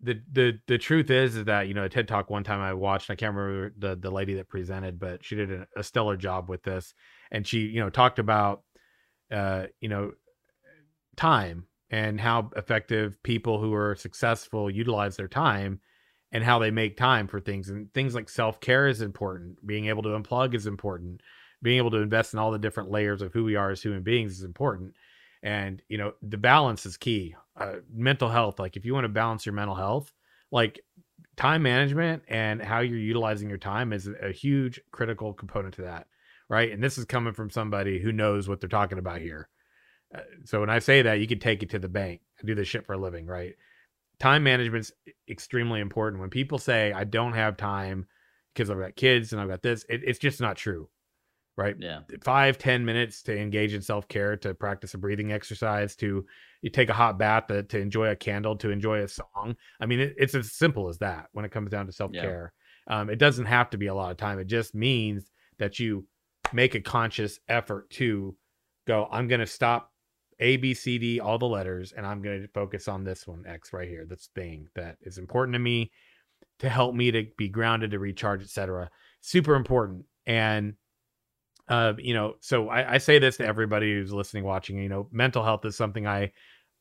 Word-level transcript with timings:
the 0.00 0.20
the 0.30 0.58
the 0.68 0.78
truth 0.78 1.10
is 1.10 1.36
is 1.36 1.44
that 1.46 1.66
you 1.66 1.74
know 1.74 1.84
a 1.84 1.88
TED 1.88 2.06
talk 2.06 2.30
one 2.30 2.44
time 2.44 2.60
I 2.60 2.72
watched 2.72 3.10
I 3.10 3.16
can't 3.16 3.34
remember 3.34 3.74
the 3.76 3.96
the 3.96 4.10
lady 4.10 4.34
that 4.34 4.48
presented 4.48 4.98
but 4.98 5.24
she 5.24 5.34
did 5.34 5.66
a, 5.76 5.82
stellar 5.82 6.16
job 6.16 6.48
with 6.48 6.62
this. 6.62 6.94
And 7.30 7.46
she 7.46 7.60
you 7.60 7.80
know 7.80 7.90
talked 7.90 8.18
about 8.18 8.62
uh 9.32 9.64
you 9.80 9.88
know 9.88 10.12
time 11.16 11.66
and 11.90 12.20
how 12.20 12.50
effective 12.54 13.20
people 13.22 13.60
who 13.60 13.74
are 13.74 13.96
successful 13.96 14.70
utilize 14.70 15.16
their 15.16 15.28
time 15.28 15.80
and 16.30 16.44
how 16.44 16.58
they 16.58 16.70
make 16.70 16.96
time 16.96 17.26
for 17.26 17.40
things. 17.40 17.70
And 17.70 17.92
things 17.94 18.14
like 18.14 18.28
self-care 18.28 18.86
is 18.86 19.00
important. 19.00 19.66
Being 19.66 19.86
able 19.86 20.02
to 20.02 20.10
unplug 20.10 20.54
is 20.54 20.66
important. 20.66 21.22
Being 21.62 21.78
able 21.78 21.90
to 21.92 22.02
invest 22.02 22.34
in 22.34 22.38
all 22.38 22.50
the 22.50 22.58
different 22.58 22.90
layers 22.90 23.22
of 23.22 23.32
who 23.32 23.44
we 23.44 23.56
are 23.56 23.70
as 23.70 23.82
human 23.82 24.02
beings 24.02 24.32
is 24.32 24.44
important 24.44 24.94
and 25.42 25.82
you 25.88 25.98
know 25.98 26.12
the 26.22 26.38
balance 26.38 26.84
is 26.86 26.96
key 26.96 27.34
uh, 27.56 27.74
mental 27.92 28.28
health 28.28 28.58
like 28.58 28.76
if 28.76 28.84
you 28.84 28.94
want 28.94 29.04
to 29.04 29.08
balance 29.08 29.46
your 29.46 29.52
mental 29.52 29.74
health 29.74 30.12
like 30.50 30.80
time 31.36 31.62
management 31.62 32.22
and 32.28 32.60
how 32.62 32.80
you're 32.80 32.98
utilizing 32.98 33.48
your 33.48 33.58
time 33.58 33.92
is 33.92 34.08
a 34.22 34.32
huge 34.32 34.80
critical 34.90 35.32
component 35.32 35.74
to 35.74 35.82
that 35.82 36.06
right? 36.48 36.72
And 36.72 36.82
this 36.82 36.98
is 36.98 37.04
coming 37.04 37.32
from 37.32 37.50
somebody 37.50 37.98
who 37.98 38.12
knows 38.12 38.48
what 38.48 38.60
they're 38.60 38.68
talking 38.68 38.98
about 38.98 39.20
here. 39.20 39.48
Uh, 40.14 40.20
so 40.44 40.60
when 40.60 40.70
i 40.70 40.78
say 40.78 41.02
that 41.02 41.20
you 41.20 41.26
can 41.26 41.38
take 41.38 41.62
it 41.62 41.68
to 41.68 41.78
the 41.78 41.88
bank 41.88 42.22
I 42.42 42.46
do 42.46 42.54
this 42.54 42.66
shit 42.66 42.86
for 42.86 42.94
a 42.94 42.98
living 42.98 43.26
right? 43.26 43.54
Time 44.18 44.42
management's 44.42 44.90
extremely 45.28 45.80
important. 45.80 46.20
When 46.20 46.30
people 46.30 46.58
say 46.58 46.92
i 46.92 47.04
don't 47.04 47.34
have 47.34 47.56
time 47.58 48.06
because 48.54 48.70
i've 48.70 48.78
got 48.78 48.96
kids 48.96 49.32
and 49.32 49.40
i've 49.40 49.48
got 49.48 49.62
this 49.62 49.84
it, 49.88 50.00
it's 50.04 50.18
just 50.18 50.40
not 50.40 50.56
true 50.56 50.88
right? 51.58 51.74
Yeah. 51.78 52.00
Five 52.22 52.56
ten 52.56 52.84
minutes 52.84 53.20
to 53.24 53.36
engage 53.36 53.74
in 53.74 53.82
self 53.82 54.06
care, 54.08 54.36
to 54.38 54.54
practice 54.54 54.94
a 54.94 54.98
breathing 54.98 55.32
exercise, 55.32 55.96
to 55.96 56.24
you 56.62 56.70
take 56.70 56.88
a 56.88 56.94
hot 56.94 57.18
bath, 57.18 57.48
to, 57.48 57.64
to 57.64 57.78
enjoy 57.78 58.08
a 58.08 58.16
candle, 58.16 58.56
to 58.56 58.70
enjoy 58.70 59.00
a 59.00 59.08
song. 59.08 59.56
I 59.80 59.86
mean, 59.86 60.00
it, 60.00 60.14
it's 60.16 60.34
as 60.34 60.52
simple 60.52 60.88
as 60.88 60.98
that 60.98 61.26
when 61.32 61.44
it 61.44 61.50
comes 61.50 61.70
down 61.70 61.86
to 61.86 61.92
self 61.92 62.12
care. 62.12 62.54
Yeah. 62.88 63.00
Um, 63.00 63.10
it 63.10 63.18
doesn't 63.18 63.46
have 63.46 63.68
to 63.70 63.76
be 63.76 63.88
a 63.88 63.94
lot 63.94 64.12
of 64.12 64.16
time. 64.16 64.38
It 64.38 64.46
just 64.46 64.74
means 64.74 65.30
that 65.58 65.78
you 65.78 66.06
make 66.52 66.74
a 66.74 66.80
conscious 66.80 67.40
effort 67.48 67.90
to 67.90 68.34
go, 68.86 69.08
I'm 69.10 69.28
going 69.28 69.40
to 69.40 69.46
stop 69.46 69.92
A, 70.38 70.56
B, 70.56 70.72
C, 70.72 70.96
D, 70.96 71.20
all 71.20 71.38
the 71.38 71.46
letters, 71.46 71.92
and 71.92 72.06
I'm 72.06 72.22
going 72.22 72.40
to 72.40 72.48
focus 72.48 72.88
on 72.88 73.04
this 73.04 73.26
one, 73.26 73.44
X 73.46 73.72
right 73.72 73.88
here, 73.88 74.06
this 74.08 74.30
thing 74.34 74.68
that 74.74 74.96
is 75.02 75.18
important 75.18 75.54
to 75.54 75.58
me 75.58 75.90
to 76.60 76.68
help 76.68 76.94
me 76.94 77.10
to 77.10 77.26
be 77.36 77.48
grounded, 77.48 77.90
to 77.90 77.98
recharge, 77.98 78.42
etc. 78.42 78.88
Super 79.20 79.54
important. 79.54 80.04
And 80.24 80.74
uh, 81.68 81.92
you 81.98 82.14
know, 82.14 82.36
so 82.40 82.68
I, 82.68 82.94
I, 82.94 82.98
say 82.98 83.18
this 83.18 83.36
to 83.36 83.46
everybody 83.46 83.92
who's 83.92 84.12
listening, 84.12 84.44
watching. 84.44 84.78
You 84.78 84.88
know, 84.88 85.08
mental 85.12 85.44
health 85.44 85.64
is 85.66 85.76
something 85.76 86.06
I, 86.06 86.32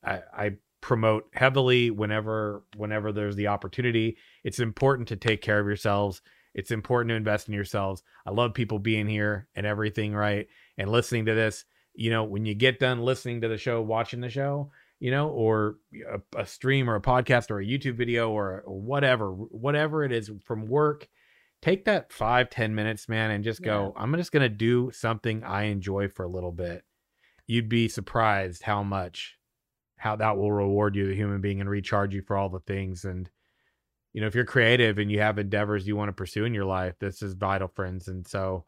I, 0.04 0.22
I 0.34 0.52
promote 0.80 1.26
heavily 1.34 1.92
whenever 1.92 2.64
whenever 2.76 3.12
there's 3.12 3.36
the 3.36 3.48
opportunity. 3.48 4.18
It's 4.44 4.60
important 4.60 5.10
to 5.10 5.18
take 5.18 5.42
care 5.42 5.60
of 5.60 5.68
yourselves. 5.68 6.22
It's 6.54 6.72
important 6.72 7.10
to 7.10 7.16
invest 7.16 7.50
in 7.50 7.54
yourselves. 7.54 8.02
I 8.26 8.32
love 8.32 8.54
people 8.54 8.80
being 8.80 9.08
here 9.08 9.48
and 9.56 9.66
everything, 9.66 10.16
right? 10.16 10.48
And 10.78 10.90
listening 10.90 11.26
to 11.26 11.36
this. 11.36 11.66
You 11.94 12.12
know, 12.12 12.24
when 12.24 12.46
you 12.46 12.54
get 12.54 12.80
done 12.80 13.00
listening 13.00 13.42
to 13.42 13.48
the 13.48 13.58
show, 13.58 13.82
watching 13.82 14.22
the 14.22 14.30
show, 14.30 14.72
you 15.00 15.12
know, 15.12 15.30
or 15.30 15.78
a, 16.14 16.42
a 16.42 16.46
stream 16.46 16.90
or 16.90 16.96
a 16.96 17.02
podcast 17.02 17.52
or 17.52 17.60
a 17.60 17.66
YouTube 17.66 17.96
video 17.96 18.30
or, 18.30 18.62
or 18.62 18.80
whatever, 18.80 19.32
whatever 19.32 20.04
it 20.04 20.12
is 20.12 20.30
from 20.44 20.68
work 20.68 21.08
take 21.62 21.86
that 21.86 22.12
five 22.12 22.50
ten 22.50 22.76
minutes 22.76 23.10
man 23.10 23.32
and 23.32 23.44
just 23.44 23.62
go 23.62 23.94
i'm 23.98 24.16
just 24.16 24.32
going 24.32 24.44
to 24.44 24.50
do 24.50 24.92
something 24.94 25.44
i 25.44 25.64
enjoy 25.64 26.08
for 26.08 26.24
a 26.24 26.30
little 26.30 26.52
bit. 26.52 26.84
You'd 27.48 27.70
be 27.70 27.88
surprised 27.88 28.64
how 28.64 28.84
much 28.84 29.38
how 29.98 30.16
that 30.18 30.38
will 30.38 30.52
reward 30.52 30.96
you 30.96 31.08
the 31.08 31.16
human 31.16 31.42
being 31.42 31.60
and 31.60 31.70
recharge 31.70 32.14
you 32.14 32.22
for 32.22 32.38
all 32.38 32.50
the 32.50 32.60
things 32.60 33.04
and 33.04 33.30
you 34.14 34.22
know 34.22 34.28
if 34.28 34.36
you're 34.36 34.46
creative 34.46 34.98
and 34.98 35.12
you 35.12 35.20
have 35.20 35.40
endeavors 35.40 35.88
you 35.88 35.96
want 35.96 36.10
to 36.10 36.14
pursue 36.14 36.46
in 36.46 36.54
your 36.54 36.66
life 36.66 36.96
this 37.00 37.22
is 37.22 37.34
vital 37.34 37.68
friends 37.68 38.08
and 38.08 38.28
so 38.28 38.66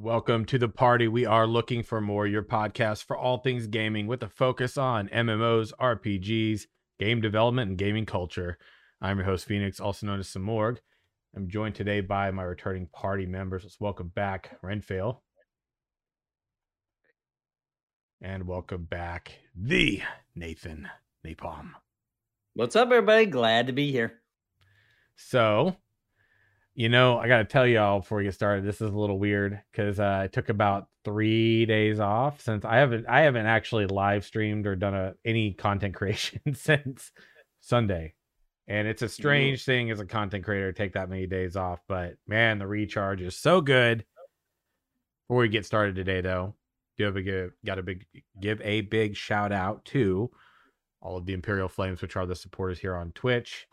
Welcome 0.00 0.44
to 0.44 0.58
the 0.58 0.68
party. 0.68 1.08
We 1.08 1.26
are 1.26 1.44
looking 1.44 1.82
for 1.82 2.00
more, 2.00 2.24
your 2.24 2.44
podcast 2.44 3.02
for 3.02 3.16
all 3.16 3.38
things 3.38 3.66
gaming 3.66 4.06
with 4.06 4.22
a 4.22 4.28
focus 4.28 4.78
on 4.78 5.08
MMOs, 5.08 5.72
RPGs, 5.80 6.66
game 7.00 7.20
development, 7.20 7.70
and 7.70 7.78
gaming 7.78 8.06
culture. 8.06 8.58
I'm 9.00 9.16
your 9.16 9.26
host, 9.26 9.46
Phoenix, 9.46 9.80
also 9.80 10.06
known 10.06 10.20
as 10.20 10.28
Samorg. 10.28 10.76
I'm 11.34 11.48
joined 11.48 11.74
today 11.74 12.00
by 12.00 12.30
my 12.30 12.44
returning 12.44 12.86
party 12.86 13.26
members. 13.26 13.64
Let's 13.64 13.80
welcome 13.80 14.06
back 14.06 14.60
Renfell. 14.62 15.18
And 18.22 18.46
welcome 18.46 18.84
back 18.84 19.32
the 19.52 20.02
Nathan 20.32 20.88
Napalm. 21.26 21.72
What's 22.54 22.76
up, 22.76 22.86
everybody? 22.86 23.26
Glad 23.26 23.66
to 23.66 23.72
be 23.72 23.90
here. 23.90 24.20
So, 25.16 25.74
you 26.78 26.88
know, 26.88 27.18
I 27.18 27.26
got 27.26 27.38
to 27.38 27.44
tell 27.44 27.66
y'all 27.66 27.98
before 27.98 28.18
we 28.18 28.24
get 28.24 28.34
started, 28.34 28.64
this 28.64 28.80
is 28.80 28.92
a 28.92 28.96
little 28.96 29.18
weird 29.18 29.60
because 29.72 29.98
uh, 29.98 30.20
I 30.22 30.28
took 30.28 30.48
about 30.48 30.86
three 31.04 31.66
days 31.66 31.98
off 31.98 32.40
since 32.40 32.64
I 32.64 32.76
haven't 32.76 33.04
I 33.08 33.22
haven't 33.22 33.46
actually 33.46 33.86
live 33.86 34.24
streamed 34.24 34.64
or 34.64 34.76
done 34.76 34.94
a, 34.94 35.14
any 35.24 35.54
content 35.54 35.94
creation 35.96 36.40
since 36.54 37.10
Sunday, 37.60 38.14
and 38.68 38.86
it's 38.86 39.02
a 39.02 39.08
strange 39.08 39.62
mm-hmm. 39.62 39.70
thing 39.72 39.90
as 39.90 39.98
a 39.98 40.06
content 40.06 40.44
creator 40.44 40.72
to 40.72 40.78
take 40.78 40.92
that 40.92 41.10
many 41.10 41.26
days 41.26 41.56
off. 41.56 41.80
But 41.88 42.14
man, 42.28 42.60
the 42.60 42.68
recharge 42.68 43.22
is 43.22 43.36
so 43.36 43.60
good. 43.60 44.04
Before 45.26 45.40
we 45.40 45.48
get 45.48 45.66
started 45.66 45.96
today, 45.96 46.20
though, 46.20 46.54
do 46.96 47.06
have 47.06 47.16
a 47.16 47.22
give 47.22 47.54
got 47.66 47.80
a 47.80 47.82
big 47.82 48.06
give 48.40 48.60
a 48.60 48.82
big 48.82 49.16
shout 49.16 49.50
out 49.50 49.84
to 49.86 50.30
all 51.02 51.16
of 51.16 51.26
the 51.26 51.32
Imperial 51.32 51.68
Flames, 51.68 52.02
which 52.02 52.14
are 52.14 52.24
the 52.24 52.36
supporters 52.36 52.78
here 52.78 52.94
on 52.94 53.10
Twitch. 53.10 53.66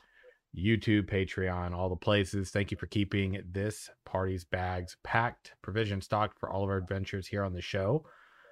YouTube, 0.57 1.09
Patreon, 1.09 1.73
all 1.73 1.89
the 1.89 1.95
places. 1.95 2.49
Thank 2.49 2.71
you 2.71 2.77
for 2.77 2.87
keeping 2.87 3.41
this 3.51 3.89
party's 4.05 4.43
bags 4.43 4.97
packed, 5.03 5.53
provision 5.61 6.01
stocked 6.01 6.39
for 6.39 6.49
all 6.49 6.63
of 6.63 6.69
our 6.69 6.77
adventures 6.77 7.27
here 7.27 7.43
on 7.43 7.53
the 7.53 7.61
show. 7.61 8.05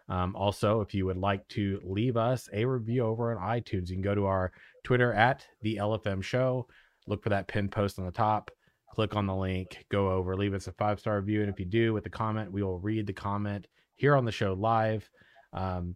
Um, 0.10 0.36
also, 0.36 0.82
if 0.82 0.94
you 0.94 1.06
would 1.06 1.18
like 1.18 1.48
to 1.50 1.80
leave 1.84 2.18
us 2.18 2.50
a 2.52 2.66
review 2.66 3.06
over 3.06 3.38
on 3.38 3.60
iTunes, 3.60 3.90
you 3.90 3.96
can 3.96 4.02
go 4.02 4.16
to 4.16 4.26
our 4.26 4.52
Twitter 4.84 5.14
at 5.14 5.46
the 5.62 5.78
LFM 5.78 6.22
Show. 6.22 6.68
Look 7.08 7.24
for 7.24 7.30
that 7.30 7.48
pinned 7.48 7.72
post 7.72 8.00
on 8.00 8.06
the 8.06 8.12
top. 8.12 8.52
Click 8.94 9.16
on 9.16 9.26
the 9.26 9.36
link, 9.36 9.86
go 9.90 10.12
over, 10.12 10.36
leave 10.36 10.54
us 10.54 10.68
a 10.68 10.72
five 10.74 11.00
star 11.00 11.20
review. 11.20 11.42
And 11.42 11.50
if 11.50 11.60
you 11.60 11.66
do 11.66 11.94
with 11.94 12.04
the 12.04 12.10
comment, 12.10 12.52
we 12.52 12.62
will 12.62 12.80
read 12.80 13.08
the 13.08 13.14
comment 13.14 13.68
here 13.96 14.16
on 14.16 14.26
the 14.26 14.32
show 14.32 14.54
live. 14.54 15.10
Um, 15.52 15.96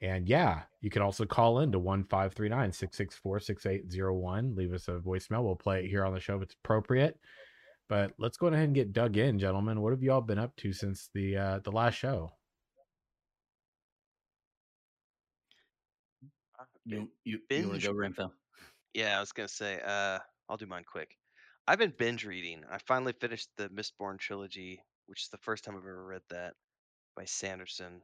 and 0.00 0.28
yeah, 0.28 0.62
you 0.80 0.90
can 0.90 1.02
also 1.02 1.24
call 1.24 1.60
in 1.60 1.72
to 1.72 1.78
1539 1.78 2.72
664 2.72 3.40
6801. 3.40 4.54
Leave 4.54 4.72
us 4.72 4.88
a 4.88 4.92
voicemail. 4.92 5.42
We'll 5.42 5.56
play 5.56 5.84
it 5.84 5.88
here 5.88 6.04
on 6.04 6.14
the 6.14 6.20
show 6.20 6.36
if 6.36 6.42
it's 6.42 6.56
appropriate. 6.64 7.18
But 7.88 8.12
let's 8.18 8.36
go 8.36 8.48
ahead 8.48 8.64
and 8.64 8.74
get 8.74 8.92
dug 8.92 9.16
in, 9.16 9.38
gentlemen. 9.38 9.80
What 9.80 9.92
have 9.92 10.02
you 10.02 10.12
all 10.12 10.20
been 10.20 10.38
up 10.38 10.54
to 10.56 10.72
since 10.72 11.08
the 11.14 11.36
uh, 11.36 11.58
the 11.64 11.72
last 11.72 11.94
show? 11.94 12.30
Uh, 16.58 16.64
you 16.84 17.08
you, 17.24 17.38
binge. 17.48 17.64
you 17.64 17.70
want 17.70 17.80
to 17.82 17.88
go, 17.88 17.94
Renfell? 17.94 18.30
Yeah, 18.92 19.16
I 19.16 19.20
was 19.20 19.32
gonna 19.32 19.48
say. 19.48 19.80
Uh, 19.84 20.18
I'll 20.48 20.58
do 20.58 20.66
mine 20.66 20.84
quick. 20.90 21.16
I've 21.66 21.78
been 21.78 21.94
binge 21.98 22.24
reading. 22.24 22.62
I 22.70 22.78
finally 22.86 23.12
finished 23.12 23.48
the 23.56 23.68
Mistborn 23.70 24.18
trilogy, 24.18 24.82
which 25.06 25.22
is 25.22 25.28
the 25.28 25.38
first 25.38 25.64
time 25.64 25.74
I've 25.74 25.82
ever 25.82 26.04
read 26.04 26.22
that 26.30 26.54
by 27.16 27.24
Sanderson. 27.24 28.00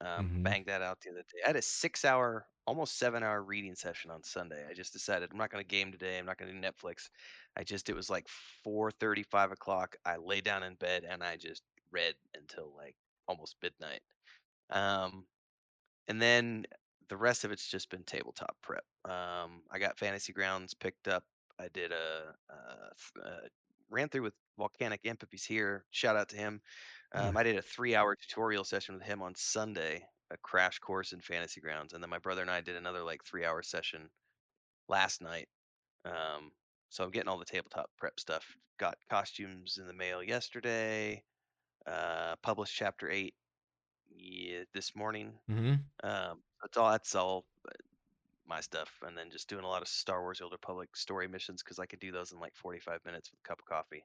Um, 0.00 0.26
mm-hmm. 0.26 0.42
Banged 0.42 0.66
that 0.66 0.82
out 0.82 1.00
the 1.00 1.10
other 1.10 1.20
day. 1.20 1.40
I 1.44 1.48
had 1.48 1.56
a 1.56 1.62
six 1.62 2.04
hour, 2.04 2.46
almost 2.66 2.98
seven 2.98 3.22
hour 3.22 3.42
reading 3.42 3.74
session 3.74 4.10
on 4.10 4.22
Sunday. 4.22 4.62
I 4.68 4.74
just 4.74 4.92
decided 4.92 5.30
I'm 5.30 5.38
not 5.38 5.50
going 5.50 5.64
to 5.64 5.68
game 5.68 5.92
today. 5.92 6.18
I'm 6.18 6.26
not 6.26 6.38
going 6.38 6.52
to 6.52 6.60
do 6.60 6.66
Netflix. 6.66 7.08
I 7.56 7.64
just, 7.64 7.88
it 7.88 7.94
was 7.94 8.10
like 8.10 8.26
4 8.64 8.90
5 9.30 9.52
o'clock. 9.52 9.96
I 10.04 10.16
lay 10.16 10.40
down 10.40 10.62
in 10.62 10.74
bed 10.74 11.04
and 11.08 11.22
I 11.22 11.36
just 11.36 11.62
read 11.92 12.14
until 12.36 12.72
like 12.76 12.96
almost 13.28 13.56
midnight. 13.62 14.00
Um, 14.70 15.24
and 16.08 16.20
then 16.20 16.66
the 17.08 17.16
rest 17.16 17.44
of 17.44 17.52
it's 17.52 17.68
just 17.68 17.90
been 17.90 18.02
tabletop 18.04 18.56
prep. 18.62 18.84
Um, 19.04 19.62
I 19.70 19.78
got 19.78 19.98
Fantasy 19.98 20.32
Grounds 20.32 20.74
picked 20.74 21.08
up. 21.08 21.22
I 21.58 21.68
did 21.72 21.92
a, 21.92 22.34
a, 22.50 23.20
a 23.22 23.30
ran 23.90 24.08
through 24.08 24.22
with 24.22 24.34
Volcanic 24.58 25.00
he's 25.30 25.44
here. 25.44 25.84
Shout 25.90 26.16
out 26.16 26.28
to 26.30 26.36
him. 26.36 26.60
Um, 27.14 27.36
I 27.36 27.44
did 27.44 27.56
a 27.56 27.62
three-hour 27.62 28.16
tutorial 28.16 28.64
session 28.64 28.96
with 28.96 29.04
him 29.04 29.22
on 29.22 29.34
Sunday, 29.36 30.02
a 30.32 30.36
crash 30.38 30.80
course 30.80 31.12
in 31.12 31.20
Fantasy 31.20 31.60
Grounds, 31.60 31.92
and 31.92 32.02
then 32.02 32.10
my 32.10 32.18
brother 32.18 32.42
and 32.42 32.50
I 32.50 32.60
did 32.60 32.76
another 32.76 33.02
like 33.02 33.24
three-hour 33.24 33.62
session 33.62 34.10
last 34.88 35.22
night. 35.22 35.48
Um, 36.04 36.50
so 36.88 37.04
I'm 37.04 37.10
getting 37.10 37.28
all 37.28 37.38
the 37.38 37.44
tabletop 37.44 37.88
prep 37.98 38.18
stuff. 38.18 38.44
Got 38.78 38.98
costumes 39.08 39.78
in 39.80 39.86
the 39.86 39.92
mail 39.92 40.22
yesterday. 40.22 41.22
Uh, 41.86 42.34
published 42.42 42.74
chapter 42.74 43.08
eight 43.08 43.34
yeah, 44.16 44.64
this 44.72 44.96
morning. 44.96 45.32
Mm-hmm. 45.50 45.74
Um, 46.02 46.38
that's 46.62 46.76
all. 46.76 46.90
That's 46.90 47.14
all. 47.14 47.44
my 48.48 48.60
stuff, 48.60 48.90
and 49.06 49.16
then 49.16 49.30
just 49.30 49.48
doing 49.48 49.64
a 49.64 49.68
lot 49.68 49.82
of 49.82 49.88
Star 49.88 50.22
Wars: 50.22 50.38
The 50.38 50.44
Old 50.44 50.52
Republic 50.52 50.96
story 50.96 51.28
missions 51.28 51.62
because 51.62 51.78
I 51.78 51.86
could 51.86 52.00
do 52.00 52.10
those 52.10 52.32
in 52.32 52.40
like 52.40 52.56
45 52.56 53.00
minutes 53.04 53.30
with 53.30 53.40
a 53.44 53.48
cup 53.48 53.60
of 53.60 53.66
coffee. 53.66 54.04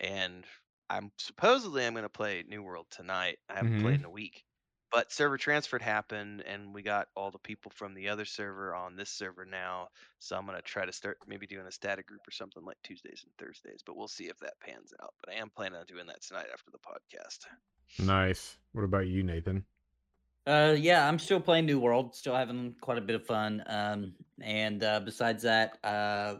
And 0.00 0.44
I'm 0.90 1.12
supposedly 1.16 1.86
I'm 1.86 1.94
going 1.94 2.02
to 2.02 2.08
play 2.08 2.44
New 2.48 2.62
World 2.64 2.86
tonight. 2.90 3.38
I 3.48 3.54
haven't 3.54 3.74
mm-hmm. 3.74 3.82
played 3.82 4.00
in 4.00 4.04
a 4.04 4.10
week, 4.10 4.44
but 4.90 5.12
server 5.12 5.38
transferred 5.38 5.82
happened, 5.82 6.42
and 6.42 6.74
we 6.74 6.82
got 6.82 7.06
all 7.14 7.30
the 7.30 7.38
people 7.38 7.70
from 7.72 7.94
the 7.94 8.08
other 8.08 8.24
server 8.24 8.74
on 8.74 8.96
this 8.96 9.08
server 9.08 9.44
now. 9.44 9.88
So 10.18 10.36
I'm 10.36 10.46
going 10.46 10.58
to 10.58 10.62
try 10.62 10.84
to 10.84 10.92
start 10.92 11.18
maybe 11.28 11.46
doing 11.46 11.66
a 11.66 11.72
static 11.72 12.08
group 12.08 12.26
or 12.26 12.32
something 12.32 12.64
like 12.64 12.76
Tuesdays 12.82 13.24
and 13.24 13.32
Thursdays. 13.38 13.82
But 13.86 13.96
we'll 13.96 14.08
see 14.08 14.24
if 14.24 14.38
that 14.40 14.58
pans 14.60 14.92
out. 15.00 15.14
But 15.24 15.32
I 15.32 15.38
am 15.38 15.50
planning 15.54 15.78
on 15.78 15.86
doing 15.86 16.06
that 16.08 16.22
tonight 16.22 16.48
after 16.52 16.72
the 16.72 16.78
podcast. 16.78 17.46
Nice. 18.04 18.56
What 18.72 18.82
about 18.82 19.06
you, 19.06 19.22
Nathan? 19.22 19.64
Uh, 20.46 20.74
yeah, 20.76 21.06
I'm 21.06 21.20
still 21.20 21.38
playing 21.38 21.66
New 21.66 21.78
World, 21.78 22.16
still 22.16 22.34
having 22.34 22.74
quite 22.80 22.98
a 22.98 23.02
bit 23.02 23.14
of 23.14 23.24
fun. 23.24 23.62
Um, 23.66 24.14
and 24.42 24.82
uh, 24.82 24.98
besides 25.00 25.44
that, 25.44 25.78
uh, 25.84 26.36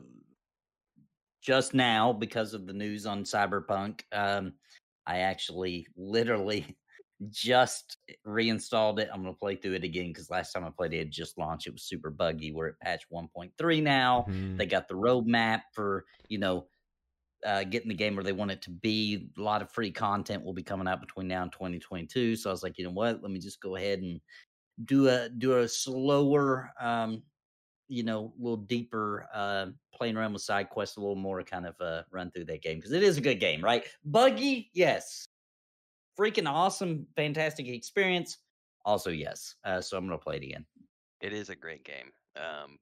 just 1.40 1.75
now 1.75 2.12
because 2.12 2.54
of 2.54 2.66
the 2.66 2.72
news 2.72 3.06
on 3.06 3.25
Cyberpunk, 3.25 4.02
um, 4.12 4.52
I 5.06 5.20
actually 5.20 5.87
literally 5.96 6.76
just 7.31 7.98
reinstalled 8.25 9.00
it. 9.00 9.08
I'm 9.12 9.22
gonna 9.22 9.34
play 9.34 9.56
through 9.56 9.75
it 9.75 9.84
again 9.84 10.08
because 10.08 10.31
last 10.31 10.52
time 10.52 10.64
I 10.64 10.70
played 10.70 10.94
it, 10.94 10.98
it 10.98 11.10
just 11.10 11.38
launched. 11.38 11.66
It 11.66 11.72
was 11.72 11.84
super 11.84 12.10
buggy. 12.10 12.52
We're 12.52 12.69
at 12.69 12.81
patch 12.81 13.04
1.3 13.12 13.82
now. 13.82 14.26
Mm-hmm. 14.28 14.56
They 14.56 14.66
got 14.66 14.88
the 14.88 14.94
roadmap 14.94 15.62
for 15.72 16.04
you 16.28 16.38
know 16.38 16.66
uh, 17.44 17.64
getting 17.64 17.88
the 17.88 17.94
game 17.94 18.14
where 18.14 18.25
they 18.25 18.32
want 18.32 18.50
it 18.50 18.62
to 18.62 18.70
be. 18.70 19.31
A 19.38 19.40
lot 19.40 19.62
of 19.62 19.70
free 19.70 19.90
content 19.90 20.44
will 20.44 20.52
be 20.52 20.62
coming 20.62 20.88
out 20.88 21.00
between 21.00 21.28
now 21.28 21.42
and 21.42 21.52
2022. 21.52 22.37
So 22.37 22.50
I 22.50 22.52
was 22.52 22.62
like, 22.62 22.78
you 22.78 22.84
know 22.84 22.90
what? 22.90 23.22
Let 23.22 23.31
me 23.31 23.38
just 23.38 23.60
go 23.60 23.76
ahead 23.76 24.00
and 24.00 24.20
do 24.84 25.08
a 25.08 25.28
do 25.28 25.58
a 25.58 25.69
slower, 25.69 26.72
um, 26.81 27.22
you 27.90 28.04
know, 28.04 28.32
a 28.38 28.42
little 28.42 28.56
deeper, 28.56 29.28
uh, 29.34 29.66
playing 29.92 30.16
around 30.16 30.32
with 30.32 30.42
side 30.42 30.70
quests 30.70 30.96
a 30.96 31.00
little 31.00 31.16
more, 31.16 31.42
kind 31.42 31.66
of 31.66 31.75
uh, 31.81 32.02
run 32.10 32.31
through 32.31 32.44
that 32.44 32.62
game 32.62 32.76
because 32.76 32.92
it 32.92 33.02
is 33.02 33.19
a 33.19 33.20
good 33.20 33.40
game, 33.40 33.62
right? 33.62 33.84
Buggy, 34.04 34.70
yes. 34.72 35.26
Freaking 36.19 36.48
awesome, 36.48 37.06
fantastic 37.16 37.66
experience. 37.66 38.38
Also, 38.84 39.10
yes. 39.10 39.56
Uh, 39.64 39.81
so 39.81 39.96
I'm 39.96 40.06
gonna 40.06 40.19
play 40.19 40.37
it 40.37 40.44
again. 40.44 40.64
It 41.20 41.32
is 41.32 41.50
a 41.50 41.56
great 41.56 41.84
game. 41.84 42.12
Um, 42.37 42.78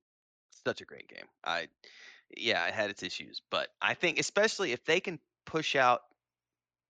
such 0.65 0.83
a 0.83 0.85
great 0.85 1.09
game. 1.09 1.27
I 1.45 1.69
yeah, 2.37 2.67
it 2.67 2.75
had 2.75 2.91
its 2.91 3.03
issues, 3.03 3.41
but 3.51 3.69
I 3.81 3.95
think 3.95 4.19
especially 4.19 4.73
if 4.73 4.85
they 4.85 5.01
can 5.01 5.19
push 5.47 5.75
out 5.75 6.03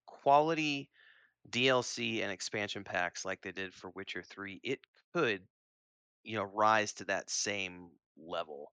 quality 0.07 0.91
DLC 1.51 2.23
and 2.23 2.33
expansion 2.33 2.83
packs 2.83 3.25
like 3.25 3.41
they 3.43 3.53
did 3.53 3.73
for 3.73 3.91
Witcher 3.91 4.23
3, 4.23 4.61
it 4.63 4.81
could, 5.15 5.43
you 6.25 6.37
know, 6.37 6.45
rise 6.45 6.93
to 6.95 7.05
that 7.05 7.31
same 7.31 7.91
level 8.19 8.73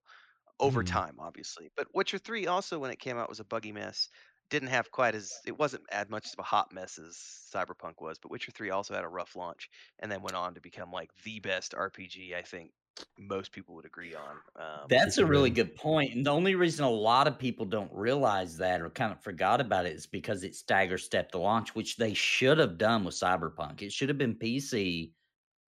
over 0.60 0.84
mm. 0.84 0.88
time, 0.88 1.16
obviously. 1.20 1.70
But 1.76 1.88
Witcher 1.94 2.18
3 2.18 2.48
also, 2.48 2.80
when 2.80 2.92
it 2.92 3.00
came 3.00 3.18
out, 3.18 3.30
was 3.30 3.40
a 3.40 3.46
buggy 3.46 3.72
mess. 3.72 4.10
Didn't 4.50 4.70
have 4.70 4.92
quite 4.92 5.16
as 5.16 5.34
it 5.46 5.58
wasn't 5.58 5.84
as 5.92 6.08
much 6.10 6.28
of 6.28 6.40
a 6.40 6.44
hot 6.44 6.72
mess 6.72 7.00
as 7.00 7.18
Cyberpunk 7.54 7.96
was, 8.00 8.20
but 8.20 8.30
Witcher 8.30 8.52
3 8.52 8.70
also 8.70 8.94
had 8.94 9.04
a 9.04 9.08
rough 9.08 9.36
launch 9.36 9.70
and 10.00 10.12
then 10.12 10.22
went 10.22 10.36
on 10.36 10.54
to 10.54 10.62
become 10.62 10.92
like 10.92 11.10
the 11.24 11.40
best 11.40 11.74
RPG 11.74 12.36
I 12.36 12.44
think 12.44 12.72
most 13.18 13.52
people 13.52 13.76
would 13.76 13.86
agree 13.86 14.16
on. 14.16 14.36
Um, 14.56 14.86
That's 14.90 15.18
a 15.18 15.26
really 15.26 15.50
good 15.50 15.76
point. 15.76 16.14
And 16.14 16.26
the 16.26 16.32
only 16.32 16.56
reason 16.56 16.86
a 16.86 16.90
lot 16.90 17.28
of 17.28 17.38
people 17.38 17.66
don't 17.66 17.92
realize 17.92 18.58
that 18.58 18.82
or 18.82 18.90
kind 18.90 19.12
of 19.12 19.22
forgot 19.22 19.62
about 19.62 19.86
it 19.86 19.94
is 19.94 20.06
because 20.06 20.44
it 20.44 20.56
stagger 20.56 20.98
stepped 20.98 21.32
the 21.32 21.40
launch, 21.40 21.76
which 21.76 21.98
they 21.98 22.14
should 22.14 22.58
have 22.58 22.78
done 22.78 23.04
with 23.04 23.16
Cyberpunk. 23.16 23.82
It 23.82 23.92
should 23.92 24.10
have 24.10 24.18
been 24.18 24.36
PC, 24.36 25.12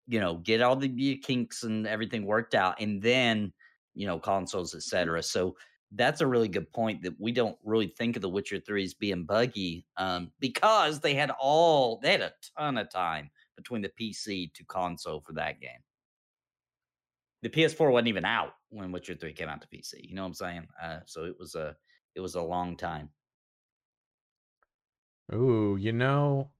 you 0.06 0.20
know, 0.20 0.36
get 0.36 0.62
all 0.62 0.76
the 0.76 1.16
kinks 1.18 1.62
and 1.62 1.86
everything 1.86 2.24
worked 2.24 2.54
out, 2.54 2.80
and 2.80 3.00
then, 3.00 3.52
you 3.94 4.06
know, 4.06 4.18
consoles, 4.18 4.74
etc. 4.74 5.22
So 5.22 5.56
that's 5.92 6.20
a 6.20 6.26
really 6.26 6.48
good 6.48 6.72
point 6.72 7.02
that 7.02 7.14
we 7.18 7.32
don't 7.32 7.58
really 7.64 7.88
think 7.88 8.16
of 8.16 8.22
the 8.22 8.28
Witcher 8.28 8.60
3 8.60 8.84
as 8.84 8.94
being 8.94 9.24
buggy 9.24 9.84
um, 9.96 10.32
because 10.40 11.00
they 11.00 11.14
had 11.14 11.30
all, 11.38 11.98
they 12.02 12.12
had 12.12 12.22
a 12.22 12.32
ton 12.56 12.78
of 12.78 12.90
time 12.90 13.30
between 13.56 13.82
the 13.82 13.90
PC 14.00 14.52
to 14.54 14.64
console 14.64 15.20
for 15.20 15.34
that 15.34 15.60
game 15.60 15.80
the 17.42 17.48
PS4 17.48 17.90
wasn't 17.90 18.08
even 18.08 18.24
out 18.24 18.54
when 18.70 18.92
Witcher 18.92 19.14
3 19.14 19.32
came 19.32 19.48
out 19.48 19.60
to 19.60 19.68
PC. 19.68 20.08
You 20.08 20.14
know 20.14 20.22
what 20.22 20.28
I'm 20.28 20.34
saying? 20.34 20.66
Uh, 20.82 20.98
so 21.06 21.24
it 21.24 21.36
was 21.38 21.54
a 21.54 21.76
it 22.14 22.20
was 22.20 22.36
a 22.36 22.42
long 22.42 22.76
time. 22.76 23.10
Ooh, 25.34 25.76
you 25.78 25.92
know, 25.92 26.50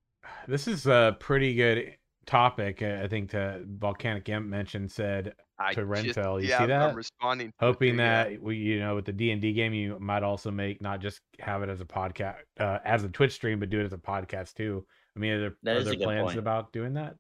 this 0.48 0.66
is 0.66 0.86
a 0.86 1.16
pretty 1.20 1.54
good 1.54 1.96
topic. 2.26 2.82
I 2.82 3.06
think 3.06 3.30
to 3.30 3.62
Volcanic 3.66 4.28
Imp 4.28 4.46
mentioned 4.46 4.90
said 4.90 5.34
I 5.62 5.74
to 5.74 5.82
Renfell. 5.82 6.42
You 6.42 6.48
yeah, 6.48 6.60
see 6.60 6.66
that? 6.66 6.82
I'm 6.82 6.94
responding. 6.94 7.52
Hoping 7.60 7.96
that 7.96 8.32
yeah. 8.32 8.38
we, 8.40 8.56
you 8.56 8.80
know, 8.80 8.94
with 8.94 9.04
the 9.04 9.12
D 9.12 9.30
and 9.30 9.40
D 9.40 9.52
game, 9.52 9.72
you 9.72 9.98
might 10.00 10.22
also 10.22 10.50
make 10.50 10.80
not 10.80 11.00
just 11.00 11.20
have 11.38 11.62
it 11.62 11.68
as 11.68 11.80
a 11.80 11.84
podcast, 11.84 12.36
uh, 12.58 12.78
as 12.84 13.04
a 13.04 13.08
Twitch 13.08 13.32
stream, 13.32 13.60
but 13.60 13.70
do 13.70 13.80
it 13.80 13.84
as 13.84 13.92
a 13.92 13.98
podcast 13.98 14.54
too. 14.54 14.84
I 15.16 15.20
mean, 15.20 15.32
are 15.32 15.56
there, 15.62 15.76
are 15.76 15.84
there 15.84 15.96
plans 15.96 16.28
point. 16.28 16.38
about 16.38 16.72
doing 16.72 16.94
that? 16.94 17.16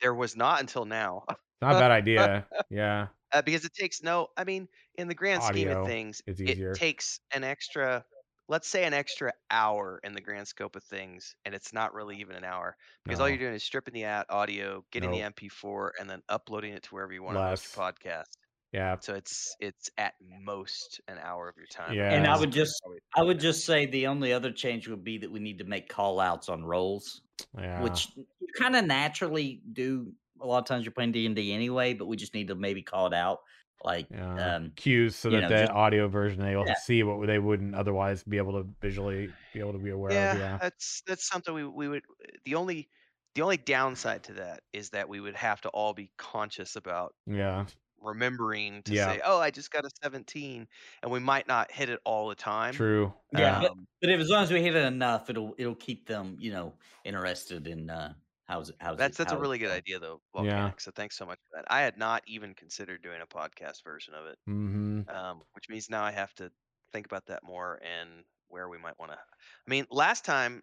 There 0.00 0.14
was 0.14 0.36
not 0.36 0.60
until 0.60 0.84
now. 0.84 1.24
Not 1.60 1.76
a 1.76 1.78
bad 1.78 1.90
idea. 1.90 2.46
Yeah. 2.70 3.08
Uh, 3.32 3.40
because 3.40 3.64
it 3.64 3.72
takes 3.72 4.02
no, 4.02 4.28
I 4.36 4.44
mean, 4.44 4.68
in 4.96 5.08
the 5.08 5.14
grand 5.14 5.42
scheme 5.42 5.68
of 5.68 5.86
things, 5.86 6.20
it 6.26 6.74
takes 6.74 7.20
an 7.34 7.44
extra, 7.44 8.04
let's 8.52 8.68
say 8.68 8.84
an 8.84 8.92
extra 8.92 9.32
hour 9.50 9.98
in 10.04 10.12
the 10.12 10.20
grand 10.20 10.46
scope 10.46 10.76
of 10.76 10.84
things, 10.84 11.34
and 11.46 11.54
it's 11.54 11.72
not 11.72 11.94
really 11.94 12.18
even 12.18 12.36
an 12.36 12.44
hour 12.44 12.76
because 13.02 13.18
all 13.18 13.26
you're 13.26 13.38
doing 13.38 13.54
is 13.54 13.64
stripping 13.64 13.94
the 13.94 14.04
ad 14.04 14.26
audio, 14.28 14.84
getting 14.92 15.10
Nope. 15.10 15.34
the 15.34 15.48
MP4, 15.48 15.92
and 15.98 16.08
then 16.08 16.20
uploading 16.28 16.74
it 16.74 16.82
to 16.82 16.90
wherever 16.90 17.14
you 17.14 17.22
want 17.22 17.38
to 17.38 17.40
post 17.42 17.74
your 17.74 17.84
podcast. 17.86 18.24
Yeah. 18.70 18.96
So 19.00 19.14
it's 19.14 19.56
it's 19.58 19.88
at 19.96 20.12
most 20.44 21.00
an 21.08 21.16
hour 21.22 21.48
of 21.48 21.56
your 21.56 21.66
time. 21.66 21.94
Yeah. 21.94 22.12
And 22.12 22.26
I 22.26 22.38
would 22.38 22.52
just 22.52 22.74
I 23.16 23.22
would 23.22 23.40
just 23.40 23.64
say 23.64 23.86
the 23.86 24.06
only 24.06 24.34
other 24.34 24.52
change 24.52 24.86
would 24.86 25.02
be 25.02 25.16
that 25.18 25.30
we 25.32 25.40
need 25.40 25.58
to 25.58 25.64
make 25.64 25.88
call 25.88 26.20
outs 26.20 26.50
on 26.50 26.62
roles, 26.62 27.22
Yeah. 27.58 27.82
which 27.82 28.08
you 28.14 28.26
kind 28.58 28.76
of 28.76 28.84
naturally 28.84 29.62
do 29.72 30.12
a 30.42 30.46
lot 30.46 30.58
of 30.58 30.66
times 30.66 30.84
you're 30.84 30.92
playing 30.92 31.12
D 31.12 31.24
and 31.24 31.34
D 31.34 31.54
anyway, 31.54 31.94
but 31.94 32.06
we 32.06 32.16
just 32.18 32.34
need 32.34 32.48
to 32.48 32.54
maybe 32.54 32.82
call 32.82 33.06
it 33.06 33.14
out 33.14 33.38
like 33.84 34.06
yeah. 34.10 34.56
um, 34.56 34.72
cues 34.76 35.16
so 35.16 35.30
that 35.30 35.42
know, 35.42 35.48
the 35.48 35.54
just, 35.62 35.72
audio 35.72 36.08
version 36.08 36.42
they'll 36.42 36.66
yeah. 36.66 36.74
see 36.74 37.02
what 37.02 37.26
they 37.26 37.38
wouldn't 37.38 37.74
otherwise 37.74 38.22
be 38.22 38.36
able 38.36 38.52
to 38.52 38.68
visually 38.80 39.28
be 39.52 39.60
able 39.60 39.72
to 39.72 39.78
be 39.78 39.90
aware 39.90 40.12
yeah, 40.12 40.32
of. 40.32 40.38
Yeah, 40.38 40.58
that's 40.60 41.02
that's 41.06 41.28
something 41.28 41.54
we 41.54 41.66
we 41.66 41.88
would. 41.88 42.02
The 42.44 42.54
only 42.54 42.88
the 43.34 43.42
only 43.42 43.56
downside 43.56 44.24
to 44.24 44.34
that 44.34 44.60
is 44.72 44.90
that 44.90 45.08
we 45.08 45.20
would 45.20 45.36
have 45.36 45.60
to 45.62 45.68
all 45.70 45.94
be 45.94 46.10
conscious 46.18 46.76
about. 46.76 47.14
Yeah. 47.26 47.66
Remembering 48.00 48.82
to 48.82 48.92
yeah. 48.92 49.12
say, 49.12 49.20
"Oh, 49.24 49.38
I 49.38 49.52
just 49.52 49.70
got 49.70 49.84
a 49.84 49.90
17," 50.02 50.66
and 51.02 51.12
we 51.12 51.20
might 51.20 51.46
not 51.46 51.70
hit 51.70 51.88
it 51.88 52.00
all 52.04 52.28
the 52.28 52.34
time. 52.34 52.74
True. 52.74 53.14
Yeah, 53.32 53.58
um, 53.58 53.62
but, 53.62 53.72
but 54.00 54.10
if 54.10 54.20
as 54.20 54.28
long 54.28 54.42
as 54.42 54.50
we 54.50 54.60
hit 54.60 54.74
it 54.74 54.84
enough, 54.84 55.30
it'll 55.30 55.54
it'll 55.56 55.76
keep 55.76 56.08
them, 56.08 56.36
you 56.40 56.50
know, 56.50 56.74
interested 57.04 57.68
in 57.68 57.90
uh, 57.90 58.14
How's 58.52 58.70
it? 58.70 58.76
How's 58.80 58.98
That's 58.98 59.16
it? 59.16 59.18
that's 59.18 59.32
a 59.32 59.38
really 59.38 59.58
good 59.58 59.70
idea 59.70 59.98
though, 59.98 60.20
Volcanic. 60.34 60.80
So 60.80 60.90
thanks 60.90 61.16
so 61.16 61.26
much 61.26 61.38
for 61.50 61.56
that. 61.58 61.64
I 61.70 61.80
had 61.82 61.96
not 61.96 62.22
even 62.26 62.54
considered 62.54 63.02
doing 63.02 63.20
a 63.22 63.26
podcast 63.26 63.82
version 63.84 64.14
of 64.14 64.26
it, 64.26 64.38
Mm-hmm. 64.48 65.08
um, 65.08 65.42
which 65.54 65.68
means 65.68 65.88
now 65.90 66.04
I 66.04 66.12
have 66.12 66.34
to 66.34 66.50
think 66.92 67.06
about 67.06 67.26
that 67.26 67.42
more 67.42 67.80
and 67.82 68.24
where 68.48 68.68
we 68.68 68.78
might 68.78 68.98
want 68.98 69.12
to. 69.12 69.18
I 69.18 69.70
mean, 69.70 69.86
last 69.90 70.24
time 70.24 70.62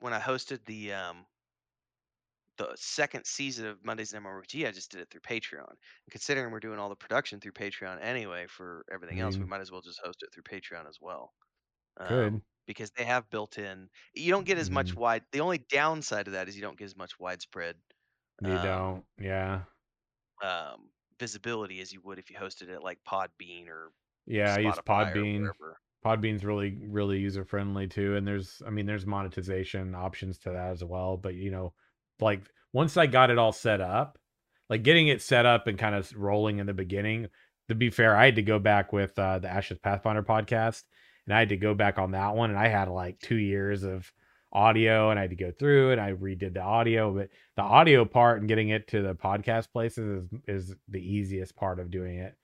when 0.00 0.12
I 0.12 0.20
hosted 0.20 0.64
the 0.66 0.92
um, 0.92 1.26
the 2.58 2.76
second 2.76 3.24
season 3.26 3.66
of 3.66 3.84
Mondays 3.84 4.12
in 4.12 4.22
MMORPG, 4.22 4.66
I 4.66 4.70
just 4.70 4.90
did 4.90 5.00
it 5.00 5.10
through 5.10 5.22
Patreon. 5.22 5.68
And 5.68 5.78
considering 6.10 6.52
we're 6.52 6.60
doing 6.60 6.78
all 6.78 6.88
the 6.90 6.96
production 6.96 7.40
through 7.40 7.52
Patreon 7.52 7.98
anyway 8.02 8.46
for 8.46 8.84
everything 8.92 9.20
else, 9.20 9.38
we 9.38 9.46
might 9.46 9.60
as 9.62 9.70
well 9.72 9.80
just 9.80 10.00
host 10.04 10.22
it 10.22 10.28
through 10.32 10.42
Patreon 10.44 10.88
as 10.88 10.98
well. 11.00 11.32
Good. 12.08 12.42
Because 12.70 12.92
they 12.92 13.02
have 13.02 13.28
built 13.30 13.58
in. 13.58 13.88
You 14.14 14.30
don't 14.30 14.46
get 14.46 14.56
as 14.56 14.70
much 14.70 14.90
mm-hmm. 14.90 15.00
wide. 15.00 15.22
The 15.32 15.40
only 15.40 15.58
downside 15.58 16.28
of 16.28 16.34
that 16.34 16.48
is 16.48 16.54
you 16.54 16.62
don't 16.62 16.78
get 16.78 16.84
as 16.84 16.96
much 16.96 17.18
widespread. 17.18 17.74
You 18.42 18.52
um, 18.52 18.64
don't. 18.64 19.04
Yeah. 19.20 19.62
Um, 20.40 20.88
visibility 21.18 21.80
as 21.80 21.92
you 21.92 22.00
would 22.04 22.20
if 22.20 22.30
you 22.30 22.36
hosted 22.36 22.68
it 22.68 22.84
like 22.84 22.98
Podbean 23.06 23.68
or 23.68 23.90
yeah, 24.24 24.54
I 24.54 24.60
use 24.60 24.76
Podbean. 24.86 25.48
Podbean's 26.04 26.44
really 26.44 26.78
really 26.86 27.18
user 27.18 27.44
friendly 27.44 27.88
too, 27.88 28.14
and 28.14 28.24
there's 28.24 28.62
I 28.64 28.70
mean 28.70 28.86
there's 28.86 29.04
monetization 29.04 29.96
options 29.96 30.38
to 30.38 30.50
that 30.50 30.70
as 30.70 30.84
well. 30.84 31.16
But 31.16 31.34
you 31.34 31.50
know, 31.50 31.72
like 32.20 32.42
once 32.72 32.96
I 32.96 33.06
got 33.06 33.30
it 33.30 33.38
all 33.38 33.52
set 33.52 33.80
up, 33.80 34.16
like 34.68 34.84
getting 34.84 35.08
it 35.08 35.22
set 35.22 35.44
up 35.44 35.66
and 35.66 35.76
kind 35.76 35.96
of 35.96 36.10
rolling 36.16 36.60
in 36.60 36.66
the 36.66 36.72
beginning. 36.72 37.26
To 37.68 37.74
be 37.74 37.90
fair, 37.90 38.16
I 38.16 38.26
had 38.26 38.36
to 38.36 38.42
go 38.42 38.58
back 38.58 38.92
with 38.92 39.16
uh, 39.18 39.38
the 39.40 39.48
Ashes 39.48 39.78
Pathfinder 39.78 40.22
podcast 40.22 40.82
and 41.26 41.34
I 41.34 41.40
had 41.40 41.50
to 41.50 41.56
go 41.56 41.74
back 41.74 41.98
on 41.98 42.12
that 42.12 42.34
one, 42.34 42.50
and 42.50 42.58
I 42.58 42.68
had 42.68 42.88
like 42.88 43.18
two 43.20 43.36
years 43.36 43.82
of 43.82 44.10
audio, 44.52 45.10
and 45.10 45.18
I 45.18 45.22
had 45.22 45.30
to 45.30 45.36
go 45.36 45.52
through 45.52 45.92
and 45.92 46.00
I 46.00 46.12
redid 46.12 46.54
the 46.54 46.62
audio. 46.62 47.12
But 47.12 47.28
the 47.56 47.62
audio 47.62 48.04
part 48.04 48.40
and 48.40 48.48
getting 48.48 48.70
it 48.70 48.88
to 48.88 49.02
the 49.02 49.14
podcast 49.14 49.70
places 49.72 50.24
is 50.46 50.70
is 50.70 50.76
the 50.88 51.00
easiest 51.00 51.56
part 51.56 51.78
of 51.78 51.90
doing 51.90 52.18
it, 52.18 52.36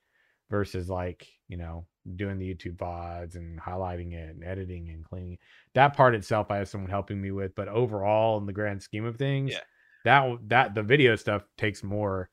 versus 0.49 0.89
like 0.89 1.27
you 1.47 1.57
know 1.57 1.85
doing 2.15 2.39
the 2.39 2.53
YouTube 2.53 2.77
VODs 2.77 3.35
and 3.35 3.59
highlighting 3.59 4.13
it 4.13 4.35
and 4.35 4.43
editing 4.43 4.89
and 4.89 5.03
cleaning. 5.03 5.37
That 5.73 5.95
part 5.95 6.15
itself, 6.15 6.49
I 6.49 6.57
have 6.57 6.69
someone 6.69 6.89
helping 6.89 7.21
me 7.21 7.31
with, 7.31 7.55
but 7.55 7.67
overall, 7.67 8.37
in 8.37 8.45
the 8.45 8.53
grand 8.53 8.81
scheme 8.81 9.05
of 9.05 9.17
things, 9.17 9.51
yeah. 9.51 9.59
that 10.05 10.49
that 10.49 10.75
the 10.75 10.83
video 10.83 11.15
stuff 11.15 11.43
takes 11.57 11.83
more 11.83 12.29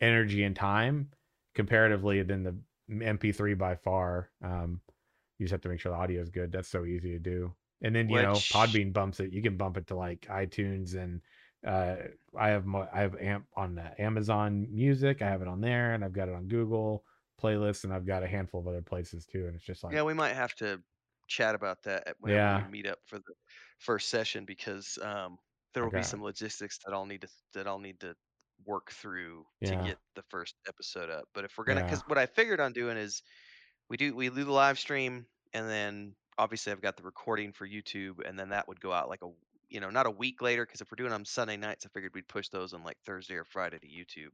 energy 0.00 0.44
and 0.44 0.54
time 0.54 1.08
comparatively 1.54 2.22
than 2.22 2.42
the 2.42 2.56
MP3 2.90 3.58
by 3.58 3.76
far. 3.76 4.30
Um, 4.44 4.80
you 5.38 5.44
just 5.46 5.52
have 5.52 5.60
to 5.62 5.68
make 5.68 5.80
sure 5.80 5.92
the 5.92 5.98
audio 5.98 6.20
is 6.20 6.30
good. 6.30 6.52
That's 6.52 6.68
so 6.68 6.84
easy 6.84 7.10
to 7.12 7.18
do. 7.18 7.54
And 7.82 7.94
then 7.94 8.08
you 8.08 8.22
know 8.22 8.32
Podbean 8.32 8.92
bumps 8.92 9.20
it. 9.20 9.32
You 9.32 9.42
can 9.42 9.56
bump 9.56 9.76
it 9.76 9.86
to 9.88 9.96
like 9.96 10.22
iTunes 10.30 10.94
and 10.94 11.20
uh, 11.66 11.96
I 12.38 12.48
have 12.50 12.64
mo- 12.64 12.88
I 12.92 13.00
have 13.00 13.16
amp 13.16 13.46
on 13.56 13.74
the 13.74 14.00
Amazon 14.00 14.68
Music. 14.70 15.20
I 15.20 15.26
have 15.28 15.42
it 15.42 15.48
on 15.48 15.60
there, 15.60 15.94
and 15.94 16.04
I've 16.04 16.12
got 16.12 16.28
it 16.28 16.34
on 16.34 16.46
Google 16.48 17.04
playlists, 17.42 17.84
and 17.84 17.92
I've 17.92 18.06
got 18.06 18.22
a 18.22 18.26
handful 18.26 18.60
of 18.60 18.68
other 18.68 18.82
places 18.82 19.26
too. 19.26 19.46
And 19.46 19.54
it's 19.56 19.64
just 19.64 19.82
like 19.84 19.92
Yeah, 19.94 20.02
we 20.02 20.14
might 20.14 20.34
have 20.34 20.54
to 20.56 20.80
chat 21.28 21.54
about 21.54 21.82
that 21.82 22.06
at- 22.06 22.16
whenever 22.20 22.40
Yeah. 22.40 22.64
we 22.66 22.70
meet 22.70 22.86
up 22.86 22.98
for 23.04 23.18
the 23.18 23.34
first 23.80 24.08
session 24.10 24.44
because 24.44 24.96
um, 25.02 25.38
there 25.74 25.82
will 25.82 25.88
Okay. 25.88 25.98
be 25.98 26.04
some 26.04 26.22
logistics 26.22 26.78
that 26.86 26.94
I'll 26.94 27.04
need 27.06 27.22
to 27.22 27.28
that 27.54 27.66
I'll 27.66 27.78
need 27.80 27.98
to 28.00 28.14
work 28.64 28.90
through 28.92 29.44
Yeah. 29.60 29.70
to 29.82 29.88
get 29.88 29.98
the 30.14 30.22
first 30.30 30.54
episode 30.68 31.10
up. 31.10 31.24
But 31.34 31.44
if 31.44 31.58
we're 31.58 31.64
gonna, 31.64 31.80
Yeah. 31.80 31.86
because 31.86 32.02
what 32.06 32.16
I 32.16 32.26
figured 32.26 32.60
on 32.60 32.72
doing 32.72 32.96
is 32.96 33.22
we 33.88 33.96
do 33.96 34.14
we 34.14 34.28
do 34.28 34.44
the 34.44 34.52
live 34.52 34.78
stream 34.78 35.26
and 35.52 35.68
then 35.68 36.14
obviously 36.38 36.72
I've 36.72 36.82
got 36.82 36.96
the 36.96 37.02
recording 37.02 37.52
for 37.52 37.66
YouTube 37.66 38.26
and 38.26 38.38
then 38.38 38.50
that 38.50 38.68
would 38.68 38.80
go 38.80 38.92
out 38.92 39.08
like 39.08 39.22
a 39.22 39.28
you 39.68 39.80
know 39.80 39.90
not 39.90 40.06
a 40.06 40.10
week 40.10 40.42
later 40.42 40.64
because 40.64 40.80
if 40.80 40.90
we're 40.90 40.96
doing 40.96 41.10
them 41.10 41.24
Sunday 41.24 41.56
nights 41.56 41.86
I 41.86 41.88
figured 41.92 42.14
we'd 42.14 42.28
push 42.28 42.48
those 42.48 42.74
on 42.74 42.84
like 42.84 42.98
Thursday 43.04 43.34
or 43.34 43.44
Friday 43.44 43.78
to 43.78 43.86
YouTube. 43.86 44.32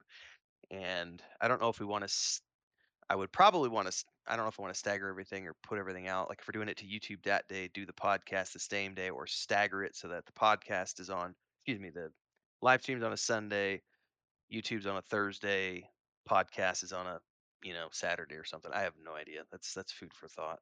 And 0.71 1.23
I 1.41 1.49
don't 1.49 1.61
know 1.61 1.69
if 1.69 1.81
we 1.81 1.87
want 1.87 2.07
to 2.07 2.15
I 3.13 3.15
would 3.15 3.31
probably 3.31 3.69
want 3.69 3.91
to. 3.91 4.05
I 4.27 4.37
don't 4.37 4.47
know 4.47 4.49
if 4.49 4.59
I 4.59 4.63
want 4.63 4.73
to 4.73 4.79
stagger 4.79 5.07
everything 5.09 5.47
or 5.47 5.55
put 5.63 5.79
everything 5.79 6.09
out. 6.09 6.31
Like 6.31 6.39
if 6.41 6.49
we're 6.49 6.59
doing 6.59 6.71
it 6.71 6.79
to 6.79 6.87
YouTube 6.87 7.23
that 7.25 7.47
day, 7.47 7.69
do 7.75 7.85
the 7.85 7.93
podcast 7.93 8.53
the 8.53 8.59
same 8.59 8.95
day, 8.95 9.11
or 9.11 9.27
stagger 9.27 9.85
it 9.85 9.95
so 9.95 10.09
that 10.09 10.25
the 10.25 10.33
podcast 10.33 10.99
is 10.99 11.11
on. 11.11 11.35
Excuse 11.59 11.79
me, 11.79 11.91
the 11.91 12.11
live 12.63 12.81
stream's 12.81 13.03
on 13.03 13.13
a 13.13 13.17
Sunday, 13.19 13.83
YouTube's 14.51 14.87
on 14.87 14.97
a 14.97 15.03
Thursday, 15.03 15.87
podcast 16.27 16.83
is 16.85 16.93
on 16.95 17.07
a 17.07 17.21
you 17.63 17.75
know 17.75 17.89
Saturday 17.91 18.35
or 18.37 18.45
something. 18.45 18.71
I 18.73 18.83
have 18.83 18.95
no 19.05 19.15
idea. 19.15 19.43
That's 19.51 19.75
that's 19.75 19.93
food 19.93 20.13
for 20.15 20.29
thought. 20.29 20.61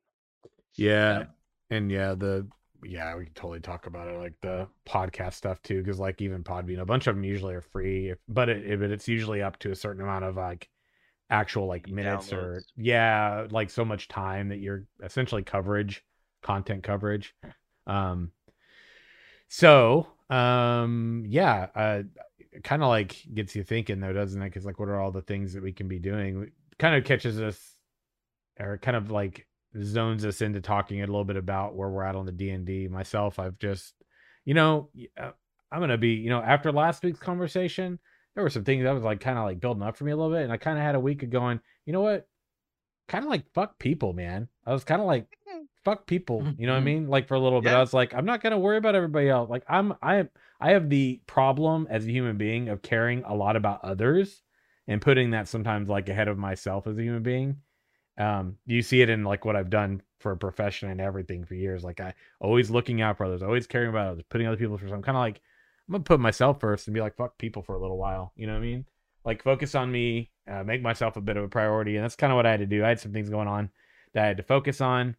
Yeah. 0.76 1.25
And 1.71 1.90
yeah, 1.90 2.14
the 2.14 2.49
yeah, 2.83 3.14
we 3.16 3.26
can 3.26 3.35
totally 3.35 3.61
talk 3.61 3.87
about 3.87 4.09
it 4.09 4.19
like 4.19 4.35
the 4.40 4.66
podcast 4.88 5.35
stuff 5.35 5.61
too, 5.62 5.83
because 5.83 5.99
like 5.99 6.21
even 6.21 6.42
Podbean, 6.42 6.80
a 6.80 6.87
bunch 6.87 7.07
of 7.07 7.14
them 7.14 7.25
usually 7.25 7.54
are 7.54 7.61
free, 7.61 8.14
but 8.28 8.49
it, 8.49 8.66
it 8.66 8.80
but 8.80 8.90
it's 8.90 9.09
usually 9.09 9.42
up 9.42 9.59
to 9.61 9.71
a 9.71 9.76
certain 9.76 10.02
amount 10.02 10.25
of 10.25 10.37
like 10.37 10.69
actual 11.28 11.66
like 11.66 11.88
minutes 11.88 12.33
or 12.33 12.62
yeah, 12.76 13.47
like 13.50 13.71
so 13.71 13.85
much 13.85 14.09
time 14.09 14.49
that 14.49 14.59
you're 14.59 14.85
essentially 15.02 15.42
coverage, 15.42 16.02
content 16.42 16.83
coverage. 16.83 17.35
Um 17.87 18.33
so 19.49 20.07
um 20.28 21.25
yeah, 21.28 21.69
uh 21.75 22.02
kind 22.64 22.83
of 22.83 22.88
like 22.88 23.16
gets 23.33 23.54
you 23.54 23.62
thinking 23.62 24.00
though, 24.00 24.12
doesn't 24.12 24.40
it? 24.40 24.47
Because 24.47 24.64
like 24.64 24.78
what 24.78 24.88
are 24.88 25.00
all 25.00 25.12
the 25.12 25.23
things 25.23 25.52
that 25.52 25.62
we 25.62 25.73
can 25.73 25.87
be 25.87 25.99
doing? 25.99 26.50
Kind 26.80 26.96
of 26.96 27.04
catches 27.04 27.40
us 27.40 27.76
or 28.58 28.78
kind 28.78 28.96
of 28.96 29.10
like 29.10 29.46
zones 29.80 30.25
us 30.25 30.40
into 30.40 30.60
talking 30.60 31.00
a 31.02 31.06
little 31.06 31.25
bit 31.25 31.37
about 31.37 31.76
where 31.76 31.88
we're 31.88 32.02
at 32.04 32.16
on 32.16 32.26
the 32.26 32.32
D&D. 32.32 32.88
Myself, 32.88 33.38
I've 33.38 33.58
just 33.58 33.94
you 34.44 34.54
know, 34.54 34.88
uh, 35.16 35.30
I'm 35.70 35.78
going 35.78 35.90
to 35.90 35.99
be, 35.99 36.14
you 36.14 36.30
know, 36.30 36.40
after 36.42 36.72
last 36.72 37.04
week's 37.04 37.20
conversation, 37.20 37.99
there 38.34 38.42
were 38.42 38.50
some 38.50 38.64
things 38.64 38.82
that 38.84 38.92
was 38.92 39.04
like 39.04 39.20
kind 39.20 39.38
of 39.38 39.44
like 39.44 39.60
building 39.60 39.82
up 39.82 39.96
for 39.96 40.04
me 40.04 40.12
a 40.12 40.16
little 40.16 40.32
bit 40.32 40.42
and 40.42 40.52
I 40.52 40.56
kind 40.56 40.78
of 40.78 40.84
had 40.84 40.94
a 40.96 41.00
week 41.00 41.22
of 41.22 41.30
going, 41.30 41.60
you 41.84 41.92
know 41.92 42.00
what? 42.00 42.26
Kind 43.08 43.25
of 43.25 43.30
like 43.30 43.44
fuck 43.52 43.78
people, 43.78 44.12
man. 44.12 44.49
I 44.66 44.72
was 44.72 44.82
kind 44.84 45.00
of 45.00 45.06
like 45.06 45.26
fuck 45.84 46.06
people, 46.06 46.42
you 46.58 46.66
know 46.66 46.72
what 46.72 46.78
I 46.78 46.82
Mhm. 46.82 46.84
mean? 46.84 47.08
Like 47.08 47.28
for 47.28 47.34
a 47.34 47.40
little 47.40 47.60
bit 47.60 47.72
I 47.72 47.80
was 47.80 47.92
like 47.94 48.14
I'm 48.14 48.25
not 48.25 48.42
going 48.42 48.52
to 48.52 48.58
worry 48.58 48.76
about 48.78 48.94
everybody 48.94 49.28
else. 49.28 49.50
Like 49.50 49.64
I'm 49.68 49.94
I 50.02 50.16
am 50.16 50.30
I 50.60 50.70
have 50.72 50.88
the 50.90 51.20
problem 51.26 51.87
as 51.90 52.06
a 52.06 52.10
human 52.10 52.37
being 52.38 52.68
of 52.68 52.82
caring 52.82 53.22
a 53.25 53.34
lot 53.34 53.56
about 53.56 53.84
others 53.84 54.42
and 54.88 55.00
putting 55.00 55.30
that 55.30 55.49
sometimes 55.49 55.88
like 55.88 56.08
ahead 56.08 56.28
of 56.28 56.38
myself 56.38 56.87
as 56.87 56.99
a 56.99 57.02
human 57.02 57.22
being. 57.22 57.56
Um 58.18 58.56
you 58.66 58.82
see 58.82 59.02
it 59.02 59.10
in 59.10 59.25
like 59.25 59.44
what 59.44 59.56
i've 59.56 59.70
done 59.70 60.02
for 60.18 60.32
a 60.32 60.37
profession 60.37 60.90
and 60.90 61.00
everything 61.00 61.44
for 61.44 61.54
years 61.54 61.82
like 61.82 62.00
i 62.00 62.12
always 62.40 62.70
looking 62.70 63.00
out 63.00 63.16
for 63.16 63.25
others 63.25 63.42
always 63.42 63.66
caring 63.66 63.88
about 63.88 64.08
others 64.08 64.25
putting 64.28 64.46
other 64.46 64.56
people 64.56 64.76
first 64.76 64.92
i'm 64.92 65.00
kind 65.00 65.16
of 65.16 65.22
like 65.22 65.40
i'm 65.88 65.92
gonna 65.92 66.04
put 66.04 66.20
myself 66.20 66.60
first 66.60 66.87
and 66.87 66.94
be 66.94 67.00
like 67.00 67.16
fuck 67.16 67.38
people 67.38 67.62
for 67.62 67.75
a 67.75 67.80
little 67.80 67.96
while 67.96 68.32
you 68.37 68.46
know 68.46 68.52
what 68.52 68.58
i 68.58 68.62
mean? 68.62 68.84
Like 69.25 69.42
focus 69.42 69.75
on 69.75 69.90
me 69.90 70.30
uh, 70.50 70.64
make 70.64 70.82
myself 70.82 71.16
a 71.16 71.20
bit 71.20 71.37
of 71.37 71.44
a 71.44 71.49
priority 71.49 71.96
and 71.96 72.04
that's 72.04 72.16
kind 72.16 72.32
of 72.32 72.37
what 72.37 72.46
i 72.46 72.50
had 72.50 72.60
to 72.60 72.66
do. 72.66 72.84
I 72.84 72.88
had 72.88 73.00
some 73.00 73.12
things 73.12 73.30
going 73.30 73.49
on 73.49 73.70
that 74.12 74.25
i 74.25 74.26
had 74.26 74.37
to 74.37 74.42
focus 74.42 74.80
on 74.80 75.16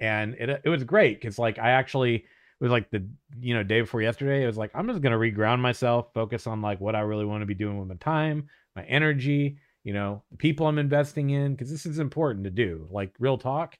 and 0.00 0.34
it, 0.34 0.60
it 0.64 0.68
was 0.68 0.84
great 0.84 1.20
because 1.20 1.38
like 1.38 1.58
i 1.58 1.70
actually 1.70 2.16
it 2.16 2.24
was 2.60 2.70
like 2.70 2.90
the 2.90 3.06
you 3.40 3.54
know 3.54 3.62
day 3.62 3.80
before 3.80 4.02
yesterday 4.02 4.42
it 4.42 4.46
was 4.46 4.56
like 4.56 4.70
i'm 4.74 4.86
just 4.88 5.00
gonna 5.00 5.16
reground 5.16 5.60
myself 5.60 6.08
focus 6.14 6.46
on 6.46 6.60
like 6.60 6.80
what 6.80 6.94
i 6.94 7.00
really 7.00 7.24
want 7.24 7.42
to 7.42 7.46
be 7.46 7.54
doing 7.54 7.78
with 7.78 7.88
my 7.88 7.94
time 7.96 8.48
my 8.76 8.82
energy 8.84 9.58
you 9.84 9.92
know 9.92 10.22
the 10.30 10.36
people 10.36 10.66
i'm 10.66 10.78
investing 10.78 11.30
in 11.30 11.52
because 11.52 11.70
this 11.70 11.86
is 11.86 11.98
important 11.98 12.44
to 12.44 12.50
do. 12.50 12.88
Like 12.90 13.14
real 13.18 13.38
talk 13.38 13.76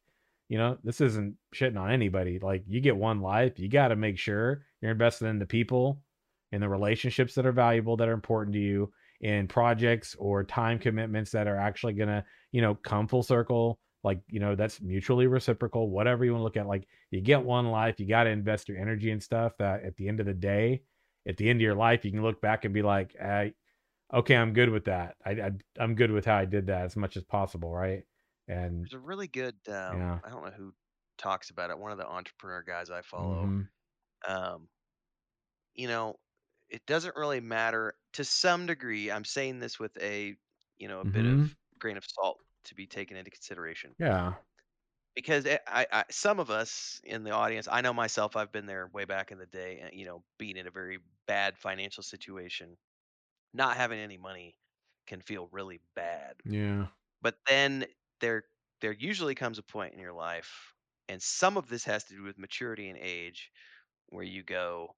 you 0.49 0.59
know 0.59 0.77
this 0.85 1.01
isn't 1.01 1.37
shitting 1.55 1.81
on 1.81 1.91
anybody. 1.91 2.39
Like 2.39 2.65
you 2.67 2.81
get 2.81 2.97
one 2.97 3.21
life 3.21 3.59
you 3.59 3.69
got 3.69 3.89
to 3.89 3.97
make 3.97 4.19
sure 4.19 4.65
you're 4.81 4.93
investing 4.93 5.29
in 5.29 5.39
the 5.39 5.47
people 5.47 6.01
in 6.53 6.61
the 6.61 6.69
relationships 6.69 7.35
that 7.35 7.47
are 7.47 7.53
valuable 7.53 7.97
that 7.97 8.09
are 8.09 8.13
important 8.13 8.55
to 8.55 8.61
you 8.61 8.93
in 9.21 9.49
projects 9.49 10.15
or 10.19 10.45
time 10.45 10.79
commitments 10.79 11.31
that 11.31 11.49
are 11.49 11.57
actually 11.57 11.95
gonna 11.95 12.25
you 12.53 12.61
know 12.61 12.75
come 12.75 13.09
full 13.09 13.23
circle. 13.23 13.79
Like 14.03 14.21
you 14.29 14.39
know 14.39 14.55
that's 14.55 14.83
mutually 14.83 15.27
reciprocal 15.27 15.89
whatever 15.89 16.25
you 16.25 16.33
want 16.33 16.41
to 16.41 16.45
look 16.45 16.57
at. 16.59 16.69
Like 16.69 16.87
you 17.11 17.23
get 17.23 17.43
one 17.43 17.71
life 17.71 17.99
you 17.99 18.07
got 18.07 18.25
to 18.25 18.31
invest 18.31 18.69
your 18.69 18.79
energy 18.79 19.11
and 19.11 19.23
stuff 19.23 19.53
that 19.59 19.83
at 19.83 19.97
the 19.97 20.09
end 20.09 20.21
of 20.21 20.27
the 20.27 20.35
day 20.35 20.83
at 21.27 21.39
the 21.39 21.49
end 21.49 21.57
of 21.57 21.63
your 21.63 21.75
life 21.75 22.05
you 22.05 22.11
can 22.11 22.23
look 22.23 22.41
back 22.43 22.67
and 22.67 22.75
be 22.75 22.83
like 22.83 23.17
I, 23.21 23.55
okay 24.13 24.37
i'm 24.37 24.53
good 24.53 24.71
with 24.71 24.85
that 24.85 25.17
I, 25.25 25.31
I 25.33 25.51
i'm 25.79 25.95
good 25.95 26.11
with 26.11 26.25
how 26.25 26.37
i 26.37 26.45
did 26.45 26.67
that 26.67 26.85
as 26.85 26.97
much 26.97 27.17
as 27.17 27.25
possible 27.25 27.73
right 27.73 28.05
and 28.49 28.91
There's 28.91 28.95
a 28.95 28.99
really 28.99 29.29
good. 29.29 29.57
Um, 29.69 30.07
Yeah. 30.07 30.21
I 30.23 30.31
don't 30.31 30.45
know 30.45 30.51
who 30.51 30.75
talks 31.19 31.51
about 31.51 31.71
it. 31.71 31.79
One 31.79 31.93
of 31.93 31.99
the 31.99 32.07
entrepreneur 32.07 32.63
guys 32.63 32.91
I 32.91 33.03
follow. 33.03 33.53
mhm, 33.53 33.69
um, 34.27 34.69
you 35.75 35.89
know, 35.89 36.17
it 36.69 36.87
doesn't 36.87 37.17
really 37.17 37.41
matter 37.41 37.95
to 38.15 38.25
some 38.25 38.67
degree. 38.67 39.11
I'm 39.11 39.25
saying 39.25 39.61
this 39.61 39.79
with 39.79 39.97
a, 40.01 40.37
you 40.77 40.89
know, 40.89 41.01
a 41.01 41.05
bit 41.07 41.27
Mhm. 41.27 41.27
of 41.27 41.55
grain 41.79 41.97
of 41.97 42.05
salt 42.07 42.41
to 42.65 42.75
be 42.75 42.87
taken 42.87 43.17
into 43.17 43.31
consideration 43.31 43.95
yeah 43.99 44.35
because 45.15 45.45
it, 45.45 45.61
I, 45.67 45.87
I, 45.93 46.05
some 46.11 46.41
of 46.41 46.51
us 46.51 47.01
in 47.05 47.23
the 47.25 47.31
audience, 47.31 47.69
I 47.71 47.81
know 47.81 47.93
myself, 47.93 48.37
I've 48.37 48.53
been 48.53 48.67
there 48.67 48.89
way 48.93 49.05
back 49.05 49.31
in 49.31 49.39
the 49.39 49.47
day, 49.47 49.81
and 49.81 49.95
you 49.95 50.05
know, 50.07 50.25
being 50.39 50.57
in 50.57 50.67
a 50.67 50.71
very 50.71 50.99
bad 51.27 51.57
financial 51.59 52.03
situation, 52.03 52.77
not 53.55 53.77
having 53.79 54.01
any 54.01 54.19
money 54.19 54.59
can 55.07 55.23
feel 55.23 55.49
really 55.53 55.81
bad. 55.97 56.43
yeah 56.45 56.89
But 57.23 57.39
then 57.47 57.87
there, 58.21 58.45
there 58.81 58.93
usually 58.93 59.35
comes 59.35 59.59
a 59.59 59.63
point 59.63 59.95
in 59.95 60.01
your 60.01 60.13
life, 60.13 60.75
and 61.09 61.23
some 61.23 61.57
of 61.57 61.69
this 61.69 61.85
has 61.85 62.05
to 62.05 62.15
do 62.17 62.23
with 62.23 62.39
maturity 62.39 62.89
and 62.89 62.99
age, 62.99 63.51
where 64.09 64.25
you 64.25 64.43
go, 64.43 64.97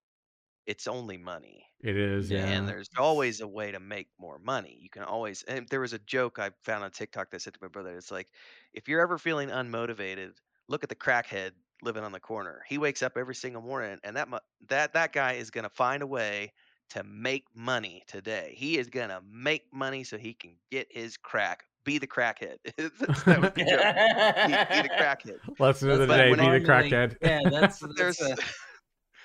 it's 0.67 0.87
only 0.87 1.17
money. 1.17 1.67
it 1.81 1.97
is 1.97 2.31
Yeah. 2.31 2.47
and 2.49 2.69
there's 2.69 2.89
always 2.99 3.41
a 3.41 3.49
way 3.49 3.73
to 3.73 3.81
make 3.81 4.11
more 4.19 4.39
money. 4.39 4.79
You 4.81 4.91
can 4.91 5.03
always 5.05 5.43
and 5.45 5.69
there 5.69 5.81
was 5.81 5.93
a 5.95 5.99
joke 6.01 6.39
I 6.39 6.51
found 6.63 6.85
on 6.85 6.91
TikTok 6.93 7.31
that 7.31 7.37
I 7.37 7.39
said 7.39 7.55
to 7.55 7.61
my 7.63 7.69
brother, 7.69 7.97
it's 7.97 8.11
like 8.11 8.31
if 8.73 8.89
you're 8.89 9.01
ever 9.01 9.19
feeling 9.19 9.49
unmotivated, 9.51 10.39
look 10.69 10.83
at 10.83 10.89
the 10.91 10.97
crackhead 10.97 11.53
living 11.83 12.05
on 12.05 12.13
the 12.13 12.21
corner. 12.21 12.65
He 12.69 12.79
wakes 12.79 13.03
up 13.03 13.17
every 13.17 13.35
single 13.35 13.63
morning 13.63 14.01
and 14.05 14.17
that 14.17 14.29
mu- 14.29 14.39
that 14.69 14.95
that 14.95 15.13
guy 15.13 15.35
is 15.35 15.51
going 15.51 15.65
to 15.65 15.71
find 15.71 16.03
a 16.03 16.07
way 16.07 16.53
to 16.91 17.03
make 17.05 17.45
money 17.55 18.03
today. 18.07 18.55
He 18.57 18.79
is 18.79 18.89
going 18.89 19.09
to 19.09 19.21
make 19.31 19.65
money 19.73 20.05
so 20.05 20.17
he 20.19 20.35
can 20.35 20.53
get 20.71 20.87
his 20.91 21.17
crack. 21.17 21.65
Be 21.85 21.99
the 21.99 22.07
crackhead. 22.07 22.57
That's- 22.77 23.23
that 23.25 23.41
was 23.41 23.51
the 23.55 23.65
joke. 23.65 24.77
Be, 24.77 24.83
be 24.83 24.89
the 24.89 24.95
crackhead. 25.01 25.61
lesson 25.61 25.91
of 25.91 25.99
the 26.01 26.07
day 26.07 26.31
be 26.31 26.37
the 26.37 26.61
crackhead 26.61 27.17
Yeah, 27.23 27.41
that's, 27.51 27.81
But 27.81 27.91
that's 27.97 28.19
there's 28.19 28.39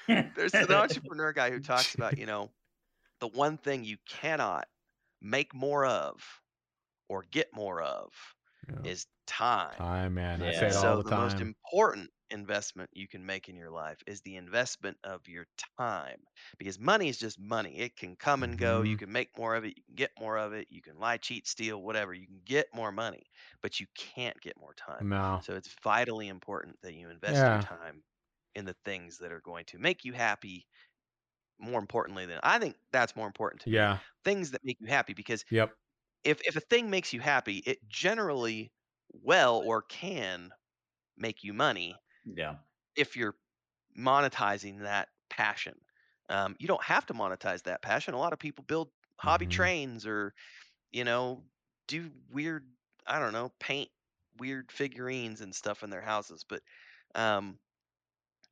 a- 0.08 0.32
there's 0.36 0.53
an 0.53 0.72
entrepreneur 0.72 1.32
guy 1.34 1.51
who 1.51 1.60
talks 1.60 1.96
about, 1.96 2.18
you 2.18 2.25
know, 2.25 2.50
the 3.20 3.27
one 3.30 3.58
thing 3.58 3.84
you 3.84 3.98
cannot 4.10 4.68
make 5.22 5.53
more 5.53 5.86
of 5.86 6.20
or 7.10 7.25
get 7.32 7.48
more 7.53 7.82
of 7.82 8.12
Yeah. 8.70 8.89
is 8.91 9.06
time. 9.27 9.75
time 9.77 10.13
man 10.15 10.41
i 10.41 10.51
say 10.53 10.68
it 10.68 10.74
so 10.74 10.89
all 10.89 10.98
the, 10.98 11.03
the 11.03 11.10
time 11.12 11.20
most 11.22 11.39
important 11.39 12.10
investment 12.32 12.90
you 12.94 13.08
can 13.08 13.26
make 13.26 13.50
in 13.50 13.56
your 13.56 13.72
life 13.72 13.98
is 14.08 14.22
the 14.22 14.36
investment 14.38 14.98
of 15.04 15.28
your 15.28 15.46
time 15.78 16.22
because 16.58 16.80
money 16.80 17.10
is 17.10 17.18
just 17.18 17.40
money 17.40 17.78
it 17.80 17.96
can 17.98 18.16
come 18.16 18.44
and 18.44 18.58
go 18.58 18.82
you 18.82 18.96
Mhm. 18.96 18.98
can 18.98 19.12
make 19.12 19.38
more 19.38 19.56
of 19.56 19.64
it 19.66 19.76
you 19.78 19.84
can 19.84 19.96
get 19.96 20.12
more 20.20 20.38
of 20.38 20.54
it 20.54 20.68
you 20.72 20.82
can 20.82 20.98
lie 21.00 21.18
cheat 21.18 21.48
steal 21.48 21.82
whatever 21.82 22.14
you 22.14 22.28
can 22.28 22.42
get 22.46 22.68
more 22.74 22.92
money 22.92 23.24
but 23.62 23.80
you 23.80 23.88
can't 23.96 24.40
get 24.42 24.58
more 24.60 24.74
time 24.74 25.06
no 25.10 25.42
so 25.42 25.56
it's 25.56 25.76
vitally 25.84 26.28
important 26.30 26.76
that 26.82 26.94
you 26.94 27.10
invest 27.10 27.50
Yeah. 27.50 27.50
your 27.50 27.60
time 27.60 28.04
in 28.56 28.66
the 28.66 28.76
things 28.86 29.18
that 29.20 29.32
are 29.32 29.42
going 29.42 29.66
to 29.66 29.80
make 29.80 30.04
you 30.04 30.14
happy. 30.14 30.68
More 31.60 31.80
importantly 31.80 32.26
than 32.26 32.40
I 32.44 32.58
think 32.60 32.76
that's 32.92 33.16
more 33.16 33.28
important 33.28 33.62
to 33.64 33.70
me. 33.70 33.78
yeah 33.78 34.00
Things 34.26 34.52
that 34.52 34.62
make 34.64 34.78
you 34.80 34.88
happy 34.88 35.14
because 35.14 35.46
yep 35.50 35.78
if 36.24 36.42
if 36.48 36.56
a 36.56 36.62
thing 36.62 36.90
makes 36.90 37.14
you 37.14 37.22
happy, 37.22 37.60
it 37.60 37.88
generally 37.88 38.74
well 39.10 39.58
or 39.60 39.84
can 39.84 40.52
make 41.18 41.44
you 41.44 41.54
money 41.54 42.02
yeah. 42.25 42.58
if 42.96 43.16
you're 43.16 43.36
monetizing 43.98 44.82
that 44.82 45.10
passion. 45.30 45.80
Um, 46.30 46.56
you 46.60 46.68
don't 46.68 46.84
have 46.84 47.06
to 47.08 47.13
monetize 47.13 47.63
that 47.63 47.82
passion. 47.82 48.13
A 48.13 48.20
lot 48.20 48.34
of 48.34 48.40
people 48.40 48.63
build 48.66 48.92
hobby 49.20 49.48
Mhm. 49.48 49.48
trains 49.48 50.06
or, 50.06 50.34
you 50.92 51.04
know, 51.06 51.46
do 51.88 52.12
weird 52.32 52.72
I 53.08 53.20
don't 53.20 53.34
know, 53.34 53.51
paint 53.60 53.92
weird 54.38 54.72
figurines 54.72 55.42
and 55.42 55.56
stuff 55.56 55.84
in 55.84 55.90
their 55.92 56.01
houses, 56.01 56.46
but 56.48 56.63
um 57.16 57.60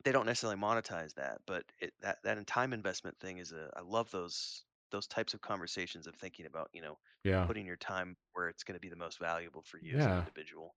they 0.04 0.12
don't 0.12 0.26
necessarily 0.26 0.60
monetize 0.60 1.14
that, 1.16 1.42
but 1.46 1.66
it, 1.80 1.94
that 2.02 2.20
that 2.24 2.48
time 2.48 2.74
investment 2.74 3.20
thing 3.20 3.38
is 3.38 3.52
a 3.52 3.72
I 3.76 3.82
love 3.82 4.12
those 4.12 4.66
those 4.92 5.08
types 5.08 5.34
of 5.34 5.42
conversations 5.42 6.08
of 6.08 6.16
thinking 6.16 6.46
about, 6.46 6.70
you 6.74 6.82
know, 6.82 7.00
Yeah. 7.24 7.50
putting 7.50 7.66
your 7.66 7.78
time 7.78 8.18
where 8.34 8.50
it's 8.50 8.64
going 8.64 8.76
to 8.76 8.80
be 8.82 8.90
the 8.90 8.96
most 8.96 9.20
valuable 9.20 9.62
for 9.64 9.78
you 9.78 9.96
as 9.96 10.06
an 10.08 10.16
individual. 10.16 10.76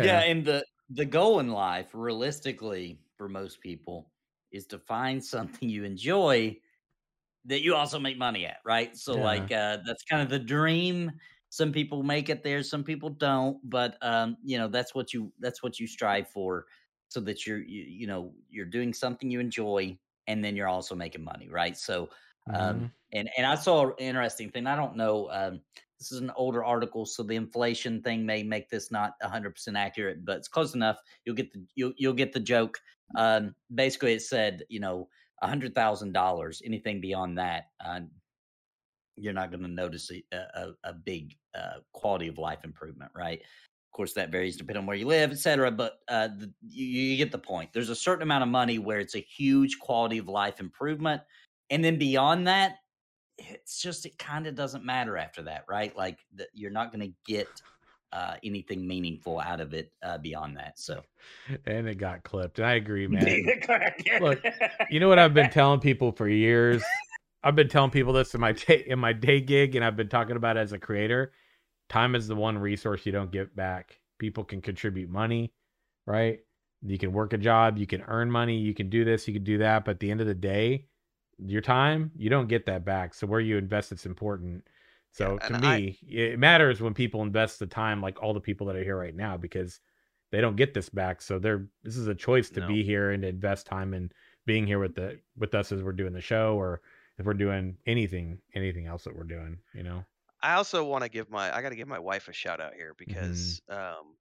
Yeah. 0.00 0.02
Yeah. 0.02 0.24
and 0.24 0.44
the 0.44 0.64
the 0.90 1.04
goal 1.06 1.40
in 1.40 1.48
life, 1.50 1.90
realistically, 1.94 3.00
for 3.16 3.28
most 3.28 3.60
people, 3.60 4.12
is 4.52 4.66
to 4.68 4.78
find 4.78 5.24
something 5.24 5.68
you 5.68 5.84
enjoy 5.84 6.60
that 7.46 7.62
you 7.62 7.74
also 7.76 7.98
make 8.00 8.18
money 8.18 8.46
at, 8.46 8.58
right? 8.64 8.96
So, 8.96 9.16
Yeah. 9.16 9.20
like, 9.20 9.52
uh, 9.52 9.78
that's 9.86 10.04
kind 10.04 10.22
of 10.22 10.30
the 10.30 10.38
dream. 10.38 11.12
Some 11.50 11.72
people 11.72 12.02
make 12.02 12.28
it 12.30 12.42
there, 12.42 12.62
some 12.62 12.84
people 12.84 13.10
don't, 13.10 13.58
but 13.68 13.98
um, 14.02 14.36
you 14.44 14.58
know, 14.58 14.68
that's 14.68 14.94
what 14.94 15.12
you 15.14 15.32
that's 15.40 15.62
what 15.62 15.78
you 15.80 15.86
strive 15.86 16.28
for, 16.28 16.66
so 17.08 17.20
that 17.22 17.46
you're 17.46 17.60
you, 17.62 17.84
you 17.84 18.06
know 18.08 18.34
you're 18.50 18.66
doing 18.66 18.92
something 18.94 19.30
you 19.30 19.40
enjoy, 19.40 19.98
and 20.26 20.44
then 20.44 20.56
you're 20.56 20.68
also 20.68 20.94
making 20.96 21.24
money, 21.24 21.48
right? 21.50 21.76
So, 21.76 22.10
Mhm. 22.48 22.54
um, 22.54 22.90
and 23.12 23.30
and 23.36 23.46
I 23.46 23.54
saw 23.54 23.88
an 23.88 23.94
interesting 23.98 24.50
thing. 24.50 24.66
I 24.66 24.76
don't 24.76 24.96
know. 24.96 25.30
Um, 25.30 25.62
this 25.98 26.12
is 26.12 26.20
an 26.20 26.30
older 26.36 26.64
article, 26.64 27.06
so 27.06 27.22
the 27.22 27.36
inflation 27.36 28.02
thing 28.02 28.26
may 28.26 28.42
make 28.42 28.68
this 28.68 28.90
not 28.90 29.14
100% 29.20 29.76
accurate, 29.76 30.24
but 30.24 30.38
it's 30.38 30.48
close 30.48 30.74
enough. 30.74 30.98
You'll 31.24 31.36
get 31.36 31.52
the 31.52 31.64
you'll 31.74 31.94
you'll 31.96 32.12
get 32.14 32.32
the 32.32 32.40
joke. 32.40 32.80
Um, 33.16 33.54
basically, 33.74 34.12
it 34.14 34.22
said 34.22 34.64
you 34.68 34.80
know 34.80 35.08
hundred 35.42 35.74
thousand 35.74 36.12
dollars. 36.12 36.62
Anything 36.64 37.00
beyond 37.00 37.38
that, 37.38 37.64
uh, 37.84 38.00
you're 39.16 39.32
not 39.32 39.50
going 39.50 39.62
to 39.62 39.68
notice 39.68 40.10
a, 40.10 40.22
a, 40.32 40.72
a 40.84 40.92
big 40.92 41.36
uh, 41.54 41.80
quality 41.92 42.26
of 42.28 42.38
life 42.38 42.64
improvement, 42.64 43.12
right? 43.14 43.40
Of 43.40 43.92
course, 43.96 44.12
that 44.14 44.30
varies 44.30 44.56
depending 44.56 44.80
on 44.82 44.86
where 44.86 44.96
you 44.96 45.06
live, 45.06 45.30
et 45.30 45.38
cetera. 45.38 45.70
But 45.70 46.00
uh, 46.08 46.28
the, 46.28 46.52
you, 46.62 46.84
you 46.84 47.16
get 47.16 47.30
the 47.30 47.38
point. 47.38 47.72
There's 47.72 47.90
a 47.90 47.94
certain 47.96 48.22
amount 48.22 48.42
of 48.42 48.48
money 48.48 48.78
where 48.80 48.98
it's 48.98 49.14
a 49.14 49.20
huge 49.20 49.78
quality 49.78 50.18
of 50.18 50.26
life 50.28 50.58
improvement, 50.58 51.22
and 51.70 51.84
then 51.84 51.98
beyond 51.98 52.46
that, 52.46 52.76
it's 53.38 53.80
just 53.80 54.06
it 54.06 54.18
kind 54.18 54.46
of 54.46 54.54
doesn't 54.54 54.84
matter 54.84 55.16
after 55.16 55.42
that, 55.42 55.64
right? 55.68 55.96
Like 55.96 56.18
the, 56.34 56.46
you're 56.52 56.70
not 56.70 56.92
going 56.92 57.08
to 57.08 57.14
get 57.26 57.48
uh, 58.12 58.36
anything 58.44 58.86
meaningful 58.86 59.40
out 59.40 59.60
of 59.60 59.74
it 59.74 59.92
uh, 60.02 60.18
beyond 60.18 60.56
that. 60.56 60.78
So, 60.78 61.02
And 61.66 61.88
it 61.88 61.98
got 61.98 62.22
clipped. 62.22 62.58
And 62.58 62.66
I 62.66 62.74
agree, 62.74 63.06
man. 63.08 63.44
Look, 64.20 64.42
you 64.90 65.00
know 65.00 65.08
what 65.08 65.18
I've 65.18 65.34
been 65.34 65.50
telling 65.50 65.80
people 65.80 66.12
for 66.12 66.28
years? 66.28 66.82
I've 67.42 67.56
been 67.56 67.68
telling 67.68 67.90
people 67.90 68.12
this 68.12 68.34
in 68.34 68.40
my 68.40 68.52
day, 68.52 68.84
in 68.86 68.98
my 68.98 69.12
day 69.12 69.40
gig, 69.40 69.74
and 69.74 69.84
I've 69.84 69.96
been 69.96 70.08
talking 70.08 70.36
about 70.36 70.56
it 70.56 70.60
as 70.60 70.72
a 70.72 70.78
creator. 70.78 71.32
Time 71.88 72.14
is 72.14 72.26
the 72.28 72.36
one 72.36 72.56
resource 72.56 73.04
you 73.04 73.12
don't 73.12 73.32
get 73.32 73.54
back. 73.54 74.00
People 74.18 74.44
can 74.44 74.62
contribute 74.62 75.10
money, 75.10 75.52
right? 76.06 76.38
You 76.82 76.98
can 76.98 77.12
work 77.12 77.32
a 77.32 77.38
job, 77.38 77.78
you 77.78 77.86
can 77.86 78.02
earn 78.02 78.30
money, 78.30 78.58
you 78.58 78.74
can 78.74 78.88
do 78.90 79.04
this, 79.04 79.26
you 79.26 79.34
can 79.34 79.44
do 79.44 79.58
that, 79.58 79.84
but 79.84 79.92
at 79.92 80.00
the 80.00 80.10
end 80.10 80.20
of 80.20 80.26
the 80.26 80.34
day, 80.34 80.86
your 81.38 81.60
time 81.62 82.10
you 82.16 82.30
don't 82.30 82.48
get 82.48 82.66
that 82.66 82.84
back. 82.84 83.14
So 83.14 83.26
where 83.26 83.40
you 83.40 83.56
invest, 83.58 83.92
it's 83.92 84.06
important. 84.06 84.66
So 85.12 85.38
Yeah, 85.40 85.48
to 85.48 85.54
and 85.54 85.66
I- 85.66 85.76
me, 85.76 85.98
it 86.08 86.38
matters 86.38 86.80
when 86.80 86.94
people 86.94 87.22
invest 87.22 87.58
the 87.58 87.66
time, 87.66 88.00
like 88.00 88.22
all 88.22 88.34
the 88.34 88.40
people 88.40 88.66
that 88.68 88.76
are 88.76 88.84
here 88.84 88.98
right 88.98 89.14
now, 89.14 89.36
because 89.36 89.80
they 90.30 90.40
don't 90.40 90.56
get 90.56 90.74
this 90.74 90.88
back. 90.88 91.22
So 91.22 91.38
they're 91.38 91.66
this 91.82 91.96
is 91.96 92.08
a 92.08 92.14
choice 92.14 92.50
to 92.50 92.60
No. 92.60 92.66
be 92.68 92.82
here 92.82 93.10
and 93.12 93.24
invest 93.24 93.66
time 93.66 93.94
in 93.94 94.10
being 94.46 94.66
here 94.66 94.78
with 94.80 94.94
the 94.94 95.20
with 95.36 95.54
us 95.54 95.72
as 95.72 95.82
we're 95.82 95.92
doing 95.92 96.12
the 96.12 96.20
show 96.20 96.56
or 96.56 96.82
if 97.18 97.26
we're 97.26 97.34
doing 97.34 97.76
anything 97.86 98.40
anything 98.54 98.86
else 98.86 99.04
that 99.04 99.16
we're 99.16 99.24
doing, 99.24 99.58
you 99.72 99.82
know. 99.84 100.04
I 100.42 100.54
also 100.54 100.84
want 100.84 101.04
to 101.04 101.08
give 101.10 101.30
my 101.30 101.54
I 101.56 101.62
got 101.62 101.70
to 101.70 101.76
give 101.76 101.88
my 101.88 101.98
wife 102.00 102.28
a 102.28 102.32
shout 102.32 102.60
out 102.60 102.74
here 102.74 102.94
Mm-hmm. 103.08 103.08
because 103.10 103.62
um, 103.68 104.16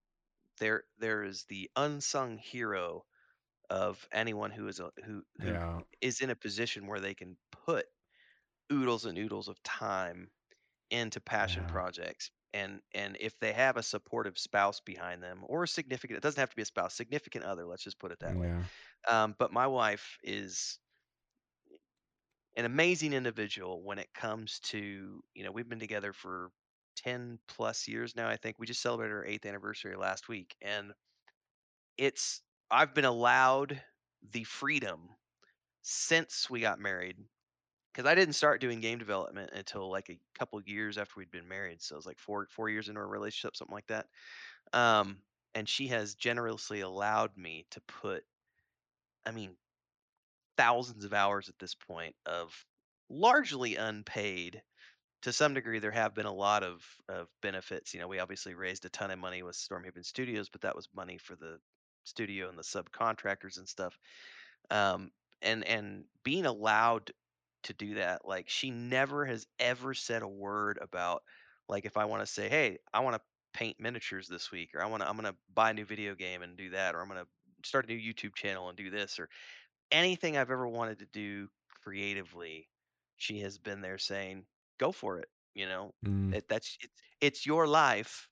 there 0.60 0.84
there 1.00 1.24
is 1.24 1.46
the 1.46 1.70
unsung 1.75 2.38
hero 2.38 3.05
of 3.74 4.08
anyone 4.13 4.51
who 4.51 4.70
is 4.70 4.80
a, 4.82 4.92
who 5.06 5.24
who 5.42 5.58
Yeah. 5.58 5.84
is 6.01 6.22
in 6.22 6.32
a 6.32 6.38
position 6.38 6.88
where 6.88 7.01
they 7.01 7.15
can 7.15 7.38
put 7.51 7.88
oodles 8.71 9.06
and 9.06 9.17
oodles 9.17 9.47
of 9.47 9.62
time 9.63 10.32
into 10.91 11.21
passion 11.21 11.65
Yeah. 11.65 11.67
projects 11.67 12.32
and 12.54 12.82
and 12.93 13.17
if 13.19 13.39
they 13.39 13.54
have 13.54 13.78
a 13.78 13.84
supportive 13.84 14.38
spouse 14.39 14.80
behind 14.82 15.24
them 15.24 15.43
or 15.47 15.63
a 15.63 15.67
significant 15.67 16.17
it 16.17 16.24
doesn't 16.24 16.39
have 16.39 16.50
to 16.52 16.56
be 16.58 16.63
a 16.63 16.65
spouse 16.65 16.95
significant 16.95 17.45
other 17.45 17.65
let's 17.65 17.84
just 17.84 18.00
put 18.00 18.12
it 18.12 18.19
that 18.21 18.38
way 18.38 18.52
um, 19.10 19.36
but 19.39 19.54
my 19.54 19.67
wife 19.67 20.17
is 20.24 20.80
an 22.56 22.65
amazing 22.65 23.13
individual 23.13 23.84
when 23.84 24.00
it 24.00 24.13
comes 24.13 24.60
to 24.60 25.24
you 25.34 25.43
know 25.43 25.52
we've 25.52 25.69
been 25.69 25.80
together 25.80 26.13
for 26.13 26.52
10 26.95 27.39
plus 27.47 27.88
years 27.88 28.15
now 28.15 28.28
i 28.28 28.38
think 28.38 28.58
we 28.60 28.67
just 28.67 28.82
celebrated 28.82 29.13
our 29.13 29.26
eighth 29.26 29.45
anniversary 29.45 29.95
last 29.95 30.28
week 30.30 30.56
and 30.62 30.93
it's 31.97 32.41
i've 32.71 32.93
been 32.93 33.06
allowed 33.06 33.82
the 34.32 34.43
freedom 34.43 35.10
since 35.82 36.49
we 36.49 36.60
got 36.60 36.80
married 36.80 37.17
because 37.93 38.10
i 38.10 38.15
didn't 38.15 38.34
start 38.34 38.62
doing 38.62 38.80
game 38.80 38.99
development 38.99 39.52
until 39.54 39.89
like 39.89 40.10
a 40.10 40.19
couple 40.38 40.62
years 40.62 40.97
after 40.97 41.13
we'd 41.17 41.32
been 41.32 41.47
married 41.47 41.82
so 41.82 41.95
it 41.95 41.97
was 41.97 42.06
like 42.06 42.19
four 42.19 42.47
four 42.49 42.69
years 42.69 42.88
into 42.89 42.99
our 42.99 43.08
relationship 43.08 43.56
something 43.56 43.73
like 43.76 43.88
that 43.88 44.06
um, 44.71 45.17
and 45.54 45.69
she 45.69 45.88
has 45.88 46.15
generously 46.15 46.82
allowed 46.82 47.36
me 47.38 47.65
to 47.71 47.82
put 47.82 48.23
i 49.26 49.32
mean 49.32 49.56
thousands 50.58 51.06
of 51.06 51.13
hours 51.13 51.49
at 51.49 51.58
this 51.60 51.76
point 51.76 52.15
of 52.26 52.65
largely 53.10 53.76
unpaid. 53.76 54.62
To 55.23 55.32
some 55.32 55.54
degree, 55.54 55.80
there 55.80 55.91
have 55.91 56.13
been 56.13 56.26
a 56.26 56.34
lot 56.34 56.63
of, 56.63 56.84
of 57.08 57.28
benefits. 57.41 57.93
You 57.93 58.02
know, 58.02 58.08
we 58.08 58.19
obviously 58.19 58.56
raised 58.56 58.86
a 58.86 58.89
ton 58.89 59.12
of 59.12 59.19
money 59.19 59.41
with 59.41 59.56
Stormhaven 59.56 60.04
Studios, 60.04 60.49
but 60.49 60.62
that 60.62 60.76
was 60.76 60.89
money 60.93 61.17
for 61.17 61.36
the 61.36 61.60
studio 62.04 62.50
and 62.50 62.58
the 62.58 62.63
subcontractors 62.63 63.58
and 63.58 63.68
stuff. 63.68 63.98
Um, 64.70 65.12
and 65.42 65.63
and 65.66 66.06
being 66.24 66.46
allowed 66.46 67.12
to 67.63 67.74
do 67.74 67.96
that, 67.96 68.26
like 68.26 68.50
she 68.50 68.72
never 68.72 69.26
has 69.26 69.48
ever 69.60 69.94
said 69.94 70.22
a 70.22 70.28
word 70.28 70.80
about 70.82 71.24
like 71.70 71.86
if 71.86 71.98
I 71.98 72.06
want 72.06 72.22
to 72.22 72.28
say, 72.28 72.50
hey, 72.50 72.80
I 72.94 73.02
want 73.02 73.16
to 73.16 73.22
paint 73.54 73.80
miniatures 73.80 74.28
this 74.28 74.52
week, 74.52 74.72
or 74.74 74.82
I 74.84 74.88
want 74.88 75.04
to 75.04 75.10
I'm 75.10 75.16
gonna 75.16 75.38
buy 75.54 75.72
a 75.72 75.74
new 75.74 75.86
video 75.86 76.16
game 76.16 76.42
and 76.44 76.58
do 76.58 76.72
that, 76.72 76.96
or 76.96 77.02
I'm 77.02 77.08
gonna 77.08 77.28
start 77.66 77.86
a 77.86 77.94
new 77.94 78.00
YouTube 78.13 78.36
channel 78.36 78.70
and 78.70 78.78
do 78.78 78.89
this, 78.89 79.20
or 79.20 79.30
anything 79.92 80.38
I've 80.38 80.52
ever 80.52 80.68
wanted 80.68 81.00
to 81.00 81.06
do 81.08 81.50
creatively, 81.70 82.70
she 83.18 83.39
has 83.42 83.58
been 83.58 83.82
there 83.82 83.98
saying, 83.98 84.48
"Go 84.80 84.92
for 84.92 85.20
it." 85.20 85.30
You 85.54 85.68
know, 85.68 85.94
Mm. 86.04 86.34
it, 86.34 86.48
that's 86.50 86.78
it's 86.82 87.02
it's 87.22 87.46
your 87.46 87.68
life. 87.68 88.28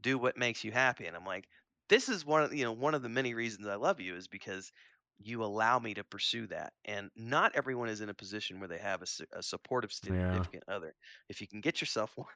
Do 0.00 0.18
what 0.18 0.36
makes 0.36 0.64
you 0.64 0.72
happy. 0.72 1.06
And 1.06 1.16
I'm 1.16 1.24
like, 1.26 1.48
this 1.88 2.08
is 2.08 2.24
one 2.24 2.42
of 2.42 2.54
you 2.54 2.64
know 2.64 2.72
one 2.72 2.94
of 2.94 3.02
the 3.02 3.08
many 3.08 3.34
reasons 3.34 3.66
I 3.66 3.76
love 3.76 4.00
you 4.00 4.14
is 4.16 4.28
because 4.28 4.72
you 5.18 5.44
allow 5.44 5.78
me 5.78 5.94
to 5.94 6.04
pursue 6.04 6.46
that. 6.48 6.72
And 6.84 7.10
not 7.16 7.54
everyone 7.54 7.88
is 7.88 8.00
in 8.00 8.08
a 8.08 8.14
position 8.14 8.58
where 8.58 8.68
they 8.68 8.78
have 8.78 9.00
a, 9.02 9.06
su- 9.06 9.26
a 9.32 9.42
supportive 9.44 9.92
Yeah. 10.02 10.46
significant 10.52 10.64
other. 10.68 10.96
If 11.28 11.40
you 11.40 11.46
can 11.46 11.60
get 11.60 11.80
yourself 11.80 12.16
one, 12.16 12.26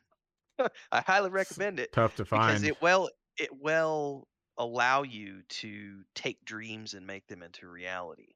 I 0.93 1.01
highly 1.01 1.31
recommend 1.31 1.81
it 1.81 1.91
Tough 1.93 2.15
to 2.15 2.25
because 2.33 2.63
find. 2.65 2.65
it 2.65 2.81
well 2.81 3.11
it 3.39 3.51
will 3.53 4.29
allow 4.59 5.03
you 5.03 5.43
to 5.45 6.05
take 6.15 6.45
dreams 6.45 6.95
and 6.95 7.07
make 7.07 7.27
them 7.29 7.43
into 7.43 7.69
reality 7.69 8.33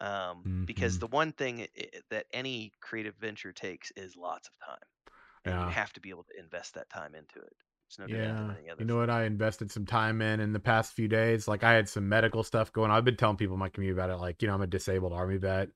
um, 0.00 0.48
because 0.66 0.98
Mhm. 0.98 1.00
the 1.00 1.08
one 1.08 1.32
thing 1.32 1.62
i- 1.62 1.68
i- 1.78 2.00
that 2.10 2.26
any 2.32 2.72
creative 2.80 3.16
venture 3.16 3.52
takes 3.52 3.90
is 3.96 4.16
lots 4.16 4.48
of 4.48 4.54
time 4.66 4.86
and 5.46 5.60
Yeah. 5.60 5.64
you 5.64 5.70
have 5.70 5.92
to 5.94 6.00
be 6.00 6.10
able 6.10 6.24
to 6.24 6.38
invest 6.38 6.74
that 6.74 6.90
time 6.90 7.14
into 7.14 7.40
it 7.40 7.52
it's 7.58 7.73
no 7.98 8.06
Yeah. 8.08 8.54
You 8.78 8.84
know 8.84 8.96
what? 8.96 9.10
I 9.10 9.24
invested 9.24 9.70
some 9.70 9.86
time 9.86 10.20
in 10.22 10.40
in 10.40 10.52
the 10.52 10.60
past 10.60 10.92
few 10.92 11.08
days. 11.08 11.48
Like 11.48 11.64
I 11.64 11.72
had 11.72 11.88
some 11.88 12.08
medical 12.08 12.42
stuff 12.42 12.72
going 12.72 12.90
on. 12.90 12.96
I've 12.96 13.04
been 13.04 13.16
telling 13.16 13.36
people 13.36 13.54
in 13.54 13.60
my 13.60 13.68
community 13.68 13.98
about 13.98 14.10
it. 14.10 14.20
Like, 14.20 14.42
you 14.42 14.48
know, 14.48 14.54
I'm 14.54 14.62
a 14.62 14.66
disabled 14.66 15.12
army 15.12 15.36
vet 15.36 15.68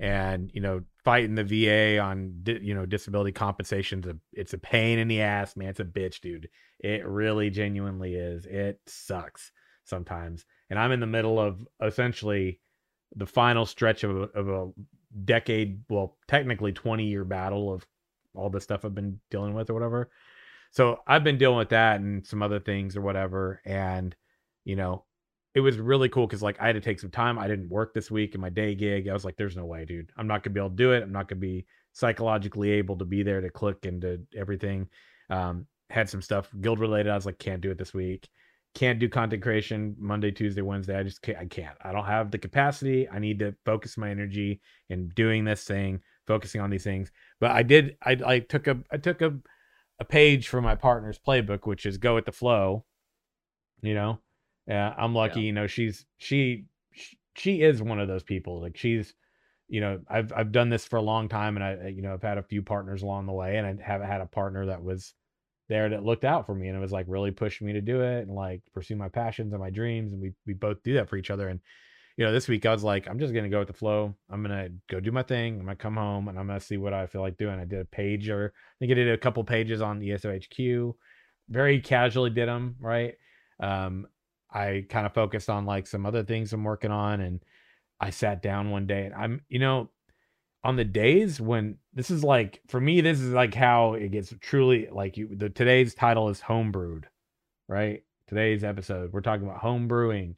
and, 0.00 0.50
you 0.52 0.60
know, 0.60 0.82
fighting 1.04 1.34
the 1.34 1.44
VA 1.44 1.98
on, 1.98 2.40
di- 2.42 2.60
you 2.62 2.74
know, 2.74 2.86
disability 2.86 3.32
compensation's 3.32 4.06
a, 4.06 4.16
it's 4.32 4.52
a 4.54 4.58
pain 4.58 4.98
in 4.98 5.08
the 5.08 5.22
ass, 5.22 5.56
man. 5.56 5.68
It's 5.68 5.80
a 5.80 5.84
bitch, 5.84 6.20
dude. 6.20 6.48
It 6.80 7.06
really 7.06 7.50
genuinely 7.50 8.14
is. 8.14 8.46
It 8.46 8.80
sucks 8.86 9.52
sometimes. 9.84 10.44
And 10.70 10.78
I'm 10.78 10.92
in 10.92 11.00
the 11.00 11.06
middle 11.06 11.38
of 11.38 11.66
essentially 11.80 12.60
the 13.14 13.26
final 13.26 13.66
stretch 13.66 14.04
of 14.04 14.16
a, 14.16 14.22
of 14.38 14.48
a 14.48 14.70
decade, 15.24 15.82
well, 15.88 16.16
technically 16.26 16.72
20 16.72 17.04
year 17.04 17.24
battle 17.24 17.72
of 17.72 17.86
all 18.34 18.50
the 18.50 18.60
stuff 18.60 18.84
I've 18.84 18.94
been 18.94 19.20
dealing 19.30 19.54
with 19.54 19.70
or 19.70 19.74
whatever. 19.74 20.10
So 20.72 21.00
I've 21.06 21.22
been 21.22 21.38
dealing 21.38 21.58
with 21.58 21.68
that 21.68 22.00
and 22.00 22.26
some 22.26 22.42
other 22.42 22.58
things 22.58 22.96
or 22.96 23.02
whatever. 23.02 23.60
And, 23.64 24.16
you 24.64 24.74
know, 24.74 25.04
it 25.54 25.60
was 25.60 25.78
really 25.78 26.08
cool 26.08 26.26
because 26.26 26.42
like 26.42 26.60
I 26.60 26.66
had 26.66 26.76
to 26.76 26.80
take 26.80 26.98
some 26.98 27.10
time. 27.10 27.38
I 27.38 27.46
didn't 27.46 27.68
work 27.68 27.92
this 27.92 28.10
week 28.10 28.34
in 28.34 28.40
my 28.40 28.48
day 28.48 28.74
gig. 28.74 29.06
I 29.06 29.12
was 29.12 29.24
like, 29.24 29.36
there's 29.36 29.56
no 29.56 29.66
way, 29.66 29.84
dude. 29.84 30.10
I'm 30.16 30.26
not 30.26 30.42
gonna 30.42 30.54
be 30.54 30.60
able 30.60 30.70
to 30.70 30.76
do 30.76 30.92
it. 30.92 31.02
I'm 31.02 31.12
not 31.12 31.28
gonna 31.28 31.40
be 31.40 31.66
psychologically 31.92 32.70
able 32.70 32.96
to 32.96 33.04
be 33.04 33.22
there 33.22 33.42
to 33.42 33.50
click 33.50 33.84
into 33.84 34.22
everything. 34.34 34.88
Um, 35.28 35.66
had 35.90 36.08
some 36.08 36.22
stuff 36.22 36.48
guild 36.62 36.80
related. 36.80 37.10
I 37.10 37.16
was 37.16 37.26
like, 37.26 37.38
can't 37.38 37.60
do 37.60 37.70
it 37.70 37.76
this 37.76 37.92
week. 37.92 38.28
Can't 38.74 38.98
do 38.98 39.10
content 39.10 39.42
creation 39.42 39.94
Monday, 39.98 40.30
Tuesday, 40.30 40.62
Wednesday. 40.62 40.98
I 40.98 41.02
just 41.02 41.20
can't. 41.20 41.36
I 41.36 41.44
can't. 41.44 41.76
I 41.82 41.92
don't 41.92 42.06
have 42.06 42.30
the 42.30 42.38
capacity. 42.38 43.06
I 43.10 43.18
need 43.18 43.38
to 43.40 43.54
focus 43.66 43.98
my 43.98 44.08
energy 44.08 44.62
in 44.88 45.10
doing 45.10 45.44
this 45.44 45.64
thing, 45.64 46.00
focusing 46.26 46.62
on 46.62 46.70
these 46.70 46.84
things. 46.84 47.12
But 47.40 47.50
I 47.50 47.62
did. 47.62 47.98
I 48.02 48.16
I 48.24 48.38
took 48.38 48.68
a 48.68 48.78
I 48.90 48.96
took 48.96 49.20
a 49.20 49.34
a 50.02 50.04
page 50.04 50.48
from 50.48 50.64
my 50.64 50.74
partner's 50.74 51.18
playbook, 51.18 51.66
which 51.66 51.86
is 51.86 51.96
go 51.96 52.16
with 52.16 52.26
the 52.26 52.32
flow. 52.32 52.84
You 53.82 53.94
know, 53.94 54.18
yeah, 54.66 54.94
I'm 54.96 55.14
lucky. 55.14 55.40
Yeah. 55.40 55.46
You 55.46 55.52
know, 55.52 55.66
she's 55.66 56.04
she, 56.18 56.66
she 56.92 57.18
she 57.34 57.62
is 57.62 57.80
one 57.80 58.00
of 58.00 58.08
those 58.08 58.22
people. 58.22 58.60
Like 58.60 58.76
she's, 58.76 59.14
you 59.68 59.80
know, 59.80 60.00
I've 60.08 60.32
I've 60.34 60.52
done 60.52 60.68
this 60.68 60.84
for 60.84 60.96
a 60.96 61.02
long 61.02 61.28
time, 61.28 61.56
and 61.56 61.64
I 61.64 61.88
you 61.88 62.02
know 62.02 62.12
I've 62.12 62.22
had 62.22 62.38
a 62.38 62.42
few 62.42 62.62
partners 62.62 63.02
along 63.02 63.26
the 63.26 63.32
way, 63.32 63.56
and 63.56 63.66
I 63.66 63.76
haven't 63.82 64.08
had 64.08 64.20
a 64.20 64.26
partner 64.26 64.66
that 64.66 64.82
was 64.82 65.14
there 65.68 65.88
that 65.88 66.04
looked 66.04 66.24
out 66.24 66.44
for 66.44 66.54
me 66.54 66.68
and 66.68 66.76
it 66.76 66.80
was 66.80 66.92
like 66.92 67.06
really 67.08 67.30
pushed 67.30 67.62
me 67.62 67.72
to 67.72 67.80
do 67.80 68.02
it 68.02 68.26
and 68.26 68.34
like 68.34 68.60
pursue 68.74 68.96
my 68.96 69.08
passions 69.08 69.52
and 69.52 69.62
my 69.62 69.70
dreams 69.70 70.12
and 70.12 70.20
we 70.20 70.32
we 70.44 70.52
both 70.52 70.82
do 70.82 70.94
that 70.94 71.08
for 71.08 71.16
each 71.16 71.30
other 71.30 71.48
and 71.48 71.60
you 72.16 72.24
know 72.24 72.32
this 72.32 72.48
week 72.48 72.66
I 72.66 72.72
was 72.72 72.84
like 72.84 73.08
I'm 73.08 73.18
just 73.18 73.34
gonna 73.34 73.48
go 73.48 73.60
with 73.60 73.68
the 73.68 73.74
flow. 73.74 74.14
I'm 74.30 74.42
gonna 74.42 74.68
go 74.88 75.00
do 75.00 75.12
my 75.12 75.22
thing. 75.22 75.54
I'm 75.54 75.64
gonna 75.66 75.76
come 75.76 75.96
home 75.96 76.28
and 76.28 76.38
I'm 76.38 76.46
gonna 76.46 76.60
see 76.60 76.76
what 76.76 76.92
I 76.92 77.06
feel 77.06 77.20
like 77.20 77.36
doing. 77.36 77.58
I 77.58 77.64
did 77.64 77.80
a 77.80 77.84
page 77.84 78.28
or 78.28 78.52
I 78.54 78.74
think 78.78 78.92
I 78.92 78.94
did 78.94 79.08
a 79.08 79.18
couple 79.18 79.42
pages 79.44 79.80
on 79.80 80.00
ESOHQ 80.00 80.94
very 81.48 81.80
casually 81.80 82.30
did 82.30 82.48
them 82.48 82.76
right? 82.80 83.14
Um 83.60 84.06
I 84.50 84.84
kind 84.88 85.06
of 85.06 85.14
focused 85.14 85.48
on 85.48 85.64
like 85.64 85.86
some 85.86 86.04
other 86.04 86.22
things 86.22 86.52
I'm 86.52 86.64
working 86.64 86.90
on 86.90 87.20
and 87.20 87.40
I 88.00 88.10
sat 88.10 88.42
down 88.42 88.70
one 88.70 88.86
day 88.86 89.06
and 89.06 89.14
I'm 89.14 89.42
you 89.48 89.58
know 89.58 89.90
on 90.64 90.76
the 90.76 90.84
days 90.84 91.40
when 91.40 91.78
this 91.92 92.10
is 92.10 92.22
like 92.22 92.60
for 92.68 92.80
me 92.80 93.00
this 93.00 93.20
is 93.20 93.32
like 93.32 93.54
how 93.54 93.94
it 93.94 94.12
gets 94.12 94.32
truly 94.40 94.88
like 94.92 95.16
you 95.16 95.34
the 95.34 95.48
today's 95.48 95.94
title 95.94 96.28
is 96.28 96.40
homebrewed 96.40 97.04
right? 97.68 98.02
Today's 98.28 98.64
episode 98.64 99.12
we're 99.12 99.20
talking 99.22 99.46
about 99.46 99.58
home 99.58 99.88
brewing 99.88 100.36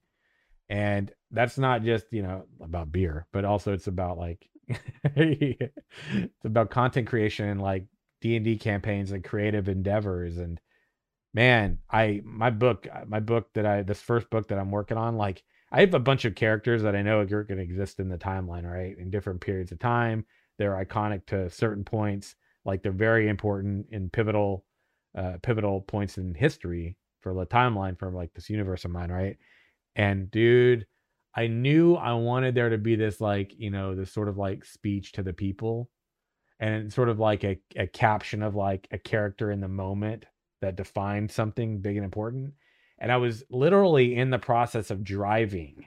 and 0.68 1.12
that's 1.34 1.58
not 1.58 1.82
just 1.82 2.06
you 2.10 2.22
know 2.22 2.44
about 2.60 2.92
beer 2.92 3.26
but 3.32 3.44
also 3.44 3.72
it's 3.72 3.86
about 3.86 4.18
like 4.18 4.48
it's 5.04 6.44
about 6.44 6.70
content 6.70 7.06
creation 7.06 7.48
and 7.48 7.60
like 7.60 7.86
d&d 8.20 8.56
campaigns 8.56 9.12
and 9.12 9.24
creative 9.24 9.68
endeavors 9.68 10.38
and 10.38 10.60
man 11.34 11.78
i 11.90 12.20
my 12.24 12.50
book 12.50 12.86
my 13.06 13.20
book 13.20 13.52
that 13.54 13.66
i 13.66 13.82
this 13.82 14.00
first 14.00 14.30
book 14.30 14.48
that 14.48 14.58
i'm 14.58 14.70
working 14.70 14.96
on 14.96 15.16
like 15.16 15.42
I 15.74 15.80
have 15.80 15.94
a 15.94 15.98
bunch 15.98 16.24
of 16.24 16.36
characters 16.36 16.82
that 16.82 16.94
I 16.94 17.02
know 17.02 17.18
are 17.18 17.26
going 17.26 17.58
to 17.58 17.64
exist 17.64 17.98
in 17.98 18.08
the 18.08 18.16
timeline, 18.16 18.62
right? 18.62 18.96
In 18.96 19.10
different 19.10 19.40
periods 19.40 19.72
of 19.72 19.80
time. 19.80 20.24
They're 20.56 20.84
iconic 20.84 21.26
to 21.26 21.50
certain 21.50 21.82
points. 21.82 22.36
Like 22.64 22.84
they're 22.84 22.92
very 22.92 23.28
important 23.28 23.86
in 23.90 24.08
pivotal, 24.08 24.64
uh, 25.18 25.38
pivotal 25.42 25.80
points 25.80 26.16
in 26.16 26.32
history 26.32 26.96
for 27.22 27.34
the 27.34 27.44
timeline 27.44 27.98
for 27.98 28.12
like 28.12 28.32
this 28.34 28.48
universe 28.48 28.84
of 28.84 28.92
mine, 28.92 29.10
right? 29.10 29.36
And 29.96 30.30
dude, 30.30 30.86
I 31.36 31.48
knew 31.48 31.94
I 31.96 32.12
wanted 32.14 32.54
there 32.54 32.70
to 32.70 32.78
be 32.78 32.96
this 32.96 33.20
like, 33.20 33.54
you 33.58 33.70
know, 33.70 33.94
this 33.94 34.12
sort 34.12 34.28
of 34.28 34.38
like 34.38 34.64
speech 34.64 35.12
to 35.12 35.22
the 35.22 35.32
people 35.32 35.90
and 36.60 36.92
sort 36.92 37.08
of 37.08 37.18
like 37.18 37.44
a, 37.44 37.58
a 37.76 37.86
caption 37.86 38.42
of 38.42 38.54
like 38.54 38.86
a 38.92 38.98
character 38.98 39.50
in 39.50 39.60
the 39.60 39.68
moment 39.68 40.26
that 40.60 40.76
defined 40.76 41.30
something 41.30 41.80
big 41.80 41.96
and 41.96 42.04
important 42.04 42.54
and 42.98 43.10
I 43.12 43.16
was 43.16 43.44
literally 43.50 44.16
in 44.16 44.30
the 44.30 44.38
process 44.38 44.90
of 44.90 45.04
driving 45.04 45.86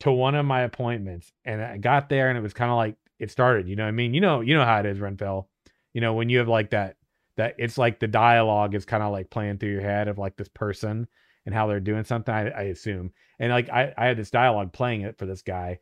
to 0.00 0.12
one 0.12 0.34
of 0.34 0.44
my 0.44 0.62
appointments 0.62 1.32
and 1.44 1.62
I 1.62 1.78
got 1.78 2.08
there 2.08 2.28
and 2.28 2.38
it 2.38 2.42
was 2.42 2.52
kind 2.52 2.70
of 2.70 2.76
like 2.76 2.96
it 3.18 3.30
started, 3.30 3.68
you 3.68 3.74
know 3.74 3.84
what 3.84 3.88
I 3.88 3.92
mean? 3.92 4.14
You 4.14 4.20
know, 4.20 4.40
you 4.40 4.54
know 4.54 4.64
how 4.64 4.78
it 4.78 4.86
is, 4.86 4.98
Renfell. 4.98 5.46
You 5.92 6.00
know, 6.00 6.14
when 6.14 6.28
you 6.28 6.38
have 6.38 6.48
like 6.48 6.70
that 6.70 6.96
that 7.36 7.54
it's 7.58 7.78
like 7.78 7.98
the 7.98 8.06
dialogue 8.06 8.74
is 8.74 8.84
kind 8.84 9.02
of 9.02 9.12
like 9.12 9.30
playing 9.30 9.58
through 9.58 9.70
your 9.70 9.80
head 9.80 10.08
of 10.08 10.18
like 10.18 10.36
this 10.36 10.48
person 10.48 11.08
and 11.48 11.54
how 11.54 11.66
they're 11.66 11.80
doing 11.80 12.04
something, 12.04 12.34
I, 12.34 12.50
I 12.50 12.62
assume. 12.64 13.10
And 13.38 13.50
like 13.50 13.70
I, 13.70 13.94
I 13.96 14.04
had 14.04 14.18
this 14.18 14.30
dialogue 14.30 14.70
playing 14.70 15.00
it 15.00 15.16
for 15.16 15.24
this 15.24 15.40
guy 15.40 15.78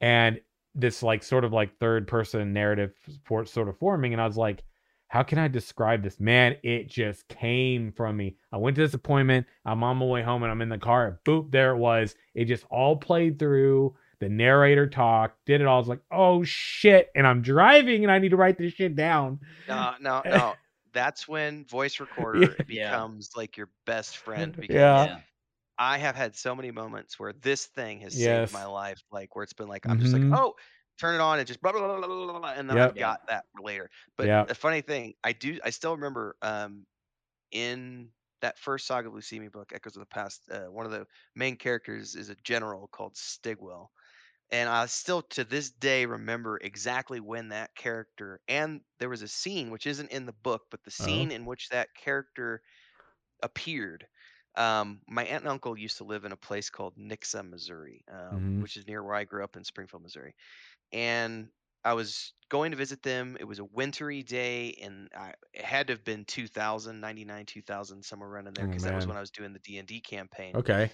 and 0.00 0.40
this 0.74 1.00
like 1.00 1.22
sort 1.22 1.44
of 1.44 1.52
like 1.52 1.78
third 1.78 2.08
person 2.08 2.52
narrative 2.52 2.92
for, 3.22 3.46
sort 3.46 3.68
of 3.68 3.78
forming. 3.78 4.14
And 4.14 4.20
I 4.20 4.26
was 4.26 4.36
like, 4.36 4.64
how 5.06 5.22
can 5.22 5.38
I 5.38 5.46
describe 5.46 6.02
this? 6.02 6.18
Man, 6.18 6.56
it 6.64 6.88
just 6.88 7.28
came 7.28 7.92
from 7.92 8.16
me. 8.16 8.34
I 8.50 8.56
went 8.56 8.74
to 8.74 8.82
this 8.82 8.94
appointment. 8.94 9.46
I'm 9.64 9.84
on 9.84 9.98
my 9.98 10.06
way 10.06 10.22
home 10.24 10.42
and 10.42 10.50
I'm 10.50 10.60
in 10.60 10.70
the 10.70 10.76
car. 10.76 11.20
Boop, 11.24 11.52
there 11.52 11.70
it 11.70 11.78
was. 11.78 12.16
It 12.34 12.46
just 12.46 12.64
all 12.68 12.96
played 12.96 13.38
through. 13.38 13.94
The 14.18 14.28
narrator 14.28 14.88
talked, 14.88 15.38
did 15.46 15.60
it 15.60 15.68
all. 15.68 15.76
I 15.76 15.78
was 15.78 15.88
like, 15.88 16.02
oh 16.10 16.42
shit. 16.42 17.12
And 17.14 17.28
I'm 17.28 17.42
driving 17.42 18.02
and 18.02 18.10
I 18.10 18.18
need 18.18 18.30
to 18.30 18.36
write 18.36 18.58
this 18.58 18.72
shit 18.72 18.96
down. 18.96 19.38
No, 19.68 19.92
no, 20.00 20.22
no. 20.26 20.54
That's 20.96 21.28
when 21.28 21.66
voice 21.66 22.00
recorder 22.00 22.56
yeah. 22.68 22.90
becomes 22.90 23.30
like 23.36 23.56
your 23.56 23.68
best 23.84 24.16
friend. 24.16 24.56
Because 24.60 24.74
yeah. 24.74 25.18
I 25.78 25.98
have 25.98 26.16
had 26.16 26.34
so 26.34 26.54
many 26.54 26.70
moments 26.70 27.20
where 27.20 27.34
this 27.34 27.66
thing 27.66 28.00
has 28.00 28.18
yes. 28.18 28.50
saved 28.50 28.52
my 28.54 28.64
life. 28.64 29.02
Like 29.12 29.36
where 29.36 29.42
it's 29.42 29.52
been 29.52 29.68
like, 29.68 29.84
I'm 29.84 29.92
mm-hmm. 29.92 30.00
just 30.00 30.12
like, 30.14 30.22
mm-hmm. 30.22 30.34
oh, 30.34 30.54
turn 30.98 31.14
it 31.14 31.20
on 31.20 31.38
and 31.38 31.46
just 31.46 31.60
blah 31.60 31.72
blah 31.72 31.80
blah 31.80 31.98
blah, 31.98 32.06
blah, 32.06 32.38
blah 32.38 32.52
and 32.56 32.70
then 32.70 32.78
yep. 32.78 32.90
I've 32.90 32.96
got 32.96 33.26
that 33.28 33.44
later. 33.62 33.90
But 34.16 34.26
yep. 34.26 34.48
the 34.48 34.54
funny 34.54 34.80
thing, 34.80 35.12
I 35.22 35.32
do 35.32 35.58
I 35.62 35.70
still 35.70 35.92
remember 35.92 36.36
um 36.40 36.86
in 37.52 38.08
that 38.40 38.58
first 38.58 38.86
Saga 38.86 39.08
of 39.08 39.14
Lucimia 39.14 39.52
book, 39.52 39.72
Echoes 39.74 39.96
of 39.96 40.00
the 40.00 40.06
Past, 40.06 40.42
uh, 40.50 40.70
one 40.70 40.86
of 40.86 40.92
the 40.92 41.06
main 41.34 41.56
characters 41.56 42.14
is 42.14 42.30
a 42.30 42.36
general 42.44 42.88
called 42.88 43.14
Stigwell. 43.14 43.88
And 44.52 44.68
I 44.68 44.86
still 44.86 45.22
to 45.30 45.44
this 45.44 45.70
day 45.70 46.06
remember 46.06 46.58
exactly 46.58 47.18
when 47.18 47.48
that 47.48 47.74
character 47.74 48.40
and 48.46 48.80
there 49.00 49.08
was 49.08 49.22
a 49.22 49.28
scene 49.28 49.70
which 49.70 49.86
isn't 49.86 50.10
in 50.10 50.24
the 50.24 50.34
book, 50.44 50.62
but 50.70 50.84
the 50.84 50.92
uh-huh. 50.92 51.04
scene 51.04 51.32
in 51.32 51.44
which 51.44 51.68
that 51.70 51.88
character 51.94 52.62
appeared. 53.42 54.06
Um, 54.56 55.00
my 55.08 55.24
aunt 55.24 55.42
and 55.42 55.50
uncle 55.50 55.76
used 55.76 55.98
to 55.98 56.04
live 56.04 56.24
in 56.24 56.32
a 56.32 56.36
place 56.36 56.70
called 56.70 56.96
Nixa, 56.96 57.48
Missouri, 57.48 58.04
um, 58.10 58.38
mm-hmm. 58.38 58.62
which 58.62 58.76
is 58.76 58.86
near 58.86 59.02
where 59.02 59.14
I 59.14 59.24
grew 59.24 59.44
up 59.44 59.56
in 59.56 59.64
Springfield, 59.64 60.02
Missouri 60.02 60.34
and 60.92 61.48
I 61.84 61.94
was 61.94 62.32
going 62.48 62.72
to 62.72 62.76
visit 62.76 63.02
them. 63.02 63.36
It 63.38 63.44
was 63.44 63.58
a 63.58 63.64
wintry 63.64 64.22
day, 64.22 64.76
and 64.82 65.08
I, 65.16 65.34
it 65.52 65.64
had 65.64 65.86
to 65.86 65.92
have 65.92 66.04
been 66.04 66.24
2000, 66.24 67.00
99, 67.00 67.46
2000, 67.46 68.04
somewhere 68.04 68.28
around 68.28 68.48
in 68.48 68.54
there, 68.54 68.66
because 68.66 68.84
oh, 68.84 68.88
that 68.88 68.96
was 68.96 69.06
when 69.06 69.16
I 69.16 69.20
was 69.20 69.30
doing 69.30 69.52
the 69.52 69.60
D 69.60 69.78
and 69.78 69.86
D 69.86 70.00
campaign. 70.00 70.56
Okay. 70.56 70.90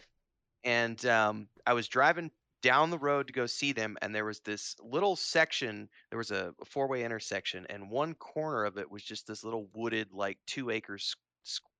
And 0.65 1.05
um, 1.07 1.49
I 1.67 1.73
was 1.73 1.88
driving 1.88 2.31
down 2.62 2.90
the 2.90 2.98
road 2.98 3.27
to 3.27 3.33
go 3.33 3.46
see 3.46 3.72
them, 3.72 3.98
and 4.01 4.14
there 4.14 4.25
was 4.25 4.40
this 4.40 4.77
little 4.81 5.16
section. 5.16 5.88
There 6.11 6.18
was 6.18 6.31
a, 6.31 6.55
four-way 6.66 7.05
intersection, 7.05 7.66
and 7.68 7.90
one 7.90 8.14
corner 8.14 8.64
of 8.64 8.79
it 8.79 8.90
was 8.90 9.03
just 9.03 9.27
this 9.27 9.44
little 9.44 9.68
wooded, 9.75 10.12
like 10.12 10.38
two 10.46 10.70
acres 10.70 11.16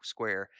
square. 0.03 0.51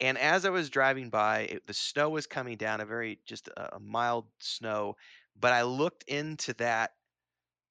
And 0.00 0.18
as 0.18 0.44
I 0.44 0.50
was 0.50 0.70
driving 0.70 1.08
by, 1.08 1.40
it, 1.42 1.66
the 1.66 1.74
snow 1.74 2.10
was 2.10 2.26
coming 2.26 2.56
down, 2.56 2.80
a 2.80 2.84
very 2.84 3.20
just 3.26 3.48
a, 3.48 3.76
a 3.76 3.80
mild 3.80 4.26
snow, 4.40 4.96
but 5.38 5.52
I 5.52 5.62
looked 5.62 6.02
into 6.04 6.52
that 6.54 6.90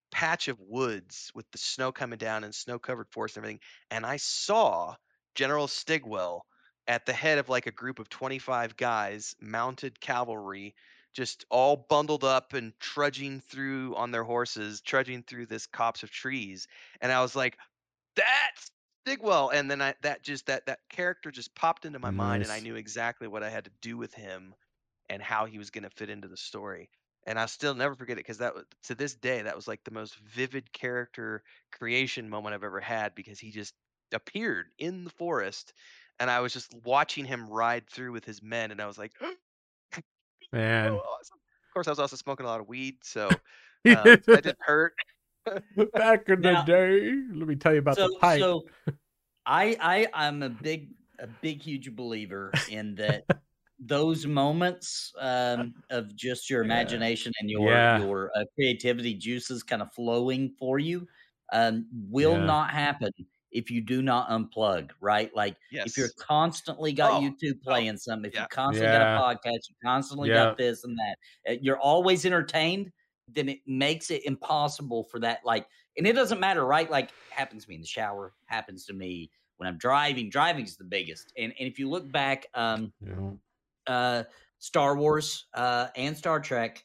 patch 0.09 0.47
of 0.47 0.59
woods 0.59 1.31
with 1.35 1.49
the 1.51 1.57
snow 1.57 1.91
coming 1.91 2.17
down 2.17 2.43
and 2.43 2.55
snow 2.55 2.79
covered 2.79 3.09
forest 3.11 3.35
and 3.35 3.43
everything, 3.43 3.59
and 3.91 4.05
I 4.05 4.17
saw 4.17 4.95
General 5.35 5.67
Stigwell 5.67 6.41
at 6.87 7.05
the 7.05 7.13
head 7.13 7.39
of 7.39 7.49
like 7.49 7.67
a 7.67 7.71
group 7.71 7.99
of 7.99 8.09
25 8.09 8.77
guys, 8.77 9.35
mounted 9.41 9.99
cavalry, 9.99 10.75
just 11.13 11.45
all 11.49 11.75
bundled 11.77 12.23
up 12.23 12.53
and 12.53 12.73
trudging 12.79 13.41
through 13.41 13.95
on 13.95 14.11
their 14.11 14.23
horses, 14.23 14.81
trudging 14.81 15.23
through 15.23 15.47
this 15.47 15.67
copse 15.67 16.03
of 16.03 16.11
trees. 16.11 16.67
And 17.01 17.11
I 17.11 17.21
was 17.21 17.35
like, 17.35 17.57
that's 18.15 18.71
Stigwell. 19.07 19.53
And 19.53 19.69
then 19.69 19.81
I 19.81 19.95
that 20.01 20.23
just 20.23 20.47
that 20.47 20.65
that 20.67 20.79
character 20.89 21.31
just 21.31 21.55
popped 21.55 21.85
into 21.85 21.99
my 21.99 22.11
nice. 22.11 22.17
mind 22.17 22.43
and 22.43 22.51
I 22.51 22.59
knew 22.59 22.75
exactly 22.75 23.27
what 23.27 23.43
I 23.43 23.49
had 23.49 23.65
to 23.65 23.71
do 23.81 23.97
with 23.97 24.13
him 24.13 24.55
and 25.09 25.21
how 25.21 25.45
he 25.45 25.57
was 25.57 25.69
going 25.69 25.83
to 25.83 25.89
fit 25.89 26.09
into 26.09 26.27
the 26.27 26.37
story 26.37 26.89
and 27.25 27.39
I 27.39 27.45
still 27.45 27.73
never 27.73 27.95
forget 27.95 28.17
it 28.17 28.21
because 28.21 28.39
that 28.39 28.53
to 28.83 28.95
this 28.95 29.15
day 29.15 29.41
that 29.41 29.55
was 29.55 29.67
like 29.67 29.83
the 29.83 29.91
most 29.91 30.15
vivid 30.17 30.71
character 30.73 31.43
creation 31.71 32.29
moment 32.29 32.53
I've 32.53 32.63
ever 32.63 32.79
had 32.79 33.15
because 33.15 33.39
he 33.39 33.51
just 33.51 33.73
appeared 34.13 34.67
in 34.77 35.03
the 35.03 35.09
forest 35.11 35.73
and 36.19 36.29
I 36.29 36.41
was 36.41 36.53
just 36.53 36.73
watching 36.83 37.25
him 37.25 37.49
ride 37.49 37.89
through 37.89 38.11
with 38.11 38.25
his 38.25 38.41
men 38.41 38.71
and 38.71 38.81
I 38.81 38.85
was 38.87 38.97
like 38.97 39.13
man 40.53 40.89
so 40.89 40.95
awesome. 40.97 41.37
of 41.67 41.73
course 41.73 41.87
I 41.87 41.91
was 41.91 41.99
also 41.99 42.15
smoking 42.15 42.45
a 42.45 42.49
lot 42.49 42.59
of 42.59 42.67
weed 42.67 42.97
so 43.01 43.27
um, 43.29 43.37
that 43.85 44.25
didn't 44.25 44.57
hurt 44.61 44.93
back 45.93 46.29
in 46.29 46.41
now, 46.41 46.63
the 46.63 46.71
day 46.71 47.11
let 47.33 47.47
me 47.47 47.55
tell 47.55 47.73
you 47.73 47.79
about 47.79 47.97
so, 47.97 48.07
the 48.07 48.17
pipe 48.19 48.39
so 48.39 48.65
I 49.45 49.75
I 49.79 50.07
I'm 50.13 50.41
a 50.43 50.49
big 50.49 50.91
a 51.19 51.27
big 51.41 51.61
huge 51.61 51.93
believer 51.95 52.51
in 52.69 52.95
that 52.95 53.25
those 53.79 54.25
moments 54.25 55.11
um, 55.19 55.73
of 55.89 56.15
just 56.15 56.49
your 56.49 56.63
imagination 56.63 57.33
yeah. 57.35 57.41
and 57.41 57.49
your 57.49 57.69
yeah. 57.69 57.99
your 57.99 58.31
uh, 58.35 58.45
creativity 58.55 59.13
juices 59.13 59.63
kind 59.63 59.81
of 59.81 59.91
flowing 59.93 60.53
for 60.57 60.79
you 60.79 61.07
um, 61.51 61.85
will 62.09 62.37
yeah. 62.37 62.45
not 62.45 62.71
happen 62.71 63.11
if 63.53 63.71
you 63.71 63.81
do 63.81 64.01
not 64.01 64.29
unplug, 64.29 64.89
right? 64.99 65.33
Like 65.35 65.55
yes. 65.71 65.87
if 65.87 65.97
you're 65.97 66.09
constantly 66.17 66.91
got 66.91 67.11
oh, 67.11 67.21
YouTube 67.21 67.59
oh, 67.61 67.69
playing 67.69 67.91
oh, 67.91 67.97
something, 67.97 68.31
if 68.31 68.37
you 68.37 68.45
constantly 68.49 68.91
got 68.91 69.01
a 69.01 69.19
podcast, 69.19 69.69
you 69.69 69.75
constantly 69.83 70.29
got 70.29 70.57
this 70.57 70.83
and 70.83 70.97
that, 70.97 71.51
uh, 71.51 71.57
you're 71.61 71.79
always 71.79 72.25
entertained, 72.25 72.91
then 73.27 73.49
it 73.49 73.59
makes 73.65 74.11
it 74.11 74.25
impossible 74.25 75.03
for 75.03 75.19
that. 75.19 75.39
Like, 75.45 75.67
and 75.97 76.07
it 76.07 76.13
doesn't 76.13 76.39
matter, 76.39 76.65
right? 76.65 76.89
Like 76.89 77.11
happens 77.29 77.63
to 77.63 77.69
me 77.69 77.75
in 77.75 77.81
the 77.81 77.87
shower, 77.87 78.33
happens 78.45 78.85
to 78.85 78.93
me 78.93 79.29
when 79.57 79.67
I'm 79.67 79.77
driving. 79.77 80.29
Driving 80.29 80.65
is 80.65 80.75
the 80.75 80.83
biggest. 80.83 81.31
And 81.37 81.53
and 81.59 81.67
if 81.67 81.79
you 81.79 81.89
look 81.89 82.11
back, 82.11 82.47
um, 82.53 82.91
uh, 83.87 84.23
Star 84.59 84.95
Wars 84.95 85.45
uh, 85.53 85.87
and 85.95 86.15
Star 86.15 86.39
Trek, 86.39 86.83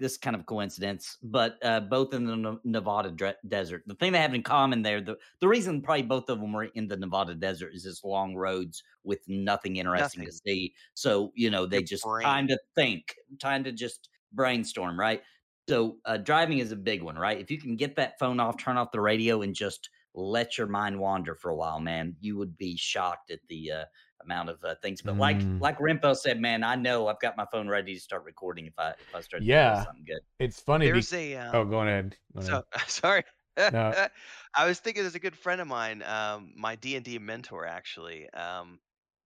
this 0.00 0.16
kind 0.16 0.34
of 0.34 0.46
coincidence, 0.46 1.18
but 1.22 1.58
uh, 1.62 1.80
both 1.80 2.14
in 2.14 2.24
the 2.24 2.58
Nevada 2.64 3.10
dre- 3.10 3.36
desert. 3.46 3.82
The 3.86 3.94
thing 3.94 4.12
they 4.12 4.18
have 4.18 4.34
in 4.34 4.42
common 4.42 4.82
there, 4.82 5.00
the, 5.00 5.16
the 5.40 5.46
reason 5.46 5.82
probably 5.82 6.02
both 6.02 6.28
of 6.30 6.40
them 6.40 6.52
were 6.52 6.64
in 6.64 6.88
the 6.88 6.96
Nevada 6.96 7.34
desert 7.34 7.74
is 7.74 7.84
this 7.84 8.02
long 8.02 8.34
roads 8.34 8.82
with 9.04 9.20
nothing 9.28 9.76
interesting 9.76 10.22
nothing. 10.22 10.32
to 10.32 10.32
see. 10.32 10.74
So, 10.94 11.30
you 11.34 11.50
know, 11.50 11.66
they 11.66 11.78
Your 11.78 11.86
just 11.86 12.02
brain. 12.04 12.24
time 12.24 12.48
to 12.48 12.58
think, 12.74 13.14
time 13.38 13.62
to 13.64 13.72
just 13.72 14.08
brainstorm, 14.32 14.98
right? 14.98 15.22
So, 15.68 15.98
uh, 16.06 16.16
driving 16.16 16.58
is 16.58 16.72
a 16.72 16.76
big 16.76 17.02
one, 17.02 17.16
right? 17.16 17.38
If 17.38 17.50
you 17.50 17.60
can 17.60 17.76
get 17.76 17.96
that 17.96 18.18
phone 18.18 18.40
off, 18.40 18.56
turn 18.56 18.78
off 18.78 18.92
the 18.92 19.00
radio, 19.00 19.42
and 19.42 19.54
just 19.54 19.90
let 20.14 20.58
your 20.58 20.66
mind 20.66 20.98
wander 20.98 21.34
for 21.34 21.50
a 21.50 21.56
while, 21.56 21.78
man, 21.78 22.16
you 22.20 22.36
would 22.38 22.56
be 22.56 22.76
shocked 22.76 23.30
at 23.30 23.40
the 23.48 23.70
uh, 23.70 23.84
amount 24.24 24.48
of 24.48 24.62
uh, 24.64 24.74
things. 24.82 25.02
But 25.02 25.16
mm. 25.16 25.18
like 25.18 25.40
like 25.60 25.78
Rimpo 25.78 26.16
said, 26.16 26.40
man, 26.40 26.62
I 26.62 26.74
know 26.74 27.08
I've 27.08 27.20
got 27.20 27.36
my 27.36 27.46
phone 27.50 27.68
ready 27.68 27.94
to 27.94 28.00
start 28.00 28.24
recording 28.24 28.66
if 28.66 28.78
I 28.78 28.90
if 28.90 29.14
I 29.14 29.20
start 29.20 29.42
yeah 29.42 29.84
something 29.84 30.04
good. 30.06 30.20
It's 30.38 30.60
funny. 30.60 30.86
There's 30.86 31.10
be- 31.10 31.34
a 31.34 31.48
um, 31.48 31.54
oh, 31.54 31.64
go 31.64 31.80
ahead. 31.80 32.16
Go 32.36 32.42
so, 32.42 32.64
sorry. 32.86 33.24
No. 33.56 34.06
I 34.54 34.66
was 34.66 34.78
thinking 34.78 35.02
there's 35.02 35.14
a 35.14 35.20
good 35.20 35.36
friend 35.36 35.60
of 35.60 35.68
mine, 35.68 36.02
um, 36.02 36.52
my 36.56 36.76
D 36.76 36.96
and 36.96 37.04
D 37.04 37.18
mentor 37.18 37.66
actually. 37.66 38.30
Um, 38.30 38.78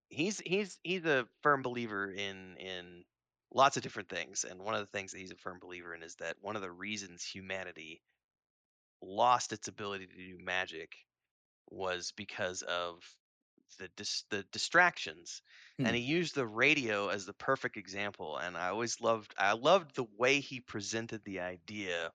he's 0.09 0.41
he's 0.45 0.79
he's 0.83 1.05
a 1.05 1.27
firm 1.43 1.63
believer 1.63 2.11
in 2.11 2.57
in 2.59 3.05
lots 3.53 3.77
of 3.77 3.83
different 3.83 4.09
things, 4.09 4.45
and 4.49 4.61
one 4.61 4.75
of 4.75 4.81
the 4.81 4.87
things 4.87 5.13
that 5.13 5.19
he's 5.19 5.31
a 5.31 5.37
firm 5.37 5.59
believer 5.61 5.95
in 5.95 6.03
is 6.03 6.17
that 6.17 6.37
one 6.41 6.57
of 6.57 6.63
the 6.63 6.71
reasons 6.71 7.25
humanity 7.25 8.03
lost 9.03 9.53
its 9.53 9.69
ability 9.69 10.07
to 10.07 10.17
do 10.17 10.39
magic 10.43 10.93
was 11.71 12.13
because 12.17 12.63
of 12.63 13.03
the 13.75 13.89
dis- 13.97 14.25
the 14.31 14.45
distractions 14.53 15.43
hmm. 15.79 15.87
and 15.87 15.97
he 15.97 16.03
used 16.03 16.35
the 16.35 16.47
radio 16.47 17.09
as 17.09 17.27
the 17.27 17.33
perfect 17.35 17.77
example 17.77 18.39
and 18.39 18.57
i 18.57 18.69
always 18.69 19.01
loved 19.01 19.35
i 19.39 19.53
loved 19.53 19.95
the 19.95 20.07
way 20.19 20.41
he 20.41 20.61
presented 20.61 21.21
the 21.25 21.41
idea 21.41 22.11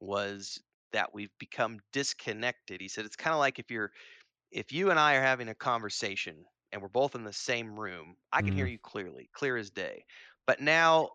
was 0.00 0.60
that 0.92 1.12
we've 1.12 1.36
become 1.38 1.78
disconnected 1.92 2.80
he 2.80 2.88
said 2.88 3.04
it's 3.04 3.16
kind 3.16 3.34
of 3.34 3.40
like 3.40 3.58
if 3.58 3.70
you're 3.70 3.90
if 4.50 4.72
you 4.72 4.90
and 4.90 4.98
i 4.98 5.14
are 5.14 5.22
having 5.22 5.48
a 5.48 5.54
conversation 5.54 6.36
and 6.72 6.82
we're 6.82 6.88
both 6.88 7.14
in 7.14 7.24
the 7.24 7.32
same 7.32 7.78
room 7.78 8.16
i 8.32 8.40
can 8.40 8.50
mm. 8.50 8.54
hear 8.54 8.64
mm-hmm. 8.64 8.72
you 8.72 8.78
clearly 8.78 9.28
clear 9.32 9.56
as 9.56 9.70
day 9.70 10.04
but 10.46 10.60
now 10.60 11.08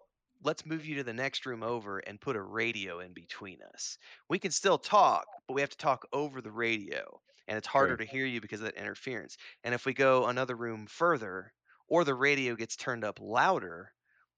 let's 0.43 0.65
move 0.65 0.85
you 0.85 0.95
to 0.95 1.03
the 1.03 1.13
next 1.13 1.45
room 1.45 1.63
over 1.63 1.99
and 1.99 2.19
put 2.19 2.35
a 2.35 2.41
radio 2.41 2.99
in 2.99 3.13
between 3.13 3.57
us 3.73 3.97
we 4.29 4.37
can 4.37 4.51
still 4.51 4.77
talk 4.77 5.25
but 5.47 5.53
we 5.53 5.61
have 5.61 5.69
to 5.69 5.77
talk 5.77 6.05
over 6.11 6.41
the 6.41 6.51
radio 6.51 7.19
and 7.47 7.57
it's 7.57 7.67
harder 7.67 7.97
to 7.97 8.05
hear 8.05 8.25
you 8.25 8.41
because 8.41 8.61
of 8.61 8.65
that 8.65 8.77
interference. 8.77 9.37
And 9.63 9.73
if 9.73 9.85
we 9.85 9.93
go 9.93 10.25
another 10.25 10.55
room 10.55 10.87
further, 10.87 11.53
or 11.87 12.03
the 12.03 12.15
radio 12.15 12.55
gets 12.55 12.75
turned 12.75 13.03
up 13.03 13.19
louder, 13.21 13.91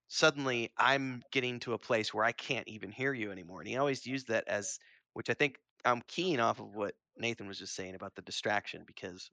suddenly 0.08 0.72
I'm 0.78 1.24
getting 1.32 1.60
to 1.62 1.74
a 1.74 1.78
place 1.78 2.14
where 2.14 2.26
I 2.26 2.32
can't 2.32 2.68
even 2.68 2.92
hear 2.92 3.14
you 3.14 3.32
anymore. 3.32 3.62
And 3.62 3.68
he 3.68 3.78
always 3.78 4.06
used 4.06 4.28
that 4.28 4.48
as, 4.48 4.80
which 5.14 5.30
I 5.30 5.34
think 5.34 5.58
I'm 5.84 6.02
keen 6.08 6.40
off 6.40 6.60
of 6.60 6.76
what 6.76 6.96
Nathan 7.18 7.48
was 7.48 7.60
just 7.60 7.76
saying 7.76 7.96
about 7.96 8.16
the 8.16 8.22
distraction 8.22 8.84
because 8.86 9.30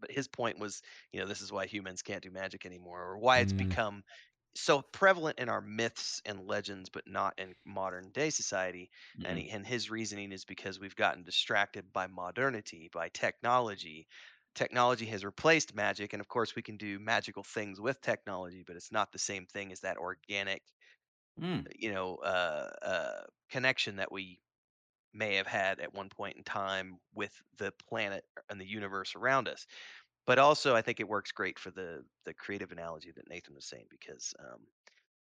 but 0.00 0.10
his 0.10 0.28
point 0.28 0.58
was, 0.58 0.82
you 1.12 1.20
know, 1.20 1.26
this 1.26 1.40
is 1.40 1.52
why 1.52 1.66
humans 1.66 2.02
can't 2.02 2.22
do 2.22 2.30
magic 2.30 2.66
anymore, 2.66 3.00
or 3.00 3.18
why 3.18 3.38
it's 3.38 3.52
mm. 3.52 3.68
become 3.68 4.02
so 4.54 4.82
prevalent 4.92 5.38
in 5.38 5.48
our 5.48 5.60
myths 5.60 6.20
and 6.26 6.46
legends, 6.46 6.88
but 6.88 7.04
not 7.06 7.34
in 7.38 7.54
modern 7.64 8.10
day 8.10 8.30
society. 8.30 8.90
Mm-hmm. 9.18 9.26
And, 9.26 9.38
he, 9.38 9.50
and 9.50 9.66
his 9.66 9.90
reasoning 9.90 10.32
is 10.32 10.44
because 10.44 10.78
we've 10.78 10.96
gotten 10.96 11.22
distracted 11.22 11.92
by 11.92 12.06
modernity, 12.06 12.90
by 12.92 13.08
technology. 13.08 14.06
Technology 14.54 15.06
has 15.06 15.24
replaced 15.24 15.74
magic, 15.74 16.12
and 16.12 16.20
of 16.20 16.28
course, 16.28 16.54
we 16.54 16.62
can 16.62 16.76
do 16.76 16.98
magical 16.98 17.42
things 17.42 17.80
with 17.80 18.00
technology, 18.02 18.62
but 18.66 18.76
it's 18.76 18.92
not 18.92 19.10
the 19.10 19.18
same 19.18 19.46
thing 19.46 19.72
as 19.72 19.80
that 19.80 19.96
organic, 19.96 20.62
mm. 21.40 21.66
you 21.74 21.90
know, 21.90 22.16
uh, 22.16 22.68
uh, 22.82 23.20
connection 23.50 23.96
that 23.96 24.12
we 24.12 24.38
may 25.14 25.36
have 25.36 25.46
had 25.46 25.80
at 25.80 25.94
one 25.94 26.08
point 26.08 26.36
in 26.36 26.44
time 26.44 26.98
with 27.14 27.32
the 27.58 27.72
planet 27.88 28.24
and 28.48 28.60
the 28.60 28.66
universe 28.66 29.14
around 29.14 29.48
us 29.48 29.66
but 30.26 30.38
also 30.38 30.74
I 30.74 30.82
think 30.82 31.00
it 31.00 31.08
works 31.08 31.32
great 31.32 31.58
for 31.58 31.70
the 31.70 32.04
the 32.24 32.34
creative 32.34 32.72
analogy 32.72 33.12
that 33.14 33.28
Nathan 33.28 33.54
was 33.54 33.66
saying 33.66 33.86
because 33.90 34.34
um, 34.38 34.60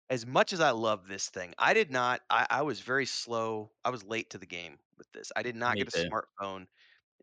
as 0.10 0.26
much 0.26 0.54
as 0.54 0.60
I 0.60 0.72
love 0.72 1.08
this 1.08 1.30
thing, 1.30 1.54
I 1.58 1.74
did 1.74 1.92
not. 1.92 2.22
I, 2.30 2.46
I 2.50 2.62
was 2.62 2.80
very 2.80 3.06
slow. 3.06 3.72
I 3.84 3.90
was 3.90 4.04
late 4.04 4.30
to 4.32 4.38
the 4.38 4.46
game 4.46 4.78
with 4.98 5.12
this. 5.12 5.32
I 5.36 5.44
did 5.44 5.56
not 5.56 5.76
Me 5.76 5.84
get 5.84 5.96
a 5.96 6.04
too. 6.04 6.10
smartphone 6.10 6.66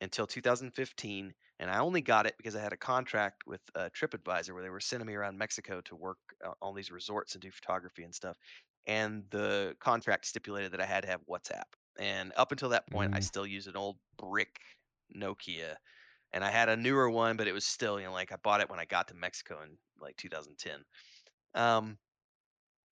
until 0.01 0.27
2015, 0.27 1.35
and 1.61 1.71
I 1.71 1.79
only 1.79 2.01
got 2.01 2.27
it 2.27 2.35
because 2.39 2.57
I 2.57 2.63
had 2.63 2.73
a 2.73 2.77
contract 2.77 3.43
with 3.47 3.61
uh, 3.75 3.91
TripAdvisor 3.95 4.53
where 4.53 4.63
they 4.63 4.71
were 4.71 4.81
sending 4.81 5.07
me 5.07 5.15
around 5.15 5.37
Mexico 5.37 5.83
to 5.83 5.97
work 5.97 6.19
uh, 6.45 6.53
on 6.63 6.75
these 6.75 6.91
resorts 6.91 7.35
and 7.35 7.43
do 7.43 7.51
photography 7.51 8.03
and 8.03 8.15
stuff. 8.15 8.37
And 8.87 9.25
the 9.31 9.77
contract 9.79 10.27
stipulated 10.27 10.73
that 10.73 10.81
I 10.81 10.87
had 10.87 11.03
to 11.03 11.09
have 11.09 11.21
WhatsApp. 11.31 11.65
And 11.99 12.33
up 12.37 12.51
until 12.51 12.71
that 12.71 12.91
point, 12.91 13.15
I 13.15 13.19
mm. 13.19 13.25
still 13.25 13.47
used 13.47 13.69
an 13.69 13.77
old 13.77 13.99
brick 14.19 14.59
Nokia 15.15 15.77
and 16.33 16.45
I 16.45 16.51
had 16.51 16.69
a 16.69 16.77
newer 16.77 17.11
one, 17.11 17.37
but 17.37 17.49
it 17.49 17.53
was 17.53 17.65
still, 17.65 17.99
you 17.99 18.07
know, 18.07 18.13
like 18.13 18.33
I 18.33 18.37
bought 18.37 18.61
it 18.61 18.71
when 18.71 18.79
I 18.79 18.85
got 18.85 19.09
to 19.09 19.15
Mexico 19.15 19.59
in 19.65 19.77
like 20.01 20.17
2010. 20.17 20.85
Um, 21.55 21.99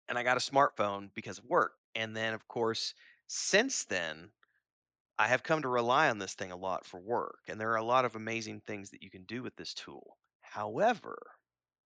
and 0.07 0.17
I 0.17 0.23
got 0.23 0.37
a 0.37 0.39
smartphone 0.39 1.09
because 1.15 1.39
of 1.39 1.45
work. 1.45 1.73
And 1.95 2.15
then, 2.15 2.33
of 2.33 2.47
course, 2.47 2.93
since 3.27 3.85
then, 3.85 4.29
I 5.17 5.27
have 5.27 5.43
come 5.43 5.61
to 5.61 5.67
rely 5.67 6.09
on 6.09 6.19
this 6.19 6.33
thing 6.33 6.51
a 6.51 6.57
lot 6.57 6.85
for 6.85 6.99
work. 6.99 7.39
And 7.47 7.59
there 7.59 7.71
are 7.71 7.77
a 7.77 7.83
lot 7.83 8.05
of 8.05 8.15
amazing 8.15 8.61
things 8.67 8.89
that 8.91 9.01
you 9.01 9.09
can 9.09 9.23
do 9.23 9.43
with 9.43 9.55
this 9.55 9.73
tool. 9.73 10.17
However, 10.41 11.17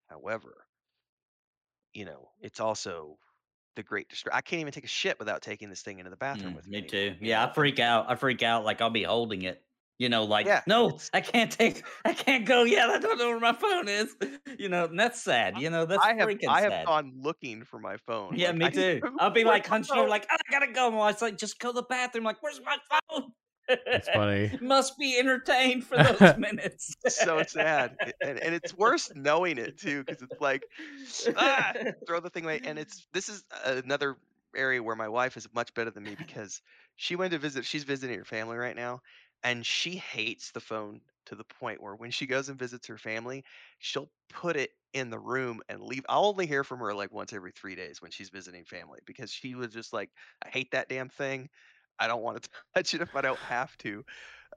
however, 0.07 0.65
you 1.93 2.05
know, 2.05 2.29
it's 2.41 2.59
also 2.59 3.17
the 3.75 3.83
great 3.83 4.09
distraction. 4.09 4.37
I 4.37 4.41
can't 4.41 4.59
even 4.61 4.73
take 4.73 4.83
a 4.83 4.87
shit 4.87 5.17
without 5.19 5.41
taking 5.41 5.69
this 5.69 5.81
thing 5.81 5.99
into 5.99 6.09
the 6.09 6.17
bathroom 6.17 6.53
mm, 6.53 6.55
with 6.55 6.67
me. 6.67 6.81
Me 6.81 6.87
too. 6.87 7.15
Yeah, 7.21 7.45
I 7.45 7.53
freak 7.53 7.79
out. 7.79 8.05
I 8.09 8.15
freak 8.15 8.43
out. 8.43 8.65
Like 8.65 8.81
I'll 8.81 8.89
be 8.89 9.03
holding 9.03 9.43
it 9.43 9.63
you 9.99 10.07
know, 10.07 10.23
like, 10.23 10.45
yeah, 10.45 10.61
no, 10.65 10.97
I 11.13 11.19
can't 11.21 11.51
take, 11.51 11.83
I 12.05 12.13
can't 12.13 12.45
go 12.45 12.63
yet. 12.63 12.89
I 12.89 12.97
don't 12.99 13.17
know 13.19 13.27
where 13.27 13.39
my 13.39 13.53
phone 13.53 13.89
is. 13.89 14.15
You 14.57 14.69
know, 14.69 14.85
and 14.85 14.97
that's 14.97 15.21
sad. 15.21 15.59
You 15.59 15.69
know, 15.69 15.85
that's 15.85 16.03
I 16.03 16.15
have, 16.15 16.27
freaking 16.27 16.47
I 16.47 16.61
have 16.61 16.71
sad. 16.71 16.85
gone 16.85 17.13
looking 17.17 17.63
for 17.63 17.79
my 17.79 17.97
phone. 17.97 18.33
Yeah, 18.35 18.47
like, 18.47 18.57
me 18.57 18.71
too. 18.71 19.01
I'll 19.19 19.29
be 19.29 19.43
like 19.45 19.67
hunched 19.67 19.91
over, 19.91 20.07
like, 20.07 20.25
oh, 20.31 20.35
I 20.35 20.51
gotta 20.51 20.71
go. 20.71 20.89
Well, 20.89 21.07
it's 21.09 21.21
like, 21.21 21.37
just 21.37 21.59
go 21.59 21.69
to 21.69 21.75
the 21.75 21.83
bathroom. 21.83 22.23
Like, 22.23 22.41
where's 22.41 22.61
my 22.65 22.77
phone? 22.89 23.33
It's 23.67 24.09
funny. 24.09 24.57
Must 24.61 24.97
be 24.97 25.19
entertained 25.19 25.83
for 25.83 26.01
those 26.01 26.37
minutes. 26.37 26.95
so 27.07 27.43
sad, 27.43 27.95
and, 28.21 28.39
and 28.39 28.55
it's 28.55 28.75
worse 28.75 29.11
knowing 29.15 29.57
it 29.57 29.77
too, 29.77 30.03
because 30.03 30.21
it's 30.23 30.41
like, 30.41 30.63
ah, 31.35 31.73
throw 32.07 32.19
the 32.19 32.29
thing 32.29 32.45
away. 32.45 32.61
And 32.63 32.79
it's 32.79 33.05
this 33.13 33.29
is 33.29 33.43
another 33.65 34.17
area 34.55 34.81
where 34.81 34.95
my 34.95 35.07
wife 35.07 35.37
is 35.37 35.47
much 35.53 35.73
better 35.73 35.91
than 35.91 36.03
me 36.03 36.15
because 36.17 36.61
she 36.95 37.15
went 37.15 37.31
to 37.33 37.37
visit. 37.37 37.65
She's 37.65 37.83
visiting 37.83 38.17
her 38.17 38.25
family 38.25 38.57
right 38.57 38.75
now, 38.75 39.01
and 39.43 39.65
she 39.65 39.91
hates 39.91 40.51
the 40.51 40.59
phone 40.59 41.01
to 41.25 41.35
the 41.35 41.43
point 41.43 41.81
where 41.81 41.95
when 41.95 42.11
she 42.11 42.25
goes 42.25 42.49
and 42.49 42.57
visits 42.57 42.87
her 42.87 42.97
family, 42.97 43.43
she'll 43.77 44.09
put 44.29 44.55
it 44.55 44.71
in 44.93 45.09
the 45.09 45.19
room 45.19 45.61
and 45.69 45.81
leave. 45.81 46.03
I'll 46.09 46.25
only 46.25 46.47
hear 46.47 46.63
from 46.63 46.79
her 46.79 46.93
like 46.93 47.13
once 47.13 47.33
every 47.33 47.51
three 47.51 47.75
days 47.75 48.01
when 48.01 48.11
she's 48.11 48.29
visiting 48.29 48.65
family 48.65 48.99
because 49.05 49.31
she 49.31 49.55
was 49.55 49.71
just 49.71 49.93
like, 49.93 50.09
I 50.43 50.49
hate 50.49 50.71
that 50.71 50.89
damn 50.89 51.09
thing. 51.09 51.49
I 51.99 52.07
don't 52.07 52.23
want 52.23 52.41
to 52.41 52.49
touch 52.75 52.93
it 52.93 53.01
if 53.01 53.15
I 53.15 53.21
don't 53.21 53.39
have 53.39 53.77
to. 53.79 54.03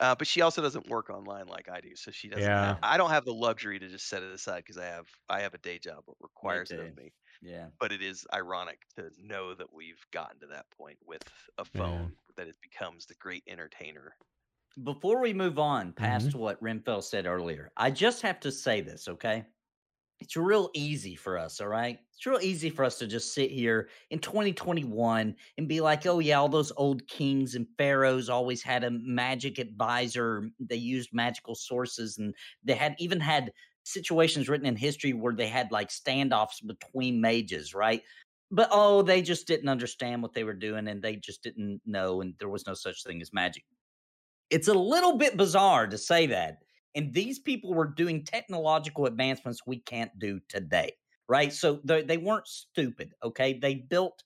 Uh, 0.00 0.14
but 0.14 0.26
she 0.26 0.40
also 0.40 0.62
doesn't 0.62 0.88
work 0.88 1.10
online 1.10 1.46
like 1.46 1.68
I 1.70 1.80
do, 1.82 1.94
so 1.94 2.10
she 2.10 2.28
doesn't. 2.28 2.42
Yeah. 2.42 2.68
Have, 2.68 2.78
I 2.82 2.96
don't 2.96 3.10
have 3.10 3.26
the 3.26 3.34
luxury 3.34 3.78
to 3.78 3.88
just 3.88 4.08
set 4.08 4.22
it 4.22 4.32
aside 4.32 4.58
because 4.64 4.78
I 4.78 4.86
have 4.86 5.06
I 5.28 5.40
have 5.40 5.52
a 5.52 5.58
day 5.58 5.78
job 5.78 6.04
that 6.06 6.14
requires 6.20 6.70
it 6.70 6.80
of 6.80 6.96
me. 6.96 7.12
Yeah. 7.42 7.66
But 7.78 7.92
it 7.92 8.00
is 8.00 8.24
ironic 8.32 8.78
to 8.96 9.10
know 9.18 9.52
that 9.52 9.66
we've 9.72 10.02
gotten 10.10 10.40
to 10.40 10.46
that 10.46 10.64
point 10.78 10.96
with 11.04 11.22
a 11.58 11.64
phone 11.66 12.12
yeah. 12.14 12.32
that 12.36 12.48
it 12.48 12.56
becomes 12.62 13.04
the 13.04 13.14
great 13.16 13.42
entertainer 13.46 14.14
before 14.82 15.20
we 15.20 15.32
move 15.32 15.58
on 15.58 15.92
past 15.92 16.28
mm-hmm. 16.28 16.38
what 16.38 16.62
Renfell 16.62 17.02
said 17.02 17.26
earlier, 17.26 17.70
I 17.76 17.90
just 17.90 18.22
have 18.22 18.40
to 18.40 18.52
say 18.52 18.80
this, 18.80 19.08
okay? 19.08 19.44
It's 20.20 20.36
real 20.36 20.70
easy 20.72 21.16
for 21.16 21.36
us, 21.36 21.60
all 21.60 21.68
right? 21.68 21.98
It's 22.14 22.26
real 22.26 22.40
easy 22.40 22.70
for 22.70 22.84
us 22.84 22.98
to 22.98 23.06
just 23.06 23.34
sit 23.34 23.50
here 23.50 23.88
in 24.10 24.20
2021 24.20 25.34
and 25.58 25.68
be 25.68 25.80
like, 25.80 26.06
oh, 26.06 26.20
yeah, 26.20 26.38
all 26.38 26.48
those 26.48 26.72
old 26.76 27.06
kings 27.08 27.56
and 27.56 27.66
pharaohs 27.76 28.28
always 28.28 28.62
had 28.62 28.84
a 28.84 28.90
magic 28.90 29.58
advisor. 29.58 30.48
They 30.60 30.76
used 30.76 31.10
magical 31.12 31.56
sources 31.56 32.18
and 32.18 32.34
they 32.62 32.74
had 32.74 32.94
even 32.98 33.18
had 33.18 33.52
situations 33.84 34.48
written 34.48 34.66
in 34.66 34.76
history 34.76 35.12
where 35.12 35.34
they 35.34 35.48
had 35.48 35.72
like 35.72 35.88
standoffs 35.88 36.64
between 36.64 37.20
mages, 37.20 37.74
right? 37.74 38.02
But 38.52 38.68
oh, 38.70 39.02
they 39.02 39.22
just 39.22 39.46
didn't 39.46 39.68
understand 39.68 40.22
what 40.22 40.34
they 40.34 40.44
were 40.44 40.54
doing 40.54 40.86
and 40.86 41.02
they 41.02 41.16
just 41.16 41.42
didn't 41.42 41.80
know, 41.84 42.20
and 42.20 42.34
there 42.38 42.48
was 42.50 42.66
no 42.66 42.74
such 42.74 43.02
thing 43.02 43.20
as 43.20 43.32
magic. 43.32 43.64
It's 44.52 44.68
a 44.68 44.74
little 44.74 45.16
bit 45.16 45.36
bizarre 45.36 45.86
to 45.86 45.98
say 45.98 46.26
that. 46.26 46.58
And 46.94 47.12
these 47.12 47.38
people 47.38 47.72
were 47.72 47.86
doing 47.86 48.22
technological 48.22 49.06
advancements 49.06 49.66
we 49.66 49.78
can't 49.78 50.16
do 50.18 50.40
today, 50.48 50.92
right? 51.26 51.50
So 51.50 51.80
they, 51.84 52.02
they 52.02 52.18
weren't 52.18 52.46
stupid, 52.46 53.14
okay? 53.24 53.54
They 53.54 53.76
built 53.76 54.22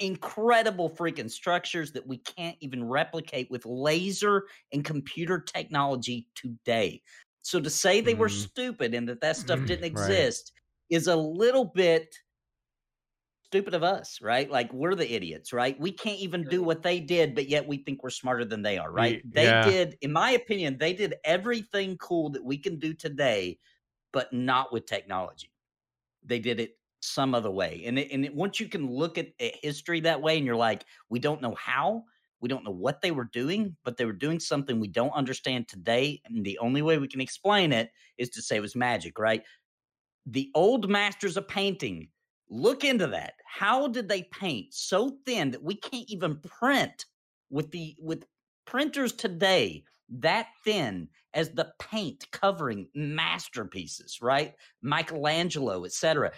incredible 0.00 0.90
freaking 0.90 1.30
structures 1.30 1.92
that 1.92 2.06
we 2.06 2.18
can't 2.18 2.56
even 2.60 2.84
replicate 2.84 3.48
with 3.48 3.64
laser 3.64 4.46
and 4.72 4.84
computer 4.84 5.38
technology 5.40 6.26
today. 6.34 7.00
So 7.42 7.60
to 7.60 7.70
say 7.70 8.00
they 8.00 8.14
mm. 8.14 8.18
were 8.18 8.28
mm-hmm. 8.28 8.38
stupid 8.38 8.94
and 8.94 9.08
that 9.08 9.20
that 9.20 9.36
stuff 9.36 9.64
didn't 9.64 9.84
exist 9.84 10.52
right. 10.90 10.96
is 10.96 11.06
a 11.06 11.16
little 11.16 11.64
bit 11.64 12.14
stupid 13.50 13.72
of 13.72 13.82
us, 13.82 14.18
right? 14.20 14.50
Like 14.50 14.72
we're 14.74 14.94
the 14.94 15.10
idiots, 15.10 15.54
right? 15.54 15.78
We 15.80 15.90
can't 15.90 16.18
even 16.18 16.44
do 16.44 16.62
what 16.62 16.82
they 16.82 17.00
did, 17.00 17.34
but 17.34 17.48
yet 17.48 17.66
we 17.66 17.78
think 17.78 18.02
we're 18.02 18.10
smarter 18.10 18.44
than 18.44 18.62
they 18.62 18.76
are, 18.76 18.92
right? 18.92 19.22
They 19.24 19.44
yeah. 19.44 19.64
did, 19.64 19.96
in 20.02 20.12
my 20.12 20.32
opinion, 20.32 20.76
they 20.78 20.92
did 20.92 21.14
everything 21.24 21.96
cool 21.96 22.28
that 22.30 22.44
we 22.44 22.58
can 22.58 22.78
do 22.78 22.92
today, 22.92 23.58
but 24.12 24.32
not 24.34 24.70
with 24.70 24.84
technology. 24.84 25.50
They 26.24 26.40
did 26.40 26.60
it 26.60 26.72
some 27.00 27.34
other 27.34 27.50
way. 27.50 27.84
And 27.86 27.98
it, 27.98 28.12
and 28.12 28.24
it, 28.26 28.34
once 28.34 28.60
you 28.60 28.68
can 28.68 28.90
look 28.90 29.16
at, 29.16 29.28
at 29.40 29.54
history 29.62 30.00
that 30.00 30.20
way 30.20 30.36
and 30.36 30.44
you're 30.44 30.56
like, 30.56 30.84
we 31.08 31.18
don't 31.18 31.40
know 31.40 31.54
how, 31.54 32.04
we 32.40 32.50
don't 32.50 32.64
know 32.64 32.70
what 32.70 33.00
they 33.00 33.12
were 33.12 33.30
doing, 33.32 33.76
but 33.82 33.96
they 33.96 34.04
were 34.04 34.12
doing 34.12 34.40
something 34.40 34.78
we 34.78 34.88
don't 34.88 35.12
understand 35.12 35.68
today. 35.68 36.20
And 36.26 36.44
the 36.44 36.58
only 36.58 36.82
way 36.82 36.98
we 36.98 37.08
can 37.08 37.22
explain 37.22 37.72
it 37.72 37.90
is 38.18 38.28
to 38.30 38.42
say 38.42 38.56
it 38.56 38.60
was 38.60 38.76
magic, 38.76 39.18
right? 39.18 39.42
The 40.26 40.50
old 40.54 40.90
masters 40.90 41.38
of 41.38 41.48
painting, 41.48 42.08
look 42.50 42.84
into 42.84 43.06
that. 43.08 43.34
How 43.44 43.88
did 43.88 44.08
they 44.08 44.22
paint 44.24 44.72
so 44.72 45.16
thin 45.26 45.50
that 45.50 45.62
we 45.62 45.74
can't 45.74 46.08
even 46.08 46.38
print 46.38 47.06
with 47.50 47.70
the 47.70 47.96
with 48.00 48.24
printers 48.66 49.12
today 49.12 49.84
that 50.10 50.48
thin 50.64 51.08
as 51.34 51.50
the 51.50 51.72
paint 51.78 52.26
covering 52.30 52.88
masterpieces, 52.94 54.20
right? 54.22 54.54
Michelangelo, 54.82 55.84
etc. 55.84 56.32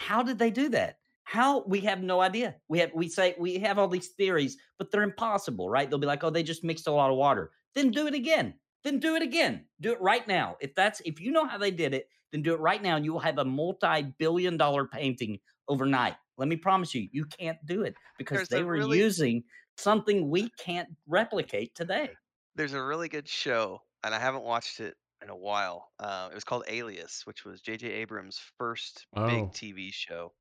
How 0.00 0.22
did 0.22 0.38
they 0.38 0.50
do 0.50 0.68
that? 0.70 0.98
How 1.24 1.64
we 1.66 1.80
have 1.80 2.02
no 2.02 2.20
idea. 2.20 2.56
We 2.68 2.78
have 2.80 2.90
we 2.94 3.08
say 3.08 3.34
we 3.38 3.58
have 3.58 3.78
all 3.78 3.88
these 3.88 4.08
theories, 4.08 4.56
but 4.78 4.90
they're 4.90 5.02
impossible, 5.02 5.70
right? 5.70 5.88
They'll 5.88 5.98
be 5.98 6.06
like, 6.06 6.22
"Oh, 6.22 6.30
they 6.30 6.42
just 6.42 6.64
mixed 6.64 6.86
a 6.86 6.92
lot 6.92 7.10
of 7.10 7.16
water." 7.16 7.50
Then 7.74 7.90
do 7.90 8.06
it 8.06 8.14
again. 8.14 8.54
Then 8.84 9.00
do 9.00 9.16
it 9.16 9.22
again. 9.22 9.64
Do 9.80 9.92
it 9.92 10.00
right 10.00 10.26
now. 10.28 10.56
If 10.60 10.74
that's 10.74 11.00
if 11.00 11.20
you 11.20 11.32
know 11.32 11.46
how 11.46 11.56
they 11.56 11.70
did 11.70 11.94
it, 11.94 12.08
then 12.34 12.42
do 12.42 12.52
it 12.52 12.58
right 12.60 12.82
now 12.82 12.96
and 12.96 13.04
you 13.04 13.12
will 13.12 13.20
have 13.20 13.38
a 13.38 13.44
multi-billion 13.44 14.56
dollar 14.56 14.86
painting 14.86 15.38
overnight. 15.68 16.14
Let 16.36 16.48
me 16.48 16.56
promise 16.56 16.92
you, 16.94 17.08
you 17.12 17.24
can't 17.26 17.58
do 17.64 17.82
it 17.82 17.94
because 18.18 18.38
There's 18.38 18.48
they 18.48 18.62
were 18.64 18.72
really- 18.72 18.98
using 18.98 19.44
something 19.76 20.28
we 20.28 20.50
can't 20.58 20.88
replicate 21.06 21.74
today. 21.76 22.10
There's 22.56 22.72
a 22.74 22.82
really 22.82 23.08
good 23.08 23.28
show, 23.28 23.82
and 24.04 24.14
I 24.14 24.18
haven't 24.18 24.42
watched 24.44 24.80
it 24.80 24.94
in 25.22 25.28
a 25.30 25.36
while. 25.36 25.88
Uh, 25.98 26.28
it 26.30 26.34
was 26.34 26.44
called 26.44 26.64
Alias, 26.68 27.22
which 27.24 27.44
was 27.44 27.60
J.J. 27.60 27.88
Abrams' 27.88 28.40
first 28.58 29.06
Oh. 29.16 29.26
big 29.26 29.50
TV 29.52 29.92
show. 29.92 30.32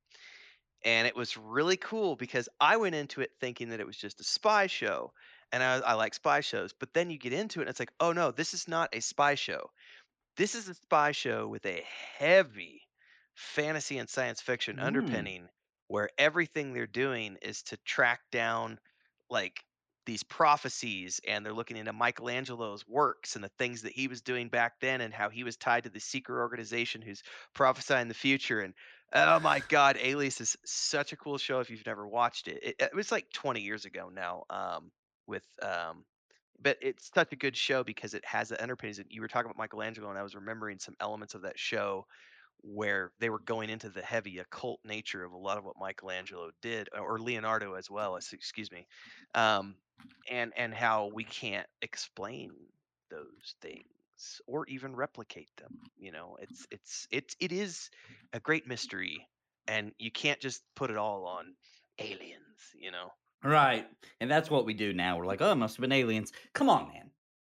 And 0.86 1.08
it 1.08 1.16
was 1.16 1.38
really 1.38 1.78
cool 1.78 2.16
because 2.16 2.50
I 2.60 2.78
went 2.78 2.94
into 2.96 3.22
it 3.22 3.32
thinking 3.40 3.70
that 3.70 3.80
it 3.80 3.88
was 3.88 3.98
just 3.98 4.20
a 4.20 4.24
spy 4.24 4.68
show. 4.68 5.14
And 5.52 5.64
I, 5.64 5.76
I 5.80 5.94
like 5.94 6.14
spy 6.14 6.42
shows. 6.42 6.74
But 6.78 6.94
then 6.94 7.10
you 7.10 7.18
get 7.18 7.34
into 7.34 7.60
it 7.60 7.64
and 7.64 7.70
it's 7.70 7.80
like, 7.80 7.94
oh 8.00 8.12
no, 8.12 8.32
this 8.32 8.54
is 8.54 8.68
not 8.68 8.90
a 8.94 9.00
spy 9.00 9.36
show. 9.36 9.70
This 10.36 10.56
is 10.56 10.68
a 10.68 10.76
spy 10.76 11.12
show 11.12 11.48
with 11.48 11.66
a 11.66 11.82
heavy 12.18 12.82
fantasy 13.36 13.98
and 13.98 14.10
science 14.10 14.42
fiction 14.42 14.78
Mm. 14.78 14.80
underpinning 14.80 15.50
where 15.88 16.10
everything 16.18 16.74
they're 16.74 16.88
doing 16.88 17.38
is 17.42 17.64
to 17.64 17.78
track 17.78 18.22
down 18.32 18.80
like 19.30 19.64
these 20.06 20.24
prophecies 20.24 21.22
and 21.26 21.46
they're 21.46 21.54
looking 21.54 21.78
into 21.78 21.94
Michelangelo's 21.94 22.86
works 22.88 23.36
and 23.36 23.44
the 23.44 23.50
things 23.58 23.84
that 23.84 23.94
he 23.94 24.08
was 24.08 24.22
doing 24.22 24.50
back 24.50 24.80
then 24.82 25.02
and 25.02 25.14
how 25.14 25.30
he 25.30 25.44
was 25.44 25.56
tied 25.56 25.86
to 25.86 25.90
the 25.90 26.00
secret 26.00 26.40
organization 26.40 27.02
who's 27.02 27.24
prophesying 27.54 28.08
the 28.10 28.14
future 28.14 28.60
and 28.60 28.74
oh 29.14 29.40
my 29.40 29.60
god 29.70 29.98
alias 30.00 30.42
is 30.42 30.58
such 30.66 31.14
a 31.14 31.18
cool 31.18 31.38
show 31.38 31.60
if 31.62 31.70
you've 31.70 31.86
never 31.86 32.06
watched 32.08 32.48
it 32.50 32.60
it, 32.64 32.76
it 32.80 32.94
was 32.94 33.12
like 33.12 33.30
20 33.32 33.62
years 33.62 33.86
ago 33.86 34.10
now 34.10 34.44
um 34.50 34.92
with 35.26 35.46
um 35.62 36.04
but 36.62 36.78
it's 36.82 37.10
such 37.14 37.32
a 37.34 37.36
good 37.38 37.56
show 37.56 37.84
because 37.84 38.14
it 38.14 38.26
has 38.26 38.50
the 38.50 38.62
underpinnings 38.62 39.00
and 39.00 39.08
you 39.10 39.22
were 39.22 39.28
talking 39.28 39.48
about 39.50 39.58
michelangelo 39.58 40.10
and 40.10 40.18
i 40.18 40.24
was 40.24 40.36
remembering 40.36 40.80
some 40.80 40.96
elements 41.00 41.34
of 41.36 41.42
that 41.44 41.58
show 41.58 42.06
where 42.62 43.12
they 43.20 43.30
were 43.30 43.40
going 43.40 43.70
into 43.70 43.90
the 43.90 44.02
heavy 44.02 44.40
occult 44.40 44.80
nature 44.86 45.24
of 45.24 45.34
a 45.34 45.38
lot 45.38 45.58
of 45.58 45.66
what 45.66 45.76
Michelangelo 45.80 46.52
did, 46.62 46.90
or 46.98 47.20
Leonardo 47.20 47.74
as 47.76 47.90
well. 47.90 48.16
as- 48.16 48.32
Excuse 48.34 48.72
me, 48.72 48.88
um, 49.36 49.76
and 50.30 50.54
and 50.58 50.74
how 50.74 51.08
we 51.14 51.24
can't 51.26 51.68
explain 51.82 52.52
those 53.10 53.56
things 53.62 54.42
or 54.48 54.66
even 54.68 54.96
replicate 54.96 55.50
them. 55.58 55.72
You 55.98 56.12
know, 56.12 56.38
it's 56.42 56.66
it's 56.72 57.08
it's 57.12 57.36
it 57.40 57.52
is 57.52 57.90
a 58.34 58.40
great 58.40 58.68
mystery, 58.68 59.28
and 59.68 59.92
you 60.00 60.12
can't 60.12 60.40
just 60.40 60.64
put 60.76 60.90
it 60.90 60.98
all 60.98 61.26
on 61.26 61.54
aliens. 62.00 62.40
You 62.80 62.92
know, 62.92 63.10
Right. 63.44 63.88
And 64.20 64.32
that's 64.32 64.50
what 64.50 64.66
we 64.66 64.74
do 64.74 64.94
now. 64.94 65.18
We're 65.18 65.26
like, 65.26 65.42
oh, 65.42 65.52
it 65.52 65.56
must 65.56 65.76
have 65.76 65.82
been 65.82 65.92
aliens. 65.92 66.32
Come 66.54 66.70
on, 66.70 66.88
man. 66.88 67.12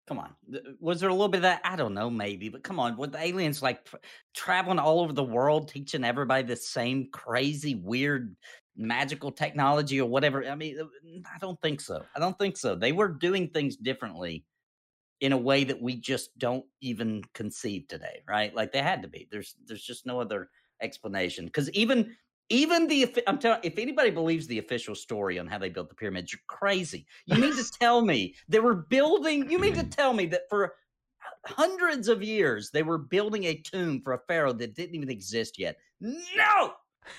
Come 0.06 0.18
on. 0.18 0.34
Was 0.80 1.00
there 1.00 1.10
a 1.10 1.12
little 1.12 1.28
bit 1.28 1.38
of 1.38 1.42
that? 1.42 1.60
I 1.64 1.76
don't 1.76 1.94
know, 1.94 2.08
maybe, 2.08 2.48
but 2.48 2.62
come 2.62 2.80
on. 2.80 2.96
With 2.96 3.12
the 3.12 3.22
aliens 3.22 3.62
like 3.62 3.84
tra- 3.84 4.00
traveling 4.34 4.78
all 4.78 5.00
over 5.00 5.12
the 5.12 5.22
world, 5.22 5.68
teaching 5.68 6.04
everybody 6.04 6.44
the 6.44 6.56
same 6.56 7.08
crazy, 7.12 7.74
weird, 7.74 8.34
magical 8.74 9.30
technology 9.30 10.00
or 10.00 10.08
whatever. 10.08 10.44
I 10.46 10.54
mean, 10.54 10.80
uh, 10.80 10.84
I 11.34 11.38
don't 11.40 11.60
think 11.60 11.80
so. 11.80 12.02
I 12.16 12.20
don't 12.20 12.38
think 12.38 12.56
so. 12.56 12.74
They 12.74 12.92
were 12.92 13.08
doing 13.08 13.48
things 13.48 13.76
differently 13.76 14.46
in 15.20 15.32
a 15.32 15.36
way 15.36 15.64
that 15.64 15.82
we 15.82 15.96
just 15.96 16.38
don't 16.38 16.64
even 16.80 17.22
conceive 17.34 17.88
today, 17.88 18.22
right? 18.26 18.54
Like 18.54 18.72
they 18.72 18.82
had 18.82 19.02
to 19.02 19.08
be. 19.08 19.28
There's 19.30 19.56
there's 19.66 19.82
just 19.82 20.06
no 20.06 20.20
other 20.20 20.48
explanation. 20.80 21.46
Because 21.46 21.70
even 21.72 22.16
even 22.50 22.86
the 22.86 23.14
I'm 23.26 23.38
telling 23.38 23.60
if 23.62 23.78
anybody 23.78 24.10
believes 24.10 24.46
the 24.46 24.58
official 24.58 24.94
story 24.94 25.38
on 25.38 25.46
how 25.46 25.58
they 25.58 25.68
built 25.68 25.88
the 25.88 25.94
pyramids, 25.94 26.32
you're 26.32 26.40
crazy. 26.46 27.06
You 27.26 27.36
mean 27.36 27.56
to 27.56 27.70
tell 27.80 28.00
me 28.02 28.34
they 28.48 28.60
were 28.60 28.74
building? 28.74 29.50
You 29.50 29.58
mean 29.58 29.74
to 29.74 29.84
tell 29.84 30.12
me 30.12 30.26
that 30.26 30.48
for 30.48 30.74
hundreds 31.44 32.08
of 32.08 32.22
years 32.22 32.70
they 32.70 32.82
were 32.82 32.98
building 32.98 33.44
a 33.44 33.54
tomb 33.54 34.00
for 34.02 34.14
a 34.14 34.20
pharaoh 34.26 34.52
that 34.52 34.74
didn't 34.74 34.94
even 34.94 35.10
exist 35.10 35.58
yet? 35.58 35.78
No. 36.00 36.72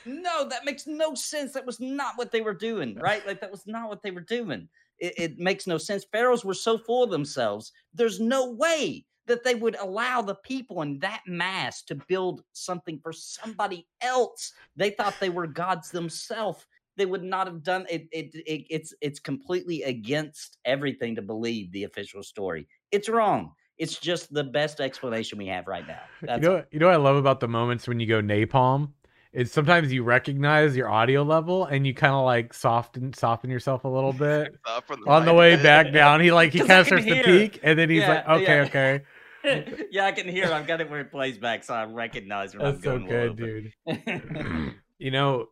No, 0.05 0.47
that 0.47 0.65
makes 0.65 0.87
no 0.87 1.15
sense. 1.15 1.53
That 1.53 1.65
was 1.65 1.79
not 1.79 2.17
what 2.17 2.31
they 2.31 2.41
were 2.41 2.53
doing, 2.53 2.95
right? 2.99 3.25
Like 3.25 3.41
that 3.41 3.51
was 3.51 3.67
not 3.67 3.89
what 3.89 4.01
they 4.01 4.11
were 4.11 4.21
doing. 4.21 4.67
It, 4.97 5.13
it 5.17 5.39
makes 5.39 5.67
no 5.67 5.77
sense. 5.77 6.05
Pharaohs 6.11 6.43
were 6.43 6.53
so 6.53 6.77
full 6.77 7.03
of 7.03 7.11
themselves. 7.11 7.71
There's 7.93 8.19
no 8.19 8.51
way 8.51 9.05
that 9.29 9.43
they 9.43 9.55
would 9.55 9.77
allow 9.79 10.21
the 10.21 10.35
people 10.35 10.81
in 10.81 10.99
that 10.99 11.21
mass 11.25 11.83
to 11.83 11.95
build 12.07 12.43
something 12.51 12.99
for 13.01 13.13
somebody 13.13 13.87
else. 14.01 14.51
They 14.75 14.89
thought 14.89 15.19
they 15.21 15.29
were 15.29 15.47
gods 15.47 15.91
themselves. 15.91 16.65
They 16.97 17.05
would 17.05 17.23
not 17.23 17.47
have 17.47 17.63
done 17.63 17.85
it, 17.89 18.09
it, 18.11 18.35
it. 18.35 18.65
It's 18.69 18.93
it's 18.99 19.19
completely 19.19 19.83
against 19.83 20.57
everything 20.65 21.15
to 21.15 21.21
believe 21.21 21.71
the 21.71 21.85
official 21.85 22.23
story. 22.23 22.67
It's 22.91 23.07
wrong. 23.07 23.53
It's 23.77 23.97
just 23.97 24.33
the 24.33 24.43
best 24.43 24.81
explanation 24.81 25.37
we 25.37 25.47
have 25.47 25.67
right 25.67 25.87
now. 25.87 26.01
That's 26.21 26.41
you 26.43 26.49
know, 26.49 26.55
what- 26.55 26.67
you 26.71 26.79
know 26.79 26.87
what 26.87 26.95
I 26.95 26.97
love 26.97 27.15
about 27.15 27.39
the 27.39 27.47
moments 27.47 27.87
when 27.87 27.99
you 28.01 28.07
go 28.07 28.21
napalm 28.21 28.89
is 29.31 29.51
sometimes 29.51 29.93
you 29.93 30.03
recognize 30.03 30.75
your 30.75 30.89
audio 30.89 31.21
level 31.21 31.65
and 31.65 31.85
you 31.85 31.93
kind 31.93 32.13
of 32.13 32.25
like 32.25 32.53
soften 32.53 33.13
soften 33.13 33.49
yourself 33.49 33.83
a 33.83 33.87
little 33.87 34.13
bit 34.27 34.55
from 34.85 35.07
on 35.07 35.25
the 35.25 35.33
way 35.33 35.55
back 35.55 35.93
down. 35.93 36.19
He 36.19 36.31
like 36.31 36.51
he 36.51 36.59
kind 36.67 36.71
of 36.71 36.87
can 36.87 37.01
starts 37.01 37.05
to 37.05 37.23
peak 37.23 37.59
and 37.63 37.77
then 37.77 37.89
he's 37.89 38.07
like, 38.07 38.27
okay, 38.27 38.43
yeah. 38.43 38.61
okay, 38.63 39.01
yeah, 39.91 40.05
I 40.05 40.11
can 40.11 40.27
hear. 40.27 40.45
it. 40.45 40.51
I've 40.51 40.67
got 40.67 40.81
it 40.81 40.89
where 40.89 41.01
it 41.01 41.11
plays 41.11 41.37
back, 41.37 41.63
so 41.63 41.73
I 41.73 41.85
recognize 41.85 42.55
when 42.55 42.63
that's 42.65 42.77
I'm 42.77 42.83
so 42.83 42.99
going 42.99 43.07
low, 43.09 43.33
good, 43.33 43.71
but- 43.85 44.05
dude. 44.05 44.75
you 44.99 45.11
know, 45.11 45.47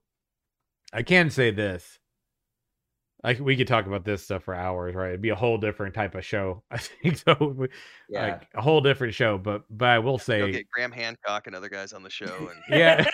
I 0.93 1.03
can 1.03 1.29
say 1.29 1.51
this. 1.51 1.99
Like 3.23 3.39
we 3.39 3.57
could 3.57 3.67
talk 3.67 3.87
about 3.87 4.05
this 4.05 4.23
stuff 4.23 4.43
for 4.43 4.53
hours, 4.53 4.93
right? 4.93 5.09
It'd 5.09 5.21
be 5.21 5.29
a 5.29 5.35
whole 5.35 5.57
different 5.57 5.95
type 5.95 6.13
of 6.15 6.23
show. 6.23 6.63
I 6.71 6.77
think 6.77 7.17
so. 7.17 7.67
yeah. 8.09 8.27
Like 8.27 8.47
a 8.53 8.61
whole 8.61 8.79
different 8.81 9.15
show. 9.15 9.37
But 9.37 9.63
but 9.69 9.89
I 9.89 9.99
will 9.99 10.17
Go 10.17 10.23
say, 10.23 10.51
get 10.51 10.69
Graham 10.69 10.91
Hancock 10.91 11.47
and 11.47 11.55
other 11.55 11.69
guys 11.69 11.93
on 11.93 12.03
the 12.03 12.09
show, 12.09 12.49
and 12.51 12.61
yeah. 12.69 13.05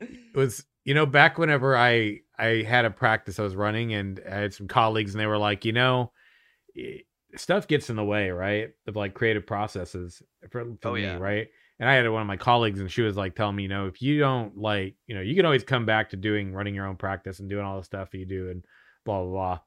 it 0.00 0.36
was 0.36 0.64
you 0.84 0.94
know 0.94 1.04
back 1.06 1.38
whenever 1.38 1.76
i 1.76 2.18
i 2.38 2.62
had 2.66 2.84
a 2.84 2.90
practice 2.90 3.38
i 3.38 3.42
was 3.42 3.56
running 3.56 3.92
and 3.92 4.20
i 4.30 4.34
had 4.36 4.54
some 4.54 4.68
colleagues 4.68 5.12
and 5.14 5.20
they 5.20 5.26
were 5.26 5.38
like 5.38 5.64
you 5.64 5.72
know 5.72 6.12
stuff 7.38 7.66
gets 7.66 7.90
in 7.90 7.96
the 7.96 8.04
way 8.04 8.30
right 8.30 8.70
of 8.86 8.96
like 8.96 9.14
creative 9.14 9.46
processes 9.46 10.22
for, 10.50 10.64
for 10.80 10.88
Oh, 10.88 10.94
me 10.94 11.02
yeah. 11.02 11.16
right? 11.18 11.48
And 11.80 11.88
i 11.88 11.94
had 11.94 12.08
one 12.08 12.20
of 12.22 12.26
my 12.26 12.36
colleagues 12.36 12.80
and 12.80 12.90
she 12.90 13.02
was 13.02 13.16
like 13.16 13.34
telling 13.36 13.54
me 13.56 13.62
you 13.64 13.68
know 13.68 13.86
if 13.86 14.02
you 14.02 14.18
don't 14.18 14.56
like 14.58 14.96
you 15.06 15.14
know 15.14 15.20
you 15.20 15.34
can 15.36 15.44
always 15.46 15.62
come 15.62 15.86
back 15.86 16.10
to 16.10 16.16
doing 16.16 16.52
running 16.52 16.74
your 16.74 16.86
own 16.86 16.96
practice 16.96 17.38
and 17.40 17.48
doing 17.48 17.64
all 17.64 17.78
the 17.78 17.84
stuff 17.84 18.12
you 18.14 18.26
do 18.26 18.50
and 18.50 18.64
blah 19.04 19.22
blah 19.22 19.30
blah. 19.30 19.58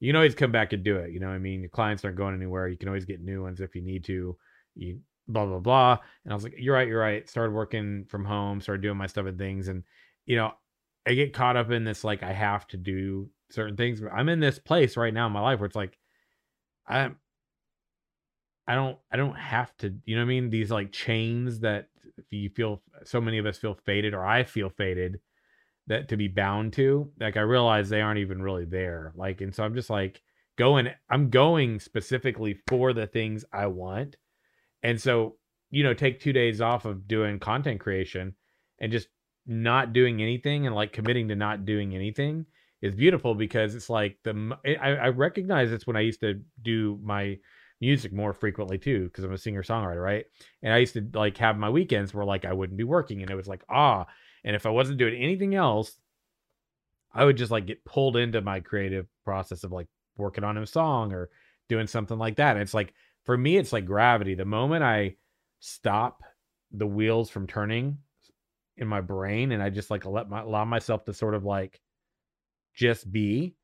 You 0.00 0.08
can 0.08 0.16
always 0.16 0.34
come 0.34 0.50
back 0.50 0.72
and 0.72 0.82
do 0.82 0.96
it 0.96 1.12
you 1.12 1.20
know 1.20 1.28
what 1.28 1.34
i 1.34 1.38
mean? 1.38 1.60
Your 1.60 1.70
clients 1.70 2.04
aren't 2.04 2.16
going 2.16 2.34
anywhere. 2.34 2.66
You 2.68 2.76
can 2.76 2.88
always 2.88 3.04
get 3.04 3.20
new 3.22 3.42
ones 3.42 3.60
if 3.60 3.74
you 3.76 3.82
need 3.82 4.04
to. 4.04 4.36
You 4.74 4.98
blah 5.28 5.46
blah 5.46 5.60
blah. 5.60 5.98
And 6.24 6.32
i 6.32 6.34
was 6.34 6.42
like 6.42 6.54
you're 6.58 6.74
right 6.74 6.88
you're 6.88 7.00
right. 7.00 7.28
Started 7.28 7.52
working 7.54 8.06
from 8.08 8.24
home 8.24 8.60
started 8.60 8.82
doing 8.82 8.96
my 8.96 9.06
stuff 9.06 9.26
and 9.26 9.38
things 9.38 9.68
and 9.68 9.84
you 10.26 10.36
know 10.36 10.52
i 11.06 11.14
get 11.14 11.32
caught 11.32 11.56
up 11.56 11.70
in 11.70 11.84
this 11.84 12.02
like 12.02 12.22
i 12.24 12.32
have 12.32 12.66
to 12.68 12.76
do 12.76 13.28
certain 13.50 13.76
things 13.76 14.00
but 14.00 14.12
i'm 14.12 14.28
in 14.28 14.40
this 14.40 14.58
place 14.58 14.96
right 14.96 15.14
now 15.14 15.26
in 15.26 15.32
my 15.32 15.40
life 15.40 15.60
where 15.60 15.66
it's 15.66 15.76
like 15.76 15.96
i'm 16.86 17.16
i 18.66 18.74
don't 18.74 18.98
i 19.10 19.16
don't 19.16 19.36
have 19.36 19.76
to 19.78 19.94
you 20.04 20.16
know 20.16 20.22
what 20.22 20.26
i 20.26 20.28
mean? 20.28 20.50
These 20.50 20.70
like 20.70 20.92
chains 20.92 21.60
that 21.60 21.88
you 22.30 22.50
feel 22.50 22.82
so 23.04 23.20
many 23.20 23.38
of 23.38 23.46
us 23.46 23.58
feel 23.58 23.78
faded 23.86 24.14
or 24.14 24.24
i 24.24 24.44
feel 24.44 24.70
faded 24.70 25.20
that 25.86 26.08
to 26.08 26.16
be 26.16 26.28
bound 26.28 26.72
to 26.74 27.10
like 27.20 27.36
i 27.36 27.40
realize 27.40 27.88
they 27.88 28.00
aren't 28.00 28.20
even 28.20 28.42
really 28.42 28.64
there. 28.64 29.12
Like 29.16 29.40
and 29.40 29.54
so 29.54 29.64
i'm 29.64 29.74
just 29.74 29.90
like 29.90 30.22
going 30.56 30.88
i'm 31.10 31.30
going 31.30 31.80
specifically 31.80 32.58
for 32.68 32.92
the 32.92 33.06
things 33.06 33.44
i 33.52 33.66
want. 33.66 34.16
And 34.82 35.00
so 35.00 35.36
you 35.70 35.82
know 35.82 35.94
take 35.94 36.20
two 36.20 36.32
days 36.32 36.60
off 36.60 36.84
of 36.84 37.08
doing 37.08 37.38
content 37.38 37.80
creation 37.80 38.34
and 38.78 38.92
just 38.92 39.08
not 39.46 39.92
doing 39.92 40.22
anything 40.22 40.66
and 40.66 40.74
like 40.74 40.92
committing 40.92 41.28
to 41.28 41.34
not 41.34 41.64
doing 41.64 41.94
anything 41.94 42.46
is 42.80 42.94
beautiful 42.94 43.34
because 43.34 43.74
it's 43.74 43.88
like 43.88 44.18
the 44.24 44.56
I, 44.64 44.74
I 44.74 45.08
recognize 45.08 45.72
it's 45.72 45.86
when 45.86 45.96
I 45.96 46.00
used 46.00 46.20
to 46.20 46.40
do 46.62 46.98
my 47.02 47.38
music 47.82 48.12
more 48.12 48.32
frequently 48.32 48.78
too 48.78 49.06
because 49.06 49.24
I'm 49.24 49.32
a 49.32 49.38
singer 49.38 49.64
songwriter, 49.64 50.00
right? 50.00 50.24
And 50.62 50.72
I 50.72 50.78
used 50.78 50.94
to 50.94 51.04
like 51.14 51.36
have 51.38 51.58
my 51.58 51.68
weekends 51.68 52.14
where 52.14 52.24
like 52.24 52.44
I 52.44 52.52
wouldn't 52.52 52.78
be 52.78 52.84
working 52.84 53.22
and 53.22 53.30
it 53.30 53.34
was 53.34 53.48
like 53.48 53.64
ah, 53.68 54.06
and 54.44 54.54
if 54.54 54.66
I 54.66 54.70
wasn't 54.70 54.98
doing 54.98 55.20
anything 55.20 55.56
else, 55.56 55.96
I 57.12 57.24
would 57.24 57.36
just 57.36 57.50
like 57.50 57.66
get 57.66 57.84
pulled 57.84 58.16
into 58.16 58.40
my 58.40 58.60
creative 58.60 59.08
process 59.24 59.64
of 59.64 59.72
like 59.72 59.88
working 60.16 60.44
on 60.44 60.56
a 60.56 60.66
song 60.66 61.12
or 61.12 61.28
doing 61.68 61.88
something 61.88 62.18
like 62.18 62.36
that. 62.36 62.52
And 62.52 62.62
it's 62.62 62.72
like 62.72 62.94
for 63.24 63.36
me, 63.36 63.56
it's 63.56 63.72
like 63.72 63.84
gravity. 63.84 64.36
The 64.36 64.44
moment 64.44 64.84
I 64.84 65.16
stop 65.58 66.22
the 66.70 66.86
wheels 66.86 67.30
from 67.30 67.48
turning 67.48 67.98
in 68.76 68.86
my 68.86 69.00
brain 69.00 69.50
and 69.50 69.60
I 69.60 69.70
just 69.70 69.90
like 69.90 70.06
let 70.06 70.30
my 70.30 70.42
allow 70.42 70.64
myself 70.64 71.04
to 71.06 71.12
sort 71.12 71.34
of 71.34 71.44
like 71.44 71.80
just 72.74 73.10
be, 73.10 73.56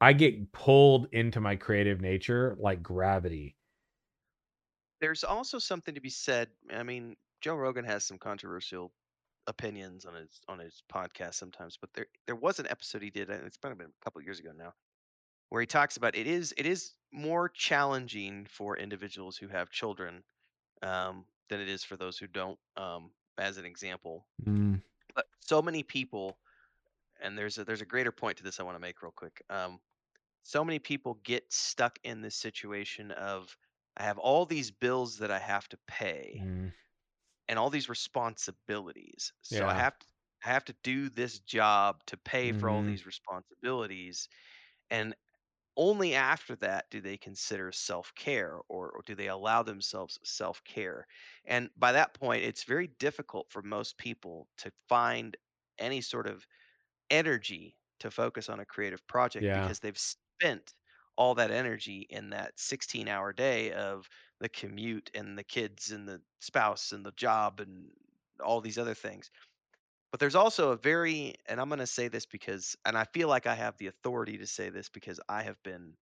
I 0.00 0.12
get 0.12 0.50
pulled 0.50 1.06
into 1.12 1.40
my 1.40 1.54
creative 1.54 2.00
nature 2.00 2.56
like 2.58 2.82
gravity. 2.82 3.56
There's 5.00 5.24
also 5.24 5.58
something 5.58 5.94
to 5.94 6.00
be 6.00 6.10
said. 6.10 6.48
I 6.72 6.82
mean, 6.82 7.16
Joe 7.40 7.54
Rogan 7.56 7.84
has 7.84 8.04
some 8.04 8.18
controversial 8.18 8.92
opinions 9.46 10.04
on 10.06 10.14
his 10.14 10.40
on 10.48 10.58
his 10.58 10.82
podcast 10.92 11.34
sometimes, 11.34 11.76
but 11.80 11.92
there 11.94 12.06
there 12.26 12.36
was 12.36 12.58
an 12.60 12.66
episode 12.68 13.02
he 13.02 13.10
did, 13.10 13.30
and 13.30 13.46
it's 13.46 13.56
been 13.56 13.72
a 13.72 14.04
couple 14.04 14.22
years 14.22 14.38
ago 14.40 14.50
now, 14.56 14.74
where 15.48 15.60
he 15.60 15.66
talks 15.66 15.96
about 15.96 16.16
it 16.16 16.26
is 16.26 16.54
it 16.56 16.66
is 16.66 16.94
more 17.12 17.48
challenging 17.48 18.46
for 18.50 18.76
individuals 18.76 19.36
who 19.36 19.48
have 19.48 19.70
children 19.70 20.22
um, 20.82 21.24
than 21.48 21.60
it 21.60 21.68
is 21.68 21.82
for 21.84 21.96
those 21.96 22.18
who 22.18 22.26
don't. 22.26 22.58
Um, 22.76 23.10
as 23.38 23.56
an 23.56 23.64
example, 23.64 24.26
Mm, 24.46 24.82
but 25.14 25.26
so 25.40 25.62
many 25.62 25.82
people, 25.82 26.38
and 27.22 27.36
there's 27.38 27.58
a 27.58 27.64
there's 27.64 27.80
a 27.80 27.86
greater 27.86 28.12
point 28.12 28.38
to 28.38 28.44
this 28.44 28.60
I 28.60 28.64
want 28.64 28.76
to 28.76 28.80
make 28.80 29.02
real 29.02 29.12
quick. 29.12 29.42
Um, 29.50 29.80
so 30.42 30.64
many 30.64 30.78
people 30.78 31.14
get 31.24 31.52
stuck 31.52 31.98
in 32.04 32.20
this 32.22 32.36
situation 32.36 33.10
of 33.12 33.56
I 33.96 34.04
have 34.04 34.18
all 34.18 34.46
these 34.46 34.70
bills 34.70 35.18
that 35.18 35.30
I 35.30 35.38
have 35.38 35.68
to 35.70 35.78
pay 35.86 36.42
mm, 36.42 36.72
and 37.48 37.58
all 37.58 37.70
these 37.70 37.88
responsibilities. 37.88 39.32
So 39.42 39.66
I 39.68 39.74
have 39.74 39.98
to 39.98 40.06
I 40.42 40.48
have 40.48 40.64
to 40.66 40.76
do 40.82 41.10
this 41.10 41.38
job 41.40 42.02
to 42.06 42.16
pay 42.16 42.52
for 42.52 42.70
all 42.70 42.82
hmm 42.82 42.82
these 42.82 43.04
responsibilities 43.04 44.26
and 44.90 45.14
only 45.76 46.14
after 46.14 46.56
that 46.56 46.90
do 46.90 47.00
they 47.00 47.16
consider 47.18 47.72
self-care 47.72 48.60
or, 48.68 48.90
or 48.90 49.02
do 49.06 49.14
they 49.14 49.28
allow 49.28 49.62
themselves 49.62 50.18
self-care. 50.24 51.06
And 51.46 51.70
by 51.76 51.92
that 51.92 52.14
point 52.14 52.44
it's 52.44 52.64
very 52.64 52.88
difficult 52.88 53.50
for 53.50 53.62
most 53.62 53.98
people 53.98 54.48
to 54.58 54.72
find 54.88 55.36
any 55.78 56.00
sort 56.02 56.26
of 56.28 56.46
energy 57.10 57.76
to 58.00 58.10
focus 58.10 58.48
on 58.48 58.60
a 58.60 58.66
creative 58.66 59.06
project 59.06 59.48
Yeah. 59.48 59.50
because 59.52 59.80
they've 59.80 59.98
spent 59.98 60.74
all 61.16 61.34
that 61.34 61.50
energy 61.50 62.06
in 62.08 62.30
that 62.30 62.58
16 62.58 63.08
hour 63.08 63.32
day 63.32 63.72
of 63.72 64.08
the 64.40 64.48
commute 64.48 65.10
and 65.14 65.36
the 65.36 65.44
kids 65.44 65.90
and 65.90 66.08
the 66.08 66.20
spouse 66.40 66.92
and 66.92 67.04
the 67.04 67.12
job 67.12 67.60
and 67.60 67.90
all 68.42 68.60
these 68.60 68.78
other 68.78 68.94
things. 68.94 69.30
But 70.10 70.20
there's 70.20 70.34
also 70.34 70.72
a 70.72 70.76
very, 70.76 71.34
and 71.46 71.60
I'm 71.60 71.68
going 71.68 71.78
to 71.78 71.86
say 71.86 72.08
this 72.08 72.26
because, 72.26 72.76
and 72.84 72.98
I 72.98 73.04
feel 73.04 73.28
like 73.28 73.46
I 73.46 73.54
have 73.54 73.76
the 73.78 73.86
authority 73.86 74.38
to 74.38 74.46
say 74.46 74.70
this 74.70 74.88
because 74.88 75.20
I 75.28 75.42
have 75.42 75.62
been, 75.62 75.94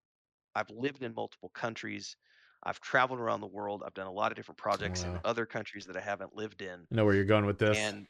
I've 0.55 0.71
lived 0.71 1.03
in 1.03 1.15
multiple 1.15 1.51
countries. 1.51 2.17
I've 2.63 2.81
traveled 2.81 3.21
around 3.21 3.41
the 3.41 3.47
world. 3.49 3.83
I've 3.85 3.95
done 3.95 4.07
a 4.07 4.13
lot 4.13 4.33
of 4.33 4.37
different 4.37 4.59
projects 4.59 5.05
in 5.05 5.19
other 5.25 5.47
countries 5.47 5.87
that 5.87 5.97
I 5.97 6.01
haven't 6.01 6.35
lived 6.35 6.63
in. 6.63 6.87
I 6.91 6.95
know 6.95 7.05
where 7.05 7.15
you're 7.15 7.25
going 7.25 7.47
with 7.47 7.59
this. 7.59 7.79
And 7.79 8.07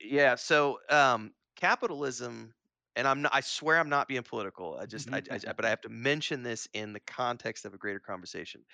yeah, 0.00 0.36
so 0.36 0.78
um, 0.88 1.32
capitalism, 1.56 2.54
and 2.96 3.08
I'm 3.08 3.22
not, 3.22 3.34
I 3.34 3.40
swear 3.40 3.78
I'm 3.78 3.88
not 3.88 4.08
being 4.08 4.22
political. 4.22 4.76
I 4.78 4.86
just, 4.86 5.08
I, 5.12 5.22
I, 5.30 5.40
but 5.56 5.64
I 5.64 5.70
have 5.70 5.80
to 5.82 5.88
mention 5.88 6.42
this 6.42 6.68
in 6.74 6.92
the 6.92 7.00
context 7.00 7.64
of 7.64 7.74
a 7.74 7.78
greater 7.78 8.00
conversation. 8.00 8.64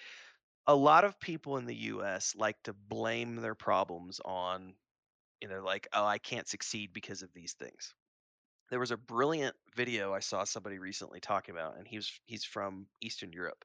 A 0.67 0.75
lot 0.77 1.05
of 1.05 1.21
people 1.21 1.57
in 1.59 1.67
the 1.67 1.75
U.S. 1.77 2.35
like 2.37 2.63
to 2.65 2.73
blame 2.75 3.37
their 3.37 3.55
problems 3.57 4.21
on, 4.25 4.77
you 5.43 5.49
know, 5.49 5.63
like, 5.63 5.89
oh, 5.95 6.05
I 6.07 6.19
can't 6.19 6.49
succeed 6.49 6.93
because 6.93 7.23
of 7.23 7.33
these 7.35 7.55
things. 7.55 7.95
There 8.71 8.81
was 8.81 8.91
a 8.91 8.97
brilliant 8.97 9.57
video 9.77 10.13
I 10.15 10.21
saw 10.21 10.45
somebody 10.45 10.79
recently 10.79 11.21
talking 11.21 11.55
about, 11.55 11.79
and 11.79 11.87
he's 11.89 12.21
he's 12.27 12.45
from 12.45 12.89
Eastern 13.01 13.33
Europe, 13.33 13.65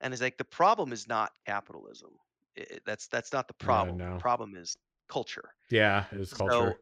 and 0.00 0.12
he's 0.12 0.22
like, 0.22 0.38
the 0.38 0.44
problem 0.44 0.92
is 0.92 1.08
not 1.08 1.32
capitalism. 1.46 2.18
I- 2.58 2.66
I- 2.76 2.80
that's 2.86 3.08
that's 3.08 3.32
not 3.32 3.48
the 3.48 3.54
Uh, 3.62 3.90
problem. 3.90 4.06
The 4.08 4.14
no. 4.14 4.22
problem 4.22 4.56
is 4.56 4.76
culture. 5.08 5.54
Yeah, 5.70 6.06
it 6.12 6.18
is 6.18 6.28
was 6.30 6.32
So 6.32 6.34
culture. 6.34 6.80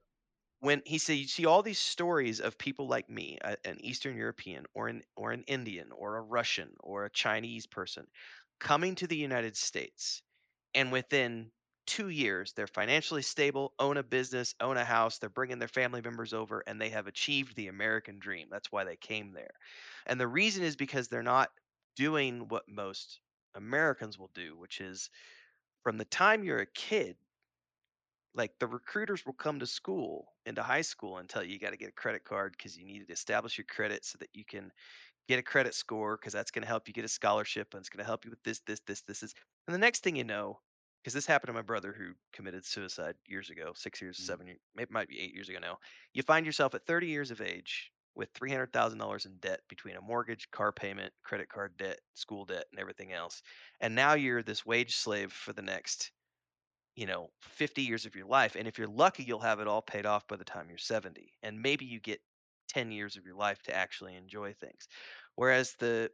When 0.60 0.82
he 0.86 0.98
said 0.98 1.14
you 1.14 1.26
see 1.26 1.46
all 1.46 1.62
these 1.62 1.78
stories 1.78 2.40
of 2.40 2.58
people 2.58 2.86
like 2.88 3.08
me 3.08 3.38
a- 3.42 3.56
an 3.66 3.80
eastern 3.84 4.16
european 4.16 4.64
or 4.74 4.88
an 4.88 5.02
or 5.16 5.32
an 5.32 5.42
indian 5.44 5.92
or 5.92 6.16
a 6.16 6.22
russian 6.22 6.74
or 6.80 7.04
a 7.04 7.10
chinese 7.10 7.66
person 7.66 8.06
coming 8.60 8.94
to 8.94 9.06
the 9.06 9.16
united 9.16 9.56
states 9.56 10.22
and 10.74 10.92
within 10.92 11.50
two 11.86 12.08
years 12.10 12.52
they're 12.52 12.66
financially 12.66 13.22
stable 13.22 13.74
own 13.78 13.96
a 13.96 14.02
business 14.02 14.54
own 14.60 14.76
a 14.76 14.84
house 14.84 15.18
they're 15.18 15.30
bringing 15.30 15.58
their 15.58 15.68
family 15.68 16.02
members 16.02 16.34
over 16.34 16.62
and 16.66 16.80
they 16.80 16.90
have 16.90 17.06
achieved 17.06 17.56
the 17.56 17.68
american 17.68 18.18
dream. 18.18 18.48
That's 18.50 18.70
why 18.70 18.84
they 18.84 18.96
came 18.96 19.32
there. 19.32 19.50
And 20.06 20.20
the 20.20 20.28
reason 20.28 20.62
is 20.64 20.76
because 20.76 21.08
they're 21.08 21.22
not 21.22 21.50
doing 21.96 22.48
what 22.48 22.68
most 22.68 23.20
americans 23.54 24.18
will 24.18 24.30
do 24.34 24.56
which 24.56 24.80
is 24.80 25.10
from 25.82 25.98
the 25.98 26.04
time 26.04 26.44
you're 26.44 26.60
a 26.60 26.66
kid 26.66 27.16
like 28.38 28.58
the 28.60 28.68
recruiters 28.68 29.26
will 29.26 29.34
come 29.34 29.60
to 29.60 29.66
school 29.66 30.34
into 30.46 30.62
high 30.62 30.82
school 30.82 31.18
and 31.18 31.28
tell 31.28 31.44
you 31.44 31.52
you 31.54 31.60
got 31.60 31.70
to 31.72 31.78
get 31.78 31.90
a 31.90 31.92
credit 31.92 32.24
card 32.24 32.54
because 32.56 32.76
you 32.78 32.86
need 32.86 33.06
to 33.06 33.12
establish 33.12 33.58
your 33.58 33.66
credit 33.66 34.04
so 34.04 34.18
that 34.18 34.30
you 34.34 34.44
can 34.46 34.72
get 35.28 35.38
a 35.38 35.42
credit 35.42 35.74
score 35.74 36.16
because 36.16 36.32
that's 36.32 36.50
going 36.50 36.62
to 36.62 36.68
help 36.68 36.88
you 36.88 36.94
get 36.94 37.04
a 37.04 37.08
scholarship 37.08 37.74
and 37.74 37.80
it's 37.80 37.88
going 37.90 37.98
to 38.02 38.06
help 38.06 38.24
you 38.24 38.30
with 38.30 38.42
this 38.42 38.60
this 38.66 38.80
this 38.86 39.02
this 39.02 39.22
is 39.22 39.34
and 39.66 39.74
the 39.74 39.78
next 39.78 40.02
thing 40.02 40.16
you 40.16 40.24
know 40.24 40.60
because 41.02 41.14
this 41.14 41.26
happened 41.26 41.48
to 41.48 41.52
my 41.54 41.62
brother 41.62 41.92
who 41.92 42.14
committed 42.32 42.64
suicide 42.64 43.16
years 43.26 43.50
ago 43.50 43.72
six 43.74 44.00
years 44.00 44.18
Mm. 44.18 44.24
seven 44.24 44.46
years 44.46 44.60
maybe 44.74 44.92
might 44.92 45.08
be 45.08 45.20
eight 45.20 45.34
years 45.34 45.48
ago 45.48 45.58
now 45.58 45.78
you 46.14 46.22
find 46.22 46.46
yourself 46.46 46.74
at 46.74 46.86
30 46.86 47.08
years 47.08 47.30
of 47.30 47.40
age 47.40 47.92
with 48.14 48.32
$300000 48.34 49.26
in 49.26 49.38
debt 49.38 49.60
between 49.68 49.96
a 49.96 50.00
mortgage 50.00 50.50
car 50.50 50.72
payment 50.72 51.12
credit 51.24 51.48
card 51.48 51.76
debt 51.76 52.00
school 52.14 52.44
debt 52.44 52.64
and 52.72 52.80
everything 52.80 53.12
else 53.12 53.42
and 53.80 53.94
now 53.94 54.14
you're 54.14 54.42
this 54.42 54.66
wage 54.66 54.96
slave 54.96 55.32
for 55.32 55.52
the 55.52 55.62
next 55.62 56.12
you 56.98 57.06
know 57.06 57.30
50 57.42 57.82
years 57.82 58.06
of 58.06 58.16
your 58.16 58.26
life 58.26 58.56
and 58.56 58.66
if 58.68 58.78
you're 58.78 58.88
lucky 58.88 59.24
you'll 59.24 59.40
have 59.40 59.60
it 59.60 59.68
all 59.68 59.82
paid 59.82 60.06
off 60.06 60.26
by 60.28 60.36
the 60.36 60.44
time 60.44 60.68
you're 60.68 60.78
70 60.78 61.34
and 61.42 61.60
maybe 61.62 61.84
you 61.84 62.00
get 62.00 62.20
10 62.68 62.90
years 62.90 63.16
of 63.16 63.24
your 63.26 63.36
life 63.36 63.62
to 63.62 63.74
actually 63.74 64.16
enjoy 64.16 64.52
things. 64.52 64.88
Whereas 65.36 65.74
the 65.78 66.10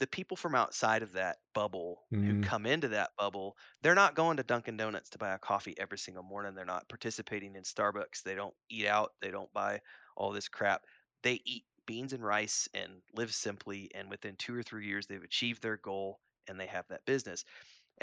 the 0.00 0.06
people 0.06 0.36
from 0.36 0.54
outside 0.54 1.02
of 1.02 1.12
that 1.12 1.38
bubble 1.54 2.08
who 2.26 2.34
Mm, 2.34 2.42
come 2.42 2.66
into 2.66 2.88
that 2.88 3.10
bubble 3.18 3.56
they're 3.82 3.94
not 3.94 4.14
going 4.14 4.36
to 4.38 4.42
Dunkin 4.42 4.76
Donuts 4.76 5.10
to 5.10 5.18
buy 5.18 5.34
a 5.34 5.38
coffee 5.38 5.74
every 5.78 5.98
single 5.98 6.22
morning 6.24 6.54
they're 6.54 6.64
not 6.64 6.88
participating 6.88 7.54
in 7.56 7.62
Starbucks 7.62 8.22
they 8.22 8.34
don't 8.34 8.54
eat 8.70 8.86
out 8.86 9.12
they 9.20 9.30
don't 9.30 9.52
buy 9.52 9.80
all 10.16 10.32
this 10.32 10.48
crap. 10.48 10.84
They 11.22 11.40
eat 11.44 11.66
beans 11.86 12.12
and 12.12 12.24
rice 12.24 12.68
and 12.74 13.02
live 13.14 13.34
simply 13.34 13.90
and 13.94 14.10
within 14.10 14.36
2 14.36 14.54
or 14.54 14.62
3 14.62 14.86
years 14.86 15.06
they've 15.06 15.22
achieved 15.22 15.62
their 15.62 15.76
goal 15.76 16.20
and 16.48 16.58
they 16.58 16.66
have 16.66 16.86
that 16.88 17.04
business 17.04 17.44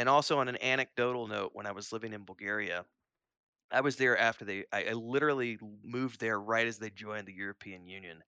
and 0.01 0.09
also 0.09 0.39
on 0.39 0.47
an 0.47 0.57
anecdotal 0.63 1.27
note, 1.27 1.51
when 1.53 1.67
I 1.67 1.73
was 1.73 1.93
living 1.93 2.13
in 2.13 2.25
Bulgaria, 2.25 2.85
I 3.69 3.81
was 3.81 3.97
there 3.97 4.17
after 4.17 4.43
they 4.45 4.65
I, 4.73 4.85
I 4.85 4.93
literally 4.93 5.59
moved 5.83 6.19
there 6.19 6.39
right 6.39 6.65
as 6.65 6.79
they 6.79 6.89
joined 6.89 7.27
the 7.27 7.35
European 7.35 7.85
Union. 7.85 8.23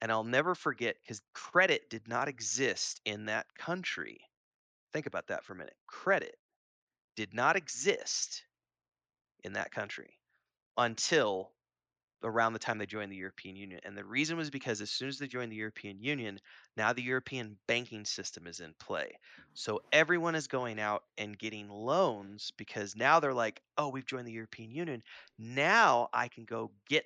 And 0.00 0.10
I'll 0.10 0.24
never 0.24 0.54
forget 0.54 0.96
because 1.02 1.20
credit 1.34 1.90
did 1.90 2.08
not 2.08 2.28
exist 2.28 3.02
in 3.04 3.26
that 3.26 3.44
country. 3.58 4.22
Think 4.94 5.04
about 5.04 5.26
that 5.26 5.44
for 5.44 5.52
a 5.52 5.56
minute. 5.56 5.76
Credit 5.86 6.34
did 7.14 7.34
not 7.34 7.56
exist 7.56 8.44
in 9.44 9.52
that 9.52 9.70
country 9.70 10.18
until 10.78 11.52
around 12.24 12.52
the 12.52 12.58
time 12.58 12.78
they 12.78 12.86
joined 12.86 13.12
the 13.12 13.16
European 13.16 13.56
Union. 13.56 13.80
And 13.84 13.96
the 13.96 14.04
reason 14.04 14.36
was 14.36 14.50
because 14.50 14.80
as 14.80 14.90
soon 14.90 15.08
as 15.08 15.18
they 15.18 15.26
joined 15.26 15.52
the 15.52 15.56
European 15.56 16.00
Union, 16.00 16.38
now 16.76 16.92
the 16.92 17.02
European 17.02 17.56
banking 17.66 18.04
system 18.04 18.46
is 18.46 18.60
in 18.60 18.74
play. 18.78 19.12
So 19.54 19.80
everyone 19.92 20.34
is 20.34 20.46
going 20.46 20.80
out 20.80 21.04
and 21.18 21.38
getting 21.38 21.68
loans 21.68 22.52
because 22.56 22.96
now 22.96 23.20
they're 23.20 23.34
like, 23.34 23.60
oh, 23.76 23.88
we've 23.88 24.06
joined 24.06 24.26
the 24.26 24.32
European 24.32 24.70
Union. 24.70 25.02
Now 25.38 26.08
I 26.12 26.28
can 26.28 26.44
go 26.44 26.70
get 26.88 27.04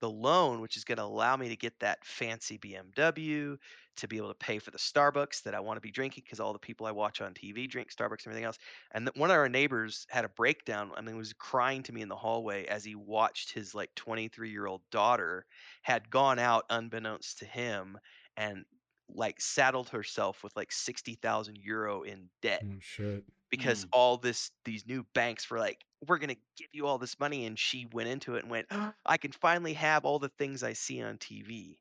the 0.00 0.10
loan, 0.10 0.60
which 0.60 0.76
is 0.76 0.84
going 0.84 0.98
to 0.98 1.04
allow 1.04 1.36
me 1.36 1.48
to 1.50 1.56
get 1.56 1.78
that 1.80 2.04
fancy 2.04 2.58
BMW, 2.58 3.56
to 3.96 4.08
be 4.08 4.16
able 4.16 4.28
to 4.28 4.34
pay 4.34 4.58
for 4.58 4.70
the 4.70 4.78
Starbucks 4.78 5.42
that 5.42 5.54
I 5.54 5.60
want 5.60 5.76
to 5.76 5.80
be 5.80 5.90
drinking 5.90 6.22
because 6.24 6.40
all 6.40 6.52
the 6.52 6.58
people 6.58 6.86
I 6.86 6.92
watch 6.92 7.20
on 7.20 7.34
TV 7.34 7.66
drink 7.66 7.90
Starbucks 7.92 8.24
and 8.24 8.28
everything 8.28 8.44
else. 8.44 8.58
And 8.92 9.06
th- 9.06 9.16
one 9.16 9.30
of 9.30 9.36
our 9.36 9.48
neighbors 9.48 10.06
had 10.08 10.24
a 10.24 10.28
breakdown. 10.28 10.92
I 10.96 11.00
mean, 11.02 11.16
was 11.16 11.32
crying 11.34 11.82
to 11.84 11.92
me 11.92 12.00
in 12.02 12.08
the 12.08 12.16
hallway 12.16 12.66
as 12.66 12.84
he 12.84 12.94
watched 12.94 13.52
his 13.52 13.74
like 13.74 13.94
23 13.94 14.50
year 14.50 14.66
old 14.66 14.82
daughter 14.90 15.46
had 15.82 16.10
gone 16.10 16.38
out 16.38 16.64
unbeknownst 16.70 17.38
to 17.38 17.44
him 17.46 17.98
and 18.36 18.64
like 19.08 19.40
saddled 19.40 19.88
herself 19.90 20.42
with 20.42 20.54
like 20.56 20.72
60,000 20.72 21.56
euro 21.58 22.02
in 22.02 22.30
debt 22.42 22.64
oh, 22.64 22.78
shit. 22.80 23.24
because 23.50 23.84
Mm. 23.84 23.88
all 23.92 24.16
this 24.16 24.50
these 24.64 24.86
new 24.86 25.04
banks 25.14 25.50
were 25.50 25.58
like, 25.58 25.84
we're 26.06 26.18
gonna 26.18 26.36
give 26.56 26.68
you 26.72 26.86
all 26.86 26.98
this 26.98 27.18
money, 27.20 27.46
and 27.46 27.58
she 27.58 27.86
went 27.92 28.08
into 28.08 28.36
it 28.36 28.42
and 28.42 28.50
went, 28.50 28.66
I 29.06 29.16
can 29.16 29.32
finally 29.32 29.74
have 29.74 30.04
all 30.04 30.18
the 30.18 30.30
things 30.38 30.62
I 30.62 30.72
see 30.72 31.02
on 31.02 31.18
TV, 31.18 31.78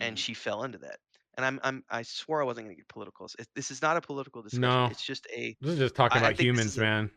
and 0.00 0.16
Mm. 0.16 0.20
she 0.20 0.34
fell 0.34 0.64
into 0.64 0.78
that. 0.78 0.98
And 1.36 1.44
I'm 1.44 1.60
I'm 1.62 1.84
I 1.90 2.02
swore 2.02 2.40
I 2.40 2.44
wasn't 2.44 2.66
gonna 2.66 2.76
get 2.76 2.88
political. 2.88 3.26
It- 3.38 3.48
This 3.54 3.70
is 3.70 3.82
not 3.82 3.96
a 3.96 4.00
political 4.00 4.42
discussion. 4.42 4.60
No. 4.62 4.86
It's 4.86 5.04
just 5.04 5.26
a 5.34 5.56
This 5.60 5.72
is 5.72 5.78
just 5.78 5.94
talking 5.94 6.16
I- 6.16 6.20
I 6.20 6.28
about 6.28 6.36
think 6.36 6.38
this 6.38 6.44
humans, 6.46 6.66
is 6.72 6.78
a- 6.78 6.80
man. 6.80 7.10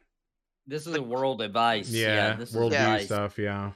This 0.68 0.88
is 0.88 0.96
a 0.96 1.02
world 1.02 1.42
advice. 1.42 1.90
Yeah, 1.90 2.16
Yeah, 2.16 2.36
this 2.36 2.50
is 2.50 2.56
advice. 2.56 3.06
stuff. 3.06 3.38
Yeah. 3.40 3.72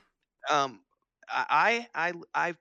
um 0.49 0.83
I 1.29 1.87
I 1.93 2.09
I 2.09 2.49
I 2.49 2.55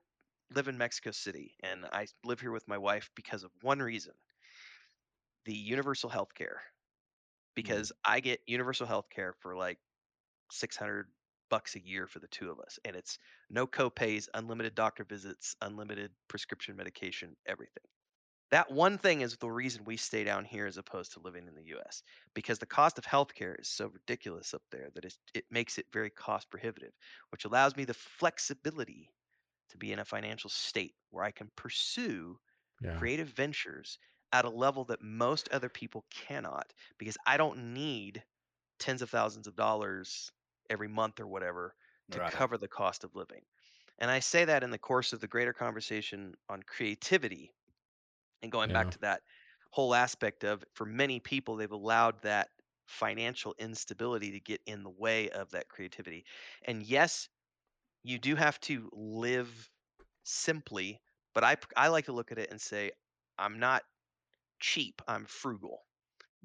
live 0.55 0.69
in 0.69 0.79
Mexico 0.79 1.11
City 1.11 1.57
and 1.63 1.85
I 1.93 2.07
live 2.25 2.41
here 2.41 2.53
with 2.53 2.67
my 2.69 2.79
wife 2.79 3.11
because 3.17 3.43
of 3.43 3.51
one 3.63 3.81
reason. 3.81 4.15
The 5.45 5.55
universal 5.55 6.09
health 6.09 6.35
care. 6.35 6.63
Because 7.55 7.93
I 8.05 8.21
get 8.21 8.41
universal 8.47 8.87
health 8.87 9.11
care 9.11 9.35
for 9.41 9.57
like 9.57 9.79
600 10.53 11.13
bucks 11.51 11.77
a 11.77 11.81
year 11.85 12.07
for 12.07 12.19
the 12.21 12.29
two 12.29 12.51
of 12.51 12.61
us 12.61 12.79
and 12.85 12.97
it's 12.97 13.19
no 13.51 13.67
copays, 13.67 14.29
unlimited 14.35 14.75
doctor 14.75 15.05
visits, 15.05 15.55
unlimited 15.61 16.13
prescription 16.29 16.77
medication, 16.77 17.37
everything. 17.47 17.85
That 18.53 18.71
one 18.71 18.99
thing 18.99 19.23
is 19.23 19.37
the 19.37 19.51
reason 19.51 19.83
we 19.85 19.97
stay 19.97 20.23
down 20.23 20.45
here 20.45 20.67
as 20.67 20.77
opposed 20.77 21.13
to 21.13 21.21
living 21.21 21.49
in 21.49 21.55
the 21.57 21.65
US 21.65 22.05
because 22.35 22.59
the 22.61 22.67
cost 22.67 22.97
of 22.99 23.05
healthcare 23.05 23.59
is 23.59 23.69
so 23.69 23.89
ridiculous 23.89 24.55
up 24.55 24.63
there 24.71 24.91
that 24.95 25.05
it's, 25.05 25.19
it 25.35 25.47
makes 25.51 25.77
it 25.79 25.87
very 25.93 26.11
cost 26.11 26.49
prohibitive, 26.51 26.93
which 27.31 27.45
allows 27.47 27.75
me 27.77 27.85
the 27.85 27.95
flexibility 27.95 29.11
to 29.71 29.79
be 29.79 29.93
in 29.93 29.99
a 30.01 30.05
financial 30.05 30.51
state 30.51 30.97
where 31.11 31.25
I 31.25 31.31
can 31.33 31.51
pursue 31.57 32.39
Yeah. 32.81 33.07
creative 33.07 33.29
ventures 33.29 33.99
at 34.33 34.45
a 34.45 34.51
level 34.51 34.85
that 34.87 35.03
most 35.03 35.49
other 35.51 35.69
people 35.69 36.07
cannot 36.11 36.73
because 36.99 37.19
I 37.27 37.37
don't 37.39 37.75
need 37.75 38.25
tens 38.79 39.03
of 39.03 39.11
thousands 39.11 39.47
of 39.47 39.57
dollars 39.57 40.33
every 40.71 40.89
month 40.89 41.21
or 41.21 41.27
whatever 41.27 41.75
to 42.13 42.21
Right. 42.21 42.37
cover 42.37 42.59
the 42.59 42.69
cost 42.69 43.05
of 43.05 43.15
living. 43.17 43.45
And 43.99 44.11
I 44.11 44.21
say 44.21 44.45
that 44.47 44.63
in 44.65 44.71
the 44.71 44.79
course 44.79 45.13
of 45.13 45.21
the 45.21 45.29
greater 45.29 45.53
conversation 45.53 46.35
on 46.49 46.63
creativity 46.63 47.53
and 48.43 48.53
going 48.53 48.71
Yeah. 48.71 48.73
back 48.73 48.91
to 48.91 48.99
that 49.01 49.23
whole 49.71 49.95
aspect 49.95 50.45
of 50.45 50.65
for 50.75 50.85
many 50.87 51.21
people 51.21 51.57
they've 51.57 51.71
allowed 51.71 52.23
that 52.23 52.51
financial 52.87 53.55
instability 53.59 54.33
to 54.33 54.41
get 54.41 54.61
in 54.67 54.83
the 54.83 54.91
way 54.91 55.31
of 55.31 55.51
that 55.51 55.69
creativity. 55.69 56.25
And 56.65 56.83
yes, 56.83 57.29
you 58.05 58.19
do 58.19 58.37
have 58.37 58.61
to 58.61 58.91
live 58.93 59.71
simply, 60.25 61.01
but 61.35 61.45
I 61.45 61.57
I 61.77 61.89
like 61.89 62.07
to 62.07 62.13
look 62.13 62.33
at 62.33 62.39
it 62.39 62.51
and 62.51 62.61
say 62.61 62.93
I'm 63.39 63.59
not 63.61 63.85
cheap, 64.61 65.03
I'm 65.09 65.27
frugal 65.27 65.87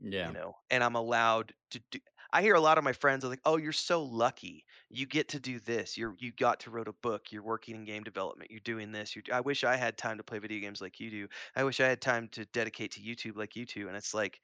Yeah. 0.01 0.21
you 0.21 0.33
know 0.33 0.53
and 0.69 0.83
i'm 0.83 0.95
allowed 0.95 1.53
to 1.71 1.79
do 1.91 1.99
i 2.33 2.41
hear 2.41 2.55
a 2.55 2.59
lot 2.61 2.77
of 2.77 2.83
my 2.83 2.93
friends 2.93 3.23
are 3.25 3.29
like 3.29 3.41
oh 3.45 3.57
you're 3.57 3.71
so 3.71 4.03
lucky 4.03 4.65
you 4.89 5.05
get 5.05 5.29
to 5.29 5.39
do 5.39 5.59
this 5.59 5.97
you're 5.97 6.15
you 6.19 6.31
got 6.31 6.59
to 6.59 6.69
wrote 6.71 6.87
a 6.87 6.93
book 6.93 7.31
you're 7.31 7.43
working 7.43 7.75
in 7.75 7.85
game 7.85 8.03
development 8.03 8.51
you're 8.51 8.59
doing 8.61 8.91
this 8.91 9.15
you 9.15 9.21
i 9.31 9.41
wish 9.41 9.63
i 9.63 9.75
had 9.75 9.97
time 9.97 10.17
to 10.17 10.23
play 10.23 10.39
video 10.39 10.59
games 10.59 10.81
like 10.81 10.99
you 10.99 11.09
do 11.09 11.27
i 11.55 11.63
wish 11.63 11.79
i 11.79 11.87
had 11.87 12.01
time 12.01 12.27
to 12.29 12.45
dedicate 12.47 12.91
to 12.91 13.01
youtube 13.01 13.35
like 13.37 13.55
you 13.55 13.65
do 13.65 13.87
and 13.87 13.97
it's 13.97 14.13
like 14.13 14.41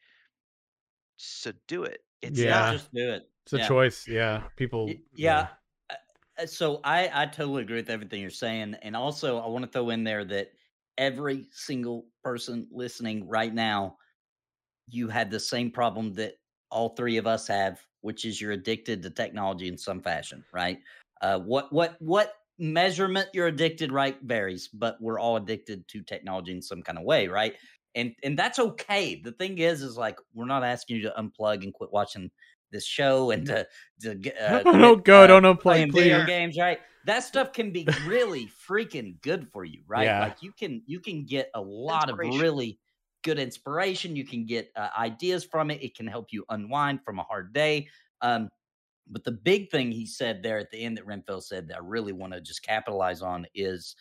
so 1.17 1.51
do 1.67 1.84
it 1.84 2.01
it's 2.21 2.45
Yeah. 2.45 2.45
not 2.45 2.69
Just 2.71 2.91
do 2.93 3.11
it. 3.11 3.29
It's 3.45 3.53
a 3.53 3.59
choice. 3.59 4.07
Yeah. 4.07 4.47
People. 4.55 4.88
Y- 4.88 5.03
yeah. 5.15 5.49
Uh, 5.89 5.95
uh, 6.39 6.45
So 6.45 6.81
I 6.84 7.23
I 7.23 7.25
totally 7.27 7.63
agree 7.63 7.77
with 7.77 7.89
everything 7.89 8.21
you're 8.21 8.29
saying, 8.29 8.75
and 8.81 8.95
also 8.95 9.39
I 9.39 9.47
want 9.47 9.65
to 9.65 9.71
throw 9.71 9.89
in 9.89 10.03
there 10.03 10.25
that 10.25 10.51
every 10.97 11.47
single 11.51 12.09
person 12.23 12.67
listening 12.71 13.27
right 13.27 13.53
now, 13.53 13.97
you 14.88 15.09
had 15.09 15.31
the 15.31 15.39
same 15.39 15.71
problem 15.71 16.13
that 16.15 16.36
all 16.74 16.89
three 16.89 17.17
of 17.17 17.28
us 17.28 17.47
have, 17.47 17.80
which 18.01 18.26
is 18.26 18.41
you're 18.41 18.51
addicted 18.51 19.03
to 19.03 19.09
technology 19.09 19.67
in 19.67 19.78
some 19.78 20.01
fashion, 20.01 20.43
right? 20.51 20.80
Uh, 21.21 21.39
what 21.39 21.71
what 21.71 21.95
what 21.99 22.34
measurement 22.57 23.28
you're 23.34 23.47
addicted, 23.47 23.91
right, 23.91 24.17
varies, 24.24 24.67
but 24.67 24.97
we're 24.99 25.19
all 25.19 25.38
addicted 25.38 25.88
to 25.88 26.01
technology 26.01 26.51
in 26.51 26.61
some 26.61 26.82
kind 26.82 26.97
of 26.97 27.05
way, 27.05 27.28
right? 27.28 27.53
And 27.95 28.13
and 28.24 28.38
that's 28.38 28.59
okay. 28.59 29.21
The 29.24 29.32
thing 29.34 29.59
is, 29.59 29.84
is 29.84 29.97
like 29.97 30.17
we're 30.34 30.45
not 30.45 30.63
asking 30.63 30.97
you 30.97 31.03
to 31.03 31.13
unplug 31.17 31.63
and 31.63 31.74
quit 31.74 31.93
watching 31.93 32.32
this 32.71 32.86
show 32.86 33.32
and 33.32 33.45
to 33.45 33.67
to 34.01 34.11
uh, 34.41 34.63
oh, 34.65 34.95
quit, 34.95 35.03
go! 35.05 35.24
uh, 35.24 35.28
Don't 35.28 35.43
unplug, 35.43 35.59
playing 35.61 35.91
video 35.91 36.26
games, 36.26 36.57
right? 36.57 36.80
That 37.05 37.19
stuff 37.19 37.53
can 37.53 37.71
be 37.71 37.88
really 38.07 38.49
freaking 38.67 39.21
good 39.21 39.47
for 39.51 39.63
you, 39.63 39.82
right? 39.88 40.05
Yeah. 40.05 40.21
Like 40.21 40.41
you 40.41 40.51
can 40.51 40.82
you 40.88 40.99
can 40.99 41.26
get 41.26 41.51
a 41.53 41.61
lot 41.61 42.09
of 42.09 42.17
really 42.17 42.80
good 43.24 43.39
inspiration. 43.39 44.15
You 44.15 44.26
can 44.26 44.45
get 44.45 44.71
uh, 44.76 44.89
ideas 44.97 45.43
from 45.43 45.71
it. 45.71 45.82
It 45.82 45.95
can 45.95 46.07
help 46.07 46.28
you 46.32 46.45
unwind 46.49 47.03
from 47.03 47.19
a 47.19 47.24
hard 47.24 47.53
day. 47.53 47.88
Um, 48.21 48.49
but 49.09 49.24
the 49.24 49.32
big 49.32 49.69
thing 49.69 49.91
he 49.91 50.05
said 50.05 50.41
there 50.41 50.57
at 50.57 50.71
the 50.71 50.84
end 50.84 50.97
that 50.97 51.07
Renfell 51.07 51.43
said 51.43 51.67
that 51.67 51.78
I 51.78 51.82
really 51.82 52.13
want 52.13 52.34
to 52.34 52.41
just 52.41 52.63
capitalize 52.63 53.21
on 53.21 53.45
is 53.53 53.95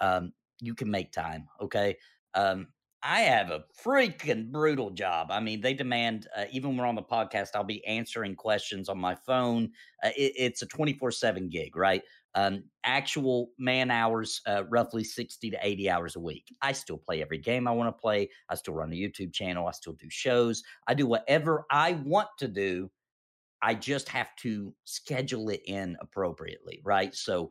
um, 0.00 0.32
you 0.60 0.74
can 0.74 0.90
make 0.90 1.12
time. 1.12 1.48
Okay. 1.60 1.96
Um, 2.34 2.68
I 3.02 3.20
have 3.20 3.50
a 3.50 3.64
freaking 3.84 4.50
brutal 4.50 4.90
job. 4.90 5.28
I 5.30 5.38
mean, 5.38 5.60
they 5.60 5.74
demand, 5.74 6.26
uh, 6.34 6.44
even 6.50 6.70
when 6.70 6.78
we're 6.78 6.86
on 6.86 6.94
the 6.94 7.02
podcast, 7.02 7.50
I'll 7.54 7.62
be 7.62 7.86
answering 7.86 8.34
questions 8.34 8.88
on 8.88 8.98
my 8.98 9.14
phone. 9.14 9.70
Uh, 10.02 10.10
it, 10.16 10.32
it's 10.36 10.62
a 10.62 10.66
24 10.66 11.10
7 11.10 11.48
gig, 11.50 11.76
right? 11.76 12.02
Um, 12.36 12.64
actual 12.84 13.50
man 13.58 13.90
hours, 13.90 14.40
uh, 14.46 14.64
roughly 14.68 15.04
60 15.04 15.50
to 15.50 15.58
80 15.60 15.88
hours 15.88 16.16
a 16.16 16.20
week. 16.20 16.52
I 16.60 16.72
still 16.72 16.98
play 16.98 17.22
every 17.22 17.38
game 17.38 17.68
I 17.68 17.70
want 17.70 17.96
to 17.96 18.00
play. 18.00 18.28
I 18.48 18.56
still 18.56 18.74
run 18.74 18.92
a 18.92 18.96
YouTube 18.96 19.32
channel. 19.32 19.68
I 19.68 19.72
still 19.72 19.92
do 19.92 20.10
shows. 20.10 20.62
I 20.88 20.94
do 20.94 21.06
whatever 21.06 21.64
I 21.70 21.92
want 22.04 22.28
to 22.38 22.48
do. 22.48 22.90
I 23.62 23.74
just 23.74 24.08
have 24.08 24.34
to 24.36 24.74
schedule 24.84 25.48
it 25.48 25.62
in 25.66 25.96
appropriately, 26.00 26.80
right? 26.84 27.14
So, 27.14 27.50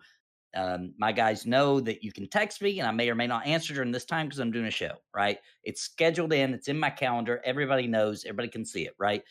um, 0.55 0.93
my 0.97 1.11
guys 1.11 1.45
know 1.45 1.79
that 1.79 2.03
you 2.03 2.11
can 2.11 2.27
text 2.27 2.61
me 2.61 2.79
and 2.79 2.87
I 2.87 2.91
may 2.91 3.09
or 3.09 3.15
may 3.15 3.25
not 3.25 3.47
answer 3.47 3.73
during 3.73 3.91
this 3.91 4.05
time 4.05 4.27
because 4.27 4.39
I'm 4.39 4.51
doing 4.51 4.67
a 4.67 4.71
show, 4.71 4.91
right? 5.15 5.39
It's 5.63 5.81
scheduled 5.81 6.31
in, 6.33 6.53
it's 6.53 6.67
in 6.67 6.79
my 6.79 6.91
calendar. 6.91 7.41
Everybody 7.43 7.87
knows, 7.87 8.23
everybody 8.25 8.49
can 8.49 8.65
see 8.65 8.85
it, 8.85 8.93
right? 8.99 9.23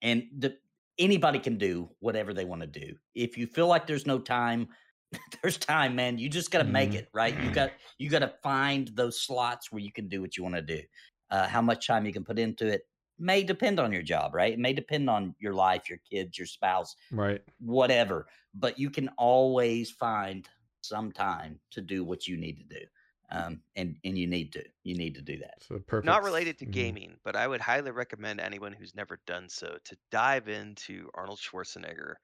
And 0.00 0.24
the, 0.38 0.56
anybody 0.98 1.38
can 1.38 1.58
do 1.58 1.90
whatever 2.00 2.34
they 2.34 2.44
want 2.44 2.62
to 2.62 2.66
do. 2.66 2.96
If 3.14 3.38
you 3.38 3.46
feel 3.46 3.66
like 3.66 3.86
there's 3.86 4.06
no 4.06 4.18
time, 4.18 4.68
there's 5.42 5.58
time, 5.58 5.96
man. 5.96 6.18
You 6.18 6.28
just 6.28 6.50
got 6.50 6.62
to 6.62 6.68
make 6.68 6.94
Mhm. 6.94 6.96
it, 6.96 7.08
right? 7.14 7.38
You 7.38 7.50
got 7.50 7.72
you 7.98 8.10
got 8.10 8.20
to 8.20 8.34
find 8.42 8.88
those 8.88 9.20
slots 9.22 9.70
where 9.72 9.82
you 9.82 9.92
can 9.92 10.08
do 10.08 10.20
what 10.20 10.36
you 10.36 10.42
want 10.42 10.56
to 10.56 10.62
do. 10.62 10.82
Uh, 11.30 11.48
how 11.48 11.62
much 11.62 11.86
time 11.86 12.04
you 12.06 12.12
can 12.12 12.24
put 12.24 12.38
into 12.38 12.66
it 12.66 12.82
may 13.18 13.42
depend 13.42 13.78
on 13.80 13.92
your 13.92 14.02
job, 14.02 14.34
right? 14.34 14.52
It 14.52 14.58
may 14.58 14.72
depend 14.72 15.08
on 15.08 15.34
your 15.38 15.54
life, 15.54 15.88
your 15.88 15.98
kids, 16.10 16.38
your 16.38 16.46
spouse, 16.46 16.94
Right. 17.10 17.44
whatever. 17.58 18.28
But 18.54 18.78
you 18.78 18.90
can 18.90 19.08
always 19.18 19.90
find 19.90 20.48
some 20.82 21.12
time 21.12 21.60
to 21.70 21.80
do 21.80 22.04
what 22.04 22.26
you 22.26 22.36
need 22.36 22.58
to 22.58 22.64
do. 22.80 22.86
Um, 23.32 23.62
and 23.76 23.98
and 24.04 24.18
you 24.18 24.26
need 24.26 24.52
to 24.54 24.64
you 24.84 24.96
need 24.96 25.14
to 25.16 25.22
do 25.22 25.38
that. 25.38 25.62
So 25.64 25.78
perfect. 25.80 26.02
not 26.02 26.22
related 26.22 26.58
to 26.58 26.66
mhm. 26.66 26.66
gaming, 26.66 27.18
but 27.24 27.36
I 27.36 27.46
would 27.46 27.60
highly 27.60 27.90
recommend 27.92 28.40
anyone 28.40 28.72
who's 28.72 28.94
never 28.94 29.20
done 29.26 29.48
so 29.48 29.78
to 29.84 29.96
dive 30.10 30.48
into 30.48 31.10
Arnold 31.14 31.38
Schwarzenegger 31.38 32.16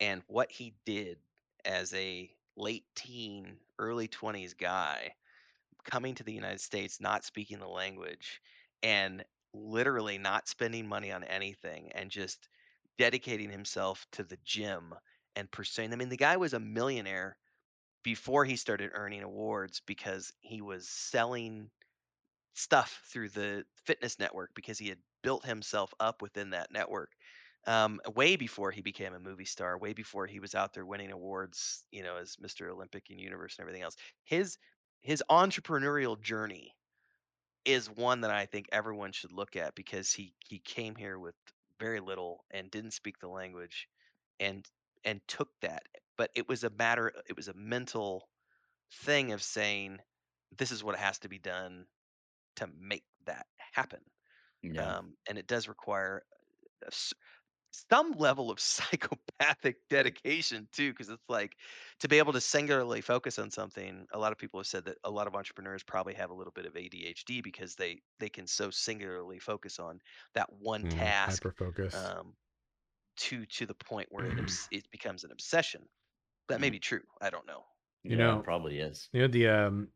and 0.00 0.22
what 0.28 0.52
he 0.52 0.76
did 0.86 1.20
as 1.64 1.94
a 1.94 2.34
late 2.56 2.86
teen, 2.96 3.60
early 3.78 4.08
20s 4.08 4.54
guy 4.54 5.14
coming 5.84 6.14
to 6.16 6.24
the 6.24 6.32
United 6.34 6.60
States, 6.60 7.00
not 7.00 7.24
speaking 7.24 7.58
the 7.60 7.68
language, 7.68 8.40
and 8.82 9.24
literally 9.54 10.18
not 10.18 10.48
spending 10.48 10.86
money 10.88 11.12
on 11.12 11.24
anything 11.24 11.92
and 11.92 12.10
just 12.10 12.48
dedicating 12.98 13.50
himself 13.50 14.06
to 14.12 14.24
the 14.24 14.38
gym 14.44 14.94
and 15.36 15.50
pursuing. 15.50 15.92
I 15.92 15.96
mean, 15.96 16.08
the 16.10 16.16
guy 16.16 16.36
was 16.36 16.54
a 16.54 16.60
millionaire 16.60 17.38
before 18.04 18.46
he 18.46 18.56
started 18.56 18.92
earning 18.94 19.24
awards 19.24 19.82
because 19.86 20.32
he 20.42 20.62
was 20.62 20.88
selling 20.88 21.70
stuff 22.54 23.02
through 23.12 23.28
the 23.30 23.64
fitness 23.84 24.18
network 24.18 24.50
because 24.54 24.78
he 24.78 24.88
had 24.88 24.98
built 25.22 25.44
himself 25.44 25.92
up 26.00 26.22
within 26.22 26.50
that 26.50 26.70
network 26.72 27.10
um, 27.66 28.00
way 28.14 28.36
before 28.36 28.70
he 28.70 28.82
became 28.82 29.14
a 29.14 29.20
movie 29.20 29.44
star 29.46 29.78
way 29.78 29.92
before 29.92 30.26
he 30.26 30.40
was 30.40 30.54
out 30.54 30.74
there 30.74 30.86
winning 30.86 31.12
awards 31.12 31.84
you 31.90 32.02
know 32.02 32.16
as 32.16 32.36
mr 32.36 32.70
olympia 32.70 33.00
and 33.10 33.20
universe 33.20 33.56
and 33.58 33.64
everything 33.64 33.82
else. 33.82 33.96
His 34.24 34.58
his 35.02 35.22
entrepreneurial 35.30 36.20
journey 36.20 36.74
is 37.64 37.90
one 37.90 38.20
that 38.22 38.30
i 38.30 38.46
think 38.46 38.68
everyone 38.72 39.12
should 39.12 39.32
look 39.32 39.56
at 39.56 39.74
because 39.74 40.12
he 40.12 40.34
he 40.48 40.58
came 40.60 40.94
here 40.96 41.18
with 41.18 41.34
very 41.80 42.00
little 42.00 42.44
and 42.50 42.70
didn't 42.70 42.92
speak 42.92 43.18
the 43.20 43.28
language 43.28 43.88
and 44.40 44.66
and 45.04 45.20
took 45.28 45.50
that 45.60 45.82
but 46.16 46.30
it 46.34 46.48
was 46.48 46.64
a 46.64 46.70
matter 46.70 47.12
it 47.28 47.36
was 47.36 47.48
a 47.48 47.54
mental 47.54 48.28
thing 48.92 49.32
of 49.32 49.42
saying 49.42 49.98
this 50.56 50.72
is 50.72 50.84
what 50.84 50.96
has 50.98 51.18
to 51.20 51.28
be 51.28 51.38
done 51.38 51.86
to 52.56 52.68
make 52.68 53.06
that 53.26 53.46
happen 53.58 54.02
Yeah. 54.62 54.94
um, 54.96 55.16
and 55.28 55.38
it 55.38 55.46
does 55.46 55.68
require 55.68 56.24
a 56.86 56.92
some 57.90 58.12
level 58.12 58.50
of 58.50 58.60
psychopathic 58.60 59.76
dedication 59.90 60.68
too 60.72 60.92
because 60.92 61.08
it's 61.08 61.28
like 61.28 61.56
to 62.00 62.08
be 62.08 62.18
able 62.18 62.32
to 62.32 62.40
singularly 62.40 63.00
focus 63.00 63.38
on 63.38 63.50
something 63.50 64.06
a 64.12 64.18
lot 64.18 64.32
of 64.32 64.38
people 64.38 64.60
have 64.60 64.66
said 64.66 64.84
that 64.84 64.98
a 65.04 65.10
lot 65.10 65.26
of 65.26 65.34
entrepreneurs 65.34 65.82
probably 65.82 66.14
have 66.14 66.30
a 66.30 66.34
little 66.34 66.52
bit 66.52 66.66
of 66.66 66.74
adhd 66.74 67.42
because 67.42 67.74
they 67.74 68.00
they 68.20 68.28
can 68.28 68.46
so 68.46 68.70
singularly 68.70 69.38
focus 69.38 69.78
on 69.78 70.00
that 70.34 70.52
one 70.52 70.84
Mm, 70.84 71.10
task 71.10 71.42
hyper 71.50 71.50
focus. 71.50 72.14
um, 72.18 72.36
to 73.16 73.46
to 73.46 73.66
the 73.66 73.74
point 73.74 74.08
where 74.10 74.26
it, 74.36 74.50
it 74.70 74.90
becomes 74.90 75.24
an 75.24 75.32
obsession 75.32 75.86
that 76.48 76.60
may 76.60 76.68
Mm. 76.68 76.72
be 76.72 76.78
true 76.78 77.02
i 77.20 77.30
don't 77.30 77.46
know 77.46 77.64
You 78.02 78.12
Yeah, 78.12 78.26
know- 78.26 78.38
it 78.40 78.44
probably 78.44 78.78
is. 78.78 79.08
You 79.12 79.22
know, 79.22 79.28
the 79.28 79.48
um 79.48 79.88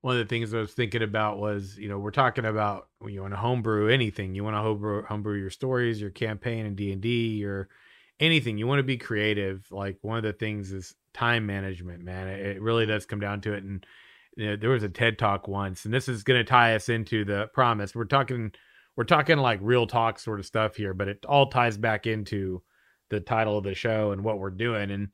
one 0.00 0.14
of 0.16 0.20
the 0.20 0.28
things 0.28 0.54
I 0.54 0.60
was 0.60 0.72
thinking 0.72 1.02
about 1.02 1.38
was, 1.38 1.76
you 1.76 1.88
know, 1.88 1.98
we're 1.98 2.12
talking 2.12 2.44
about 2.44 2.88
when 3.00 3.12
you 3.12 3.20
want 3.20 3.32
to 3.34 3.38
homebrew 3.38 3.88
anything. 3.88 4.34
You 4.34 4.44
want 4.44 4.54
to 4.54 4.60
homebrew 4.62 5.02
homebrew 5.04 5.38
your 5.38 5.50
stories, 5.50 6.00
your 6.00 6.10
campaign 6.10 6.64
in 6.66 6.74
D 6.76 6.92
and 6.92 7.02
D, 7.02 7.36
your 7.36 7.68
anything. 8.20 8.56
You 8.58 8.66
want 8.68 8.78
to 8.78 8.84
be 8.84 8.96
creative. 8.96 9.66
Like 9.72 9.98
one 10.02 10.16
of 10.16 10.22
the 10.22 10.32
things 10.32 10.72
is 10.72 10.94
time 11.14 11.44
management, 11.46 12.02
man. 12.04 12.28
It, 12.28 12.46
it 12.56 12.62
really 12.62 12.86
does 12.86 13.06
come 13.06 13.20
down 13.20 13.40
to 13.42 13.52
it. 13.54 13.64
And 13.64 13.84
you 14.36 14.46
know, 14.46 14.56
there 14.56 14.70
was 14.70 14.84
a 14.84 14.88
TED 14.88 15.18
talk 15.18 15.48
once, 15.48 15.84
and 15.84 15.92
this 15.92 16.08
is 16.08 16.22
going 16.22 16.38
to 16.38 16.44
tie 16.44 16.76
us 16.76 16.88
into 16.88 17.24
the 17.24 17.48
promise. 17.52 17.92
We're 17.94 18.04
talking, 18.04 18.52
we're 18.96 19.02
talking 19.04 19.36
like 19.38 19.58
real 19.60 19.86
talk 19.88 20.20
sort 20.20 20.38
of 20.38 20.46
stuff 20.46 20.76
here, 20.76 20.94
but 20.94 21.08
it 21.08 21.24
all 21.26 21.50
ties 21.50 21.76
back 21.76 22.06
into 22.06 22.62
the 23.10 23.18
title 23.20 23.58
of 23.58 23.64
the 23.64 23.74
show 23.74 24.12
and 24.12 24.22
what 24.22 24.38
we're 24.38 24.50
doing. 24.50 24.92
And 24.92 25.08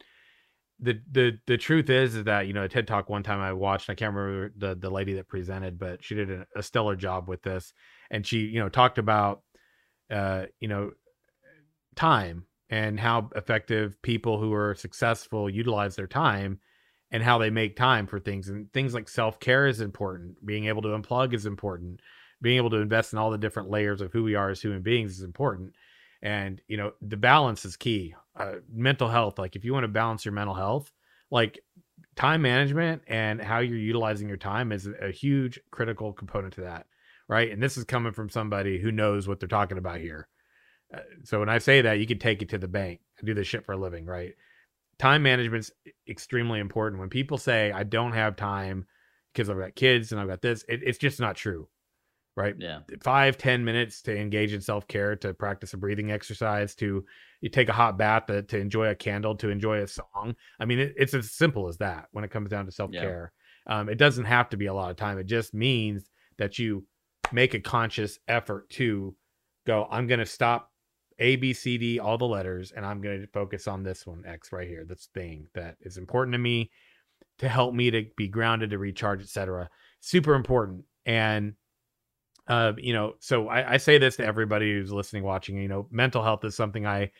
the 0.81 1.01
the 1.11 1.39
the 1.47 1.57
truth 1.57 1.89
is 1.89 2.15
is 2.15 2.25
that 2.25 2.47
you 2.47 2.53
know 2.53 2.65
a 2.65 2.69
TED 2.69 2.87
talk 2.87 3.09
one 3.09 3.23
time 3.23 3.41
I 3.41 3.53
watched 3.53 3.91
I 3.91 3.95
can't 3.95 4.15
remember 4.15 4.53
the 4.57 4.75
the 4.75 4.91
lady 4.91 5.15
that 5.15 5.29
presented 5.29 5.79
but 5.79 6.05
she 6.05 6.15
did 6.15 6.31
a, 6.31 6.47
a 6.57 6.63
stellar 6.63 6.97
job 6.97 7.29
with 7.29 7.43
this. 7.43 7.73
And 8.11 8.27
she 8.27 8.41
you 8.41 8.59
know 8.59 8.69
talked 8.69 8.99
about 8.99 9.43
uh 10.11 10.45
you 10.61 10.69
know 10.69 10.91
time 11.95 12.47
and 12.71 12.99
how 12.99 13.31
effective 13.37 14.01
people 14.03 14.41
who 14.41 14.53
are 14.53 14.75
successful 14.75 15.49
utilize 15.49 15.97
their 15.97 16.07
time 16.07 16.59
and 17.13 17.23
how 17.23 17.39
they 17.39 17.51
make 17.51 17.77
time 17.77 18.07
for 18.07 18.19
things. 18.19 18.49
And 18.49 18.73
things 18.73 18.95
like 18.95 19.09
self-care 19.09 19.69
is 19.69 19.81
important. 19.81 20.45
Being 20.45 20.67
able 20.67 20.83
to 20.83 20.89
unplug 20.89 21.35
is 21.35 21.47
important. 21.47 22.01
Being 22.43 22.57
able 22.57 22.71
to 22.71 22.79
invest 22.79 23.13
in 23.13 23.19
all 23.19 23.31
the 23.31 23.39
different 23.39 23.71
layers 23.71 24.01
of 24.01 24.13
who 24.13 24.25
we 24.25 24.35
are 24.35 24.51
as 24.51 24.61
human 24.61 24.83
beings 24.83 25.13
is 25.13 25.23
important 25.23 25.73
and 26.25 26.61
you 26.67 26.77
know 26.77 26.93
the 27.03 27.17
balance 27.17 27.65
is 27.65 27.77
key 27.77 28.15
uh, 28.37 28.55
mental 28.73 29.09
health 29.09 29.39
like 29.39 29.55
if 29.55 29.65
you 29.65 29.73
want 29.73 29.85
to 29.85 29.89
balance 29.89 30.25
your 30.25 30.33
mental 30.33 30.55
health 30.55 30.91
like 31.31 31.61
time 32.17 32.43
management 32.43 33.03
and 33.07 33.41
how 33.41 33.61
you're 33.61 33.77
utilizing 33.77 34.27
your 34.27 34.37
time 34.37 34.73
is 34.73 34.89
a 35.01 35.11
huge 35.13 35.61
critical 35.71 36.13
component 36.13 36.55
to 36.55 36.63
that 36.63 36.87
right? 37.29 37.51
And 37.51 37.63
this 37.63 37.77
is 37.77 37.85
coming 37.85 38.13
from 38.13 38.29
somebody 38.29 38.79
who 38.79 38.93
knows 38.93 39.27
what 39.27 39.41
they're 39.41 39.49
talking 39.49 39.79
about 39.79 39.99
here. 39.99 40.29
Uh, 40.93 40.99
so 41.23 41.41
when 41.41 41.49
i 41.49 41.59
say 41.59 41.81
that 41.81 41.99
you 41.99 42.07
can 42.07 42.19
take 42.19 42.43
it 42.43 42.51
to 42.51 42.59
the 42.59 42.69
bank 42.69 43.01
i 43.21 43.25
do 43.25 43.35
this 43.35 43.47
shit 43.47 43.65
for 43.65 43.73
a 43.73 43.77
living 43.77 44.07
right? 44.07 44.35
Time 44.99 45.23
management's 45.25 45.73
extremely 46.09 46.61
important. 46.61 47.01
When 47.01 47.09
people 47.09 47.39
say 47.39 47.73
i 47.73 47.83
don't 47.83 48.13
have 48.13 48.37
time 48.37 48.87
because 49.33 49.51
i've 49.51 49.59
got 49.59 49.75
kids 49.75 50.13
and 50.13 50.21
i've 50.21 50.29
got 50.29 50.43
this 50.43 50.65
it, 50.69 50.81
it's 50.85 50.99
just 50.99 51.21
not 51.21 51.37
true 51.37 51.69
right? 52.37 52.55
Yeah. 52.59 52.81
five 53.03 53.37
ten 53.39 53.65
minutes 53.65 54.03
to 54.03 54.17
engage 54.17 54.53
in 54.53 54.61
self-care 54.61 55.17
to 55.17 55.35
practice 55.35 55.73
a 55.75 55.77
breathing 55.77 56.11
exercise 56.11 56.75
to 56.77 57.05
you 57.41 57.49
take 57.49 57.69
a 57.69 57.73
hot 57.73 57.99
bath 57.99 58.27
to, 58.27 58.43
to 58.43 58.59
enjoy 58.59 58.89
a 58.89 58.95
candle 58.95 59.35
to 59.37 59.51
enjoy 59.51 59.81
a 59.81 59.89
song. 59.89 60.35
I 60.59 60.65
mean 60.65 60.79
it, 60.79 60.95
it's 60.97 61.15
as 61.15 61.33
simple 61.33 61.69
as 61.69 61.79
that 61.79 62.07
when 62.13 62.25
it 62.25 62.31
comes 62.31 62.51
down 62.51 62.67
to 62.67 62.73
self-care. 62.73 63.33
Um, 63.67 63.89
it 63.89 63.97
doesn't 63.97 64.25
have 64.25 64.51
to 64.51 64.57
be 64.57 64.67
a 64.67 64.75
lot 64.75 64.91
of 64.91 64.97
time. 64.97 65.19
It 65.19 65.27
just 65.27 65.55
means 65.55 66.11
that 66.39 66.59
you 66.59 66.85
make 67.33 67.55
a 67.55 67.61
conscious 67.61 68.19
effort 68.29 68.69
to 68.69 69.15
go 69.67 69.89
i'm 69.91 70.07
going 70.07 70.21
to 70.21 70.27
stop 70.27 70.71
a 71.19 71.37
b 71.37 71.55
c 71.55 71.79
d 71.79 71.99
all 71.99 72.19
the 72.19 72.27
letters 72.27 72.71
and 72.73 72.85
i'm 72.85 73.01
going 73.01 73.21
to 73.21 73.27
focus 73.29 73.67
on 73.67 73.83
this 73.83 74.07
one 74.07 74.23
x 74.27 74.53
right 74.53 74.69
here 74.69 74.85
this 74.85 75.09
thing 75.15 75.47
that 75.55 75.77
is 75.81 75.97
important 75.97 76.35
to 76.35 76.39
me 76.39 76.71
to 77.39 77.49
help 77.49 77.75
me 77.75 77.91
to 77.91 78.05
be 78.17 78.29
grounded 78.29 78.69
to 78.71 78.79
recharge 78.79 79.23
etc 79.23 79.71
super 80.05 80.35
important. 80.35 80.85
And 81.07 81.55
uh, 82.47 82.73
you 82.77 82.93
know, 82.93 83.15
so 83.21 83.49
I, 83.49 83.75
I 83.75 83.77
say 83.79 83.99
this 83.99 84.17
to 84.17 84.27
everybody 84.27 84.73
who's 84.73 84.93
listening, 84.93 85.25
watching. 85.25 85.57
You 85.57 85.69
know, 85.69 85.87
mental 85.91 86.23
health 86.23 86.45
is 86.45 86.55
something 86.55 86.87
I, 86.87 87.11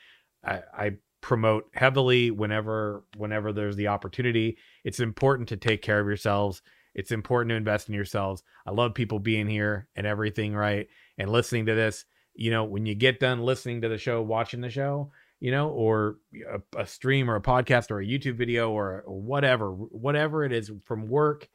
I, 0.45 0.61
I 0.77 0.91
promote 1.21 1.71
heavily 1.73 2.31
whenever 2.31 3.05
whenever 3.17 3.53
there's 3.53 3.77
the 3.77 3.89
opportunity. 3.89 4.59
It's 4.85 5.01
important 5.01 5.49
to 5.49 5.57
take 5.57 5.81
care 5.81 6.01
of 6.01 6.07
yourselves. 6.07 6.61
It's 6.95 7.11
important 7.11 7.51
to 7.51 7.57
invest 7.57 7.89
in 7.89 7.95
yourselves. 7.95 8.43
I 8.67 8.71
love 8.71 8.95
people 8.95 9.19
being 9.19 9.49
here 9.49 9.89
and 9.97 10.07
everything, 10.07 10.55
right? 10.55 10.89
And 11.19 11.31
listening 11.31 11.67
to 11.67 11.75
this. 11.75 12.05
You 12.37 12.51
know, 12.51 12.65
when 12.65 12.85
you 12.85 12.97
get 12.97 13.21
done 13.21 13.43
listening 13.43 13.83
to 13.83 13.89
the 13.89 13.97
show, 13.97 14.21
watching 14.21 14.61
the 14.61 14.69
show, 14.69 15.13
you 15.41 15.53
know, 15.53 15.69
or 15.69 16.17
a, 16.53 16.81
a 16.81 16.87
stream 16.87 17.31
or 17.31 17.37
a 17.37 17.41
podcast 17.41 17.91
or 17.91 18.01
a 18.01 18.07
YouTube 18.07 18.37
video 18.37 18.71
or, 18.73 19.05
or 19.07 19.21
whatever, 19.21 19.71
whatever 19.71 20.45
it 20.45 20.53
is 20.53 20.71
from 20.85 21.07
work 21.07 21.49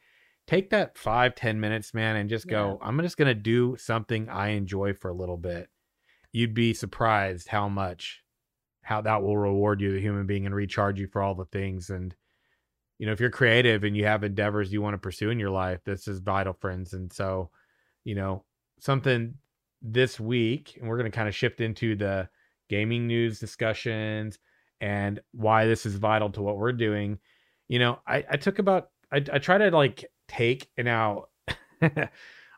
take 0.49 0.71
that 0.71 0.97
five 0.97 1.35
ten 1.35 1.59
minutes 1.59 1.93
man 1.93 2.15
and 2.15 2.27
just 2.27 2.47
go 2.47 2.79
i'm 2.81 2.99
just 3.01 3.17
going 3.17 3.27
to 3.27 3.35
do 3.35 3.75
something 3.77 4.27
i 4.29 4.49
enjoy 4.49 4.93
for 4.93 5.09
a 5.09 5.13
little 5.13 5.37
bit. 5.37 5.69
You'd 6.31 6.55
be 6.55 6.73
surprised 6.73 7.47
how 7.49 7.69
much 7.69 8.23
how 8.81 9.01
that 9.01 9.21
will 9.21 9.37
reward 9.37 9.79
you 9.79 9.93
the 9.93 10.01
human 10.01 10.25
being 10.25 10.47
and 10.47 10.55
recharge 10.55 10.99
you 10.99 11.05
for 11.05 11.21
all 11.21 11.35
the 11.35 11.45
things. 11.45 11.91
And 11.91 12.15
you 12.97 13.05
know 13.05 13.11
if 13.11 13.19
you're 13.19 13.29
creative 13.29 13.83
and 13.83 13.95
you 13.95 14.05
have 14.05 14.23
endeavors 14.23 14.73
you 14.73 14.81
want 14.81 14.95
to 14.95 14.97
pursue 14.97 15.29
in 15.29 15.39
your 15.39 15.51
life 15.51 15.81
this 15.85 16.07
is 16.07 16.19
vital 16.19 16.53
friends. 16.53 16.93
And 16.93 17.13
so 17.13 17.51
you 18.03 18.15
know 18.15 18.43
something 18.79 19.35
this 19.83 20.19
week 20.19 20.77
and 20.79 20.89
we're 20.89 20.97
going 20.97 21.11
to 21.11 21.15
kind 21.15 21.29
of 21.29 21.35
shift 21.35 21.61
into 21.61 21.95
the 21.95 22.27
gaming 22.69 23.05
news 23.05 23.39
discussions 23.39 24.39
and 24.81 25.19
why 25.31 25.67
this 25.67 25.85
is 25.85 25.95
vital 25.95 26.31
to 26.31 26.41
what 26.41 26.57
we're 26.57 26.73
doing. 26.73 27.19
You 27.67 27.77
know 27.77 27.99
i, 28.07 28.25
I 28.31 28.37
took 28.37 28.57
about 28.57 28.89
I, 29.11 29.17
I 29.31 29.37
try 29.37 29.59
to 29.59 29.69
like 29.69 30.05
take 30.29 30.69
and 30.77 30.85
now 30.85 31.25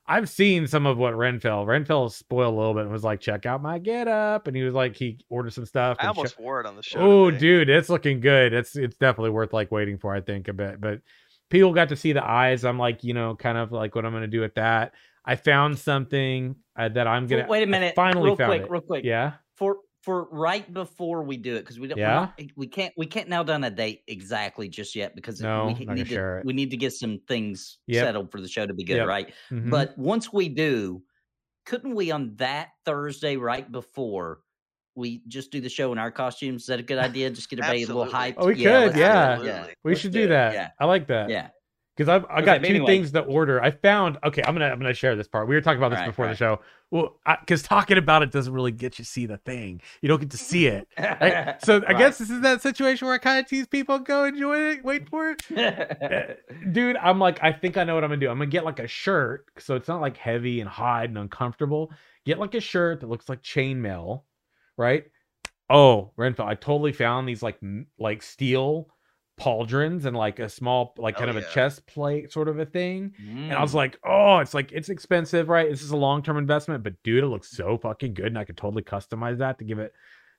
I've 0.07 0.27
seen 0.27 0.67
some 0.67 0.85
of 0.85 0.97
what 0.97 1.13
Renfell 1.13 1.65
Renfell 1.65 2.11
spoiled 2.11 2.53
a 2.53 2.57
little 2.57 2.73
bit 2.73 2.83
and 2.83 2.91
was 2.91 3.03
like, 3.03 3.21
check 3.21 3.45
out 3.45 3.61
my 3.61 3.79
get 3.79 4.07
up. 4.07 4.47
And 4.47 4.55
he 4.57 4.63
was 4.63 4.73
like, 4.73 4.95
he 4.95 5.19
ordered 5.29 5.53
some 5.53 5.65
stuff. 5.65 5.97
I 5.99 6.07
almost 6.07 6.35
sho- 6.35 6.43
wore 6.43 6.59
it 6.59 6.65
on 6.65 6.75
the 6.75 6.83
show. 6.83 6.99
oh, 6.99 7.31
dude, 7.31 7.69
it's 7.69 7.87
looking 7.87 8.19
good. 8.19 8.51
It's 8.51 8.75
it's 8.75 8.97
definitely 8.97 9.29
worth 9.29 9.53
like 9.53 9.71
waiting 9.71 9.97
for, 9.97 10.13
I 10.13 10.19
think, 10.21 10.47
a 10.47 10.53
bit. 10.53 10.81
But 10.81 10.99
people 11.49 11.71
got 11.73 11.89
to 11.89 11.95
see 11.95 12.11
the 12.13 12.27
eyes. 12.27 12.65
I'm 12.65 12.79
like, 12.79 13.03
you 13.03 13.13
know, 13.13 13.35
kind 13.35 13.57
of 13.57 13.71
like 13.71 13.95
what 13.95 14.05
I'm 14.05 14.11
gonna 14.11 14.27
do 14.27 14.41
with 14.41 14.55
that. 14.55 14.93
I 15.23 15.35
found 15.35 15.77
something 15.77 16.55
uh, 16.75 16.89
that 16.89 17.07
I'm 17.07 17.27
gonna 17.27 17.45
Wait 17.47 17.63
a 17.63 17.67
minute. 17.67 17.95
finally 17.95 18.25
real 18.29 18.35
found 18.35 18.49
quick, 18.49 18.61
it. 18.63 18.71
real 18.71 18.81
quick. 18.81 19.05
Yeah. 19.05 19.33
For 20.01 20.25
for 20.25 20.35
right 20.35 20.71
before 20.73 21.21
we 21.23 21.37
do 21.37 21.55
it, 21.55 21.59
because 21.59 21.79
we 21.79 21.87
don't. 21.87 21.97
we're 21.97 22.05
Yeah? 22.05 22.13
not- 22.15 22.41
we 22.55 22.67
can't. 22.67 22.93
We 22.97 23.05
can't 23.05 23.29
nail 23.29 23.43
down 23.43 23.63
a 23.63 23.69
date 23.69 24.01
exactly 24.07 24.67
just 24.67 24.95
yet 24.95 25.15
because 25.15 25.39
No, 25.41 25.67
we 25.77 25.85
need 25.85 26.07
to. 26.07 26.13
share 26.13 26.39
it. 26.39 26.45
We 26.45 26.53
need 26.53 26.71
to 26.71 26.77
get 26.77 26.93
some 26.93 27.19
things 27.27 27.77
Yep. 27.87 28.05
settled 28.05 28.31
for 28.31 28.41
the 28.41 28.47
show 28.47 28.65
to 28.65 28.73
be 28.73 28.83
good, 28.83 28.97
Yep. 28.97 29.07
right? 29.07 29.33
Mhm. 29.51 29.69
But 29.69 29.97
once 29.97 30.33
we 30.33 30.49
do, 30.49 31.03
couldn't 31.65 31.93
we 31.95 32.09
on 32.11 32.35
that 32.37 32.69
Thursday 32.85 33.35
right 33.37 33.71
before 33.71 34.41
we 34.95 35.21
just 35.27 35.51
do 35.51 35.61
the 35.61 35.69
show 35.69 35.91
in 35.91 35.97
our 35.99 36.11
costumes? 36.11 36.63
Is 36.63 36.67
that 36.67 36.79
a 36.79 36.83
good 36.83 36.97
idea? 36.97 37.29
Just 37.29 37.49
get 37.49 37.59
everybody 37.59 37.83
a 37.83 37.87
little 37.87 38.05
hype. 38.05 38.35
Oh, 38.37 38.47
we 38.47 38.55
yeah, 38.55 38.63
could, 38.63 38.71
let's 38.81 38.95
do 38.95 38.99
it. 38.99 39.45
yeah. 39.45 39.67
We 39.83 39.91
let's 39.91 40.01
should 40.01 40.11
do 40.11 40.23
do 40.23 40.27
that. 40.29 40.53
Yeah, 40.53 40.69
I 40.79 40.85
like 40.85 41.07
that. 41.07 41.29
yeah. 41.29 41.49
Because 41.95 42.09
I've 42.09 42.25
I 42.29 42.41
got 42.41 42.63
two 42.63 42.69
anyway. 42.69 42.85
things 42.85 43.11
to 43.11 43.21
order. 43.21 43.61
I 43.61 43.71
found 43.71 44.17
okay. 44.23 44.41
I'm 44.43 44.55
gonna 44.55 44.67
I'm 44.67 44.79
gonna 44.79 44.93
share 44.93 45.15
this 45.15 45.27
part. 45.27 45.47
We 45.47 45.55
were 45.55 45.61
talking 45.61 45.77
about 45.77 45.89
this 45.89 45.97
Alright, 45.97 46.11
before 46.11 46.27
the 46.27 46.35
show. 46.35 46.59
Well, 46.89 47.19
because 47.39 47.63
talking 47.63 47.97
about 47.97 48.21
it 48.21 48.31
doesn't 48.31 48.51
really 48.51 48.71
get 48.71 48.99
you 48.99 49.05
see 49.05 49.25
the 49.25 49.37
thing. 49.37 49.81
You 50.01 50.09
don't 50.09 50.19
get 50.19 50.31
to 50.31 50.37
see 50.37 50.67
it. 50.67 50.87
right? 50.97 51.55
So 51.63 51.81
I 51.87 51.93
guess 51.93 52.17
this 52.17 52.29
is 52.29 52.41
that 52.41 52.61
situation 52.61 53.07
where 53.07 53.15
I 53.15 53.17
kind 53.17 53.39
of 53.39 53.49
tease 53.49 53.67
people, 53.67 53.99
go 53.99 54.25
enjoy 54.25 54.57
it, 54.71 54.83
wait 54.83 55.07
for 55.09 55.29
it. 55.31 55.41
Uh, 55.57 56.33
Dude, 56.71 56.97
I'm 56.97 57.19
like, 57.19 57.39
I 57.41 57.53
think 57.53 57.77
I 57.77 57.83
know 57.83 57.95
what 57.95 58.03
I'm 58.03 58.09
gonna 58.09 58.19
do. 58.19 58.29
I'm 58.29 58.37
gonna 58.37 58.47
get 58.47 58.65
like 58.65 58.79
a 58.79 58.87
shirt, 58.87 59.45
so 59.57 59.75
it's 59.75 59.87
not 59.87 60.01
like 60.01 60.17
heavy 60.17 60.59
and 60.59 60.69
hot 60.69 61.05
and 61.05 61.17
uncomfortable. 61.17 61.91
Get 62.25 62.39
like 62.39 62.55
a 62.55 62.61
shirt 62.61 63.01
that 63.01 63.09
looks 63.09 63.29
like 63.29 63.41
chainmail, 63.41 64.23
right? 64.77 65.05
Oh, 65.69 66.11
Renfell, 66.17 66.45
I 66.45 66.55
totally 66.55 66.91
found 66.91 67.27
these 67.27 67.41
like 67.41 67.57
like 67.97 68.21
steel 68.21 68.87
pauldrons 69.41 70.05
and 70.05 70.15
like 70.15 70.39
a 70.39 70.47
small 70.49 70.93
like 70.97 71.17
kind 71.17 71.29
Oh, 71.29 71.37
of 71.37 71.43
a 71.43 71.53
chest 71.53 71.85
plate 71.87 72.31
sort 72.31 72.47
of 72.47 72.59
a 72.59 72.65
thing. 72.65 73.13
And 73.19 73.53
I 73.53 73.61
was 73.61 73.71
Mm. 73.71 73.75
like, 73.75 73.99
oh, 74.05 74.37
it's 74.39 74.53
like 74.53 74.71
it's 74.71 74.89
expensive, 74.89 75.49
right? 75.49 75.69
This 75.69 75.81
is 75.81 75.91
a 75.91 75.97
long 75.97 76.21
term 76.23 76.37
investment, 76.37 76.83
but 76.83 76.93
dude, 77.03 77.23
it 77.23 77.27
looks 77.27 77.49
so 77.51 77.77
fucking 77.77 78.13
good, 78.13 78.27
and 78.27 78.37
I 78.37 78.43
could 78.45 78.57
totally 78.57 78.83
customize 78.83 79.39
that 79.39 79.59
to 79.59 79.65
give 79.65 79.79
it 79.79 79.93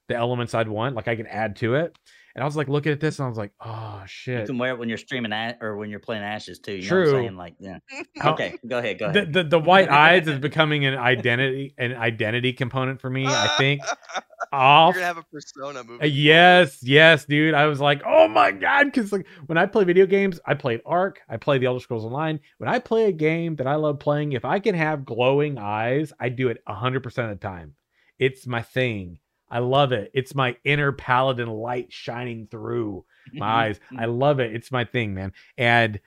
the 0.08 0.14
elements 0.16 0.54
I'd 0.54 0.68
want. 0.68 0.94
Like 0.96 1.08
I 1.08 1.16
can 1.16 1.26
add 1.26 1.56
to 1.56 1.74
it. 1.74 1.96
And 2.34 2.42
I 2.42 2.46
was 2.46 2.56
like 2.56 2.68
looking 2.68 2.92
at 2.92 3.00
this, 3.00 3.18
and 3.18 3.26
I 3.26 3.28
was 3.28 3.38
like, 3.38 3.52
oh 3.60 4.02
shit. 4.06 4.40
You 4.40 4.46
can 4.46 4.58
wear 4.58 4.70
it 4.72 4.78
when 4.78 4.88
you're 4.88 4.98
streaming 4.98 5.32
at 5.32 5.58
or 5.60 5.76
when 5.76 5.90
you're 5.90 6.00
playing 6.00 6.22
Ashes 6.22 6.58
too. 6.58 6.72
You 6.74 6.82
know 6.82 6.88
True. 6.88 7.00
what 7.12 7.16
I'm 7.18 7.22
saying? 7.24 7.36
Like, 7.36 7.54
yeah. 7.58 7.78
Okay, 8.24 8.58
go 8.66 8.78
ahead. 8.78 8.98
Go 8.98 9.12
The, 9.12 9.20
ahead. 9.20 9.32
the 9.32 9.44
the 9.44 9.58
white 9.58 9.88
eyes 9.88 10.26
is 10.26 10.38
becoming 10.40 10.84
an 10.86 10.94
identity 10.94 11.74
an 11.78 11.94
identity 11.94 12.52
component 12.52 13.00
for 13.00 13.10
me. 13.10 13.26
I 13.26 13.54
think 13.58 13.82
You're 14.52 14.92
gonna 14.92 15.00
have 15.00 15.16
a 15.16 15.22
persona 15.24 15.82
movie. 15.82 16.02
Uh, 16.02 16.06
yes, 16.06 16.78
yes, 16.82 17.24
dude. 17.24 17.54
I 17.54 17.66
was 17.66 17.80
like, 17.80 18.02
oh 18.06 18.28
my 18.28 18.50
god, 18.50 18.84
because 18.84 19.12
like 19.12 19.26
when 19.46 19.56
I 19.56 19.66
play 19.66 19.84
video 19.84 20.04
games, 20.04 20.40
I 20.46 20.54
played 20.54 20.80
Ark, 20.84 21.20
I 21.28 21.38
play 21.38 21.58
The 21.58 21.66
Elder 21.66 21.80
Scrolls 21.80 22.04
Online. 22.04 22.38
When 22.58 22.68
I 22.68 22.78
play 22.78 23.06
a 23.06 23.12
game 23.12 23.56
that 23.56 23.66
I 23.66 23.76
love 23.76 23.98
playing, 23.98 24.32
if 24.32 24.44
I 24.44 24.58
can 24.58 24.74
have 24.74 25.04
glowing 25.06 25.58
eyes, 25.58 26.12
I 26.20 26.28
do 26.28 26.48
it 26.48 26.58
hundred 26.66 27.02
percent 27.02 27.30
of 27.30 27.40
the 27.40 27.46
time. 27.46 27.74
It's 28.18 28.46
my 28.46 28.62
thing. 28.62 29.18
I 29.52 29.58
love 29.58 29.92
it. 29.92 30.10
It's 30.14 30.34
my 30.34 30.56
inner 30.64 30.92
paladin 30.92 31.48
light 31.48 31.92
shining 31.92 32.48
through 32.50 33.04
mm-hmm. 33.28 33.38
my 33.38 33.46
eyes. 33.46 33.80
I 33.90 34.04
mm-hmm. 34.04 34.18
love 34.18 34.40
it. 34.40 34.56
It's 34.56 34.72
my 34.72 34.84
thing, 34.84 35.12
man. 35.14 35.32
And 35.58 36.00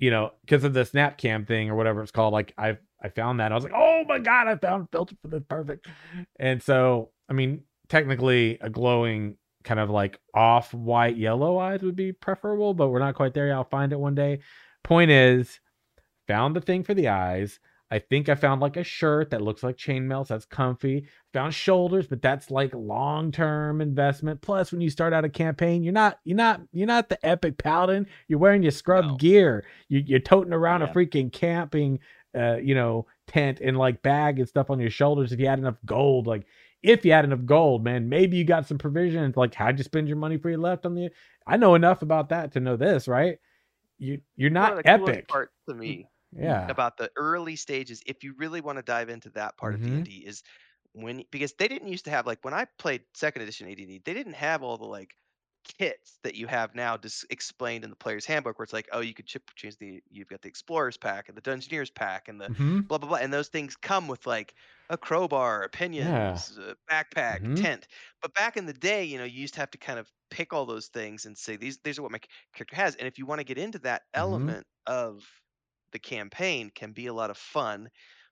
you 0.00 0.10
know, 0.10 0.32
because 0.40 0.64
of 0.64 0.74
the 0.74 0.84
snap 0.84 1.16
cam 1.16 1.46
thing 1.46 1.70
or 1.70 1.76
whatever 1.76 2.02
it's 2.02 2.10
called, 2.10 2.32
like 2.32 2.52
I 2.58 2.76
I 3.00 3.08
found 3.08 3.38
that. 3.38 3.52
I 3.52 3.54
was 3.54 3.62
like, 3.62 3.72
oh 3.74 4.04
my 4.08 4.18
god, 4.18 4.48
I 4.48 4.56
found 4.56 4.84
a 4.84 4.88
filter 4.90 5.14
for 5.22 5.28
this 5.28 5.44
perfect. 5.48 5.86
And 6.40 6.60
so, 6.60 7.10
I 7.28 7.34
mean, 7.34 7.62
technically 7.88 8.58
a 8.60 8.68
glowing 8.68 9.36
kind 9.62 9.78
of 9.78 9.90
like 9.90 10.18
off 10.34 10.74
white 10.74 11.16
yellow 11.16 11.58
eyes 11.58 11.82
would 11.82 11.94
be 11.94 12.12
preferable, 12.12 12.74
but 12.74 12.88
we're 12.88 12.98
not 12.98 13.14
quite 13.14 13.32
there 13.32 13.46
yet. 13.46 13.54
I'll 13.54 13.64
find 13.64 13.92
it 13.92 14.00
one 14.00 14.16
day. 14.16 14.40
Point 14.82 15.12
is, 15.12 15.60
found 16.26 16.56
the 16.56 16.60
thing 16.60 16.82
for 16.82 16.94
the 16.94 17.08
eyes. 17.08 17.60
I 17.92 17.98
think 17.98 18.30
I 18.30 18.34
found 18.36 18.62
like 18.62 18.78
a 18.78 18.84
shirt 18.84 19.28
that 19.30 19.42
looks 19.42 19.62
like 19.62 19.76
chainmail, 19.76 20.26
so 20.26 20.32
that's 20.32 20.46
comfy. 20.46 21.08
Found 21.34 21.52
shoulders, 21.52 22.06
but 22.06 22.22
that's 22.22 22.50
like 22.50 22.72
long-term 22.72 23.82
investment. 23.82 24.40
Plus, 24.40 24.72
when 24.72 24.80
you 24.80 24.88
start 24.88 25.12
out 25.12 25.26
a 25.26 25.28
campaign, 25.28 25.84
you're 25.84 25.92
not 25.92 26.18
you're 26.24 26.34
not 26.34 26.62
you're 26.72 26.86
not 26.86 27.10
the 27.10 27.24
epic 27.24 27.58
paladin. 27.58 28.06
You're 28.28 28.38
wearing 28.38 28.62
your 28.62 28.72
scrub 28.72 29.04
no. 29.04 29.16
gear. 29.16 29.66
You, 29.88 30.16
are 30.16 30.20
toting 30.20 30.54
around 30.54 30.80
yeah. 30.80 30.90
a 30.90 30.94
freaking 30.94 31.30
camping, 31.30 31.98
uh, 32.34 32.56
you 32.56 32.74
know, 32.74 33.04
tent 33.26 33.60
and 33.60 33.76
like 33.76 34.00
bag 34.00 34.38
and 34.38 34.48
stuff 34.48 34.70
on 34.70 34.80
your 34.80 34.88
shoulders. 34.88 35.30
If 35.30 35.38
you 35.38 35.46
had 35.46 35.58
enough 35.58 35.76
gold, 35.84 36.26
like 36.26 36.46
if 36.82 37.04
you 37.04 37.12
had 37.12 37.26
enough 37.26 37.44
gold, 37.44 37.84
man, 37.84 38.08
maybe 38.08 38.38
you 38.38 38.44
got 38.44 38.66
some 38.66 38.78
provisions. 38.78 39.36
Like, 39.36 39.54
how'd 39.54 39.76
you 39.76 39.84
spend 39.84 40.08
your 40.08 40.16
money 40.16 40.38
for 40.38 40.48
you 40.48 40.56
left 40.56 40.86
on 40.86 40.94
the? 40.94 41.10
I 41.46 41.58
know 41.58 41.74
enough 41.74 42.00
about 42.00 42.30
that 42.30 42.52
to 42.52 42.60
know 42.60 42.76
this, 42.76 43.06
right? 43.06 43.36
You 43.98 44.22
you're 44.34 44.48
not 44.48 44.80
epic. 44.86 45.28
Part 45.28 45.52
to 45.68 45.74
me 45.74 46.08
yeah 46.36 46.66
about 46.68 46.96
the 46.96 47.10
early 47.16 47.56
stages 47.56 48.02
if 48.06 48.24
you 48.24 48.34
really 48.38 48.60
want 48.60 48.78
to 48.78 48.82
dive 48.82 49.08
into 49.08 49.30
that 49.30 49.56
part 49.56 49.74
mm-hmm. 49.74 49.98
of 49.98 50.04
d&d 50.04 50.24
is 50.26 50.42
when 50.92 51.24
because 51.30 51.52
they 51.54 51.68
didn't 51.68 51.88
used 51.88 52.04
to 52.04 52.10
have 52.10 52.26
like 52.26 52.38
when 52.42 52.54
i 52.54 52.66
played 52.78 53.02
second 53.14 53.42
edition 53.42 53.68
add 53.68 53.76
they 53.76 54.14
didn't 54.14 54.34
have 54.34 54.62
all 54.62 54.76
the 54.76 54.84
like 54.84 55.14
kits 55.78 56.18
that 56.24 56.34
you 56.34 56.46
have 56.46 56.74
now 56.74 56.96
just 56.96 57.24
explained 57.30 57.84
in 57.84 57.90
the 57.90 57.96
player's 57.96 58.24
handbook 58.24 58.58
where 58.58 58.64
it's 58.64 58.72
like 58.72 58.88
oh 58.92 59.00
you 59.00 59.14
could 59.14 59.26
chip 59.26 59.42
change 59.54 59.76
the 59.78 60.02
you've 60.10 60.28
got 60.28 60.42
the 60.42 60.48
explorers 60.48 60.96
pack 60.96 61.28
and 61.28 61.36
the 61.36 61.42
dungeoneers 61.42 61.94
pack 61.94 62.28
and 62.28 62.40
the 62.40 62.46
mm-hmm. 62.46 62.80
blah 62.80 62.98
blah 62.98 63.08
blah 63.08 63.18
and 63.18 63.32
those 63.32 63.48
things 63.48 63.76
come 63.76 64.08
with 64.08 64.26
like 64.26 64.54
a 64.90 64.96
crowbar 64.96 65.62
opinions 65.62 66.58
yeah. 66.58 66.72
backpack 66.90 67.42
mm-hmm. 67.42 67.54
tent 67.54 67.86
but 68.20 68.34
back 68.34 68.56
in 68.56 68.66
the 68.66 68.72
day 68.72 69.04
you 69.04 69.18
know 69.18 69.24
you 69.24 69.40
used 69.40 69.54
to 69.54 69.60
have 69.60 69.70
to 69.70 69.78
kind 69.78 69.98
of 69.98 70.10
pick 70.30 70.52
all 70.52 70.66
those 70.66 70.88
things 70.88 71.26
and 71.26 71.38
say 71.38 71.56
these 71.56 71.78
these 71.84 71.98
are 71.98 72.02
what 72.02 72.10
my 72.10 72.20
character 72.54 72.76
has 72.76 72.96
and 72.96 73.06
if 73.06 73.18
you 73.18 73.26
want 73.26 73.38
to 73.38 73.44
get 73.44 73.58
into 73.58 73.78
that 73.78 74.02
mm-hmm. 74.02 74.20
element 74.20 74.66
of 74.86 75.24
the 75.92 75.98
campaign 75.98 76.70
can 76.70 76.92
be 76.92 77.06
a 77.06 77.14
lot 77.14 77.30
of 77.30 77.38
fun 77.38 77.90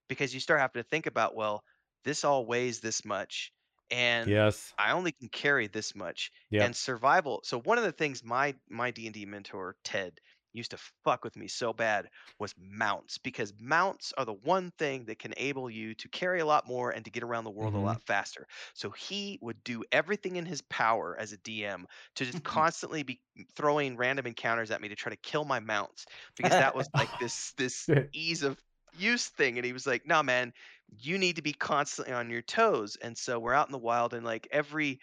because 0.08 0.34
you 0.34 0.40
start 0.40 0.60
having 0.60 0.82
to 0.82 0.88
think 0.88 1.06
about, 1.06 1.34
well, 1.34 1.62
this 2.04 2.24
all 2.24 2.46
weighs 2.46 2.80
this 2.80 3.04
much 3.04 3.52
and 3.90 4.30
yes 4.30 4.74
i 4.78 4.92
only 4.92 5.10
can 5.12 5.28
carry 5.28 5.66
this 5.66 5.94
much 5.96 6.30
yep. 6.50 6.64
and 6.64 6.76
survival 6.76 7.40
so 7.44 7.60
one 7.62 7.76
of 7.76 7.82
the 7.84 7.90
things 7.92 8.22
my 8.22 8.54
my 8.68 8.90
d&d 8.92 9.26
mentor 9.26 9.76
ted 9.82 10.20
used 10.52 10.72
to 10.72 10.78
fuck 11.04 11.24
with 11.24 11.36
me 11.36 11.48
so 11.48 11.72
bad 11.72 12.08
was 12.38 12.54
mounts 12.58 13.18
because 13.18 13.52
mounts 13.60 14.12
are 14.16 14.24
the 14.24 14.32
one 14.32 14.72
thing 14.78 15.04
that 15.06 15.18
can 15.18 15.32
enable 15.32 15.70
you 15.70 15.94
to 15.94 16.08
carry 16.08 16.40
a 16.40 16.46
lot 16.46 16.66
more 16.66 16.90
and 16.90 17.04
to 17.04 17.10
get 17.10 17.22
around 17.22 17.44
the 17.44 17.50
world 17.50 17.74
mm-hmm. 17.74 17.82
a 17.82 17.86
lot 17.86 18.02
faster. 18.02 18.46
So 18.74 18.90
he 18.90 19.38
would 19.40 19.62
do 19.64 19.84
everything 19.92 20.36
in 20.36 20.46
his 20.46 20.62
power 20.62 21.16
as 21.18 21.32
a 21.32 21.38
DM 21.38 21.84
to 22.16 22.24
just 22.24 22.42
constantly 22.44 23.02
be 23.02 23.20
throwing 23.54 23.96
random 23.96 24.26
encounters 24.26 24.70
at 24.70 24.80
me 24.80 24.88
to 24.88 24.96
try 24.96 25.10
to 25.10 25.16
kill 25.16 25.44
my 25.44 25.60
mounts 25.60 26.06
because 26.36 26.52
that 26.52 26.74
was 26.74 26.88
like 26.94 27.08
this 27.20 27.52
this 27.56 27.88
ease 28.12 28.42
of 28.42 28.58
use 28.98 29.26
thing 29.28 29.56
and 29.56 29.64
he 29.64 29.72
was 29.72 29.86
like, 29.86 30.06
"No, 30.06 30.16
nah, 30.16 30.22
man, 30.22 30.52
you 30.98 31.18
need 31.18 31.36
to 31.36 31.42
be 31.42 31.52
constantly 31.52 32.12
on 32.12 32.30
your 32.30 32.42
toes." 32.42 32.96
And 33.00 33.16
so 33.16 33.38
we're 33.38 33.54
out 33.54 33.68
in 33.68 33.72
the 33.72 33.78
wild 33.78 34.14
and 34.14 34.24
like 34.24 34.48
every 34.50 35.00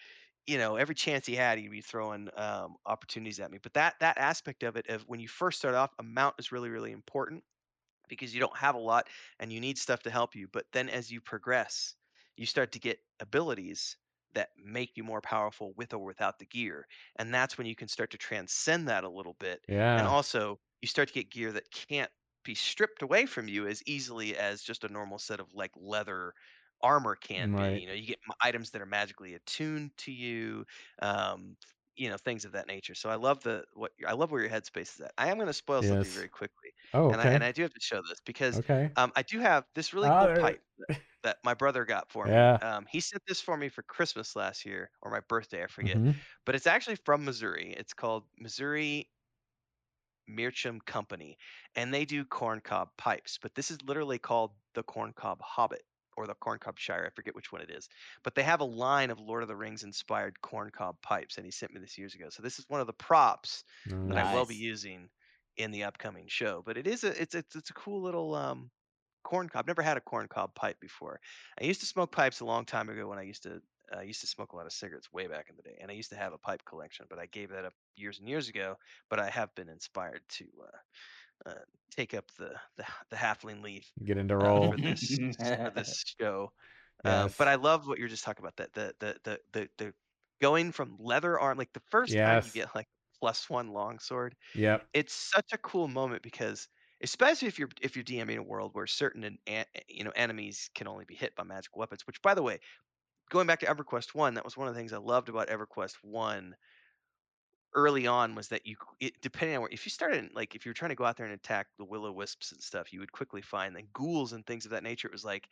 you 0.47 0.57
know, 0.57 0.77
every 0.77 0.95
chance 0.95 1.25
he 1.25 1.35
had, 1.35 1.57
he'd 1.59 1.69
be 1.69 1.81
throwing 1.81 2.29
um, 2.35 2.77
opportunities 2.85 3.39
at 3.39 3.51
me. 3.51 3.59
But 3.61 3.73
that 3.73 3.95
that 3.99 4.17
aspect 4.17 4.63
of 4.63 4.77
it, 4.77 4.87
of 4.89 5.03
when 5.03 5.19
you 5.19 5.27
first 5.27 5.59
start 5.59 5.75
off, 5.75 5.93
amount 5.99 6.35
is 6.39 6.51
really 6.51 6.69
really 6.69 6.91
important 6.91 7.43
because 8.09 8.33
you 8.33 8.39
don't 8.39 8.57
have 8.57 8.75
a 8.75 8.79
lot 8.79 9.09
and 9.39 9.51
you 9.51 9.59
need 9.59 9.77
stuff 9.77 10.03
to 10.03 10.09
help 10.11 10.35
you. 10.35 10.47
But 10.47 10.65
then 10.71 10.89
as 10.89 11.11
you 11.11 11.21
progress, 11.21 11.95
you 12.35 12.45
start 12.45 12.71
to 12.73 12.79
get 12.79 12.99
abilities 13.19 13.97
that 14.33 14.49
make 14.57 14.97
you 14.97 15.03
more 15.03 15.21
powerful 15.21 15.73
with 15.75 15.93
or 15.93 16.05
without 16.05 16.37
the 16.39 16.45
gear, 16.45 16.87
and 17.17 17.33
that's 17.33 17.57
when 17.57 17.67
you 17.67 17.75
can 17.75 17.87
start 17.87 18.11
to 18.11 18.17
transcend 18.17 18.87
that 18.89 19.03
a 19.03 19.09
little 19.09 19.35
bit. 19.35 19.61
Yeah. 19.67 19.97
And 19.97 20.07
also, 20.07 20.59
you 20.81 20.87
start 20.87 21.07
to 21.09 21.13
get 21.13 21.31
gear 21.31 21.51
that 21.53 21.71
can't 21.71 22.11
be 22.43 22.53
stripped 22.55 23.01
away 23.01 23.25
from 23.25 23.47
you 23.47 23.67
as 23.67 23.81
easily 23.87 24.37
as 24.37 24.61
just 24.61 24.83
a 24.83 24.89
normal 24.89 25.17
set 25.19 25.39
of 25.39 25.53
like 25.53 25.71
leather 25.75 26.33
armor 26.81 27.15
can 27.15 27.53
right. 27.53 27.75
be. 27.75 27.81
You 27.81 27.87
know, 27.87 27.93
you 27.93 28.07
get 28.07 28.19
items 28.41 28.71
that 28.71 28.81
are 28.81 28.87
magically 28.87 29.35
attuned 29.35 29.91
to 29.97 30.11
you, 30.11 30.65
um, 31.01 31.55
you 31.95 32.09
know, 32.09 32.17
things 32.17 32.45
of 32.45 32.51
that 32.51 32.67
nature. 32.67 32.95
So 32.95 33.09
I 33.09 33.15
love 33.15 33.41
the 33.43 33.63
what 33.73 33.91
I 34.07 34.13
love 34.13 34.31
where 34.31 34.41
your 34.41 34.49
headspace 34.49 34.95
is 34.95 35.01
at. 35.01 35.11
I 35.17 35.29
am 35.29 35.37
going 35.37 35.47
to 35.47 35.53
spoil 35.53 35.83
yes. 35.83 35.89
something 35.89 36.11
very 36.11 36.29
quickly. 36.29 36.71
Oh, 36.93 37.05
okay. 37.05 37.13
and 37.13 37.21
I, 37.21 37.31
and 37.33 37.43
I 37.43 37.51
do 37.51 37.63
have 37.63 37.73
to 37.73 37.81
show 37.81 38.01
this 38.07 38.19
because 38.25 38.59
okay. 38.59 38.91
um, 38.95 39.11
I 39.15 39.23
do 39.23 39.39
have 39.39 39.65
this 39.75 39.93
really 39.93 40.09
cool 40.09 40.35
pipe 40.41 40.61
that, 40.87 40.99
that, 41.23 41.37
my 41.43 41.53
brother 41.53 41.85
got 41.85 42.09
for 42.11 42.27
yeah. 42.27 42.57
me. 42.61 42.67
Um, 42.67 42.85
he 42.89 42.99
sent 42.99 43.23
this 43.27 43.41
for 43.41 43.57
me 43.57 43.69
for 43.69 43.81
Christmas 43.81 44.35
last 44.35 44.65
year 44.65 44.89
or 45.01 45.11
my 45.11 45.19
birthday, 45.27 45.63
I 45.63 45.67
forget. 45.67 45.97
Mm-hmm. 45.97 46.11
But 46.45 46.55
it's 46.55 46.67
actually 46.67 46.97
from 47.03 47.25
Missouri. 47.25 47.73
It's 47.77 47.93
called 47.93 48.23
Missouri 48.39 49.09
Meerschaum 50.27 50.79
Company, 50.81 51.37
and 51.75 51.93
they 51.93 52.05
do 52.05 52.23
corncob 52.25 52.89
pipes. 52.97 53.39
But 53.41 53.55
this 53.55 53.71
is 53.71 53.81
literally 53.85 54.19
called 54.19 54.51
the 54.75 54.83
corncob 54.83 55.41
hobbit 55.41 55.83
or 56.17 56.27
the 56.27 56.35
corncob 56.35 56.77
shire 56.77 57.05
i 57.05 57.09
forget 57.15 57.35
which 57.35 57.51
one 57.51 57.61
it 57.61 57.71
is 57.71 57.87
but 58.23 58.35
they 58.35 58.43
have 58.43 58.59
a 58.61 58.65
line 58.65 59.09
of 59.11 59.19
lord 59.19 59.43
of 59.43 59.47
the 59.47 59.55
rings 59.55 59.83
inspired 59.83 60.39
corncob 60.41 61.01
pipes 61.01 61.37
and 61.37 61.45
he 61.45 61.51
sent 61.51 61.73
me 61.73 61.79
this 61.79 61.97
years 61.97 62.15
ago 62.15 62.29
so 62.29 62.41
this 62.41 62.59
is 62.59 62.65
one 62.67 62.81
of 62.81 62.87
the 62.87 62.93
props 62.93 63.63
nice. 63.85 63.95
that 64.07 64.17
i 64.17 64.23
will 64.23 64.45
be 64.45 64.55
using 64.55 65.09
in 65.57 65.71
the 65.71 65.83
upcoming 65.83 66.27
show 66.27 66.61
but 66.65 66.77
it 66.77 66.87
is 66.87 67.03
a 67.03 67.21
it's 67.21 67.35
it's, 67.35 67.55
it's 67.55 67.69
a 67.69 67.73
cool 67.73 68.01
little 68.01 68.35
um 68.35 68.71
corncob 69.23 69.59
i've 69.59 69.67
never 69.67 69.81
had 69.81 69.97
a 69.97 70.01
corncob 70.01 70.53
pipe 70.55 70.79
before 70.79 71.19
i 71.59 71.63
used 71.63 71.79
to 71.79 71.85
smoke 71.85 72.11
pipes 72.11 72.39
a 72.39 72.45
long 72.45 72.65
time 72.65 72.89
ago 72.89 73.07
when 73.07 73.19
i 73.19 73.23
used 73.23 73.43
to 73.43 73.61
I 73.89 74.01
used 74.01 74.19
to 74.19 74.27
smoke 74.27 74.51
a 74.51 74.57
lot 74.57 74.65
of 74.65 74.73
cigarettes 74.73 75.13
way 75.13 75.27
back 75.27 75.49
in 75.49 75.55
the 75.55 75.61
day, 75.61 75.77
and 75.79 75.89
I 75.89 75.93
used 75.93 76.09
to 76.09 76.17
have 76.17 76.33
a 76.33 76.37
pipe 76.37 76.65
collection, 76.65 77.05
but 77.09 77.19
I 77.19 77.25
gave 77.25 77.51
that 77.51 77.63
up 77.63 77.73
years 77.95 78.19
and 78.19 78.27
years 78.27 78.49
ago. 78.49 78.75
But 79.09 79.21
I 79.21 79.29
have 79.29 79.55
been 79.55 79.69
inspired 79.69 80.23
to 80.27 80.45
uh, 80.61 80.77
uh, 81.47 81.53
take 81.95 82.13
up 82.13 82.25
the, 82.37 82.51
the 82.77 82.83
the 83.09 83.15
halfling 83.15 83.61
leaf. 83.61 83.89
Get 84.03 84.17
into 84.17 84.37
role 84.37 84.69
uh, 84.69 84.71
for 84.71 84.77
this 84.77 85.35
for 85.37 85.71
this 85.75 86.15
show. 86.19 86.51
Um, 87.05 87.13
yes. 87.13 87.35
but 87.37 87.47
I 87.47 87.55
love 87.55 87.87
what 87.87 87.99
you're 87.99 88.07
just 88.07 88.23
talking 88.23 88.43
about 88.43 88.57
that 88.57 88.73
the 88.73 88.93
the 88.99 89.15
the 89.23 89.39
the, 89.53 89.69
the 89.77 89.93
going 90.41 90.71
from 90.71 90.95
leather 90.99 91.39
arm 91.39 91.57
like 91.57 91.73
the 91.73 91.81
first 91.91 92.13
yes. 92.13 92.43
time 92.43 92.51
you 92.53 92.61
get 92.61 92.75
like 92.75 92.87
plus 93.19 93.49
one 93.49 93.69
longsword. 93.69 94.35
Yep. 94.55 94.87
It's 94.93 95.13
such 95.13 95.47
a 95.53 95.57
cool 95.57 95.87
moment 95.87 96.21
because 96.21 96.67
especially 97.01 97.47
if 97.47 97.59
you're 97.59 97.69
if 97.81 97.95
you're 97.95 98.05
DMing 98.05 98.37
a 98.37 98.43
world 98.43 98.71
where 98.73 98.87
certain 98.87 99.37
an, 99.47 99.65
you 99.87 100.03
know 100.03 100.11
enemies 100.15 100.69
can 100.75 100.87
only 100.87 101.05
be 101.05 101.15
hit 101.15 101.35
by 101.35 101.43
magical 101.43 101.79
weapons. 101.79 102.05
Which, 102.05 102.21
by 102.21 102.33
the 102.33 102.43
way, 102.43 102.59
going 103.29 103.47
back 103.47 103.59
to 103.61 103.65
EverQuest 103.65 104.15
One, 104.15 104.33
that 104.35 104.45
was 104.45 104.57
one 104.57 104.67
of 104.67 104.73
the 104.73 104.79
things 104.79 104.93
I 104.93 104.97
loved 104.97 105.29
about 105.29 105.49
EverQuest 105.49 105.95
One 106.01 106.55
early 107.77 108.07
on 108.07 108.33
was 108.33 108.47
that 108.47 108.65
you 108.65 108.75
it, 108.99 109.13
depending 109.21 109.55
on 109.55 109.61
where 109.61 109.71
if 109.71 109.85
you 109.85 109.91
started 109.91 110.29
like 110.33 110.55
if 110.55 110.65
you 110.65 110.71
were 110.71 110.73
trying 110.73 110.89
to 110.89 110.95
go 110.95 111.05
out 111.05 111.15
there 111.15 111.27
and 111.27 111.35
attack 111.35 111.67
the 111.77 111.85
willow 111.85 112.11
wisps 112.11 112.51
and 112.51 112.59
stuff 112.59 112.91
you 112.91 112.99
would 112.99 113.11
quickly 113.11 113.41
find 113.41 113.75
the 113.75 113.83
ghouls 113.93 114.33
and 114.33 114.45
things 114.45 114.65
of 114.65 114.71
that 114.71 114.83
nature 114.83 115.07
it 115.07 115.11
was 115.13 115.23
like 115.23 115.47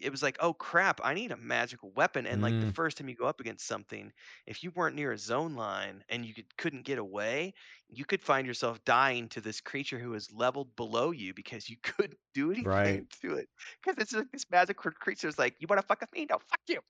it 0.00 0.10
was 0.10 0.22
like 0.22 0.36
oh 0.40 0.52
crap 0.52 1.00
i 1.02 1.12
need 1.12 1.32
a 1.32 1.36
magical 1.36 1.90
weapon 1.96 2.24
and 2.24 2.40
like 2.40 2.58
the 2.60 2.66
mm. 2.66 2.74
first 2.74 2.96
time 2.96 3.08
you 3.08 3.16
go 3.16 3.26
up 3.26 3.40
against 3.40 3.66
something 3.66 4.12
if 4.46 4.62
you 4.62 4.70
weren't 4.76 4.94
near 4.94 5.10
a 5.10 5.18
zone 5.18 5.54
line 5.54 6.04
and 6.08 6.24
you 6.24 6.32
could, 6.32 6.56
couldn't 6.56 6.84
get 6.84 6.98
away 6.98 7.52
you 7.90 8.04
could 8.04 8.22
find 8.22 8.46
yourself 8.46 8.82
dying 8.84 9.28
to 9.28 9.40
this 9.40 9.60
creature 9.60 9.98
who 9.98 10.14
is 10.14 10.30
leveled 10.32 10.74
below 10.76 11.10
you 11.10 11.34
because 11.34 11.68
you 11.68 11.76
couldn't 11.82 12.18
do 12.32 12.52
anything 12.52 12.68
right. 12.68 13.10
to 13.20 13.34
it 13.34 13.48
because 13.84 14.00
it's 14.00 14.12
like 14.12 14.30
this 14.30 14.46
magical 14.52 14.90
creature 14.92 15.28
is 15.28 15.38
like 15.38 15.56
you 15.58 15.66
want 15.68 15.80
to 15.80 15.86
fuck 15.86 16.00
with 16.00 16.12
me 16.12 16.26
no 16.30 16.38
fuck 16.48 16.60
you 16.68 16.80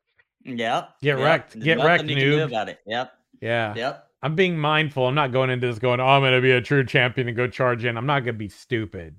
Yep. 0.45 0.91
Get 1.03 1.09
yep. 1.09 1.19
wrecked. 1.19 1.53
There's 1.55 1.65
Get 1.65 1.79
wrecked, 1.79 2.05
you 2.05 2.17
can 2.17 2.25
noob. 2.25 2.45
about 2.45 2.69
it. 2.69 2.79
Yep. 2.87 3.13
Yeah. 3.41 3.75
Yep. 3.75 4.06
I'm 4.23 4.35
being 4.35 4.59
mindful. 4.59 5.07
I'm 5.07 5.15
not 5.15 5.33
going 5.33 5.51
into 5.51 5.67
this 5.67 5.79
going, 5.79 6.01
oh, 6.01 6.07
I'm 6.07 6.23
going 6.23 6.33
to 6.33 6.41
be 6.41 6.53
a 6.53 6.61
true 6.61 6.85
champion 6.85 7.29
and 7.29 7.37
go 7.37 7.47
charge 7.47 7.85
in. 7.85 7.97
I'm 7.97 8.07
not 8.07 8.21
going 8.21 8.35
to 8.35 8.39
be 8.39 8.49
stupid. 8.49 9.17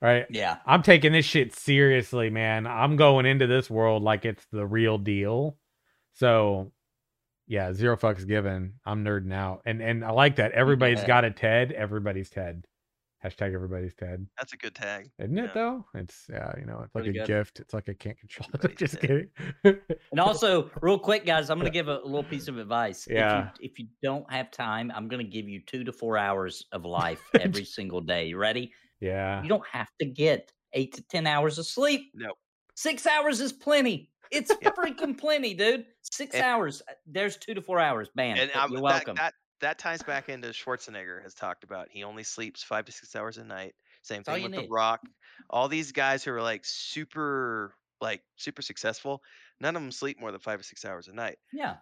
Right. 0.00 0.26
Yeah. 0.30 0.56
I'm 0.66 0.82
taking 0.82 1.12
this 1.12 1.24
shit 1.24 1.54
seriously, 1.54 2.28
man. 2.28 2.66
I'm 2.66 2.96
going 2.96 3.24
into 3.24 3.46
this 3.46 3.70
world 3.70 4.02
like 4.02 4.24
it's 4.24 4.44
the 4.50 4.66
real 4.66 4.98
deal. 4.98 5.56
So, 6.14 6.72
yeah, 7.46 7.72
zero 7.72 7.96
fucks 7.96 8.26
given. 8.26 8.74
I'm 8.84 9.04
nerding 9.04 9.32
out. 9.32 9.62
And 9.64 9.80
and 9.80 10.04
I 10.04 10.10
like 10.10 10.36
that. 10.36 10.52
Everybody's 10.52 11.00
yeah. 11.00 11.06
got 11.06 11.24
a 11.24 11.30
TED. 11.30 11.70
Everybody's 11.70 12.30
TED. 12.30 12.66
Hashtag 13.24 13.54
everybody's 13.54 13.94
TED. 13.94 14.26
That's 14.36 14.52
a 14.52 14.56
good 14.56 14.74
tag. 14.74 15.08
Isn't 15.20 15.38
it 15.38 15.54
though? 15.54 15.84
It's 15.94 16.26
yeah, 16.28 16.52
you 16.58 16.66
know, 16.66 16.80
it's 16.84 16.92
like 16.94 17.04
Pretty 17.04 17.18
a 17.20 17.22
good. 17.22 17.26
gift. 17.28 17.60
It's 17.60 17.72
like 17.72 17.88
I 17.88 17.92
can't 17.92 18.18
control 18.18 18.48
it. 18.54 18.76
Just 18.76 19.00
kidding. 19.00 19.28
and 19.64 20.18
also, 20.18 20.70
real 20.82 20.98
quick, 20.98 21.24
guys, 21.24 21.48
I'm 21.48 21.58
gonna 21.58 21.70
give 21.70 21.88
a, 21.88 21.98
a 21.98 22.04
little 22.04 22.24
piece 22.24 22.48
of 22.48 22.58
advice. 22.58 23.06
Yeah. 23.08 23.50
If 23.54 23.60
you, 23.60 23.68
if 23.70 23.78
you 23.78 23.86
don't 24.02 24.30
have 24.32 24.50
time, 24.50 24.90
I'm 24.94 25.06
gonna 25.06 25.22
give 25.22 25.48
you 25.48 25.60
two 25.64 25.84
to 25.84 25.92
four 25.92 26.18
hours 26.18 26.64
of 26.72 26.84
life 26.84 27.22
every 27.40 27.64
single 27.64 28.00
day. 28.00 28.26
You 28.26 28.38
ready? 28.38 28.72
Yeah. 29.00 29.40
You 29.42 29.48
don't 29.48 29.66
have 29.70 29.88
to 30.00 30.06
get 30.06 30.50
eight 30.72 30.94
to 30.94 31.02
ten 31.02 31.28
hours 31.28 31.58
of 31.58 31.66
sleep. 31.66 32.10
No. 32.14 32.32
Six 32.74 33.06
hours 33.06 33.40
is 33.40 33.52
plenty. 33.52 34.10
It's 34.32 34.52
freaking 34.52 35.16
plenty, 35.16 35.54
dude. 35.54 35.84
Six 36.00 36.34
and, 36.34 36.42
hours. 36.42 36.82
There's 37.06 37.36
two 37.36 37.54
to 37.54 37.60
four 37.60 37.78
hours. 37.78 38.08
Man, 38.16 38.38
and 38.38 38.50
you're 38.54 38.80
that, 38.80 38.82
welcome. 38.82 39.14
That, 39.16 39.34
that 39.62 39.78
ties 39.78 40.02
back 40.02 40.28
into 40.28 40.48
Schwarzenegger 40.48 41.22
has 41.22 41.34
talked 41.34 41.64
about. 41.64 41.88
He 41.90 42.04
only 42.04 42.24
sleeps 42.24 42.62
five 42.62 42.84
to 42.84 42.92
six 42.92 43.16
hours 43.16 43.38
a 43.38 43.44
night. 43.44 43.74
Same 44.02 44.22
thing 44.22 44.42
with 44.42 44.52
need. 44.52 44.64
The 44.64 44.68
Rock. 44.68 45.00
All 45.48 45.68
these 45.68 45.92
guys 45.92 46.22
who 46.22 46.32
are 46.32 46.42
like 46.42 46.62
super, 46.64 47.74
like 48.00 48.22
super 48.36 48.62
successful, 48.62 49.22
none 49.60 49.74
of 49.74 49.82
them 49.82 49.92
sleep 49.92 50.20
more 50.20 50.32
than 50.32 50.40
five 50.40 50.60
or 50.60 50.64
six 50.64 50.84
hours 50.84 51.08
a 51.08 51.12
night. 51.12 51.38
Yeah. 51.52 51.76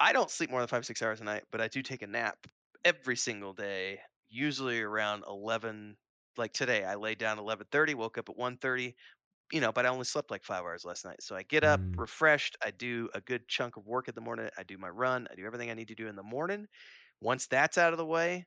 I 0.00 0.12
don't 0.12 0.30
sleep 0.30 0.50
more 0.50 0.60
than 0.60 0.68
five, 0.68 0.80
or 0.80 0.84
six 0.84 1.02
hours 1.02 1.20
a 1.20 1.24
night, 1.24 1.44
but 1.52 1.60
I 1.60 1.68
do 1.68 1.82
take 1.82 2.02
a 2.02 2.06
nap 2.06 2.36
every 2.84 3.16
single 3.16 3.52
day, 3.52 4.00
usually 4.28 4.80
around 4.80 5.24
11. 5.28 5.96
Like 6.36 6.52
today, 6.52 6.84
I 6.84 6.96
laid 6.96 7.18
down 7.18 7.38
11:30, 7.38 7.94
woke 7.94 8.18
up 8.18 8.28
at 8.28 8.36
1:30, 8.36 8.94
you 9.52 9.60
know, 9.60 9.72
but 9.72 9.86
I 9.86 9.88
only 9.88 10.04
slept 10.04 10.30
like 10.30 10.44
five 10.44 10.62
hours 10.62 10.84
last 10.84 11.04
night. 11.04 11.22
So 11.22 11.36
I 11.36 11.42
get 11.42 11.62
up 11.62 11.80
mm. 11.80 11.96
refreshed. 11.96 12.56
I 12.62 12.70
do 12.72 13.08
a 13.14 13.20
good 13.20 13.46
chunk 13.48 13.76
of 13.76 13.86
work 13.86 14.08
in 14.08 14.14
the 14.14 14.20
morning. 14.20 14.48
I 14.58 14.64
do 14.64 14.78
my 14.78 14.88
run. 14.88 15.28
I 15.30 15.36
do 15.36 15.46
everything 15.46 15.70
I 15.70 15.74
need 15.74 15.88
to 15.88 15.94
do 15.94 16.08
in 16.08 16.16
the 16.16 16.22
morning. 16.22 16.66
Once 17.20 17.46
that's 17.46 17.78
out 17.78 17.92
of 17.92 17.98
the 17.98 18.06
way, 18.06 18.46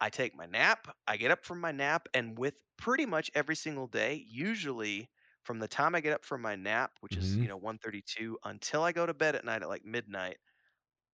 I 0.00 0.10
take 0.10 0.34
my 0.36 0.46
nap. 0.46 0.88
I 1.06 1.16
get 1.16 1.30
up 1.30 1.44
from 1.44 1.60
my 1.60 1.72
nap, 1.72 2.08
and 2.14 2.38
with 2.38 2.54
pretty 2.76 3.06
much 3.06 3.30
every 3.34 3.56
single 3.56 3.86
day, 3.86 4.24
usually 4.28 5.08
from 5.44 5.58
the 5.58 5.68
time 5.68 5.94
I 5.94 6.00
get 6.00 6.12
up 6.12 6.24
from 6.24 6.42
my 6.42 6.56
nap, 6.56 6.92
which 7.00 7.12
mm-hmm. 7.12 7.22
is 7.22 7.36
you 7.36 7.48
know 7.48 7.58
1:32, 7.58 8.34
until 8.44 8.82
I 8.82 8.92
go 8.92 9.06
to 9.06 9.14
bed 9.14 9.36
at 9.36 9.44
night 9.44 9.62
at 9.62 9.68
like 9.68 9.84
midnight, 9.84 10.38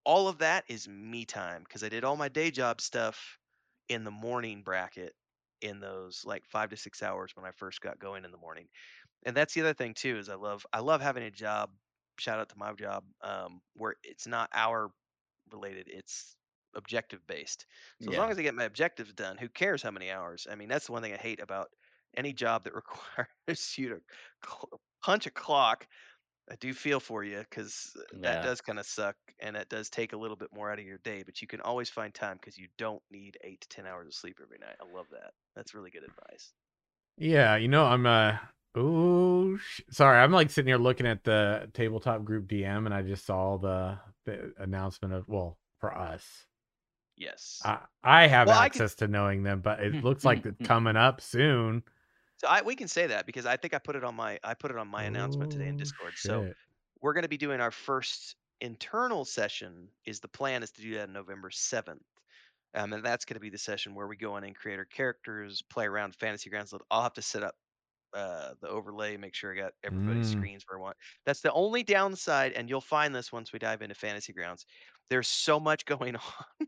all 0.05 0.29
of 0.29 0.39
that 0.39 0.65
is 0.69 0.89
me 0.89 1.25
time 1.25 1.63
because 1.65 1.85
I 1.85 1.89
did 1.89 2.05
all 2.05 2.17
my 2.17 2.29
day 2.29 2.51
job 2.51 2.81
stuff 2.81 3.39
in 3.89 4.05
the 4.05 4.11
morning 4.11 4.63
bracket 4.63 5.15
in 5.61 5.81
those 5.81 6.23
like 6.25 6.45
five 6.47 6.71
to 6.71 6.77
six 6.77 7.03
hours 7.03 7.33
when 7.35 7.47
I 7.47 7.53
first 7.53 7.81
got 7.81 7.99
going 7.99 8.25
in 8.25 8.33
the 8.33 8.39
morning. 8.39 8.67
And 9.25 9.37
that's 9.37 9.55
the 9.55 9.61
other 9.61 9.75
thing 9.75 9.95
too 9.95 10.19
is 10.19 10.29
I 10.29 10.35
love 10.35 10.67
I 10.73 10.81
love 10.81 11.01
having 11.01 11.23
a 11.25 11.31
job. 11.31 11.71
Shout 12.19 12.39
out 12.41 12.49
to 12.51 12.59
my 12.59 12.73
job 12.73 13.05
um, 13.23 13.61
where 13.75 13.95
it's 14.03 14.27
not 14.27 14.51
hour 14.53 14.91
related. 15.53 15.89
It's 15.89 16.37
objective 16.77 17.21
based. 17.27 17.67
So 18.01 18.11
yeah. 18.11 18.17
as 18.17 18.19
long 18.19 18.31
as 18.31 18.39
I 18.39 18.43
get 18.43 18.55
my 18.55 18.65
objectives 18.65 19.13
done, 19.13 19.37
who 19.37 19.49
cares 19.49 19.83
how 19.83 19.91
many 19.91 20.11
hours? 20.11 20.47
I 20.51 20.55
mean, 20.55 20.69
that's 20.69 20.87
the 20.87 20.93
one 20.93 21.03
thing 21.03 21.13
I 21.13 21.19
hate 21.19 21.41
about 21.41 21.69
any 22.17 22.33
job 22.33 22.65
that 22.65 22.75
requires 22.75 23.75
you 23.77 23.89
to 23.91 24.01
punch 25.03 25.27
a 25.27 25.31
clock. 25.31 25.87
I 26.51 26.57
do 26.57 26.75
feel 26.75 26.99
for 26.99 27.23
you 27.23 27.39
because 27.39 27.93
uh, 27.97 28.03
that 28.21 28.37
yeah. 28.39 28.43
does 28.43 28.61
kind 28.61 28.79
of 28.79 28.87
suck 28.87 29.15
and 29.41 29.55
that 29.55 29.69
does 29.69 29.89
take 29.89 30.13
a 30.13 30.17
little 30.17 30.37
bit 30.37 30.49
more 30.53 30.71
out 30.73 30.79
of 30.79 30.85
your 30.85 30.99
day, 30.99 31.23
but 31.25 31.41
you 31.41 31.47
can 31.47 31.61
always 31.61 31.89
find 31.89 32.13
time 32.13 32.37
because 32.41 32.59
you 32.59 32.67
don't 32.79 33.03
need 33.11 33.39
eight 33.45 33.61
to 33.61 33.69
10 33.69 33.87
hours 33.87 34.09
of 34.09 34.15
sleep 34.15 34.39
every 34.43 34.59
night. 34.59 34.77
I 34.81 34.97
love 34.97 35.07
that. 35.13 35.33
That's 35.55 35.75
really 35.75 35.91
good 35.91 36.03
advice. 36.03 36.53
Yeah. 37.17 37.57
You 37.57 37.69
know, 37.69 37.85
I'm, 37.85 38.07
uh, 38.07 38.39
Oh, 38.75 39.57
sh- 39.59 39.83
sorry. 39.91 40.19
I'm 40.19 40.33
like 40.33 40.51
sitting 40.51 40.69
here 40.69 40.79
looking 40.79 41.07
at 41.07 41.25
the 41.25 41.71
tabletop 41.75 42.25
group 42.25 42.49
DM, 42.49 42.87
and 42.87 42.95
I 42.95 43.03
just 43.03 43.27
saw 43.27 43.59
the, 43.59 43.99
the 44.25 44.55
announcement 44.59 45.13
of 45.13 45.29
well 45.29 45.59
for 45.79 45.95
us. 45.95 46.47
Yes, 47.17 47.61
I, 47.65 47.79
I 48.03 48.27
have 48.27 48.49
well, 48.49 48.59
access 48.59 48.95
I 48.95 49.07
to 49.07 49.09
knowing 49.09 49.43
them, 49.43 49.61
but 49.61 49.81
it 49.81 50.03
looks 50.03 50.25
like 50.25 50.45
it's 50.47 50.67
coming 50.67 50.97
up 50.97 51.21
soon. 51.21 51.83
So 52.39 52.49
I 52.49 52.63
we 52.63 52.75
can 52.75 52.89
say 52.89 53.07
that 53.07 53.27
because 53.27 53.47
I 53.47 53.57
think 53.57 53.75
I 53.75 53.79
put 53.79 53.97
it 53.97 54.03
on 54.03 54.15
my 54.15 54.39
I 54.43 54.55
put 54.55 54.71
it 54.71 54.77
on 54.77 54.89
my 54.89 55.05
announcement 55.05 55.53
today 55.53 55.69
in 55.69 55.77
Discord. 55.77 56.13
Shit. 56.15 56.31
So 56.31 56.53
we're 57.01 57.13
going 57.13 57.23
to 57.23 57.29
be 57.29 57.37
doing 57.37 57.61
our 57.61 57.71
first 57.71 58.37
internal 58.61 59.25
session. 59.25 59.89
Is 60.07 60.21
the 60.21 60.29
plan 60.29 60.63
is 60.63 60.71
to 60.73 60.83
do 60.83 60.95
that 60.95 61.09
on 61.09 61.13
November 61.13 61.51
seventh. 61.51 62.03
Um, 62.75 62.93
and 62.95 63.05
that's 63.05 63.25
going 63.25 63.35
to 63.35 63.41
be 63.41 63.51
the 63.51 63.59
session 63.59 63.95
where 63.95 64.07
we 64.07 64.17
go 64.17 64.37
in 64.39 64.45
and 64.45 64.57
create 64.57 64.79
our 64.79 64.87
characters, 64.87 65.63
play 65.71 65.85
around 65.85 66.15
fantasy 66.15 66.49
grounds. 66.49 66.73
I'll 66.91 67.03
have 67.03 67.13
to 67.15 67.23
set 67.23 67.43
up 67.43 67.55
uh, 68.15 68.55
the 68.61 68.69
overlay, 68.69 69.17
make 69.17 69.35
sure 69.35 69.53
I 69.53 69.57
got 69.57 69.73
everybody's 69.85 70.29
mm. 70.29 70.39
screens 70.39 70.65
where 70.67 70.79
I 70.79 70.83
want. 70.83 70.97
That's 71.27 71.43
the 71.43 71.53
only 71.53 71.83
downside, 71.83 72.53
and 72.53 72.69
you'll 72.69 72.81
find 72.81 73.15
this 73.15 73.31
once 73.31 73.53
we 73.53 73.59
dive 73.59 73.83
into 73.83 73.95
Fantasy 73.95 74.33
Grounds. 74.33 74.67
There's 75.11 75.29
so 75.29 75.61
much 75.61 75.85
going 75.87 76.17
on 76.17 76.67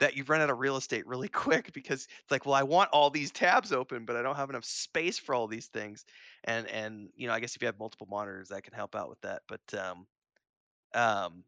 that 0.00 0.16
you 0.16 0.24
run 0.24 0.40
out 0.40 0.50
of 0.50 0.58
real 0.58 0.76
estate 0.76 1.06
really 1.06 1.28
quick 1.46 1.72
because 1.72 2.06
it's 2.22 2.30
like, 2.30 2.46
well, 2.46 2.54
I 2.54 2.62
want 2.62 2.90
all 2.92 3.10
these 3.10 3.30
tabs 3.30 3.72
open, 3.72 4.04
but 4.04 4.16
I 4.16 4.22
don't 4.22 4.36
have 4.36 4.50
enough 4.50 4.64
space 4.64 5.18
for 5.18 5.34
all 5.34 5.46
these 5.46 5.66
things. 5.66 6.04
And 6.44 6.68
and 6.68 7.08
you 7.16 7.26
know, 7.26 7.34
I 7.34 7.40
guess 7.40 7.56
if 7.56 7.62
you 7.62 7.66
have 7.66 7.78
multiple 7.78 8.08
monitors, 8.10 8.48
that 8.48 8.62
can 8.64 8.74
help 8.74 8.94
out 8.94 9.08
with 9.08 9.20
that. 9.22 9.42
But 9.48 9.78
um, 9.78 10.06
um, 10.94 11.44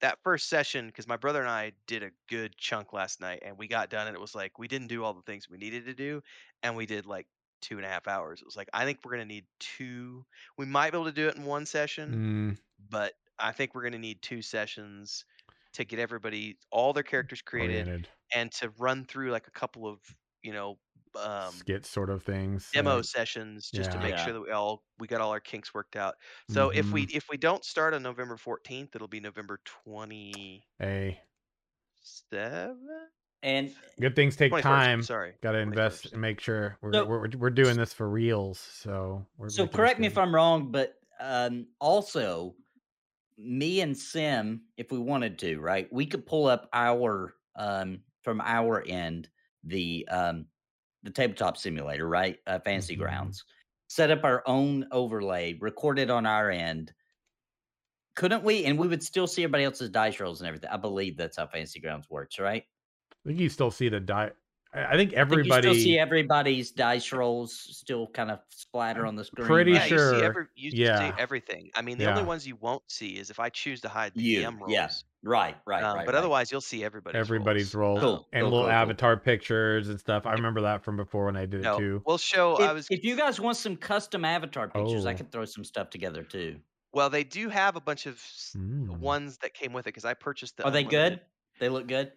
that 0.00 0.18
first 0.22 0.48
session 0.48 0.86
because 0.86 1.08
my 1.08 1.16
brother 1.16 1.40
and 1.40 1.48
I 1.48 1.72
did 1.86 2.02
a 2.02 2.10
good 2.28 2.56
chunk 2.56 2.92
last 2.92 3.20
night 3.20 3.42
and 3.44 3.56
we 3.56 3.68
got 3.68 3.90
done 3.90 4.06
and 4.06 4.14
it 4.14 4.20
was 4.20 4.34
like 4.34 4.58
we 4.58 4.68
didn't 4.68 4.88
do 4.88 5.02
all 5.02 5.14
the 5.14 5.22
things 5.22 5.48
we 5.48 5.56
needed 5.56 5.86
to 5.86 5.94
do 5.94 6.22
and 6.62 6.76
we 6.76 6.84
did 6.84 7.06
like 7.06 7.26
two 7.62 7.76
and 7.76 7.86
a 7.86 7.88
half 7.88 8.06
hours. 8.06 8.40
It 8.40 8.44
was 8.44 8.56
like 8.56 8.68
I 8.74 8.84
think 8.84 8.98
we're 9.02 9.12
gonna 9.12 9.24
need 9.24 9.46
two. 9.58 10.24
We 10.58 10.66
might 10.66 10.90
be 10.92 10.98
able 10.98 11.06
to 11.06 11.12
do 11.12 11.28
it 11.28 11.36
in 11.36 11.44
one 11.44 11.64
session, 11.64 12.56
mm. 12.56 12.58
but 12.90 13.14
I 13.38 13.52
think 13.52 13.74
we're 13.74 13.84
gonna 13.84 13.98
need 13.98 14.20
two 14.20 14.42
sessions 14.42 15.24
to 15.74 15.84
get 15.84 15.98
everybody 15.98 16.56
all 16.70 16.92
their 16.92 17.02
characters 17.02 17.42
created 17.42 17.86
Oriented. 17.86 18.08
and 18.34 18.50
to 18.52 18.70
run 18.78 19.04
through 19.04 19.30
like 19.30 19.46
a 19.46 19.50
couple 19.50 19.86
of 19.86 19.98
you 20.42 20.52
know 20.52 20.78
um, 21.22 21.52
skit 21.52 21.86
sort 21.86 22.10
of 22.10 22.22
things 22.22 22.68
demo 22.72 23.00
sessions 23.00 23.70
just 23.72 23.90
yeah. 23.90 23.96
to 23.96 24.02
make 24.02 24.14
yeah. 24.16 24.24
sure 24.24 24.32
that 24.32 24.40
we 24.40 24.50
all 24.50 24.82
we 24.98 25.06
got 25.06 25.20
all 25.20 25.30
our 25.30 25.40
kinks 25.40 25.72
worked 25.72 25.94
out 25.94 26.14
so 26.50 26.68
mm-hmm. 26.68 26.78
if 26.78 26.90
we 26.90 27.06
mm-hmm. 27.06 27.16
if 27.16 27.26
we 27.30 27.36
don't 27.36 27.64
start 27.64 27.94
on 27.94 28.02
november 28.02 28.36
14th 28.36 28.96
it'll 28.96 29.06
be 29.06 29.20
november 29.20 29.60
20 29.84 30.64
a 30.82 31.20
seven 32.02 32.76
and 33.44 33.70
good 34.00 34.16
things 34.16 34.36
take 34.36 34.56
time. 34.62 35.02
Sorry, 35.02 35.34
got 35.42 35.52
to 35.52 35.58
invest 35.58 36.12
and 36.12 36.20
make 36.20 36.40
sure 36.40 36.78
we're, 36.80 36.94
so, 36.94 37.04
we're 37.04 37.28
we're 37.36 37.50
doing 37.50 37.76
this 37.76 37.92
for 37.92 38.08
reals. 38.08 38.58
So 38.58 39.26
so 39.48 39.66
correct 39.66 40.00
me 40.00 40.06
if 40.06 40.16
I'm 40.16 40.34
wrong, 40.34 40.72
but 40.72 40.94
um, 41.20 41.66
also 41.78 42.54
me 43.36 43.80
and 43.80 43.96
Sim, 43.96 44.62
if 44.76 44.90
we 44.90 44.98
wanted 44.98 45.38
to, 45.40 45.58
right, 45.58 45.92
we 45.92 46.06
could 46.06 46.26
pull 46.26 46.46
up 46.46 46.68
our 46.72 47.34
um, 47.56 48.00
from 48.22 48.40
our 48.40 48.82
end 48.86 49.28
the 49.64 50.06
um, 50.10 50.46
the 51.02 51.10
tabletop 51.10 51.56
simulator, 51.56 52.08
right, 52.08 52.38
uh, 52.46 52.58
Fantasy 52.60 52.94
mm-hmm. 52.94 53.02
Grounds, 53.02 53.44
set 53.88 54.10
up 54.10 54.24
our 54.24 54.42
own 54.46 54.86
overlay, 54.90 55.56
record 55.60 55.98
it 55.98 56.10
on 56.10 56.26
our 56.26 56.50
end. 56.50 56.92
Couldn't 58.16 58.44
we? 58.44 58.64
And 58.64 58.78
we 58.78 58.86
would 58.86 59.02
still 59.02 59.26
see 59.26 59.42
everybody 59.42 59.64
else's 59.64 59.90
dice 59.90 60.20
rolls 60.20 60.40
and 60.40 60.46
everything. 60.46 60.70
I 60.70 60.76
believe 60.76 61.16
that's 61.16 61.36
how 61.36 61.46
Fantasy 61.46 61.80
Grounds 61.80 62.08
works, 62.08 62.38
right? 62.38 62.62
I 63.12 63.28
think 63.28 63.40
you 63.40 63.48
still 63.48 63.72
see 63.72 63.88
the 63.88 63.98
die. 64.00 64.30
I 64.74 64.96
think 64.96 65.12
everybody. 65.12 65.50
I 65.50 65.54
think 65.60 65.64
you 65.66 65.80
still 65.80 65.84
see 65.84 65.98
everybody's 65.98 66.72
dice 66.72 67.12
rolls 67.12 67.54
still 67.56 68.08
kind 68.08 68.30
of 68.30 68.40
splatter 68.50 69.06
on 69.06 69.14
the 69.14 69.24
screen. 69.24 69.46
Pretty 69.46 69.72
yeah, 69.72 69.80
sure. 69.80 70.14
You 70.14 70.18
see, 70.18 70.24
every, 70.24 70.44
you 70.56 70.70
yeah. 70.74 70.98
see 70.98 71.14
everything. 71.16 71.70
I 71.76 71.82
mean, 71.82 71.96
the 71.96 72.04
yeah. 72.04 72.10
only 72.10 72.24
ones 72.24 72.46
you 72.46 72.56
won't 72.56 72.82
see 72.88 73.10
is 73.10 73.30
if 73.30 73.38
I 73.38 73.50
choose 73.50 73.80
to 73.82 73.88
hide 73.88 74.12
the 74.14 74.22
you, 74.22 74.40
DM 74.40 74.58
rolls. 74.58 74.72
Yeah. 74.72 74.88
Right, 75.26 75.56
right, 75.64 75.82
um, 75.82 75.96
right. 75.96 76.04
But 76.04 76.14
right. 76.14 76.18
otherwise, 76.18 76.52
you'll 76.52 76.60
see 76.60 76.84
everybody's 76.84 77.18
everybody's 77.18 77.74
rolls, 77.74 78.02
rolls. 78.02 78.18
Cool, 78.18 78.28
and 78.32 78.42
cool, 78.42 78.50
little 78.50 78.66
cool, 78.66 78.72
avatar 78.72 79.16
pictures 79.16 79.88
and 79.88 79.98
stuff. 79.98 80.26
I 80.26 80.32
remember 80.32 80.60
that 80.62 80.84
from 80.84 80.96
before 80.96 81.26
when 81.26 81.36
I 81.36 81.46
did 81.46 81.62
no, 81.62 81.76
it 81.76 81.78
too. 81.78 82.02
We'll 82.04 82.18
show. 82.18 82.56
If, 82.56 82.68
I 82.68 82.72
was. 82.72 82.86
If 82.90 83.04
you 83.04 83.16
guys 83.16 83.40
want 83.40 83.56
some 83.56 83.76
custom 83.76 84.24
avatar 84.24 84.68
pictures, 84.68 85.06
oh. 85.06 85.08
I 85.08 85.14
could 85.14 85.32
throw 85.32 85.46
some 85.46 85.64
stuff 85.64 85.88
together 85.88 86.24
too. 86.24 86.56
Well, 86.92 87.10
they 87.10 87.24
do 87.24 87.48
have 87.48 87.76
a 87.76 87.80
bunch 87.80 88.06
of 88.06 88.16
mm. 88.56 88.98
ones 88.98 89.38
that 89.38 89.54
came 89.54 89.72
with 89.72 89.86
it 89.86 89.94
because 89.94 90.04
I 90.04 90.14
purchased 90.14 90.58
them. 90.58 90.66
Are 90.66 90.70
they 90.70 90.84
good? 90.84 91.20
They 91.58 91.68
look 91.68 91.86
good. 91.86 92.12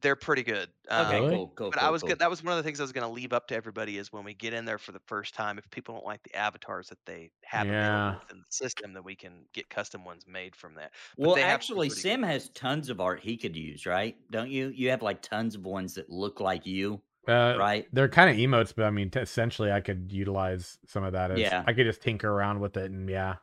They're 0.00 0.16
pretty 0.16 0.42
good. 0.42 0.70
Okay, 0.90 1.18
um, 1.18 1.30
cool, 1.30 1.52
cool. 1.54 1.70
But 1.70 1.80
cool, 1.80 1.88
I 1.88 1.90
was 1.90 2.00
cool. 2.00 2.08
good. 2.08 2.18
That 2.20 2.30
was 2.30 2.42
one 2.42 2.52
of 2.52 2.56
the 2.56 2.62
things 2.62 2.80
I 2.80 2.84
was 2.84 2.92
going 2.92 3.06
to 3.06 3.12
leave 3.12 3.34
up 3.34 3.48
to 3.48 3.54
everybody 3.54 3.98
is 3.98 4.10
when 4.10 4.24
we 4.24 4.32
get 4.32 4.54
in 4.54 4.64
there 4.64 4.78
for 4.78 4.92
the 4.92 5.00
first 5.06 5.34
time. 5.34 5.58
If 5.58 5.70
people 5.70 5.94
don't 5.94 6.06
like 6.06 6.22
the 6.22 6.34
avatars 6.34 6.88
that 6.88 6.98
they 7.04 7.30
have 7.44 7.66
yeah. 7.66 8.14
in 8.30 8.38
the 8.38 8.44
system, 8.48 8.94
then 8.94 9.04
we 9.04 9.14
can 9.14 9.44
get 9.52 9.68
custom 9.68 10.06
ones 10.06 10.24
made 10.26 10.56
from 10.56 10.74
that. 10.76 10.92
But 11.18 11.26
well, 11.26 11.38
actually, 11.38 11.90
Sim 11.90 12.22
good. 12.22 12.28
has 12.28 12.48
tons 12.50 12.88
of 12.88 13.00
art 13.00 13.20
he 13.20 13.36
could 13.36 13.54
use, 13.54 13.84
right? 13.84 14.16
Don't 14.30 14.50
you? 14.50 14.68
You 14.68 14.88
have 14.88 15.02
like 15.02 15.20
tons 15.20 15.54
of 15.54 15.66
ones 15.66 15.94
that 15.94 16.08
look 16.08 16.40
like 16.40 16.64
you. 16.66 17.02
Uh, 17.28 17.56
right. 17.58 17.86
They're 17.92 18.08
kind 18.08 18.30
of 18.30 18.36
emotes, 18.36 18.72
but 18.74 18.86
I 18.86 18.90
mean, 18.90 19.10
t- 19.10 19.20
essentially, 19.20 19.70
I 19.70 19.82
could 19.82 20.10
utilize 20.10 20.78
some 20.86 21.04
of 21.04 21.12
that. 21.12 21.30
As, 21.30 21.38
yeah. 21.38 21.62
I 21.66 21.74
could 21.74 21.84
just 21.84 22.00
tinker 22.00 22.30
around 22.30 22.60
with 22.60 22.78
it, 22.78 22.90
and 22.90 23.06
yeah, 23.08 23.34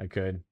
I 0.00 0.08
could. 0.08 0.42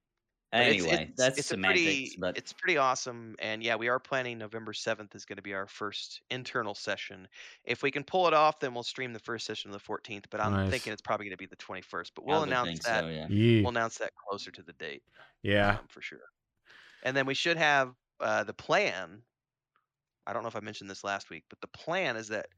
Anyway, 0.51 0.89
it's, 0.89 1.03
it's, 1.03 1.13
that's 1.17 1.39
it's 1.39 1.49
semantics, 1.49 1.85
pretty, 1.85 2.17
but 2.19 2.39
it's 2.39 2.55
pretty 2.55 2.79
awesome. 2.79 3.37
And 3.39 3.63
yeah, 3.63 3.77
we 3.77 3.89
are 3.89 3.99
planning 3.99 4.39
November 4.39 4.73
seventh 4.73 5.15
is 5.15 5.27
going 5.27 5.37
to 5.37 5.43
be 5.43 5.53
our 5.53 5.67
first 5.67 6.23
internal 6.31 6.75
session. 6.75 7.29
If 7.65 7.83
we 7.83 7.91
can 7.91 8.03
pull 8.03 8.27
it 8.29 8.33
off, 8.33 8.59
then 8.59 8.73
we'll 8.73 8.83
stream 8.83 9.13
the 9.13 9.19
first 9.19 9.45
session 9.45 9.69
of 9.69 9.75
the 9.75 9.85
fourteenth. 9.85 10.25
But 10.31 10.41
I'm 10.41 10.53
nice. 10.53 10.71
thinking 10.71 10.95
it's 10.95 11.03
probably 11.03 11.27
going 11.27 11.37
to 11.37 11.37
be 11.37 11.45
the 11.45 11.57
twenty 11.57 11.83
first. 11.83 12.15
But 12.15 12.25
we'll 12.25 12.45
announce 12.45 12.79
that. 12.85 13.05
So, 13.05 13.09
yeah. 13.09 13.61
We'll 13.61 13.69
announce 13.69 13.99
that 13.99 14.13
closer 14.27 14.51
to 14.51 14.63
the 14.63 14.73
date. 14.73 15.03
Yeah, 15.43 15.73
um, 15.73 15.87
for 15.89 16.01
sure. 16.01 16.19
And 17.03 17.15
then 17.15 17.27
we 17.27 17.35
should 17.35 17.59
have 17.59 17.93
uh, 18.19 18.45
the 18.45 18.55
plan. 18.55 19.21
I 20.27 20.33
don't 20.33 20.43
know 20.43 20.49
if 20.49 20.57
I 20.57 20.61
mentioned 20.61 20.89
this 20.89 21.05
last 21.05 21.29
week, 21.29 21.45
but 21.51 21.61
the 21.61 21.69
plan 21.69 22.17
is 22.17 22.29
that 22.29 22.49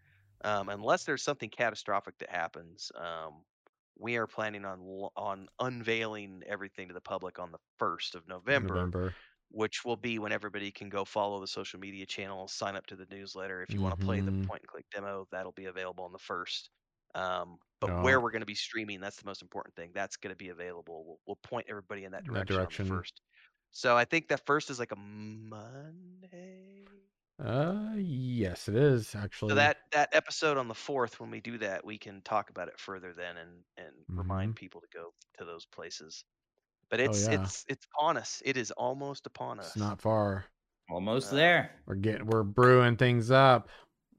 um, 0.44 0.68
unless 0.68 1.04
there's 1.04 1.22
something 1.22 1.50
catastrophic 1.50 2.18
that 2.18 2.30
happens, 2.30 2.92
um, 2.94 3.42
we 4.00 4.16
are 4.16 4.26
planning 4.26 4.64
on 4.64 4.80
on 5.16 5.48
unveiling 5.60 6.42
everything 6.48 6.88
to 6.88 6.94
the 6.94 7.00
public 7.00 7.38
on 7.38 7.52
the 7.52 7.58
first 7.78 8.14
of 8.14 8.26
November, 8.26 8.74
November, 8.74 9.14
which 9.50 9.84
will 9.84 9.96
be 9.96 10.18
when 10.18 10.32
everybody 10.32 10.70
can 10.70 10.88
go 10.88 11.04
follow 11.04 11.40
the 11.40 11.46
social 11.46 11.78
media 11.78 12.06
channels, 12.06 12.52
sign 12.52 12.76
up 12.76 12.86
to 12.86 12.96
the 12.96 13.06
newsletter. 13.10 13.62
If 13.62 13.70
you 13.70 13.76
mm-hmm. 13.76 13.84
want 13.84 14.00
to 14.00 14.06
play 14.06 14.20
the 14.20 14.30
mm-hmm. 14.30 14.44
point 14.44 14.62
and 14.62 14.68
click 14.68 14.86
demo, 14.92 15.26
that'll 15.30 15.52
be 15.52 15.66
available 15.66 16.04
on 16.04 16.12
the 16.12 16.18
first. 16.18 16.70
Um, 17.14 17.58
but 17.80 18.02
where 18.02 18.20
we're 18.20 18.30
going 18.30 18.42
to 18.42 18.46
be 18.46 18.54
streaming, 18.54 19.00
that's 19.00 19.16
the 19.16 19.26
most 19.26 19.42
important 19.42 19.74
thing. 19.74 19.90
That's 19.94 20.16
going 20.16 20.32
to 20.32 20.36
be 20.36 20.50
available. 20.50 21.04
We'll, 21.06 21.18
we'll 21.26 21.38
point 21.42 21.66
everybody 21.68 22.04
in 22.04 22.12
that 22.12 22.24
In 22.26 22.34
that 22.34 22.46
direction, 22.46 22.86
direction. 22.86 22.86
first. 22.86 23.20
So 23.72 23.96
I 23.96 24.04
think 24.04 24.28
that 24.28 24.44
first 24.46 24.70
is 24.70 24.78
like 24.78 24.92
a 24.92 24.96
Monday. 24.96 26.84
Uh, 27.42 27.92
yes, 27.96 28.68
it 28.68 28.76
is 28.76 29.14
actually. 29.14 29.50
So 29.50 29.54
that 29.54 29.78
that 29.92 30.10
episode 30.12 30.58
on 30.58 30.68
the 30.68 30.74
fourth, 30.74 31.20
when 31.20 31.30
we 31.30 31.40
do 31.40 31.56
that, 31.58 31.84
we 31.84 31.96
can 31.96 32.20
talk 32.22 32.50
about 32.50 32.68
it 32.68 32.78
further 32.78 33.12
then 33.12 33.36
and 33.38 33.50
and 33.78 33.88
remind 34.08 34.56
people 34.56 34.80
to 34.80 34.86
go 34.92 35.12
to 35.38 35.44
those 35.44 35.64
places. 35.66 36.24
But 36.90 37.00
Oh, 37.00 37.04
it's 37.04 37.26
yeah. 37.26 37.42
it's 37.42 37.64
it's 37.68 37.86
upon 37.94 38.16
us. 38.16 38.42
It 38.44 38.56
is 38.56 38.70
almost 38.72 39.26
upon 39.26 39.58
us. 39.60 39.68
It's 39.68 39.76
not 39.76 40.00
far. 40.00 40.44
Almost 40.90 41.32
Uh, 41.32 41.36
there. 41.36 41.70
We're 41.86 41.94
getting 41.94 42.26
we're 42.26 42.42
brewing 42.42 42.96
things 42.96 43.30
up. 43.30 43.68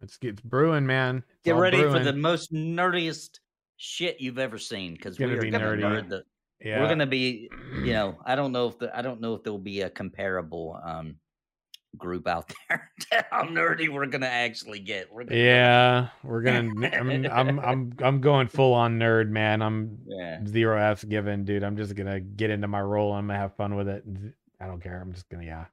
It's 0.01 0.17
it's 0.22 0.41
brewing, 0.41 0.86
man. 0.86 1.17
It's 1.17 1.43
Get 1.43 1.53
all 1.55 1.61
ready 1.61 1.78
for 1.84 1.99
the 1.99 2.13
most 2.13 2.51
nerdiest 2.53 3.39
shit 3.78 4.19
you've 4.19 4.39
ever 4.39 4.57
seen 4.57 4.93
because 4.93 5.13
It's 5.15 5.19
we 5.19 5.26
gonna 5.26 5.38
are 5.38 5.41
be 5.41 5.51
gonna 5.51 5.65
nerdy. 5.65 5.82
nerd 5.82 6.09
the, 6.09 6.24
yeah. 6.59 6.80
We're 6.80 6.88
gonna 6.88 7.05
be, 7.07 7.49
you 7.84 7.93
know, 7.93 8.17
I 8.26 8.36
don't 8.36 8.51
know 8.51 8.67
if 8.67 8.80
the 8.80 8.95
I 8.97 9.01
don't 9.01 9.19
know 9.22 9.36
if 9.36 9.43
there 9.43 9.51
will 9.51 9.59
be 9.59 9.82
a 9.82 9.89
comparable 9.89 10.80
um 10.84 11.17
group 11.98 12.28
out 12.28 12.52
there 12.70 12.89
how 13.32 13.44
nerdy 13.44 13.89
we're 13.89 14.06
gonna 14.06 14.26
actually 14.26 14.80
get. 14.80 15.12
We're 15.12 15.24
gonna 15.24 15.36
go- 15.36 15.44
Yeah, 15.46 16.08
we're 16.24 16.42
gonna. 16.42 16.89
I'm, 16.94 17.26
I'm, 17.28 17.60
I'm, 17.60 17.94
I'm 18.02 18.22
going 18.22 18.48
full 18.48 18.74
on 18.74 18.98
nerd, 19.00 19.30
man. 19.30 19.62
I'm 19.62 20.00
yeah. 20.08 20.39
zero 20.46 20.80
F's 20.92 21.04
given, 21.04 21.44
dude. 21.44 21.64
I'm 21.64 21.78
just 21.78 21.96
gonna 21.96 22.20
get 22.20 22.50
into 22.50 22.68
my 22.68 22.82
role. 22.82 23.14
I'm 23.14 23.28
gonna 23.28 23.39
have 23.39 23.56
fun 23.56 23.76
with 23.76 23.88
it. 23.88 24.04
I 24.60 24.68
don't 24.68 24.82
care. 24.82 25.02
I'm 25.02 25.12
just 25.14 25.28
gonna, 25.30 25.46
yeah. 25.46 25.66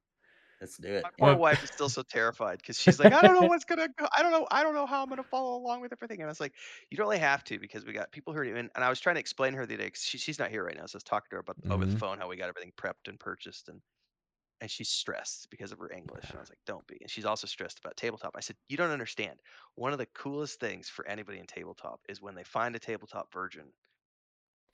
Let's 0.61 0.77
do 0.77 0.89
it. 0.89 1.05
My 1.05 1.11
poor 1.16 1.29
Well- 1.29 1.39
wife 1.39 1.62
is 1.62 1.71
still 1.71 1.89
so 1.89 2.03
terrified 2.03 2.59
because 2.59 2.81
she's 2.81 2.99
like, 2.99 3.12
I 3.12 3.21
don't 3.21 3.41
know 3.41 3.47
what's 3.49 3.64
gonna 3.64 3.87
go. 3.97 4.09
I 4.16 4.23
don't 4.23 4.33
know. 4.33 4.47
I 4.51 4.64
don't 4.64 4.75
know 4.75 4.87
how 4.87 5.03
I'm 5.05 5.09
gonna 5.09 5.23
follow 5.23 5.57
along 5.57 5.83
with 5.83 5.93
everything. 5.93 6.19
And 6.21 6.27
I 6.27 6.31
was 6.33 6.41
like, 6.41 6.53
you 6.91 6.97
don't 6.97 7.07
really 7.07 7.21
have 7.21 7.45
to 7.45 7.61
because 7.61 7.85
we 7.87 7.93
got 7.93 8.11
people 8.11 8.33
who 8.33 8.41
are 8.41 8.43
and, 8.43 8.69
and 8.75 8.85
I 8.85 8.89
was 8.89 8.99
trying 8.99 9.14
to 9.14 9.21
explain 9.21 9.53
her 9.55 9.66
the 9.66 9.75
other 9.75 9.85
day 9.85 9.91
'cause 9.91 10.03
she, 10.03 10.19
she's 10.19 10.41
not 10.41 10.51
here 10.51 10.64
right 10.64 10.75
now, 10.77 10.87
so 10.87 10.97
I 10.97 10.99
was 10.99 11.05
talking 11.05 11.29
to 11.31 11.37
her 11.37 11.41
about 11.41 11.57
over 11.71 11.87
the 11.87 11.95
Mhm. 11.95 12.01
phone 12.01 12.19
how 12.19 12.29
we 12.29 12.37
got 12.37 12.49
everything 12.49 12.73
prepped 12.77 13.07
and 13.07 13.21
purchased 13.21 13.69
and 13.69 13.81
and 14.61 14.70
she's 14.70 14.88
stressed 14.88 15.48
because 15.50 15.70
of 15.72 15.78
her 15.78 15.90
English. 15.92 16.24
And 16.28 16.36
I 16.36 16.40
was 16.40 16.48
like, 16.48 16.59
don't 16.66 16.86
be. 16.86 16.98
And 17.00 17.11
she's 17.11 17.24
also 17.24 17.46
stressed 17.46 17.78
about 17.78 17.96
tabletop. 17.96 18.32
I 18.36 18.40
said, 18.40 18.56
you 18.68 18.76
don't 18.76 18.90
understand. 18.90 19.38
One 19.76 19.92
of 19.92 19.98
the 19.98 20.06
coolest 20.06 20.59
things 20.61 20.88
for 20.88 21.06
anybody 21.06 21.38
in 21.38 21.46
tabletop 21.46 22.00
is 22.09 22.20
when 22.20 22.34
they 22.34 22.44
find 22.44 22.74
a 22.74 22.78
tabletop 22.78 23.32
virgin. 23.32 23.64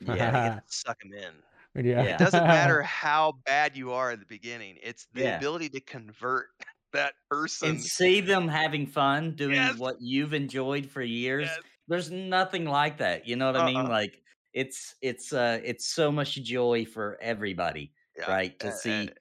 Yeah. 0.00 0.14
they 0.14 0.16
get 0.48 0.56
to 0.56 0.62
suck 0.66 0.98
them 1.02 1.12
in. 1.12 1.84
Yeah. 1.86 2.02
Yeah. 2.02 2.14
It 2.14 2.18
doesn't 2.18 2.44
matter 2.46 2.82
how 2.82 3.34
bad 3.44 3.76
you 3.76 3.92
are 3.92 4.10
at 4.12 4.20
the 4.20 4.26
beginning. 4.26 4.78
It's 4.82 5.06
the 5.12 5.22
Yeah. 5.22 5.36
ability 5.36 5.68
to 5.70 5.80
convert 5.80 6.48
that 6.92 7.14
person. 7.30 7.70
And 7.70 7.82
see 7.82 8.20
them 8.20 8.48
having 8.48 8.86
fun 8.86 9.32
doing 9.32 9.56
Yes. 9.56 9.76
what 9.78 9.96
you've 10.00 10.32
enjoyed 10.34 10.86
for 10.86 11.02
years. 11.02 11.46
Yes. 11.48 11.58
There's 11.88 12.10
nothing 12.10 12.64
like 12.64 12.98
that. 12.98 13.26
You 13.28 13.36
know 13.36 13.46
what 13.52 13.56
I 13.56 13.66
mean? 13.66 13.76
Uh-uh. 13.76 13.88
Like 13.88 14.22
it's 14.54 14.94
it's 15.02 15.32
uh 15.34 15.60
it's 15.62 15.88
so 15.88 16.10
much 16.10 16.36
joy 16.36 16.86
for 16.86 17.18
everybody, 17.20 17.92
Yeah, 18.16 18.30
right? 18.30 18.58
To 18.60 18.68
a- 18.68 18.72
see 18.72 18.90
and- 18.90 19.12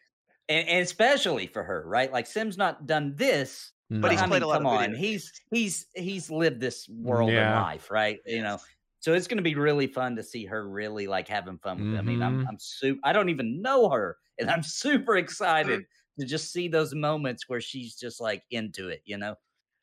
and, 0.54 0.68
and 0.70 0.84
especially 0.84 1.48
for 1.48 1.64
her, 1.64 1.84
right? 1.88 2.12
Like 2.12 2.28
Sim's 2.28 2.58
not 2.58 2.86
done 2.86 3.16
this, 3.16 3.72
But 4.02 4.12
he's 4.12 4.22
I 4.22 4.28
played 4.28 4.42
mean, 4.42 4.44
a 4.44 4.48
lot 4.48 4.62
of 4.62 4.62
come 4.62 4.66
on, 4.66 4.94
he's 4.94 5.34
he's 5.52 5.88
he's 5.96 6.30
lived 6.30 6.60
this 6.60 6.88
world 6.90 7.38
Yeah. 7.38 7.40
and 7.40 7.54
life, 7.54 7.90
right? 7.92 8.20
You 8.26 8.42
know, 8.44 8.60
so 9.00 9.14
it's 9.14 9.28
going 9.28 9.38
to 9.38 9.44
be 9.44 9.56
really 9.56 9.88
fun 9.88 10.16
to 10.18 10.24
see 10.24 10.46
her 10.46 10.68
really 10.68 11.08
like 11.08 11.28
having 11.28 11.60
fun 11.60 11.80
with 11.80 11.92
it. 11.94 11.98
I 11.98 12.02
mean, 12.02 12.22
I'm 12.22 12.40
Mhm. 12.40 12.50
I'm 12.50 12.58
super. 12.60 13.00
I 13.04 13.14
don't 13.14 13.30
even 13.30 13.62
know 13.62 13.90
her, 13.90 14.18
and 14.38 14.50
I'm 14.50 14.64
super 14.64 15.16
excited 15.18 15.86
to 16.20 16.26
just 16.26 16.52
see 16.52 16.68
those 16.68 16.94
moments 16.94 17.48
where 17.50 17.62
she's 17.62 17.96
just 17.96 18.20
like 18.22 18.44
into 18.52 18.90
it. 18.90 19.02
You 19.06 19.18
know? 19.18 19.36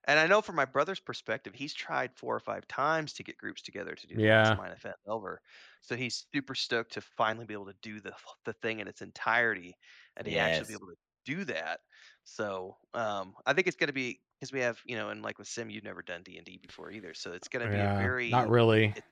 And 0.04 0.18
I 0.18 0.26
know 0.26 0.40
from 0.42 0.56
my 0.56 0.64
brother's 0.64 1.00
perspective, 1.00 1.54
he's 1.54 1.74
tried 1.74 2.16
four 2.16 2.34
or 2.34 2.40
five 2.40 2.66
times 2.68 3.12
to 3.14 3.22
get 3.22 3.36
groups 3.38 3.60
together 3.62 3.94
to 3.94 4.06
do 4.06 4.18
Yeah. 4.18 4.60
Mastermind 4.60 4.72
event 4.74 4.96
over. 5.06 5.42
So 5.82 5.94
he's 5.96 6.26
super 6.34 6.54
stoked 6.54 6.92
to 6.94 7.00
finally 7.02 7.44
be 7.46 7.54
able 7.54 7.66
to 7.66 7.76
do 7.82 8.00
the 8.00 8.14
the 8.44 8.54
thing 8.54 8.80
in 8.80 8.88
its 8.88 9.02
entirety, 9.02 9.76
and 10.20 10.28
he 10.28 10.38
actually 10.38 10.66
be 10.68 10.74
able 10.74 10.88
to 10.88 10.96
do 11.24 11.44
that. 11.46 11.80
So 12.24 12.76
um, 12.94 13.34
I 13.46 13.52
think 13.54 13.66
it's 13.66 13.76
going 13.76 13.88
to 13.88 13.94
be 13.94 14.20
because 14.38 14.52
we 14.52 14.60
have 14.60 14.78
you 14.86 14.96
know, 14.96 15.08
and 15.10 15.22
like 15.22 15.38
with 15.38 15.48
Sim, 15.48 15.70
you've 15.70 15.84
never 15.84 16.02
done 16.02 16.22
D 16.22 16.36
and 16.36 16.46
D 16.46 16.60
before 16.62 16.92
either, 16.92 17.14
so 17.14 17.32
it's 17.32 17.48
going 17.48 17.64
to 17.64 17.70
be 17.70 17.78
Yeah, 17.78 17.94
a 17.94 18.02
very 18.02 18.30
not 18.30 18.48
really. 18.50 18.94
It's, 18.96 19.06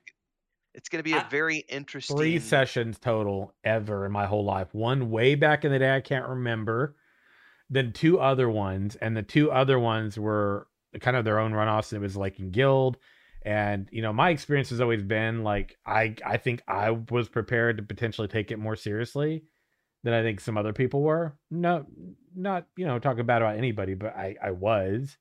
it's 0.75 0.89
going 0.89 0.99
to 0.99 1.03
be 1.03 1.15
a 1.15 1.21
very 1.29 1.57
interesting. 1.69 2.15
Three 2.17 2.39
sessions 2.39 2.97
total 2.99 3.53
ever 3.63 4.05
in 4.05 4.11
my 4.11 4.25
whole 4.25 4.45
life. 4.45 4.73
One 4.73 5.11
way 5.11 5.35
back 5.35 5.65
in 5.65 5.71
the 5.71 5.79
day, 5.79 5.95
I 5.95 6.01
can't 6.01 6.27
remember. 6.27 6.95
Then 7.69 7.93
two 7.93 8.19
other 8.19 8.49
ones, 8.49 8.95
and 8.95 9.15
the 9.15 9.21
two 9.23 9.51
other 9.51 9.77
ones 9.79 10.17
were 10.17 10.67
kind 11.01 11.17
of 11.17 11.25
their 11.25 11.39
own 11.39 11.51
runoffs. 11.51 11.93
It 11.93 11.99
was 11.99 12.17
like 12.17 12.39
in 12.39 12.51
guild, 12.51 12.97
and 13.43 13.87
you 13.91 14.01
know, 14.01 14.13
my 14.13 14.31
experience 14.31 14.69
has 14.71 14.81
always 14.81 15.03
been 15.03 15.43
like 15.43 15.77
I 15.85 16.15
I 16.25 16.37
think 16.37 16.63
I 16.67 16.91
was 16.91 17.29
prepared 17.29 17.77
to 17.77 17.83
potentially 17.83 18.27
take 18.27 18.51
it 18.51 18.57
more 18.57 18.75
seriously 18.75 19.43
than 20.03 20.13
I 20.13 20.21
think 20.21 20.39
some 20.39 20.57
other 20.57 20.73
people 20.73 21.01
were. 21.01 21.35
No, 21.51 21.85
not 22.35 22.65
you 22.77 22.85
know 22.85 22.99
talking 22.99 23.25
bad 23.25 23.41
about 23.41 23.57
anybody, 23.57 23.93
but 23.93 24.15
I 24.15 24.35
I 24.41 24.51
was. 24.51 25.17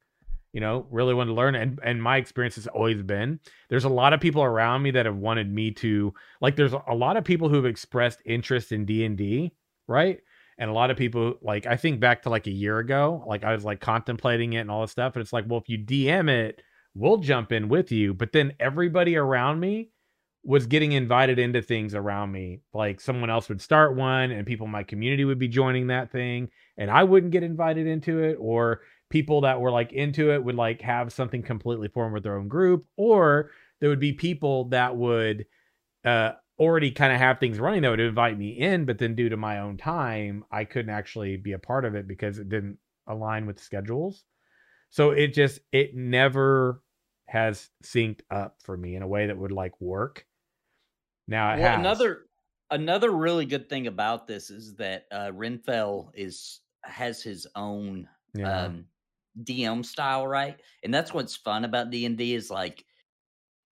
You 0.55 0.62
know, 0.62 0.87
really 0.91 1.12
wanted 1.12 1.33
to 1.33 1.35
learn, 1.35 1.55
and 1.55 1.79
and 1.85 2.03
my 2.03 2.16
experience 2.16 2.55
has 2.55 2.66
always 2.66 3.03
been 3.03 3.39
there's 3.68 3.85
a 3.85 3.91
lot 3.91 4.14
of 4.14 4.20
people 4.20 4.43
around 4.43 4.83
me 4.83 4.91
that 4.93 5.05
have 5.05 5.16
wanted 5.16 5.53
me 5.53 5.72
to 5.72 6.14
like 6.41 6.57
there's 6.57 6.72
a 6.72 6.95
lot 6.95 7.18
of 7.18 7.24
people 7.24 7.51
who've 7.51 7.66
expressed 7.66 8.22
interest 8.24 8.72
in 8.72 8.87
D&D, 8.87 9.53
right? 9.87 10.20
And 10.57 10.70
a 10.70 10.72
lot 10.72 10.91
of 10.91 10.97
people 10.97 11.35
like 11.43 11.66
I 11.66 11.76
think 11.76 12.01
back 12.01 12.22
to 12.22 12.31
like 12.31 12.47
a 12.47 12.51
year 12.51 12.79
ago, 12.79 13.22
like 13.26 13.45
I 13.45 13.53
was 13.53 13.64
like 13.64 13.81
contemplating 13.81 14.55
it 14.55 14.61
and 14.61 14.70
all 14.70 14.81
this 14.81 14.91
stuff 14.91 15.14
and 15.14 15.22
it's 15.22 15.35
like, 15.35 15.45
well, 15.47 15.61
if 15.61 15.68
you 15.68 15.79
DM 15.79 16.31
it, 16.31 16.62
we'll 16.95 17.18
jump 17.18 17.53
in 17.53 17.68
with 17.68 17.93
you. 17.93 18.14
But 18.14 18.33
then 18.33 18.55
everybody 18.59 19.16
around 19.16 19.61
me 19.61 19.91
was 20.45 20.66
getting 20.66 20.93
invited 20.93 21.39
into 21.39 21.61
things 21.61 21.95
around 21.95 22.32
me. 22.32 22.61
Like 22.72 23.01
someone 23.01 23.30
else 23.30 23.49
would 23.49 23.61
start 23.61 23.97
one 23.97 24.30
and 24.30 24.47
people 24.47 24.66
in 24.66 24.72
my 24.72 24.82
community 24.82 25.24
would 25.24 25.39
be 25.39 25.49
joining 25.49 25.89
that 25.89 26.11
thing 26.11 26.49
and 26.78 26.91
I 26.91 27.05
wouldn't 27.05 27.32
get 27.32 27.43
invited 27.43 27.86
into 27.86 28.22
it 28.22 28.36
or 28.41 28.80
people 29.11 29.43
that 29.43 29.61
were 29.61 29.70
like 29.70 29.93
into 29.93 30.32
it 30.32 30.43
would 30.43 30.55
like 30.55 30.80
have 30.80 31.12
something 31.12 31.43
completely 31.43 31.89
formed 31.89 32.14
with 32.14 32.22
their 32.22 32.39
own 32.39 32.49
group 32.49 32.86
or 32.97 33.51
there 33.80 33.91
would 33.91 34.01
be 34.01 34.12
people 34.12 34.66
that 34.66 34.97
would 34.97 35.45
uh 36.05 36.32
already 36.59 36.91
kind 36.91 37.12
of 37.12 37.18
have 37.18 37.39
things 37.39 37.59
running 37.59 37.82
that 37.82 37.91
would 37.91 38.01
invite 38.01 38.39
me 38.39 38.51
in 38.51 38.84
but 38.84 38.99
then 38.99 39.14
due 39.14 39.28
to 39.28 39.36
my 39.36 39.61
own 39.61 39.76
time 39.76 40.45
i 40.51 40.64
couldn't 40.64 40.91
actually 40.91 41.36
be 41.36 41.53
a 41.53 41.59
part 41.59 41.84
of 41.84 41.95
it 41.95 42.07
because 42.07 42.39
it 42.39 42.49
didn't 42.49 42.78
align 43.07 43.47
with 43.47 43.61
schedules 43.61 44.24
so 44.91 45.11
it 45.11 45.32
just 45.32 45.61
it 45.72 45.95
never 45.95 46.82
has 47.26 47.70
synced 47.84 48.20
up 48.30 48.57
for 48.62 48.76
me 48.76 48.97
in 48.97 49.03
a 49.03 49.09
way 49.09 49.26
that 49.26 49.39
would 49.39 49.53
like 49.53 49.80
work 49.80 50.26
now 51.29 51.55
it 51.55 51.59
Well, 51.59 51.72
has. 51.72 51.79
another 51.79 52.26
another 52.70 53.11
really 53.11 53.47
good 53.47 53.68
thing 53.68 53.87
about 53.87 54.26
this 54.26 54.51
is 54.51 54.74
that 54.76 55.07
uh, 55.11 55.31
Renfell 55.33 56.11
is 56.14 56.61
has 56.85 57.22
his 57.22 57.47
own 57.55 58.09
yeah 58.35 58.66
um, 58.66 58.87
DM 59.43 59.83
style, 59.85 60.26
right? 60.26 60.61
And 60.85 60.93
that's 60.93 61.12
what's 61.14 61.37
fun 61.37 61.64
about 61.64 61.91
D 61.91 62.07
and 62.07 62.16
D 62.18 62.35
is 62.35 62.51
like 62.51 62.85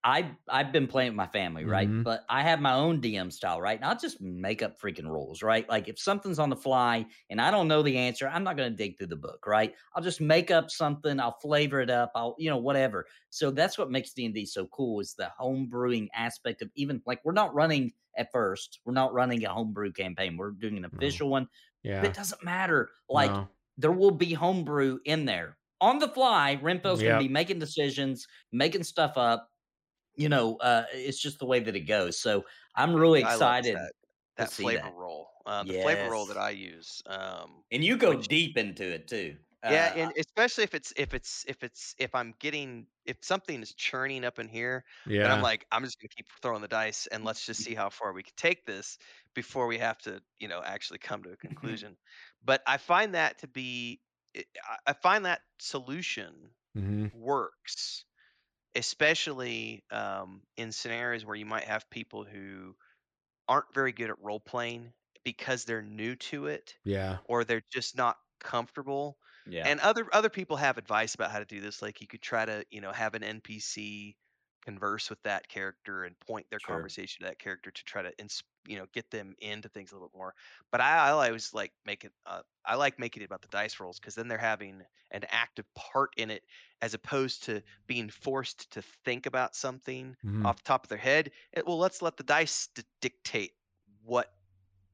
I 0.08 0.36
I've 0.48 0.70
been 0.70 0.86
playing 0.86 1.10
with 1.10 1.16
my 1.16 1.26
family, 1.26 1.64
right? 1.64 1.90
Mhm. 1.90 2.04
But 2.04 2.24
I 2.28 2.42
have 2.42 2.60
my 2.60 2.74
own 2.74 3.00
DM 3.00 3.28
style, 3.32 3.60
right? 3.60 3.76
And 3.76 3.84
I'll 3.84 3.98
just 3.98 4.20
make 4.20 4.62
up 4.62 4.80
freaking 4.80 5.08
rules, 5.10 5.42
right? 5.42 5.68
Like 5.68 5.88
if 5.88 5.98
something's 5.98 6.38
on 6.38 6.48
the 6.48 6.56
fly 6.56 7.06
and 7.28 7.40
I 7.40 7.50
don't 7.50 7.66
know 7.66 7.82
the 7.82 7.98
answer, 7.98 8.28
I'm 8.28 8.44
not 8.44 8.56
going 8.56 8.70
to 8.70 8.76
dig 8.76 8.98
through 8.98 9.08
the 9.08 9.16
book, 9.16 9.48
right? 9.48 9.74
I'll 9.94 10.02
just 10.04 10.20
make 10.20 10.52
up 10.52 10.70
something, 10.70 11.18
I'll 11.18 11.38
flavor 11.42 11.80
it 11.80 11.90
up, 11.90 12.12
I'll 12.14 12.36
you 12.38 12.48
know 12.48 12.56
whatever. 12.58 13.06
So 13.30 13.50
that's 13.50 13.78
what 13.78 13.90
makes 13.90 14.12
D 14.12 14.24
and 14.26 14.34
D 14.34 14.46
so 14.46 14.68
cool 14.68 15.00
is 15.00 15.14
the 15.14 15.30
home 15.30 15.66
brewing 15.68 16.08
aspect 16.14 16.62
of 16.62 16.70
even 16.76 17.02
like 17.04 17.20
we're 17.24 17.32
not 17.32 17.52
running 17.54 17.92
at 18.16 18.30
first, 18.32 18.80
we're 18.84 18.92
not 18.94 19.12
running 19.12 19.44
a 19.44 19.52
homebrew 19.52 19.92
campaign, 19.92 20.36
we're 20.36 20.52
doing 20.52 20.76
an 20.78 20.84
official 20.84 21.28
one. 21.30 21.48
yeah 21.82 22.00
But 22.00 22.10
It 22.10 22.14
doesn't 22.14 22.44
matter, 22.44 22.90
like 23.08 23.38
no. 23.38 23.48
there 23.76 23.92
will 23.92 24.10
be 24.12 24.32
homebrew 24.34 25.00
in 25.04 25.24
there 25.24 25.58
on 25.80 25.98
the 25.98 26.08
fly. 26.08 26.56
Renfell's 26.56 27.02
Yep. 27.02 27.02
going 27.02 27.18
to 27.18 27.22
be 27.24 27.28
making 27.28 27.58
decisions, 27.58 28.26
making 28.52 28.84
stuff 28.84 29.16
up. 29.16 29.50
You 30.16 30.28
know, 30.28 30.56
uh, 30.56 30.84
it's 30.92 31.20
just 31.20 31.38
the 31.38 31.46
way 31.46 31.60
that 31.60 31.76
it 31.76 31.80
goes. 31.80 32.18
So 32.18 32.44
I'm 32.74 32.94
really 32.94 33.20
excited. 33.20 33.76
that, 33.76 33.92
that 34.36 34.50
flavor 34.52 34.82
that. 34.84 34.94
roll. 34.94 35.28
Uh, 35.46 35.62
the 35.64 35.80
flavor 35.82 36.10
roll 36.10 36.26
that 36.26 36.36
I 36.38 36.50
use. 36.50 37.02
Um, 37.06 37.62
And 37.70 37.84
you 37.84 37.96
go 37.96 38.16
Which- 38.16 38.28
deep 38.28 38.56
into 38.56 38.84
it 38.84 39.08
too. 39.08 39.36
yeah, 39.64 39.92
Uh, 39.94 39.98
and 39.98 40.12
especially 40.18 40.64
if 40.64 40.74
it's 40.74 40.92
if 40.96 41.14
it's 41.14 41.44
if 41.48 41.62
it's 41.62 41.94
if 41.98 42.14
I'm 42.14 42.34
getting 42.40 42.86
if 43.04 43.18
something 43.22 43.60
is 43.62 43.72
churning 43.74 44.24
up 44.24 44.38
in 44.38 44.48
here, 44.48 44.84
yeah 45.06 45.22
And 45.24 45.32
I'm 45.32 45.42
like, 45.42 45.66
I'm 45.72 45.84
just 45.84 46.00
gonna 46.00 46.08
keep 46.16 46.26
throwing 46.42 46.62
the 46.62 46.68
dice 46.68 47.06
and 47.08 47.24
let's 47.24 47.46
just 47.46 47.62
see 47.62 47.74
how 47.74 47.88
far 47.90 48.12
we 48.12 48.22
can 48.22 48.34
take 48.36 48.66
this 48.66 48.98
before 49.34 49.66
we 49.66 49.78
have 49.78 49.98
to, 49.98 50.20
you 50.38 50.48
know, 50.48 50.62
actually 50.64 50.98
come 50.98 51.22
to 51.24 51.30
a 51.32 51.36
conclusion. 51.46 51.96
but 52.44 52.62
I 52.66 52.76
find 52.78 53.14
that 53.14 53.38
to 53.40 53.48
be, 53.48 54.00
I- 54.86 54.92
find 54.94 55.24
that 55.26 55.40
solution 55.58 56.50
Mhm. 56.76 57.12
works, 57.14 58.04
especially 58.76 59.84
um, 59.90 60.42
in 60.56 60.72
scenarios 60.72 61.24
where 61.26 61.36
you 61.36 61.46
might 61.46 61.64
have 61.64 61.90
people 61.90 62.24
who 62.24 62.76
aren't 63.48 63.72
very 63.74 63.92
good 63.92 64.10
at 64.10 64.18
role 64.20 64.40
playing 64.40 64.92
because 65.24 65.64
they're 65.64 65.82
new 65.82 66.16
to 66.16 66.46
it 66.46 66.76
yeah 66.84 67.18
or 67.24 67.44
they're 67.44 67.62
just 67.72 67.96
not 67.96 68.16
comfortable 68.40 69.18
yeah. 69.46 69.68
and 69.68 69.80
other 69.80 70.08
other 70.14 70.30
people 70.30 70.56
have 70.56 70.78
advice 70.78 71.14
about 71.14 71.30
how 71.30 71.38
to 71.38 71.44
do 71.44 71.60
this 71.60 71.82
like 71.82 72.00
you 72.00 72.06
could 72.06 72.22
try 72.22 72.44
to 72.44 72.64
you 72.70 72.80
know 72.80 72.92
have 72.92 73.14
an 73.14 73.22
npc 73.22 74.16
converse 74.66 75.08
with 75.10 75.22
that 75.22 75.48
character 75.48 76.04
and 76.04 76.18
point 76.20 76.46
their 76.50 76.58
Sure. 76.58 76.90
conversation 76.90 77.22
to 77.22 77.28
that 77.28 77.38
character 77.38 77.70
to 77.70 77.84
try 77.84 78.02
to 78.02 78.18
ins- 78.18 78.42
you 78.68 78.76
know 78.76 78.86
get 78.92 79.10
them 79.10 79.34
into 79.38 79.68
things 79.68 79.92
a 79.92 79.94
little 79.94 80.08
bit 80.08 80.18
more. 80.18 80.34
But 80.72 80.80
i, 80.80 81.08
I 81.08 81.10
always 81.12 81.54
like 81.54 81.72
make 81.84 82.04
it 82.04 82.12
uh, 82.26 82.42
i 82.64 82.74
like 82.74 82.98
making 82.98 83.22
it 83.22 83.26
about 83.26 83.42
the 83.42 83.48
dice 83.48 83.80
rolls 83.80 83.98
because 84.00 84.14
then 84.16 84.28
they're 84.28 84.38
having 84.38 84.82
an 85.12 85.24
active 85.28 85.66
part 85.74 86.10
in 86.16 86.30
it 86.30 86.44
as 86.82 86.94
opposed 86.94 87.44
to 87.44 87.62
being 87.86 88.10
forced 88.10 88.70
to 88.72 88.82
think 88.82 89.26
about 89.26 89.54
something 89.54 90.16
Mhm. 90.22 90.46
off 90.46 90.56
the 90.58 90.62
top 90.64 90.84
of 90.84 90.88
their 90.88 90.98
head. 90.98 91.32
It, 91.52 91.66
well 91.66 91.78
let's 91.78 92.02
let 92.02 92.16
the 92.16 92.24
dice 92.24 92.68
d- 92.74 92.82
dictate 93.00 93.52
what 94.02 94.28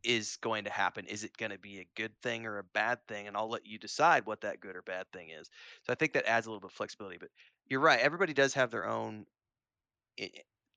is 0.05 0.37
going 0.39 0.65
to 0.65 0.71
happen. 0.71 1.07
Is 1.07 1.25
it 1.25 1.37
going 1.37 1.53
to 1.53 1.59
be 1.59 1.81
a 1.81 1.89
good 1.97 2.21
thing 2.23 2.47
or 2.47 2.59
a 2.59 2.65
bad 2.65 3.07
thing? 3.07 3.29
And 3.29 3.37
i'll 3.37 3.49
let 3.49 3.67
you 3.67 3.79
decide 3.79 4.27
what 4.27 4.41
that 4.43 4.61
good 4.61 4.77
or 4.77 4.83
bad 4.83 5.07
thing 5.13 5.31
is. 5.31 5.49
So 5.87 5.93
i 5.93 5.97
think 5.97 6.13
that 6.15 6.27
adds 6.27 6.47
a 6.47 6.51
little 6.51 6.61
bit 6.61 6.73
of 6.73 6.77
flexibility 6.77 7.19
but 7.19 7.31
you're 7.67 7.81
right 7.81 8.01
everybody 8.01 8.33
does 8.35 8.55
have 8.55 8.71
their 8.71 8.87
own 8.89 9.27
i- 10.21 10.33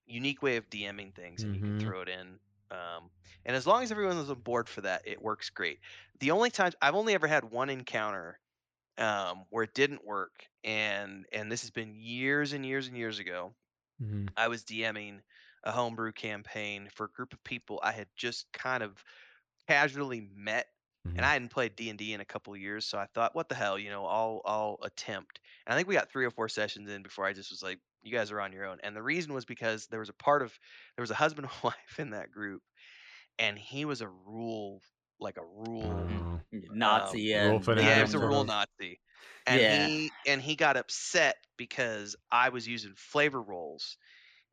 unique 0.06 0.42
way 0.42 0.58
of 0.58 0.70
DMing 0.70 1.14
things, 1.16 1.44
and 1.44 1.56
you 1.56 1.62
can 1.64 1.74
Mhm. 1.74 1.96
throw 1.96 2.02
it 2.02 2.10
in. 2.10 2.40
Um, 2.72 3.12
and 3.46 3.56
as 3.56 3.68
long 3.68 3.84
as 3.84 3.92
everyone 3.92 4.18
is 4.18 4.30
on 4.30 4.42
board 4.42 4.70
for 4.70 4.82
that, 4.82 5.04
it 5.06 5.22
works 5.22 5.50
great. 5.50 5.80
The 6.20 6.32
only 6.32 6.50
times 6.52 6.76
I've 6.82 6.96
only 6.96 7.14
ever 7.14 7.28
had 7.28 7.46
one 7.46 7.70
encounter 7.70 8.40
um, 8.98 9.46
where 9.50 9.64
it 9.66 9.74
didn't 9.76 10.06
work, 10.06 10.48
and 10.64 11.26
and 11.34 11.52
this 11.52 11.62
has 11.64 11.72
been 11.72 11.96
years 11.96 12.54
and 12.54 12.66
years 12.66 12.88
and 12.88 12.98
years 12.98 13.20
ago. 13.20 13.56
Mhm. 14.00 14.36
I 14.38 14.48
was 14.48 14.64
DMing 14.64 15.22
a 15.64 15.72
homebrew 15.72 16.12
campaign 16.12 16.90
for 16.94 17.06
a 17.06 17.12
group 17.12 17.34
of 17.34 17.44
people 17.44 17.80
I 17.84 17.92
had 17.92 18.10
just 18.16 18.52
kind 18.54 18.84
of 18.84 19.04
casually 19.68 20.22
met 20.22 20.68
Mhm. 21.06 21.16
and 21.16 21.26
I 21.26 21.34
hadn't 21.34 21.50
played 21.50 21.76
D 21.76 21.90
and 21.90 21.98
D 22.00 22.14
in 22.14 22.22
a 22.22 22.26
couple 22.26 22.54
of 22.54 22.60
years, 22.60 22.86
so 22.86 22.98
I 23.00 23.08
thought, 23.08 23.36
what 23.36 23.50
the 23.50 23.56
hell, 23.56 23.80
you 23.80 23.90
know, 23.90 24.06
I'll 24.06 24.42
I'll 24.46 24.78
attempt. 24.84 25.40
And 25.66 25.74
I 25.74 25.78
think 25.78 25.88
we 25.88 25.96
got 25.96 26.12
three 26.12 26.26
or 26.26 26.32
four 26.32 26.50
sessions 26.50 26.90
in 26.90 27.04
before 27.04 27.26
I 27.26 27.34
just 27.34 27.52
was 27.52 27.64
like, 27.64 27.80
you 28.06 28.14
guys 28.14 28.32
are 28.32 28.42
on 28.42 28.54
your 28.54 28.66
own. 28.68 28.80
And 28.84 28.96
the 28.96 29.04
reason 29.04 29.34
was 29.34 29.46
because 29.46 29.88
there 29.88 30.00
was 30.02 30.10
a 30.10 30.14
part 30.14 30.44
of 30.44 30.58
there 30.98 31.04
was 31.04 31.12
a 31.12 31.16
husband 31.16 31.48
and 31.48 31.64
wife 31.64 32.00
in 32.00 32.12
that 32.12 32.32
group, 32.32 32.64
and 33.40 33.58
he 33.58 33.86
was 33.86 34.02
a 34.02 34.10
rule 34.10 34.82
like 35.20 35.38
a 35.38 35.46
rule. 35.46 36.12
Oh. 36.12 36.42
Nazi. 36.70 37.26
Rule 37.34 37.56
and 37.56 37.64
Yeah, 37.76 38.04
fanatic 38.06 38.10
he 38.10 38.14
was 38.14 38.14
a 38.16 38.20
rule. 38.20 38.46
Nazi, 38.46 39.02
and 39.46 39.64
Yeah. 39.64 39.64
he 39.64 40.16
and 40.26 40.42
he 40.42 40.56
got 40.56 40.78
upset 40.78 41.38
because 41.58 42.16
I 42.32 42.50
was 42.50 42.68
using 42.68 42.94
flavor 42.96 43.42
rolls 43.42 43.98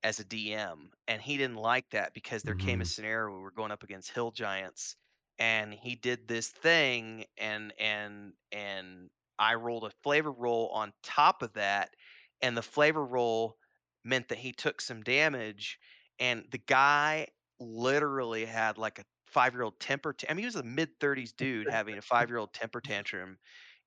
as 0.03 0.20
a 0.20 0.24
DM, 0.24 0.90
and 1.09 1.22
he 1.22 1.36
didn't 1.38 1.57
like 1.57 1.90
that 1.90 2.14
because 2.14 2.44
there 2.44 2.55
came 2.55 2.80
a 2.80 2.84
Mhm. 2.84 2.86
scenario 2.86 3.28
where 3.30 3.38
we 3.38 3.44
were 3.44 3.53
going 3.53 3.72
up 3.72 3.84
against 3.84 4.11
hill 4.12 4.32
giants, 4.32 4.96
and 5.38 5.74
he 5.74 5.96
did 5.96 6.28
this 6.28 6.48
thing, 6.50 7.26
and 7.38 7.72
and 7.78 8.34
and 8.53 9.11
I 9.38 9.55
rolled 9.55 9.84
a 9.84 9.90
flavor 10.03 10.32
roll 10.32 10.68
on 10.70 10.92
top 11.03 11.42
of 11.42 11.55
that, 11.55 11.94
and 12.43 12.57
the 12.57 12.62
flavor 12.62 13.05
roll 13.05 13.59
meant 14.05 14.28
that 14.28 14.38
he 14.38 14.53
took 14.53 14.80
some 14.80 15.03
damage, 15.03 15.78
and 16.18 16.47
the 16.51 16.59
guy 16.59 17.28
literally 17.61 18.45
had 18.45 18.78
like 18.78 18.99
a 18.99 19.05
five 19.28 19.55
year 19.55 19.62
old 19.62 19.80
temper. 19.80 20.12
T- 20.12 20.26
I 20.28 20.34
mean, 20.34 20.40
he 20.43 20.47
was 20.47 20.57
a 20.57 20.62
mid 20.62 20.99
thirties 21.01 21.32
dude 21.32 21.68
having 21.68 21.99
a 21.99 22.03
five 22.03 22.28
year 22.30 22.38
old 22.38 22.53
temper 22.53 22.80
tantrum 22.80 23.38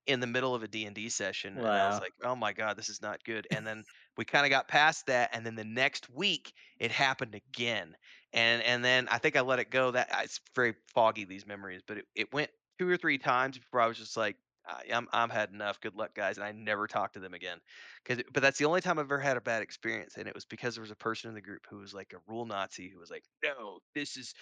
in 0.06 0.20
the 0.20 0.28
middle 0.28 0.53
of 0.53 0.64
a 0.64 0.68
D&D 0.68 1.10
session 1.10 1.62
and 1.66 1.78
I 1.78 1.88
was 1.88 1.99
like, 1.99 2.14
"Oh 2.24 2.36
my 2.36 2.53
god, 2.53 2.78
this 2.78 2.89
is 2.89 3.01
not 3.01 3.24
good." 3.24 3.47
And 3.51 3.66
then 3.66 3.84
we 4.18 4.26
kind 4.26 4.45
of 4.45 4.49
got 4.51 4.68
past 4.68 5.08
that 5.08 5.32
and 5.34 5.45
then 5.45 5.56
the 5.56 5.64
next 5.66 6.10
week 6.10 6.53
it 6.80 6.91
happened 6.91 7.36
again. 7.36 7.95
And 8.34 8.62
and 8.64 8.84
then 8.86 9.08
I 9.10 9.18
think 9.18 9.36
I 9.36 9.41
let 9.41 9.60
it 9.60 9.72
go 9.72 9.91
that 9.91 10.10
it's 10.24 10.39
very 10.56 10.76
foggy 10.93 11.26
these 11.26 11.45
memories, 11.47 11.82
but 11.88 11.97
it, 11.99 12.06
it 12.16 12.34
went 12.34 12.51
two 12.80 12.89
or 12.89 12.97
three 12.97 13.18
times 13.18 13.58
before 13.58 13.82
I 13.82 13.88
was 13.88 13.97
just 13.97 14.16
like 14.18 14.38
"I- 14.38 14.45
I'm 14.68 15.07
I'm 15.13 15.30
had 15.30 15.51
enough. 15.51 15.80
Good 15.82 15.95
luck, 15.95 16.13
guys, 16.16 16.38
and 16.38 16.45
I 16.45 16.51
never 16.51 16.88
talked 16.88 17.13
to 17.16 17.20
them 17.20 17.34
again. 17.34 17.59
Cause, 18.05 18.22
but 18.34 18.41
that's 18.41 18.57
the 18.57 18.66
only 18.66 18.82
time 18.82 18.99
I've 18.99 19.05
ever 19.05 19.20
had 19.20 19.38
a 19.38 19.41
bad 19.41 19.61
experience, 19.61 20.18
and 20.18 20.28
it 20.28 20.34
was 20.36 20.45
because 20.45 20.76
there 20.76 20.82
was 20.82 20.91
a 20.91 20.95
person 20.95 21.30
in 21.30 21.36
the 21.36 21.41
group 21.41 21.66
who 21.70 21.78
was 21.78 21.93
like 21.93 22.13
a 22.13 22.20
rule 22.28 22.45
Nazi 22.45 22.89
who 22.89 22.99
was 22.99 23.09
like, 23.11 23.24
"No, 23.43 23.80
this 23.95 24.18
is 24.18 24.34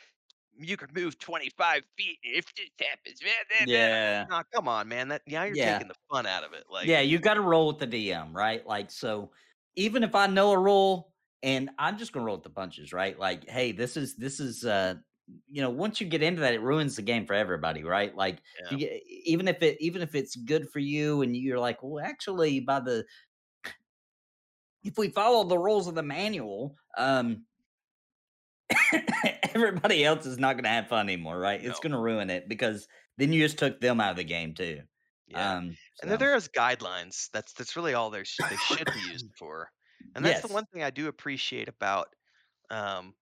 you 0.57 0.77
could 0.77 0.95
move 0.95 1.19
25 1.19 1.83
feet 1.97 2.19
if 2.23 2.53
this 2.55 2.69
happens." 2.79 3.21
blah." 3.21 3.31
Yeah. 3.59 4.27
Nah, 4.29 4.43
come 4.53 4.67
on, 4.67 4.87
man. 4.89 5.09
That 5.09 5.23
now 5.27 5.43
you're 5.43 5.55
Yeah. 5.55 5.57
taking 5.57 5.87
the 5.87 5.95
fun 6.11 6.25
out 6.27 6.43
of 6.43 6.53
it. 6.53 6.65
Like, 6.69 6.93
yeah, 6.93 7.01
you 7.01 7.19
got 7.19 7.35
to 7.35 7.41
roll 7.41 7.67
with 7.67 7.79
the 7.79 7.87
DM, 7.87 8.33
right? 8.33 8.65
Like, 8.65 8.91
so 8.91 9.31
even 9.75 10.03
if 10.03 10.15
I 10.15 10.27
know 10.27 10.51
a 10.51 10.59
rule 10.59 11.13
and 11.41 11.69
I'm 11.77 11.97
just 11.97 12.13
gonna 12.13 12.25
roll 12.25 12.35
with 12.35 12.43
the 12.43 12.49
punches, 12.49 12.93
right? 12.93 13.17
Like, 13.17 13.47
hey, 13.49 13.71
this 13.71 13.97
is 13.97 14.15
this 14.15 14.39
is 14.39 14.65
uh 14.65 14.95
you 15.47 15.61
know, 15.61 15.69
once 15.69 16.01
you 16.01 16.07
get 16.07 16.21
into 16.21 16.41
that, 16.41 16.53
it 16.53 16.61
ruins 16.61 16.95
the 16.95 17.01
game 17.01 17.25
for 17.25 17.33
everybody, 17.33 17.83
right? 17.83 18.15
Like, 18.15 18.41
Yeah. 18.59 18.71
you 18.71 18.77
get, 18.77 19.01
even 19.07 19.47
if 19.47 19.61
it 19.63 19.77
even 19.81 20.01
if 20.01 20.15
it's 20.15 20.35
good 20.35 20.69
for 20.69 20.79
you, 20.79 21.21
and 21.21 21.35
you're 21.35 21.59
like, 21.59 21.81
well, 21.81 22.03
actually, 22.05 22.59
by 22.59 22.79
the 22.81 23.05
if 24.83 24.97
we 24.97 25.09
follow 25.09 25.43
the 25.45 25.57
rules 25.57 25.87
of 25.87 25.95
the 25.95 26.03
manual, 26.03 26.75
um, 26.97 27.45
everybody 29.53 30.03
else 30.03 30.25
is 30.25 30.37
not 30.37 30.55
gonna 30.55 30.67
have 30.69 30.87
fun 30.87 31.07
anymore, 31.07 31.37
right? 31.39 31.63
It's 31.63 31.79
gonna 31.79 31.99
ruin 31.99 32.29
it 32.29 32.47
because 32.49 32.87
then 33.17 33.31
you 33.33 33.41
just 33.43 33.57
took 33.59 33.79
them 33.79 33.99
out 33.99 34.11
of 34.11 34.17
the 34.17 34.23
game 34.23 34.53
too. 34.53 34.81
yeah. 35.27 35.55
Um, 35.57 35.77
and 36.01 36.11
so- 36.11 36.17
there 36.17 36.33
as 36.35 36.47
guidelines. 36.47 37.29
That's 37.31 37.53
that's 37.53 37.75
really 37.75 37.93
all 37.93 38.09
they 38.09 38.23
should 38.23 38.91
be 38.91 39.01
used 39.01 39.27
for. 39.37 39.71
And 40.15 40.23
that's 40.25 40.41
Yes. 40.41 40.41
the 40.41 40.47
one 40.47 40.65
thing 40.67 40.83
I 40.83 40.89
do 40.91 41.07
appreciate 41.07 41.67
about 41.67 42.07
um 42.69 43.15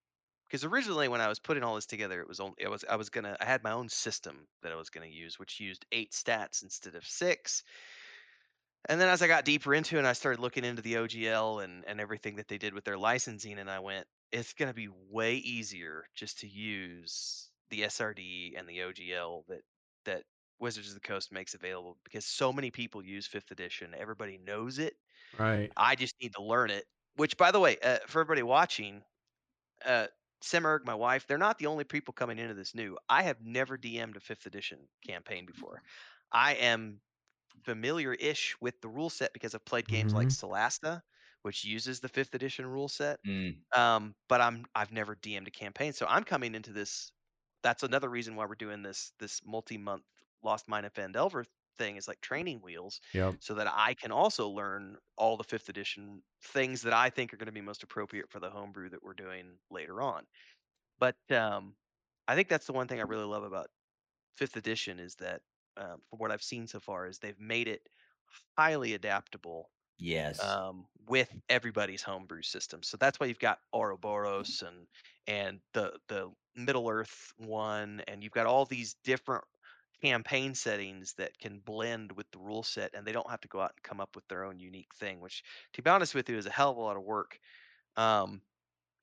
because 0.51 0.65
originally 0.65 1.07
when 1.07 1.21
I 1.21 1.29
was 1.29 1.39
putting 1.39 1.63
all 1.63 1.75
this 1.75 1.85
together, 1.85 2.19
it 2.19 2.27
was 2.27 2.41
only 2.41 2.55
it 2.57 2.69
was 2.69 2.83
I 2.89 2.97
was 2.97 3.09
gonna 3.09 3.37
I 3.39 3.45
had 3.45 3.63
my 3.63 3.71
own 3.71 3.87
system 3.87 4.47
that 4.63 4.73
I 4.73 4.75
was 4.75 4.89
gonna 4.89 5.05
use, 5.05 5.39
which 5.39 5.61
used 5.61 5.85
eight 5.93 6.11
stats 6.11 6.61
instead 6.61 6.95
of 6.95 7.05
six. 7.05 7.63
And 8.89 8.99
then 8.99 9.07
as 9.07 9.21
I 9.21 9.27
got 9.27 9.45
deeper 9.45 9.73
into 9.73 9.95
it, 9.95 9.99
and 9.99 10.07
I 10.07 10.13
started 10.13 10.41
looking 10.41 10.65
into 10.65 10.81
the 10.81 10.95
OGL 10.95 11.63
and 11.63 11.85
and 11.87 12.01
everything 12.01 12.35
that 12.35 12.49
they 12.49 12.57
did 12.57 12.73
with 12.73 12.83
their 12.83 12.97
licensing, 12.97 13.59
and 13.59 13.69
I 13.69 13.79
went, 13.79 14.05
it's 14.33 14.51
gonna 14.51 14.73
be 14.73 14.89
way 15.09 15.35
easier 15.35 16.03
just 16.15 16.41
to 16.41 16.49
use 16.49 17.49
the 17.69 17.83
SRD 17.83 18.59
and 18.59 18.67
the 18.67 18.79
OGL 18.79 19.43
that 19.47 19.61
that 20.03 20.23
Wizards 20.59 20.89
of 20.89 20.95
the 20.95 20.99
Coast 20.99 21.31
makes 21.31 21.53
available 21.53 21.97
because 22.03 22.25
so 22.25 22.51
many 22.51 22.71
people 22.71 23.01
use 23.01 23.25
fifth 23.25 23.51
edition. 23.51 23.95
Everybody 23.97 24.37
knows 24.45 24.79
it. 24.79 24.95
Right. 25.39 25.71
I 25.77 25.95
just 25.95 26.15
need 26.21 26.33
to 26.33 26.43
learn 26.43 26.71
it. 26.71 26.83
Which, 27.15 27.37
by 27.37 27.51
the 27.51 27.59
way, 27.59 27.77
uh, 27.81 27.99
for 28.07 28.19
everybody 28.19 28.43
watching, 28.43 29.01
uh, 29.85 30.07
Simmerg, 30.43 30.85
my 30.85 30.95
wife, 30.95 31.27
they're 31.27 31.37
not 31.37 31.57
the 31.59 31.67
only 31.67 31.83
people 31.83 32.13
coming 32.13 32.39
into 32.39 32.53
this 32.53 32.73
new. 32.75 32.97
I 33.09 33.23
have 33.23 33.41
never 33.41 33.77
DM'd 33.77 34.17
a 34.17 34.19
fifth 34.19 34.45
edition 34.45 34.87
campaign 35.05 35.45
before. 35.45 35.81
I 36.31 36.55
am 36.55 37.01
familiar-ish 37.63 38.57
with 38.61 38.81
the 38.81 38.89
rule 38.89 39.09
set 39.09 39.33
because 39.33 39.55
I've 39.55 39.65
played 39.65 39.87
games 39.87 40.13
like 40.13 40.29
Solasta, 40.29 41.01
which 41.43 41.63
uses 41.65 41.99
the 41.99 42.09
fifth 42.09 42.35
edition 42.35 42.65
rule 42.67 42.89
set. 42.89 43.19
Mm, 43.25 43.63
Um, 43.75 44.15
but 44.29 44.41
I'm 44.41 44.65
I've 44.75 44.91
never 44.91 45.15
DM'd 45.15 45.47
a 45.47 45.51
campaign, 45.51 45.93
so 45.93 46.05
I'm 46.07 46.23
coming 46.25 46.55
into 46.55 46.73
this. 46.73 47.11
That's 47.63 47.83
another 47.83 48.09
reason 48.09 48.35
why 48.35 48.45
we're 48.45 48.55
doing 48.55 48.83
this 48.83 49.13
this 49.19 49.41
multi-month 49.45 50.03
Lost 50.43 50.67
Mine 50.67 50.85
of 50.85 50.93
Phandelver 50.93 51.45
thing 51.77 51.95
is 51.97 52.07
like 52.07 52.21
training 52.21 52.59
wheels 52.61 53.01
Yep. 53.13 53.35
so 53.39 53.55
that 53.55 53.67
I 53.71 53.93
can 53.93 54.11
also 54.11 54.49
learn 54.49 54.97
all 55.17 55.37
the 55.37 55.43
fifth 55.43 55.69
edition 55.69 56.23
things 56.43 56.81
that 56.83 56.93
I 56.93 57.09
think 57.09 57.33
are 57.33 57.37
going 57.37 57.47
to 57.47 57.51
be 57.51 57.61
most 57.61 57.83
appropriate 57.83 58.29
for 58.29 58.39
the 58.39 58.49
homebrew 58.49 58.89
that 58.89 59.03
we're 59.03 59.13
doing 59.13 59.57
later 59.69 60.01
on. 60.01 60.25
But 60.99 61.17
um, 61.31 61.75
I 62.27 62.35
think 62.35 62.49
that's 62.49 62.67
the 62.67 62.73
one 62.73 62.87
thing 62.87 62.99
I 62.99 63.03
really 63.03 63.25
love 63.25 63.43
about 63.43 63.69
fifth 64.37 64.57
edition 64.57 64.99
is 64.99 65.15
that 65.17 65.43
um, 65.77 66.01
from 66.09 66.19
what 66.19 66.31
I've 66.31 66.43
seen 66.43 66.67
so 66.67 66.79
far 66.79 67.07
is 67.07 67.19
they've 67.19 67.39
made 67.39 67.67
it 67.67 67.87
highly 68.57 68.93
adaptable 68.93 69.71
yes. 69.97 70.57
um, 70.59 70.87
with 71.07 71.31
everybody's 71.49 72.01
homebrew 72.03 72.41
system. 72.41 72.83
So 72.83 72.97
that's 72.97 73.19
why 73.19 73.27
you've 73.27 73.39
got 73.39 73.59
Ouroboros 73.73 74.63
and 74.65 74.87
and 75.27 75.61
the 75.73 75.99
the 76.07 76.31
Middle 76.55 76.89
Earth 76.89 77.33
one, 77.37 78.01
and 78.07 78.23
you've 78.23 78.33
got 78.33 78.47
all 78.47 78.65
these 78.65 78.95
different 79.03 79.45
campaign 80.03 80.55
settings 80.55 81.13
that 81.13 81.37
can 81.39 81.59
blend 81.59 82.11
with 82.11 82.29
the 82.31 82.39
rule 82.39 82.63
set, 82.63 82.93
and 82.93 83.05
they 83.05 83.11
don't 83.11 83.29
have 83.29 83.41
to 83.41 83.47
go 83.47 83.61
out 83.61 83.73
and 83.75 83.83
come 83.83 83.99
up 84.01 84.15
with 84.15 84.27
their 84.27 84.45
own 84.45 84.59
unique 84.59 84.93
thing. 84.95 85.19
Which, 85.19 85.43
to 85.73 85.81
be 85.81 85.89
honest 85.89 86.15
with 86.15 86.29
you, 86.29 86.37
is 86.37 86.45
a 86.45 86.51
hell 86.51 86.71
of 86.71 86.77
a 86.77 86.81
lot 86.81 86.97
of 86.97 87.03
work 87.03 87.39
um, 87.97 88.41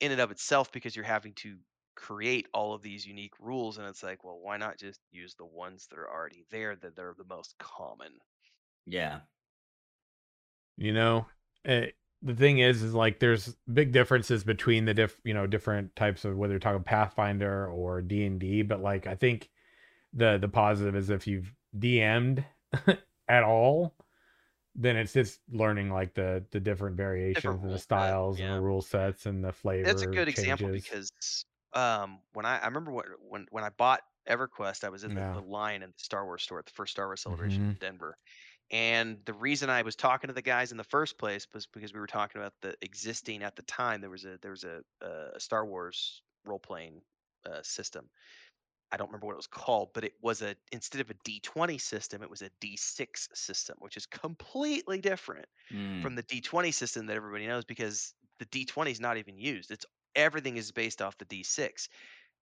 in 0.00 0.12
and 0.12 0.20
of 0.20 0.30
itself 0.30 0.72
because 0.72 0.96
you're 0.96 1.04
having 1.04 1.34
to 1.34 1.58
create 1.96 2.46
all 2.54 2.74
of 2.74 2.82
these 2.82 3.06
unique 3.06 3.34
rules, 3.40 3.78
and 3.78 3.86
it's 3.86 4.02
like, 4.02 4.24
well, 4.24 4.38
why 4.40 4.56
not 4.56 4.78
just 4.78 5.00
use 5.10 5.34
the 5.34 5.46
ones 5.46 5.86
that 5.90 5.98
are 5.98 6.10
already 6.10 6.44
there 6.50 6.76
that 6.76 6.96
they're 6.96 7.14
the 7.18 7.24
most 7.24 7.56
common? 7.58 8.12
yeah. 8.86 9.20
You 10.76 10.92
know, 10.92 11.26
eh, 11.64 11.88
the 12.22 12.34
thing 12.34 12.58
is, 12.58 12.82
is 12.82 12.94
like 12.94 13.18
there's 13.18 13.56
big 13.72 13.92
differences 13.92 14.44
between 14.44 14.84
the 14.84 14.94
diff, 14.94 15.20
you 15.24 15.34
know, 15.34 15.46
different 15.46 15.94
types 15.96 16.24
of 16.24 16.36
whether 16.36 16.52
you're 16.52 16.60
talking 16.60 16.82
Pathfinder 16.84 17.68
or 17.68 18.00
D 18.00 18.24
and 18.24 18.38
D. 18.40 18.62
But 18.62 18.80
like, 18.80 19.06
I 19.06 19.14
think 19.14 19.50
the 20.18 20.38
the 20.38 20.48
positive 20.48 20.96
is 20.96 21.10
if 21.10 21.26
you've 21.26 21.54
DM'd 21.78 22.44
at 23.28 23.42
all, 23.44 23.96
then 24.74 24.96
it's 24.96 25.12
just 25.14 25.40
learning 25.50 25.90
like 25.90 26.14
the 26.14 26.46
the 26.52 26.60
different 26.60 26.96
variations 26.96 27.62
and 27.64 27.64
rule 27.64 27.78
the 27.78 27.80
set, 27.96 28.16
styles 28.18 28.40
and 28.40 28.50
the 28.50 28.60
rule 28.60 28.82
sets 28.82 29.26
and 29.26 29.44
the 29.44 29.52
flavor. 29.52 29.84
That's 29.84 30.02
a 30.02 30.06
good 30.06 30.28
example 30.28 30.68
because 30.72 31.10
um, 31.72 32.20
when 32.32 32.46
I 32.46 32.58
I 32.58 32.66
remember 32.66 32.92
when 32.92 33.04
when 33.20 33.46
when 33.50 33.64
I 33.64 33.70
bought 33.70 34.02
EverQuest, 34.28 34.84
I 34.84 34.88
was 34.90 35.04
in 35.04 35.14
Yeah. 35.14 35.14
the, 35.14 35.40
the 35.40 35.40
line 35.46 35.82
in 35.82 35.90
the 35.90 35.98
Star 35.98 36.24
Wars 36.24 36.42
store 36.42 36.58
at 36.58 36.66
the 36.66 36.72
first 36.72 36.92
Star 36.92 37.06
Wars 37.06 37.22
celebration 37.22 37.64
in 37.64 37.74
Mhm. 37.74 37.78
Denver, 37.80 38.16
And 38.72 39.24
the 39.26 39.34
reason 39.34 39.70
I 39.70 39.82
was 39.82 39.96
talking 39.96 40.28
to 40.28 40.34
the 40.34 40.42
guys 40.42 40.72
in 40.72 40.78
the 40.78 40.84
first 40.84 41.18
place 41.18 41.46
was 41.54 41.66
because 41.68 41.94
we 41.94 42.00
were 42.00 42.08
talking 42.08 42.40
about 42.42 42.54
the 42.62 42.76
existing 42.82 43.42
at 43.44 43.56
the 43.56 43.64
time. 43.64 44.02
There 44.02 44.10
was 44.10 44.26
a 44.26 44.38
there 44.42 44.52
was 44.52 44.64
a, 44.64 44.82
a 45.02 45.40
Star 45.40 45.66
Wars 45.66 46.22
role 46.46 46.60
playing 46.60 47.02
uh, 47.46 47.62
system. 47.64 48.10
I 48.90 48.96
don't 48.96 49.08
remember 49.08 49.26
what 49.26 49.34
it 49.34 49.36
was 49.36 49.46
called, 49.46 49.90
but 49.92 50.04
it 50.04 50.14
was 50.22 50.42
a 50.42 50.54
instead 50.72 51.00
of 51.00 51.10
a 51.10 51.14
D20 51.14 51.80
system, 51.80 52.22
it 52.22 52.30
was 52.30 52.42
a 52.42 52.50
D6 52.62 53.06
system, 53.34 53.76
which 53.80 53.96
is 53.96 54.06
completely 54.06 55.00
different 55.00 55.46
mm. 55.72 56.02
from 56.02 56.14
the 56.14 56.22
D20 56.22 56.72
system 56.72 57.06
that 57.06 57.16
everybody 57.16 57.46
knows 57.46 57.64
because 57.64 58.14
the 58.38 58.46
D20 58.46 58.90
is 58.90 59.00
not 59.00 59.18
even 59.18 59.38
used. 59.38 59.70
It's 59.70 59.84
everything 60.14 60.56
is 60.56 60.72
based 60.72 61.02
off 61.02 61.18
the 61.18 61.24
D6. 61.26 61.88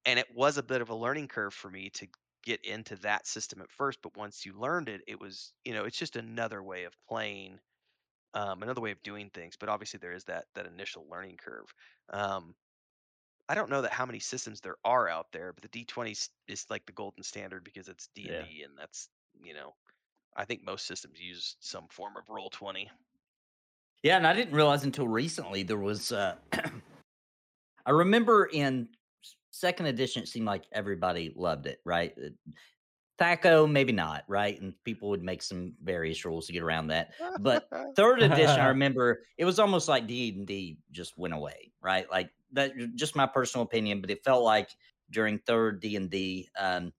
And 0.04 0.18
it 0.18 0.26
was 0.34 0.56
a 0.56 0.62
bit 0.62 0.80
of 0.80 0.90
a 0.90 0.94
learning 0.94 1.28
curve 1.28 1.52
for 1.52 1.70
me 1.70 1.90
to 1.94 2.06
get 2.44 2.64
into 2.64 2.96
that 2.96 3.26
system 3.26 3.60
at 3.60 3.70
first, 3.70 3.98
but 4.02 4.16
once 4.16 4.46
you 4.46 4.58
learned 4.58 4.88
it, 4.88 5.02
it 5.08 5.20
was, 5.20 5.52
you 5.64 5.74
know, 5.74 5.84
it's 5.84 5.98
just 5.98 6.14
another 6.14 6.62
way 6.62 6.84
of 6.84 6.94
playing, 7.08 7.58
um, 8.34 8.62
another 8.62 8.80
way 8.80 8.92
of 8.92 9.02
doing 9.02 9.30
things. 9.34 9.56
But 9.58 9.68
obviously, 9.68 9.98
there 9.98 10.12
is 10.12 10.24
that 10.24 10.44
that 10.54 10.66
initial 10.66 11.06
learning 11.10 11.38
curve. 11.44 11.66
Um, 12.12 12.54
I 13.48 13.54
don't 13.54 13.70
know 13.70 13.82
that 13.82 13.92
how 13.92 14.06
many 14.06 14.18
systems 14.18 14.60
there 14.60 14.76
are 14.84 15.08
out 15.08 15.28
there, 15.32 15.52
but 15.52 15.70
the 15.70 15.84
D20 15.84 16.28
is 16.48 16.66
like 16.68 16.84
the 16.86 16.92
golden 16.92 17.22
standard 17.22 17.64
because 17.64 17.88
it's 17.88 18.08
D 18.14 18.28
and 18.28 18.46
D, 18.48 18.62
and 18.62 18.72
that's 18.76 19.08
you 19.42 19.54
know, 19.54 19.74
I 20.36 20.44
think 20.44 20.64
most 20.64 20.86
systems 20.86 21.20
use 21.20 21.56
some 21.60 21.86
form 21.88 22.16
of 22.16 22.28
roll 22.28 22.50
twenty. 22.50 22.90
Yeah, 24.02 24.16
and 24.16 24.26
I 24.26 24.34
didn't 24.34 24.54
realize 24.54 24.84
until 24.84 25.08
recently 25.08 25.62
there 25.62 25.78
was. 25.78 26.12
Uh, 26.12 26.36
I 27.86 27.90
remember 27.90 28.46
in 28.46 28.88
second 29.52 29.86
edition, 29.86 30.22
it 30.22 30.28
seemed 30.28 30.46
like 30.46 30.64
everybody 30.72 31.32
loved 31.36 31.66
it, 31.66 31.80
right? 31.84 32.12
Uh, 32.18 32.50
THAC0, 33.18 33.70
maybe 33.70 33.92
not, 33.92 34.24
right? 34.28 34.60
And 34.60 34.74
people 34.84 35.08
would 35.08 35.22
make 35.22 35.42
some 35.42 35.72
various 35.82 36.24
rules 36.24 36.46
to 36.46 36.52
get 36.52 36.62
around 36.62 36.88
that. 36.88 37.12
But 37.40 37.68
third 37.96 38.22
edition, 38.22 38.60
I 38.60 38.66
remember 38.68 39.22
it 39.38 39.44
was 39.44 39.58
almost 39.58 39.88
like 39.88 40.06
D 40.06 40.34
and 40.36 40.46
D 40.46 40.78
just 40.90 41.16
went 41.16 41.32
away, 41.32 41.72
right? 41.80 42.10
Like 42.10 42.30
that, 42.56 42.72
just 42.94 43.16
my 43.16 43.26
personal 43.26 43.64
opinion. 43.64 44.00
But 44.00 44.10
it 44.10 44.24
felt 44.24 44.42
like 44.42 44.70
during 45.10 45.38
third 45.38 45.80
D 45.80 45.96
and 45.96 46.10
D 46.10 46.48
um, 46.58 46.92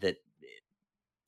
that 0.00 0.16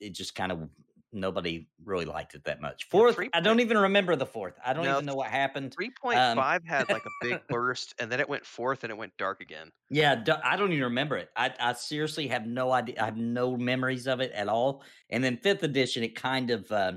it 0.00 0.14
just 0.14 0.34
kind 0.34 0.52
of 0.52 0.68
nobody 1.12 1.68
really 1.84 2.04
liked 2.04 2.34
it 2.34 2.44
that 2.44 2.60
much. 2.60 2.84
Fourth, 2.88 3.18
yeah, 3.20 3.28
I 3.32 3.40
don't 3.40 3.60
even 3.60 3.78
remember 3.78 4.16
the 4.16 4.26
fourth. 4.26 4.58
I 4.64 4.72
don't 4.72 4.84
no, 4.84 4.94
even 4.94 5.06
know 5.06 5.14
what 5.14 5.28
happened. 5.28 5.74
Three 5.74 5.90
point 5.90 6.18
um, 6.18 6.36
five 6.36 6.64
had 6.64 6.88
like 6.90 7.04
a 7.04 7.26
big 7.26 7.40
burst, 7.48 7.94
and 7.98 8.10
then 8.10 8.20
it 8.20 8.28
went 8.28 8.44
fourth, 8.44 8.84
and 8.84 8.90
it 8.90 8.96
went 8.96 9.16
dark 9.16 9.40
again. 9.40 9.70
Yeah, 9.90 10.22
I 10.44 10.56
don't 10.56 10.72
even 10.72 10.84
remember 10.84 11.16
it. 11.16 11.30
I, 11.36 11.52
I 11.58 11.72
seriously 11.74 12.28
have 12.28 12.46
no 12.46 12.72
idea. 12.72 12.96
I 13.00 13.06
have 13.06 13.16
no 13.16 13.56
memories 13.56 14.06
of 14.06 14.20
it 14.20 14.32
at 14.32 14.48
all. 14.48 14.82
And 15.10 15.22
then 15.22 15.38
fifth 15.38 15.62
edition, 15.62 16.02
it 16.02 16.14
kind 16.14 16.50
of, 16.50 16.70
uh, 16.70 16.92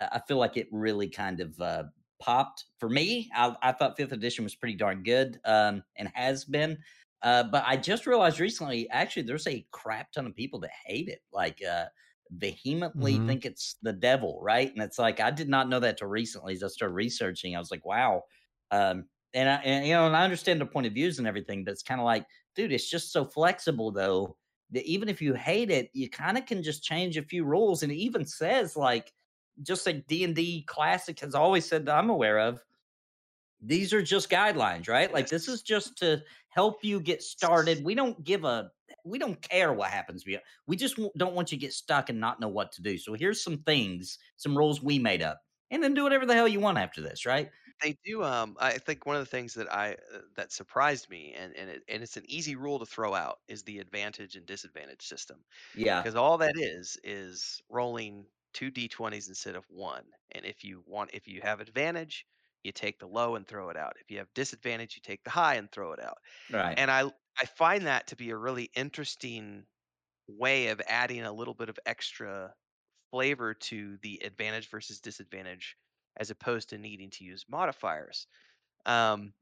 I 0.00 0.20
feel 0.26 0.38
like 0.38 0.56
it 0.56 0.68
really 0.72 1.08
kind 1.08 1.40
of 1.40 1.60
uh, 1.60 1.84
popped 2.24 2.64
for 2.78 2.88
me. 2.88 3.30
I, 3.34 3.54
I, 3.62 3.72
thought 3.72 3.96
fifth 3.96 4.12
edition 4.12 4.44
was 4.44 4.54
pretty 4.54 4.76
darn 4.76 5.02
good, 5.02 5.40
um, 5.44 5.82
and 5.96 6.10
has 6.14 6.44
been. 6.44 6.78
Uh, 7.22 7.44
but 7.44 7.64
I 7.66 7.76
just 7.76 8.06
realized 8.06 8.40
recently, 8.40 8.88
actually, 8.90 9.22
there's 9.22 9.46
a 9.46 9.66
crap 9.70 10.12
ton 10.12 10.26
of 10.26 10.36
people 10.36 10.60
that 10.60 10.70
hate 10.86 11.08
it. 11.08 11.20
Like, 11.32 11.60
uh, 11.62 11.86
vehemently 12.30 13.14
mm-hmm. 13.14 13.26
think 13.26 13.44
it's 13.44 13.76
the 13.82 13.92
devil, 13.92 14.38
right? 14.42 14.72
And 14.72 14.82
it's 14.82 14.98
like 14.98 15.20
I 15.20 15.30
did 15.30 15.48
not 15.48 15.68
know 15.68 15.80
that 15.80 15.98
till 15.98 16.08
recently 16.08 16.54
as 16.54 16.62
I 16.62 16.68
started 16.68 16.94
researching. 16.94 17.54
I 17.54 17.58
was 17.58 17.70
like, 17.70 17.84
wow. 17.84 18.22
Um, 18.70 19.04
and 19.34 19.48
I, 19.48 19.54
and, 19.56 19.86
you 19.86 19.94
know, 19.94 20.06
and 20.06 20.16
I 20.16 20.24
understand 20.24 20.60
the 20.60 20.66
point 20.66 20.86
of 20.86 20.92
views 20.92 21.18
and 21.18 21.28
everything, 21.28 21.64
but 21.64 21.72
it's 21.72 21.82
kind 21.82 22.00
of 22.00 22.04
like, 22.04 22.24
dude, 22.54 22.72
it's 22.72 22.88
just 22.88 23.12
so 23.12 23.24
flexible 23.24 23.90
though 23.90 24.36
that 24.70 24.84
even 24.84 25.08
if 25.08 25.20
you 25.20 25.34
hate 25.34 25.70
it, 25.70 25.90
you 25.92 26.08
kind 26.08 26.38
of 26.38 26.46
can 26.46 26.62
just 26.62 26.82
change 26.82 27.16
a 27.16 27.22
few 27.22 27.44
rules. 27.44 27.82
And 27.82 27.92
it 27.92 27.96
even 27.96 28.24
says 28.24 28.76
like, 28.76 29.12
just 29.62 29.86
like 29.86 30.06
D 30.06 30.24
and 30.24 30.34
D 30.34 30.62
Classic 30.66 31.18
has 31.20 31.34
always 31.34 31.66
said 31.66 31.86
that 31.86 31.96
I'm 31.96 32.10
aware 32.10 32.38
of, 32.38 32.60
these 33.60 33.92
are 33.92 34.02
just 34.02 34.30
guidelines, 34.30 34.88
right? 34.88 35.12
Like 35.12 35.28
this 35.28 35.48
is 35.48 35.62
just 35.62 35.96
to 35.98 36.22
help 36.48 36.84
you 36.84 37.00
get 37.00 37.22
started. 37.22 37.84
We 37.84 37.94
don't 37.94 38.22
give 38.24 38.44
a 38.44 38.70
we 39.04 39.18
don't 39.18 39.40
care 39.40 39.72
what 39.72 39.90
happens. 39.90 40.26
We 40.26 40.38
we 40.66 40.76
just 40.76 40.96
don't 41.16 41.34
want 41.34 41.52
you 41.52 41.58
to 41.58 41.60
get 41.60 41.72
stuck 41.72 42.10
and 42.10 42.20
not 42.20 42.40
know 42.40 42.48
what 42.48 42.72
to 42.72 42.82
do. 42.82 42.98
So 42.98 43.14
here's 43.14 43.42
some 43.42 43.58
things, 43.58 44.18
some 44.36 44.56
rules 44.56 44.82
we 44.82 44.98
made 44.98 45.22
up, 45.22 45.40
and 45.70 45.82
then 45.82 45.94
do 45.94 46.02
whatever 46.02 46.26
the 46.26 46.34
hell 46.34 46.48
you 46.48 46.60
want 46.60 46.78
after 46.78 47.00
this, 47.00 47.24
right? 47.24 47.50
They 47.82 47.96
do. 48.04 48.22
Um, 48.22 48.56
I 48.60 48.78
think 48.78 49.04
one 49.04 49.16
of 49.16 49.22
the 49.22 49.30
things 49.30 49.54
that 49.54 49.72
I 49.72 49.92
uh, 50.14 50.20
that 50.36 50.52
surprised 50.52 51.08
me, 51.10 51.34
and 51.36 51.54
and 51.56 51.70
it, 51.70 51.82
and 51.88 52.02
it's 52.02 52.16
an 52.16 52.24
easy 52.28 52.56
rule 52.56 52.78
to 52.78 52.86
throw 52.86 53.14
out, 53.14 53.40
is 53.48 53.62
the 53.62 53.78
advantage 53.78 54.36
and 54.36 54.46
disadvantage 54.46 55.02
system. 55.02 55.44
Yeah, 55.74 56.02
because 56.02 56.14
all 56.14 56.38
that 56.38 56.54
is 56.56 56.98
is 57.02 57.60
rolling 57.68 58.26
two 58.54 58.70
d20s 58.70 59.28
instead 59.28 59.56
of 59.56 59.64
one. 59.68 60.04
And 60.32 60.44
if 60.44 60.64
you 60.64 60.82
want, 60.86 61.10
if 61.12 61.28
you 61.28 61.40
have 61.42 61.60
advantage, 61.60 62.26
you 62.62 62.72
take 62.72 62.98
the 62.98 63.06
low 63.06 63.36
and 63.36 63.46
throw 63.46 63.68
it 63.68 63.76
out. 63.76 63.96
If 64.00 64.10
you 64.10 64.18
have 64.18 64.32
disadvantage, 64.34 64.96
you 64.96 65.02
take 65.02 65.22
the 65.24 65.30
high 65.30 65.56
and 65.56 65.70
throw 65.70 65.92
it 65.92 66.02
out. 66.02 66.18
Right. 66.50 66.78
And 66.78 66.90
I 66.90 67.10
I 67.38 67.46
find 67.46 67.86
that 67.86 68.06
to 68.08 68.16
be 68.16 68.30
a 68.30 68.36
really 68.36 68.70
interesting 68.74 69.66
way 70.28 70.68
of 70.68 70.80
adding 70.88 71.22
a 71.22 71.32
little 71.32 71.54
bit 71.54 71.68
of 71.68 71.78
extra 71.86 72.54
flavor 73.10 73.54
to 73.54 73.98
the 74.02 74.20
advantage 74.24 74.70
versus 74.70 75.00
disadvantage 75.00 75.76
as 76.16 76.30
opposed 76.30 76.70
to 76.70 76.78
needing 76.78 77.10
to 77.10 77.24
use 77.24 77.44
modifiers. 77.48 78.26
Um, 78.86 79.34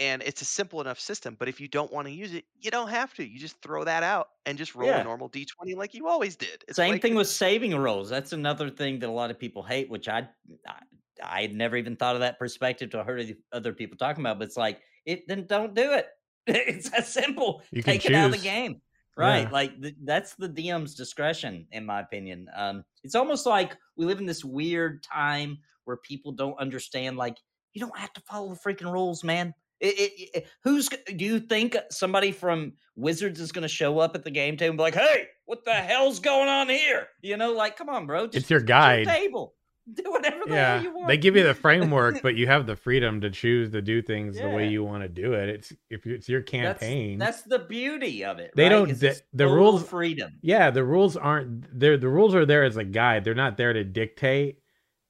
and 0.00 0.22
it's 0.22 0.40
a 0.40 0.46
simple 0.46 0.80
enough 0.80 0.98
system, 0.98 1.36
but 1.38 1.48
if 1.48 1.60
you 1.60 1.68
don't 1.68 1.92
want 1.92 2.08
to 2.08 2.12
use 2.12 2.32
it, 2.32 2.44
you 2.58 2.70
don't 2.70 2.88
have 2.88 3.12
to. 3.14 3.24
You 3.24 3.38
just 3.38 3.60
throw 3.60 3.84
that 3.84 4.02
out 4.02 4.28
and 4.46 4.56
just 4.56 4.74
roll 4.74 4.88
yeah. 4.88 5.02
a 5.02 5.04
normal 5.04 5.28
d20 5.28 5.76
like 5.76 5.94
you 5.94 6.08
always 6.08 6.36
did. 6.36 6.64
It's 6.66 6.76
Same 6.76 6.92
like, 6.92 7.02
thing 7.02 7.14
with 7.14 7.28
saving 7.28 7.76
rolls. 7.76 8.08
That's 8.08 8.32
another 8.32 8.70
thing 8.70 8.98
that 9.00 9.08
a 9.08 9.12
lot 9.12 9.30
of 9.30 9.38
people 9.38 9.62
hate, 9.62 9.90
which 9.90 10.08
I, 10.08 10.26
I 10.66 10.80
I 11.22 11.42
had 11.42 11.54
never 11.54 11.76
even 11.76 11.96
thought 11.96 12.14
of 12.14 12.20
that 12.20 12.38
perspective 12.38 12.90
to 12.90 13.04
heard 13.04 13.36
other 13.52 13.74
people 13.74 13.98
talking 13.98 14.22
about. 14.22 14.38
But 14.38 14.48
it's 14.48 14.56
like 14.56 14.80
it 15.04 15.28
then 15.28 15.46
don't 15.46 15.74
do 15.74 15.92
it. 15.92 16.06
it's 16.46 16.90
that 16.90 17.06
simple. 17.06 17.62
You 17.70 17.82
Take 17.82 18.06
it 18.06 18.14
out 18.14 18.26
of 18.26 18.32
the 18.32 18.38
game. 18.38 18.80
Right. 19.16 19.42
Yeah. 19.42 19.50
Like 19.50 19.82
th- 19.82 19.96
that's 20.02 20.34
the 20.34 20.48
DM's 20.48 20.94
discretion, 20.94 21.66
in 21.72 21.84
my 21.84 22.00
opinion. 22.00 22.46
Um, 22.56 22.84
it's 23.04 23.14
almost 23.14 23.44
like 23.44 23.76
we 23.96 24.06
live 24.06 24.18
in 24.18 24.26
this 24.26 24.44
weird 24.44 25.02
time 25.02 25.58
where 25.84 25.98
people 25.98 26.32
don't 26.32 26.58
understand, 26.58 27.18
like, 27.18 27.36
you 27.74 27.80
don't 27.80 27.98
have 27.98 28.12
to 28.14 28.20
follow 28.22 28.48
the 28.48 28.58
freaking 28.58 28.90
rules, 28.90 29.22
man. 29.22 29.52
It, 29.80 29.98
it, 29.98 30.12
it, 30.16 30.30
eh, 30.34 30.40
who's 30.62 30.88
do 30.88 31.24
you 31.24 31.40
think 31.40 31.76
somebody 31.90 32.32
from 32.32 32.74
Wizards 32.96 33.40
is 33.40 33.52
going 33.52 33.62
to 33.62 33.68
show 33.68 33.98
up 33.98 34.14
at 34.14 34.24
the 34.24 34.30
game 34.30 34.56
table 34.56 34.70
and 34.70 34.78
be 34.78 34.82
like, 34.82 34.94
"Hey, 34.94 35.28
what 35.46 35.64
the 35.64 35.72
hell's 35.72 36.20
going 36.20 36.48
on 36.48 36.68
here?" 36.68 37.08
You 37.22 37.36
know, 37.36 37.52
like, 37.52 37.76
come 37.76 37.88
on, 37.88 38.06
bro. 38.06 38.26
Just, 38.26 38.36
it's 38.36 38.50
your 38.50 38.60
guide. 38.60 39.06
Your 39.06 39.14
table 39.14 39.54
do 39.94 40.10
whatever 40.10 40.44
the 40.46 40.54
yeah, 40.54 40.82
you 40.82 40.94
want. 40.94 41.08
They 41.08 41.16
give 41.16 41.36
you 41.36 41.42
the 41.42 41.54
framework, 41.66 42.22
but 42.22 42.36
you 42.36 42.46
have 42.46 42.66
the 42.66 42.76
freedom 42.76 43.20
to 43.22 43.30
choose 43.30 43.70
to 43.70 43.82
do 43.82 44.02
things 44.02 44.36
yeah. 44.36 44.48
the 44.48 44.54
way 44.54 44.68
you 44.68 44.84
want 44.84 45.02
to 45.02 45.08
do 45.08 45.32
it. 45.32 45.48
It's 45.48 45.72
if 45.88 46.06
it's 46.06 46.28
your 46.28 46.42
campaign. 46.42 47.18
That's, 47.18 47.42
that's 47.42 47.48
the 47.48 47.66
beauty 47.66 48.24
of 48.24 48.38
it. 48.38 48.52
They 48.54 48.64
right? 48.64 48.68
don't 48.70 48.98
the, 48.98 49.20
the 49.32 49.46
rules 49.46 49.86
freedom. 49.86 50.38
Yeah, 50.42 50.70
the 50.70 50.84
rules 50.84 51.16
aren't 51.16 51.78
there. 51.78 51.96
The 51.96 52.08
rules 52.08 52.34
are 52.34 52.46
there 52.46 52.64
as 52.64 52.76
a 52.76 52.84
guide. 52.84 53.24
They're 53.24 53.34
not 53.34 53.56
there 53.56 53.72
to 53.72 53.84
dictate. 53.84 54.59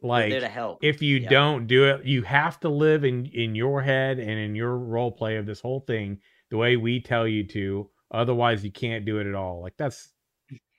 Like 0.02 0.31
to 0.31 0.48
help. 0.48 0.78
if 0.82 1.02
you 1.02 1.18
yeah. 1.18 1.28
don't 1.28 1.66
do 1.66 1.85
it, 1.85 2.05
you 2.05 2.22
have 2.22 2.59
to 2.60 2.68
live 2.68 3.05
in 3.05 3.27
in 3.27 3.55
your 3.55 3.82
head 3.82 4.18
and 4.18 4.31
in 4.31 4.55
your 4.55 4.77
role 4.77 5.12
play 5.12 5.36
of 5.36 5.47
this 5.47 5.60
whole 5.60 5.81
thing 5.81 6.18
the 6.51 6.56
way 6.56 6.77
we 6.77 7.01
tell 7.01 7.27
you 7.27 7.47
to. 7.48 7.90
Otherwise, 8.10 8.64
you 8.64 8.72
can't 8.72 9.05
do 9.05 9.18
it 9.18 9.27
at 9.27 9.35
all. 9.35 9.62
Like 9.62 9.74
that's 9.77 10.09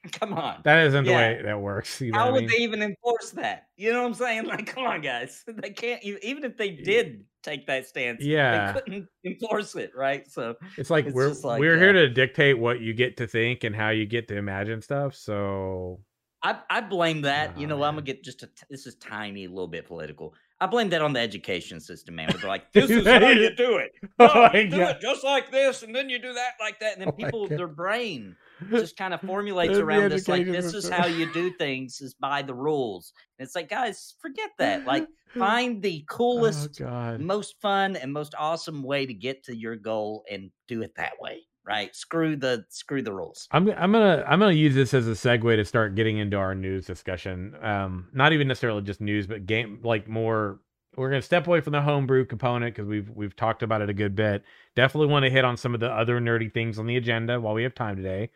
Come 0.13 0.33
on. 0.33 0.61
That 0.63 0.87
isn't 0.87 1.05
yeah. 1.05 1.11
the 1.11 1.17
way 1.17 1.41
that 1.43 1.61
works. 1.61 2.01
You 2.01 2.11
know 2.11 2.19
How 2.19 2.31
would 2.31 2.41
mean? 2.41 2.49
they 2.49 2.63
even 2.63 2.81
enforce 2.81 3.31
that? 3.31 3.67
You 3.77 3.93
know 3.93 4.01
what 4.01 4.07
I'm 4.07 4.13
saying? 4.15 4.45
Like, 4.51 4.65
come 4.65 4.85
on, 4.85 5.01
guys. 5.01 5.43
They 5.61 5.69
can't 5.69 6.03
even 6.03 6.43
if 6.43 6.57
they 6.57 6.71
did 6.71 7.23
take 7.43 7.67
that 7.67 7.87
stance, 7.87 8.21
yeah, 8.21 8.73
they 8.73 8.79
couldn't 8.79 9.07
enforce 9.25 9.75
it, 9.75 9.91
right? 9.95 10.29
So 10.29 10.55
it's 10.77 10.89
like 10.89 11.05
it's 11.05 11.15
we're 11.15 11.29
like, 11.29 11.59
we're 11.59 11.75
uh, 11.75 11.79
here 11.79 11.93
to 11.93 12.09
dictate 12.09 12.57
what 12.57 12.81
you 12.81 12.93
get 12.93 13.17
to 13.17 13.27
think 13.27 13.63
and 13.63 13.75
how 13.75 13.89
you 13.89 14.05
get 14.05 14.27
to 14.29 14.37
imagine 14.37 14.81
stuff. 14.81 15.15
So 15.15 15.99
I 16.43 16.59
I 16.69 16.81
blame 16.81 17.21
that. 17.21 17.53
Oh, 17.55 17.59
you 17.59 17.67
know, 17.67 17.79
man. 17.79 17.89
I'm 17.89 17.95
gonna 17.95 18.05
get 18.05 18.23
just 18.23 18.43
a 18.43 18.49
this 18.69 18.87
is 18.87 18.95
tiny, 18.95 19.45
a 19.45 19.49
little 19.49 19.67
bit 19.67 19.87
political. 19.87 20.33
I 20.59 20.67
blame 20.67 20.89
that 20.89 21.01
on 21.01 21.13
the 21.13 21.19
education 21.19 21.79
system, 21.79 22.15
man. 22.15 22.29
They're 22.39 22.47
like, 22.47 22.71
this 22.73 22.89
is 22.89 23.05
how 23.05 23.17
you 23.29 23.55
do 23.55 23.77
it. 23.77 23.91
No, 24.19 24.29
oh 24.33 24.57
you 24.57 24.69
do 24.69 24.77
God. 24.77 24.95
it 24.95 25.01
just 25.01 25.23
like 25.23 25.51
this, 25.51 25.83
and 25.83 25.93
then 25.93 26.09
you 26.09 26.19
do 26.19 26.33
that 26.33 26.53
like 26.59 26.79
that, 26.79 26.93
and 26.93 27.01
then 27.01 27.07
oh 27.11 27.11
people, 27.11 27.47
their 27.47 27.67
brain 27.67 28.35
just 28.69 28.95
kind 28.97 29.13
of 29.13 29.21
formulates 29.21 29.77
around 29.77 30.11
this 30.11 30.27
like 30.27 30.45
this 30.45 30.73
is 30.73 30.87
how 30.87 31.07
you 31.07 31.31
do 31.33 31.51
things 31.53 32.01
is 32.01 32.13
by 32.13 32.41
the 32.41 32.53
rules. 32.53 33.13
And 33.37 33.45
it's 33.45 33.55
like, 33.55 33.69
guys, 33.69 34.15
forget 34.21 34.51
that. 34.59 34.85
Like, 34.85 35.07
find 35.35 35.81
the 35.81 36.05
oh, 36.09 36.15
coolest, 36.15 36.79
oh, 36.81 37.17
most 37.17 37.55
fun, 37.59 37.95
and 37.95 38.13
most 38.13 38.35
awesome 38.37 38.83
way 38.83 39.05
to 39.05 39.13
get 39.13 39.43
to 39.45 39.55
your 39.55 39.75
goal, 39.75 40.23
and 40.29 40.51
do 40.67 40.81
it 40.81 40.93
that 40.95 41.13
way 41.19 41.41
right? 41.65 41.95
Screw 41.95 42.35
the 42.35 42.65
screw 42.69 43.01
the 43.01 43.13
rules. 43.13 43.47
I'm 43.51 43.69
I'm 43.71 43.91
gonna 43.91 44.23
I'm 44.27 44.39
gonna 44.39 44.53
use 44.53 44.75
this 44.75 44.93
as 44.93 45.07
a 45.07 45.11
segue 45.11 45.55
to 45.55 45.65
start 45.65 45.95
getting 45.95 46.17
into 46.17 46.37
our 46.37 46.55
news 46.55 46.85
discussion. 46.85 47.55
Um, 47.61 48.07
not 48.13 48.33
even 48.33 48.47
necessarily 48.47 48.81
just 48.81 49.01
news, 49.01 49.27
but 49.27 49.45
game 49.45 49.79
like 49.83 50.07
more. 50.07 50.59
We're 50.97 51.09
gonna 51.09 51.21
step 51.21 51.47
away 51.47 51.61
from 51.61 51.73
the 51.73 51.81
homebrew 51.81 52.25
component 52.25 52.75
because 52.75 52.87
we've 52.87 53.09
we've 53.09 53.35
talked 53.35 53.63
about 53.63 53.81
it 53.81 53.89
a 53.89 53.93
good 53.93 54.15
bit. 54.15 54.43
Definitely 54.75 55.07
want 55.07 55.23
to 55.25 55.31
hit 55.31 55.45
on 55.45 55.55
some 55.57 55.73
of 55.73 55.79
the 55.79 55.89
other 55.89 56.19
nerdy 56.19 56.51
things 56.53 56.77
on 56.79 56.85
the 56.87 56.97
agenda 56.97 57.39
while 57.39 57.53
we 57.53 57.63
have 57.63 57.75
time 57.75 57.95
today. 57.95 58.29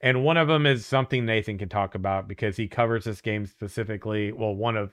and 0.00 0.22
one 0.24 0.36
of 0.36 0.48
them 0.48 0.66
is 0.66 0.84
something 0.86 1.24
Nathan 1.24 1.56
can 1.58 1.68
talk 1.68 1.94
about 1.94 2.28
because 2.28 2.56
he 2.56 2.68
covers 2.68 3.04
this 3.04 3.20
game 3.22 3.46
specifically. 3.46 4.32
Well, 4.32 4.54
one 4.54 4.76
of 4.76 4.92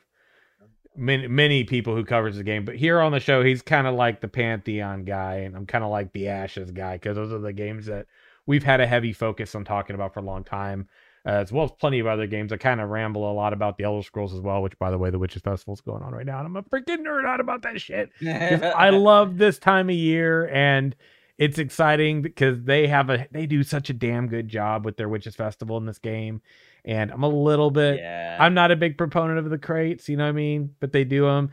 many 0.95 1.27
many 1.27 1.63
people 1.63 1.95
who 1.95 2.03
covers 2.03 2.37
the 2.37 2.43
game, 2.43 2.65
but 2.65 2.75
here 2.75 2.99
on 2.99 3.11
the 3.11 3.19
show, 3.19 3.43
he's 3.43 3.61
kind 3.61 3.87
of 3.87 3.95
like 3.95 4.21
the 4.21 4.27
Pantheon 4.27 5.03
guy, 5.03 5.35
and 5.37 5.55
I'm 5.55 5.65
kind 5.65 5.83
of 5.83 5.89
like 5.89 6.11
the 6.13 6.27
Ashes 6.27 6.71
guy 6.71 6.95
because 6.95 7.15
those 7.15 7.31
are 7.31 7.39
the 7.39 7.53
games 7.53 7.85
that 7.85 8.07
we've 8.45 8.63
had 8.63 8.81
a 8.81 8.87
heavy 8.87 9.13
focus 9.13 9.55
on 9.55 9.63
talking 9.63 9.95
about 9.95 10.13
for 10.13 10.19
a 10.19 10.23
long 10.23 10.43
time, 10.43 10.87
uh, 11.25 11.29
as 11.29 11.51
well 11.51 11.65
as 11.65 11.71
plenty 11.71 11.99
of 11.99 12.07
other 12.07 12.27
games. 12.27 12.51
I 12.51 12.57
kind 12.57 12.81
of 12.81 12.89
ramble 12.89 13.29
a 13.29 13.33
lot 13.33 13.53
about 13.53 13.77
the 13.77 13.83
Elder 13.85 14.03
Scrolls 14.03 14.33
as 14.33 14.41
well, 14.41 14.61
which, 14.61 14.77
by 14.79 14.91
the 14.91 14.97
way, 14.97 15.09
the 15.09 15.19
Witches 15.19 15.41
Festival 15.41 15.73
is 15.73 15.81
going 15.81 16.03
on 16.03 16.13
right 16.13 16.25
now, 16.25 16.39
and 16.39 16.47
I'm 16.47 16.55
a 16.55 16.63
freaking 16.63 17.05
nerd 17.05 17.25
out 17.25 17.39
about 17.39 17.61
that 17.63 17.79
shit. 17.79 18.11
I 18.25 18.89
love 18.91 19.37
this 19.37 19.59
time 19.59 19.89
of 19.89 19.95
year, 19.95 20.47
and 20.49 20.95
it's 21.37 21.57
exciting 21.57 22.21
because 22.21 22.63
they 22.63 22.87
have 22.87 23.09
a 23.09 23.27
they 23.31 23.45
do 23.45 23.63
such 23.63 23.89
a 23.89 23.93
damn 23.93 24.27
good 24.27 24.47
job 24.47 24.85
with 24.85 24.97
their 24.97 25.09
Witches 25.09 25.35
Festival 25.35 25.77
in 25.77 25.85
this 25.85 25.99
game 25.99 26.41
and 26.85 27.11
I'm 27.11 27.23
a 27.23 27.29
little 27.29 27.71
bit. 27.71 27.99
Yeah. 27.99 28.37
I'm 28.39 28.53
not 28.53 28.71
a 28.71 28.75
big 28.75 28.97
proponent 28.97 29.39
of 29.39 29.49
the 29.49 29.57
crates, 29.57 30.09
you 30.09 30.17
know 30.17 30.23
what 30.23 30.29
I 30.29 30.33
mean? 30.33 30.75
But 30.79 30.91
they 30.91 31.03
do 31.03 31.25
them. 31.25 31.51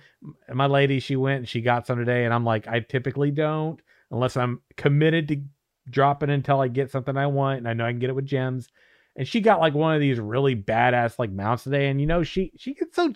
My 0.53 0.67
lady, 0.67 1.01
she 1.01 1.17
went 1.17 1.39
and 1.39 1.49
she 1.49 1.61
got 1.61 1.87
some 1.87 1.99
today, 1.99 2.25
and 2.25 2.33
I'm 2.33 2.45
like, 2.45 2.67
I 2.67 2.81
typically 2.81 3.31
don't 3.31 3.81
unless 4.11 4.37
I'm 4.37 4.61
committed 4.77 5.29
to 5.29 5.43
dropping 5.91 6.31
until 6.31 6.61
I 6.61 6.69
get 6.69 6.91
something 6.91 7.17
I 7.17 7.27
want, 7.27 7.59
and 7.59 7.69
I 7.69 7.73
know 7.73 7.87
I 7.87 7.91
can 7.91 7.99
get 7.99 8.11
it 8.11 8.17
with 8.17 8.27
gems. 8.27 8.69
And 9.17 9.27
she 9.27 9.41
got 9.41 9.59
like 9.59 9.75
one 9.75 9.97
of 9.97 10.01
these 10.01 10.21
really 10.21 10.55
badass 10.55 11.19
like 11.19 11.33
mounts 11.33 11.65
today, 11.65 11.89
and 11.89 12.01
you 12.01 12.07
know 12.07 12.23
she 12.23 12.53
she 12.57 12.75
gets 12.75 12.95
so 12.95 13.13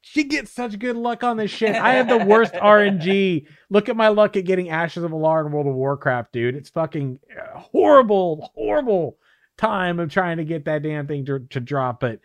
she 0.00 0.22
gets 0.24 0.52
such 0.52 0.78
good 0.78 0.96
luck 0.96 1.24
on 1.24 1.36
this 1.36 1.50
shit. 1.50 1.74
I 1.74 1.94
have 1.94 2.08
the 2.08 2.24
worst 2.24 2.52
RNG. 2.54 3.46
Look 3.68 3.88
at 3.88 3.96
my 3.96 4.08
luck 4.08 4.36
at 4.36 4.44
getting 4.44 4.70
Ashes 4.70 5.02
of 5.02 5.10
Al'ar 5.10 5.44
in 5.44 5.50
World 5.50 5.66
of 5.66 5.74
Warcraft, 5.74 6.32
dude. 6.32 6.54
It's 6.54 6.70
fucking 6.70 7.18
uh, 7.36 7.58
horrible, 7.58 8.52
horrible 8.54 9.18
time 9.56 9.98
of 10.00 10.10
trying 10.10 10.38
to 10.38 10.44
get 10.44 10.64
that 10.64 10.82
damn 10.82 11.06
thing 11.06 11.24
to, 11.26 11.40
to 11.50 11.60
drop. 11.60 12.00
But 12.00 12.20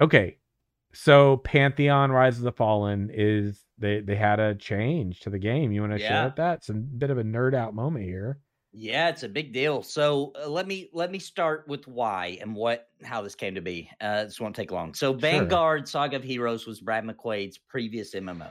okay, 0.00 0.38
so 0.92 1.38
Pantheon 1.38 2.10
Rise 2.10 2.38
of 2.38 2.44
the 2.44 2.52
Fallen 2.52 3.10
is 3.12 3.64
they 3.78 4.00
they 4.00 4.16
had 4.16 4.40
a 4.40 4.54
change 4.54 5.20
to 5.20 5.30
the 5.30 5.38
game. 5.38 5.72
You 5.72 5.80
want 5.80 5.94
to 5.94 6.00
yeah. 6.00 6.08
share 6.08 6.34
that? 6.36 6.58
It's 6.58 6.68
a 6.68 6.74
bit 6.74 7.10
of 7.10 7.18
a 7.18 7.24
nerd 7.24 7.54
out 7.54 7.74
moment 7.74 8.04
here. 8.04 8.38
Yeah, 8.72 9.08
it's 9.08 9.22
a 9.22 9.28
big 9.28 9.52
deal. 9.52 9.82
So 9.82 10.32
uh, 10.40 10.48
let 10.48 10.66
me 10.66 10.90
let 10.92 11.10
me 11.10 11.18
start 11.18 11.66
with 11.68 11.88
why 11.88 12.38
and 12.40 12.54
what 12.54 12.88
how 13.02 13.22
this 13.22 13.34
came 13.34 13.54
to 13.54 13.60
be. 13.60 13.90
Uh, 14.00 14.24
this 14.24 14.40
won't 14.40 14.54
take 14.54 14.70
long. 14.70 14.94
So 14.94 15.12
Vanguard 15.12 15.88
Saga 15.88 16.16
of 16.16 16.22
Heroes 16.22 16.66
was 16.66 16.80
Brad 16.80 17.04
McQuaid's 17.04 17.58
previous 17.58 18.14
MMO 18.14 18.50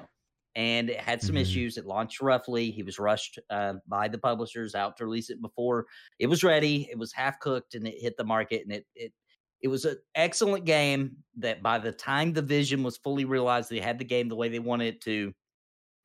and 0.57 0.89
it 0.89 0.99
had 0.99 1.21
some 1.21 1.35
mm-hmm. 1.35 1.43
issues. 1.43 1.77
It 1.77 1.85
launched 1.85 2.19
roughly. 2.19 2.71
He 2.71 2.81
was 2.81 2.97
rushed 2.97 3.38
uh, 3.51 3.75
by 3.88 4.07
the 4.07 4.17
publishers 4.17 4.73
out 4.73 4.97
to 4.97 5.05
release 5.05 5.29
it 5.29 5.39
before 5.39 5.85
it 6.17 6.25
was 6.25 6.43
ready. 6.43 6.89
It 6.91 6.97
was 6.97 7.13
half 7.13 7.39
cooked 7.39 7.75
and 7.75 7.88
it 7.88 8.01
hit 8.01 8.17
the 8.17 8.23
market. 8.23 8.63
And 8.63 8.73
it 8.73 8.85
it 8.95 9.13
it 9.61 9.67
was 9.67 9.85
an 9.85 9.97
excellent 10.15 10.65
game 10.65 11.15
that 11.38 11.61
by 11.61 11.77
the 11.77 11.91
time 11.91 12.34
the 12.34 12.41
vision 12.41 12.84
was 12.84 12.97
fully 12.97 13.25
realized, 13.25 13.69
they 13.69 13.79
had 13.79 13.99
the 13.99 14.05
game 14.05 14.29
the 14.29 14.35
way 14.35 14.49
they 14.49 14.59
wanted 14.59 14.95
it 14.95 15.01
to. 15.01 15.31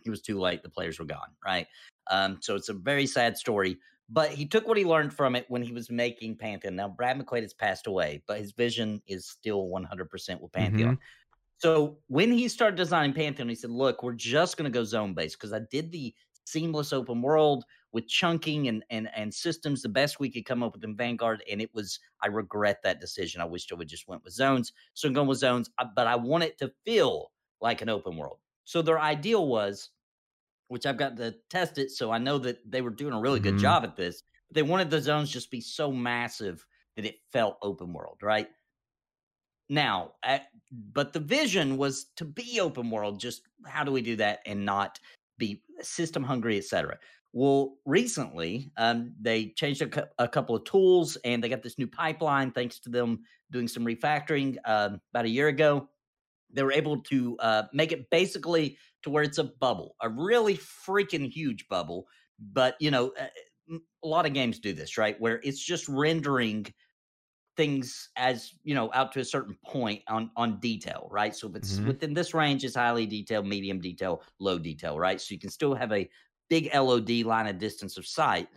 It 0.04 0.10
was 0.10 0.20
too 0.20 0.38
late. 0.38 0.62
The 0.62 0.68
players 0.68 0.98
were 0.98 1.06
gone. 1.06 1.28
Right. 1.44 1.66
Um, 2.10 2.38
so 2.42 2.54
it's 2.54 2.68
a 2.68 2.74
very 2.74 3.06
sad 3.06 3.38
story. 3.38 3.78
But 4.10 4.30
he 4.30 4.44
took 4.44 4.68
what 4.68 4.76
he 4.76 4.84
learned 4.84 5.14
from 5.14 5.34
it 5.34 5.46
when 5.48 5.62
he 5.62 5.72
was 5.72 5.90
making 5.90 6.36
Pantheon. 6.36 6.76
Now 6.76 6.88
Brad 6.88 7.18
McQuaid 7.18 7.42
has 7.42 7.54
passed 7.54 7.86
away, 7.86 8.22
but 8.26 8.38
his 8.38 8.52
vision 8.52 9.00
is 9.06 9.26
still 9.26 9.68
100% 9.68 10.40
with 10.40 10.52
Pantheon. 10.52 10.96
Mm-hmm. 10.96 11.02
So 11.62 11.98
when 12.08 12.32
he 12.32 12.48
started 12.48 12.74
designing 12.74 13.12
Pantheon, 13.12 13.48
he 13.48 13.54
said, 13.54 13.70
"Look, 13.70 14.02
we're 14.02 14.14
just 14.14 14.56
going 14.56 14.64
to 14.64 14.76
go 14.76 14.82
zone 14.82 15.14
based 15.14 15.38
because 15.38 15.52
I 15.52 15.60
did 15.70 15.92
the 15.92 16.12
seamless 16.44 16.92
open 16.92 17.22
world 17.22 17.64
with 17.92 18.08
chunking 18.08 18.66
and 18.66 18.84
and 18.90 19.08
and 19.14 19.32
systems 19.32 19.80
the 19.80 19.88
best 19.88 20.18
we 20.18 20.28
could 20.28 20.44
come 20.44 20.64
up 20.64 20.72
with 20.74 20.82
in 20.82 20.96
Vanguard, 20.96 21.40
and 21.48 21.62
it 21.62 21.72
was 21.72 22.00
I 22.20 22.26
regret 22.26 22.78
that 22.82 23.00
decision. 23.00 23.40
I 23.40 23.44
wished 23.44 23.70
I 23.70 23.76
would 23.76 23.86
just 23.86 24.08
went 24.08 24.24
with 24.24 24.34
zones. 24.34 24.72
So 24.94 25.06
I'm 25.06 25.14
going 25.14 25.28
with 25.28 25.38
zones, 25.38 25.70
uh, 25.78 25.84
but 25.94 26.08
I 26.08 26.16
want 26.16 26.42
it 26.42 26.58
to 26.58 26.72
feel 26.84 27.30
like 27.60 27.80
an 27.80 27.88
open 27.88 28.16
world. 28.16 28.38
So 28.64 28.82
their 28.82 28.98
ideal 28.98 29.46
was, 29.46 29.90
which 30.66 30.84
I've 30.84 30.96
got 30.96 31.16
to 31.18 31.36
test 31.48 31.78
it, 31.78 31.92
so 31.92 32.10
I 32.10 32.18
know 32.18 32.38
that 32.38 32.58
they 32.68 32.82
were 32.82 32.90
doing 32.90 33.14
a 33.14 33.20
really 33.20 33.38
mm-hmm. 33.38 33.50
good 33.50 33.58
job 33.58 33.84
at 33.84 33.94
this. 33.94 34.24
They 34.50 34.62
wanted 34.62 34.90
the 34.90 35.00
zones 35.00 35.30
just 35.30 35.52
be 35.52 35.60
so 35.60 35.92
massive 35.92 36.66
that 36.96 37.04
it 37.04 37.20
felt 37.30 37.58
open 37.62 37.92
world, 37.92 38.18
right? 38.20 38.48
Now, 39.68 40.12
at, 40.22 40.48
but 40.70 41.12
the 41.12 41.20
vision 41.20 41.76
was 41.76 42.06
to 42.16 42.24
be 42.24 42.60
open 42.60 42.90
world. 42.90 43.20
Just 43.20 43.42
how 43.66 43.84
do 43.84 43.92
we 43.92 44.02
do 44.02 44.16
that 44.16 44.40
and 44.46 44.64
not 44.64 44.98
be 45.38 45.62
system 45.80 46.22
hungry, 46.22 46.58
etc. 46.58 46.98
Well, 47.32 47.78
recently 47.86 48.70
um, 48.76 49.14
they 49.20 49.48
changed 49.56 49.82
a, 49.82 49.86
cu- 49.86 50.10
a, 50.18 50.28
couple 50.28 50.54
of 50.54 50.64
tools 50.64 51.16
and 51.24 51.42
they 51.42 51.48
got 51.48 51.62
this 51.62 51.78
new 51.78 51.86
pipeline 51.86 52.52
thanks 52.52 52.78
to 52.80 52.90
them 52.90 53.20
doing 53.50 53.68
some 53.68 53.84
refactoring 53.84 54.56
um, 54.66 55.00
about 55.12 55.24
a 55.24 55.30
year 55.30 55.48
ago. 55.48 55.88
They 56.52 56.62
were 56.62 56.72
able 56.72 57.00
to 57.04 57.38
uh, 57.38 57.62
make 57.72 57.92
it 57.92 58.10
basically 58.10 58.76
to 59.02 59.10
where 59.10 59.22
it's 59.22 59.38
a 59.38 59.44
bubble, 59.44 59.96
a 60.02 60.10
really 60.10 60.58
freaking 60.58 61.30
huge 61.30 61.66
bubble. 61.68 62.06
But 62.38 62.76
you 62.80 62.90
know, 62.90 63.12
uh, 63.18 63.78
a 64.04 64.06
lot 64.06 64.26
of 64.26 64.34
games 64.34 64.58
do 64.58 64.74
this, 64.74 64.98
right? 64.98 65.18
Where 65.18 65.40
it's 65.42 65.64
just 65.64 65.88
rendering 65.88 66.66
things 67.56 68.08
as 68.16 68.54
you 68.64 68.74
know 68.74 68.90
out 68.94 69.12
to 69.12 69.20
a 69.20 69.24
certain 69.24 69.56
point 69.64 70.02
on 70.08 70.30
on 70.36 70.58
detail 70.60 71.08
right? 71.10 71.34
So 71.34 71.48
if 71.48 71.56
it's 71.56 71.74
mm-hmm. 71.74 71.88
within 71.88 72.14
this 72.14 72.34
range 72.34 72.64
it's 72.64 72.76
highly 72.76 73.06
detailed 73.06 73.46
medium 73.46 73.80
detail 73.80 74.22
low 74.38 74.58
detail 74.58 74.98
right? 74.98 75.20
So 75.20 75.34
you 75.34 75.40
can 75.40 75.50
still 75.50 75.74
have 75.74 75.92
a 75.92 76.08
big 76.48 76.70
lod 76.74 77.10
line 77.10 77.46
of 77.46 77.58
distance 77.58 77.96
of 77.98 78.06
sight 78.06 78.48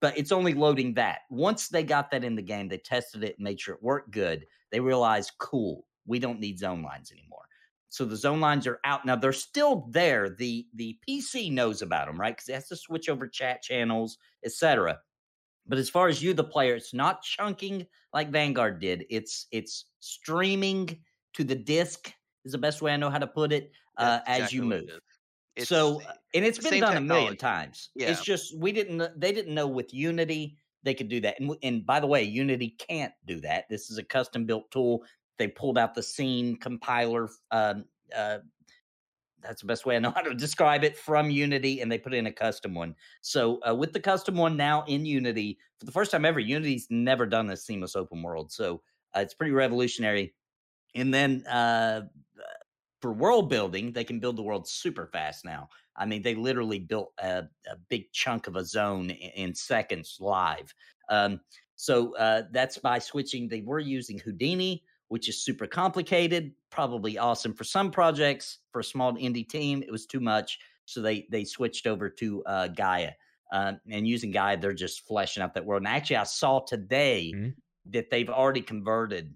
but 0.00 0.18
it's 0.18 0.32
only 0.32 0.52
loading 0.52 0.94
that. 0.94 1.20
Once 1.30 1.68
they 1.68 1.84
got 1.84 2.10
that 2.10 2.24
in 2.24 2.34
the 2.34 2.42
game 2.42 2.68
they 2.68 2.78
tested 2.78 3.22
it 3.22 3.36
and 3.38 3.44
made 3.44 3.60
sure 3.60 3.74
it 3.74 3.82
worked 3.82 4.10
good 4.10 4.46
they 4.70 4.80
realized 4.80 5.32
cool 5.38 5.86
we 6.06 6.18
don't 6.18 6.40
need 6.40 6.58
zone 6.58 6.82
lines 6.82 7.12
anymore. 7.12 7.44
So 7.90 8.06
the 8.06 8.16
zone 8.16 8.40
lines 8.40 8.66
are 8.66 8.80
out. 8.84 9.04
Now 9.04 9.16
they're 9.16 9.32
still 9.32 9.86
there. 9.90 10.30
The 10.30 10.66
the 10.74 10.98
pc 11.08 11.52
knows 11.52 11.82
about 11.82 12.06
them 12.08 12.20
right? 12.20 12.34
Because 12.34 12.48
it 12.48 12.54
has 12.54 12.68
to 12.68 12.76
switch 12.76 13.08
over 13.08 13.28
chat 13.28 13.62
channels 13.62 14.18
etc 14.44 14.98
but 15.66 15.78
as 15.78 15.88
far 15.88 16.08
as 16.08 16.22
you, 16.22 16.34
the 16.34 16.44
player, 16.44 16.74
it's 16.74 16.94
not 16.94 17.22
chunking 17.22 17.86
like 18.12 18.30
Vanguard 18.30 18.80
did. 18.80 19.04
It's 19.10 19.46
it's 19.50 19.86
streaming 20.00 20.98
to 21.34 21.44
the 21.44 21.54
disk 21.54 22.12
is 22.44 22.52
the 22.52 22.58
best 22.58 22.82
way 22.82 22.92
I 22.92 22.96
know 22.96 23.10
how 23.10 23.18
to 23.18 23.26
put 23.26 23.52
it. 23.52 23.70
Uh, 23.96 24.20
exactly 24.22 24.44
as 24.44 24.52
you 24.52 24.62
move. 24.62 25.00
It 25.54 25.68
so 25.68 26.00
and 26.34 26.44
it's 26.44 26.58
been 26.58 26.80
done 26.80 26.94
technology. 26.94 26.98
a 26.98 27.00
million 27.00 27.36
times. 27.36 27.90
Yeah. 27.94 28.10
It's 28.10 28.22
just 28.22 28.56
we 28.58 28.72
didn't 28.72 29.20
they 29.20 29.32
didn't 29.32 29.54
know 29.54 29.66
with 29.66 29.92
Unity 29.92 30.56
they 30.82 30.94
could 30.94 31.08
do 31.08 31.20
that. 31.20 31.38
And 31.40 31.54
and 31.62 31.86
by 31.86 32.00
the 32.00 32.06
way, 32.06 32.22
Unity 32.22 32.74
can't 32.78 33.12
do 33.26 33.40
that. 33.40 33.68
This 33.68 33.90
is 33.90 33.98
a 33.98 34.02
custom 34.02 34.46
built 34.46 34.70
tool. 34.70 35.04
They 35.38 35.48
pulled 35.48 35.78
out 35.78 35.94
the 35.94 36.02
scene 36.02 36.56
compiler 36.56 37.28
um, 37.50 37.84
uh, 38.16 38.38
that's 39.42 39.60
the 39.60 39.66
best 39.66 39.86
way 39.86 39.96
I 39.96 39.98
know 39.98 40.10
how 40.14 40.22
to 40.22 40.34
describe 40.34 40.84
it 40.84 40.96
from 40.96 41.30
Unity, 41.30 41.80
and 41.80 41.90
they 41.90 41.98
put 41.98 42.14
in 42.14 42.26
a 42.26 42.32
custom 42.32 42.74
one. 42.74 42.94
So 43.20 43.60
uh, 43.68 43.74
with 43.74 43.92
the 43.92 44.00
custom 44.00 44.36
one 44.36 44.56
now 44.56 44.84
in 44.86 45.04
Unity, 45.04 45.58
for 45.78 45.86
the 45.86 45.92
first 45.92 46.10
time 46.10 46.24
ever, 46.24 46.40
Unity's 46.40 46.86
never 46.90 47.26
done 47.26 47.50
a 47.50 47.56
seamless 47.56 47.96
open 47.96 48.22
world, 48.22 48.52
so 48.52 48.82
uh, 49.16 49.20
it's 49.20 49.34
pretty 49.34 49.52
revolutionary. 49.52 50.34
And 50.94 51.12
then 51.12 51.46
uh, 51.46 52.02
for 53.00 53.12
world 53.12 53.50
building, 53.50 53.92
they 53.92 54.04
can 54.04 54.20
build 54.20 54.36
the 54.36 54.42
world 54.42 54.68
super 54.68 55.06
fast 55.06 55.44
now. 55.44 55.68
I 55.96 56.06
mean, 56.06 56.22
they 56.22 56.34
literally 56.34 56.78
built 56.78 57.12
a, 57.18 57.44
a 57.70 57.76
big 57.88 58.10
chunk 58.12 58.46
of 58.46 58.56
a 58.56 58.64
zone 58.64 59.10
in, 59.10 59.48
in 59.48 59.54
seconds 59.54 60.16
live. 60.20 60.72
Um, 61.08 61.40
so 61.76 62.16
uh, 62.16 62.44
that's 62.52 62.78
by 62.78 62.98
switching. 62.98 63.48
They 63.48 63.62
were 63.62 63.80
using 63.80 64.18
Houdini 64.18 64.84
which 65.12 65.28
is 65.28 65.44
super 65.44 65.66
complicated, 65.66 66.54
probably 66.70 67.18
awesome 67.18 67.52
for 67.52 67.64
some 67.64 67.90
projects. 67.90 68.60
For 68.70 68.80
a 68.80 68.84
small 68.84 69.12
indie 69.12 69.46
team, 69.46 69.82
it 69.82 69.92
was 69.92 70.06
too 70.06 70.20
much. 70.20 70.58
So 70.86 71.02
they 71.02 71.26
they 71.30 71.44
switched 71.44 71.86
over 71.86 72.08
to 72.08 72.42
uh, 72.44 72.68
Gaia. 72.68 73.10
Uh, 73.52 73.74
and 73.90 74.08
using 74.08 74.30
Gaia, 74.30 74.56
they're 74.56 74.72
just 74.72 75.06
fleshing 75.06 75.42
out 75.42 75.52
that 75.52 75.66
world. 75.66 75.82
And 75.82 75.88
actually, 75.88 76.16
I 76.16 76.24
saw 76.24 76.60
today 76.60 77.30
mm-hmm. 77.34 77.50
that 77.90 78.08
they've 78.08 78.30
already 78.30 78.62
converted 78.62 79.34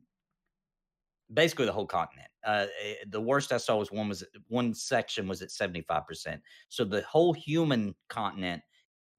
basically 1.35 1.66
the 1.66 1.73
whole 1.73 1.86
continent. 1.86 2.28
Uh, 2.43 2.69
eh, 2.82 2.94
the 3.09 3.20
worst 3.20 3.53
I 3.53 3.59
saw 3.59 3.77
was 3.77 3.93
one 3.93 4.09
was 4.09 4.24
one 4.48 4.73
section 4.73 5.28
was 5.28 5.43
at 5.43 5.51
seventy 5.51 5.82
five 5.82 6.07
percent. 6.07 6.40
So 6.70 6.85
the 6.85 7.03
whole 7.03 7.35
human 7.35 7.94
continent 8.09 8.62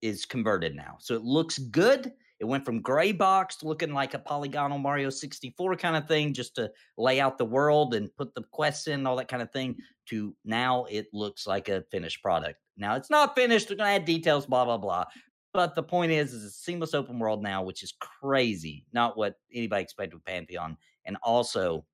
is 0.02 0.26
converted 0.26 0.76
now. 0.76 0.98
So 1.00 1.14
it 1.14 1.22
looks 1.22 1.60
good. 1.60 2.14
It 2.40 2.46
went 2.46 2.66
from 2.66 2.82
gray 2.82 3.12
box 3.12 3.64
looking 3.64 3.94
like 3.94 4.14
a 4.14 4.20
polygonal 4.20 4.78
Mario 4.78 5.10
64 5.10 5.76
kind 5.76 5.96
of 5.96 6.08
thing, 6.08 6.34
just 6.34 6.56
to 6.56 6.72
lay 6.98 7.20
out 7.20 7.38
the 7.38 7.46
world 7.46 7.96
and 7.96 8.16
put 8.16 8.36
the 8.36 8.44
quests 8.52 8.88
in, 8.88 9.08
all 9.08 9.16
that 9.16 9.28
kind 9.28 9.42
of 9.42 9.52
thing, 9.52 9.76
to 10.08 10.36
now 10.46 10.86
it 10.86 11.08
looks 11.14 11.48
like 11.48 11.68
a 11.70 11.84
finished 11.90 12.22
product. 12.22 12.60
Now 12.78 12.96
it's 12.96 13.10
not 13.10 13.36
finished. 13.36 13.70
We're 13.70 13.78
gonna 13.78 13.92
add 13.92 14.06
details, 14.06 14.46
blah 14.46 14.66
blah 14.66 14.78
blah. 14.78 15.06
But 15.54 15.74
the 15.74 15.84
point 15.84 16.12
is, 16.12 16.34
is 16.34 16.44
a 16.44 16.52
seamless 16.52 16.94
open 16.94 17.18
world 17.18 17.42
now, 17.42 17.64
which 17.64 17.82
is 17.82 17.94
crazy. 18.00 18.86
Not 18.94 19.18
what 19.18 19.36
anybody 19.52 19.82
expected 19.82 20.14
with 20.14 20.26
Pantheon, 20.26 20.78
and 21.06 21.18
also 21.24 21.86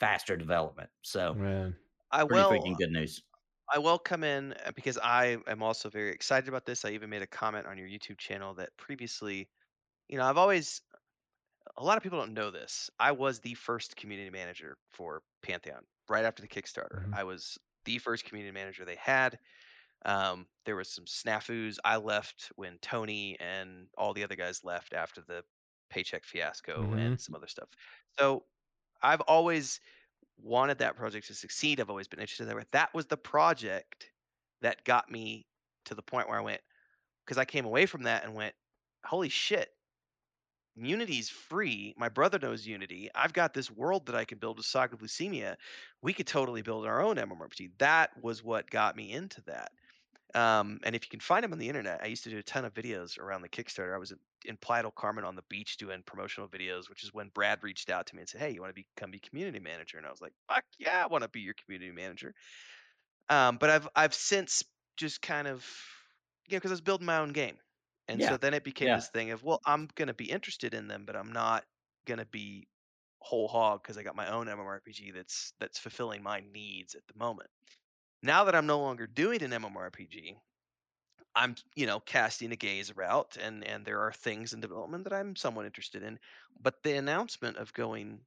faster 0.00 0.36
development. 0.36 0.90
So, 1.02 1.34
Man. 1.34 1.76
I 2.10 2.24
will. 2.24 2.50
Freaking 2.50 2.76
good 2.76 2.90
news. 2.90 3.22
I 3.72 3.78
will 3.78 3.98
come 3.98 4.22
in 4.22 4.54
uh, 4.64 4.72
because 4.74 4.98
I 4.98 5.38
am 5.48 5.62
also 5.62 5.88
very 5.88 6.10
excited 6.10 6.48
about 6.48 6.66
this. 6.66 6.84
I 6.84 6.90
even 6.90 7.10
made 7.10 7.22
a 7.22 7.26
comment 7.26 7.66
on 7.66 7.76
your 7.76 7.88
YouTube 7.88 8.18
channel 8.18 8.54
that 8.54 8.70
previously 8.76 9.48
you 10.08 10.18
know, 10.18 10.24
I've 10.24 10.38
always 10.38 10.82
a 11.76 11.84
lot 11.84 11.96
of 11.96 12.02
people 12.02 12.18
don't 12.18 12.34
know 12.34 12.50
this. 12.50 12.90
I 12.98 13.12
was 13.12 13.40
the 13.40 13.54
first 13.54 13.96
community 13.96 14.30
manager 14.30 14.76
for 14.92 15.22
Pantheon 15.42 15.82
right 16.08 16.24
after 16.24 16.42
the 16.42 16.48
Kickstarter. 16.48 17.02
Mm-hmm. 17.02 17.14
I 17.14 17.24
was 17.24 17.58
the 17.84 17.98
first 17.98 18.24
community 18.24 18.52
manager 18.52 18.84
they 18.84 18.96
had. 19.00 19.38
Um, 20.04 20.46
there 20.64 20.76
was 20.76 20.88
some 20.88 21.04
snafus. 21.04 21.76
I 21.84 21.96
left 21.96 22.50
when 22.56 22.78
Tony 22.80 23.36
and 23.40 23.86
all 23.98 24.14
the 24.14 24.24
other 24.24 24.36
guys 24.36 24.64
left 24.64 24.92
after 24.92 25.22
the 25.26 25.42
paycheck 25.90 26.24
fiasco 26.24 26.82
mm-hmm. 26.82 26.98
and 26.98 27.20
some 27.20 27.34
other 27.34 27.46
stuff. 27.46 27.68
So 28.18 28.44
I've 29.02 29.22
always 29.22 29.80
wanted 30.42 30.78
that 30.78 30.96
project 30.96 31.26
to 31.28 31.34
succeed. 31.34 31.80
I've 31.80 31.90
always 31.90 32.08
been 32.08 32.20
interested 32.20 32.48
in 32.48 32.56
that. 32.56 32.72
That 32.72 32.94
was 32.94 33.06
the 33.06 33.16
project 33.16 34.10
that 34.62 34.84
got 34.84 35.10
me 35.10 35.46
to 35.86 35.94
the 35.94 36.02
point 36.02 36.28
where 36.28 36.38
I 36.38 36.42
went, 36.42 36.60
because 37.24 37.38
I 37.38 37.44
came 37.44 37.64
away 37.64 37.86
from 37.86 38.04
that 38.04 38.24
and 38.24 38.34
went, 38.34 38.54
holy 39.04 39.28
shit, 39.28 39.70
Unity's 40.76 41.28
free. 41.28 41.94
My 41.96 42.08
brother 42.08 42.38
knows 42.38 42.66
Unity. 42.66 43.08
I've 43.14 43.32
got 43.32 43.54
this 43.54 43.70
world 43.70 44.06
that 44.06 44.14
I 44.14 44.24
can 44.24 44.38
build 44.38 44.58
with 44.58 44.66
Saga 44.66 44.94
of 44.94 45.00
Lucimia. 45.00 45.56
We 46.02 46.12
could 46.12 46.26
totally 46.26 46.62
build 46.62 46.86
our 46.86 47.00
own 47.00 47.16
MMORPG. 47.16 47.70
That 47.78 48.10
was 48.22 48.42
what 48.42 48.70
got 48.70 48.96
me 48.96 49.12
into 49.12 49.42
that. 49.42 49.70
Um, 50.34 50.80
and 50.82 50.94
if 50.94 51.04
you 51.04 51.08
can 51.08 51.20
find 51.20 51.44
them 51.44 51.52
on 51.52 51.58
the 51.58 51.68
internet, 51.68 52.00
I 52.02 52.06
used 52.06 52.24
to 52.24 52.30
do 52.30 52.38
a 52.38 52.42
ton 52.42 52.64
of 52.64 52.74
videos 52.74 53.18
around 53.18 53.42
the 53.42 53.48
Kickstarter. 53.48 53.94
I 53.94 53.98
was 53.98 54.12
in 54.44 54.56
Playa 54.58 54.82
del 54.82 54.90
Carmen 54.90 55.24
on 55.24 55.34
the 55.34 55.44
beach 55.48 55.78
doing 55.78 56.02
promotional 56.04 56.48
videos, 56.48 56.90
which 56.90 57.04
is 57.04 57.14
when 57.14 57.30
Brad 57.30 57.62
reached 57.62 57.88
out 57.88 58.06
to 58.06 58.14
me 58.14 58.20
and 58.22 58.28
said, 58.28 58.40
"Hey, 58.40 58.50
you 58.50 58.60
want 58.60 58.74
to 58.74 58.82
become 58.96 59.10
be 59.10 59.18
community 59.18 59.60
manager?" 59.60 59.96
And 59.96 60.06
I 60.06 60.10
was 60.10 60.20
like, 60.20 60.34
"Fuck 60.48 60.64
yeah, 60.78 61.02
I 61.02 61.06
want 61.06 61.22
to 61.22 61.28
be 61.28 61.40
your 61.40 61.54
community 61.54 61.92
manager." 61.92 62.34
Um, 63.28 63.56
but 63.58 63.70
I've 63.70 63.88
I've 63.96 64.14
since 64.14 64.62
just 64.96 65.22
kind 65.22 65.48
of 65.48 65.64
you 66.48 66.56
know 66.56 66.58
because 66.58 66.70
I 66.70 66.74
was 66.74 66.80
building 66.80 67.06
my 67.06 67.18
own 67.18 67.32
game, 67.32 67.56
and 68.08 68.20
yeah. 68.20 68.28
so 68.28 68.36
then 68.36 68.54
it 68.54 68.64
became 68.64 68.88
yeah. 68.88 68.94
this 68.94 69.08
thing 69.08 69.30
of 69.30 69.42
well, 69.44 69.60
I'm 69.66 69.88
gonna 69.94 70.14
be 70.14 70.30
interested 70.30 70.74
in 70.74 70.88
them, 70.88 71.04
but 71.06 71.16
I'm 71.16 71.32
not 71.32 71.64
gonna 72.06 72.26
be 72.26 72.68
whole 73.20 73.48
hog 73.48 73.82
because 73.82 73.98
I 73.98 74.02
got 74.04 74.16
my 74.16 74.28
own 74.30 74.46
MMORPG 74.46 75.14
that's 75.14 75.52
that's 75.60 75.78
fulfilling 75.78 76.22
my 76.22 76.40
needs 76.40 76.94
at 76.94 77.06
the 77.08 77.18
moment. 77.18 77.50
Now 78.22 78.44
that 78.44 78.54
I'm 78.54 78.66
no 78.66 78.80
longer 78.80 79.06
doing 79.06 79.42
an 79.42 79.52
MMORPG, 79.52 80.36
I'm, 81.34 81.54
you 81.74 81.86
know, 81.86 82.00
casting 82.00 82.52
a 82.52 82.56
gaze 82.56 82.94
route 82.96 83.36
and 83.38 83.64
and 83.64 83.84
there 83.84 84.00
are 84.00 84.12
things 84.12 84.52
in 84.52 84.60
development 84.60 85.04
that 85.04 85.12
I'm 85.12 85.36
somewhat 85.36 85.66
interested 85.66 86.02
in. 86.02 86.18
But 86.60 86.82
the 86.82 86.96
announcement 86.96 87.58
of 87.58 87.72
going 87.74 88.24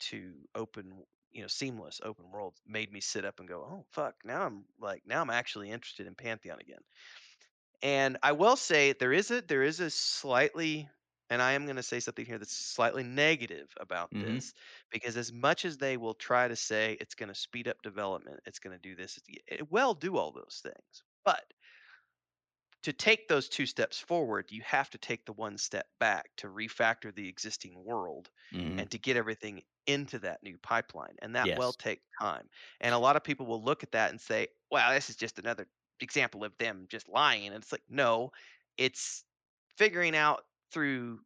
to 0.00 0.48
open, 0.54 1.04
you 1.32 1.42
know, 1.42 1.48
seamless 1.48 2.00
open 2.04 2.30
world 2.30 2.58
made 2.66 2.92
me 2.92 3.00
sit 3.00 3.24
up 3.26 3.40
and 3.40 3.48
go, 3.48 3.62
"Oh, 3.64 3.86
fuck. 3.92 4.16
Now 4.24 4.44
I'm 4.46 4.66
like 4.80 5.02
now 5.06 5.22
I'm 5.22 5.30
actually 5.30 5.70
interested 5.70 6.06
in 6.08 6.14
Pantheon 6.16 6.60
again." 6.60 6.82
And 7.82 8.16
I 8.22 8.32
will 8.32 8.56
say 8.56 8.92
there 8.92 9.12
is 9.12 9.30
a 9.30 9.42
there 9.42 9.62
is 9.62 9.80
a 9.80 9.90
slightly 9.90 10.88
and 11.30 11.42
I 11.42 11.52
am 11.52 11.64
going 11.64 11.76
to 11.76 11.82
say 11.82 12.00
something 12.00 12.24
here 12.24 12.38
that's 12.38 12.56
slightly 12.56 13.02
negative 13.02 13.68
about 13.80 14.12
mm-hmm. 14.12 14.34
this 14.34 14.54
because 14.90 15.16
as 15.16 15.32
much 15.32 15.64
as 15.64 15.76
they 15.76 15.96
will 15.96 16.14
try 16.14 16.46
to 16.46 16.56
say 16.56 16.96
it's 17.00 17.14
going 17.14 17.28
to 17.28 17.34
speed 17.34 17.68
up 17.68 17.82
development, 17.82 18.40
it's 18.46 18.58
going 18.58 18.76
to 18.76 18.82
do 18.82 18.94
this, 18.94 19.18
it 19.48 19.70
will 19.70 19.94
do 19.94 20.16
all 20.16 20.30
those 20.30 20.60
things. 20.62 21.02
But 21.24 21.42
to 22.84 22.92
take 22.92 23.26
those 23.26 23.48
two 23.48 23.66
steps 23.66 23.98
forward, 23.98 24.46
you 24.50 24.62
have 24.64 24.88
to 24.90 24.98
take 24.98 25.26
the 25.26 25.32
one 25.32 25.58
step 25.58 25.86
back 25.98 26.30
to 26.36 26.46
refactor 26.46 27.12
the 27.12 27.28
existing 27.28 27.74
world 27.84 28.30
mm-hmm. 28.54 28.78
and 28.78 28.88
to 28.92 28.98
get 28.98 29.16
everything 29.16 29.62
into 29.88 30.20
that 30.20 30.40
new 30.44 30.56
pipeline. 30.58 31.16
And 31.20 31.34
that 31.34 31.48
yes. 31.48 31.58
will 31.58 31.72
take 31.72 32.00
time. 32.20 32.44
And 32.80 32.94
a 32.94 32.98
lot 32.98 33.16
of 33.16 33.24
people 33.24 33.46
will 33.46 33.62
look 33.62 33.82
at 33.82 33.90
that 33.90 34.10
and 34.10 34.20
say, 34.20 34.46
well, 34.70 34.92
this 34.92 35.10
is 35.10 35.16
just 35.16 35.40
another 35.40 35.66
example 36.00 36.44
of 36.44 36.56
them 36.58 36.86
just 36.88 37.08
lying. 37.08 37.46
And 37.46 37.56
it's 37.56 37.72
like, 37.72 37.82
no, 37.88 38.30
it's 38.76 39.24
figuring 39.76 40.16
out 40.16 40.42
through 40.72 41.20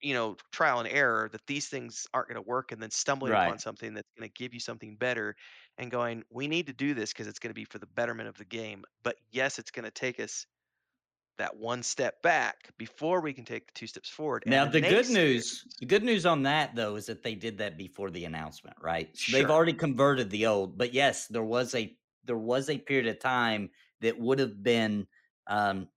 you 0.00 0.14
know 0.14 0.36
trial 0.52 0.80
and 0.80 0.88
error 0.88 1.28
that 1.32 1.46
these 1.46 1.68
things 1.68 2.06
aren't 2.12 2.28
going 2.28 2.42
to 2.42 2.48
work 2.48 2.72
and 2.72 2.82
then 2.82 2.90
stumbling 2.90 3.32
right. 3.32 3.46
upon 3.46 3.58
something 3.58 3.94
that's 3.94 4.08
going 4.18 4.28
to 4.28 4.32
give 4.34 4.52
you 4.52 4.60
something 4.60 4.96
better 4.96 5.34
and 5.78 5.90
going 5.90 6.22
we 6.30 6.46
need 6.46 6.66
to 6.66 6.72
do 6.72 6.94
this 6.94 7.12
because 7.12 7.26
it's 7.26 7.38
going 7.38 7.50
to 7.50 7.54
be 7.54 7.64
for 7.64 7.78
the 7.78 7.86
betterment 7.86 8.28
of 8.28 8.36
the 8.36 8.44
game 8.44 8.84
but 9.02 9.16
yes 9.30 9.58
it's 9.58 9.70
going 9.70 9.84
to 9.84 9.90
take 9.90 10.20
us 10.20 10.46
that 11.38 11.56
one 11.56 11.82
step 11.84 12.20
back 12.22 12.68
before 12.78 13.20
we 13.20 13.32
can 13.32 13.44
take 13.44 13.66
the 13.66 13.72
two 13.72 13.86
steps 13.86 14.08
forward 14.08 14.42
now 14.46 14.64
the, 14.64 14.80
the 14.80 14.80
good 14.80 15.08
news 15.08 15.64
the 15.80 15.86
good 15.86 16.02
news 16.02 16.26
on 16.26 16.42
that 16.42 16.74
though 16.74 16.96
is 16.96 17.06
that 17.06 17.22
they 17.22 17.34
did 17.34 17.58
that 17.58 17.78
before 17.78 18.10
the 18.10 18.24
announcement 18.24 18.76
right 18.82 19.16
sure. 19.16 19.40
they've 19.40 19.50
already 19.50 19.72
converted 19.72 20.30
the 20.30 20.46
old 20.46 20.76
but 20.76 20.92
yes 20.92 21.28
there 21.28 21.44
was 21.44 21.74
a 21.74 21.96
there 22.24 22.38
was 22.38 22.70
a 22.70 22.78
period 22.78 23.06
of 23.06 23.18
time 23.18 23.70
that 24.00 24.18
would 24.18 24.38
have 24.38 24.62
been 24.62 25.06
um, 25.46 25.88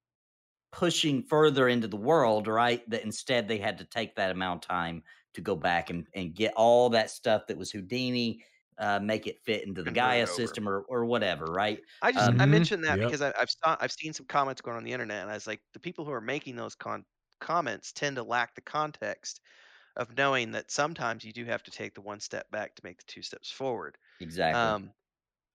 pushing 0.72 1.22
further 1.24 1.68
into 1.68 1.88
the 1.88 1.98
world, 1.98 2.48
right? 2.48 2.88
That 2.90 3.04
instead 3.04 3.48
they 3.48 3.58
had 3.58 3.78
to 3.80 3.86
take 3.86 4.16
that 4.16 4.32
amount 4.32 4.66
of 4.66 4.70
time 4.70 5.04
to 5.34 5.42
go 5.42 5.56
back 5.56 5.90
and, 5.90 6.08
and 6.16 6.34
get 6.34 6.54
all 6.56 6.90
that 6.90 7.10
stuff 7.10 7.48
that 7.48 7.58
was 7.58 7.72
Houdini, 7.72 8.44
uh, 8.78 9.00
make 9.00 9.28
it 9.28 9.40
fit 9.44 9.66
into 9.66 9.84
the 9.84 9.92
Gaia 9.92 10.26
system 10.26 10.68
or, 10.68 10.82
or 10.90 11.06
whatever, 11.06 11.46
right? 11.46 11.80
I 12.02 12.12
just 12.12 12.30
um, 12.30 12.42
I 12.42 12.46
mentioned 12.46 12.84
that 12.86 12.98
yep. 13.00 13.08
because 13.08 13.22
I, 13.22 13.34
have 13.38 13.50
saw, 13.50 13.78
I've 13.80 13.92
seen 13.92 14.14
some 14.14 14.26
comments 14.26 14.62
going 14.62 14.78
on 14.78 14.84
the 14.84 14.92
internet, 14.92 15.22
and 15.22 15.30
I 15.32 15.36
was 15.36 15.48
like, 15.48 15.62
the 15.74 15.80
people 15.80 16.04
who 16.04 16.12
are 16.12 16.22
making 16.22 16.56
those 16.56 16.76
con- 16.76 17.06
comments 17.40 17.92
tend 17.92 18.16
to 18.16 18.24
lack 18.24 18.56
the 18.56 18.62
context 18.62 19.42
of 19.98 20.16
knowing 20.18 20.52
that 20.52 20.72
sometimes 20.72 21.24
you 21.24 21.34
do 21.34 21.46
have 21.46 21.64
to 21.64 21.72
take 21.72 21.94
the 21.94 22.02
one 22.02 22.20
step 22.20 22.50
back 22.52 22.76
to 22.76 22.82
make 22.84 22.98
the 22.98 23.04
two 23.08 23.22
steps 23.22 23.52
forward. 23.52 23.98
Exactly. 24.20 24.60
Um, 24.60 24.92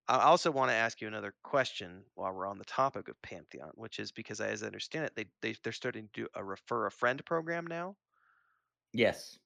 I 0.09 0.23
also 0.23 0.51
want 0.51 0.71
to 0.71 0.75
ask 0.75 1.01
you 1.01 1.09
another 1.09 1.35
question 1.43 2.05
while 2.15 2.33
we're 2.33 2.47
on 2.47 2.59
the 2.59 2.65
topic 2.65 3.09
of 3.09 3.21
Pantheon, 3.23 3.71
which 3.75 3.99
is 3.99 4.13
because, 4.13 4.41
as 4.41 4.63
I 4.63 4.67
understand 4.67 5.07
it, 5.07 5.15
they, 5.17 5.27
they 5.43 5.57
they're 5.63 5.73
starting 5.73 6.09
to 6.13 6.23
do 6.23 6.29
a 6.35 6.45
refer 6.45 6.87
a 6.87 6.91
friend 6.91 7.25
program 7.25 7.67
now. 7.67 7.97
Yes. 8.93 9.39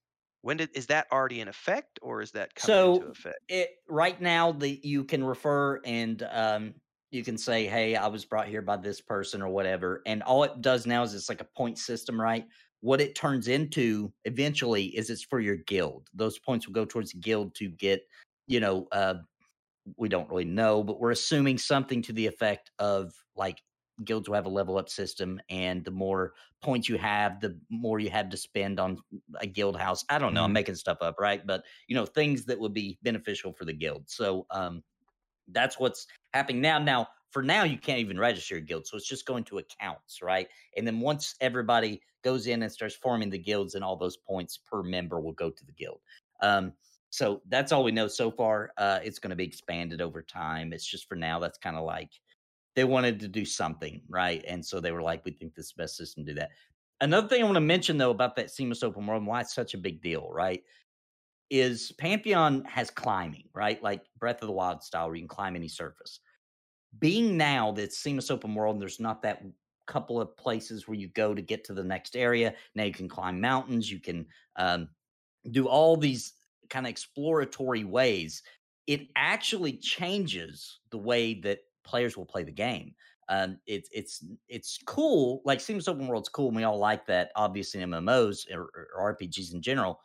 When 0.42 0.58
did 0.58 0.76
is 0.76 0.86
that 0.88 1.10
already 1.10 1.40
in 1.40 1.48
effect, 1.48 1.98
or 2.02 2.20
is 2.20 2.32
that 2.32 2.54
coming 2.54 2.82
so 2.82 2.84
into 2.84 3.06
effect? 3.06 3.38
it 3.48 3.70
right 3.88 4.20
now 4.20 4.52
the 4.52 4.80
you 4.82 5.04
can 5.04 5.24
refer 5.24 5.80
and 5.84 6.22
um, 6.30 6.74
you 7.10 7.24
can 7.24 7.36
say, 7.38 7.66
"Hey, 7.66 7.96
I 7.96 8.06
was 8.06 8.24
brought 8.24 8.48
here 8.48 8.62
by 8.62 8.76
this 8.76 9.00
person" 9.00 9.42
or 9.42 9.48
whatever, 9.48 10.02
and 10.06 10.22
all 10.22 10.44
it 10.44 10.60
does 10.60 10.86
now 10.86 11.02
is 11.02 11.14
it's 11.14 11.28
like 11.28 11.40
a 11.40 11.48
point 11.56 11.78
system, 11.78 12.20
right? 12.20 12.46
What 12.80 13.00
it 13.00 13.14
turns 13.14 13.48
into 13.48 14.12
eventually 14.24 14.86
is 14.96 15.10
it's 15.10 15.24
for 15.24 15.40
your 15.40 15.56
guild. 15.56 16.08
Those 16.14 16.38
points 16.38 16.66
will 16.66 16.74
go 16.74 16.84
towards 16.84 17.12
guild 17.14 17.54
to 17.56 17.70
get 17.70 18.02
you 18.46 18.60
know 18.60 18.86
uh, 18.92 19.14
we 19.96 20.08
don't 20.08 20.28
really 20.28 20.44
know, 20.44 20.82
but 20.82 21.00
we're 21.00 21.10
assuming 21.10 21.58
something 21.58 22.02
to 22.02 22.12
the 22.12 22.26
effect 22.26 22.70
of 22.78 23.12
like 23.36 23.58
guilds 24.04 24.28
will 24.28 24.36
have 24.36 24.46
a 24.46 24.50
level 24.50 24.78
up 24.78 24.88
system, 24.88 25.40
and 25.50 25.84
the 25.84 25.90
more 25.90 26.32
points 26.62 26.88
you 26.88 26.96
have, 26.96 27.40
the 27.40 27.58
more 27.70 27.98
you 27.98 28.10
have 28.10 28.30
to 28.30 28.36
spend 28.36 28.80
on 28.80 28.98
a 29.40 29.46
guild 29.46 29.78
house. 29.78 30.04
I 30.08 30.18
don't 30.18 30.34
know, 30.34 30.40
mm-hmm. 30.40 30.46
I'm 30.46 30.52
making 30.52 30.74
stuff 30.76 30.98
up, 31.00 31.16
right? 31.18 31.46
But 31.46 31.64
you 31.86 31.94
know, 31.94 32.06
things 32.06 32.44
that 32.46 32.58
would 32.58 32.74
be 32.74 32.98
beneficial 33.02 33.52
for 33.52 33.64
the 33.64 33.72
guild. 33.72 34.04
So 34.06 34.46
um 34.50 34.82
that's 35.52 35.78
what's 35.78 36.06
happening 36.32 36.60
now. 36.60 36.78
Now, 36.78 37.08
for 37.30 37.42
now, 37.42 37.64
you 37.64 37.78
can't 37.78 37.98
even 37.98 38.18
register 38.18 38.56
a 38.56 38.60
guild, 38.60 38.86
so 38.86 38.96
it's 38.96 39.08
just 39.08 39.26
going 39.26 39.44
to 39.44 39.58
accounts, 39.58 40.20
right? 40.22 40.48
And 40.76 40.86
then 40.86 41.00
once 41.00 41.34
everybody 41.40 42.00
goes 42.22 42.46
in 42.46 42.62
and 42.62 42.72
starts 42.72 42.94
forming 42.94 43.30
the 43.30 43.38
guilds, 43.38 43.74
and 43.74 43.84
all 43.84 43.96
those 43.96 44.16
points 44.16 44.58
per 44.58 44.82
member 44.82 45.20
will 45.20 45.32
go 45.32 45.50
to 45.50 45.64
the 45.64 45.72
guild. 45.72 46.00
Um, 46.42 46.72
so 47.10 47.42
that's 47.48 47.72
all 47.72 47.84
we 47.84 47.90
know 47.92 48.06
so 48.08 48.30
far. 48.30 48.72
Uh, 48.78 49.00
it's 49.02 49.18
going 49.18 49.30
to 49.30 49.36
be 49.36 49.44
expanded 49.44 50.00
over 50.00 50.22
time. 50.22 50.72
It's 50.72 50.86
just 50.86 51.08
for 51.08 51.16
now. 51.16 51.40
That's 51.40 51.58
kind 51.58 51.76
of 51.76 51.84
like 51.84 52.12
they 52.76 52.84
wanted 52.84 53.18
to 53.20 53.28
do 53.28 53.44
something, 53.44 54.00
right? 54.08 54.44
And 54.46 54.64
so 54.64 54.80
they 54.80 54.92
were 54.92 55.02
like, 55.02 55.24
we 55.24 55.32
think 55.32 55.54
this 55.54 55.66
is 55.66 55.72
the 55.72 55.82
best 55.82 55.96
system 55.96 56.24
to 56.24 56.32
do 56.32 56.40
that. 56.40 56.50
Another 57.00 57.26
thing 57.26 57.42
I 57.42 57.44
want 57.44 57.56
to 57.56 57.60
mention 57.60 57.98
though 57.98 58.10
about 58.10 58.36
that 58.36 58.50
seamless 58.50 58.82
open 58.82 59.06
world 59.06 59.22
and 59.22 59.26
why 59.26 59.40
it's 59.40 59.54
such 59.54 59.74
a 59.74 59.78
big 59.78 60.00
deal, 60.00 60.30
right? 60.32 60.62
Is 61.50 61.92
Pantheon 61.98 62.64
has 62.64 62.90
climbing, 62.90 63.48
right? 63.54 63.82
Like 63.82 64.02
Breath 64.18 64.42
of 64.42 64.46
the 64.46 64.52
Wild 64.52 64.82
style, 64.84 65.06
where 65.06 65.16
you 65.16 65.22
can 65.22 65.28
climb 65.28 65.56
any 65.56 65.66
surface. 65.66 66.20
Being 67.00 67.36
now 67.36 67.72
that 67.72 67.92
seamless 67.92 68.30
open 68.30 68.54
world, 68.54 68.76
and 68.76 68.82
there's 68.82 69.00
not 69.00 69.22
that 69.22 69.42
couple 69.86 70.20
of 70.20 70.36
places 70.36 70.86
where 70.86 70.96
you 70.96 71.08
go 71.08 71.34
to 71.34 71.42
get 71.42 71.64
to 71.64 71.74
the 71.74 71.82
next 71.82 72.14
area. 72.14 72.54
Now 72.76 72.84
you 72.84 72.92
can 72.92 73.08
climb 73.08 73.40
mountains, 73.40 73.90
you 73.90 73.98
can 73.98 74.26
um, 74.54 74.88
do 75.50 75.66
all 75.66 75.96
these 75.96 76.34
kind 76.70 76.86
of 76.86 76.90
exploratory 76.90 77.84
ways, 77.84 78.42
it 78.86 79.08
actually 79.16 79.74
changes 79.74 80.80
the 80.90 80.98
way 80.98 81.34
that 81.40 81.60
players 81.84 82.16
will 82.16 82.26
play 82.26 82.42
the 82.42 82.52
game. 82.52 82.94
Um, 83.28 83.58
it's 83.66 83.88
it's 83.92 84.24
it's 84.48 84.78
cool. 84.86 85.40
Like 85.44 85.60
seems 85.60 85.86
Open 85.86 86.08
World's 86.08 86.28
cool, 86.28 86.48
and 86.48 86.56
we 86.56 86.64
all 86.64 86.78
like 86.78 87.06
that. 87.06 87.30
Obviously, 87.36 87.80
MMOs 87.80 88.50
or, 88.52 88.70
or 88.96 89.14
RPGs 89.14 89.54
in 89.54 89.62
general. 89.62 90.00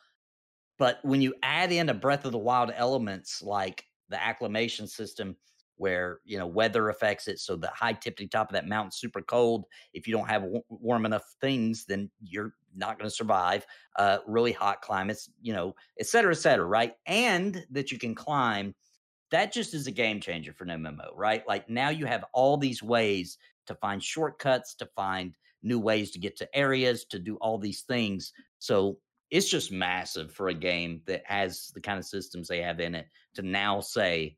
But 0.77 0.99
when 1.03 1.21
you 1.21 1.33
add 1.41 1.71
in 1.71 1.89
a 1.89 1.93
Breath 1.93 2.25
of 2.25 2.33
the 2.33 2.37
Wild 2.37 2.71
elements 2.75 3.41
like 3.41 3.83
the 4.09 4.21
acclimation 4.21 4.87
system 4.87 5.35
where 5.77 6.19
you 6.23 6.37
know 6.37 6.47
weather 6.47 6.89
affects 6.89 7.27
it. 7.27 7.39
So 7.39 7.55
the 7.55 7.67
high 7.67 7.93
tippity 7.93 8.29
top 8.29 8.49
of 8.49 8.53
that 8.53 8.67
mountain 8.67 8.91
super 8.91 9.21
cold. 9.21 9.65
If 9.93 10.07
you 10.07 10.13
don't 10.15 10.29
have 10.29 10.43
w- 10.43 10.63
warm 10.69 11.05
enough 11.05 11.23
things, 11.41 11.85
then 11.85 12.09
you're 12.21 12.53
not 12.75 12.97
going 12.97 13.09
to 13.09 13.15
survive. 13.15 13.65
Uh, 13.95 14.19
really 14.27 14.51
hot 14.51 14.81
climates, 14.81 15.29
you 15.41 15.53
know, 15.53 15.75
et 15.99 16.07
cetera, 16.07 16.31
et 16.31 16.37
cetera, 16.37 16.65
right? 16.65 16.93
And 17.05 17.65
that 17.71 17.91
you 17.91 17.97
can 17.97 18.15
climb. 18.15 18.75
That 19.31 19.51
just 19.51 19.73
is 19.73 19.87
a 19.87 19.91
game 19.91 20.19
changer 20.19 20.53
for 20.53 20.65
an 20.65 20.71
MMO, 20.71 21.11
right? 21.15 21.47
Like 21.47 21.69
now 21.69 21.89
you 21.89 22.05
have 22.05 22.25
all 22.33 22.57
these 22.57 22.83
ways 22.83 23.37
to 23.67 23.75
find 23.75 24.01
shortcuts, 24.03 24.75
to 24.75 24.85
find 24.95 25.35
new 25.63 25.79
ways 25.79 26.11
to 26.11 26.19
get 26.19 26.37
to 26.37 26.55
areas, 26.57 27.05
to 27.05 27.19
do 27.19 27.35
all 27.37 27.57
these 27.57 27.81
things. 27.81 28.31
So 28.59 28.99
it's 29.31 29.49
just 29.49 29.71
massive 29.71 30.31
for 30.31 30.49
a 30.49 30.53
game 30.53 31.01
that 31.07 31.23
has 31.25 31.71
the 31.73 31.81
kind 31.81 31.97
of 31.97 32.05
systems 32.05 32.47
they 32.47 32.61
have 32.61 32.79
in 32.79 32.95
it 32.95 33.07
to 33.33 33.41
now 33.41 33.81
say, 33.81 34.37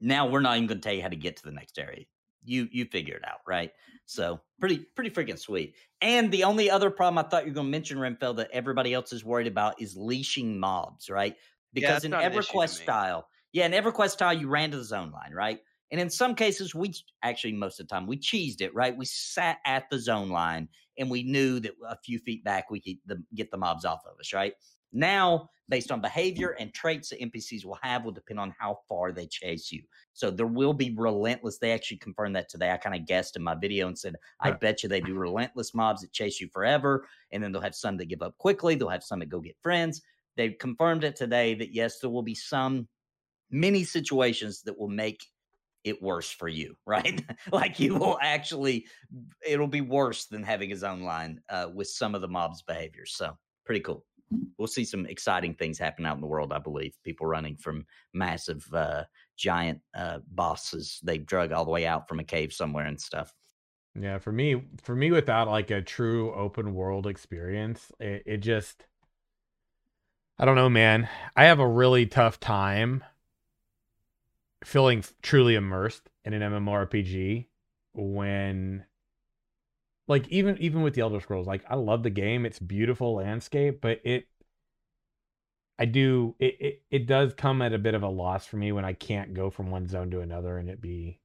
now 0.00 0.26
we're 0.26 0.40
not 0.40 0.56
even 0.56 0.68
going 0.68 0.80
to 0.80 0.86
tell 0.86 0.94
you 0.94 1.02
how 1.02 1.08
to 1.08 1.16
get 1.16 1.36
to 1.36 1.42
the 1.44 1.52
next 1.52 1.78
area. 1.78 2.04
You 2.44 2.68
you 2.70 2.84
figure 2.84 3.16
it 3.16 3.26
out, 3.26 3.40
right? 3.46 3.72
So 4.06 4.40
pretty 4.60 4.78
pretty 4.94 5.10
freaking 5.10 5.38
sweet. 5.38 5.74
And 6.00 6.30
the 6.30 6.44
only 6.44 6.70
other 6.70 6.90
problem 6.90 7.18
I 7.18 7.28
thought 7.28 7.44
you 7.44 7.50
were 7.50 7.56
going 7.56 7.66
to 7.66 7.70
mention, 7.70 7.98
Renfell, 7.98 8.36
that 8.36 8.50
everybody 8.52 8.94
else 8.94 9.12
is 9.12 9.24
worried 9.24 9.48
about 9.48 9.80
is 9.80 9.96
leashing 9.96 10.58
mobs, 10.58 11.10
right? 11.10 11.36
Because 11.74 12.04
yeah, 12.04 12.22
in 12.22 12.32
EverQuest 12.32 12.80
style, 12.82 13.28
yeah, 13.52 13.66
in 13.66 13.72
EverQuest 13.72 14.10
style, 14.10 14.32
you 14.32 14.48
ran 14.48 14.70
to 14.70 14.78
the 14.78 14.84
zone 14.84 15.10
line, 15.10 15.32
right? 15.32 15.60
And 15.90 16.00
in 16.00 16.10
some 16.10 16.34
cases, 16.34 16.74
we 16.74 16.94
actually 17.22 17.52
most 17.54 17.80
of 17.80 17.88
the 17.88 17.94
time 17.94 18.06
we 18.06 18.18
cheesed 18.18 18.60
it, 18.60 18.74
right? 18.74 18.96
We 18.96 19.04
sat 19.04 19.58
at 19.64 19.90
the 19.90 19.98
zone 19.98 20.30
line 20.30 20.68
and 20.98 21.10
we 21.10 21.22
knew 21.22 21.60
that 21.60 21.72
a 21.86 21.96
few 22.04 22.18
feet 22.18 22.44
back 22.44 22.70
we 22.70 22.80
could 22.80 22.96
the, 23.06 23.22
get 23.34 23.50
the 23.50 23.56
mobs 23.56 23.84
off 23.84 24.00
of 24.06 24.18
us, 24.18 24.32
right? 24.32 24.54
Now, 24.92 25.50
based 25.68 25.92
on 25.92 26.00
behavior 26.00 26.56
and 26.58 26.72
traits 26.72 27.10
that 27.10 27.20
NPCs 27.20 27.64
will 27.64 27.78
have, 27.82 28.04
will 28.04 28.12
depend 28.12 28.40
on 28.40 28.54
how 28.58 28.78
far 28.88 29.12
they 29.12 29.26
chase 29.26 29.70
you. 29.70 29.82
So 30.14 30.30
there 30.30 30.46
will 30.46 30.72
be 30.72 30.94
relentless. 30.96 31.58
They 31.58 31.72
actually 31.72 31.98
confirmed 31.98 32.36
that 32.36 32.48
today. 32.48 32.70
I 32.70 32.78
kind 32.78 32.96
of 32.96 33.06
guessed 33.06 33.36
in 33.36 33.42
my 33.42 33.54
video 33.54 33.86
and 33.86 33.98
said, 33.98 34.16
I 34.40 34.52
bet 34.52 34.82
you 34.82 34.88
they 34.88 35.00
do 35.00 35.14
relentless 35.14 35.74
mobs 35.74 36.00
that 36.00 36.12
chase 36.12 36.40
you 36.40 36.48
forever. 36.48 37.06
And 37.32 37.42
then 37.42 37.52
they'll 37.52 37.62
have 37.62 37.74
some 37.74 37.96
that 37.98 38.08
give 38.08 38.22
up 38.22 38.36
quickly. 38.38 38.74
They'll 38.74 38.88
have 38.88 39.04
some 39.04 39.18
that 39.18 39.28
go 39.28 39.40
get 39.40 39.56
friends. 39.62 40.00
They 40.36 40.50
confirmed 40.50 41.04
it 41.04 41.16
today 41.16 41.54
that 41.54 41.74
yes, 41.74 41.98
there 41.98 42.10
will 42.10 42.22
be 42.22 42.34
some 42.34 42.88
many 43.50 43.84
situations 43.84 44.62
that 44.62 44.78
will 44.78 44.88
make 44.88 45.22
it 45.84 46.02
worse 46.02 46.30
for 46.30 46.48
you, 46.48 46.76
right? 46.86 47.22
like 47.52 47.78
you 47.78 47.94
will 47.94 48.18
actually, 48.22 48.86
it'll 49.46 49.66
be 49.66 49.80
worse 49.80 50.26
than 50.26 50.42
having 50.42 50.70
his 50.70 50.84
own 50.84 51.02
line 51.02 51.40
uh, 51.50 51.68
with 51.74 51.88
some 51.88 52.14
of 52.14 52.20
the 52.20 52.28
mob's 52.28 52.62
behaviors. 52.62 53.14
So 53.14 53.36
pretty 53.66 53.80
cool. 53.80 54.04
We'll 54.58 54.68
see 54.68 54.84
some 54.84 55.06
exciting 55.06 55.54
things 55.54 55.78
happen 55.78 56.04
out 56.04 56.16
in 56.16 56.20
the 56.20 56.26
world. 56.26 56.52
I 56.52 56.58
believe 56.58 56.94
people 57.04 57.26
running 57.26 57.56
from 57.56 57.86
massive, 58.12 58.66
uh, 58.74 59.04
giant 59.36 59.80
uh, 59.94 60.18
bosses 60.32 61.00
they 61.02 61.16
drug 61.18 61.52
all 61.52 61.64
the 61.64 61.70
way 61.70 61.86
out 61.86 62.08
from 62.08 62.18
a 62.18 62.24
cave 62.24 62.52
somewhere 62.52 62.86
and 62.86 63.00
stuff. 63.00 63.32
Yeah, 63.98 64.18
for 64.18 64.32
me, 64.32 64.62
for 64.82 64.94
me, 64.94 65.10
without 65.10 65.48
like 65.48 65.70
a 65.70 65.82
true 65.82 66.32
open 66.34 66.74
world 66.74 67.06
experience, 67.06 67.90
it, 67.98 68.22
it 68.26 68.36
just, 68.38 68.86
I 70.38 70.44
don't 70.44 70.56
know, 70.56 70.68
man. 70.68 71.08
I 71.34 71.44
have 71.44 71.58
a 71.58 71.66
really 71.66 72.06
tough 72.06 72.38
time 72.38 73.02
feeling 74.64 75.04
truly 75.22 75.54
immersed 75.54 76.10
in 76.24 76.32
an 76.32 76.42
MMORPG 76.42 77.46
when 77.94 78.84
like 80.08 80.26
even 80.28 80.56
even 80.58 80.82
with 80.82 80.94
the 80.94 81.02
Elder 81.02 81.20
Scrolls, 81.20 81.46
like 81.46 81.64
I 81.68 81.76
love 81.76 82.02
the 82.02 82.10
game, 82.10 82.46
it's 82.46 82.58
beautiful 82.58 83.14
landscape, 83.14 83.80
but 83.80 84.00
it 84.04 84.26
I 85.78 85.84
do 85.84 86.34
it, 86.38 86.56
it 86.58 86.82
it 86.90 87.06
does 87.06 87.34
come 87.34 87.62
at 87.62 87.72
a 87.72 87.78
bit 87.78 87.94
of 87.94 88.02
a 88.02 88.08
loss 88.08 88.46
for 88.46 88.56
me 88.56 88.72
when 88.72 88.84
I 88.84 88.94
can't 88.94 89.34
go 89.34 89.50
from 89.50 89.70
one 89.70 89.86
zone 89.86 90.10
to 90.10 90.20
another 90.20 90.58
and 90.58 90.68
it 90.68 90.80
be 90.80 91.20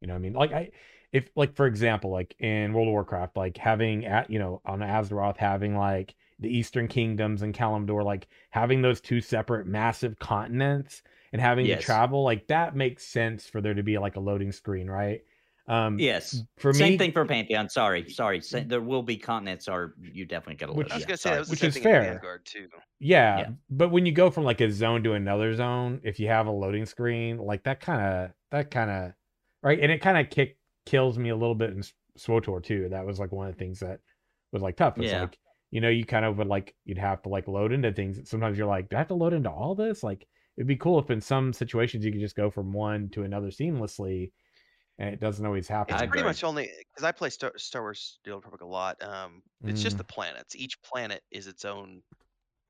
you 0.00 0.08
know 0.08 0.14
I 0.14 0.18
mean 0.18 0.32
like 0.32 0.52
I 0.52 0.70
if 1.12 1.28
like 1.36 1.54
for 1.54 1.66
example 1.66 2.10
like 2.10 2.34
in 2.38 2.72
World 2.72 2.88
of 2.88 2.92
Warcraft 2.92 3.36
like 3.36 3.58
having 3.58 4.06
at 4.06 4.30
you 4.30 4.38
know 4.38 4.62
on 4.64 4.80
Azeroth 4.80 5.36
having 5.36 5.76
like 5.76 6.14
the 6.38 6.48
Eastern 6.48 6.88
Kingdoms 6.88 7.42
and 7.42 7.54
Kalimdor 7.54 8.04
like 8.04 8.28
having 8.50 8.82
those 8.82 9.00
two 9.00 9.20
separate 9.20 9.66
massive 9.66 10.18
continents 10.18 11.02
and 11.32 11.42
having 11.42 11.66
yes. 11.66 11.80
to 11.80 11.84
travel 11.84 12.22
like 12.22 12.46
that 12.46 12.76
makes 12.76 13.04
sense 13.04 13.46
for 13.46 13.60
there 13.60 13.74
to 13.74 13.82
be 13.82 13.98
like 13.98 14.16
a 14.16 14.20
loading 14.20 14.52
screen 14.52 14.88
right 14.88 15.22
um 15.68 15.98
yes. 15.98 16.42
for 16.58 16.72
same 16.72 16.92
me, 16.92 16.98
thing 16.98 17.12
for 17.12 17.24
pantheon. 17.24 17.68
Sorry 17.68 18.08
sorry. 18.10 18.40
There 18.40 18.80
will 18.80 19.02
be 19.02 19.16
continents 19.16 19.68
or 19.68 19.94
you 20.00 20.24
definitely 20.24 20.56
get 20.56 20.68
a 20.68 20.72
which, 20.72 20.90
I 20.92 20.96
was 20.96 21.04
gonna 21.04 21.16
say 21.16 21.38
which 21.40 21.64
is 21.64 21.76
fair. 21.76 22.20
Too. 22.44 22.68
Yeah, 23.00 23.38
yeah, 23.38 23.48
but 23.70 23.90
when 23.90 24.06
you 24.06 24.12
go 24.12 24.30
from 24.30 24.44
like 24.44 24.60
a 24.60 24.70
zone 24.70 25.02
to 25.04 25.12
another 25.12 25.54
zone 25.54 26.00
if 26.04 26.20
you 26.20 26.28
have 26.28 26.46
a 26.46 26.50
loading 26.50 26.86
screen 26.86 27.38
like 27.38 27.64
that 27.64 27.80
kind 27.80 28.00
of 28.00 28.30
that 28.50 28.70
kind 28.70 28.90
of 28.90 29.12
right? 29.62 29.80
And 29.80 29.90
it 29.90 30.00
kind 30.00 30.18
of 30.18 30.30
kick 30.30 30.56
kills 30.86 31.18
me 31.18 31.30
a 31.30 31.36
little 31.36 31.54
bit 31.54 31.70
in 31.70 31.82
SWTOR 32.16 32.62
too. 32.62 32.88
That 32.90 33.04
was 33.04 33.18
like 33.18 33.32
one 33.32 33.48
of 33.48 33.54
the 33.54 33.58
things 33.58 33.80
that 33.80 34.00
was 34.52 34.62
like 34.62 34.76
tough. 34.76 34.98
It's 34.98 35.10
yeah. 35.10 35.22
like 35.22 35.36
you 35.70 35.80
know 35.80 35.88
you 35.88 36.04
kind 36.04 36.24
of 36.24 36.38
would 36.38 36.46
like 36.46 36.74
you'd 36.84 36.98
have 36.98 37.22
to 37.22 37.28
like 37.28 37.48
load 37.48 37.72
into 37.72 37.92
things. 37.92 38.28
Sometimes 38.28 38.56
you're 38.56 38.66
like 38.66 38.88
do 38.88 38.96
i 38.96 38.98
have 38.98 39.08
to 39.08 39.14
load 39.14 39.32
into 39.32 39.50
all 39.50 39.74
this? 39.74 40.02
Like 40.02 40.26
it'd 40.56 40.68
be 40.68 40.76
cool 40.76 40.98
if 40.98 41.10
in 41.10 41.20
some 41.20 41.52
situations 41.52 42.04
you 42.04 42.12
could 42.12 42.20
just 42.20 42.36
go 42.36 42.50
from 42.50 42.72
one 42.72 43.08
to 43.10 43.24
another 43.24 43.48
seamlessly 43.48 44.30
and 44.98 45.10
it 45.12 45.20
doesn't 45.20 45.44
always 45.44 45.68
happen. 45.68 45.94
It's 45.94 46.06
pretty 46.06 46.24
much 46.24 46.42
only 46.44 46.70
because 46.92 47.04
I 47.04 47.12
play 47.12 47.30
Star, 47.30 47.52
Star 47.56 47.82
Wars: 47.82 48.18
The 48.24 48.32
Old 48.32 48.44
Republic 48.44 48.62
a 48.62 48.66
lot. 48.66 49.02
Um, 49.02 49.42
it's 49.64 49.82
just 49.82 49.96
mm. 49.96 49.98
the 49.98 50.04
planets. 50.04 50.56
Each 50.56 50.80
planet 50.82 51.22
is 51.30 51.46
its 51.46 51.64
own 51.64 52.02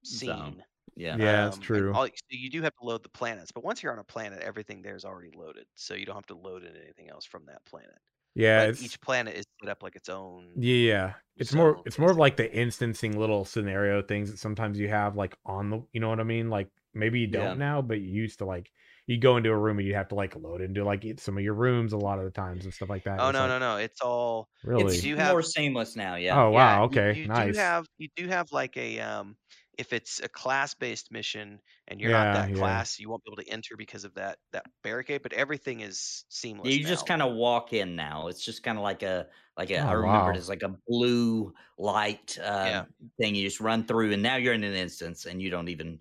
scene. 0.04 0.28
Zone. 0.28 0.62
Yeah, 0.96 1.16
yeah, 1.18 1.44
that's 1.44 1.56
um, 1.56 1.62
true. 1.62 1.92
All, 1.94 2.06
so 2.06 2.10
you 2.30 2.48
do 2.48 2.62
have 2.62 2.74
to 2.76 2.84
load 2.84 3.02
the 3.02 3.10
planets, 3.10 3.52
but 3.52 3.62
once 3.62 3.82
you're 3.82 3.92
on 3.92 3.98
a 3.98 4.04
planet, 4.04 4.40
everything 4.40 4.80
there 4.80 4.96
is 4.96 5.04
already 5.04 5.30
loaded, 5.36 5.66
so 5.74 5.94
you 5.94 6.06
don't 6.06 6.14
have 6.14 6.26
to 6.26 6.36
load 6.36 6.64
in 6.64 6.74
anything 6.74 7.10
else 7.10 7.26
from 7.26 7.44
that 7.46 7.62
planet. 7.66 7.98
Yeah, 8.34 8.70
each 8.80 9.00
planet 9.00 9.34
is 9.34 9.44
set 9.60 9.70
up 9.70 9.82
like 9.82 9.94
its 9.96 10.08
own. 10.08 10.48
Yeah, 10.56 11.14
it's 11.36 11.52
more 11.52 11.82
it's 11.84 11.98
more 11.98 12.10
of 12.10 12.16
like 12.16 12.36
the 12.36 12.50
instancing 12.50 13.18
little 13.18 13.44
scenario 13.44 14.02
things 14.02 14.30
that 14.30 14.38
sometimes 14.38 14.78
you 14.78 14.88
have 14.88 15.16
like 15.16 15.36
on 15.44 15.70
the 15.70 15.82
you 15.92 16.00
know 16.00 16.08
what 16.08 16.20
I 16.20 16.24
mean 16.24 16.48
like 16.48 16.68
Maybe 16.96 17.20
you 17.20 17.26
don't 17.26 17.44
yeah. 17.44 17.54
now, 17.54 17.82
but 17.82 18.00
you 18.00 18.08
used 18.08 18.38
to 18.38 18.46
like 18.46 18.72
you 19.06 19.18
go 19.18 19.36
into 19.36 19.50
a 19.50 19.56
room 19.56 19.78
and 19.78 19.86
you 19.86 19.94
have 19.94 20.08
to 20.08 20.14
like 20.14 20.34
load 20.36 20.60
into 20.60 20.84
like 20.84 21.04
some 21.18 21.38
of 21.38 21.44
your 21.44 21.54
rooms 21.54 21.92
a 21.92 21.96
lot 21.96 22.18
of 22.18 22.24
the 22.24 22.30
times 22.30 22.64
and 22.64 22.74
stuff 22.74 22.88
like 22.88 23.04
that. 23.04 23.20
Oh 23.20 23.30
no, 23.30 23.40
like, 23.40 23.48
no, 23.48 23.58
no! 23.58 23.76
It's 23.76 24.00
all 24.00 24.48
really. 24.64 24.94
It's 24.94 25.04
you 25.04 25.16
have, 25.16 25.32
more 25.32 25.42
seamless 25.42 25.94
now. 25.96 26.16
Yeah. 26.16 26.40
Oh 26.40 26.50
wow. 26.50 26.84
Okay. 26.84 27.14
You, 27.14 27.22
you 27.22 27.28
nice. 27.28 27.54
do 27.54 27.60
have 27.60 27.86
you 27.98 28.08
do 28.16 28.28
have 28.28 28.50
like 28.52 28.76
a 28.76 29.00
um 29.00 29.36
if 29.78 29.92
it's 29.92 30.20
a 30.20 30.28
class 30.28 30.74
based 30.74 31.12
mission 31.12 31.60
and 31.88 32.00
you're 32.00 32.10
yeah, 32.10 32.24
not 32.24 32.34
that 32.34 32.50
yeah. 32.50 32.56
class, 32.56 32.98
you 32.98 33.10
won't 33.10 33.22
be 33.24 33.30
able 33.30 33.42
to 33.42 33.48
enter 33.48 33.76
because 33.76 34.04
of 34.04 34.14
that 34.14 34.38
that 34.52 34.64
barricade. 34.82 35.22
But 35.22 35.34
everything 35.34 35.80
is 35.80 36.24
seamless. 36.28 36.74
You 36.74 36.82
now. 36.82 36.88
just 36.88 37.06
kind 37.06 37.22
of 37.22 37.34
walk 37.34 37.72
in 37.72 37.94
now. 37.94 38.28
It's 38.28 38.44
just 38.44 38.62
kind 38.62 38.78
of 38.78 38.82
like 38.82 39.02
a 39.02 39.26
like 39.56 39.70
a, 39.70 39.78
oh, 39.78 39.86
I 39.86 39.92
remember 39.92 40.18
wow. 40.18 40.30
it 40.30 40.36
as 40.36 40.48
like 40.48 40.62
a 40.62 40.74
blue 40.88 41.52
light 41.78 42.38
uh, 42.40 42.64
yeah. 42.66 42.84
thing. 43.18 43.34
You 43.34 43.44
just 43.44 43.60
run 43.60 43.84
through, 43.84 44.12
and 44.12 44.22
now 44.22 44.36
you're 44.36 44.54
in 44.54 44.64
an 44.64 44.74
instance, 44.74 45.26
and 45.26 45.40
you 45.40 45.50
don't 45.50 45.68
even 45.68 45.98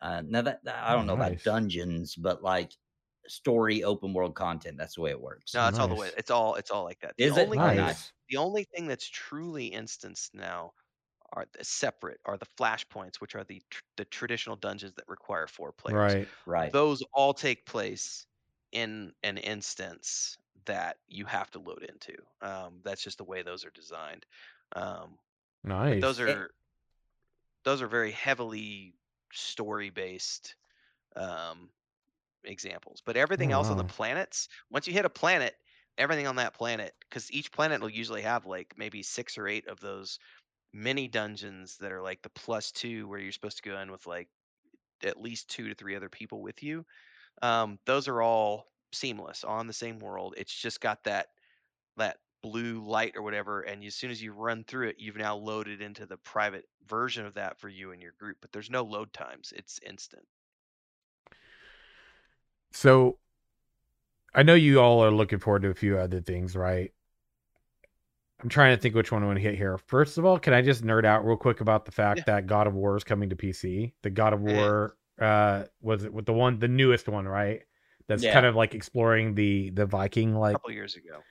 uh, 0.00 0.22
now 0.26 0.42
that 0.42 0.60
I 0.66 0.94
don't 0.94 1.06
know 1.06 1.14
about 1.14 1.42
dungeons, 1.42 2.14
but 2.14 2.42
like 2.42 2.72
story 3.26 3.84
open 3.84 4.12
world 4.12 4.34
content, 4.34 4.76
that's 4.78 4.94
the 4.94 5.00
way 5.02 5.10
it 5.10 5.20
works. 5.20 5.54
No, 5.54 5.66
it's 5.68 5.78
nice. 5.78 5.82
all 5.82 5.88
the 5.88 6.00
way. 6.00 6.10
It's 6.16 6.30
all 6.30 6.54
it's 6.54 6.70
all 6.70 6.84
like 6.84 7.00
that. 7.00 7.14
The 7.16 7.24
Is 7.24 7.38
only 7.38 7.56
it 7.56 7.60
nice? 7.60 8.12
the 8.28 8.36
only 8.36 8.64
thing 8.64 8.86
that's 8.86 9.08
truly 9.08 9.72
instanced 9.72 10.34
now 10.34 10.72
are 11.32 11.46
the 11.56 11.64
separate 11.64 12.20
are 12.24 12.36
the 12.36 12.46
flashpoints, 12.58 13.16
which 13.16 13.34
are 13.34 13.44
the 13.44 13.62
tr- 13.70 13.82
the 13.96 14.04
traditional 14.06 14.56
dungeons 14.56 14.94
that 14.96 15.04
require 15.08 15.46
four 15.46 15.72
players. 15.72 16.14
Right, 16.14 16.28
right. 16.46 16.72
Those 16.72 17.02
all 17.12 17.34
take 17.34 17.66
place 17.66 18.26
in 18.72 19.12
an 19.22 19.38
instance 19.38 20.38
that 20.66 20.96
you 21.08 21.24
have 21.24 21.50
to 21.52 21.58
load 21.58 21.86
into. 21.88 22.16
Um, 22.42 22.80
that's 22.84 23.02
just 23.02 23.18
the 23.18 23.24
way 23.24 23.42
those 23.42 23.64
are 23.64 23.70
designed. 23.70 24.26
Um, 24.74 25.18
nice. 25.64 26.00
Those 26.00 26.20
are 26.20 26.44
it, 26.44 26.50
those 27.64 27.82
are 27.82 27.88
very 27.88 28.12
heavily 28.12 28.94
story 29.32 29.90
based 29.90 30.54
um, 31.16 31.68
examples. 32.44 33.02
But 33.04 33.16
everything 33.16 33.52
oh, 33.52 33.56
else 33.56 33.66
wow. 33.66 33.72
on 33.72 33.78
the 33.78 33.84
planets, 33.84 34.48
once 34.70 34.86
you 34.86 34.92
hit 34.92 35.04
a 35.04 35.10
planet, 35.10 35.54
everything 35.98 36.26
on 36.26 36.36
that 36.36 36.54
planet, 36.54 36.94
because 37.08 37.30
each 37.32 37.52
planet 37.52 37.80
will 37.80 37.90
usually 37.90 38.22
have 38.22 38.46
like 38.46 38.74
maybe 38.76 39.02
six 39.02 39.38
or 39.38 39.48
eight 39.48 39.68
of 39.68 39.80
those 39.80 40.18
mini 40.72 41.08
dungeons 41.08 41.76
that 41.78 41.92
are 41.92 42.02
like 42.02 42.22
the 42.22 42.30
plus 42.30 42.70
two, 42.70 43.08
where 43.08 43.18
you're 43.18 43.32
supposed 43.32 43.62
to 43.62 43.68
go 43.68 43.78
in 43.78 43.90
with 43.90 44.06
like 44.06 44.28
at 45.04 45.20
least 45.20 45.48
two 45.48 45.68
to 45.68 45.74
three 45.74 45.96
other 45.96 46.08
people 46.08 46.40
with 46.40 46.62
you. 46.62 46.84
Um, 47.42 47.78
those 47.86 48.08
are 48.08 48.22
all 48.22 48.66
seamless 48.92 49.44
on 49.44 49.66
the 49.66 49.72
same 49.72 49.98
world. 49.98 50.34
It's 50.36 50.54
just 50.54 50.80
got 50.80 51.04
that 51.04 51.28
that 51.96 52.18
blue 52.42 52.80
light 52.80 53.14
or 53.16 53.22
whatever 53.22 53.62
and 53.62 53.82
as 53.84 53.94
soon 53.94 54.10
as 54.10 54.22
you 54.22 54.32
run 54.32 54.64
through 54.64 54.88
it 54.88 54.96
you've 54.98 55.16
now 55.16 55.36
loaded 55.36 55.80
into 55.80 56.06
the 56.06 56.16
private 56.18 56.64
version 56.86 57.26
of 57.26 57.34
that 57.34 57.58
for 57.58 57.68
you 57.68 57.92
and 57.92 58.00
your 58.00 58.12
group 58.18 58.36
but 58.40 58.52
there's 58.52 58.70
no 58.70 58.82
load 58.82 59.12
times 59.12 59.52
it's 59.56 59.80
instant. 59.86 60.24
So 62.72 63.18
i 64.34 64.42
know 64.42 64.54
you 64.54 64.80
all 64.80 65.02
are 65.04 65.10
looking 65.10 65.38
forward 65.38 65.62
to 65.62 65.70
a 65.70 65.74
few 65.74 65.98
other 65.98 66.20
things 66.20 66.54
right? 66.54 66.92
I'm 68.42 68.50
trying 68.50 68.76
to 68.76 68.80
think 68.80 68.94
which 68.94 69.10
one 69.10 69.22
i 69.22 69.26
want 69.26 69.38
to 69.38 69.42
hit 69.42 69.56
here. 69.56 69.78
First 69.78 70.18
of 70.18 70.24
all 70.24 70.38
can 70.38 70.52
i 70.52 70.62
just 70.62 70.84
nerd 70.84 71.04
out 71.04 71.26
real 71.26 71.36
quick 71.36 71.60
about 71.60 71.84
the 71.84 71.92
fact 71.92 72.18
yeah. 72.18 72.34
that 72.34 72.46
god 72.46 72.66
of 72.66 72.74
war 72.74 72.96
is 72.96 73.04
coming 73.04 73.30
to 73.30 73.36
pc 73.36 73.92
the 74.02 74.10
god 74.10 74.32
of 74.32 74.40
war 74.40 74.96
uh 75.20 75.64
was 75.80 76.04
it 76.04 76.12
with 76.12 76.26
the 76.26 76.32
one 76.32 76.58
the 76.58 76.68
newest 76.68 77.08
one 77.08 77.26
right? 77.26 77.62
That's 78.08 78.22
yeah. 78.22 78.32
kind 78.32 78.46
of 78.46 78.54
like 78.54 78.74
exploring 78.74 79.34
the 79.34 79.70
the 79.70 79.86
viking 79.86 80.36
like 80.36 80.54
a 80.54 80.58
couple 80.58 80.70
years 80.70 80.94
ago 80.94 81.22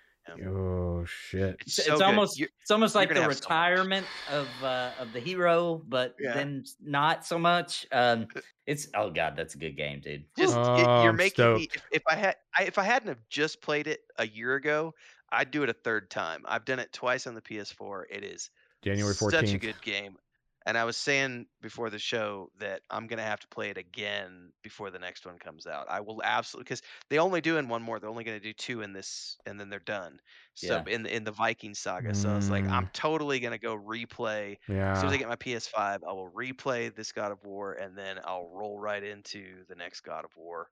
Oh 0.47 1.05
shit! 1.05 1.57
It's, 1.61 1.85
so 1.85 1.93
it's 1.93 2.01
almost 2.01 2.39
you're, 2.39 2.49
it's 2.61 2.71
almost 2.71 2.95
like 2.95 3.13
the 3.13 3.27
retirement 3.27 4.05
so 4.29 4.41
of 4.41 4.63
uh, 4.63 4.91
of 4.99 5.13
the 5.13 5.19
hero, 5.19 5.83
but 5.87 6.15
yeah. 6.19 6.33
then 6.33 6.63
not 6.83 7.25
so 7.25 7.37
much. 7.37 7.85
Um, 7.91 8.27
it's 8.65 8.87
oh 8.95 9.11
god, 9.11 9.35
that's 9.35 9.55
a 9.55 9.57
good 9.57 9.77
game, 9.77 10.01
dude. 10.01 10.25
Just 10.37 10.55
oh, 10.57 11.03
you're 11.03 11.13
making 11.13 11.33
stoked. 11.33 11.59
me. 11.59 11.67
If, 11.73 11.83
if, 11.91 12.03
I 12.09 12.15
had 12.15 12.35
I, 12.57 12.63
if 12.63 12.79
I 12.79 12.83
hadn't 12.83 13.09
have 13.09 13.21
just 13.29 13.61
played 13.61 13.87
it 13.87 14.01
a 14.17 14.27
year 14.27 14.55
ago, 14.55 14.95
I'd 15.31 15.51
do 15.51 15.63
it 15.63 15.69
a 15.69 15.73
third 15.73 16.09
time. 16.09 16.41
I've 16.45 16.65
done 16.65 16.79
it 16.79 16.91
twice 16.91 17.27
on 17.27 17.35
the 17.35 17.41
PS4. 17.41 18.03
It 18.09 18.23
is 18.23 18.49
January 18.83 19.13
14th. 19.13 19.31
Such 19.31 19.53
a 19.53 19.57
good 19.59 19.81
game. 19.81 20.17
And 20.65 20.77
I 20.77 20.83
was 20.85 20.97
saying 20.97 21.47
before 21.61 21.89
the 21.89 21.99
show 21.99 22.49
that 22.57 22.81
I'm 22.89 23.07
gonna 23.07 23.23
have 23.23 23.39
to 23.41 23.47
play 23.47 23.69
it 23.69 23.77
again 23.77 24.51
before 24.63 24.89
the 24.91 24.99
next 24.99 25.25
one 25.25 25.37
comes 25.37 25.67
out. 25.67 25.87
I 25.89 26.01
will 26.01 26.21
absolutely 26.23 26.63
because 26.65 26.81
they 27.09 27.19
only 27.19 27.41
do 27.41 27.57
in 27.57 27.67
one 27.69 27.83
more. 27.83 27.99
They're 27.99 28.09
only 28.09 28.23
gonna 28.23 28.39
do 28.39 28.53
two 28.53 28.81
in 28.81 28.93
this, 28.93 29.37
and 29.45 29.59
then 29.59 29.69
they're 29.69 29.79
done. 29.79 30.19
So 30.55 30.77
Yeah. 30.77 30.85
in 30.85 31.03
the 31.03 31.15
in 31.15 31.23
the 31.23 31.31
Viking 31.31 31.75
saga. 31.75 32.13
So 32.13 32.29
I 32.31 32.35
was 32.35 32.49
like, 32.49 32.65
I'm 32.69 32.85
Mm. 32.85 32.91
totally 32.93 33.39
gonna 33.39 33.59
go 33.59 33.75
replay. 33.77 34.57
As 34.93 34.99
soon 34.99 35.09
as 35.09 35.13
I 35.13 35.17
Yeah. 35.17 35.17
get 35.17 35.27
my 35.29 35.35
PS5, 35.35 36.03
I 36.03 36.11
will 36.13 36.31
replay 36.31 36.93
this 36.95 37.11
God 37.11 37.31
of 37.31 37.43
War, 37.43 37.73
and 37.73 37.97
then 37.97 38.19
I'll 38.23 38.47
roll 38.49 38.79
right 38.79 39.03
into 39.03 39.65
the 39.67 39.75
next 39.75 40.01
God 40.01 40.25
of 40.25 40.35
War, 40.35 40.69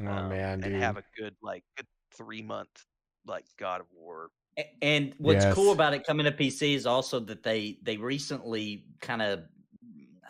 Oh 0.00 0.22
um, 0.22 0.22
man, 0.22 0.60
and 0.62 0.74
have 0.74 0.96
dude. 0.96 0.98
a 0.98 1.04
good 1.16 1.36
like 1.42 1.64
good 1.76 1.86
three 2.12 2.42
month 2.42 2.86
like 3.26 3.46
God 3.58 3.80
of 3.80 3.88
War. 3.92 4.30
And 4.80 5.14
what's 5.18 5.44
cool 5.44 5.72
about 5.72 5.94
it 5.94 6.04
coming 6.06 6.24
to 6.24 6.32
PC 6.32 6.74
is 6.74 6.86
also 6.86 7.18
that 7.20 7.42
they 7.42 7.78
they 7.82 7.96
recently 7.96 8.86
kind 9.00 9.20
of 9.22 9.46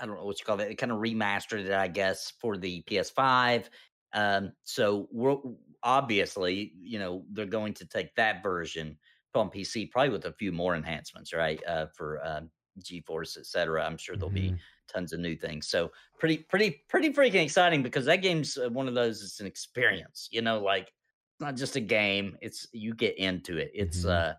I 0.01 0.07
don't 0.07 0.17
know 0.17 0.25
what 0.25 0.39
you 0.41 0.45
call 0.47 0.59
it. 0.61 0.67
They 0.69 0.75
kind 0.75 0.93
of 0.93 0.99
remastered 0.99 1.61
it, 1.65 1.73
I 1.73 1.89
guess, 1.89 2.31
for 2.31 2.57
the 2.57 2.83
PS5. 2.83 3.71
Um, 4.13 4.53
so 4.65 5.09
we're 5.13 5.37
obviously, 5.83 6.73
you 6.77 6.99
know, 6.99 7.25
they're 7.31 7.47
going 7.47 7.75
to 7.75 7.87
take 7.87 8.15
that 8.17 8.43
version 8.43 8.99
on 9.35 9.51
PC, 9.51 9.87
probably 9.87 10.11
with 10.11 10.25
a 10.27 10.33
few 10.33 10.53
more 10.53 10.75
enhancements, 10.75 11.33
right? 11.33 11.61
Uh, 11.67 11.87
for 11.95 12.25
um, 12.25 12.51
GeForce, 12.81 13.37
et 13.37 13.47
cetera. 13.47 13.85
I'm 13.85 13.97
sure 13.97 14.17
there'll 14.17 14.31
be 14.31 14.55
Mhm. 14.55 14.63
tons 14.89 15.13
of 15.13 15.21
new 15.21 15.37
things. 15.37 15.67
So 15.69 15.91
pretty, 16.19 16.39
pretty, 16.39 16.85
pretty 16.89 17.13
freaking 17.13 17.43
exciting 17.45 17.83
because 17.83 18.05
that 18.07 18.17
game's 18.23 18.57
uh, 18.57 18.71
one 18.71 18.89
of 18.89 18.95
those. 18.95 19.23
It's 19.23 19.41
an 19.41 19.47
experience, 19.47 20.29
you 20.31 20.41
know, 20.43 20.61
like 20.61 20.93
it's 21.35 21.41
not 21.41 21.57
just 21.57 21.77
a 21.77 21.81
game. 21.81 22.37
It's 22.41 22.69
you 22.73 22.95
get 22.95 23.19
into 23.19 23.59
it. 23.59 23.73
It's 23.75 24.05
Mhm. 24.05 24.11
uh, 24.11 24.35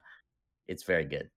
it's 0.68 0.84
very 0.84 1.06
good. 1.06 1.30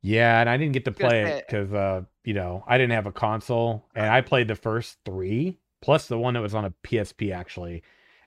Yeah, 0.00 0.40
and 0.40 0.48
I 0.48 0.56
didn't 0.56 0.72
get 0.72 0.84
to 0.86 0.92
play 0.92 1.22
it 1.22 1.46
because 1.46 1.72
uh, 1.72 2.02
you 2.24 2.34
know, 2.34 2.64
I 2.66 2.78
didn't 2.78 2.92
have 2.92 3.06
a 3.06 3.12
console, 3.12 3.86
and 3.94 4.06
I 4.06 4.20
played 4.20 4.48
the 4.48 4.54
first 4.56 4.98
three 5.04 5.58
plus 5.80 6.06
the 6.06 6.18
one 6.18 6.34
that 6.34 6.40
was 6.40 6.54
on 6.54 6.64
a 6.64 6.70
PSP 6.84 7.32
actually, 7.32 7.82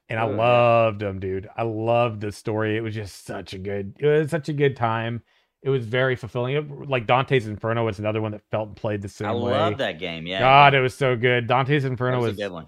and 0.10 0.20
I 0.20 0.24
Oh, 0.24 0.32
loved 0.32 1.00
them, 1.00 1.20
dude. 1.20 1.50
I 1.58 1.64
loved 1.64 2.22
the 2.22 2.32
story. 2.32 2.78
It 2.78 2.82
was 2.82 2.94
just 2.94 3.26
such 3.26 3.54
a 3.54 3.58
good. 3.58 3.96
It 4.00 4.06
was 4.08 4.30
such 4.30 4.50
a 4.50 4.54
good 4.54 4.76
time. 4.76 5.24
It 5.64 5.70
was 5.70 5.86
very 5.86 6.16
fulfilling. 6.16 6.56
It- 6.56 6.88
like 6.90 7.08
Dante's 7.08 7.48
Inferno 7.48 7.84
was 7.86 7.98
another 7.98 8.22
one 8.22 8.32
that 8.34 8.42
felt 8.52 8.68
and 8.68 8.78
played 8.78 9.02
the 9.02 9.10
same 9.10 9.28
I 9.28 9.34
way. 9.34 9.52
love 9.52 9.78
that 9.80 9.98
game. 10.00 10.28
Yeah, 10.28 10.40
God, 10.40 10.76
it 10.76 10.80
was 10.82 10.94
so 10.94 11.16
good. 11.16 11.48
Dante's 11.48 11.84
that 11.84 11.90
Inferno 11.90 12.20
was, 12.20 12.32
was, 12.32 12.40
a 12.40 12.44
good 12.44 12.52
one. 12.52 12.68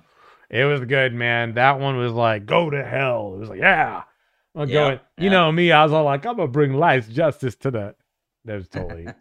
It 0.49 0.63
was 0.65 0.81
good, 0.85 1.13
man. 1.13 1.53
That 1.55 1.79
one 1.79 1.97
was 1.97 2.13
like 2.13 2.45
go 2.45 2.69
to 2.69 2.83
hell. 2.83 3.33
It 3.35 3.39
was 3.39 3.49
like 3.49 3.59
yeah, 3.59 4.03
I'm 4.55 4.69
Yeah, 4.69 4.73
going. 4.73 4.99
You 5.17 5.29
know 5.29 5.51
me, 5.51 5.71
I 5.71 5.83
was 5.83 5.93
all 5.93 6.03
like 6.03 6.25
I'm 6.25 6.37
gonna 6.37 6.47
bring 6.47 6.73
life's 6.73 7.07
justice 7.07 7.55
to 7.57 7.71
the. 7.71 7.95
That 8.45 8.55
was 8.55 8.69
totally. 8.69 9.13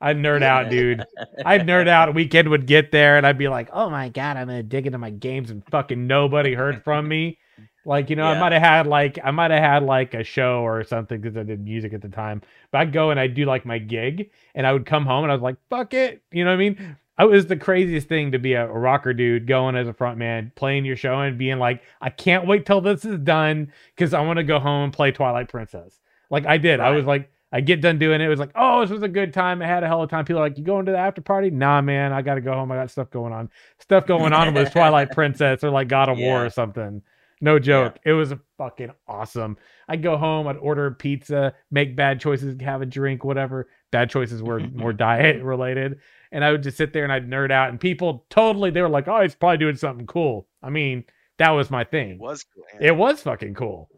I'd 0.00 0.16
nerd 0.18 0.42
out, 0.42 0.68
dude. 0.70 1.06
I'd 1.44 1.66
nerd 1.66 1.88
out. 1.88 2.14
Weekend 2.14 2.48
would 2.50 2.66
get 2.66 2.90
there, 2.92 3.16
and 3.16 3.26
I'd 3.26 3.38
be 3.38 3.48
like, 3.48 3.70
"Oh 3.72 3.90
my 3.90 4.08
god, 4.08 4.36
I'm 4.36 4.48
gonna 4.48 4.62
dig 4.62 4.86
into 4.86 4.98
my 4.98 5.10
games," 5.10 5.50
and 5.50 5.64
fucking 5.70 6.06
nobody 6.06 6.54
heard 6.54 6.82
from 6.84 7.08
me. 7.08 7.38
Like, 7.86 8.10
you 8.10 8.16
know, 8.16 8.26
I 8.26 8.34
might 8.34 8.52
have 8.52 8.62
had 8.62 8.86
like 8.86 9.18
I 9.22 9.30
might 9.30 9.50
have 9.50 9.62
had 9.62 9.82
like 9.84 10.14
a 10.14 10.24
show 10.24 10.60
or 10.66 10.84
something 10.84 11.20
because 11.20 11.36
I 11.36 11.42
did 11.44 11.60
music 11.62 11.92
at 11.92 12.02
the 12.02 12.08
time. 12.08 12.42
But 12.72 12.80
I'd 12.82 12.92
go 12.92 13.10
and 13.10 13.20
I'd 13.20 13.34
do 13.34 13.44
like 13.44 13.66
my 13.66 13.78
gig, 13.78 14.30
and 14.54 14.66
I 14.66 14.72
would 14.72 14.86
come 14.86 15.06
home 15.06 15.24
and 15.24 15.30
I 15.32 15.34
was 15.34 15.42
like, 15.42 15.56
"Fuck 15.70 15.94
it," 15.94 16.22
you 16.32 16.44
know 16.44 16.50
what 16.50 16.56
I 16.56 16.58
mean? 16.58 16.96
I 17.16 17.24
was 17.24 17.46
the 17.46 17.56
craziest 17.56 18.08
thing 18.08 18.32
to 18.32 18.38
be 18.38 18.54
a, 18.54 18.66
rocker 18.66 19.14
dude 19.14 19.46
going 19.46 19.76
as 19.76 19.86
a 19.86 19.92
front 19.92 20.18
man, 20.18 20.52
playing 20.56 20.84
your 20.84 20.96
show 20.96 21.20
and 21.20 21.38
being 21.38 21.58
like, 21.58 21.82
"I 22.00 22.10
can't 22.10 22.46
wait 22.46 22.66
till 22.66 22.80
this 22.80 23.04
is 23.04 23.18
done 23.18 23.72
because 23.94 24.12
I 24.14 24.20
want 24.22 24.38
to 24.38 24.42
go 24.42 24.58
home 24.58 24.84
and 24.84 24.92
play 24.92 25.12
Twilight 25.12 25.48
Princess." 25.48 26.00
Like 26.30 26.46
I 26.46 26.58
did. 26.58 26.80
I 26.80 26.90
was 26.90 27.06
like. 27.06 27.30
I 27.52 27.60
get 27.60 27.80
done 27.80 28.00
doing 28.00 28.20
it. 28.20 28.24
It 28.24 28.28
was 28.28 28.40
like, 28.40 28.50
oh, 28.56 28.80
this 28.80 28.90
was 28.90 29.04
a 29.04 29.08
good 29.08 29.32
time. 29.32 29.62
I 29.62 29.66
had 29.68 29.84
a 29.84 29.86
hell 29.86 30.02
of 30.02 30.08
a 30.08 30.10
time. 30.10 30.24
People 30.24 30.40
are 30.40 30.44
like, 30.44 30.58
you 30.58 30.64
going 30.64 30.86
to 30.86 30.90
the 30.90 30.98
after 30.98 31.20
party? 31.20 31.50
Nah, 31.50 31.80
man, 31.82 32.12
I 32.12 32.20
got 32.20 32.34
to 32.34 32.40
go 32.40 32.52
home. 32.52 32.72
I 32.72 32.74
got 32.74 32.90
stuff 32.90 33.12
going 33.12 33.32
on. 33.32 33.48
Stuff 33.78 34.08
going 34.08 34.32
on 34.32 34.52
was 34.54 34.70
Twilight 34.72 35.12
Princess 35.12 35.62
or 35.62 35.70
like 35.70 35.86
God 35.86 36.08
of 36.08 36.18
War 36.18 36.44
or 36.44 36.50
something. 36.50 37.00
No 37.40 37.58
joke. 37.58 37.98
It 38.04 38.12
was 38.12 38.32
fucking 38.58 38.90
awesome. 39.06 39.58
I'd 39.86 40.02
go 40.02 40.16
home. 40.16 40.48
I'd 40.48 40.56
order 40.56 40.86
a 40.86 40.92
pizza, 40.92 41.54
make 41.70 41.94
bad 41.94 42.18
choices, 42.18 42.60
have 42.60 42.82
a 42.82 42.86
drink, 42.86 43.22
whatever. 43.22 43.68
Bad 43.90 44.10
choices 44.10 44.42
were 44.42 44.60
more 44.74 44.92
diet 44.92 45.42
related. 45.42 45.98
And 46.32 46.44
I 46.44 46.50
would 46.50 46.62
just 46.62 46.76
sit 46.76 46.92
there 46.92 47.04
and 47.04 47.12
I'd 47.12 47.28
nerd 47.28 47.50
out. 47.50 47.70
And 47.70 47.80
people 47.80 48.26
totally, 48.30 48.70
they 48.70 48.82
were 48.82 48.88
like, 48.88 49.08
oh, 49.08 49.22
he's 49.22 49.34
probably 49.34 49.58
doing 49.58 49.76
something 49.76 50.06
cool. 50.06 50.48
I 50.62 50.70
mean, 50.70 51.04
that 51.38 51.50
was 51.50 51.70
my 51.70 51.84
thing. 51.84 52.12
It 52.12 52.18
was 52.18 52.44
cool. 52.44 52.64
yeah. 52.80 52.88
It 52.88 52.96
was 52.96 53.22
fucking 53.22 53.54
cool. 53.54 53.88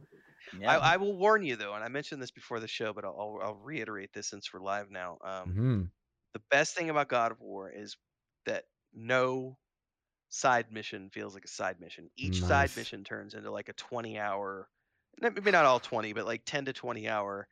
Yeah. 0.60 0.78
I, 0.78 0.94
I 0.94 0.96
will 0.96 1.16
warn 1.16 1.42
you 1.42 1.56
though, 1.56 1.74
and 1.74 1.84
I 1.84 1.88
mentioned 1.88 2.22
this 2.22 2.30
before 2.30 2.60
the 2.60 2.68
show, 2.68 2.92
but 2.92 3.04
I'll, 3.04 3.16
I'll, 3.18 3.48
I'll 3.48 3.60
reiterate 3.62 4.12
this 4.12 4.28
since 4.28 4.52
we're 4.52 4.60
live 4.60 4.90
now. 4.90 5.18
Um, 5.24 5.52
hmm 5.52 5.82
the 6.36 6.42
best 6.50 6.76
thing 6.76 6.90
about 6.90 7.08
God 7.08 7.32
of 7.32 7.40
War 7.40 7.70
is 7.74 7.96
that 8.44 8.64
no 8.92 9.56
side 10.28 10.70
mission 10.70 11.08
feels 11.08 11.32
like 11.32 11.46
a 11.46 11.48
side 11.48 11.80
mission. 11.80 12.10
Each 12.18 12.42
side 12.42 12.76
mission 12.76 13.04
turns 13.04 13.32
into 13.32 13.50
like 13.50 13.70
a 13.70 13.72
20 13.72 14.18
hour, 14.18 14.68
maybe 15.18 15.50
not 15.50 15.64
all 15.64 15.80
20, 15.80 16.12
but 16.12 16.26
like 16.26 16.42
10 16.44 16.66
to 16.66 16.74
20 16.74 17.08
hour. 17.08 17.48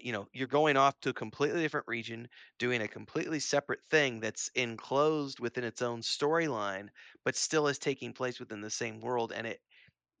You 0.00 0.12
know, 0.12 0.28
you're 0.32 0.48
going 0.48 0.76
off 0.76 1.00
to 1.00 1.10
a 1.10 1.14
completely 1.14 1.60
different 1.60 1.88
region, 1.88 2.28
doing 2.58 2.82
a 2.82 2.88
completely 2.88 3.40
separate 3.40 3.80
thing 3.90 4.20
that's 4.20 4.48
enclosed 4.54 5.40
within 5.40 5.64
its 5.64 5.82
own 5.82 6.00
storyline, 6.02 6.88
but 7.24 7.36
still 7.36 7.66
is 7.68 7.78
taking 7.78 8.12
place 8.12 8.38
within 8.38 8.60
the 8.60 8.70
same 8.70 9.00
world. 9.00 9.32
And 9.32 9.46
it, 9.46 9.60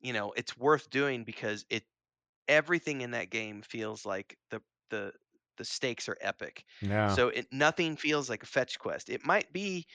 you 0.00 0.12
know, 0.12 0.32
it's 0.32 0.56
worth 0.56 0.90
doing 0.90 1.24
because 1.24 1.66
it 1.70 1.84
everything 2.48 3.00
in 3.02 3.12
that 3.12 3.30
game 3.30 3.62
feels 3.62 4.06
like 4.06 4.38
the 4.50 4.62
the 4.90 5.12
the 5.56 5.64
stakes 5.64 6.08
are 6.08 6.18
epic. 6.20 6.64
Yeah. 6.80 7.06
So 7.06 7.28
it 7.28 7.48
nothing 7.52 7.96
feels 7.96 8.28
like 8.30 8.42
a 8.42 8.46
fetch 8.46 8.78
quest. 8.78 9.10
It 9.10 9.24
might 9.24 9.52
be 9.52 9.86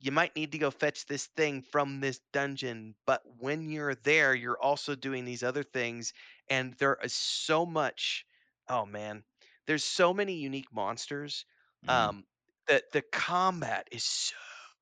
you 0.00 0.12
might 0.12 0.36
need 0.36 0.52
to 0.52 0.58
go 0.58 0.70
fetch 0.70 1.06
this 1.06 1.26
thing 1.36 1.62
from 1.62 2.00
this 2.00 2.20
dungeon, 2.32 2.94
but 3.06 3.22
when 3.40 3.70
you're 3.70 3.94
there, 3.94 4.34
you're 4.34 4.60
also 4.60 4.94
doing 4.94 5.24
these 5.24 5.42
other 5.42 5.62
things 5.62 6.12
and 6.50 6.74
there 6.74 6.98
is 7.02 7.14
so 7.14 7.64
much 7.66 8.26
oh 8.68 8.86
man, 8.86 9.24
there's 9.66 9.84
so 9.84 10.14
many 10.14 10.34
unique 10.34 10.72
monsters. 10.72 11.44
Mm. 11.86 11.90
Um 11.90 12.24
that 12.66 12.84
the 12.92 13.02
combat 13.02 13.88
is 13.92 14.04
so 14.04 14.36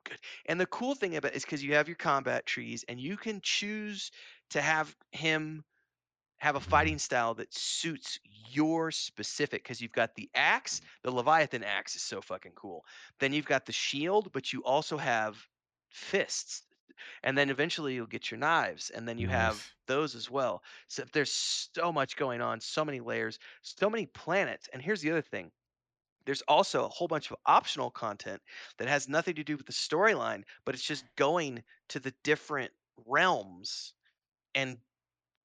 good. 0.05 0.19
And 0.47 0.61
the 0.61 0.67
cool 0.67 0.95
thing 0.95 1.17
about 1.17 1.33
it 1.33 1.37
is 1.37 1.45
because 1.45 1.65
you 1.65 1.75
have 1.75 1.89
your 1.89 1.97
combat 1.97 2.47
trees 2.47 2.85
and 2.89 3.01
you 3.01 3.17
can 3.17 3.41
choose 3.43 4.13
to 4.51 4.61
have 4.61 4.95
him 5.11 5.65
have 6.39 6.57
a 6.57 6.61
fighting 6.61 6.99
style 6.99 7.35
that 7.35 7.55
suits 7.55 8.19
your 8.51 8.91
specific 8.91 9.63
because 9.63 9.81
you've 9.81 9.93
got 9.93 10.13
the 10.17 10.29
axe 10.35 10.81
the 11.05 11.11
leviathan 11.11 11.63
axe 11.63 11.95
is 11.95 12.03
so 12.03 12.21
fucking 12.21 12.51
cool 12.57 12.85
then 13.21 13.33
you've 13.33 13.47
got 13.47 13.65
the 13.65 13.73
shield 13.73 14.33
but 14.33 14.53
you 14.53 14.61
also 14.65 14.97
have 14.97 15.37
fists 15.91 16.65
and 17.23 17.37
then 17.37 17.51
eventually 17.51 17.95
you'll 17.95 18.07
get 18.07 18.31
your 18.31 18.39
knives 18.39 18.91
and 18.91 19.07
then 19.07 19.19
you 19.19 19.29
have 19.29 19.65
those 19.87 20.15
as 20.15 20.31
well. 20.31 20.63
So 20.89 21.05
there's 21.13 21.33
so 21.33 21.93
much 21.93 22.17
going 22.17 22.41
on 22.41 22.61
so 22.61 22.85
many 22.85 23.01
layers 23.01 23.39
so 23.63 23.91
many 23.91 24.07
planets 24.07 24.69
and 24.73 24.83
here's 24.83 25.01
the 25.01 25.11
other 25.11 25.23
thing 25.23 25.51
there's 26.25 26.43
also 26.43 26.85
a 26.85 26.89
whole 26.89 27.09
bunch 27.09 27.31
of 27.31 27.37
optional 27.47 27.91
content 27.91 28.41
that 28.79 28.89
has 28.89 29.09
nothing 29.09 29.35
to 29.35 29.45
do 29.45 29.57
with 29.57 29.67
the 29.67 29.73
storyline 29.73 30.43
but 30.65 30.75
it's 30.75 30.85
just 30.85 31.05
going 31.17 31.63
to 31.89 32.01
the 32.01 32.15
different 32.23 32.71
realms 33.07 33.95
and 34.55 34.77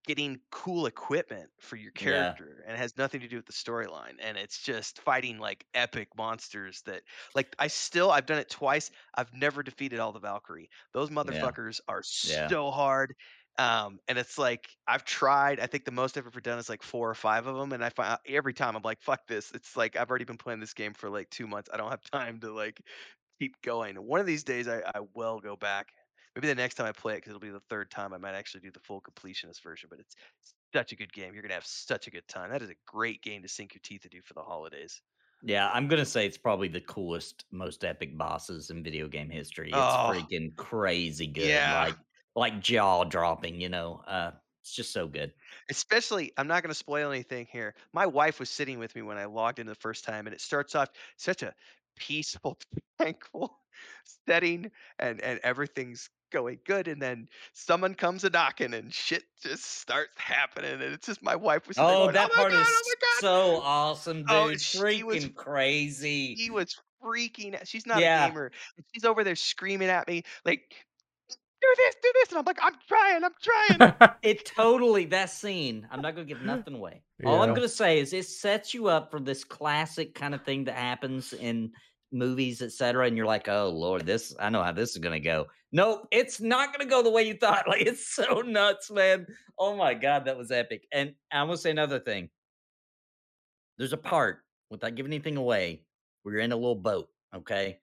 getting 0.07 0.39
cool 0.51 0.87
equipment 0.87 1.51
for 1.59 1.75
your 1.75 1.91
Yeah. 1.93 2.37
character 2.37 2.63
and 2.65 2.73
it 2.75 2.79
has 2.79 2.97
nothing 2.97 3.21
to 3.21 3.27
do 3.27 3.35
with 3.37 3.45
the 3.45 3.53
storyline 3.53 4.15
and 4.19 4.37
it's 4.37 4.61
just 4.63 4.99
fighting 5.01 5.37
like 5.39 5.65
epic 5.75 6.09
monsters 6.17 6.81
that 6.83 7.03
like 7.35 7.55
i 7.59 7.67
still 7.67 8.11
i've 8.11 8.25
done 8.25 8.39
it 8.39 8.49
twice 8.49 8.91
i've 9.15 9.33
never 9.33 9.63
defeated 9.63 9.99
all 9.99 10.13
the 10.13 10.19
valkyrie 10.19 10.69
those 10.93 11.09
motherfuckers 11.11 11.81
are 11.89 12.01
Yeah. 12.23 12.51
so 12.51 12.71
hard 12.71 13.13
um 13.59 13.99
and 14.07 14.17
it's 14.17 14.37
like 14.37 14.69
i've 14.87 15.03
tried 15.03 15.59
i 15.59 15.67
think 15.67 15.83
the 15.85 15.91
most 15.91 16.17
i've 16.17 16.27
ever 16.27 16.41
done 16.41 16.59
is 16.59 16.69
like 16.69 16.83
four 16.83 17.09
or 17.09 17.15
five 17.15 17.47
of 17.47 17.55
them 17.55 17.73
and 17.73 17.83
i 17.83 17.89
find 17.89 18.17
every 18.27 18.53
time 18.53 18.75
i'm 18.75 18.83
like 18.83 19.01
fuck 19.01 19.21
this 19.27 19.51
it's 19.51 19.75
like 19.75 19.95
i've 19.95 20.09
already 20.09 20.25
been 20.25 20.37
playing 20.37 20.59
this 20.59 20.73
game 20.73 20.93
for 20.93 21.09
like 21.09 21.29
two 21.29 21.47
months 21.47 21.69
i 21.73 21.77
don't 21.77 21.89
have 21.91 22.01
time 22.11 22.39
to 22.39 22.51
like 22.51 22.81
keep 23.39 23.61
going 23.61 23.95
one 23.97 24.19
of 24.19 24.25
these 24.25 24.43
days 24.43 24.67
i, 24.67 24.79
I 24.79 25.01
will 25.15 25.39
go 25.39 25.55
back 25.55 25.89
maybe 26.37 26.47
the 26.47 26.55
next 26.55 26.75
time 26.75 26.87
I 26.87 26.93
play 26.93 27.13
it, 27.15 27.17
because 27.17 27.31
it'll 27.31 27.39
be 27.41 27.49
the 27.49 27.61
third 27.69 27.91
time, 27.91 28.13
I 28.13 28.17
might 28.19 28.35
actually 28.35 28.61
do 28.61 28.71
the 28.71 28.79
full 28.81 29.01
completionist 29.01 29.61
version. 29.63 29.89
But 29.89 29.99
it's 30.01 30.15
such 30.73 30.91
a 30.93 30.95
good 30.95 31.13
game. 31.13 31.33
You're 31.33 31.43
gonna 31.43 31.55
have 31.55 31.65
such 31.65 32.07
a 32.07 32.11
good 32.11 32.27
time. 32.27 32.51
That 32.51 32.61
is 32.61 32.69
a 32.69 32.75
great 32.87 33.21
game 33.23 33.41
to 33.43 33.49
sink 33.49 33.73
your 33.75 33.81
teeth 33.83 34.05
into 34.05 34.21
for 34.23 34.33
the 34.35 34.43
holidays. 34.43 35.01
Yeah, 35.43 35.69
I'm 35.71 35.87
gonna 35.87 36.05
say 36.05 36.25
it's 36.25 36.37
probably 36.37 36.67
the 36.67 36.81
coolest, 36.81 37.45
most 37.51 37.83
epic 37.85 38.17
bosses 38.17 38.69
in 38.71 38.83
video 38.83 39.07
game 39.07 39.29
history. 39.29 39.77
It's 39.77 39.95
Oh. 39.95 40.09
freaking 40.09 40.55
crazy 40.55 41.27
good, 41.27 41.63
Yeah. 41.63 41.67
like 41.67 41.95
like 42.35 42.59
jaw 42.59 43.03
dropping. 43.03 43.61
You 43.61 43.69
know, 43.69 43.97
uh, 44.07 44.31
it's 44.61 44.73
just 44.73 44.91
so 44.91 45.07
good. 45.07 45.33
Especially, 45.69 46.31
I'm 46.37 46.47
not 46.47 46.63
gonna 46.63 46.73
spoil 46.73 47.11
anything 47.11 47.45
here. 47.45 47.75
My 47.93 48.05
wife 48.05 48.39
was 48.39 48.49
sitting 48.49 48.79
with 48.79 48.95
me 48.95 49.01
when 49.01 49.17
I 49.17 49.25
logged 49.25 49.59
in 49.59 49.67
the 49.67 49.75
first 49.75 50.03
time, 50.03 50.27
and 50.27 50.33
it 50.33 50.41
starts 50.41 50.75
off 50.75 50.89
such 51.17 51.43
a 51.43 51.53
peaceful, 51.95 52.57
tranquil 52.99 53.61
setting, 54.27 54.71
and 54.99 55.21
and 55.21 55.39
everything's 55.43 56.09
going 56.31 56.59
good, 56.65 56.87
and 56.87 57.01
then 57.01 57.27
someone 57.53 57.95
comes 57.95 58.23
a 58.23 58.29
knocking, 58.29 58.73
and 58.73 58.93
shit 58.93 59.23
just 59.41 59.79
starts 59.79 60.13
happening, 60.17 60.73
and 60.73 60.81
it's 60.81 61.07
just 61.07 61.21
my 61.21 61.35
wife 61.35 61.67
was. 61.67 61.77
Oh, 61.77 62.05
going, 62.05 62.13
that 62.13 62.29
oh 62.31 62.35
part 62.35 62.51
God, 62.51 62.61
is 62.61 62.67
oh 62.69 63.19
so 63.19 63.61
awesome, 63.63 64.25
oh, 64.29 64.47
dude! 64.47 64.55
Oh, 64.55 64.57
she 64.57 65.03
was- 65.03 65.25
freaking 65.25 65.35
crazy. 65.35 66.35
He 66.35 66.49
was 66.49 66.75
freaking 67.03 67.55
out. 67.55 67.67
She's 67.67 67.85
not 67.85 67.99
yeah. 67.99 68.25
a 68.25 68.29
gamer. 68.29 68.51
She's 68.93 69.05
over 69.05 69.23
there 69.23 69.35
screaming 69.35 69.89
at 69.89 70.07
me 70.07 70.23
like 70.45 70.85
do 71.61 71.67
this, 71.77 71.95
do 72.01 72.11
this. 72.15 72.29
And 72.29 72.39
I'm 72.39 72.45
like, 72.45 72.59
I'm 72.61 72.75
trying, 72.87 73.23
I'm 73.23 73.31
trying. 73.41 74.11
it 74.21 74.45
totally, 74.45 75.05
that 75.05 75.29
scene, 75.29 75.87
I'm 75.91 76.01
not 76.01 76.15
to 76.15 76.23
give 76.25 76.41
nothing 76.45 76.75
away. 76.75 77.01
Yeah. 77.19 77.29
All 77.29 77.41
I'm 77.41 77.53
to 77.63 77.69
say 77.69 77.99
is 77.99 78.13
it 78.13 78.25
sets 78.25 78.73
you 78.73 78.87
up 78.87 79.11
for 79.11 79.19
this 79.19 79.43
classic 79.43 80.13
kind 80.13 80.35
of 80.35 80.43
thing 80.43 80.65
that 80.65 80.75
happens 80.75 81.33
in 81.33 81.71
movies, 82.11 82.61
etc. 82.61 83.05
And 83.05 83.17
you're 83.17 83.25
like, 83.25 83.47
oh, 83.47 83.69
Lord, 83.69 84.05
this, 84.05 84.35
I 84.39 84.49
know 84.49 84.63
how 84.63 84.71
this 84.71 84.91
is 84.91 84.97
going 84.97 85.13
to 85.13 85.19
go. 85.19 85.47
Nope, 85.71 86.07
it's 86.11 86.39
not 86.39 86.73
going 86.73 86.87
to 86.87 86.89
go 86.89 87.03
the 87.03 87.11
way 87.11 87.23
you 87.23 87.33
thought. 87.33 87.65
Like, 87.67 87.81
it's 87.81 88.07
so 88.07 88.41
nuts, 88.41 88.89
man. 88.89 89.27
Oh 89.59 89.75
my 89.75 89.93
God, 89.93 90.25
that 90.25 90.37
was 90.37 90.51
epic. 90.51 90.87
And 90.91 91.13
I'm 91.31 91.47
going 91.47 91.57
to 91.57 91.61
say 91.61 91.71
another 91.71 91.99
thing. 91.99 92.29
There's 93.77 93.93
a 93.93 93.97
part, 93.97 94.39
without 94.69 94.95
giving 94.95 95.11
anything 95.11 95.37
away, 95.37 95.83
where 96.23 96.35
you're 96.35 96.43
in 96.43 96.51
a 96.51 96.55
little 96.55 96.75
boat, 96.75 97.09
okay? 97.35 97.79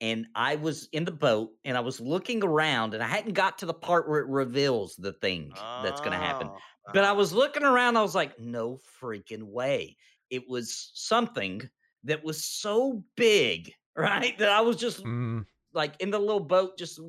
and 0.00 0.26
I 0.34 0.56
was 0.56 0.88
in 0.92 1.04
the 1.04 1.12
boat 1.12 1.52
and 1.64 1.76
I 1.76 1.80
was 1.80 2.00
looking 2.00 2.42
around 2.42 2.94
and 2.94 3.02
I 3.02 3.06
hadn't 3.06 3.32
got 3.32 3.58
to 3.58 3.66
the 3.66 3.74
part 3.74 4.08
where 4.08 4.20
it 4.20 4.28
reveals 4.28 4.96
the 4.96 5.14
thing 5.14 5.52
that's 5.82 6.00
going 6.00 6.12
to 6.12 6.18
happen. 6.18 6.48
Oh, 6.50 6.58
but 6.92 7.04
I 7.04 7.08
uh-huh. 7.08 7.14
was 7.14 7.32
looking 7.32 7.62
around, 7.62 7.96
I 7.96 8.02
was 8.02 8.14
like, 8.14 8.38
no 8.38 8.80
freaking 9.00 9.44
way. 9.44 9.96
It 10.30 10.42
was 10.48 10.90
something 10.94 11.62
that 12.04 12.24
was 12.24 12.44
so 12.44 13.02
big, 13.16 13.72
right? 13.96 14.36
That 14.38 14.50
I 14.50 14.60
was 14.60 14.76
just 14.76 15.04
mm. 15.04 15.44
like 15.72 15.94
in 16.00 16.10
the 16.10 16.18
little 16.18 16.40
boat, 16.40 16.78
just 16.78 17.00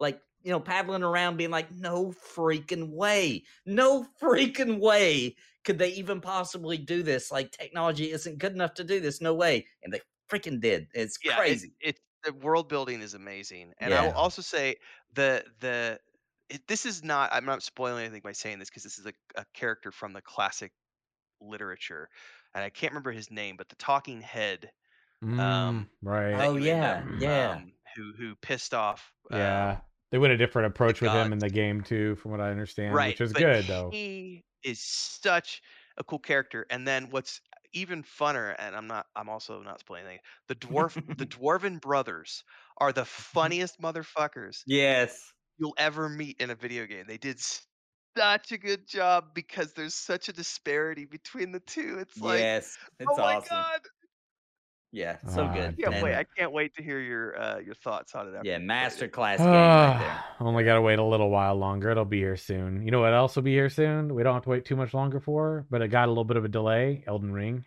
like, 0.00 0.20
you 0.42 0.52
know, 0.52 0.60
paddling 0.60 1.02
around, 1.02 1.36
being 1.36 1.50
like, 1.50 1.72
no 1.72 2.12
freaking 2.34 2.90
way. 2.90 3.42
No 3.64 4.06
freaking 4.22 4.78
way 4.78 5.34
could 5.64 5.78
they 5.78 5.90
even 5.90 6.20
possibly 6.20 6.78
do 6.78 7.02
this. 7.02 7.32
Like, 7.32 7.50
technology 7.50 8.12
isn't 8.12 8.38
good 8.38 8.52
enough 8.52 8.74
to 8.74 8.84
do 8.84 9.00
this. 9.00 9.20
No 9.20 9.34
way. 9.34 9.66
And 9.82 9.92
they 9.92 10.00
freaking 10.30 10.60
did. 10.60 10.86
It's 10.94 11.18
yeah, 11.24 11.36
crazy. 11.36 11.72
It, 11.80 11.96
it, 11.96 12.00
the 12.24 12.32
world 12.34 12.68
building 12.68 13.00
is 13.00 13.14
amazing, 13.14 13.72
and 13.78 13.94
I 13.94 14.04
will 14.04 14.12
also 14.12 14.42
say 14.42 14.76
the 15.14 15.44
the 15.60 15.98
it, 16.48 16.66
this 16.66 16.84
is 16.84 17.04
not. 17.04 17.30
I'm 17.32 17.44
not 17.44 17.62
spoiling 17.62 18.04
anything 18.04 18.22
by 18.22 18.32
saying 18.32 18.58
this 18.58 18.68
because 18.68 18.82
this 18.82 18.98
is 18.98 19.06
a, 19.06 19.12
a 19.36 19.44
character 19.54 19.92
from 19.92 20.12
the 20.12 20.20
classic 20.22 20.72
literature, 21.40 22.08
and 22.56 22.64
I 22.64 22.70
can't 22.70 22.92
remember 22.92 23.12
his 23.12 23.30
name, 23.30 23.56
but 23.56 23.68
the 23.68 23.76
talking 23.76 24.20
head. 24.22 24.72
Um, 25.22 25.38
mm, 25.38 25.88
right. 26.02 26.48
Oh 26.48 26.56
yeah, 26.56 27.04
yeah. 27.20 27.52
Um, 27.54 27.72
who 27.94 28.12
who 28.18 28.34
pissed 28.36 28.74
off? 28.74 29.12
Yeah. 29.30 29.72
Um, 29.72 29.82
they 30.10 30.18
went 30.18 30.32
a 30.32 30.36
different 30.36 30.66
approach 30.66 31.00
with 31.00 31.12
him 31.12 31.32
in 31.32 31.38
the 31.38 31.50
game 31.50 31.82
too, 31.82 32.16
from 32.16 32.30
what 32.30 32.40
I 32.40 32.50
understand, 32.50 32.94
right, 32.94 33.10
which 33.10 33.20
is 33.20 33.32
good 33.32 33.66
though. 33.66 33.90
He 33.90 34.44
is 34.64 34.80
such 34.80 35.62
a 35.96 36.04
cool 36.04 36.18
character, 36.18 36.66
and 36.70 36.86
then 36.86 37.10
what's 37.10 37.40
even 37.72 38.02
funner, 38.02 38.54
and 38.58 38.74
I'm 38.74 38.86
not. 38.86 39.06
I'm 39.14 39.28
also 39.28 39.62
not 39.62 39.80
spoiling 39.80 40.06
anything. 40.06 40.20
The 40.48 40.54
dwarf, 40.54 41.18
the 41.18 41.26
dwarven 41.26 41.80
brothers 41.80 42.44
are 42.78 42.92
the 42.92 43.04
funniest 43.04 43.80
motherfuckers 43.80 44.62
Yes. 44.66 45.32
you'll 45.58 45.74
ever 45.78 46.08
meet 46.08 46.40
in 46.40 46.50
a 46.50 46.54
video 46.54 46.86
game. 46.86 47.06
They 47.06 47.18
did 47.18 47.38
such 48.16 48.52
a 48.52 48.58
good 48.58 48.86
job 48.86 49.26
because 49.34 49.72
there's 49.72 49.94
such 49.94 50.28
a 50.28 50.32
disparity 50.32 51.04
between 51.04 51.52
the 51.52 51.60
two. 51.60 51.98
It's 52.00 52.18
like, 52.20 52.40
yes. 52.40 52.76
It's 52.98 53.08
oh 53.10 53.16
my 53.16 53.34
awesome. 53.36 53.48
god, 53.50 53.80
Yeah. 54.92 55.16
So 55.28 55.42
Ah, 55.44 55.52
good. 55.54 55.76
I 55.78 55.82
can't 55.90 56.02
wait! 56.02 56.14
I 56.14 56.24
can't 56.36 56.52
wait 56.52 56.74
to 56.76 56.82
hear 56.82 57.00
your 57.00 57.38
uh, 57.38 57.58
your 57.58 57.74
thoughts 57.74 58.14
on 58.14 58.28
it. 58.28 58.34
After 58.36 58.48
Yeah. 58.48 58.58
you 58.58 58.64
Master 58.64 59.08
class 59.08 59.38
game 59.38 59.48
right 59.48 59.98
there. 59.98 60.24
only 60.46 60.64
got 60.64 60.74
to 60.76 60.80
wait 60.80 60.98
a 60.98 61.04
little 61.04 61.28
while 61.30 61.54
longer. 61.56 61.90
It'll 61.90 62.04
be 62.04 62.18
here 62.18 62.36
soon. 62.36 62.82
You 62.82 62.90
know 62.90 63.00
what 63.00 63.12
else 63.12 63.36
will 63.36 63.42
be 63.42 63.52
here 63.52 63.68
soon? 63.68 64.14
We 64.14 64.22
don't 64.22 64.34
have 64.34 64.44
to 64.44 64.48
wait 64.50 64.64
too 64.64 64.76
much 64.76 64.94
longer 64.94 65.20
for, 65.20 65.66
but 65.70 65.82
it 65.82 65.88
got 65.88 66.06
a 66.06 66.10
little 66.10 66.24
bit 66.24 66.36
of 66.36 66.44
a 66.44 66.48
delay. 66.48 67.04
Elden 67.06 67.32
Ring. 67.32 67.64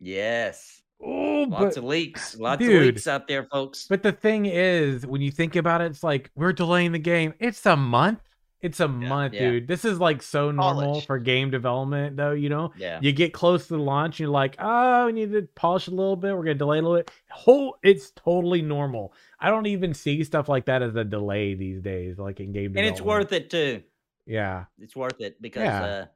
Yes. 0.00 0.82
Oh, 1.00 1.46
Lots 1.48 1.76
but 1.76 1.76
of 1.76 1.84
leaks. 1.84 2.36
Lots 2.36 2.60
of 2.62 2.68
leaks 2.68 3.06
out 3.06 3.28
there, 3.28 3.44
folks. 3.44 3.86
but 3.88 4.02
the 4.02 4.10
thing 4.10 4.46
is, 4.46 5.06
when 5.06 5.20
you 5.20 5.30
think 5.30 5.54
about 5.54 5.80
it, 5.80 5.86
it's 5.86 6.02
like 6.02 6.30
we're 6.34 6.52
delaying 6.52 6.90
the 6.90 6.98
game. 6.98 7.34
It's 7.38 7.64
a 7.66 7.76
month. 7.76 8.18
It's 8.60 8.80
a 8.80 8.84
Yeah. 8.84 8.88
month, 9.08 9.34
Yeah. 9.34 9.50
dude. 9.52 9.68
This 9.68 9.84
is 9.84 10.00
like 10.00 10.22
so 10.22 10.50
normal 10.50 10.82
Polish. 10.92 11.06
for 11.06 11.18
game 11.18 11.50
development, 11.50 12.16
though. 12.16 12.32
You 12.32 12.48
know, 12.48 12.72
Yeah. 12.76 12.98
you 13.00 13.12
get 13.12 13.32
close 13.32 13.68
to 13.68 13.74
the 13.76 13.82
launch, 13.82 14.14
and 14.16 14.20
you're 14.20 14.30
like, 14.30 14.56
oh, 14.58 15.06
we 15.06 15.12
need 15.12 15.32
to 15.32 15.42
polish 15.54 15.86
a 15.86 15.90
little 15.92 16.16
bit. 16.16 16.34
We're 16.36 16.42
gonna 16.42 16.54
delay 16.54 16.78
a 16.78 16.82
little 16.82 16.96
bit. 16.96 17.10
Whole, 17.30 17.76
it's 17.84 18.10
totally 18.12 18.62
normal. 18.62 19.12
I 19.38 19.50
don't 19.50 19.66
even 19.66 19.94
see 19.94 20.24
stuff 20.24 20.48
like 20.48 20.64
that 20.66 20.82
as 20.82 20.96
a 20.96 21.04
delay 21.04 21.54
these 21.54 21.80
days, 21.80 22.18
like 22.18 22.40
in 22.40 22.52
game 22.52 22.76
And 22.76 22.84
it's 22.86 23.00
worth 23.00 23.32
it 23.32 23.48
too. 23.50 23.82
Yeah, 24.26 24.64
It's 24.80 24.94
worth 24.96 25.20
it 25.20 25.40
because 25.40 25.62
Yeah. 25.62 25.84
uh 25.84 26.06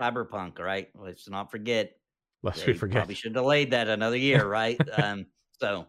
Cyberpunk, 0.00 0.58
right? 0.58 0.88
Let's 0.94 1.28
not 1.28 1.50
forget 1.50 1.92
lest 2.42 2.66
we 2.66 2.72
forget. 2.72 2.96
probably 2.96 3.14
should 3.14 3.34
have 3.34 3.42
delayed 3.42 3.72
that 3.72 3.86
another 3.88 4.16
year, 4.16 4.46
right? 4.46 4.78
um, 4.98 5.26
so 5.60 5.86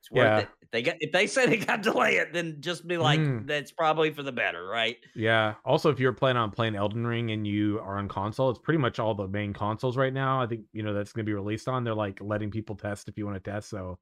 it's 0.00 0.10
worth 0.10 0.24
Yeah. 0.24 0.38
it. 0.38 0.48
If 0.62 0.70
they 0.70 0.82
got 0.82 0.96
if 1.00 1.12
they 1.12 1.26
say 1.26 1.46
they 1.46 1.56
got 1.56 1.82
delay 1.82 2.16
it, 2.16 2.32
then 2.32 2.58
just 2.60 2.86
be 2.86 2.96
like, 2.98 3.20
Mm. 3.20 3.46
that's 3.46 3.72
probably 3.72 4.10
for 4.10 4.22
the 4.22 4.32
better, 4.32 4.66
right? 4.66 4.96
Yeah. 5.14 5.54
Also, 5.64 5.90
if 5.90 5.98
you're 5.98 6.12
planning 6.12 6.40
on 6.42 6.50
playing 6.50 6.76
Elden 6.76 7.06
Ring 7.06 7.30
and 7.30 7.46
you 7.46 7.78
are 7.80 7.96
on 7.98 8.08
console, 8.08 8.50
it's 8.50 8.58
pretty 8.58 8.78
much 8.78 8.98
all 8.98 9.14
the 9.14 9.26
main 9.28 9.52
consoles 9.54 9.96
right 9.96 10.12
now. 10.12 10.42
I 10.42 10.46
think 10.46 10.62
you 10.72 10.82
know 10.82 10.92
that's 10.94 11.12
going 11.12 11.24
to 11.24 11.28
be 11.30 11.34
released 11.34 11.68
on. 11.68 11.84
They're 11.84 11.94
like 11.94 12.18
letting 12.20 12.50
people 12.50 12.76
test 12.76 13.08
if 13.08 13.16
you 13.16 13.24
want 13.26 13.42
to 13.42 13.50
test. 13.50 13.70
So 13.70 13.98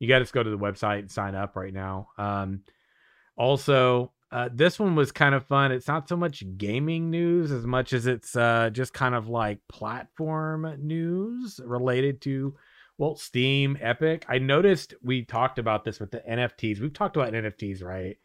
you 0.00 0.08
got 0.08 0.24
to 0.24 0.32
go 0.32 0.42
to 0.42 0.50
the 0.50 0.58
website 0.58 1.00
and 1.00 1.10
sign 1.10 1.34
up 1.34 1.56
right 1.56 1.72
now. 1.72 2.08
Um, 2.18 2.62
also, 3.36 4.12
uh, 4.30 4.48
this 4.52 4.78
one 4.78 4.94
was 4.94 5.12
kind 5.12 5.34
of 5.34 5.46
fun. 5.46 5.72
It's 5.72 5.88
not 5.88 6.08
so 6.08 6.16
much 6.16 6.44
gaming 6.56 7.10
news 7.10 7.50
as 7.50 7.64
much 7.66 7.92
as 7.92 8.06
it's 8.06 8.36
uh, 8.36 8.70
just 8.72 8.92
kind 8.92 9.14
of 9.14 9.28
like 9.28 9.60
platform 9.68 10.74
news 10.80 11.60
related 11.64 12.20
to 12.22 12.54
well, 12.98 13.16
Steam, 13.16 13.78
Epic. 13.80 14.24
I 14.28 14.38
noticed 14.38 14.94
we 15.02 15.24
talked 15.24 15.58
about 15.58 15.84
this 15.84 16.00
with 16.00 16.10
the 16.10 16.18
NFTs. 16.28 16.80
We've 16.80 16.92
talked 16.92 17.16
about 17.16 17.32
NFTs, 17.32 17.82
right? 17.82 18.16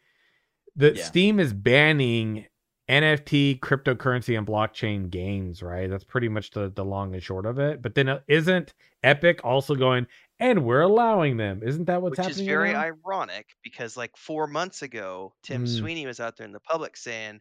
The 0.76 0.94
Yeah. 0.96 1.04
Steam 1.04 1.38
is 1.40 1.52
banning 1.52 2.46
NFT, 2.88 3.60
cryptocurrency, 3.60 4.36
and 4.36 4.46
blockchain 4.46 5.08
games, 5.08 5.62
right? 5.62 5.88
That's 5.88 6.04
pretty 6.04 6.28
much 6.28 6.50
the, 6.50 6.70
the 6.74 6.84
long 6.84 7.14
and 7.14 7.22
short 7.22 7.46
of 7.46 7.58
it. 7.58 7.80
But 7.80 7.94
then 7.94 8.08
uh, 8.08 8.20
isn't 8.28 8.74
Epic 9.02 9.40
also 9.44 9.74
going, 9.74 10.06
and 10.40 10.64
we're 10.64 10.82
allowing 10.82 11.36
them? 11.36 11.62
Isn't 11.64 11.84
that 11.86 12.02
what's 12.02 12.18
happening? 12.18 12.34
which 12.34 12.40
is 12.40 12.46
very 12.46 12.72
now? 12.72 12.80
ironic 12.80 13.46
because 13.62 13.96
like 13.96 14.14
four 14.16 14.46
months 14.46 14.82
ago, 14.82 15.32
Tim 15.42 15.64
Mm. 15.64 15.78
Sweeney 15.78 16.06
was 16.06 16.20
out 16.20 16.36
there 16.36 16.46
in 16.46 16.52
the 16.52 16.60
public 16.60 16.96
saying, 16.96 17.40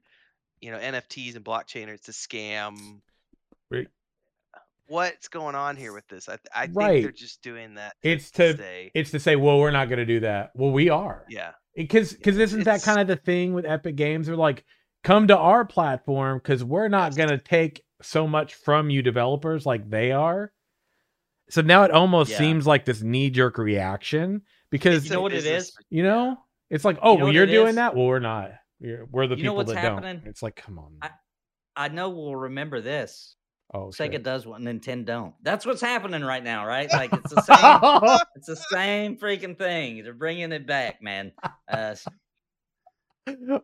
you 0.62 0.72
know, 0.72 0.78
NFTs 0.78 1.36
and 1.36 1.44
blockchain 1.44 1.90
are 1.90 1.94
it's 1.94 2.08
a 2.08 2.12
scam. 2.14 3.02
Right. 3.70 3.88
What's 4.88 5.28
going 5.30 5.56
on 5.56 5.76
here 5.76 5.94
with 5.94 6.08
this? 6.08 6.28
I 6.30 6.38
I 6.56 6.66
think 6.66 6.78
Right. 6.78 7.04
they're 7.04 7.12
just 7.12 7.42
doing 7.42 7.76
that. 7.76 7.94
It's 8.04 8.30
to 8.32 8.56
say, 8.58 8.92
it's 8.94 9.12
to 9.12 9.20
say, 9.20 9.36
well, 9.36 9.60
we're 9.60 9.72
not 9.72 9.88
going 9.90 10.00
to 10.00 10.06
do 10.06 10.20
that. 10.22 10.52
Well, 10.56 10.72
we 10.72 10.90
are. 10.90 11.26
yeah, 11.30 11.52
because 11.76 12.14
because 12.14 12.36
it's- 12.38 12.50
isn't 12.50 12.66
that 12.66 12.84
kind 12.84 13.00
of 13.00 13.08
the 13.08 13.16
thing 13.16 13.54
with 13.54 13.66
epic 13.66 13.96
games 13.96 14.28
they're 14.28 14.36
like 14.36 14.66
come 15.04 15.28
to 15.28 15.38
our 15.38 15.66
platform 15.66 16.38
because 16.38 16.64
we're 16.64 16.88
not 16.90 17.16
going 17.16 17.30
to 17.30 17.38
take 17.38 17.82
so 18.02 18.28
much 18.28 18.56
from 18.56 18.90
you 18.90 19.02
developers 19.02 19.66
like 19.66 19.90
they 19.90 20.12
are 20.12 20.52
so 21.50 21.62
now 21.62 21.84
it 21.84 21.92
almost 21.92 22.32
Yeah. 22.32 22.38
seems 22.38 22.66
like 22.68 22.86
this 22.86 23.02
knee-jerk 23.02 23.58
reaction 23.58 24.42
because 24.70 25.06
You 25.06 25.12
know 25.12 25.22
what 25.22 25.34
it 25.34 25.46
is? 25.46 25.74
you 25.90 26.04
know 26.04 26.38
it's 26.70 26.84
like 26.86 26.98
oh 27.02 27.14
you 27.14 27.18
know 27.20 27.24
well, 27.26 27.34
you're 27.34 27.46
doing 27.46 27.70
is? 27.70 27.76
that 27.76 27.96
well 27.96 28.06
we're 28.06 28.20
not 28.20 28.52
we're, 28.80 29.06
we're 29.12 29.28
the 29.28 29.36
You 29.38 29.44
people 29.44 29.64
that 29.66 29.78
happening? 29.78 30.18
don't 30.20 30.28
it's 30.28 30.42
like 30.44 30.56
come 30.58 30.80
on 30.80 30.98
I- 31.02 31.12
I 31.76 31.88
know 31.90 32.10
we'll 32.10 32.36
remember 32.36 32.82
this. 32.82 33.36
Oh 33.74 33.88
Sega 33.88 34.14
shit. 34.14 34.24
does 34.24 34.46
what 34.46 34.62
Nintendo 34.62 35.06
don't. 35.06 35.34
That's 35.42 35.66
what's 35.66 35.82
happening 35.82 36.24
right 36.24 36.44
now, 36.44 36.66
right? 36.66 36.92
Like 36.92 37.12
it's 37.14 37.34
the 37.34 37.42
same. 37.42 38.20
it's 38.36 38.48
the 38.48 38.56
same 38.56 39.18
freaking 39.18 39.58
thing. 39.58 40.04
They're 40.04 40.14
bringing 40.14 40.52
it 40.52 40.68
back, 40.68 41.02
man. 41.02 41.32
Uh, 41.68 41.96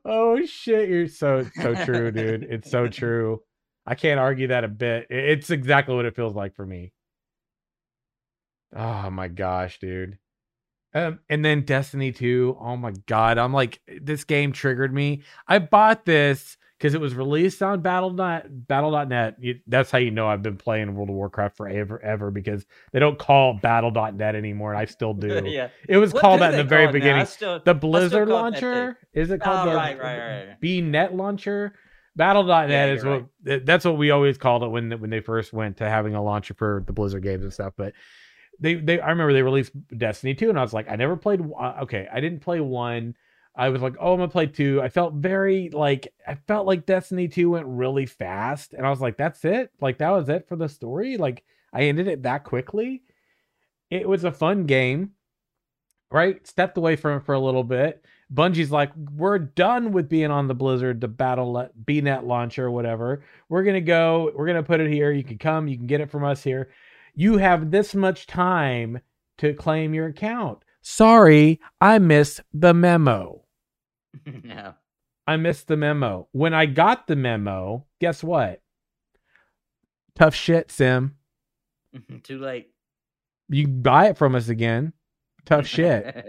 oh 0.06 0.46
shit 0.46 0.90
you're 0.90 1.08
so 1.08 1.46
so 1.62 1.76
true 1.84 2.12
dude 2.12 2.44
it's 2.44 2.72
so 2.72 2.88
true 2.88 3.42
i 3.86 3.94
can't 3.94 4.20
argue 4.20 4.48
that 4.48 4.64
a 4.64 4.68
bit 4.70 5.06
it's 5.10 5.50
exactly 5.50 5.96
what 5.96 6.06
it 6.06 6.16
feels 6.16 6.34
like 6.34 6.56
for 6.56 6.66
me 6.66 6.94
oh 8.76 9.10
my 9.10 9.28
gosh 9.28 9.80
dude 9.80 10.18
um 10.94 11.20
and 11.30 11.44
then 11.44 11.64
destiny 11.64 12.12
2 12.12 12.58
oh 12.60 12.78
my 12.78 12.94
god 13.06 13.38
i'm 13.38 13.54
like 13.54 13.82
this 14.02 14.24
game 14.24 14.54
triggered 14.54 14.94
me 14.94 15.22
i 15.48 15.60
bought 15.60 16.06
this 16.06 16.58
because 16.80 16.94
it 16.94 17.02
was 17.02 17.14
released 17.14 17.62
on 17.62 17.82
battle.net 17.82 18.68
battle.net 18.68 19.36
You- 19.40 19.60
that's 19.68 19.92
how 19.92 19.98
you 19.98 20.12
know 20.12 20.28
i've 20.28 20.42
been 20.42 20.58
playing 20.58 20.96
world 20.96 21.10
of 21.10 21.16
warcraft 21.16 21.58
forever 21.58 22.02
ever 22.02 22.32
because 22.32 22.66
they 22.94 23.00
don't 23.00 23.20
call 23.20 23.54
battle.net 23.62 24.34
anymore 24.36 24.72
and 24.72 24.80
i 24.80 24.86
still 24.86 25.14
do 25.26 25.44
yeah. 25.46 25.68
it 25.88 25.98
was 25.98 26.14
What 26.14 26.22
called 26.22 26.42
that 26.42 26.54
in 26.54 26.58
the 26.58 26.64
very 26.64 26.86
call 26.88 26.96
it 26.96 27.00
now? 27.00 27.00
I 27.00 27.02
beginning 27.02 27.26
still- 27.26 27.60
the 27.64 27.74
Blizzard 27.74 28.28
call 28.30 28.38
it 28.38 28.42
launcher? 28.42 28.98
Is 29.14 29.30
it 29.30 29.42
called 29.42 29.68
Oh, 29.68 29.72
the 29.72 29.76
right, 29.78 30.00
right, 30.00 30.18
right, 30.20 30.48
right. 30.50 30.62
BNet 30.62 31.14
launcher? 31.16 31.74
Battle.net 32.16 32.70
Yeah, 32.70 32.86
is 32.94 33.06
what 33.06 33.26
th- 33.46 33.64
that's 33.66 33.86
what 33.86 33.98
we 33.98 34.12
always 34.12 34.38
called 34.38 34.64
it 34.64 34.68
when 34.68 34.92
when 35.00 35.10
they 35.10 35.22
first 35.22 35.54
went 35.54 35.78
to 35.78 35.88
having 35.90 36.16
a 36.16 36.24
launcher 36.24 36.54
for 36.54 36.84
the 36.86 36.92
Blizzard 36.94 37.24
games 37.24 37.44
and 37.44 37.54
stuff. 37.54 37.74
But 37.78 37.94
they 38.60 38.74
they 38.76 39.00
I 39.00 39.10
remember 39.12 39.32
they 39.32 39.42
released 39.44 39.72
Destiny 39.98 40.34
2 40.34 40.50
and 40.50 40.60
I 40.60 40.62
was 40.62 40.74
like, 40.74 40.90
I 40.90 40.96
never 40.98 41.16
played 41.16 41.40
uh, 41.58 41.76
okay, 41.84 42.08
I 42.12 42.20
didn't 42.20 42.40
play 42.42 42.60
one. 42.60 43.16
I 43.56 43.70
was 43.70 43.82
like, 43.82 43.96
oh, 44.00 44.14
I'm 44.14 44.20
gonna 44.20 44.30
play 44.30 44.48
two. 44.48 44.82
I 44.82 44.90
felt 44.90 45.16
very 45.16 45.70
like 45.72 46.14
I 46.28 46.36
felt 46.36 46.68
like 46.68 46.86
Destiny 46.86 47.28
2 47.28 47.52
went 47.52 47.66
really 47.68 48.06
fast, 48.06 48.74
and 48.74 48.86
I 48.86 48.90
was 48.90 49.02
like, 49.02 49.18
that's 49.18 49.44
it? 49.46 49.72
Like 49.82 49.98
that 50.00 50.12
was 50.12 50.30
it 50.30 50.48
for 50.48 50.56
the 50.56 50.70
story? 50.70 51.18
Like 51.18 51.44
I 51.74 51.84
ended 51.84 52.08
it 52.08 52.24
that 52.24 52.44
quickly. 52.44 53.04
It 53.90 54.08
was 54.08 54.24
a 54.24 54.32
fun 54.32 54.66
game 54.66 55.12
right? 56.12 56.46
Stepped 56.48 56.78
away 56.78 56.96
from 56.96 57.18
it 57.18 57.26
for 57.26 57.34
a 57.34 57.40
little 57.40 57.64
bit. 57.64 58.04
Bungie's 58.34 58.72
like, 58.72 58.92
we're 58.96 59.40
done 59.40 59.92
with 59.92 60.10
being 60.10 60.32
on 60.32 60.48
the 60.48 60.54
Blizzard, 60.54 61.02
the 61.02 61.08
Battle 61.08 61.70
BNet 61.86 62.26
launcher, 62.26 62.70
whatever. 62.70 63.24
We're 63.48 63.64
gonna 63.64 63.82
go. 63.82 64.32
We're 64.36 64.48
gonna 64.48 64.64
put 64.64 64.82
it 64.82 64.92
here. 64.92 65.12
You 65.12 65.24
can 65.24 65.38
come. 65.38 65.68
You 65.68 65.78
can 65.78 65.88
get 65.88 66.02
it 66.02 66.12
from 66.12 66.24
us 66.24 66.44
here. 66.44 66.70
You 67.16 67.38
have 67.38 67.72
this 67.72 67.96
much 67.96 68.28
time 68.28 69.00
to 69.40 69.54
claim 69.54 69.94
your 69.94 70.08
account. 70.08 70.64
Sorry, 70.82 71.60
I 71.82 72.00
missed 72.00 72.42
the 72.54 72.74
memo. 72.74 73.44
yeah. 74.44 74.74
I 75.28 75.38
missed 75.38 75.68
the 75.68 75.78
memo. 75.78 76.28
When 76.32 76.54
I 76.54 76.66
got 76.66 77.08
the 77.08 77.16
memo, 77.16 77.86
guess 78.00 78.24
what? 78.24 78.62
Tough 80.16 80.34
shit, 80.34 80.72
Sim. 80.72 81.16
Too 82.24 82.40
late. 82.40 82.72
You 83.48 83.68
buy 83.68 84.08
it 84.08 84.18
from 84.18 84.36
us 84.36 84.50
again. 84.50 84.94
Tough 85.46 85.68
shit. 85.68 86.26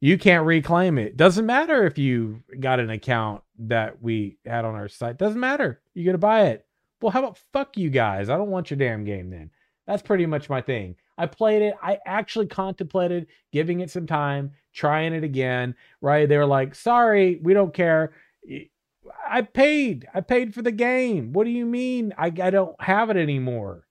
you 0.00 0.18
can't 0.18 0.46
reclaim 0.46 0.98
it. 0.98 1.16
Doesn't 1.16 1.46
matter 1.46 1.86
if 1.86 1.98
you 1.98 2.42
got 2.60 2.80
an 2.80 2.90
account 2.90 3.42
that 3.60 4.02
we 4.02 4.38
had 4.44 4.64
on 4.64 4.74
our 4.74 4.88
site. 4.88 5.16
Doesn't 5.18 5.40
matter. 5.40 5.80
You 5.94 6.04
got 6.04 6.12
to 6.12 6.18
buy 6.18 6.46
it. 6.48 6.66
Well, 7.00 7.12
how 7.12 7.20
about 7.20 7.38
fuck 7.52 7.76
you 7.76 7.90
guys? 7.90 8.28
I 8.28 8.36
don't 8.36 8.50
want 8.50 8.70
your 8.70 8.78
damn 8.78 9.04
game 9.04 9.30
then. 9.30 9.50
That's 9.86 10.02
pretty 10.02 10.26
much 10.26 10.48
my 10.48 10.60
thing. 10.60 10.96
I 11.16 11.26
played 11.26 11.62
it. 11.62 11.74
I 11.82 11.98
actually 12.06 12.46
contemplated 12.46 13.26
giving 13.52 13.80
it 13.80 13.90
some 13.90 14.06
time, 14.06 14.52
trying 14.72 15.12
it 15.12 15.24
again, 15.24 15.74
right? 16.00 16.28
They 16.28 16.36
were 16.36 16.46
like, 16.46 16.74
sorry, 16.74 17.38
we 17.42 17.54
don't 17.54 17.72
care. 17.72 18.12
I 19.28 19.42
paid. 19.42 20.06
I 20.14 20.20
paid 20.20 20.54
for 20.54 20.62
the 20.62 20.72
game. 20.72 21.32
What 21.32 21.44
do 21.44 21.50
you 21.50 21.66
mean? 21.66 22.12
I, 22.18 22.26
I 22.26 22.50
don't 22.50 22.80
have 22.80 23.10
it 23.10 23.16
anymore. 23.16 23.86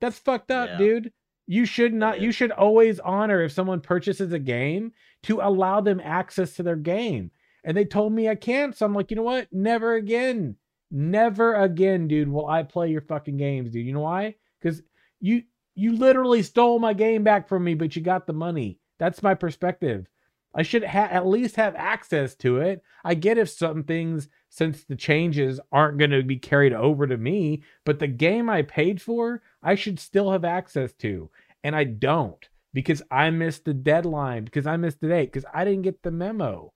That's 0.00 0.18
fucked 0.18 0.50
up, 0.50 0.70
yeah. 0.70 0.78
dude. 0.78 1.12
You 1.46 1.64
should 1.64 1.94
not, 1.94 2.20
you 2.20 2.30
should 2.30 2.52
always 2.52 3.00
honor 3.00 3.42
if 3.42 3.52
someone 3.52 3.80
purchases 3.80 4.32
a 4.32 4.38
game 4.38 4.92
to 5.24 5.40
allow 5.40 5.80
them 5.80 6.00
access 6.04 6.54
to 6.56 6.62
their 6.62 6.76
game. 6.76 7.30
And 7.64 7.76
they 7.76 7.86
told 7.86 8.12
me 8.12 8.28
I 8.28 8.34
can't. 8.34 8.76
So 8.76 8.84
I'm 8.86 8.94
like, 8.94 9.10
you 9.10 9.16
know 9.16 9.22
what? 9.22 9.48
Never 9.52 9.94
again. 9.94 10.56
Never 10.90 11.54
again, 11.54 12.08
dude, 12.08 12.28
will 12.28 12.46
I 12.46 12.62
play 12.62 12.90
your 12.90 13.00
fucking 13.02 13.36
games, 13.36 13.70
dude. 13.70 13.86
You 13.86 13.92
know 13.92 14.00
why? 14.00 14.36
Because 14.60 14.82
you 15.20 15.42
you 15.78 15.96
literally 15.96 16.42
stole 16.42 16.78
my 16.80 16.92
game 16.92 17.22
back 17.22 17.48
from 17.48 17.62
me, 17.62 17.74
but 17.74 17.94
you 17.94 18.02
got 18.02 18.26
the 18.26 18.32
money. 18.32 18.80
That's 18.98 19.22
my 19.22 19.34
perspective. 19.34 20.08
I 20.52 20.62
should 20.62 20.82
ha- 20.82 21.08
at 21.10 21.26
least 21.26 21.54
have 21.54 21.76
access 21.76 22.34
to 22.36 22.58
it. 22.58 22.82
I 23.04 23.14
get 23.14 23.38
if 23.38 23.48
some 23.48 23.84
things, 23.84 24.28
since 24.48 24.82
the 24.82 24.96
changes 24.96 25.60
aren't 25.70 25.98
going 25.98 26.10
to 26.10 26.22
be 26.24 26.36
carried 26.36 26.72
over 26.72 27.06
to 27.06 27.16
me, 27.16 27.62
but 27.84 28.00
the 28.00 28.08
game 28.08 28.50
I 28.50 28.62
paid 28.62 29.00
for, 29.00 29.40
I 29.62 29.76
should 29.76 30.00
still 30.00 30.32
have 30.32 30.44
access 30.44 30.92
to. 30.94 31.30
And 31.62 31.76
I 31.76 31.84
don't 31.84 32.48
because 32.74 33.02
I 33.10 33.30
missed 33.30 33.64
the 33.64 33.74
deadline, 33.74 34.44
because 34.44 34.66
I 34.66 34.76
missed 34.76 35.00
the 35.00 35.08
date, 35.08 35.32
because 35.32 35.48
I 35.54 35.64
didn't 35.64 35.82
get 35.82 36.02
the 36.02 36.10
memo. 36.10 36.72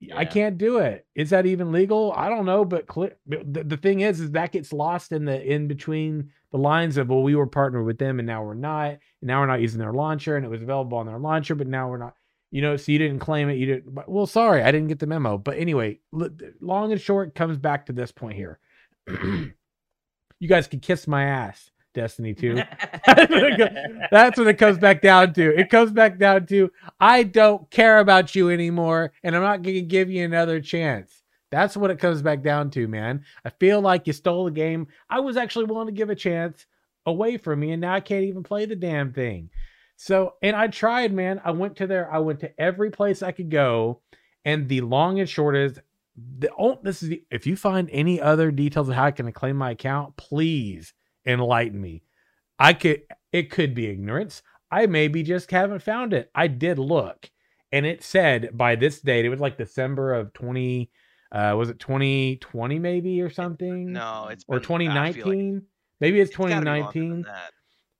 Yeah. 0.00 0.16
I 0.16 0.24
can't 0.24 0.58
do 0.58 0.78
it. 0.78 1.06
Is 1.16 1.30
that 1.30 1.46
even 1.46 1.72
legal? 1.72 2.12
I 2.16 2.28
don't 2.28 2.46
know, 2.46 2.64
but 2.64 2.86
cl- 2.92 3.10
the, 3.26 3.64
the 3.64 3.76
thing 3.76 4.00
is, 4.00 4.20
is 4.20 4.30
that 4.30 4.52
gets 4.52 4.72
lost 4.72 5.10
in 5.10 5.24
the 5.24 5.42
in 5.42 5.66
between 5.66 6.30
the 6.52 6.58
lines 6.58 6.96
of 6.96 7.08
well, 7.08 7.22
we 7.22 7.34
were 7.34 7.48
partnered 7.48 7.84
with 7.84 7.98
them 7.98 8.20
and 8.20 8.26
now 8.26 8.44
we're 8.44 8.54
not, 8.54 8.90
and 8.90 9.00
now 9.22 9.40
we're 9.40 9.46
not 9.46 9.60
using 9.60 9.80
their 9.80 9.92
launcher, 9.92 10.36
and 10.36 10.46
it 10.46 10.50
was 10.50 10.62
available 10.62 10.98
on 10.98 11.06
their 11.06 11.18
launcher, 11.18 11.54
but 11.54 11.66
now 11.66 11.88
we're 11.88 11.98
not. 11.98 12.14
You 12.50 12.62
know, 12.62 12.76
so 12.78 12.92
you 12.92 12.98
didn't 12.98 13.18
claim 13.18 13.50
it. 13.50 13.58
You 13.58 13.66
didn't. 13.66 13.94
But, 13.94 14.08
well, 14.08 14.26
sorry, 14.26 14.62
I 14.62 14.72
didn't 14.72 14.88
get 14.88 15.00
the 15.00 15.06
memo. 15.06 15.36
But 15.36 15.58
anyway, 15.58 15.98
long 16.12 16.92
and 16.92 17.00
short 17.00 17.34
comes 17.34 17.58
back 17.58 17.84
to 17.86 17.92
this 17.92 18.10
point 18.10 18.36
here. 18.36 18.58
you 19.08 20.48
guys 20.48 20.66
can 20.66 20.80
kiss 20.80 21.06
my 21.06 21.24
ass. 21.24 21.70
Destiny 21.98 22.32
2. 22.32 22.54
That's 23.06 24.38
what 24.38 24.46
it 24.46 24.56
comes 24.56 24.78
back 24.78 25.02
down 25.02 25.32
to. 25.34 25.58
It 25.58 25.68
comes 25.68 25.90
back 25.90 26.16
down 26.16 26.46
to 26.46 26.70
I 27.00 27.24
don't 27.24 27.68
care 27.70 27.98
about 27.98 28.36
you 28.36 28.50
anymore 28.50 29.12
and 29.24 29.34
I'm 29.34 29.42
not 29.42 29.62
going 29.62 29.74
to 29.74 29.82
give 29.82 30.08
you 30.08 30.24
another 30.24 30.60
chance. 30.60 31.22
That's 31.50 31.76
what 31.76 31.90
it 31.90 31.98
comes 31.98 32.22
back 32.22 32.42
down 32.42 32.70
to, 32.70 32.86
man. 32.86 33.24
I 33.44 33.50
feel 33.50 33.80
like 33.80 34.06
you 34.06 34.12
stole 34.12 34.44
the 34.44 34.52
game. 34.52 34.86
I 35.10 35.18
was 35.18 35.36
actually 35.36 35.64
willing 35.64 35.86
to 35.86 35.92
give 35.92 36.08
a 36.08 36.14
chance 36.14 36.66
away 37.04 37.36
from 37.36 37.58
me 37.58 37.72
and 37.72 37.80
now 37.80 37.94
I 37.94 38.00
can't 38.00 38.24
even 38.24 38.44
play 38.44 38.64
the 38.64 38.76
damn 38.76 39.12
thing. 39.12 39.50
So, 39.96 40.34
and 40.40 40.54
I 40.54 40.68
tried, 40.68 41.12
man. 41.12 41.40
I 41.44 41.50
went 41.50 41.74
to 41.76 41.88
there. 41.88 42.12
I 42.12 42.18
went 42.18 42.38
to 42.40 42.60
every 42.60 42.92
place 42.92 43.24
I 43.24 43.32
could 43.32 43.50
go 43.50 44.02
and 44.44 44.68
the 44.68 44.82
long 44.82 45.18
and 45.18 45.28
short 45.28 45.56
is 45.56 45.80
the 46.38 46.50
oh, 46.56 46.78
this 46.82 47.02
is 47.02 47.08
the, 47.08 47.24
if 47.30 47.44
you 47.44 47.56
find 47.56 47.90
any 47.90 48.20
other 48.20 48.52
details 48.52 48.88
of 48.88 48.94
how 48.94 49.06
I 49.06 49.10
can 49.10 49.30
claim 49.32 49.56
my 49.56 49.72
account, 49.72 50.16
please 50.16 50.94
enlighten 51.26 51.80
me. 51.80 52.02
I 52.58 52.72
could 52.72 53.02
it 53.32 53.50
could 53.50 53.74
be 53.74 53.86
ignorance. 53.86 54.42
I 54.70 54.86
maybe 54.86 55.22
just 55.22 55.50
haven't 55.50 55.82
found 55.82 56.12
it. 56.12 56.30
I 56.34 56.46
did 56.46 56.78
look 56.78 57.30
and 57.72 57.86
it 57.86 58.02
said 58.02 58.50
by 58.56 58.76
this 58.76 59.00
date, 59.00 59.24
it 59.24 59.28
was 59.28 59.40
like 59.40 59.58
December 59.58 60.14
of 60.14 60.32
20 60.32 60.90
uh 61.30 61.54
was 61.56 61.68
it 61.68 61.78
2020 61.78 62.78
maybe 62.78 63.20
or 63.20 63.30
something? 63.30 63.92
No, 63.92 64.28
it's 64.30 64.44
been, 64.44 64.56
or 64.56 64.60
2019. 64.60 65.54
Like, 65.54 65.62
maybe 66.00 66.20
it's, 66.20 66.30
it's 66.30 66.36
2019. 66.36 67.24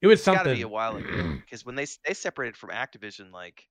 It 0.00 0.06
was 0.06 0.20
it's 0.20 0.24
something. 0.24 0.44
Gotta 0.44 0.56
be 0.56 0.62
a 0.62 0.68
while 0.68 0.96
ago 0.96 1.36
because 1.40 1.66
when 1.66 1.74
they 1.74 1.86
they 2.06 2.14
separated 2.14 2.56
from 2.56 2.70
Activision, 2.70 3.32
like 3.32 3.66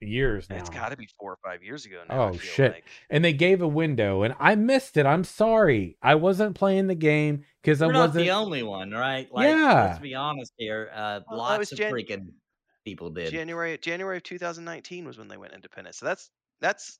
years 0.00 0.48
now. 0.50 0.56
It's 0.56 0.70
got 0.70 0.90
to 0.90 0.96
be 0.96 1.08
four 1.18 1.32
or 1.32 1.38
five 1.44 1.62
years 1.62 1.86
ago 1.86 2.02
now. 2.08 2.28
Oh 2.30 2.36
shit! 2.36 2.72
Like. 2.72 2.84
And 3.10 3.24
they 3.24 3.32
gave 3.32 3.62
a 3.62 3.68
window, 3.68 4.22
and 4.22 4.34
I 4.38 4.54
missed 4.54 4.96
it. 4.96 5.06
I'm 5.06 5.24
sorry. 5.24 5.96
I 6.02 6.16
wasn't 6.16 6.54
playing 6.54 6.86
the 6.86 6.94
game 6.94 7.44
because 7.62 7.82
I 7.82 7.86
wasn't 7.86 8.24
the 8.24 8.30
only 8.30 8.62
one, 8.62 8.90
right? 8.90 9.28
Like, 9.32 9.48
yeah. 9.48 9.86
Let's 9.88 9.98
be 9.98 10.14
honest 10.14 10.52
here. 10.56 10.90
Uh, 10.94 11.20
well, 11.28 11.38
lots 11.38 11.72
of 11.72 11.78
Jan- 11.78 11.92
freaking 11.92 12.26
people 12.84 13.10
did. 13.10 13.30
January 13.30 13.76
January 13.78 14.18
of 14.18 14.22
2019 14.22 15.06
was 15.06 15.18
when 15.18 15.28
they 15.28 15.36
went 15.36 15.52
independent. 15.52 15.94
So 15.96 16.06
that's 16.06 16.30
that's 16.60 16.98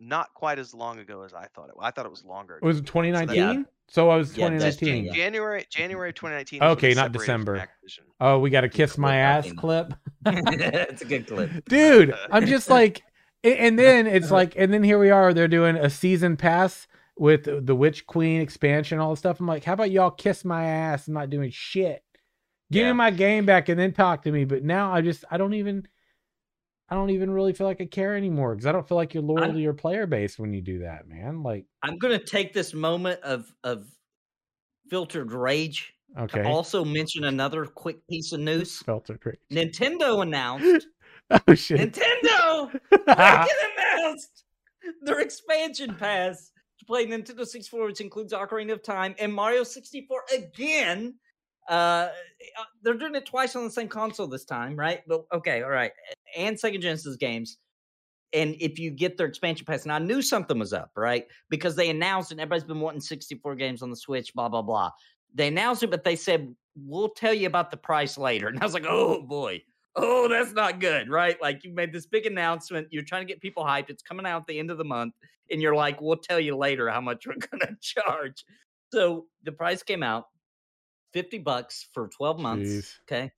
not 0.00 0.32
quite 0.34 0.58
as 0.58 0.74
long 0.74 0.98
ago 0.98 1.22
as 1.22 1.32
I 1.32 1.46
thought 1.54 1.68
it. 1.68 1.76
Was. 1.76 1.84
I 1.86 1.90
thought 1.90 2.06
it 2.06 2.10
was 2.10 2.24
longer. 2.24 2.56
Ago. 2.56 2.66
Was 2.66 2.78
it 2.78 2.86
2019? 2.86 3.28
So, 3.28 3.34
yeah. 3.34 3.62
so 3.88 4.10
I 4.10 4.16
was 4.16 4.30
2019. 4.34 5.06
Yeah, 5.06 5.12
January 5.12 5.66
January 5.70 6.12
2019. 6.12 6.62
Okay, 6.62 6.94
not 6.94 7.12
December. 7.12 7.68
Oh, 8.20 8.38
we 8.38 8.50
got 8.50 8.64
a 8.64 8.68
kiss 8.68 8.98
my 8.98 9.16
ass 9.16 9.50
clip. 9.52 9.94
it's 10.26 11.02
a 11.02 11.04
good 11.04 11.26
clip, 11.26 11.50
dude. 11.68 12.14
I'm 12.30 12.46
just 12.48 12.70
like, 12.70 13.02
and 13.42 13.78
then 13.78 14.06
it's 14.06 14.30
like, 14.30 14.54
and 14.56 14.72
then 14.72 14.82
here 14.82 14.98
we 14.98 15.10
are. 15.10 15.32
They're 15.34 15.48
doing 15.48 15.76
a 15.76 15.90
season 15.90 16.36
pass 16.36 16.86
with 17.16 17.66
the 17.66 17.74
Witch 17.74 18.06
Queen 18.06 18.40
expansion, 18.40 18.98
all 18.98 19.10
the 19.10 19.16
stuff. 19.16 19.40
I'm 19.40 19.46
like, 19.46 19.64
how 19.64 19.74
about 19.74 19.90
y'all 19.90 20.10
kiss 20.10 20.44
my 20.44 20.64
ass? 20.64 21.06
I'm 21.06 21.14
not 21.14 21.30
doing 21.30 21.50
shit. 21.50 22.02
Give 22.72 22.82
yeah. 22.82 22.92
me 22.92 22.96
my 22.96 23.10
game 23.10 23.46
back 23.46 23.68
and 23.68 23.78
then 23.78 23.92
talk 23.92 24.22
to 24.22 24.32
me. 24.32 24.44
But 24.44 24.64
now 24.64 24.92
I 24.92 25.00
just, 25.00 25.24
I 25.30 25.36
don't 25.36 25.54
even 25.54 25.86
I 26.88 26.94
don't 26.94 27.10
even 27.10 27.30
really 27.30 27.52
feel 27.52 27.66
like 27.66 27.80
I 27.80 27.86
care 27.86 28.14
anymore 28.14 28.54
because 28.54 28.66
I 28.66 28.72
don't 28.72 28.86
feel 28.86 28.96
like 28.96 29.14
you're 29.14 29.22
loyal 29.22 29.44
I'm, 29.44 29.54
to 29.54 29.60
your 29.60 29.72
player 29.72 30.06
base 30.06 30.38
when 30.38 30.52
you 30.52 30.60
do 30.60 30.80
that, 30.80 31.08
man. 31.08 31.42
Like 31.42 31.64
I'm 31.82 31.98
gonna 31.98 32.22
take 32.22 32.52
this 32.52 32.74
moment 32.74 33.20
of 33.22 33.50
of 33.64 33.86
filtered 34.90 35.32
rage 35.32 35.94
okay. 36.18 36.42
to 36.42 36.48
also 36.48 36.84
mention 36.84 37.24
another 37.24 37.64
quick 37.64 38.06
piece 38.08 38.32
of 38.32 38.40
news. 38.40 38.82
Filtered 38.82 39.20
rage. 39.24 39.38
Nintendo 39.50 40.22
announced. 40.22 40.88
oh 41.48 41.54
shit! 41.54 41.80
Nintendo 41.80 42.78
announced 43.06 44.44
their 45.02 45.20
expansion 45.20 45.94
pass 45.94 46.52
to 46.78 46.84
play 46.84 47.06
Nintendo 47.06 47.46
64, 47.46 47.86
which 47.86 48.02
includes 48.02 48.34
Ocarina 48.34 48.72
of 48.72 48.82
Time 48.82 49.14
and 49.18 49.32
Mario 49.32 49.62
64 49.62 50.24
again 50.36 51.14
uh, 51.68 51.72
uh, 51.72 52.64
they're 52.82 52.94
doing 52.94 53.14
it 53.14 53.26
twice 53.26 53.56
on 53.56 53.64
the 53.64 53.70
same 53.70 53.88
console 53.88 54.26
this 54.26 54.44
time, 54.44 54.76
right? 54.76 55.00
But 55.06 55.24
okay, 55.32 55.62
all 55.62 55.70
right, 55.70 55.92
and 56.36 56.56
Sega 56.56 56.80
Genesis 56.80 57.16
games. 57.16 57.58
And 58.32 58.56
if 58.58 58.78
you 58.78 58.90
get 58.90 59.16
their 59.16 59.26
expansion 59.28 59.64
pass, 59.64 59.84
and 59.84 59.92
I 59.92 60.00
knew 60.00 60.20
something 60.20 60.58
was 60.58 60.72
up, 60.72 60.90
right? 60.96 61.26
Because 61.50 61.76
they 61.76 61.88
announced 61.88 62.32
it, 62.32 62.38
everybody's 62.38 62.64
been 62.64 62.80
wanting 62.80 63.00
64 63.00 63.54
games 63.54 63.80
on 63.80 63.90
the 63.90 63.96
Switch, 63.96 64.34
blah, 64.34 64.48
blah, 64.48 64.62
blah. 64.62 64.90
They 65.34 65.48
announced 65.48 65.84
it, 65.84 65.90
but 65.90 66.02
they 66.02 66.16
said, 66.16 66.52
we'll 66.76 67.10
tell 67.10 67.32
you 67.32 67.46
about 67.46 67.70
the 67.70 67.76
price 67.76 68.18
later. 68.18 68.48
And 68.54 68.60
I 68.60 68.64
was 68.64 68.74
like, 68.74 68.86
oh 68.88 69.22
boy, 69.22 69.62
oh, 69.96 70.28
that's 70.28 70.52
not 70.52 70.80
good, 70.80 71.08
right? 71.08 71.40
Like 71.40 71.64
you 71.64 71.72
made 71.72 71.92
this 71.92 72.06
big 72.06 72.26
announcement. 72.26 72.88
You're 72.90 73.04
trying 73.04 73.26
to 73.26 73.32
get 73.32 73.40
people 73.40 73.64
hyped. 73.64 73.90
It's 73.90 74.02
coming 74.02 74.26
out 74.26 74.42
at 74.42 74.46
the 74.46 74.58
end 74.58 74.70
of 74.70 74.78
the 74.78 74.84
month. 74.84 75.14
And 75.50 75.60
you're 75.60 75.74
like, 75.74 76.00
we'll 76.00 76.16
tell 76.16 76.40
you 76.40 76.56
later 76.56 76.88
how 76.88 77.00
much 77.00 77.26
we're 77.26 77.34
going 77.50 77.60
to 77.60 77.76
charge. 77.80 78.44
So 78.92 79.26
the 79.42 79.52
price 79.52 79.82
came 79.82 80.02
out. 80.02 80.26
50 81.12 81.38
bucks 81.38 81.88
for 81.92 82.08
12 82.08 82.40
months. 82.40 82.70
Jeez. 82.70 82.92
Okay. 83.02 83.30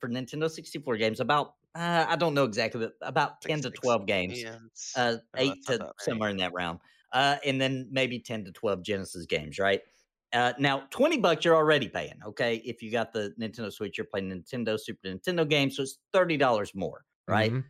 For 0.00 0.08
Nintendo 0.08 0.50
64 0.50 0.96
games, 0.96 1.20
about, 1.20 1.54
uh, 1.74 2.06
I 2.08 2.16
don't 2.16 2.34
know 2.34 2.44
exactly, 2.44 2.80
but 2.80 2.94
about 3.06 3.40
10 3.42 3.62
to 3.62 3.70
12 3.70 4.06
games, 4.06 4.46
uh, 4.94 5.16
eight 5.36 5.62
to 5.66 5.82
somewhere 5.98 6.30
in 6.30 6.38
that 6.38 6.52
round. 6.52 6.80
Uh, 7.12 7.36
and 7.44 7.60
then 7.60 7.88
maybe 7.90 8.18
10 8.20 8.44
to 8.44 8.52
12 8.52 8.82
Genesis 8.82 9.26
games, 9.26 9.58
right? 9.58 9.82
Uh, 10.32 10.52
now, 10.58 10.80
20 10.90 11.18
bucks 11.18 11.44
you're 11.44 11.56
already 11.56 11.88
paying, 11.88 12.18
okay? 12.24 12.56
If 12.56 12.82
you 12.82 12.90
got 12.92 13.12
the 13.12 13.34
Nintendo 13.40 13.72
Switch, 13.72 13.96
you're 13.96 14.06
playing 14.06 14.30
Nintendo, 14.30 14.78
Super 14.78 15.08
Nintendo 15.08 15.48
games, 15.48 15.76
so 15.76 15.82
it's 15.82 15.98
$30 16.12 16.74
more, 16.74 17.04
right? 17.26 17.52
Mm-hmm. 17.52 17.60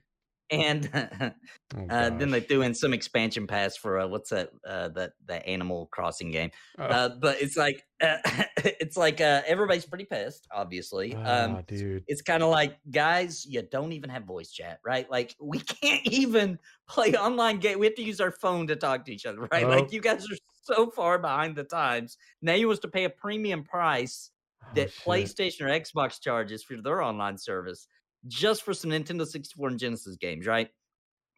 And 0.51 0.89
uh, 0.95 1.31
Oh, 1.77 1.87
uh, 1.91 2.09
then 2.11 2.31
they 2.31 2.41
threw 2.41 2.63
in 2.63 2.73
some 2.73 2.95
expansion 2.95 3.47
pass 3.47 3.77
for 3.77 3.99
uh, 3.99 4.07
what's 4.07 4.31
that 4.31 4.49
uh, 4.67 4.89
that 4.91 5.13
that 5.27 5.47
Animal 5.47 5.87
Crossing 5.93 6.31
game. 6.31 6.51
Oh, 6.79 6.85
Uh, 6.85 7.09
but 7.21 7.43
it's 7.43 7.57
like 7.59 7.85
uh, 8.03 8.17
it's 8.57 8.97
like 8.97 9.21
uh, 9.21 9.43
everybody's 9.47 9.85
pretty 9.85 10.07
pissed, 10.07 10.47
obviously. 10.51 11.15
Um, 11.15 11.57
ah, 11.57 11.63
dude. 11.67 12.05
it's 12.07 12.23
kind 12.23 12.43
of 12.43 12.49
like 12.49 12.79
guys 12.91 13.45
you 13.45 13.61
don't 13.71 13.93
even 13.93 14.09
have 14.09 14.25
voice 14.25 14.51
chat 14.51 14.79
right 14.85 15.11
like 15.11 15.37
we 15.41 15.59
can't 15.83 16.07
even 16.07 16.59
play 16.89 17.13
online 17.15 17.59
game 17.59 17.79
we 17.79 17.87
have 17.87 17.95
to 17.97 18.03
use 18.03 18.21
our 18.21 18.31
phone 18.33 18.67
to 18.69 18.77
talk 18.77 19.05
to 19.05 19.13
each 19.13 19.27
other 19.27 19.47
right 19.53 19.65
Oh. 19.65 19.69
like 19.69 19.93
you 19.93 20.01
guys 20.01 20.25
are 20.31 20.37
so 20.63 20.91
far 20.91 21.19
behind 21.19 21.55
the 21.57 21.65
times 21.65 22.17
now 22.41 22.55
you 22.55 22.67
want 22.69 22.79
us 22.79 22.83
to 22.83 22.89
pay 22.89 23.05
a 23.05 23.11
premium 23.11 23.63
price 23.65 24.31
Oh, 24.65 24.67
that 24.75 24.91
playstation 24.91 25.63
or 25.63 25.69
xbox 25.81 26.21
charges 26.21 26.63
for 26.65 26.77
their 26.83 27.01
online 27.01 27.39
service 27.39 27.87
just 28.27 28.63
for 28.63 28.75
some 28.75 28.91
nintendo 28.91 29.27
64 29.27 29.69
and 29.69 29.79
genesis 29.79 30.17
games 30.17 30.47
right 30.47 30.71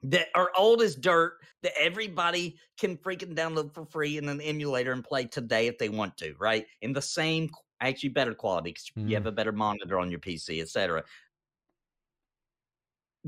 that 0.02 0.28
are 0.34 0.50
old 0.56 0.82
as 0.82 0.94
dirt 0.94 1.34
that 1.62 1.72
everybody 1.78 2.56
can 2.78 2.96
freaking 2.96 3.34
download 3.34 3.72
for 3.74 3.84
free 3.84 4.16
in 4.16 4.28
an 4.28 4.40
emulator 4.40 4.92
and 4.92 5.04
play 5.04 5.26
today 5.26 5.66
if 5.66 5.76
they 5.78 5.88
want 5.88 6.16
to, 6.16 6.34
right? 6.38 6.66
In 6.80 6.92
the 6.92 7.02
same, 7.02 7.50
actually 7.80 8.08
better 8.10 8.34
quality 8.34 8.70
because 8.70 8.90
you 8.96 9.14
have 9.14 9.24
Mm. 9.24 9.28
a 9.28 9.32
better 9.32 9.52
monitor 9.52 9.98
on 9.98 10.10
your 10.10 10.20
PC, 10.20 10.60
etc. 10.60 11.04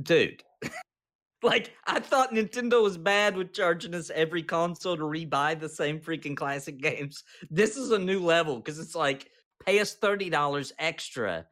Dude, 0.02 0.42
like 1.42 1.74
I 1.86 2.00
thought 2.00 2.32
Nintendo 2.32 2.82
was 2.82 2.96
bad 2.96 3.36
with 3.36 3.52
charging 3.52 3.94
us 3.94 4.10
every 4.10 4.42
console 4.42 4.96
to 4.96 5.02
rebuy 5.02 5.58
the 5.60 5.68
same 5.68 6.00
freaking 6.00 6.36
classic 6.36 6.78
games. 6.80 7.24
This 7.50 7.76
is 7.76 7.90
a 7.90 7.98
new 7.98 8.20
level 8.20 8.56
because 8.56 8.78
it's 8.78 8.94
like 8.94 9.30
pay 9.64 9.78
us 9.80 9.92
thirty 9.92 10.30
dollars 10.30 10.72
extra 10.78 11.46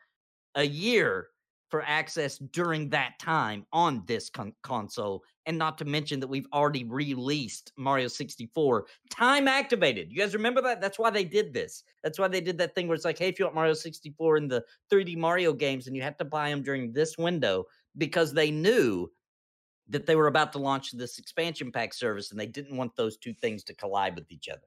a 0.54 0.64
year 0.64 1.28
for 1.70 1.82
access 1.86 2.38
during 2.38 2.88
that 2.90 3.18
time 3.20 3.64
on 3.72 4.02
this 4.06 4.28
con- 4.28 4.52
console. 4.62 5.22
And 5.46 5.56
not 5.56 5.78
to 5.78 5.84
mention 5.84 6.20
that 6.20 6.28
we've 6.28 6.46
already 6.52 6.84
released 6.84 7.72
Mario 7.76 8.08
64 8.08 8.86
time 9.10 9.48
activated. 9.48 10.10
You 10.10 10.18
guys 10.18 10.34
remember 10.34 10.60
that? 10.62 10.80
That's 10.80 10.98
why 10.98 11.10
they 11.10 11.24
did 11.24 11.52
this. 11.52 11.82
That's 12.02 12.18
why 12.18 12.28
they 12.28 12.40
did 12.40 12.58
that 12.58 12.74
thing 12.74 12.88
where 12.88 12.94
it's 12.94 13.04
like, 13.04 13.18
hey, 13.18 13.28
if 13.28 13.38
you 13.38 13.46
want 13.46 13.54
Mario 13.54 13.72
64 13.74 14.36
in 14.36 14.48
the 14.48 14.64
3D 14.92 15.16
Mario 15.16 15.52
games, 15.52 15.86
and 15.86 15.96
you 15.96 16.02
have 16.02 16.16
to 16.18 16.24
buy 16.24 16.50
them 16.50 16.62
during 16.62 16.92
this 16.92 17.16
window 17.16 17.64
because 17.98 18.32
they 18.32 18.50
knew 18.50 19.10
that 19.88 20.06
they 20.06 20.14
were 20.14 20.28
about 20.28 20.52
to 20.52 20.58
launch 20.58 20.92
this 20.92 21.18
expansion 21.18 21.72
pack 21.72 21.92
service 21.92 22.30
and 22.30 22.38
they 22.38 22.46
didn't 22.46 22.76
want 22.76 22.94
those 22.96 23.16
two 23.16 23.32
things 23.34 23.64
to 23.64 23.74
collide 23.74 24.14
with 24.14 24.30
each 24.30 24.48
other. 24.48 24.60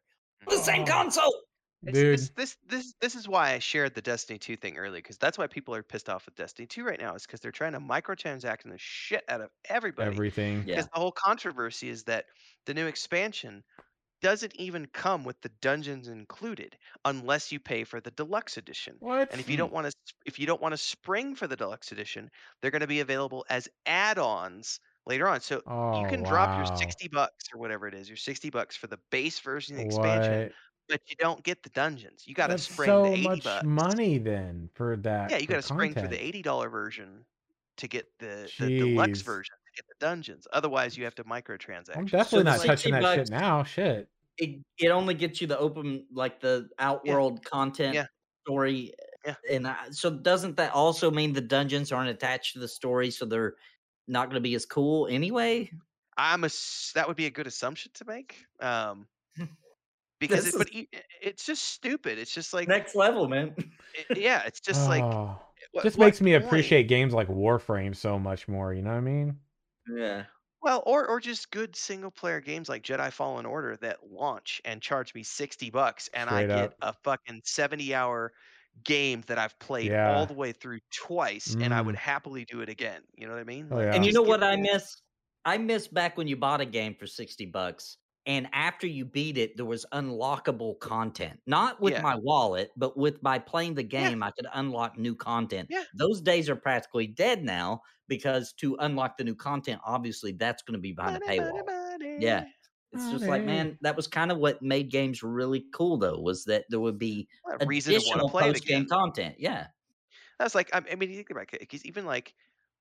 The 0.49 0.57
same 0.57 0.81
Oh. 0.83 0.85
console. 0.85 1.33
It's, 1.85 1.97
Dude. 1.97 2.17
This, 2.17 2.29
this 2.35 2.57
this 2.69 2.93
this 3.01 3.15
is 3.15 3.27
why 3.27 3.53
I 3.53 3.59
shared 3.59 3.93
the 3.93 4.01
Destiny 4.01 4.39
2 4.39 4.55
thing 4.55 4.77
early 4.77 4.99
because 4.99 5.17
that's 5.17 5.37
why 5.37 5.47
people 5.47 5.75
are 5.75 5.83
pissed 5.83 6.09
off 6.09 6.25
with 6.25 6.35
Destiny 6.35 6.65
2 6.65 6.83
right 6.83 6.99
now 6.99 7.13
is 7.15 7.25
because 7.25 7.41
they're 7.41 7.51
trying 7.51 7.73
to 7.73 7.79
microtransact 7.79 8.63
the 8.63 8.77
shit 8.77 9.23
out 9.27 9.41
of 9.41 9.49
everybody. 9.69 10.09
Everything. 10.09 10.63
Yeah. 10.65 10.81
The 10.81 10.89
whole 10.93 11.11
controversy 11.11 11.89
is 11.89 12.03
that 12.03 12.25
the 12.65 12.73
new 12.73 12.87
expansion 12.87 13.63
doesn't 14.21 14.55
even 14.55 14.85
come 14.93 15.25
with 15.25 15.39
the 15.41 15.51
dungeons 15.61 16.07
included 16.07 16.77
unless 17.03 17.51
you 17.51 17.59
pay 17.59 17.83
for 17.83 17.99
the 17.99 18.11
deluxe 18.11 18.55
edition. 18.55 18.95
What? 18.99 19.29
And 19.31 19.41
if 19.41 19.49
you 19.49 19.57
don't 19.57 19.73
want 19.73 19.87
to 19.87 19.93
if 20.25 20.39
you 20.39 20.47
don't 20.47 20.61
want 20.61 20.71
to 20.71 20.77
spring 20.77 21.35
for 21.35 21.47
the 21.47 21.57
deluxe 21.57 21.91
edition, 21.91 22.31
they're 22.61 22.71
going 22.71 22.81
to 22.81 22.87
be 22.87 23.01
available 23.01 23.45
as 23.49 23.67
add-ons 23.85 24.79
later 25.05 25.27
on. 25.27 25.41
So 25.41 25.61
oh, 25.67 26.01
you 26.01 26.07
can 26.07 26.23
drop 26.23 26.57
your 26.57 26.77
60 26.77 27.09
bucks 27.09 27.45
or 27.53 27.59
whatever 27.59 27.87
it 27.87 27.93
is, 27.93 28.07
your 28.07 28.17
60 28.17 28.49
bucks 28.49 28.77
for 28.77 28.87
the 28.87 28.99
base 29.11 29.39
version 29.39 29.75
of 29.75 29.81
the 29.81 29.85
expansion, 29.87 30.43
What? 30.43 30.51
But 30.89 31.01
you 31.07 31.15
don't 31.19 31.43
get 31.43 31.63
the 31.63 31.69
dungeons. 31.69 32.23
You 32.25 32.33
got 32.35 32.47
to 32.47 32.57
spring 32.57 32.87
so 32.87 33.03
the 33.03 33.11
80 33.13 33.23
much 33.23 33.43
bucks. 33.43 33.65
money 33.65 34.17
then 34.17 34.69
for 34.73 34.95
that. 34.97 35.31
Yeah, 35.31 35.37
you 35.37 35.47
got 35.47 35.55
to 35.57 35.61
spring 35.61 35.93
for 35.93 36.07
the 36.07 36.17
$80 36.17 36.71
version 36.71 37.25
to 37.77 37.87
get 37.87 38.07
the, 38.19 38.49
the 38.59 38.67
deluxe 38.79 39.21
version 39.21 39.55
to 39.65 39.81
get 39.81 39.85
the 39.87 40.05
dungeons. 40.05 40.47
Otherwise, 40.53 40.97
you 40.97 41.03
have 41.05 41.15
to 41.15 41.23
microtransact. 41.23 41.97
I'm 41.97 42.05
definitely 42.05 42.39
the 42.39 42.43
not 42.51 42.59
60 42.61 42.67
touching 42.67 42.91
that 42.93 43.01
bucks- 43.01 43.15
shit 43.17 43.29
now. 43.29 43.63
Shit. 43.63 44.09
It, 44.37 44.59
it 44.79 44.89
only 44.89 45.13
gets 45.13 45.41
you 45.41 45.47
the 45.47 45.57
open, 45.59 46.05
like 46.11 46.39
the 46.41 46.67
outworld 46.79 47.43
content 47.45 47.93
Yeah. 47.93 48.05
story. 48.45 48.93
Yeah. 49.25 49.35
And 49.51 49.67
I, 49.67 49.75
so 49.91 50.09
doesn't 50.09 50.57
that 50.57 50.73
also 50.73 51.09
mean 51.11 51.33
the 51.33 51.41
dungeons 51.41 51.91
aren't 51.91 52.09
attached 52.09 52.53
to 52.53 52.59
the 52.59 52.67
story? 52.67 53.09
So 53.11 53.25
they're 53.25 53.53
not 54.07 54.25
going 54.25 54.35
to 54.35 54.41
be 54.41 54.55
as 54.55 54.65
cool 54.65 55.07
anyway? 55.07 55.69
I'm 56.17 56.43
a 56.43 56.49
that 56.95 57.07
would 57.07 57.15
be 57.17 57.25
a 57.27 57.31
good 57.31 57.47
assumption 57.47 57.91
to 57.95 58.05
make. 58.05 58.43
Um, 58.59 59.07
because 60.27 60.45
This 60.45 60.55
it, 60.55 60.57
but 60.57 60.73
e- 60.73 60.89
i- 60.93 61.01
it's 61.21 61.45
just 61.45 61.63
stupid. 61.63 62.17
It's 62.17 62.33
just 62.33 62.53
like 62.53 62.67
Next 62.67 62.95
level, 62.95 63.27
man. 63.27 63.53
it- 64.09 64.17
yeah, 64.17 64.43
it's 64.45 64.59
just 64.69 64.87
like 64.87 65.03
Oh, 65.03 65.39
what- 65.71 65.83
just 65.83 65.97
makes 65.97 66.21
me 66.21 66.31
point? 66.33 66.45
appreciate 66.45 66.83
games 66.87 67.13
like 67.13 67.27
Warframe 67.27 67.95
so 67.95 68.17
much 68.19 68.47
more. 68.47 68.73
You 68.73 68.81
know 68.81 68.91
what 68.91 68.97
I 68.97 69.01
mean? 69.01 69.37
Yeah. 69.95 70.23
Well, 70.61 70.81
or 70.85 71.05
or 71.07 71.19
just 71.19 71.51
good 71.51 71.75
single 71.75 72.09
player 72.11 72.39
games 72.39 72.69
like 72.69 72.83
Jedi 72.83 73.11
Fallen 73.11 73.45
Order 73.45 73.75
that 73.81 73.97
launch 74.09 74.61
and 74.63 74.81
charge 74.81 75.13
me 75.13 75.21
60 75.23 75.69
bucks 75.71 76.09
and 76.13 76.29
I 76.29 76.43
Straight 76.45 76.47
get 76.47 76.73
a 76.81 76.93
fucking 77.03 77.41
70 77.43 77.93
hour 77.93 78.31
game 78.85 79.23
that 79.27 79.37
I've 79.37 79.59
played 79.59 79.91
Yeah. 79.91 80.15
all 80.15 80.25
the 80.25 80.33
way 80.33 80.51
through 80.53 80.79
twice 80.91 81.53
and 81.59 81.73
I 81.73 81.81
would 81.81 81.95
Mm. 81.95 81.99
happily 81.99 82.45
do 82.45 82.61
it 82.61 82.69
again. 82.69 83.01
You 83.15 83.27
know 83.27 83.33
what 83.33 83.41
I 83.41 83.43
mean? 83.43 83.67
Oh, 83.71 83.79
yeah. 83.79 83.93
And 83.93 84.05
you 84.05 84.11
just 84.11 84.15
know 84.23 84.27
what 84.27 84.41
I 84.41 84.55
miss? 84.55 84.95
I 85.45 85.57
miss 85.57 85.87
back 85.89 86.17
when 86.17 86.27
you 86.29 86.37
bought 86.37 86.61
a 86.61 86.65
game 86.65 86.95
for 86.95 87.05
60 87.07 87.45
bucks 87.47 87.97
and 88.25 88.47
after 88.53 88.87
you 88.87 89.05
beat 89.05 89.37
it 89.37 89.57
there 89.57 89.65
was 89.65 89.85
unlockable 89.93 90.79
content. 90.79 91.39
Not 91.45 91.81
with 91.81 91.93
Yeah. 91.93 92.01
my 92.01 92.15
wallet, 92.15 92.71
but 92.77 92.97
with 92.97 93.21
by 93.21 93.39
playing 93.39 93.75
the 93.75 93.83
Yeah. 93.83 94.09
game 94.09 94.23
I 94.23 94.31
could 94.31 94.47
unlock 94.53 94.97
new 94.97 95.15
content. 95.15 95.67
Yeah. 95.71 95.83
Those 95.93 96.21
days 96.21 96.49
are 96.49 96.55
practically 96.55 97.07
dead 97.07 97.43
now 97.43 97.81
because 98.07 98.53
to 98.53 98.75
unlock 98.79 99.17
the 99.17 99.23
new 99.23 99.35
content 99.35 99.81
obviously 99.85 100.33
that's 100.33 100.61
going 100.63 100.73
to 100.75 100.81
be 100.81 100.93
behind 100.93 101.17
a 101.17 101.19
Money, 101.19 101.39
money, 101.39 101.61
paywall. 101.61 102.21
Yeah. 102.21 102.45
It's 102.91 103.09
just 103.09 103.25
like, 103.25 103.43
man, 103.43 103.77
that 103.81 103.95
was 103.95 104.05
kind 104.07 104.31
of 104.31 104.37
what 104.37 104.61
made 104.61 104.91
games 104.91 105.23
really 105.23 105.65
cool 105.73 105.97
though 105.97 106.19
was 106.19 106.45
that 106.45 106.65
there 106.69 106.79
would 106.79 106.99
be 106.99 107.27
A 107.59 107.65
reason 107.65 107.93
to 107.93 107.99
want 107.99 108.21
additional 108.21 108.27
to 108.29 108.31
play 108.31 108.43
post 108.43 108.65
game 108.65 108.77
again. 108.83 108.89
content. 108.89 109.35
Yeah. 109.39 109.67
That's 110.39 110.55
like 110.55 110.69
I, 110.75 110.81
I 110.91 110.95
mean, 110.95 111.09
you 111.09 111.15
think 111.15 111.29
about 111.31 111.53
it, 111.53 111.59
because 111.59 111.85
even 111.85 112.05
like 112.05 112.33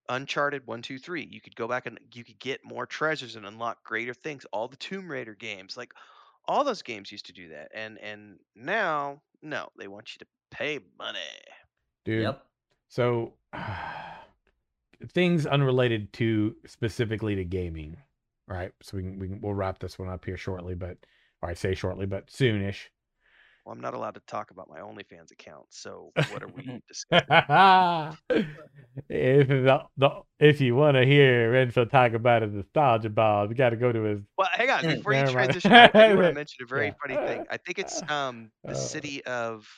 Uncharted 0.09 0.67
one, 0.67 0.83
two, 0.83 0.99
three, 0.99 1.29
you 1.31 1.41
could 1.41 1.55
go 1.57 1.69
back 1.69 1.87
and 1.87 1.99
you 2.13 2.25
could 2.25 2.39
get 2.39 2.65
more 2.65 2.87
treasures 2.87 3.37
and 3.37 3.47
unlock 3.47 3.85
greater 3.85 4.15
things. 4.15 4.45
All 4.53 4.69
the 4.69 4.77
Tomb 4.77 5.11
Raider 5.11 5.35
games, 5.35 5.77
like 5.77 5.93
all 6.47 6.65
those 6.65 6.83
games 6.83 7.13
used 7.13 7.27
to 7.27 7.33
do 7.33 7.49
that, 7.49 7.71
and 7.75 7.99
and 7.99 8.39
now 8.57 9.23
no, 9.43 9.69
they 9.79 9.89
want 9.89 10.15
you 10.15 10.19
to 10.21 10.27
pay 10.51 10.81
money. 10.99 11.19
Dude. 12.05 12.23
Yep. 12.23 12.45
So 12.89 13.33
things 15.09 15.47
unrelated 15.47 16.13
to 16.15 16.55
specifically 16.67 17.35
to 17.37 17.45
gaming, 17.45 17.97
right? 18.47 18.73
So 18.83 18.97
we 18.97 19.03
can, 19.03 19.19
we 19.19 19.29
can 19.29 19.41
we'll 19.41 19.55
wrap 19.55 19.79
this 19.79 19.99
one 19.99 20.09
up 20.09 20.25
here 20.25 20.37
shortly, 20.37 20.75
but 20.75 20.99
or 21.43 21.51
I 21.51 21.55
say 21.55 21.75
shortly, 21.75 22.07
but 22.07 22.29
soonish. 22.29 22.89
Well, 23.65 23.73
I'm 23.73 23.81
not 23.81 23.95
allowed 23.95 24.15
to 24.15 24.23
talk 24.27 24.51
about 24.51 24.69
my 24.69 24.81
OnlyFans 24.81 25.31
account, 25.31 25.67
so 25.71 26.13
what 26.33 26.43
are 26.43 26.49
we 26.49 26.81
discussing? 26.89 27.27
if 29.09 29.49
the, 29.49 29.83
the, 29.97 30.11
if 30.41 30.61
you 30.61 30.75
want 30.75 30.97
to 30.97 31.07
hear 31.07 31.53
Renfell 31.53 31.89
talk 31.89 32.13
about 32.13 32.43
his 32.43 32.53
nostalgia 32.53 33.09
balls, 33.09 33.51
you 33.51 33.55
got 33.57 33.71
to 33.71 33.77
go 33.77 33.93
to 33.93 34.03
his. 34.03 34.21
Well, 34.37 34.49
hang 34.53 34.71
on. 34.71 34.85
Before 34.85 35.15
you 35.15 35.27
transition, 35.29 35.73
I, 35.73 35.87
do 36.09 36.17
want 36.17 36.29
to 36.29 36.33
mention 36.35 36.65
a 36.65 36.67
very 36.67 36.89
Yeah. 36.89 36.95
funny 37.01 37.27
thing. 37.29 37.47
I 37.51 37.57
think 37.59 37.79
it's 37.79 38.03
um 38.11 38.51
the 38.67 38.75
Uh. 38.75 38.79
city 38.79 39.25
of, 39.25 39.69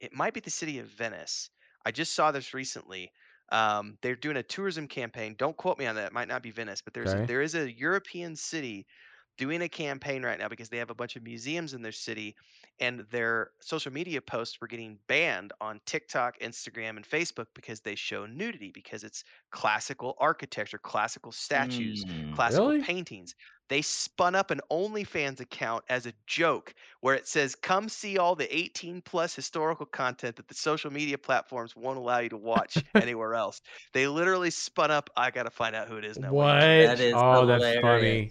it 0.00 0.12
might 0.12 0.34
be 0.34 0.40
the 0.40 0.50
city 0.50 0.78
of 0.78 0.86
Venice. 0.86 1.50
I 1.84 1.90
just 1.90 2.12
saw 2.14 2.30
this 2.30 2.54
recently. 2.54 3.10
Um, 3.50 3.98
they're 4.02 4.16
doing 4.16 4.36
a 4.36 4.42
tourism 4.42 4.86
campaign. 4.88 5.34
Don't 5.36 5.56
quote 5.56 5.78
me 5.78 5.86
on 5.86 5.96
that. 5.96 6.06
It 6.06 6.12
might 6.12 6.28
not 6.28 6.42
be 6.42 6.50
Venice, 6.50 6.80
but 6.80 6.94
there's 6.94 7.12
Okay. 7.12 7.26
there 7.26 7.42
is 7.42 7.54
a 7.56 7.70
European 7.70 8.36
city 8.36 8.86
doing 9.36 9.62
a 9.62 9.68
campaign 9.68 10.22
right 10.24 10.38
now 10.38 10.48
because 10.48 10.68
they 10.68 10.78
have 10.78 10.90
a 10.90 10.94
bunch 10.94 11.16
of 11.16 11.22
museums 11.22 11.74
in 11.74 11.82
their 11.82 11.92
city, 11.92 12.36
and 12.80 13.00
their 13.10 13.50
social 13.60 13.92
media 13.92 14.20
posts 14.20 14.60
were 14.60 14.66
getting 14.66 14.98
banned 15.08 15.52
on 15.60 15.80
TikTok, 15.86 16.38
Instagram, 16.40 16.96
and 16.96 17.08
Facebook 17.08 17.46
because 17.54 17.80
they 17.80 17.94
show 17.94 18.26
nudity 18.26 18.70
because 18.72 19.04
it's 19.04 19.24
classical 19.50 20.16
architecture, 20.18 20.78
classical 20.78 21.32
statues 21.32 22.04
Mm. 22.06 22.34
classical 22.34 22.72
Really? 22.72 22.82
paintings. 22.84 23.34
They 23.68 23.80
spun 23.82 24.34
up 24.34 24.50
an 24.50 24.60
OnlyFans 24.70 25.40
account 25.40 25.84
as 25.88 26.06
a 26.06 26.12
joke 26.26 26.74
where 27.00 27.14
it 27.14 27.26
says, 27.26 27.54
Come 27.54 27.88
see 27.88 28.18
all 28.18 28.34
the 28.36 28.54
18 28.54 29.00
plus 29.02 29.34
historical 29.34 29.86
content 29.86 30.36
that 30.36 30.48
the 30.48 30.54
social 30.54 30.90
media 30.90 31.16
platforms 31.18 31.74
won't 31.74 31.98
allow 31.98 32.18
you 32.18 32.28
to 32.30 32.36
watch 32.36 32.84
anywhere 33.00 33.34
else. 33.34 33.60
They 33.92 34.06
literally 34.06 34.50
spun 34.50 34.90
up, 34.90 35.10
I 35.16 35.30
got 35.30 35.44
to 35.44 35.50
find 35.50 35.74
out 35.74 35.88
who 35.88 35.96
it 35.96 36.04
is 36.04 36.20
now. 36.20 36.32
What? 36.32 36.60
That 36.82 37.00
is 37.00 37.14
oh, 37.14 37.46
that's 37.46 37.72
funny. 37.80 38.30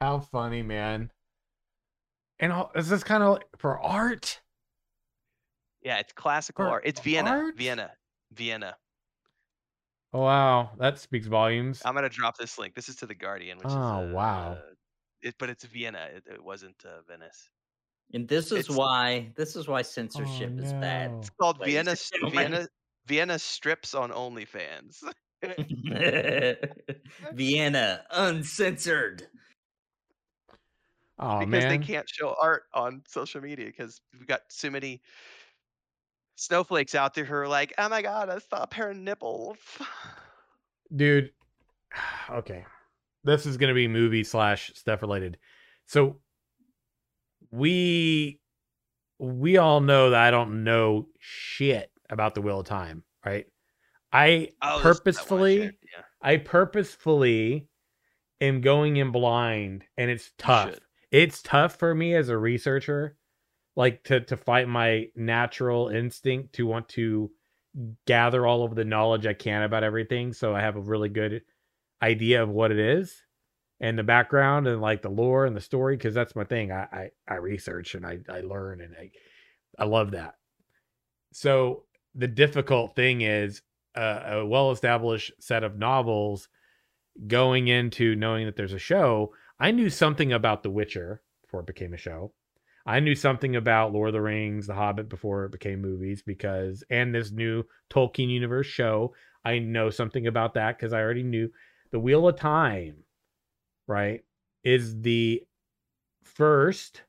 Hilarious. 0.00 0.24
How 0.24 0.28
funny, 0.30 0.62
man. 0.62 1.10
And 2.40 2.52
all, 2.52 2.70
is 2.74 2.88
this 2.88 3.02
kind 3.04 3.22
of 3.22 3.38
for 3.56 3.78
art? 3.80 4.40
Yeah, 5.82 5.98
it's 5.98 6.12
classical 6.12 6.64
For 6.64 6.70
art. 6.70 6.82
It's 6.86 7.00
Vienna. 7.00 7.30
art? 7.30 7.56
Vienna. 7.56 7.90
Vienna. 8.32 8.76
Oh, 10.12 10.20
wow. 10.22 10.70
That 10.78 10.98
speaks 10.98 11.26
volumes. 11.26 11.82
I'm 11.84 11.94
going 11.94 12.02
to 12.04 12.08
drop 12.08 12.36
this 12.38 12.58
link. 12.58 12.74
This 12.74 12.88
is 12.88 12.96
to 12.96 13.06
The 13.06 13.14
Guardian, 13.14 13.58
which 13.58 13.66
is. 13.68 13.74
Oh, 13.74 13.78
uh, 13.78 14.10
wow. 14.12 14.52
uh, 14.52 14.60
it, 15.22 15.34
but 15.38 15.50
it's 15.50 15.64
Vienna. 15.64 16.08
It, 16.14 16.24
it 16.32 16.42
wasn't 16.42 16.76
uh, 16.84 17.02
Venice. 17.08 17.50
And 18.14 18.26
this 18.26 18.46
is 18.46 18.60
It's- 18.60 18.70
why 18.76 19.30
this 19.36 19.54
is 19.54 19.68
why 19.68 19.82
censorship 19.82 20.52
Oh, 20.56 20.62
is 20.62 20.72
bad. 20.74 21.10
It's 21.18 21.28
called 21.30 21.58
Ladies 21.60 22.10
Vienna. 22.10 22.30
Vienna, 22.30 22.68
Vienna 23.06 23.38
strips 23.38 23.94
on 23.94 24.10
OnlyFans. 24.10 25.02
Vienna 27.34 28.02
uncensored. 28.10 29.26
Oh 31.18 31.40
because 31.40 31.64
man. 31.64 31.80
they 31.80 31.86
can't 31.86 32.08
show 32.08 32.36
art 32.40 32.64
on 32.74 33.02
social 33.06 33.40
media 33.40 33.66
because 33.66 34.00
we've 34.12 34.26
got 34.26 34.42
so 34.48 34.70
many 34.70 35.02
snowflakes 36.36 36.94
out 36.94 37.14
there 37.14 37.24
who 37.24 37.34
are 37.34 37.48
like, 37.48 37.74
"Oh 37.78 37.88
my 37.88 38.02
god, 38.02 38.28
I 38.28 38.38
saw 38.38 38.62
a 38.62 38.66
pair 38.66 38.90
of 38.90 38.96
nipples." 38.96 39.58
Dude, 40.94 41.32
okay. 42.30 42.64
This 43.24 43.46
is 43.46 43.56
gonna 43.56 43.74
be 43.74 43.88
movie 43.88 44.24
slash 44.24 44.72
stuff 44.74 45.02
related. 45.02 45.38
So 45.86 46.20
we 47.50 48.40
we 49.18 49.56
all 49.56 49.80
know 49.80 50.10
that 50.10 50.20
I 50.20 50.30
don't 50.30 50.62
know 50.64 51.08
shit 51.18 51.90
about 52.10 52.34
the 52.34 52.42
Wheel 52.42 52.60
of 52.60 52.66
Time, 52.66 53.02
right? 53.24 53.46
I 54.12 54.50
Oh, 54.62 54.78
this 54.82 54.96
is 54.96 55.00
that 55.00 55.30
one 55.30 55.40
purposefully 55.40 55.58
Yeah, 55.58 56.02
I 56.22 56.36
purposefully 56.36 57.68
am 58.40 58.60
going 58.60 58.96
in 58.96 59.10
blind 59.10 59.84
and 59.96 60.10
it's 60.10 60.30
tough. 60.38 60.78
It's 61.10 61.42
tough 61.42 61.76
for 61.76 61.94
me 61.94 62.14
as 62.14 62.28
a 62.28 62.38
researcher 62.38 63.16
like 63.76 64.02
to 64.04 64.20
to 64.20 64.36
fight 64.36 64.68
my 64.68 65.06
natural 65.14 65.88
instinct 65.88 66.54
to 66.54 66.66
want 66.66 66.88
to 66.90 67.30
gather 68.06 68.46
all 68.46 68.64
of 68.64 68.74
the 68.74 68.84
knowledge 68.84 69.26
I 69.26 69.34
can 69.34 69.62
about 69.62 69.84
everything 69.84 70.32
so 70.32 70.54
I 70.54 70.60
have 70.60 70.76
a 70.76 70.80
really 70.80 71.08
good 71.08 71.42
idea 72.02 72.42
of 72.42 72.48
what 72.48 72.72
it 72.72 72.78
is 72.78 73.22
and 73.80 73.98
the 73.98 74.02
background 74.02 74.66
and 74.66 74.80
like 74.80 75.02
the 75.02 75.08
lore 75.08 75.46
and 75.46 75.56
the 75.56 75.60
story 75.60 75.96
because 75.96 76.14
that's 76.14 76.36
my 76.36 76.44
thing. 76.44 76.72
I, 76.72 76.86
I 76.92 77.10
I 77.28 77.34
research 77.36 77.94
and 77.94 78.04
I 78.04 78.18
I 78.28 78.40
learn 78.40 78.80
and 78.80 78.94
I 78.96 79.10
I 79.78 79.84
love 79.84 80.12
that. 80.12 80.34
So 81.32 81.84
the 82.14 82.26
difficult 82.26 82.96
thing 82.96 83.20
is 83.20 83.62
uh, 83.94 84.22
a 84.26 84.46
well-established 84.46 85.32
set 85.40 85.62
of 85.62 85.78
novels 85.78 86.48
going 87.26 87.68
into 87.68 88.16
knowing 88.16 88.46
that 88.46 88.56
there's 88.56 88.72
a 88.72 88.78
show. 88.78 89.32
I 89.60 89.70
knew 89.70 89.90
something 89.90 90.32
about 90.32 90.62
The 90.62 90.70
Witcher 90.70 91.22
before 91.42 91.60
it 91.60 91.66
became 91.66 91.94
a 91.94 91.98
show. 91.98 92.32
I 92.86 93.00
knew 93.00 93.14
something 93.14 93.56
about 93.56 93.92
Lord 93.92 94.08
of 94.08 94.12
the 94.14 94.22
Rings, 94.22 94.66
The 94.66 94.74
Hobbit 94.74 95.08
before 95.08 95.44
it 95.44 95.52
became 95.52 95.82
movies 95.82 96.22
because 96.22 96.82
and 96.90 97.14
this 97.14 97.30
new 97.30 97.64
Tolkien 97.90 98.30
universe 98.30 98.66
show. 98.66 99.14
I 99.44 99.58
know 99.58 99.90
something 99.90 100.26
about 100.26 100.54
that 100.54 100.78
because 100.78 100.92
I 100.92 101.00
already 101.00 101.22
knew 101.22 101.50
the 101.90 101.98
Wheel 102.00 102.28
of 102.28 102.36
Time, 102.36 102.96
right, 103.86 104.24
is 104.64 105.00
the 105.00 105.42
first 106.24 107.02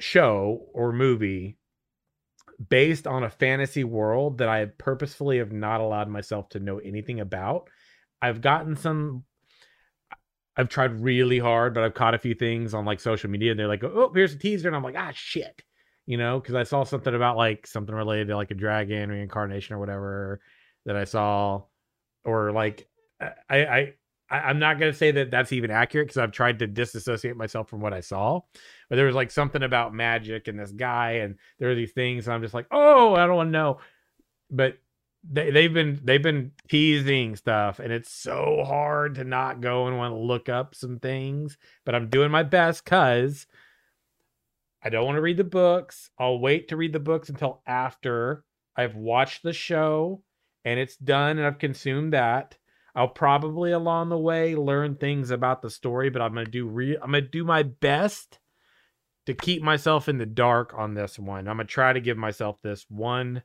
show 0.00 0.66
or 0.72 0.92
movie 0.92 1.56
based 2.68 3.06
on 3.06 3.24
a 3.24 3.30
fantasy 3.30 3.84
world 3.84 4.38
that 4.38 4.48
I 4.48 4.66
purposefully 4.66 5.38
have 5.38 5.52
not 5.52 5.80
allowed 5.80 6.08
myself 6.08 6.48
to 6.50 6.60
know 6.60 6.78
anything 6.78 7.20
about. 7.20 7.68
I've 8.20 8.40
gotten 8.40 8.76
some 8.76 9.24
I've 10.56 10.68
tried 10.68 11.00
really 11.00 11.38
hard, 11.38 11.74
but 11.74 11.82
I've 11.82 11.94
caught 11.94 12.14
a 12.14 12.18
few 12.18 12.34
things 12.34 12.74
on 12.74 12.84
like 12.84 13.00
social 13.00 13.30
media 13.30 13.50
and 13.50 13.58
they're 13.58 13.68
like, 13.68 13.84
"Oh, 13.84 14.12
here's 14.14 14.34
a 14.34 14.38
teaser." 14.38 14.68
And 14.68 14.76
I'm 14.76 14.82
like, 14.84 14.96
"Ah, 14.96 15.10
shit." 15.14 15.62
You 16.06 16.18
know, 16.18 16.40
cuz 16.40 16.54
I 16.54 16.64
saw 16.64 16.84
something 16.84 17.14
about 17.14 17.36
like 17.36 17.66
something 17.66 17.94
related 17.94 18.28
to 18.28 18.36
like 18.36 18.50
a 18.50 18.54
dragon 18.54 19.10
reincarnation 19.10 19.74
or 19.74 19.78
whatever 19.78 20.40
that 20.86 20.96
I 20.96 21.04
saw 21.04 21.62
or 22.24 22.52
like 22.52 22.88
I 23.20 23.32
I 23.50 23.94
I, 24.30 24.38
I'm 24.38 24.58
not 24.58 24.78
gonna 24.78 24.92
say 24.92 25.10
that 25.12 25.30
that's 25.30 25.52
even 25.52 25.70
accurate 25.70 26.08
because 26.08 26.18
I've 26.18 26.32
tried 26.32 26.58
to 26.60 26.66
disassociate 26.66 27.36
myself 27.36 27.68
from 27.68 27.80
what 27.80 27.92
I 27.92 28.00
saw, 28.00 28.40
but 28.88 28.96
there 28.96 29.06
was 29.06 29.14
like 29.14 29.30
something 29.30 29.62
about 29.62 29.94
magic 29.94 30.48
and 30.48 30.58
this 30.58 30.72
guy, 30.72 31.12
and 31.12 31.36
there 31.58 31.70
are 31.70 31.74
these 31.74 31.92
things. 31.92 32.26
And 32.26 32.34
I'm 32.34 32.42
just 32.42 32.54
like, 32.54 32.66
oh, 32.70 33.14
I 33.14 33.26
don't 33.26 33.36
want 33.36 33.48
to 33.48 33.52
know. 33.52 33.78
But 34.50 34.78
they 35.26 35.50
they've 35.50 35.72
been 35.72 36.00
they've 36.04 36.22
been 36.22 36.52
teasing 36.68 37.36
stuff, 37.36 37.78
and 37.78 37.92
it's 37.92 38.12
so 38.12 38.62
hard 38.66 39.14
to 39.16 39.24
not 39.24 39.60
go 39.60 39.86
and 39.86 39.96
want 39.96 40.12
to 40.12 40.18
look 40.18 40.48
up 40.48 40.74
some 40.74 40.98
things. 40.98 41.56
But 41.84 41.94
I'm 41.94 42.08
doing 42.08 42.30
my 42.30 42.42
best 42.42 42.84
because 42.84 43.46
I 44.82 44.90
don't 44.90 45.06
want 45.06 45.16
to 45.16 45.22
read 45.22 45.38
the 45.38 45.44
books. 45.44 46.10
I'll 46.18 46.38
wait 46.38 46.68
to 46.68 46.76
read 46.76 46.92
the 46.92 47.00
books 47.00 47.30
until 47.30 47.62
after 47.66 48.44
I've 48.76 48.96
watched 48.96 49.42
the 49.42 49.52
show 49.52 50.22
and 50.64 50.78
it's 50.78 50.96
done 50.96 51.38
and 51.38 51.46
I've 51.46 51.58
consumed 51.58 52.12
that. 52.12 52.58
I'll 52.94 53.08
probably 53.08 53.72
along 53.72 54.10
the 54.10 54.18
way 54.18 54.54
learn 54.54 54.96
things 54.96 55.30
about 55.30 55.62
the 55.62 55.70
story, 55.70 56.10
but 56.10 56.22
I'm 56.22 56.34
gonna 56.34 56.46
do 56.46 56.66
re- 56.66 56.96
I'm 56.96 57.12
gonna 57.12 57.22
do 57.22 57.44
my 57.44 57.62
best 57.62 58.38
to 59.26 59.34
keep 59.34 59.62
myself 59.62 60.08
in 60.08 60.18
the 60.18 60.26
dark 60.26 60.74
on 60.76 60.94
this 60.94 61.18
one. 61.18 61.48
I'm 61.48 61.56
gonna 61.56 61.64
try 61.64 61.92
to 61.92 62.00
give 62.00 62.18
myself 62.18 62.58
this 62.62 62.84
one 62.88 63.42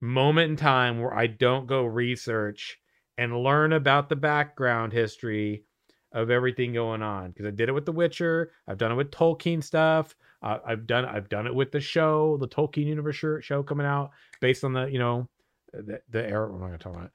moment 0.00 0.50
in 0.50 0.56
time 0.56 1.00
where 1.00 1.14
I 1.14 1.26
don't 1.26 1.66
go 1.66 1.84
research 1.84 2.78
and 3.18 3.42
learn 3.42 3.72
about 3.72 4.08
the 4.08 4.16
background 4.16 4.92
history 4.92 5.64
of 6.12 6.30
everything 6.30 6.72
going 6.72 7.02
on 7.02 7.30
because 7.30 7.46
I 7.46 7.50
did 7.50 7.68
it 7.68 7.72
with 7.72 7.84
The 7.84 7.92
Witcher. 7.92 8.52
I've 8.66 8.78
done 8.78 8.92
it 8.92 8.96
with 8.96 9.10
Tolkien 9.10 9.62
stuff. 9.62 10.14
Uh, 10.42 10.58
I've 10.66 10.86
done 10.86 11.04
I've 11.04 11.28
done 11.28 11.46
it 11.46 11.54
with 11.54 11.72
the 11.72 11.80
show, 11.80 12.36
the 12.38 12.48
Tolkien 12.48 12.86
universe 12.86 13.44
show 13.44 13.62
coming 13.62 13.86
out 13.86 14.10
based 14.40 14.64
on 14.64 14.72
the 14.72 14.86
you 14.86 14.98
know 14.98 15.28
the 15.72 16.00
the 16.08 16.26
era. 16.26 16.52
I'm 16.52 16.60
not 16.60 16.66
gonna 16.66 16.78
talk 16.78 16.94
about 16.94 17.06
it. 17.06 17.12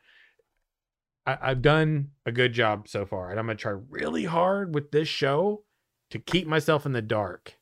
I, 1.26 1.38
I've 1.42 1.62
done 1.62 2.12
a 2.26 2.32
good 2.32 2.54
job 2.54 2.88
so 2.88 3.06
far, 3.06 3.32
and 3.32 3.40
I'm 3.40 3.46
gonna 3.46 3.58
try 3.58 3.74
really 3.90 4.26
hard 4.26 4.76
with 4.76 4.92
this 4.92 5.08
show 5.08 5.64
to 6.12 6.20
keep 6.20 6.48
myself 6.48 6.86
in 6.86 6.92
the 6.92 7.02
dark. 7.02 7.56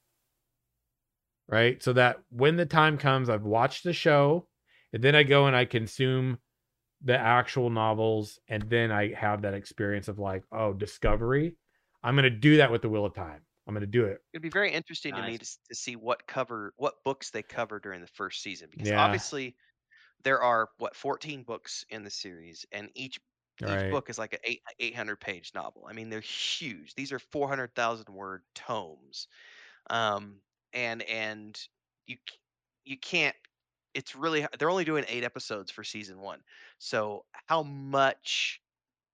Right, 1.47 1.81
so 1.81 1.93
that 1.93 2.19
when 2.29 2.57
the 2.57 2.65
time 2.65 2.97
comes, 2.97 3.27
I've 3.27 3.43
watched 3.43 3.83
the 3.83 3.93
show, 3.93 4.45
and 4.93 5.03
then 5.03 5.15
I 5.15 5.23
go 5.23 5.47
and 5.47 5.55
I 5.55 5.65
consume 5.65 6.39
the 7.01 7.17
actual 7.17 7.69
novels, 7.69 8.39
and 8.49 8.69
then 8.69 8.91
I 8.91 9.13
have 9.13 9.43
that 9.43 9.53
experience 9.55 10.07
of 10.09 10.19
like, 10.19 10.45
oh, 10.51 10.73
discovery. 10.73 11.57
I'm 12.03 12.15
gonna 12.15 12.29
do 12.31 12.57
that 12.57 12.71
with 12.71 12.81
the 12.83 12.89
Wheel 12.89 13.05
of 13.05 13.13
Time. 13.15 13.45
I'm 13.67 13.73
gonna 13.75 13.87
do 13.87 14.05
it. 14.05 14.21
It'd 14.33 14.43
be 14.43 14.49
very 14.49 14.71
interesting 14.71 15.15
to 15.15 15.23
me 15.23 15.37
to, 15.39 15.45
to 15.69 15.75
see 15.75 15.95
what 15.95 16.27
cover 16.27 16.73
what 16.77 17.03
books 17.03 17.31
they 17.31 17.41
cover 17.43 17.79
during 17.79 18.01
the 18.01 18.07
first 18.07 18.41
season 18.43 18.69
because 18.69 18.91
Yeah. 18.91 18.95
obviously 18.95 19.55
there 20.23 20.41
are 20.41 20.69
what 20.79 20.95
14 20.95 21.43
books 21.43 21.85
in 21.89 22.03
the 22.03 22.11
series 22.11 22.65
and 22.71 22.91
each 22.95 23.19
each 23.65 23.87
Right. 23.87 23.89
book 23.89 24.09
is 24.09 24.19
like 24.19 24.33
an 24.33 24.39
eight, 24.45 24.61
800 24.79 25.17
page 25.21 25.53
novel. 25.55 25.87
I 25.89 25.93
mean, 25.93 26.09
they're 26.09 26.21
huge. 26.21 26.95
These 26.95 27.11
are 27.13 27.19
400,000 27.19 28.09
word 28.13 28.43
tomes. 28.55 29.27
Um, 29.89 30.41
and 30.73 31.03
and 31.03 31.59
you 32.07 32.17
you 32.85 32.97
can't 32.99 33.35
it's 33.93 34.15
really 34.15 34.45
they're 34.57 34.69
only 34.69 34.85
doing 34.85 35.05
8 35.07 35.23
episodes 35.23 35.71
for 35.71 35.83
season 35.83 36.19
1. 36.19 36.41
So 36.79 37.25
how 37.47 37.63
much 37.63 38.61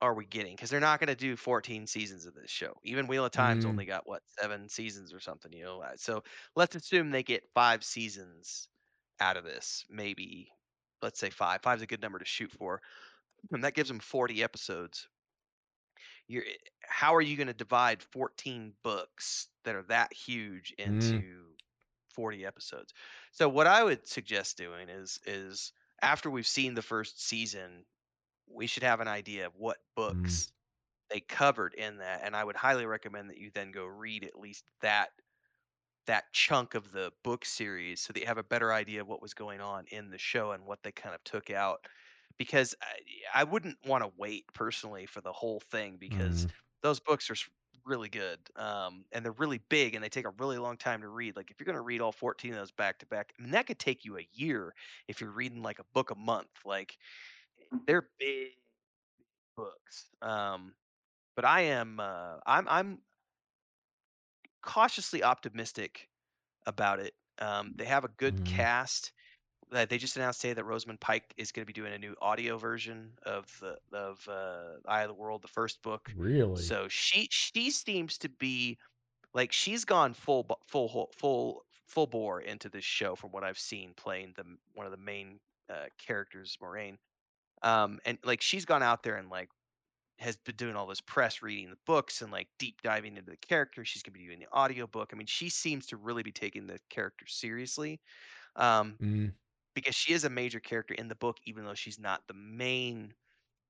are 0.02 0.14
we 0.14 0.26
getting? 0.26 0.56
Because 0.56 0.70
they're 0.70 0.80
not 0.80 1.00
going 1.00 1.08
to 1.10 1.16
do 1.16 1.38
14 1.38 1.88
seasons 1.88 2.26
of 2.26 2.36
this 2.36 2.52
show. 2.52 2.76
Even 2.84 3.08
Wheel 3.08 3.26
of 3.26 3.32
Time's 3.32 3.66
Mm. 3.66 3.66
only 3.66 3.86
got 3.86 4.08
what 4.08 4.24
seven 4.40 4.70
seasons 4.70 5.14
or 5.14 5.20
something, 5.20 5.54
you 5.54 5.64
know. 5.64 5.82
uh, 5.82 5.98
So 5.98 6.24
let's 6.56 6.76
assume 6.76 7.12
they 7.12 7.24
get 7.24 7.50
five 7.54 7.84
seasons 7.84 8.70
out 9.20 9.38
of 9.38 9.44
this. 9.46 9.86
Maybe 9.90 10.52
let's 11.02 11.20
say 11.20 11.30
five. 11.30 11.62
Five's 11.64 11.82
a 11.84 11.88
good 11.88 12.02
number 12.02 12.20
to 12.20 12.26
shoot 12.26 12.52
for, 12.52 12.82
and 13.52 13.64
that 13.64 13.76
gives 13.76 13.90
them 13.90 14.00
40 14.00 14.44
episodes. 14.44 15.08
You're 16.28 16.46
eh, 16.46 16.56
how 16.84 17.16
are 17.16 17.22
you 17.22 17.36
going 17.38 17.48
to 17.48 17.54
divide 17.54 18.02
14 18.04 18.76
books 18.84 19.50
that 19.64 19.76
are 19.76 19.84
that 19.84 20.14
huge 20.14 20.72
Mm. 20.86 21.26
into 21.28 21.55
40 22.16 22.46
episodes? 22.46 22.94
So 23.32 23.50
what 23.50 23.68
I 23.68 23.84
would 23.84 24.08
suggest 24.08 24.58
doing 24.58 24.90
is 24.90 25.20
is 25.26 25.74
after 26.02 26.30
we've 26.32 26.48
seen 26.48 26.76
the 26.76 26.82
first 26.82 27.22
season, 27.24 27.86
we 28.48 28.68
should 28.68 28.84
have 28.84 29.00
an 29.02 29.08
idea 29.08 29.48
of 29.48 29.56
what 29.56 29.78
Mm. 30.10 30.42
books 30.42 30.52
they 31.10 31.22
covered 31.22 31.74
in 31.76 31.98
that 31.98 32.22
and 32.24 32.36
i 32.36 32.44
would 32.44 32.56
highly 32.56 32.86
recommend 32.86 33.30
that 33.30 33.38
you 33.38 33.52
then 33.52 33.72
go 33.72 33.86
read 33.86 34.26
at 34.26 34.40
least 34.40 34.66
that 34.82 35.12
that 36.08 36.26
chunk 36.34 36.76
of 36.76 36.92
the 36.92 37.12
book 37.24 37.44
series 37.46 38.00
so 38.02 38.14
that 38.14 38.20
you 38.20 38.28
have 38.28 38.38
a 38.38 38.44
better 38.44 38.72
idea 38.72 39.02
of 39.02 39.08
what 39.08 39.22
was 39.22 39.34
going 39.34 39.60
on 39.60 39.86
in 39.88 40.10
the 40.10 40.18
show 40.18 40.52
and 40.52 40.66
what 40.66 40.84
they 40.84 40.92
kind 40.92 41.16
of 41.16 41.24
took 41.24 41.50
out 41.50 41.80
because 42.38 42.76
i, 42.82 43.42
I 43.42 43.44
wouldn't 43.44 43.78
want 43.86 44.04
to 44.04 44.12
wait 44.18 44.46
personally 44.54 45.06
for 45.08 45.22
the 45.22 45.34
whole 45.34 45.60
thing 45.60 45.98
because 45.98 46.46
Mm. 46.46 46.54
those 46.84 47.00
books 47.00 47.30
are 47.32 47.36
really 47.86 48.10
good 48.10 48.40
um, 48.56 49.06
and 49.12 49.24
they're 49.24 49.32
really 49.34 49.60
big 49.70 49.96
and 49.96 50.04
they 50.04 50.10
take 50.10 50.26
a 50.26 50.32
really 50.32 50.58
long 50.58 50.78
time 50.78 51.02
to 51.02 51.08
read 51.10 51.36
like 51.36 51.52
if 51.52 51.60
you're 51.60 51.66
going 51.66 51.76
to 51.76 51.82
read 51.82 52.02
all 52.02 52.12
14 52.12 52.52
of 52.54 52.58
those 52.60 52.72
back 52.72 53.00
to 53.00 53.06
back 53.06 53.34
I 53.40 53.44
mean, 53.44 53.52
that 53.52 53.68
could 53.68 53.80
take 53.80 54.06
you 54.06 54.18
a 54.18 54.28
year 54.34 54.74
if 55.08 55.22
you're 55.22 55.32
reading 55.32 55.62
like 55.62 55.80
a 55.80 55.86
book 55.94 56.12
a 56.12 56.16
month 56.16 56.50
like 56.66 56.98
they're 57.88 58.10
big 58.20 58.54
books 59.56 60.10
um, 60.22 60.76
but 61.36 61.46
I 61.46 61.62
am 61.64 62.00
uh, 62.00 62.40
I'm 62.46 62.68
I'm 62.70 63.02
cautiously 64.62 65.24
optimistic 65.24 66.10
about 66.66 67.00
it. 67.00 67.16
Um, 67.40 67.76
they 67.78 67.86
have 67.86 68.06
a 68.06 68.10
good 68.10 68.44
Mm. 68.44 68.46
cast. 68.46 69.14
Uh, 69.72 69.86
They 69.86 69.98
just 69.98 70.16
announced 70.16 70.42
today 70.42 70.54
that 70.54 70.64
Rosamund 70.64 71.00
Pike 71.00 71.34
is 71.38 71.52
going 71.52 71.64
to 71.64 71.68
be 71.68 71.74
doing 71.74 71.94
a 71.94 71.98
new 71.98 72.16
audio 72.22 72.58
version 72.58 73.12
of 73.24 73.46
the 73.60 73.78
of 73.98 74.28
uh, 74.28 74.78
Eye 74.88 75.02
of 75.02 75.08
the 75.10 75.14
World, 75.14 75.42
the 75.42 75.48
first 75.48 75.82
book. 75.82 76.12
Really? 76.16 76.62
So 76.62 76.88
she 76.88 77.28
she 77.32 77.72
seems 77.72 78.18
to 78.20 78.30
be 78.30 78.78
like 79.34 79.52
she's 79.52 79.86
gone 79.86 80.14
full 80.14 80.46
full 80.68 81.10
full 81.14 81.66
full 81.88 82.08
bore 82.08 82.42
into 82.42 82.70
this 82.70 82.84
show 82.86 83.16
from 83.16 83.32
what 83.32 83.44
I've 83.44 83.60
seen 83.60 83.94
playing 83.96 84.34
the 84.36 84.46
one 84.74 84.86
of 84.86 84.92
the 84.92 84.98
main 84.98 85.40
uh, 85.70 85.86
characters, 85.98 86.58
Moiraine. 86.62 86.98
Um, 87.64 88.00
and 88.06 88.18
like 88.24 88.42
she's 88.42 88.66
gone 88.66 88.84
out 88.84 89.02
there 89.04 89.16
and 89.16 89.30
like 89.30 89.50
has 90.20 90.38
been 90.38 90.56
doing 90.56 90.76
all 90.76 90.88
this 90.88 91.02
press 91.02 91.42
reading 91.42 91.70
the 91.70 91.78
books 91.86 92.22
and 92.22 92.32
like 92.32 92.48
deep 92.60 92.82
diving 92.82 93.18
into 93.18 93.32
the 93.32 93.38
character. 93.38 93.84
She's 93.84 94.04
gonna 94.04 94.18
be 94.18 94.26
doing 94.26 94.40
the 94.40 94.52
audiobook. 94.56 95.10
I 95.12 95.18
mean, 95.18 95.28
she 95.28 95.50
seems 95.50 95.88
to 95.88 95.98
really 95.98 96.24
be 96.24 96.32
taking 96.32 96.68
the 96.68 96.80
character 96.90 97.26
seriously. 97.28 98.00
Um, 98.56 98.96
Mm, 99.02 99.34
because 99.76 99.96
she 99.96 100.14
is 100.14 100.26
a 100.26 100.30
major 100.32 100.60
character 100.62 100.96
in 100.96 101.10
the 101.10 101.16
book, 101.16 101.38
even 101.46 101.66
though 101.66 101.76
she's 101.76 102.00
not 102.00 102.28
the 102.28 102.34
main. 102.36 103.16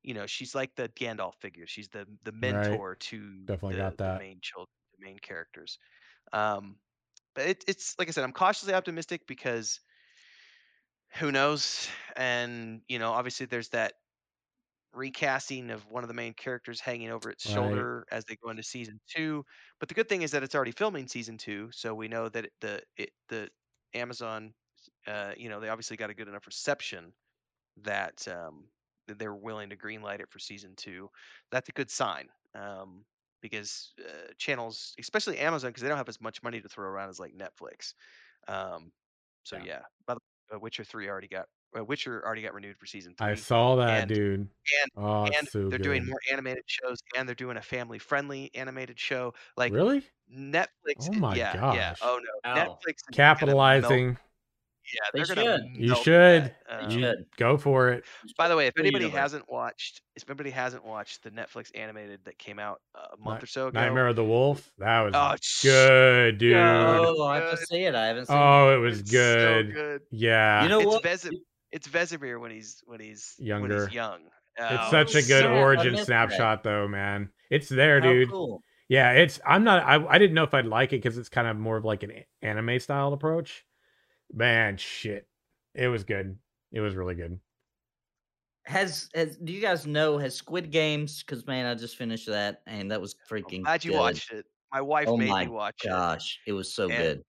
You 0.03 0.13
know, 0.15 0.27
she's 0.27 0.55
like 0.55 0.75
the 0.75 0.89
Gandalf 0.89 1.35
figure. 1.41 1.67
She's 1.67 1.89
the 1.89 2.07
the 2.23 2.31
right. 2.41 2.83
mentor 2.83 2.95
to 2.95 3.47
Definitely 3.47 3.75
the 3.75 3.77
got 3.77 3.97
the 3.99 3.99
that. 3.99 4.25
main 4.25 4.39
children, 4.41 4.67
the 4.99 5.05
main 5.05 5.19
characters. 5.19 5.79
Um, 6.33 6.79
but 7.35 7.47
it, 7.47 7.65
it's 7.67 7.95
like 7.99 8.07
I 8.09 8.11
said, 8.11 8.23
I'm 8.25 8.33
cautiously 8.33 8.73
optimistic 8.75 9.27
because 9.27 9.81
who 11.15 11.31
knows? 11.31 11.87
And 12.15 12.81
you 12.87 12.99
know, 12.99 13.11
obviously, 13.11 13.45
there's 13.45 13.69
that 13.69 13.93
recasting 14.93 15.71
of 15.71 15.87
one 15.87 16.03
of 16.03 16.07
the 16.07 16.13
main 16.13 16.33
characters 16.33 16.79
hanging 16.79 17.09
over 17.11 17.29
its 17.29 17.43
Right. 17.45 17.87
shoulder 17.87 18.05
as 18.11 18.23
they 18.25 18.37
go 18.37 18.49
into 18.49 18.63
season 18.63 18.99
two. 19.09 19.43
But 19.79 19.89
the 19.89 19.95
good 19.95 20.07
thing 20.09 20.21
is 20.21 20.31
that 20.31 20.43
it's 20.43 20.55
already 20.55 20.71
filming 20.71 21.07
season 21.07 21.37
two, 21.37 21.69
so 21.71 21.93
we 21.93 22.07
know 22.07 22.29
that 22.29 22.45
it, 22.45 22.53
the 22.61 22.83
it, 22.97 23.09
the 23.29 23.49
Amazon, 23.93 24.53
uh, 25.07 25.33
you 25.37 25.49
know, 25.49 25.59
they 25.59 25.69
obviously 25.69 25.97
got 25.97 26.09
a 26.09 26.13
good 26.13 26.27
enough 26.27 26.47
reception 26.47 27.13
that 27.83 28.27
um, 28.27 28.65
that 29.07 29.19
they're 29.19 29.35
willing 29.35 29.69
to 29.69 29.77
greenlight 29.77 30.19
it 30.19 30.29
for 30.31 30.39
season 30.39 30.73
two. 30.75 31.09
That's 31.51 31.69
a 31.69 31.73
good 31.73 31.91
sign. 31.91 32.29
Um, 32.53 33.05
because 33.41 33.93
uh, 33.99 34.31
channels, 34.39 34.95
especially 34.99 35.37
Amazon, 35.37 35.69
because 35.69 35.83
they 35.83 35.89
don't 35.89 35.97
have 35.97 36.09
as 36.09 36.19
much 36.21 36.41
money 36.41 36.61
to 36.61 36.69
throw 36.69 36.87
around 36.87 37.09
as 37.09 37.19
like 37.19 37.33
Netflix. 37.35 37.93
Um, 38.47 38.91
so 39.43 39.57
Yeah. 39.57 39.63
yeah, 39.65 39.81
by 40.07 40.15
the 40.15 40.55
uh, 40.55 40.59
Witcher 40.59 40.83
three 40.83 41.07
already 41.09 41.27
got 41.27 41.47
uh, 41.77 41.83
Witcher 41.83 42.25
already 42.25 42.41
got 42.41 42.53
renewed 42.53 42.77
for 42.77 42.85
season 42.85 43.13
I 43.19 43.35
saw 43.35 43.75
that, 43.75 44.01
and 44.03 44.09
dude. 44.09 44.39
and 44.39 44.91
Oh, 44.95 45.25
and 45.25 45.47
so 45.47 45.69
they're 45.69 45.77
doing 45.77 46.05
more 46.07 46.19
animated 46.31 46.63
shows, 46.65 46.97
and 47.15 47.27
they're 47.27 47.35
doing 47.35 47.57
a 47.57 47.61
family 47.61 47.99
friendly 47.99 48.49
animated 48.55 48.99
show. 48.99 49.33
Like 49.57 49.73
Really? 49.73 50.03
Netflix, 50.31 50.67
Oh 51.01 51.13
my 51.13 51.35
yeah, 51.35 51.53
yeah. 51.53 51.89
gosh. 51.89 51.99
Oh 52.01 52.19
no, 52.43 52.51
Oh. 52.51 52.55
Netflix. 52.55 52.95
Capitalizing. 53.11 54.17
Yeah, 54.93 54.99
They 55.13 55.23
they're 55.23 55.35
gonna 55.35 55.57
should. 55.57 55.81
You 55.81 55.95
should. 56.03 56.55
Um, 56.69 56.89
You 56.91 56.99
should. 57.01 57.25
go 57.37 57.57
for 57.57 57.89
it. 57.89 58.03
by 58.37 58.47
the 58.47 58.55
way, 58.55 58.67
if 58.67 58.73
anybody 58.77 59.05
universe. 59.05 59.19
hasn't 59.21 59.51
watched, 59.51 60.01
if 60.15 60.23
anybody 60.29 60.51
hasn't 60.51 60.85
watched 60.85 61.23
the 61.23 61.31
Netflix 61.31 61.71
animated 61.75 62.19
that 62.25 62.37
came 62.37 62.59
out 62.59 62.81
a 62.95 63.17
month 63.17 63.41
Ni- 63.41 63.43
or 63.43 63.47
so 63.47 63.67
ago, 63.67 63.79
Nightmare 63.79 64.07
of 64.07 64.15
the 64.15 64.23
Wolf. 64.23 64.71
That 64.77 65.01
was 65.01 65.13
oh, 65.15 65.35
good, 65.63 66.37
dude. 66.37 66.55
Oh, 66.55 67.23
I 67.25 67.37
have 67.37 67.51
to 67.59 67.65
see 67.65 67.83
it. 67.83 67.95
I 67.95 68.05
haven't 68.07 68.27
seen 68.27 68.35
it. 68.37 68.39
Oh, 68.39 68.75
it 68.75 68.77
was 68.79 68.99
It's 68.99 69.11
good. 69.11 69.67
so 69.67 69.73
good. 69.73 70.01
Yeah. 70.11 70.63
You 70.63 70.69
know 70.69 70.79
it's 70.81 70.87
what? 70.87 71.03
Ves- 71.03 71.29
it's 71.71 71.87
Vesemir 71.87 72.39
when 72.39 72.51
he's 72.51 72.81
when 72.85 72.99
he's 72.99 73.33
when 73.39 73.47
Younger. 73.47 73.85
he's 73.87 73.95
young. 73.95 74.19
It's 74.57 74.83
Oh, 74.87 74.91
such 74.91 75.11
a 75.15 75.21
good 75.27 75.43
so 75.43 75.53
origin 75.55 75.93
missed 75.93 76.07
that. 76.07 76.29
snapshot, 76.29 76.63
though, 76.63 76.87
man. 76.87 77.29
It's 77.49 77.67
there, 77.67 77.99
How 77.99 78.07
dude. 78.07 78.29
cool. 78.31 78.61
Yeah, 78.87 79.11
it's. 79.13 79.39
I'm 79.45 79.63
not. 79.63 79.83
I. 79.83 80.05
I 80.07 80.17
didn't 80.19 80.35
know 80.35 80.43
if 80.43 80.53
I'd 80.53 80.67
like 80.67 80.93
it 80.93 80.97
because 81.01 81.17
it's 81.17 81.27
kind 81.27 81.47
of 81.47 81.57
more 81.57 81.75
of 81.75 81.83
like 81.83 82.03
an 82.03 82.11
anime 82.41 82.79
style 82.79 83.11
approach. 83.13 83.65
Man, 84.33 84.77
shit, 84.77 85.29
it 85.73 85.87
was 85.87 86.03
good. 86.03 86.39
It 86.71 86.79
was 86.81 86.95
really 86.95 87.15
good. 87.15 87.39
Has 88.65 89.09
has 89.13 89.37
do 89.37 89.53
you 89.53 89.61
guys 89.61 89.85
know 89.85 90.17
has 90.17 90.35
Squid 90.35 90.71
Games? 90.71 91.21
Because 91.23 91.45
man, 91.45 91.65
I 91.67 91.75
just 91.75 91.95
finished 91.97 92.25
that 92.27 92.63
and 92.65 92.89
that 92.91 92.99
was 93.01 93.15
I'm 93.43 93.51
freaking. 93.53 93.61
glad 93.63 93.85
you 93.85 93.93
good. 93.93 93.93
watched 93.93 94.31
it. 94.31 94.45
My 94.71 94.81
wife 94.81 95.07
Oh 95.07 95.17
made 95.17 95.29
my 95.29 95.45
me 95.45 95.47
watch 95.47 95.85
it. 95.85 95.89
gosh, 95.89 96.39
it 96.47 96.53
was 96.53 96.73
so 96.73 96.89
And 96.89 96.91
good. 96.91 97.23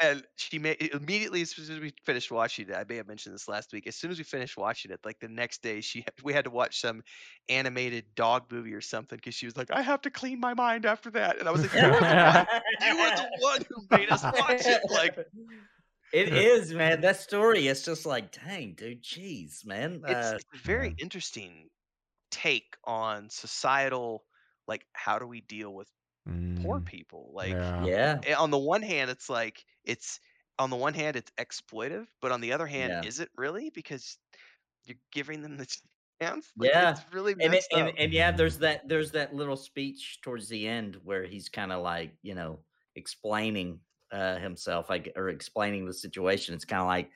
and 0.00 0.26
she 0.36 0.58
made 0.58 0.82
immediately 0.94 1.42
as 1.42 1.52
soon 1.52 1.72
as 1.74 1.80
we 1.80 1.92
finished 2.06 2.30
watching 2.32 2.68
it. 2.70 2.74
I 2.74 2.84
may 2.88 2.96
have 2.96 3.08
mentioned 3.08 3.34
this 3.34 3.48
last 3.48 3.72
week. 3.72 3.86
As 3.86 3.96
soon 3.96 4.10
as 4.10 4.18
we 4.18 4.24
finished 4.24 4.56
watching 4.58 4.90
it, 4.92 5.00
like 5.04 5.20
the 5.20 5.28
next 5.28 5.62
day, 5.62 5.80
she 5.82 6.04
we 6.24 6.32
had 6.34 6.44
to 6.46 6.50
watch 6.50 6.80
some 6.80 7.02
animated 7.48 8.14
dog 8.16 8.50
movie 8.52 8.74
or 8.74 8.80
something 8.82 9.16
because 9.18 9.34
she 9.34 9.46
was 9.46 9.56
like, 9.56 9.70
"I 9.72 9.82
have 9.82 10.02
to 10.02 10.10
clean 10.10 10.40
my 10.40 10.54
mind 10.54 10.86
after 10.86 11.10
that," 11.12 11.38
and 11.38 11.48
I 11.48 11.52
was 11.52 11.62
like, 11.62 11.74
"You 11.74 11.90
were 11.90 12.02
the 12.02 12.16
one. 12.16 12.46
You 12.80 12.98
were 12.98 13.10
the 13.12 13.28
one 13.38 13.62
who 13.68 13.86
made 13.90 14.10
us 14.10 14.26
watch 14.32 14.66
it." 14.66 14.82
Like 14.90 15.16
it 16.12 16.28
is, 16.34 16.72
man. 16.74 17.00
That 17.00 17.16
story, 17.16 17.66
it's 17.68 17.84
just 17.84 18.06
like, 18.06 18.32
dang, 18.32 18.74
dude, 18.74 19.02
jeez, 19.02 19.64
man. 19.64 20.02
it's, 20.06 20.32
Uh, 20.34 20.38
it's 20.38 20.44
a 20.54 20.58
very 20.58 20.88
Yeah. 20.88 20.96
interesting 20.98 21.70
take 22.30 22.76
on 22.84 23.30
societal, 23.30 24.26
like 24.68 24.86
how 24.94 25.18
do 25.20 25.26
we 25.26 25.40
deal 25.42 25.74
with 25.74 25.90
poor 26.56 26.80
Mm, 26.80 26.82
people? 26.82 27.32
Like 27.34 27.64
yeah. 27.78 27.78
yeah, 27.78 28.24
eh, 28.24 28.34
on 28.34 28.50
the 28.52 28.58
one 28.58 28.82
hand, 28.82 29.10
it's 29.10 29.30
like 29.30 29.64
it's 29.84 30.20
on 30.58 30.70
the 30.70 30.76
one 30.76 30.94
hand 30.94 31.16
it's 31.16 31.32
exploitive, 31.38 32.08
but 32.22 32.32
on 32.32 32.40
the 32.42 32.52
other 32.54 32.66
hand, 32.68 32.96
yeah, 32.96 33.02
is 33.02 33.20
it 33.20 33.30
really? 33.36 33.70
Because 33.70 34.18
you're 34.84 34.98
giving 35.12 35.42
them 35.42 35.56
the 35.58 35.66
chance. 36.22 36.52
Like 36.58 36.72
yeah. 36.72 36.94
it's 36.94 37.06
really 37.12 37.34
And 37.40 37.54
it, 37.54 37.64
messed 37.64 37.72
and 37.72 37.88
and 37.98 38.12
yeah, 38.12 38.30
there's 38.30 38.58
that 38.58 38.88
there's 38.88 39.10
that 39.12 39.34
little 39.34 39.56
speech 39.56 40.20
towards 40.22 40.48
the 40.48 40.68
end 40.68 40.96
where 41.02 41.24
he's 41.24 41.48
kind 41.48 41.72
of 41.72 41.82
like 41.82 42.14
you 42.22 42.34
know 42.34 42.60
explaining 42.94 43.80
uh 44.12 44.36
himself, 44.38 44.90
like 44.90 45.12
or 45.16 45.28
explaining 45.28 45.86
the 45.86 45.94
situation. 45.94 46.54
It's 46.54 46.64
kind 46.64 46.82
of 46.82 46.88
like, 46.88 47.10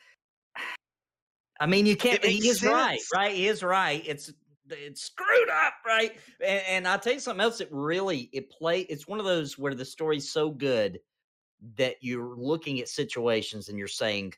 I 1.60 1.66
mean, 1.66 1.86
you 1.86 1.96
can't. 1.96 2.24
He 2.24 2.48
is 2.48 2.62
right, 2.62 2.98
sense. 2.98 3.10
right? 3.14 3.34
He 3.34 3.46
is 3.46 3.62
right. 3.62 4.02
It's 4.06 4.32
it's 4.70 5.02
screwed 5.02 5.48
up, 5.48 5.74
right? 5.86 6.12
And, 6.44 6.62
and 6.68 6.88
I'll 6.88 6.98
tell 6.98 7.12
you 7.12 7.20
something 7.20 7.42
else. 7.42 7.60
It 7.60 7.68
really 7.70 8.28
it 8.32 8.50
play. 8.50 8.80
It's 8.80 9.06
one 9.06 9.18
of 9.18 9.24
those 9.24 9.58
where 9.58 9.74
the 9.74 9.84
story's 9.84 10.30
so 10.30 10.50
good 10.50 10.98
that 11.76 11.96
you're 12.00 12.36
looking 12.36 12.80
at 12.80 12.88
situations 12.88 13.68
and 13.68 13.78
you're 13.78 13.88
saying, 13.88 14.34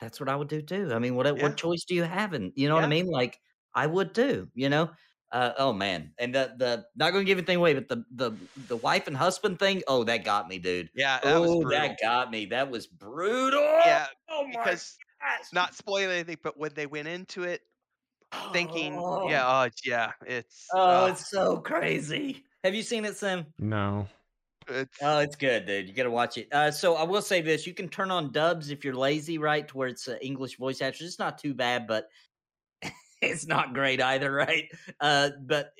"That's 0.00 0.20
what 0.20 0.28
I 0.28 0.36
would 0.36 0.48
do 0.48 0.62
too." 0.62 0.90
I 0.92 0.98
mean, 0.98 1.14
what 1.14 1.26
Yeah, 1.26 1.42
what 1.42 1.56
choice 1.56 1.84
do 1.84 1.94
you 1.94 2.04
have? 2.04 2.32
And 2.32 2.52
you 2.54 2.68
know 2.68 2.74
what 2.74 2.84
I 2.84 2.88
mean? 2.88 3.06
Like 3.06 3.40
I 3.74 3.86
would 3.86 4.14
too. 4.14 4.48
You 4.54 4.68
know. 4.68 4.90
Uh, 5.30 5.52
oh 5.58 5.72
man, 5.74 6.14
and 6.18 6.34
the 6.34 6.54
the 6.56 6.86
not 6.96 7.12
gonna 7.12 7.24
give 7.24 7.36
anything 7.38 7.56
away, 7.58 7.74
but 7.74 7.86
the 7.88 8.02
the 8.12 8.32
the 8.68 8.76
wife 8.78 9.06
and 9.06 9.16
husband 9.16 9.58
thing. 9.58 9.82
Oh, 9.86 10.02
that 10.04 10.24
got 10.24 10.48
me, 10.48 10.58
dude. 10.58 10.90
Yeah, 10.94 11.20
that 11.22 11.38
was 11.40 11.50
Oh, 11.50 11.60
brutal. 11.60 11.70
that 11.80 11.98
got 12.00 12.30
me. 12.30 12.46
That 12.46 12.70
was 12.70 12.86
brutal. 12.86 13.60
Yeah, 13.60 14.06
Oh 14.30 14.44
my 14.46 14.50
because 14.52 14.96
gosh. 15.20 15.52
not 15.52 15.74
spoiling 15.74 16.10
anything, 16.14 16.38
but 16.42 16.56
when 16.58 16.72
they 16.74 16.86
went 16.86 17.08
into 17.08 17.42
it 17.44 17.60
thinking, 18.52 18.94
yeah, 18.94 19.00
Oh, 19.00 19.60
oh 19.60 19.62
it's- 19.66 19.86
yeah, 19.86 20.12
it's 20.26 20.66
oh, 20.74 21.04
uh, 21.04 21.08
it's 21.08 21.28
so 21.30 21.58
crazy. 21.58 22.44
Have 22.64 22.74
you 22.74 22.82
seen 22.82 23.04
it, 23.04 23.16
Sim? 23.16 23.46
No. 23.58 24.08
it's 24.68 24.98
Oh, 25.02 25.18
it's 25.20 25.36
good, 25.36 25.66
dude. 25.66 25.88
You 25.88 25.94
got 25.94 26.04
to 26.04 26.10
watch 26.10 26.36
it. 26.38 26.48
Uh, 26.52 26.70
so 26.70 26.94
I 26.96 27.02
will 27.04 27.22
say 27.22 27.40
this: 27.40 27.66
you 27.66 27.74
can 27.74 27.88
turn 27.88 28.10
on 28.10 28.32
dubs 28.32 28.70
if 28.70 28.84
you're 28.84 28.94
lazy, 28.96 29.38
right? 29.38 29.66
To 29.68 29.76
where 29.76 29.88
it's 29.88 30.08
uh, 30.08 30.18
English 30.20 30.56
voice 30.58 30.82
actors. 30.82 31.06
It's 31.06 31.18
not 31.18 31.38
too 31.38 31.54
bad, 31.54 31.86
but 31.86 32.08
it's 33.20 33.46
not 33.46 33.74
great 33.74 34.00
either, 34.00 34.32
right? 34.32 34.70
Uh, 35.00 35.30
but 35.40 35.72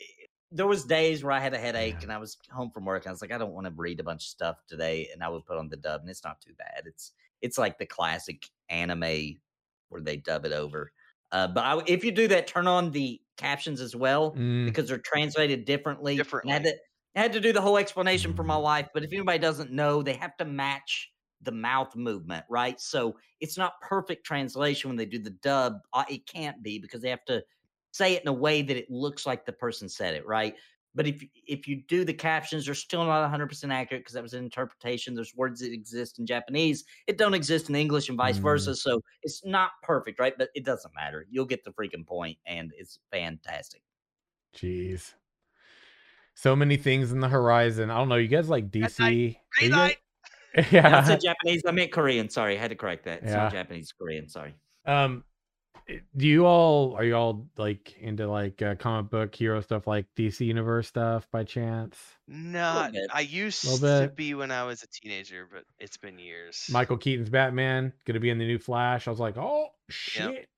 there 0.50 0.66
was 0.66 0.84
days 0.84 1.22
where 1.22 1.32
I 1.32 1.40
had 1.40 1.54
a 1.54 1.58
headache 1.58 2.02
Yeah. 2.02 2.04
and 2.04 2.12
I 2.12 2.18
was 2.18 2.38
home 2.50 2.70
from 2.70 2.84
work. 2.86 3.04
And 3.04 3.10
I 3.10 3.12
was 3.12 3.20
like, 3.20 3.32
I 3.32 3.38
don't 3.38 3.52
want 3.52 3.66
to 3.66 3.72
read 3.76 4.00
a 4.00 4.04
bunch 4.04 4.24
of 4.24 4.28
stuff 4.28 4.66
today, 4.66 5.08
and 5.12 5.22
I 5.22 5.28
would 5.28 5.44
put 5.44 5.58
on 5.58 5.68
the 5.68 5.76
dub, 5.76 6.00
and 6.00 6.10
it's 6.10 6.24
not 6.24 6.40
too 6.40 6.54
bad. 6.54 6.82
It's 6.86 7.12
it's 7.42 7.58
like 7.58 7.78
the 7.78 7.86
classic 7.86 8.48
anime 8.68 9.40
where 9.88 10.00
they 10.00 10.16
dub 10.16 10.44
it 10.44 10.52
over. 10.52 10.92
Uh, 11.30 11.48
but 11.48 11.64
I, 11.64 11.82
if 11.86 12.04
you 12.04 12.10
do 12.12 12.28
that, 12.28 12.46
turn 12.46 12.66
on 12.66 12.90
the 12.90 13.20
captions 13.36 13.80
as 13.80 13.94
well 13.94 14.38
Mm, 14.38 14.58
because 14.64 14.88
they're 14.88 14.98
translated 14.98 15.64
differently. 15.64 16.26
And 16.42 16.50
I 16.50 16.54
had 16.54 16.62
to 16.64 16.78
I 17.16 17.20
had 17.20 17.32
to 17.34 17.40
do 17.40 17.52
the 17.52 17.60
whole 17.60 17.78
explanation 17.78 18.34
for 18.34 18.44
my 18.44 18.56
mm, 18.56 18.58
wife, 18.58 18.88
but 18.94 19.02
if 19.04 19.12
anybody 19.12 19.38
doesn't 19.38 19.70
know, 19.72 20.02
they 20.02 20.14
have 20.14 20.36
to 20.38 20.44
match 20.44 21.12
the 21.42 21.52
mouth 21.52 21.94
movement, 21.94 22.44
right? 22.48 22.80
So 22.80 23.16
it's 23.40 23.56
not 23.56 23.80
perfect 23.80 24.24
translation 24.24 24.90
when 24.90 24.96
they 24.96 25.06
do 25.06 25.18
the 25.18 25.30
dub. 25.30 25.80
Uh, 25.92 26.04
It 26.08 26.26
can't 26.26 26.62
be 26.62 26.78
because 26.78 27.02
they 27.02 27.10
have 27.10 27.24
to 27.26 27.42
say 27.92 28.14
it 28.14 28.22
in 28.22 28.28
a 28.28 28.32
way 28.32 28.62
that 28.62 28.76
it 28.76 28.90
looks 28.90 29.26
like 29.26 29.46
the 29.46 29.52
person 29.52 29.88
said 29.88 30.14
it, 30.14 30.26
right? 30.26 30.56
But 30.94 31.06
if 31.06 31.24
if 31.46 31.68
you 31.68 31.82
do 31.86 32.04
the 32.04 32.14
captions, 32.14 32.64
they're 32.64 32.74
still 32.74 33.04
not 33.04 33.30
100% 33.30 33.72
accurate 33.72 34.02
because 34.02 34.14
that 34.14 34.22
was 34.22 34.34
an 34.34 34.42
interpretation. 34.42 35.14
There's 35.14 35.34
words 35.36 35.60
that 35.60 35.72
exist 35.72 36.18
in 36.18 36.26
Japanese, 36.26 36.84
it 37.06 37.18
don't 37.18 37.34
exist 37.34 37.68
in 37.68 37.76
English, 37.76 38.08
and 38.08 38.18
vice 38.18 38.38
mm. 38.38 38.42
versa. 38.42 38.74
So 38.74 39.00
it's 39.22 39.44
not 39.44 39.70
perfect, 39.82 40.18
right? 40.18 40.34
But 40.36 40.48
it 40.54 40.64
doesn't 40.64 40.92
matter. 40.94 41.26
You'll 41.30 41.44
get 41.44 41.62
the 41.62 41.70
freaking 41.70 42.06
point, 42.06 42.38
and 42.46 42.72
it's 42.76 42.98
fantastic. 43.12 43.82
Jeez. 44.56 45.14
So 46.34 46.56
many 46.56 46.76
things 46.76 47.12
in 47.12 47.20
the 47.20 47.28
horizon. 47.28 47.90
I 47.90 47.98
don't 47.98 48.08
know. 48.08 48.16
You 48.16 48.28
guys 48.28 48.48
like 48.48 48.70
DC? 48.70 49.36
Green 49.58 49.72
light. 49.72 49.98
I 50.56 50.60
yeah. 50.72 51.02
said 51.04 51.20
Japanese. 51.20 51.62
I 51.66 51.72
meant 51.72 51.92
Korean. 51.92 52.28
Sorry, 52.28 52.56
I 52.56 52.60
had 52.60 52.70
to 52.70 52.76
correct 52.76 53.04
that. 53.04 53.22
It's 53.22 53.32
Yeah. 53.32 53.44
not 53.44 53.52
Japanese, 53.52 53.92
Korean. 53.92 54.28
Sorry. 54.28 54.54
Um, 54.86 55.24
do 56.16 56.26
you 56.26 56.44
all 56.44 56.94
are 56.96 57.04
you 57.04 57.14
all 57.14 57.46
like 57.56 57.96
into 57.98 58.26
like 58.28 58.60
uh, 58.60 58.74
comic 58.74 59.10
book 59.10 59.34
hero 59.34 59.60
stuff 59.60 59.86
like 59.86 60.06
DC 60.16 60.44
Universe 60.44 60.88
stuff 60.88 61.26
by 61.30 61.44
chance? 61.44 61.96
Not. 62.26 62.92
I 63.12 63.20
used 63.20 63.62
to 63.80 64.10
be 64.14 64.34
when 64.34 64.50
I 64.50 64.64
was 64.64 64.82
a 64.82 64.86
teenager, 64.88 65.48
but 65.50 65.64
it's 65.78 65.96
been 65.96 66.18
years. 66.18 66.66
Michael 66.70 66.98
Keaton's 66.98 67.30
Batman 67.30 67.92
gonna 68.04 68.20
be 68.20 68.30
in 68.30 68.38
the 68.38 68.46
new 68.46 68.58
Flash. 68.58 69.06
I 69.08 69.10
was 69.10 69.20
like, 69.20 69.36
oh 69.36 69.68
Yep. 70.16 70.30
shit. 70.30 70.48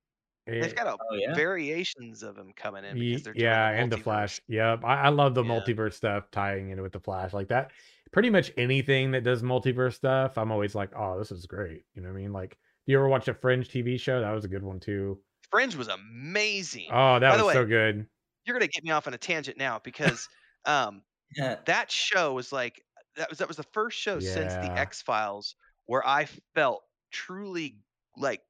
They've 0.47 0.75
got 0.75 0.87
a 0.89 0.93
Oh 0.93 1.15
yeah. 1.15 1.35
variations 1.35 2.23
of 2.25 2.37
him 2.37 2.53
coming 2.57 2.85
in 2.85 2.99
because 2.99 3.23
they're 3.23 3.37
yeah, 3.37 3.71
the 3.71 3.79
and 3.79 3.93
the. 3.93 3.99
Flash. 3.99 4.41
Yep, 4.49 4.85
I, 4.85 5.03
I 5.03 5.09
love 5.11 5.35
the 5.35 5.45
Yeah. 5.45 5.51
multiverse 5.51 5.95
stuff 5.95 6.25
tying 6.33 6.71
in 6.71 6.83
with 6.83 6.93
the 6.93 7.01
Flash 7.01 7.33
like 7.33 7.49
that. 7.49 7.71
Pretty 8.13 8.31
much 8.31 8.51
anything 8.57 9.13
that 9.13 9.23
does 9.23 9.43
multiverse 9.43 9.95
stuff, 9.95 10.37
I'm 10.37 10.51
always 10.51 10.75
like, 10.75 10.91
oh, 10.97 11.19
this 11.19 11.31
is 11.31 11.47
great. 11.47 11.85
You 11.95 12.03
know 12.03 12.09
what 12.09 12.17
I 12.17 12.21
mean? 12.21 12.33
Like, 12.33 12.59
do 12.87 12.93
you 12.93 12.99
ever 12.99 13.09
watch 13.09 13.29
a 13.29 13.35
Fringe 13.35 13.69
TV 13.69 14.01
show? 14.01 14.21
That 14.21 14.33
was 14.33 14.45
a 14.45 14.49
good 14.49 14.63
one 14.63 14.81
too. 14.81 15.21
Fringe 15.51 15.77
was 15.77 15.89
amazing. 15.89 16.89
Oh, 16.93 17.19
that 17.19 17.31
By 17.31 17.37
was 17.37 17.47
way, 17.47 17.53
so 17.55 17.65
good. 17.65 18.07
You're 18.45 18.57
gonna 18.57 18.69
get 18.69 18.85
me 18.85 18.91
off 18.91 19.07
on 19.07 19.15
a 19.15 19.19
tangent 19.19 19.59
now 19.59 19.81
because 19.83 20.29
um, 20.65 21.03
yeah. 21.37 21.57
that 21.67 21.91
show 21.91 22.33
was 22.33 22.53
like 22.53 22.83
that 23.17 23.29
was 23.29 23.39
that 23.39 23.49
was 23.49 23.57
the 23.57 23.67
first 23.73 23.99
show 23.99 24.19
yeah. 24.19 24.33
since 24.33 24.55
the 24.55 24.73
X 24.73 25.03
Files 25.03 25.57
where 25.87 26.07
I 26.07 26.27
felt 26.55 26.83
truly 27.11 27.77
like 28.17 28.41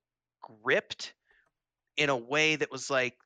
gripped 0.62 1.14
in 1.96 2.10
a 2.10 2.16
way 2.16 2.56
that 2.56 2.70
was 2.70 2.90
like 2.90 3.16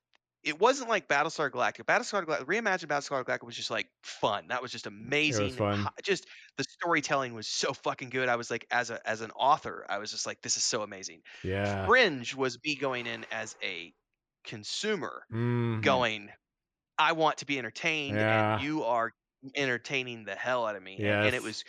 it 0.45 0.61
wasn't 0.61 0.89
like 0.89 1.09
Battlestar 1.09 1.51
Galactica. 1.51 1.85
Battlestar 1.85 2.25
Galactica, 2.25 2.45
reimagined 2.45 2.87
Battlestar 2.87 3.25
Galactica 3.25 3.45
was 3.45 3.57
just 3.57 3.71
like 3.71 3.89
fun. 4.03 4.47
That 4.49 4.61
was 4.61 4.71
just 4.71 4.87
amazing. 4.87 5.47
Was 5.47 5.57
fun. 5.57 5.89
Just 6.03 6.27
the 6.59 6.65
storytelling 6.65 7.35
was 7.35 7.49
so 7.49 7.73
fucking 7.73 8.11
good. 8.11 8.29
I 8.29 8.37
was 8.37 8.51
like, 8.51 8.67
as 8.71 8.91
a 8.91 9.07
as 9.09 9.23
an 9.23 9.31
author, 9.33 9.87
I 9.89 9.99
was 9.99 10.11
just 10.11 10.27
like, 10.27 10.43
this 10.43 10.57
is 10.57 10.65
so 10.65 10.83
amazing. 10.83 11.23
Yeah. 11.43 11.87
Fringe 11.87 12.35
was 12.35 12.59
me 12.65 12.75
going 12.75 13.07
in 13.07 13.25
as 13.33 13.57
a 13.63 13.93
consumer, 14.45 15.25
mm-hmm. 15.33 15.81
going, 15.81 16.29
I 16.99 17.13
want 17.13 17.39
to 17.39 17.47
be 17.47 17.59
entertained, 17.59 18.17
yeah. 18.17 18.55
and 18.55 18.63
you 18.63 18.85
are 18.85 19.13
entertaining 19.55 20.25
the 20.25 20.35
hell 20.35 20.67
out 20.67 20.77
of 20.77 20.83
me. 20.83 20.97
Yes. 20.99 21.15
And, 21.15 21.27
and 21.27 21.35
it 21.35 21.43
was 21.43 21.65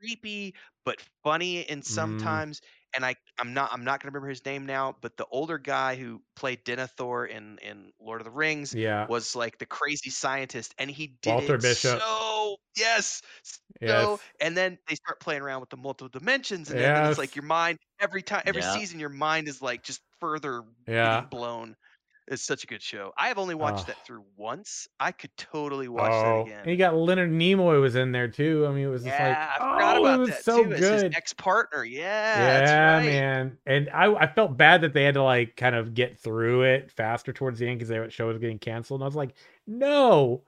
creepy 0.00 0.54
but 0.84 0.98
funny 1.22 1.68
and 1.68 1.82
mm-hmm. 1.82 1.92
sometimes 1.92 2.60
mm 2.60 2.64
and 2.94 3.04
I 3.04 3.16
I'm 3.38 3.54
not 3.54 3.72
I'm 3.72 3.84
not 3.84 4.00
gonna 4.00 4.10
remember 4.10 4.28
his 4.28 4.44
name 4.44 4.66
now, 4.66 4.96
but 5.00 5.16
the 5.16 5.26
older 5.30 5.58
guy 5.58 5.96
who 5.96 6.22
played 6.36 6.64
Denethor 6.64 7.28
in 7.28 7.58
in 7.58 7.92
Lord 8.00 8.20
of 8.20 8.24
the 8.24 8.30
Rings 8.30 8.74
yeah. 8.74 9.06
was 9.06 9.34
like 9.34 9.58
the 9.58 9.66
crazy 9.66 10.10
scientist, 10.10 10.74
and 10.78 10.90
he 10.90 11.16
did 11.22 11.30
Walter 11.30 11.56
it 11.56 11.62
Bishop. 11.62 12.00
so 12.00 12.56
yes, 12.76 13.22
so 13.42 13.56
yes. 13.80 14.20
and 14.40 14.56
then 14.56 14.78
they 14.88 14.94
start 14.94 15.20
playing 15.20 15.42
around 15.42 15.60
with 15.60 15.70
the 15.70 15.76
multiple 15.76 16.08
dimensions, 16.08 16.70
and 16.70 16.80
yes. 16.80 16.98
then 16.98 17.10
it's 17.10 17.18
like 17.18 17.36
your 17.36 17.44
mind 17.44 17.78
every 18.00 18.22
time 18.22 18.42
every 18.46 18.62
yeah. 18.62 18.74
season 18.74 19.00
your 19.00 19.08
mind 19.08 19.48
is 19.48 19.60
like 19.60 19.82
just 19.82 20.00
further 20.20 20.62
yeah. 20.86 21.22
blown. 21.22 21.76
It's 22.26 22.42
such 22.42 22.64
a 22.64 22.66
good 22.66 22.80
show. 22.80 23.12
I 23.18 23.28
have 23.28 23.36
only 23.36 23.54
watched 23.54 23.84
oh. 23.84 23.86
that 23.88 24.06
through 24.06 24.24
once. 24.36 24.88
I 24.98 25.12
could 25.12 25.36
totally 25.36 25.88
watch 25.88 26.10
oh. 26.10 26.22
that 26.22 26.40
again. 26.46 26.60
And 26.60 26.70
you 26.70 26.76
got 26.78 26.94
Leonard 26.94 27.30
Nimoy 27.30 27.80
was 27.80 27.96
in 27.96 28.12
there 28.12 28.28
too. 28.28 28.66
I 28.66 28.72
mean, 28.72 28.84
it 28.84 28.90
was 28.90 29.02
just 29.02 29.14
yeah, 29.14 29.28
like, 29.28 29.38
I 29.38 29.74
forgot 29.74 29.96
oh, 29.96 30.00
about 30.00 30.14
it 30.14 30.18
was 30.20 30.28
that 30.30 30.44
so 30.44 30.64
too. 30.64 30.76
good. 30.76 31.14
ex 31.14 31.34
partner, 31.34 31.84
yeah, 31.84 32.64
yeah, 32.64 32.96
right. 32.96 33.04
man. 33.04 33.58
And 33.66 33.90
I, 33.90 34.14
I 34.14 34.26
felt 34.32 34.56
bad 34.56 34.80
that 34.80 34.94
they 34.94 35.04
had 35.04 35.14
to 35.14 35.22
like 35.22 35.56
kind 35.56 35.74
of 35.74 35.92
get 35.92 36.18
through 36.18 36.62
it 36.62 36.90
faster 36.90 37.32
towards 37.32 37.58
the 37.58 37.68
end 37.68 37.78
because 37.78 37.90
the 37.90 38.08
show 38.10 38.28
was 38.28 38.38
getting 38.38 38.58
canceled. 38.58 39.00
And 39.00 39.04
I 39.04 39.08
was 39.08 39.16
like, 39.16 39.34
no. 39.66 40.42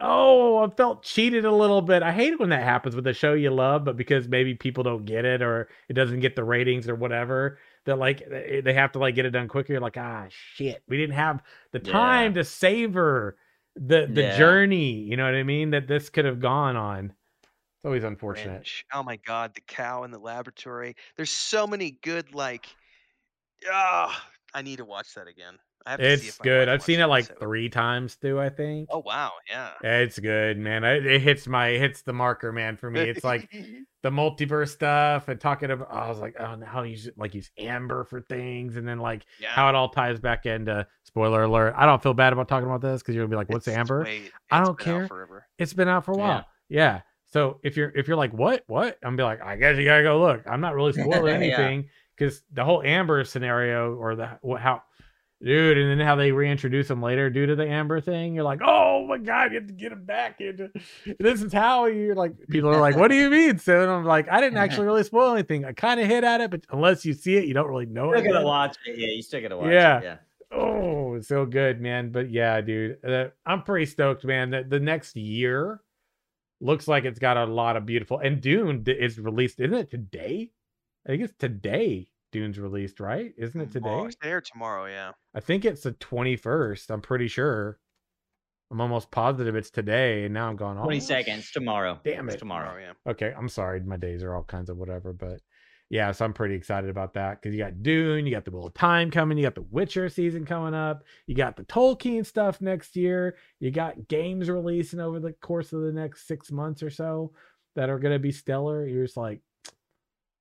Oh, 0.00 0.58
I 0.58 0.70
felt 0.70 1.02
cheated 1.02 1.44
a 1.44 1.52
little 1.52 1.82
bit. 1.82 2.02
I 2.02 2.12
hate 2.12 2.32
it 2.32 2.40
when 2.40 2.50
that 2.50 2.62
happens 2.62 2.94
with 2.94 3.06
a 3.06 3.12
show 3.12 3.34
you 3.34 3.50
love, 3.50 3.84
but 3.84 3.96
because 3.96 4.28
maybe 4.28 4.54
people 4.54 4.84
don't 4.84 5.04
get 5.04 5.24
it 5.24 5.42
or 5.42 5.68
it 5.88 5.94
doesn't 5.94 6.20
get 6.20 6.36
the 6.36 6.44
ratings 6.44 6.88
or 6.88 6.94
whatever, 6.94 7.58
that 7.86 7.96
like 7.96 8.28
they 8.28 8.72
have 8.74 8.92
to 8.92 8.98
like 8.98 9.14
get 9.14 9.26
it 9.26 9.30
done 9.30 9.48
quicker. 9.48 9.72
You're 9.72 9.80
like, 9.80 9.96
ah, 9.96 10.26
shit, 10.28 10.82
we 10.88 10.96
didn't 10.96 11.16
have 11.16 11.42
the 11.72 11.78
time 11.78 12.32
yeah. 12.32 12.42
to 12.42 12.44
savor 12.44 13.36
the 13.74 14.08
the 14.10 14.22
yeah. 14.22 14.38
journey. 14.38 14.92
You 14.92 15.16
know 15.16 15.24
what 15.24 15.34
I 15.34 15.42
mean? 15.42 15.70
That 15.70 15.88
this 15.88 16.10
could 16.10 16.24
have 16.24 16.40
gone 16.40 16.76
on. 16.76 17.12
It's 17.42 17.86
always 17.86 18.04
unfortunate. 18.04 18.68
Oh 18.92 19.02
my 19.02 19.16
god, 19.16 19.54
the 19.54 19.62
cow 19.62 20.04
in 20.04 20.10
the 20.10 20.18
laboratory. 20.18 20.96
There's 21.16 21.30
so 21.30 21.66
many 21.66 21.98
good 22.02 22.34
like. 22.34 22.66
Ah, 23.70 24.26
I 24.54 24.62
need 24.62 24.76
to 24.76 24.84
watch 24.84 25.14
that 25.14 25.28
again. 25.28 25.58
It's 25.86 26.38
good. 26.38 26.68
I've 26.68 26.82
seen 26.82 27.00
it 27.00 27.06
like 27.06 27.24
episode. 27.24 27.40
three 27.40 27.68
times 27.68 28.16
too. 28.16 28.40
I 28.40 28.48
think. 28.48 28.88
Oh 28.90 29.02
wow, 29.04 29.32
yeah. 29.48 29.70
It's 29.82 30.18
good, 30.18 30.58
man. 30.58 30.84
It, 30.84 31.06
it 31.06 31.20
hits 31.20 31.46
my 31.46 31.68
it 31.68 31.80
hits 31.80 32.02
the 32.02 32.12
marker, 32.12 32.52
man. 32.52 32.76
For 32.76 32.90
me, 32.90 33.00
it's 33.00 33.24
like 33.24 33.50
the 34.02 34.10
multiverse 34.10 34.70
stuff 34.70 35.28
and 35.28 35.40
talking 35.40 35.70
about. 35.70 35.92
I 35.92 36.08
was 36.08 36.18
like, 36.18 36.36
oh, 36.38 36.60
how 36.64 36.82
use 36.82 37.08
like 37.16 37.34
use 37.34 37.50
Amber 37.58 38.04
for 38.04 38.20
things, 38.20 38.76
and 38.76 38.86
then 38.86 38.98
like 38.98 39.24
yeah. 39.38 39.48
how 39.48 39.68
it 39.68 39.74
all 39.74 39.88
ties 39.88 40.20
back 40.20 40.46
into. 40.46 40.86
Spoiler 41.04 41.42
alert! 41.42 41.74
I 41.76 41.86
don't 41.86 42.02
feel 42.02 42.14
bad 42.14 42.32
about 42.32 42.46
talking 42.46 42.68
about 42.68 42.82
this 42.82 43.02
because 43.02 43.14
you're 43.14 43.24
gonna 43.24 43.32
be 43.32 43.36
like, 43.36 43.48
"What's 43.48 43.66
it's 43.66 43.76
Amber?" 43.76 44.04
Wait, 44.04 44.30
I 44.50 44.62
don't 44.62 44.78
care. 44.78 45.08
It's 45.58 45.72
been 45.72 45.88
out 45.88 46.04
for 46.04 46.12
a 46.12 46.16
while. 46.16 46.44
Yeah. 46.68 46.94
yeah. 46.94 47.00
So 47.26 47.58
if 47.62 47.76
you're 47.76 47.90
if 47.96 48.06
you're 48.06 48.16
like, 48.16 48.32
"What? 48.32 48.64
What?" 48.66 48.98
I'm 49.02 49.16
be 49.16 49.22
like, 49.22 49.42
"I 49.42 49.56
guess 49.56 49.76
you 49.76 49.84
gotta 49.84 50.02
go 50.02 50.20
look." 50.20 50.42
I'm 50.46 50.60
not 50.60 50.74
really 50.74 50.92
spoiling 51.00 51.34
anything 51.34 51.88
because 52.16 52.42
yeah. 52.50 52.56
the 52.56 52.64
whole 52.64 52.82
Amber 52.82 53.24
scenario 53.24 53.94
or 53.94 54.14
the 54.14 54.38
how 54.58 54.82
dude. 55.42 55.78
And 55.78 55.90
then 55.90 56.06
how 56.06 56.16
they 56.16 56.32
reintroduce 56.32 56.90
him 56.90 57.02
later 57.02 57.30
due 57.30 57.46
to 57.46 57.56
the 57.56 57.66
Amber 57.66 58.00
thing. 58.00 58.34
You're 58.34 58.44
like, 58.44 58.60
oh 58.64 59.06
my 59.06 59.18
god, 59.18 59.52
you 59.52 59.58
have 59.58 59.66
to 59.66 59.72
get 59.72 59.92
him 59.92 60.04
back 60.04 60.40
into. 60.40 60.70
This 61.18 61.42
is 61.42 61.52
how 61.52 61.86
you're 61.86 62.14
like. 62.14 62.32
People 62.48 62.70
are 62.70 62.80
like, 62.80 62.96
what 62.96 63.08
do 63.08 63.14
you 63.14 63.30
mean? 63.30 63.58
So 63.58 63.90
I'm 63.90 64.04
like, 64.04 64.28
I 64.30 64.40
didn't 64.40 64.58
actually 64.58 64.86
really 64.86 65.04
spoil 65.04 65.32
anything. 65.32 65.64
I 65.64 65.72
kind 65.72 66.00
of 66.00 66.06
hit 66.06 66.24
at 66.24 66.40
it, 66.40 66.50
but 66.50 66.64
unless 66.70 67.04
you 67.04 67.14
see 67.14 67.36
it, 67.36 67.46
you 67.46 67.54
don't 67.54 67.68
really 67.68 67.86
know 67.86 68.06
you're 68.06 68.24
it. 68.24 68.32
gonna 68.32 68.46
watch 68.46 68.76
it. 68.86 68.98
Yeah, 68.98 69.08
you 69.08 69.22
still 69.22 69.40
gotta 69.40 69.56
watch 69.56 69.72
yeah. 69.72 69.98
it. 69.98 70.04
Yeah. 70.04 70.16
Oh, 70.52 71.14
it's 71.14 71.28
so 71.28 71.46
good, 71.46 71.80
man. 71.80 72.10
But 72.10 72.30
yeah, 72.30 72.60
dude, 72.60 73.04
uh, 73.04 73.28
I'm 73.46 73.62
pretty 73.62 73.86
stoked, 73.86 74.24
man. 74.24 74.50
That 74.50 74.70
the 74.70 74.80
next 74.80 75.16
year 75.16 75.80
looks 76.60 76.88
like 76.88 77.04
it's 77.04 77.18
got 77.18 77.36
a 77.36 77.44
lot 77.44 77.76
of 77.76 77.86
beautiful. 77.86 78.18
And 78.18 78.40
Dune 78.40 78.84
is 78.86 79.18
released, 79.18 79.60
isn't 79.60 79.74
it 79.74 79.90
today? 79.90 80.50
I 81.06 81.10
think 81.10 81.22
it's 81.22 81.34
today. 81.38 82.08
Dune's 82.32 82.58
released, 82.58 83.00
right? 83.00 83.32
Isn't 83.36 83.60
it 83.60 83.70
mm, 83.70 83.72
today? 83.72 84.00
it's 84.06 84.16
there 84.22 84.40
tomorrow, 84.40 84.86
yeah. 84.86 85.12
I 85.34 85.40
think 85.40 85.64
it's 85.64 85.82
the 85.82 85.92
21st. 85.92 86.90
I'm 86.90 87.00
pretty 87.00 87.28
sure. 87.28 87.78
I'm 88.70 88.80
almost 88.80 89.10
positive 89.10 89.56
it's 89.56 89.70
today, 89.70 90.24
and 90.24 90.34
now 90.34 90.48
I'm 90.48 90.56
going. 90.56 90.76
20 90.78 91.00
seconds 91.00 91.50
tomorrow. 91.50 91.98
Damn 92.04 92.28
it. 92.28 92.34
It's 92.34 92.40
tomorrow. 92.40 92.78
yeah. 92.78 92.92
Okay, 93.10 93.34
I'm 93.36 93.48
sorry. 93.48 93.80
My 93.80 93.96
days 93.96 94.22
are 94.22 94.34
all 94.34 94.44
kinds 94.44 94.70
of 94.70 94.76
whatever, 94.76 95.12
but 95.12 95.40
yeah, 95.90 96.12
so 96.12 96.24
I'm 96.24 96.32
pretty 96.32 96.54
excited 96.54 96.88
about 96.88 97.14
that 97.14 97.42
because 97.42 97.52
you 97.52 97.60
got 97.60 97.82
Dune, 97.82 98.24
you 98.24 98.32
got 98.32 98.44
the 98.44 98.52
Wheel 98.52 98.68
of 98.68 98.74
Time 98.74 99.10
coming, 99.10 99.36
you 99.36 99.42
got 99.42 99.56
the 99.56 99.66
Witcher 99.70 100.08
season 100.08 100.46
coming 100.46 100.72
up, 100.72 101.02
you 101.26 101.34
got 101.34 101.56
the 101.56 101.64
Tolkien 101.64 102.24
stuff 102.24 102.60
next 102.60 102.94
year, 102.94 103.36
you 103.58 103.72
got 103.72 104.06
games 104.06 104.48
releasing 104.48 105.00
over 105.00 105.18
the 105.18 105.32
course 105.32 105.72
of 105.72 105.82
the 105.82 105.92
next 105.92 106.28
six 106.28 106.52
months 106.52 106.80
or 106.84 106.90
so 106.90 107.32
that 107.74 107.90
are 107.90 107.98
going 107.98 108.14
to 108.14 108.20
be 108.20 108.30
stellar. 108.30 108.86
You're 108.86 109.04
just 109.04 109.16
like, 109.16 109.40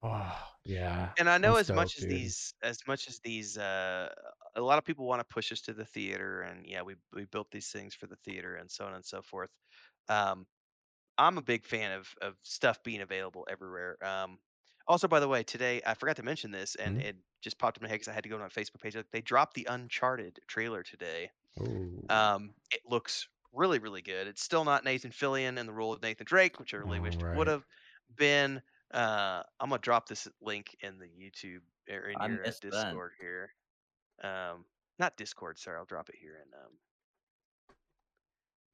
oh, 0.03 0.37
yeah. 0.69 1.09
And 1.17 1.27
I 1.27 1.39
know 1.39 1.55
as 1.55 1.71
much 1.71 1.97
as 1.97 2.03
dude. 2.03 2.11
these 2.11 2.53
as 2.61 2.79
much 2.87 3.07
as 3.07 3.19
these 3.19 3.57
uh 3.57 4.09
a 4.55 4.61
lot 4.61 4.77
of 4.77 4.85
people 4.85 5.05
want 5.05 5.19
to 5.19 5.33
push 5.33 5.51
us 5.51 5.61
to 5.61 5.73
the 5.73 5.85
theater 5.85 6.41
and 6.41 6.65
yeah, 6.65 6.83
we 6.83 6.95
we 7.13 7.25
built 7.25 7.49
these 7.51 7.69
things 7.69 7.95
for 7.95 8.05
the 8.05 8.17
theater 8.17 8.55
and 8.55 8.69
so 8.69 8.85
on 8.85 8.93
and 8.93 9.03
so 9.05 9.21
forth. 9.21 9.49
Um 10.07 10.45
I'm 11.17 11.37
a 11.37 11.41
big 11.41 11.65
fan 11.65 11.91
of 11.91 12.07
of 12.21 12.35
stuff 12.43 12.83
being 12.83 13.01
available 13.01 13.47
everywhere. 13.49 13.97
Um 14.05 14.37
also 14.87 15.07
by 15.07 15.19
the 15.19 15.27
way, 15.27 15.41
today 15.41 15.81
I 15.85 15.95
forgot 15.95 16.17
to 16.17 16.23
mention 16.23 16.51
this 16.51 16.75
and 16.75 16.97
mm-hmm. 16.97 17.07
it 17.07 17.15
just 17.41 17.57
popped 17.57 17.77
in 17.77 17.83
my 17.83 17.89
head 17.89 17.95
because 17.95 18.09
I 18.09 18.13
had 18.13 18.23
to 18.23 18.29
go 18.29 18.37
to 18.37 18.43
my 18.43 18.49
Facebook 18.49 18.81
page. 18.81 18.95
They 19.11 19.21
dropped 19.21 19.55
the 19.55 19.67
Uncharted 19.69 20.37
trailer 20.47 20.83
today. 20.83 21.31
Ooh. 21.61 22.05
Um 22.09 22.51
it 22.71 22.81
looks 22.87 23.27
really, 23.53 23.79
really 23.79 24.03
good. 24.03 24.27
It's 24.27 24.43
still 24.43 24.63
not 24.63 24.85
Nathan 24.85 25.09
Fillion 25.09 25.57
in 25.57 25.65
the 25.65 25.73
role 25.73 25.93
of 25.93 26.03
Nathan 26.03 26.25
Drake, 26.25 26.59
which 26.59 26.75
I 26.75 26.77
really 26.77 26.99
oh, 26.99 27.01
wished 27.01 27.23
right. 27.23 27.33
it 27.33 27.37
would 27.37 27.47
have 27.47 27.65
been. 28.15 28.61
Uh, 28.93 29.43
I'm 29.59 29.69
gonna 29.69 29.79
drop 29.79 30.07
this 30.07 30.27
link 30.41 30.75
in 30.81 30.99
the 30.99 31.05
YouTube 31.05 31.61
or 31.89 32.09
in 32.09 32.17
I 32.17 32.27
your 32.27 32.43
Discord 32.43 32.71
that. 32.71 33.11
here. 33.19 33.53
Um, 34.23 34.65
not 34.97 35.15
Discord, 35.17 35.59
sorry. 35.59 35.77
I'll 35.77 35.85
drop 35.85 36.09
it 36.09 36.15
here 36.19 36.37
and 36.41 36.53
um. 36.53 36.71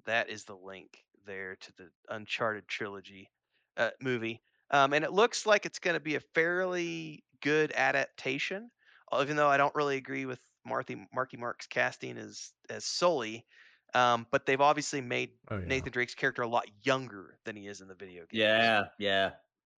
That 0.05 0.29
is 0.29 0.43
the 0.43 0.55
link 0.55 1.03
there 1.25 1.55
to 1.55 1.73
the 1.77 1.89
Uncharted 2.09 2.67
trilogy 2.67 3.29
uh, 3.77 3.89
movie. 4.01 4.41
Um, 4.71 4.93
and 4.93 5.03
it 5.03 5.11
looks 5.11 5.45
like 5.45 5.65
it's 5.65 5.79
going 5.79 5.95
to 5.95 5.99
be 5.99 6.15
a 6.15 6.19
fairly 6.33 7.23
good 7.41 7.71
adaptation, 7.75 8.71
even 9.19 9.35
though 9.35 9.47
I 9.47 9.57
don't 9.57 9.73
really 9.75 9.97
agree 9.97 10.25
with 10.25 10.39
Marthy, 10.65 11.07
Marky 11.13 11.37
Mark's 11.37 11.67
casting 11.67 12.17
as 12.17 12.51
as 12.69 12.85
Sully. 12.85 13.45
Um, 13.93 14.27
but 14.29 14.45
they've 14.45 14.59
obviously 14.59 14.99
made 14.99 15.29
oh, 15.49 15.57
yeah. 15.57 15.65
Nathan 15.65 15.91
Drake's 15.91 16.15
character 16.15 16.41
a 16.41 16.47
lot 16.47 16.65
younger 16.83 17.37
than 17.45 17.55
he 17.55 17.67
is 17.67 17.81
in 17.81 17.87
the 17.87 17.95
video 17.95 18.23
game. 18.29 18.41
Yeah, 18.41 18.85
yeah. 18.99 19.31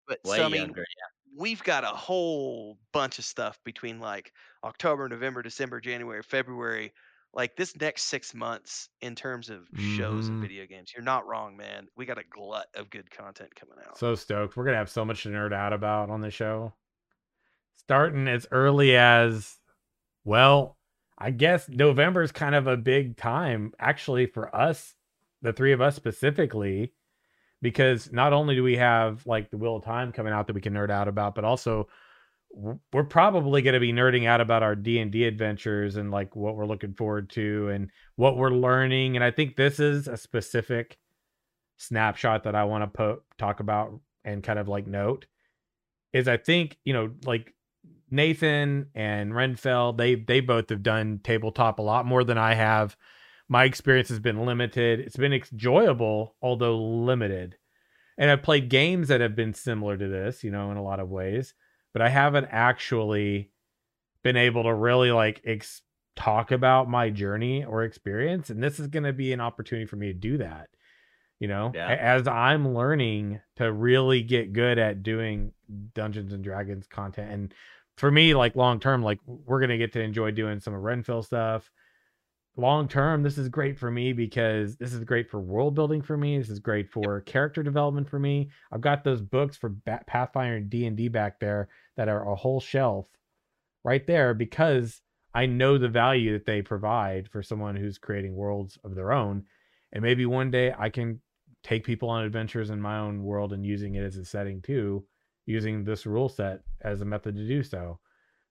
But 0.07 0.19
Way 0.23 0.37
so, 0.37 0.45
I 0.45 0.49
mean, 0.49 0.61
younger, 0.61 0.81
yeah. 0.81 1.41
we've 1.41 1.63
got 1.63 1.83
a 1.83 1.87
whole 1.87 2.77
bunch 2.93 3.19
of 3.19 3.25
stuff 3.25 3.59
between 3.63 3.99
like 3.99 4.31
October, 4.63 5.07
November, 5.09 5.41
December, 5.41 5.81
January, 5.81 6.23
February. 6.23 6.93
Like 7.33 7.55
this 7.55 7.75
next 7.79 8.03
six 8.03 8.33
months 8.33 8.89
in 9.01 9.13
terms 9.13 9.49
of 9.49 9.67
shows 9.77 10.27
and 10.27 10.37
mm-hmm. 10.37 10.41
video 10.41 10.65
games. 10.65 10.91
You're 10.95 11.03
not 11.03 11.27
wrong, 11.27 11.55
man. 11.55 11.87
We 11.95 12.05
got 12.05 12.17
a 12.17 12.23
glut 12.23 12.67
of 12.73 12.89
good 12.89 13.11
content 13.11 13.53
coming 13.53 13.75
out. 13.85 13.99
So 13.99 14.15
stoked. 14.15 14.55
We're 14.55 14.63
gonna 14.63 14.77
have 14.77 14.89
so 14.89 15.05
much 15.05 15.23
to 15.23 15.29
nerd 15.29 15.53
out 15.53 15.73
about 15.73 16.09
on 16.09 16.21
the 16.21 16.31
show. 16.31 16.73
Starting 17.75 18.27
as 18.27 18.47
early 18.49 18.95
as 18.95 19.57
well, 20.23 20.77
I 21.17 21.31
guess 21.31 21.69
November 21.69 22.23
is 22.23 22.31
kind 22.31 22.55
of 22.55 22.65
a 22.65 22.77
big 22.77 23.17
time 23.17 23.73
actually 23.77 24.25
for 24.25 24.55
us, 24.55 24.95
the 25.41 25.53
three 25.53 25.73
of 25.73 25.81
us 25.81 25.95
specifically 25.95 26.93
because 27.61 28.11
not 28.11 28.33
only 28.33 28.55
do 28.55 28.63
we 28.63 28.77
have 28.77 29.25
like 29.25 29.49
the 29.49 29.57
Wheel 29.57 29.77
of 29.77 29.83
Time 29.83 30.11
coming 30.11 30.33
out 30.33 30.47
that 30.47 30.53
we 30.53 30.61
can 30.61 30.73
nerd 30.73 30.91
out 30.91 31.07
about, 31.07 31.35
but 31.35 31.43
also 31.43 31.87
we're 32.51 33.03
probably 33.03 33.61
going 33.61 33.73
to 33.73 33.79
be 33.79 33.93
nerding 33.93 34.25
out 34.25 34.41
about 34.41 34.63
our 34.63 34.75
D&D 34.75 35.25
adventures 35.25 35.95
and 35.95 36.11
like 36.11 36.35
what 36.35 36.55
we're 36.55 36.65
looking 36.65 36.93
forward 36.93 37.29
to 37.29 37.69
and 37.69 37.91
what 38.15 38.37
we're 38.37 38.49
learning 38.49 39.15
and 39.15 39.23
I 39.23 39.31
think 39.31 39.55
this 39.55 39.79
is 39.79 40.07
a 40.07 40.17
specific 40.17 40.97
snapshot 41.77 42.43
that 42.45 42.55
I 42.55 42.63
want 42.63 42.83
to 42.83 42.87
po- 42.87 43.21
talk 43.37 43.59
about 43.59 43.99
and 44.23 44.43
kind 44.43 44.59
of 44.59 44.67
like 44.67 44.87
note 44.87 45.27
is 46.13 46.27
I 46.27 46.37
think, 46.37 46.77
you 46.83 46.93
know, 46.93 47.11
like 47.25 47.53
Nathan 48.09 48.87
and 48.95 49.33
Renfell, 49.33 49.95
they 49.97 50.15
they 50.15 50.39
both 50.39 50.69
have 50.69 50.83
done 50.83 51.19
tabletop 51.23 51.79
a 51.79 51.83
lot 51.83 52.05
more 52.05 52.23
than 52.23 52.37
I 52.37 52.53
have. 52.53 52.95
My 53.49 53.63
experience 53.63 54.09
has 54.09 54.19
been 54.19 54.45
limited. 54.45 54.99
It's 54.99 55.15
been 55.15 55.33
enjoyable, 55.33 56.35
although 56.41 56.77
limited. 56.77 57.57
And 58.17 58.29
I've 58.31 58.43
played 58.43 58.69
games 58.69 59.07
that 59.09 59.21
have 59.21 59.35
been 59.35 59.53
similar 59.53 59.95
to 59.95 60.07
this, 60.07 60.43
you 60.43 60.51
know, 60.51 60.71
in 60.71 60.77
a 60.77 60.83
lot 60.83 60.99
of 60.99 61.09
ways, 61.09 61.53
but 61.93 62.01
I 62.01 62.09
haven't 62.09 62.47
actually 62.51 63.51
been 64.23 64.35
able 64.35 64.63
to 64.63 64.73
really 64.73 65.11
like 65.11 65.41
ex- 65.45 65.81
talk 66.15 66.51
about 66.51 66.89
my 66.89 67.09
journey 67.09 67.63
or 67.63 67.83
experience. 67.83 68.49
And 68.49 68.61
this 68.61 68.79
is 68.79 68.87
going 68.87 69.03
to 69.03 69.13
be 69.13 69.31
an 69.33 69.39
opportunity 69.39 69.85
for 69.85 69.95
me 69.95 70.07
to 70.07 70.13
do 70.13 70.37
that. 70.39 70.69
You 71.39 71.47
know, 71.47 71.71
Yeah. 71.75 71.87
as 71.87 72.27
I'm 72.27 72.73
learning 72.73 73.39
to 73.57 73.71
really 73.71 74.23
get 74.23 74.53
good 74.53 74.79
at 74.79 75.03
doing 75.03 75.53
Dungeons 75.93 76.33
and 76.33 76.43
Dragons 76.43 76.87
content. 76.87 77.31
And 77.31 77.53
for 77.95 78.09
me, 78.09 78.33
like 78.33 78.55
long 78.55 78.79
term, 78.79 79.03
like 79.03 79.19
we're 79.27 79.59
going 79.59 79.69
to 79.69 79.77
get 79.77 79.93
to 79.93 80.01
enjoy 80.01 80.31
doing 80.31 80.59
some 80.59 80.73
of 80.73 80.81
Renfell 80.81 81.23
stuff 81.23 81.71
long 82.57 82.87
term 82.87 83.21
this 83.21 83.37
is 83.37 83.49
great 83.49 83.77
for 83.77 83.91
me 83.91 84.11
because 84.13 84.75
this 84.77 84.91
is 84.91 85.03
great 85.03 85.29
for 85.29 85.39
world 85.39 85.75
building 85.75 86.01
for 86.01 86.17
me 86.17 86.37
this 86.37 86.49
is 86.49 86.59
great 86.59 86.89
for 86.89 87.21
character 87.21 87.61
development 87.61 88.09
for 88.09 88.19
me. 88.19 88.49
I've 88.71 88.81
got 88.81 89.03
those 89.03 89.21
books 89.21 89.55
for 89.55 89.75
pathfinder 90.07 90.55
and 90.57 90.69
d&d 90.69 91.07
back 91.09 91.39
there 91.39 91.69
that 91.95 92.09
are 92.09 92.29
a 92.29 92.35
whole 92.35 92.59
shelf 92.59 93.07
right 93.83 94.05
there 94.07 94.33
because 94.33 95.01
i 95.33 95.45
know 95.45 95.77
the 95.77 95.87
value 95.87 96.33
that 96.33 96.45
they 96.45 96.61
provide 96.61 97.29
for 97.29 97.43
someone 97.43 97.75
who's 97.75 97.99
creating 97.99 98.35
worlds 98.35 98.77
of 98.83 98.95
their 98.95 99.11
own. 99.11 99.45
And 99.93 100.03
maybe 100.03 100.25
one 100.25 100.51
day 100.51 100.73
i 100.77 100.89
can 100.89 101.21
take 101.63 101.85
people 101.85 102.09
on 102.09 102.23
adventures 102.23 102.69
in 102.69 102.81
my 102.81 102.97
own 102.97 103.23
world 103.23 103.53
and 103.53 103.65
using 103.65 103.95
it 103.95 104.03
as 104.03 104.17
a 104.17 104.25
setting 104.25 104.61
too 104.61 105.05
using 105.45 105.83
this 105.83 106.05
rule 106.05 106.29
set 106.29 106.61
as 106.81 107.01
a 107.01 107.05
method 107.05 107.35
to 107.35 107.47
do 107.47 107.61
so 107.61 107.99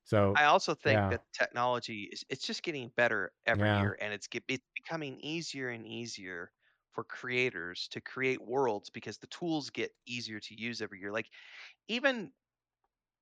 so 0.07 0.39
I 0.39 0.45
also 0.45 0.75
think 0.75 1.05
yeah. 1.05 1.11
that 1.11 1.23
technology 1.33 2.05
is 2.13 2.25
it's 2.29 2.47
just 2.47 2.63
getting 2.63 2.91
better 2.97 3.33
every 3.47 3.71
Yeah. 3.71 3.73
year 3.73 3.97
and 4.01 4.13
it's 4.13 4.27
get, 4.29 4.45
it's 4.49 4.67
becoming 4.75 5.19
easier 5.21 5.71
and 5.71 5.87
easier 5.87 6.53
for 6.93 7.05
creators 7.05 7.89
to 7.89 8.01
create 8.01 8.41
worlds 8.43 8.91
because 8.91 9.19
the 9.19 9.27
tools 9.29 9.71
get 9.71 9.93
easier 10.07 10.41
to 10.41 10.61
use 10.61 10.83
every 10.83 11.01
year. 11.01 11.13
Like 11.13 11.31
even 11.89 12.33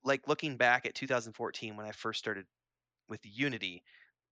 like 0.05 0.29
looking 0.29 0.57
back 0.57 0.87
at 0.87 0.95
2014 0.95 1.77
when 1.77 1.87
I 1.87 1.93
first 1.93 2.19
started 2.19 2.47
with 3.09 3.21
Unity, 3.25 3.85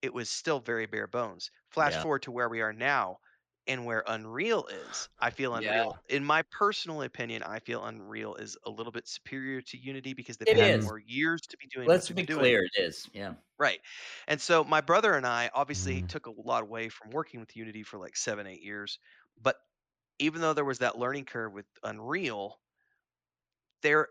it 0.02 0.14
was 0.14 0.30
still 0.30 0.60
very 0.60 0.86
bare 0.86 1.06
bones. 1.08 1.50
Flash 1.70 1.96
Yeah. 1.96 1.98
forward 1.98 2.22
to 2.22 2.32
where 2.32 2.48
we 2.50 2.60
are 2.62 2.72
now 2.74 3.18
and 3.66 3.86
where 3.86 4.05
Unreal 4.06 4.66
is. 4.66 5.09
I 5.20 5.30
feel 5.30 5.55
Yeah. 5.55 5.84
Unreal, 5.84 6.02
in 6.09 6.24
my 6.24 6.43
personal 6.51 7.02
opinion, 7.02 7.43
I 7.43 7.60
feel 7.60 7.84
Unreal 7.84 8.34
is 8.36 8.56
a 8.64 8.70
little 8.70 8.93
bit 8.93 9.09
superior 9.09 9.62
to 9.62 9.78
Unity 9.78 10.14
because 10.14 10.36
they've 10.39 10.47
It 10.47 10.59
had 10.59 10.74
is. 10.76 10.89
more 10.89 10.98
years 10.98 11.43
to 11.43 11.56
be 11.59 11.66
doing. 11.68 11.93
Let's 11.93 12.10
be 12.10 12.22
they've 12.22 12.26
doing. 12.26 12.55
clear, 12.55 12.64
it 12.64 12.72
is. 12.80 13.09
Yeah. 13.14 13.34
Right. 13.59 13.80
And 14.26 14.40
so 14.40 14.64
my 14.64 14.80
brother 14.80 15.14
and 15.14 15.26
I 15.26 15.51
obviously 15.55 16.02
Mhm. 16.02 16.09
took 16.09 16.26
a 16.26 16.30
lot 16.32 16.62
away 16.64 16.89
from 16.89 17.10
working 17.10 17.40
with 17.40 17.56
Unity 17.56 17.82
for 17.82 17.98
like 17.98 18.16
seven, 18.16 18.47
eight 18.47 18.62
years. 18.62 18.98
But 19.40 19.56
even 20.18 20.40
though 20.43 20.55
there 20.55 20.64
was 20.66 20.80
that 20.80 20.98
learning 20.98 21.26
curve 21.26 21.52
with 21.52 21.66
Unreal, 21.84 22.60
there, 23.82 24.09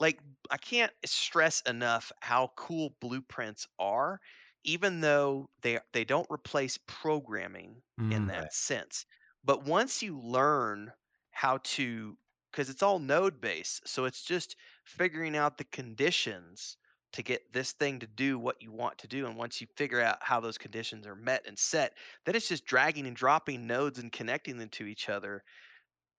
like, 0.00 0.20
I 0.50 0.56
can't 0.56 0.92
stress 1.04 1.62
enough 1.62 2.10
how 2.20 2.52
cool 2.56 2.96
blueprints 3.00 3.66
are, 3.78 4.20
even 4.64 5.00
though 5.00 5.48
they 5.62 5.80
they 5.92 6.04
don't 6.04 6.30
replace 6.30 6.78
programming 6.78 7.82
in 8.10 8.26
Mm. 8.26 8.28
that 8.28 8.44
Right. 8.44 8.52
sense. 8.52 9.06
But 9.44 9.64
once 9.64 10.02
you 10.02 10.20
learn 10.20 10.92
how 11.30 11.58
to, 11.58 12.18
because 12.50 12.70
it's 12.70 12.82
all 12.82 12.98
node 12.98 13.40
based, 13.40 13.86
so 13.88 14.04
it's 14.06 14.22
just 14.22 14.56
figuring 14.86 15.36
out 15.36 15.58
the 15.58 15.64
conditions 15.64 16.76
to 17.12 17.22
get 17.22 17.52
this 17.52 17.72
thing 17.72 18.00
to 18.00 18.06
do 18.06 18.38
what 18.38 18.60
you 18.62 18.72
want 18.72 18.98
to 18.98 19.08
do. 19.08 19.26
And 19.26 19.36
once 19.36 19.60
you 19.60 19.66
figure 19.76 20.00
out 20.00 20.18
how 20.22 20.40
those 20.40 20.58
conditions 20.58 21.06
are 21.06 21.14
met 21.16 21.46
and 21.46 21.58
set, 21.58 21.96
then 22.24 22.34
it's 22.34 22.48
just 22.48 22.64
dragging 22.66 23.06
and 23.06 23.16
dropping 23.16 23.66
nodes 23.66 23.98
and 23.98 24.10
connecting 24.12 24.56
them 24.58 24.70
to 24.70 24.86
each 24.86 25.08
other. 25.08 25.44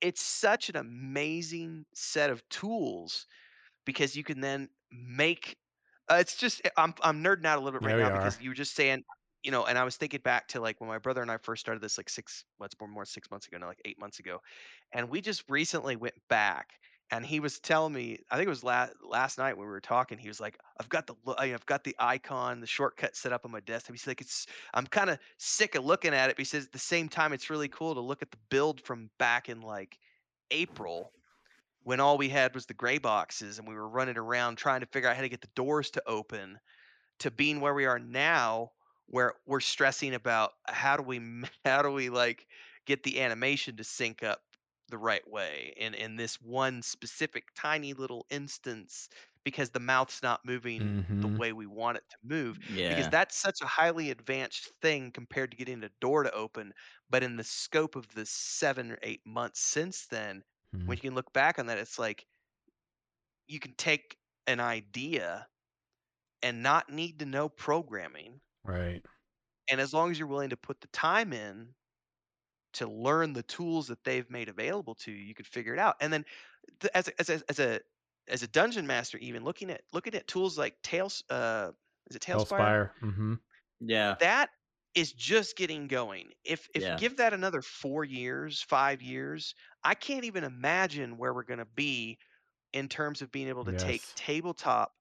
It's 0.02 0.22
such 0.22 0.70
an 0.70 0.76
amazing 0.78 1.86
set 1.94 2.30
of 2.30 2.48
tools 2.50 3.28
because 3.86 4.16
you 4.16 4.24
can 4.24 4.42
then 4.42 4.70
make 4.92 5.58
uh, 6.10 6.16
it's 6.16 6.36
just 6.36 6.62
eh, 6.66 6.70
I'm 6.78 6.94
I'm 7.02 7.24
nerding 7.24 7.46
out 7.46 7.58
a 7.58 7.62
little 7.62 7.80
bit 7.80 7.86
right 7.86 7.98
now 7.98 8.10
because 8.12 8.40
you 8.42 8.50
were 8.50 8.56
just 8.56 8.76
saying, 8.76 9.04
you 9.44 9.52
know, 9.52 9.66
and 9.66 9.78
I 9.78 9.84
was 9.84 9.96
thinking 9.96 10.22
back 10.24 10.48
to 10.50 10.62
like 10.62 10.80
when 10.80 10.88
my 10.88 11.00
brother 11.00 11.22
and 11.22 11.32
I 11.32 11.38
first 11.38 11.62
started 11.62 11.82
this 11.82 11.98
like 11.98 12.10
six, 12.10 12.44
what's 12.58 12.76
more 12.80 12.90
more 12.90 13.06
six 13.06 13.30
months 13.32 13.48
ago, 13.48 13.58
no, 13.58 13.68
like 13.68 13.82
eight 13.86 14.00
months 14.00 14.20
ago, 14.20 14.42
and 14.92 15.10
we 15.10 15.22
just 15.22 15.44
recently 15.50 15.96
went 15.96 16.16
back 16.30 16.70
and 17.12 17.26
he 17.26 17.40
was 17.40 17.60
telling 17.60 17.94
me, 17.94 18.20
I 18.32 18.36
think 18.36 18.48
it 18.48 18.50
was 18.50 18.64
last 18.64 18.94
last 19.08 19.38
night 19.38 19.58
when 19.58 19.68
we 19.68 19.72
were 19.72 19.82
talking, 19.82 20.18
he 20.18 20.28
was 20.28 20.40
like, 20.40 20.58
I've 20.80 20.90
got 20.90 21.08
the 21.08 21.16
I've 21.38 21.66
got 21.66 21.84
the 21.84 21.96
icon, 22.00 22.62
the 22.62 22.68
shortcut 22.68 23.16
set 23.16 23.32
up 23.32 23.46
on 23.46 23.52
my 23.52 23.60
desktop. 23.60 23.94
He's 23.94 24.08
like, 24.08 24.22
it's 24.22 24.48
I'm 24.74 24.88
kind 24.88 25.10
of 25.10 25.20
sick 25.38 25.76
of 25.76 25.86
looking 25.86 26.14
at 26.14 26.30
it, 26.30 26.36
but 26.36 26.42
he 26.42 26.46
says 26.46 26.66
at 26.66 26.72
the 26.72 26.80
same 26.80 27.10
time, 27.10 27.34
it's 27.34 27.50
really 27.50 27.68
cool 27.68 27.94
to 27.94 28.02
look 28.02 28.22
at 28.22 28.32
the 28.32 28.38
build 28.50 28.82
from 28.82 29.10
back 29.20 29.50
in 29.50 29.62
like 29.62 29.98
April 30.50 31.12
when 31.86 32.02
all 32.02 32.18
we 32.18 32.30
had 32.30 32.56
was 32.56 32.68
the 32.68 32.76
gray 32.76 33.00
boxes 33.00 33.60
and 33.60 33.68
we 33.70 33.76
were 33.76 33.90
running 33.90 34.18
around 34.18 34.58
trying 34.58 34.82
to 34.82 34.88
figure 34.88 35.10
out 35.10 35.16
how 35.16 35.24
to 35.24 35.30
get 35.30 35.42
the 35.42 35.50
doors 35.56 35.92
to 35.92 36.04
open 36.08 36.60
to 37.20 37.32
being 37.32 37.62
where 37.62 37.74
we 37.74 37.86
are 37.86 38.00
now 38.00 38.72
where 39.08 39.36
we're 39.46 39.60
stressing 39.60 40.14
about 40.16 40.54
how 40.68 40.98
do 40.98 41.04
we 41.04 41.20
how 41.66 41.82
do 41.82 41.92
we 41.92 42.10
like 42.10 42.48
get 42.86 43.04
the 43.04 43.22
animation 43.22 43.78
to 43.78 43.84
sync 43.84 44.24
up 44.24 44.42
the 44.90 44.98
right 44.98 45.28
way 45.30 45.74
in 45.78 45.94
in 45.94 46.16
this 46.16 46.42
one 46.42 46.82
specific 46.82 47.46
tiny 47.56 47.94
little 47.94 48.26
instance 48.30 49.10
because 49.44 49.70
the 49.72 49.80
mouth's 49.80 50.22
not 50.24 50.46
moving 50.46 50.94
the 51.22 51.28
Mhm. 51.28 51.40
way 51.40 51.54
we 51.54 51.66
want 51.66 51.98
it 51.98 52.04
to 52.10 52.18
move 52.24 52.60
because 52.88 53.10
that's 53.10 53.38
such 53.38 53.62
a 53.62 53.68
highly 53.68 54.12
advanced 54.12 54.72
thing 54.82 55.12
compared 55.12 55.52
to 55.52 55.58
getting 55.58 55.84
a 55.84 55.90
door 56.02 56.24
to 56.24 56.32
open 56.34 56.72
but 57.10 57.24
in 57.24 57.36
the 57.36 57.44
scope 57.44 57.96
of 57.96 58.08
the 58.14 58.26
7 58.26 58.92
or 58.92 59.00
8 59.02 59.22
months 59.26 59.60
since 59.62 60.06
then 60.08 60.44
Mhm. 60.74 60.86
when 60.86 60.98
you 60.98 61.02
can 61.02 61.16
look 61.16 61.34
back 61.34 61.60
on 61.60 61.68
that, 61.68 61.78
it's 61.78 62.00
like 62.00 62.28
you 63.48 63.60
can 63.60 63.74
take 63.76 64.18
an 64.48 64.60
idea 64.60 65.48
and 66.44 66.64
not 66.64 66.90
need 66.90 67.20
to 67.20 67.26
know 67.26 67.50
programming. 67.50 68.42
Right. 68.66 69.06
And 69.70 69.80
as 69.80 69.94
long 69.94 70.10
as 70.12 70.18
you're 70.20 70.28
willing 70.28 70.50
to 70.50 70.58
put 70.58 70.82
the 70.82 70.88
time 70.88 71.32
in 71.34 71.76
to 72.74 72.88
learn 72.90 73.34
the 73.34 73.44
tools 73.44 73.88
that 73.88 74.04
they've 74.04 74.30
made 74.30 74.50
available 74.50 74.96
to 74.96 75.12
you, 75.12 75.18
you 75.24 75.34
could 75.34 75.48
figure 75.48 75.74
it 75.74 75.80
out. 75.80 75.96
And 76.02 76.12
then 76.12 76.26
th- 76.82 76.92
as 76.94 77.08
a, 77.08 77.20
as 77.20 77.30
a, 77.30 77.44
as 77.50 77.60
a, 77.60 77.82
as 78.28 78.44
a 78.44 78.48
dungeon 78.48 78.88
master, 78.88 79.18
even 79.20 79.44
looking 79.44 79.70
at 79.72 79.84
looking 79.94 80.16
at 80.16 80.28
tools 80.28 80.58
like 80.58 80.82
Tails, 80.84 81.24
uh, 81.30 81.72
is 82.10 82.16
it 82.16 82.24
TaleSpire? 82.24 82.78
Hellspire. 82.78 82.92
Mm-hmm. 83.02 83.36
Yeah. 83.82 84.18
That 84.20 84.50
is 84.96 85.14
just 85.14 85.58
getting 85.58 85.88
going. 85.88 86.32
If 86.44 86.68
if 86.76 86.86
Yeah. 86.86 86.98
give 86.98 87.18
that 87.18 87.34
another 87.34 87.62
four 87.62 88.04
years, 88.04 88.62
five 88.62 89.02
years, 89.02 89.56
I 89.84 89.96
can't 89.96 90.26
even 90.26 90.44
imagine 90.44 91.18
where 91.18 91.34
we're 91.34 91.44
going 91.44 91.60
to 91.60 91.66
be 91.66 92.20
in 92.74 92.90
terms 92.90 93.22
of 93.24 93.32
being 93.32 93.50
able 93.50 93.66
to 93.66 93.74
take 93.74 94.08
tabletop 94.16 94.94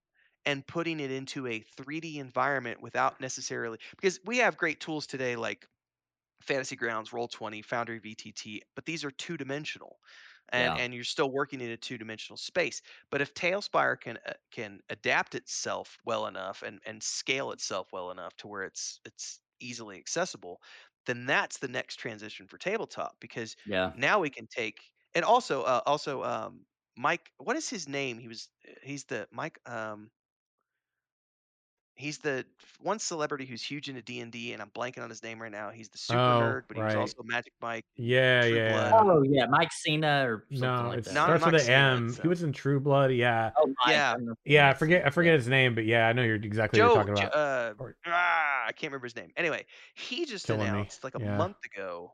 and 0.45 0.65
putting 0.67 0.99
it 1.01 1.11
into 1.11 1.47
a 1.47 1.61
3D 1.61 2.19
environment 2.19 2.81
without 2.81 3.21
necessarily 3.21 3.79
because 3.91 4.19
we 4.25 4.39
have 4.39 4.57
great 4.57 4.81
tools 4.81 5.07
today 5.07 5.35
like 5.37 5.67
Fantasy 6.41 6.75
Grounds, 6.75 7.11
Roll20, 7.11 7.61
Foundry 7.61 7.99
VTT, 7.99 8.61
but 8.75 8.85
these 8.85 9.03
are 9.03 9.11
two 9.11 9.37
dimensional. 9.37 9.99
And, 10.49 10.73
Yeah. 10.73 10.77
and 10.77 10.93
you're 10.93 11.03
still 11.03 11.31
working 11.31 11.59
in 11.61 11.71
a 11.71 11.77
two-dimensional 11.77 12.37
space. 12.37 12.81
But 13.09 13.21
if 13.21 13.33
TaleSpire 13.33 13.99
can 13.99 14.19
uh, 14.27 14.33
can 14.51 14.81
adapt 14.89 15.33
itself 15.35 15.97
well 16.05 16.27
enough 16.27 16.61
and, 16.61 16.79
and 16.85 17.01
scale 17.01 17.51
itself 17.51 17.91
well 17.91 18.11
enough 18.11 18.35
to 18.37 18.47
where 18.47 18.63
it's 18.63 18.99
it's 19.05 19.41
easily 19.59 19.97
accessible, 19.97 20.61
then 21.05 21.25
that's 21.25 21.59
the 21.59 21.67
next 21.67 21.97
transition 21.97 22.47
for 22.47 22.57
tabletop 22.57 23.17
because 23.19 23.55
Yeah. 23.65 23.93
now 23.93 24.19
we 24.19 24.29
can 24.29 24.47
take 24.47 24.77
and 25.13 25.23
also 25.25 25.63
uh, 25.63 25.81
also 25.85 26.23
um 26.23 26.65
Mike 26.97 27.31
what 27.37 27.55
is 27.55 27.69
his 27.69 27.87
name 27.87 28.17
he 28.19 28.27
was 28.27 28.49
uh, 28.67 28.73
he's 28.83 29.05
the 29.05 29.27
Mike 29.31 29.59
um 29.65 30.09
he's 31.95 32.17
the 32.17 32.45
one 32.81 32.99
celebrity 32.99 33.45
who's 33.45 33.63
huge 33.63 33.89
into 33.89 34.01
D&D 34.01 34.53
and 34.53 34.61
I'm 34.61 34.69
blanking 34.71 35.01
on 35.03 35.09
his 35.09 35.23
name 35.23 35.41
right 35.41 35.51
now 35.51 35.69
he's 35.69 35.89
the 35.89 35.97
super 35.97 36.19
Oh, 36.19 36.39
nerd 36.41 36.63
but 36.67 36.77
he 36.77 36.83
was 36.83 36.95
also 36.95 37.23
Magic 37.23 37.53
Mike 37.61 37.85
Yeah, 37.95 38.41
True 38.41 38.55
yeah. 38.57 38.89
Blood. 38.91 39.05
Oh 39.07 39.23
yeah, 39.23 39.45
Mike 39.47 39.71
Cena 39.71 40.29
or 40.29 40.45
something 40.53 40.85
No, 40.85 40.89
like 40.89 41.03
that. 41.05 41.13
No, 41.13 41.23
starts 41.23 41.45
with 41.45 41.55
an 41.55 41.69
M. 41.69 42.07
it's, 42.09 42.19
He 42.19 42.27
was 42.27 42.43
in 42.43 42.51
True 42.53 42.79
Blood. 42.79 43.11
Yeah. 43.11 43.51
Oh, 43.57 43.73
Yeah. 43.87 44.15
Yeah, 44.43 44.69
I 44.69 44.73
forget 44.73 45.05
I 45.05 45.09
forget 45.09 45.33
yeah. 45.33 45.37
his 45.37 45.47
name, 45.47 45.73
but 45.75 45.85
yeah, 45.85 46.07
I 46.07 46.13
know 46.13 46.23
you're 46.23 46.35
exactly 46.35 46.79
what 46.81 46.93
you're 46.93 47.03
talking 47.05 47.13
about. 47.13 47.33
uh, 47.35 47.73
Or- 47.79 47.95
ah, 48.05 48.65
I 48.67 48.71
can't 48.73 48.91
remember 48.91 49.05
his 49.05 49.15
name. 49.15 49.31
Anyway, 49.37 49.65
he 49.95 50.25
just 50.25 50.47
Killing 50.47 50.61
me. 50.61 50.67
announced 50.69 51.03
like 51.03 51.15
a 51.15 51.19
Yeah. 51.19 51.37
month 51.37 51.57
ago 51.65 52.13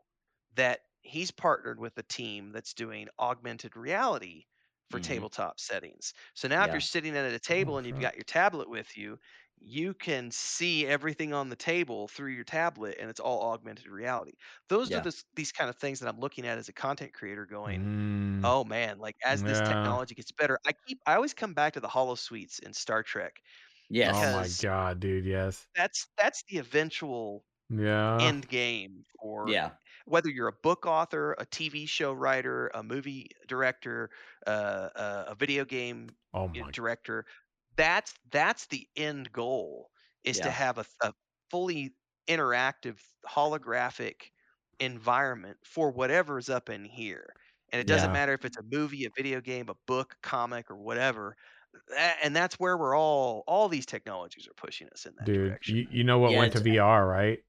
that 0.56 0.82
he's 1.02 1.32
partnered 1.32 1.80
with 1.80 1.98
a 1.98 2.04
team 2.04 2.52
that's 2.52 2.74
doing 2.74 3.08
augmented 3.20 3.76
reality 3.76 4.46
for 4.92 5.00
Mhm. 5.00 5.04
tabletop 5.04 5.60
settings. 5.60 6.14
So 6.36 6.48
now 6.48 6.66
if 6.66 6.72
you're 6.72 6.82
sitting 6.82 7.16
at 7.16 7.32
a 7.32 7.40
table 7.40 7.76
Oh, 7.76 7.78
and 7.78 7.88
you've 7.88 7.96
fuck. 7.96 8.02
got 8.02 8.16
your 8.16 8.26
tablet 8.26 8.70
with 8.70 8.96
you, 8.98 9.18
you 9.62 9.94
can 9.94 10.32
see 10.32 10.88
everything 10.88 11.34
on 11.34 11.50
the 11.50 11.56
table 11.56 12.08
through 12.08 12.32
your 12.32 12.44
tablet 12.44 12.98
and 13.00 13.10
it's 13.10 13.20
all 13.20 13.52
augmented 13.54 13.88
reality. 13.88 14.34
Those 14.70 14.90
Yeah. 14.90 14.96
are 14.96 15.02
the, 15.02 15.24
these 15.36 15.52
kind 15.52 15.70
of 15.70 15.78
things 15.78 16.00
that 16.00 16.10
I'm 16.10 16.20
looking 16.20 16.48
at 16.48 16.58
as 16.58 16.70
a 16.70 16.74
content 16.74 17.14
creator 17.14 17.46
going, 17.46 17.86
Mm, 17.88 18.44
oh 18.44 18.64
man, 18.66 19.00
like 19.00 19.16
as 19.26 19.44
this 19.44 19.62
technology 19.62 20.16
gets 20.16 20.32
better, 20.34 20.60
I 20.68 20.74
keep 20.88 21.00
I 21.08 21.16
always 21.16 21.34
come 21.36 21.54
back 21.56 21.74
to 21.74 21.82
the 21.82 21.90
holosuites 21.90 22.60
in 22.62 22.74
Star 22.74 23.04
Trek 23.04 23.42
Yes. 23.90 24.22
Oh 24.22 24.28
my 24.28 24.48
god, 24.48 25.00
dude. 25.00 25.26
Yes. 25.26 25.68
that's 25.76 26.08
that's 26.18 26.44
the 26.50 26.58
eventual 26.58 27.46
Yeah. 27.70 28.36
end 28.36 28.48
game 28.50 29.04
for 29.22 29.56
Yeah. 29.56 29.78
whether 30.06 30.30
you're 30.30 30.48
a 30.50 30.54
book 30.64 30.86
author, 30.88 31.34
a 31.40 31.46
TV 31.46 31.86
show 31.88 32.14
writer, 32.14 32.70
a 32.76 32.84
movie 32.84 33.30
director, 33.48 34.12
uh, 34.48 34.90
uh, 34.96 35.26
a 35.30 35.36
video 35.36 35.66
game 35.66 36.10
Oh 36.34 36.48
my. 36.50 36.72
director. 36.74 37.26
That's 37.78 38.14
that's 38.32 38.68
the 38.68 38.88
end 38.96 39.32
goal 39.32 39.92
is 40.24 40.40
to 40.42 40.52
have 40.52 40.78
a, 40.78 40.86
a 41.02 41.14
fully 41.50 41.96
interactive 42.28 43.00
holographic 43.28 44.32
environment 44.80 45.58
for 45.66 45.92
whatever's 45.92 46.50
up 46.50 46.70
in 46.70 46.86
here. 46.86 47.34
And 47.72 47.80
it 47.80 47.88
doesn't 47.88 48.12
Yeah. 48.12 48.12
matter 48.12 48.34
if 48.34 48.46
it's 48.46 48.58
a 48.58 48.64
movie, 48.64 49.06
a 49.06 49.10
video 49.16 49.42
game, 49.42 49.70
a 49.70 49.76
book, 49.88 50.16
comic, 50.22 50.70
or 50.70 50.78
whatever. 50.78 51.36
Tha- 51.90 52.24
and 52.24 52.36
that's 52.36 52.56
where 52.60 52.78
we're 52.78 52.96
all 52.96 53.44
all 53.48 53.70
these 53.70 53.86
technologies 53.86 54.48
are 54.48 54.54
pushing 54.56 54.90
us 54.90 55.06
in 55.06 55.16
that 55.16 55.32
Dude, 55.32 55.60
direction. 55.72 55.76
you, 55.76 55.86
you 55.90 56.04
know 56.04 56.20
what 56.20 56.34
Yeah, 56.34 56.36
went 56.36 56.54
to 56.54 56.60
VR, 56.60 57.08
right? 57.08 57.40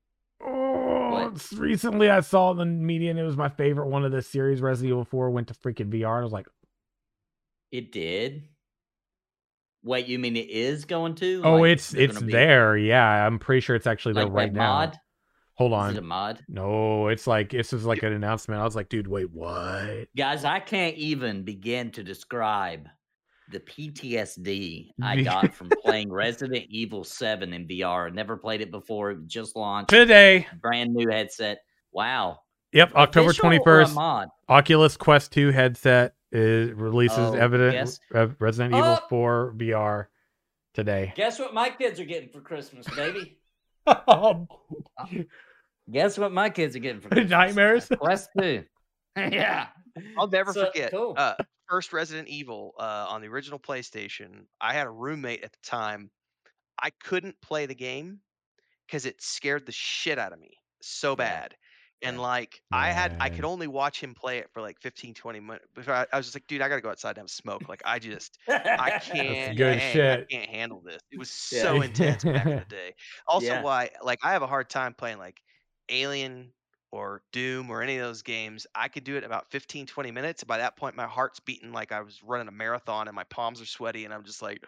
Oh, 0.40 1.32
What? 1.32 1.52
recently 1.52 2.10
I 2.10 2.20
saw 2.20 2.52
the 2.52 2.66
media 2.66 3.10
and 3.10 3.18
it 3.18 3.22
was 3.22 3.36
my 3.36 3.48
favorite 3.48 3.88
one 3.88 4.04
of 4.04 4.12
the 4.12 4.22
series. 4.22 4.60
Resident 4.60 4.90
Evil 4.90 5.04
4 5.04 5.30
went 5.30 5.48
to 5.48 5.54
freaking 5.54 5.88
VR. 5.88 6.16
And 6.16 6.22
I 6.22 6.24
was 6.24 6.32
like, 6.32 6.48
It 7.72 7.90
did. 7.90 8.51
Wait, 9.84 10.06
you 10.06 10.18
mean 10.18 10.36
it 10.36 10.48
is 10.48 10.84
going 10.84 11.14
to? 11.16 11.42
oh, 11.44 11.56
Like, 11.56 11.72
it's 11.72 11.92
it's 11.94 12.20
be- 12.22 12.32
there. 12.32 12.76
Yeah, 12.76 13.04
I'm 13.26 13.38
pretty 13.38 13.60
sure 13.60 13.74
it's 13.76 13.86
actually 13.86 14.14
there 14.14 14.26
right 14.28 14.52
now. 14.52 14.74
mod? 14.74 14.96
Hold 15.54 15.72
on. 15.74 15.90
Is 15.90 15.96
it 15.96 15.98
a 15.98 16.02
mod? 16.02 16.44
No, 16.48 17.08
it's 17.08 17.26
like 17.26 17.50
this 17.50 17.72
is 17.72 17.84
like 17.84 18.02
an 18.02 18.12
announcement. 18.12 18.60
I 18.60 18.64
was 18.64 18.74
like, 18.76 18.88
dude, 18.88 19.06
wait, 19.08 19.30
what? 19.32 20.08
Guys, 20.16 20.44
I 20.44 20.60
can't 20.60 20.96
even 20.96 21.42
begin 21.42 21.90
to 21.92 22.02
describe 22.02 22.88
the 23.50 23.60
PTSD 23.60 24.90
I 25.02 25.20
got 25.22 25.52
from 25.54 25.68
playing 25.84 26.10
Resident 26.12 26.64
Evil 26.68 27.04
7 27.04 27.52
in 27.52 27.66
VR. 27.66 28.12
Never 28.12 28.36
played 28.36 28.60
it 28.60 28.70
before. 28.70 29.10
It 29.12 29.26
just 29.26 29.56
launched. 29.56 29.90
Today. 29.90 30.46
Brand 30.60 30.94
new 30.94 31.08
headset. 31.10 31.58
Wow. 31.92 32.38
Yep, 32.72 32.94
October 32.94 33.30
Official 33.30 33.40
or 33.46 33.50
twenty 33.50 33.56
a 33.58 33.64
first. 33.64 33.94
mod. 33.94 34.28
Oculus 34.48 34.96
Quest 34.96 35.32
2 35.32 35.50
headset 35.50 36.14
is 36.32 36.70
releases 36.72 37.18
Oh, 37.18 37.34
evident 37.34 37.74
yes. 37.74 38.00
Re- 38.10 38.30
Resident 38.38 38.74
Evil 38.74 38.98
Oh! 39.02 39.06
4 39.08 39.54
VR 39.56 40.06
today. 40.74 41.12
Guess 41.14 41.38
what 41.38 41.52
my 41.54 41.68
kids 41.70 42.00
are 42.00 42.04
getting 42.04 42.30
for 42.30 42.40
Christmas, 42.40 42.86
baby? 42.96 43.38
Oh, 43.86 44.46
Guess 45.90 46.16
what 46.16 46.32
my 46.32 46.48
kids 46.50 46.76
are 46.76 46.78
getting 46.78 47.00
for 47.00 47.08
Christmas? 47.08 47.30
Nightmares? 47.30 47.88
Quest 47.98 48.30
2. 48.38 48.62
yeah. 49.16 49.66
I'll 50.18 50.28
never 50.28 50.52
So, 50.52 50.66
forget. 50.66 50.92
cool. 50.92 51.14
Uh, 51.16 51.34
first 51.68 51.92
Resident 51.92 52.28
Evil 52.28 52.74
uh, 52.78 53.06
on 53.08 53.20
the 53.20 53.26
original 53.28 53.58
PlayStation. 53.58 54.44
I 54.60 54.72
had 54.72 54.86
a 54.86 54.90
roommate 54.90 55.42
at 55.42 55.50
the 55.52 55.58
time. 55.64 56.10
I 56.80 56.90
couldn't 57.02 57.34
play 57.42 57.66
the 57.66 57.74
game 57.74 58.20
because 58.86 59.04
it 59.04 59.20
scared 59.20 59.66
the 59.66 59.72
shit 59.72 60.18
out 60.18 60.32
of 60.32 60.38
me 60.38 60.50
so 60.80 61.16
bad. 61.16 61.54
And 62.02 62.18
Yeah. 62.18 62.20
like 62.20 62.62
I 62.72 62.92
had, 62.92 63.14
I 63.20 63.30
could 63.30 63.44
only 63.44 63.66
watch 63.68 64.02
him 64.02 64.14
play 64.14 64.38
it 64.38 64.50
for 64.52 64.60
like 64.60 64.80
15, 64.80 65.14
20 65.14 65.40
minutes. 65.40 65.66
Before 65.74 65.94
I, 65.94 66.06
I 66.12 66.16
was 66.16 66.26
just 66.26 66.36
like, 66.36 66.46
dude, 66.48 66.60
I 66.62 66.68
gotta 66.68 66.80
go 66.82 66.90
outside 66.90 67.10
and 67.10 67.18
have 67.18 67.26
a 67.26 67.28
smoke. 67.28 67.68
Like 67.68 67.82
I 67.84 67.98
just, 67.98 68.38
I 68.78 68.90
can't, 68.92 69.56
good 69.56 69.80
hang, 69.80 69.82
shit. 69.82 70.28
I 70.30 70.34
can't 70.36 70.50
handle 70.50 70.82
this. 70.82 71.00
It 71.10 71.18
was 71.18 71.30
Yeah. 71.50 71.70
so 71.70 71.80
intense 71.82 72.24
back 72.24 72.50
in 72.50 72.58
the 72.58 72.64
day. 72.66 72.94
Also, 73.26 73.56
Yeah. 73.56 73.62
why 73.62 73.90
like 74.02 74.18
I 74.22 74.32
have 74.32 74.42
a 74.42 74.46
hard 74.46 74.68
time 74.70 74.94
playing 74.94 75.18
like 75.18 75.40
Alien 75.88 76.52
or 76.90 77.22
Doom 77.32 77.70
or 77.70 77.82
any 77.82 77.96
of 77.98 78.04
those 78.06 78.22
games. 78.22 78.66
I 78.74 78.88
could 78.88 79.04
do 79.04 79.16
it 79.16 79.24
about 79.24 79.50
15, 79.50 79.86
20 79.86 80.10
minutes. 80.10 80.44
By 80.44 80.58
that 80.58 80.76
point, 80.76 80.96
my 80.96 81.06
heart's 81.06 81.40
beating 81.40 81.72
like 81.72 81.92
I 81.92 82.00
was 82.00 82.22
running 82.22 82.48
a 82.48 82.52
marathon 82.52 83.08
and 83.08 83.14
my 83.14 83.24
palms 83.24 83.60
are 83.60 83.66
sweaty, 83.66 84.04
and 84.04 84.12
I'm 84.14 84.24
just 84.24 84.42
like, 84.42 84.62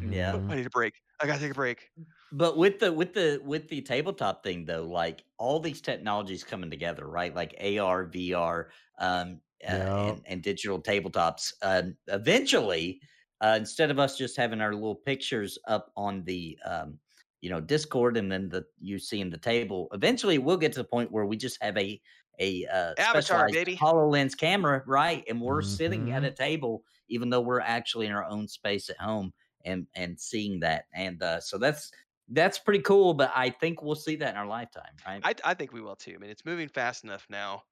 Yeah. 0.00 0.38
Mhm. 0.38 0.44
I 0.48 0.54
need 0.56 0.66
a 0.66 0.70
break. 0.70 0.94
I 1.20 1.26
gotta 1.26 1.40
take 1.40 1.50
a 1.52 1.54
break. 1.54 1.90
But 2.32 2.56
with 2.58 2.80
the 2.80 2.92
with 2.92 3.14
the 3.14 3.40
with 3.44 3.68
the 3.68 3.82
tabletop 3.82 4.42
thing 4.42 4.64
though, 4.64 4.84
like 4.86 5.24
all 5.38 5.60
these 5.60 5.80
technologies 5.80 6.42
coming 6.44 6.70
together, 6.70 7.06
right? 7.06 7.34
Like 7.34 7.54
AR, 7.58 8.04
VR, 8.04 8.70
um, 8.98 9.40
uh, 9.66 9.86
and, 10.02 10.22
and 10.26 10.42
digital 10.42 10.82
tabletops. 10.82 11.54
Uh, 11.62 11.90
eventually, 12.08 13.00
uh, 13.40 13.54
instead 13.58 13.90
of 13.92 13.98
us 14.00 14.18
just 14.18 14.36
having 14.36 14.60
our 14.60 14.74
little 14.74 14.96
pictures 14.96 15.56
up 15.68 15.92
on 15.96 16.24
the 16.24 16.58
um, 16.64 16.98
you 17.40 17.48
know 17.48 17.60
Discord 17.60 18.16
and 18.16 18.30
then 18.30 18.48
the 18.48 18.64
you 18.80 18.98
seeing 18.98 19.30
the 19.30 19.38
table, 19.38 19.88
eventually 19.92 20.38
we'll 20.38 20.56
get 20.56 20.72
to 20.72 20.80
the 20.80 20.88
point 20.88 21.12
where 21.12 21.26
we 21.26 21.36
just 21.36 21.62
have 21.62 21.76
a 21.78 22.00
a 22.40 22.66
uh, 22.66 22.94
Avatar, 22.98 23.48
specialized 23.48 23.50
baby. 23.50 23.80
Hololens 23.80 24.36
camera, 24.36 24.82
right? 24.86 25.24
And 25.28 25.40
we're 25.40 25.62
sitting 25.62 26.10
at 26.10 26.22
Mhm. 26.22 26.26
a 26.26 26.32
table, 26.32 26.84
even 27.08 27.30
though 27.30 27.40
we're 27.40 27.60
actually 27.60 28.06
in 28.06 28.12
our 28.12 28.24
own 28.24 28.48
space 28.48 28.90
at 28.90 28.98
home 28.98 29.32
and 29.66 29.86
and 29.94 30.18
seeing 30.18 30.58
that. 30.60 30.86
And 30.94 31.22
uh, 31.22 31.40
so 31.40 31.58
that's 31.58 31.92
that's 32.30 32.58
pretty 32.58 32.80
cool. 32.80 33.12
But 33.12 33.30
I 33.34 33.50
think 33.50 33.82
we'll 33.82 33.94
see 33.94 34.16
that 34.16 34.30
in 34.30 34.36
our 34.36 34.46
lifetime, 34.46 34.94
right? 35.06 35.20
I, 35.24 35.34
I 35.44 35.52
think 35.54 35.72
we 35.72 35.82
will 35.82 35.96
too. 35.96 36.14
I 36.14 36.18
mean, 36.18 36.30
it's 36.30 36.46
moving 36.46 36.68
fast 36.68 37.04
enough 37.04 37.26
now. 37.28 37.64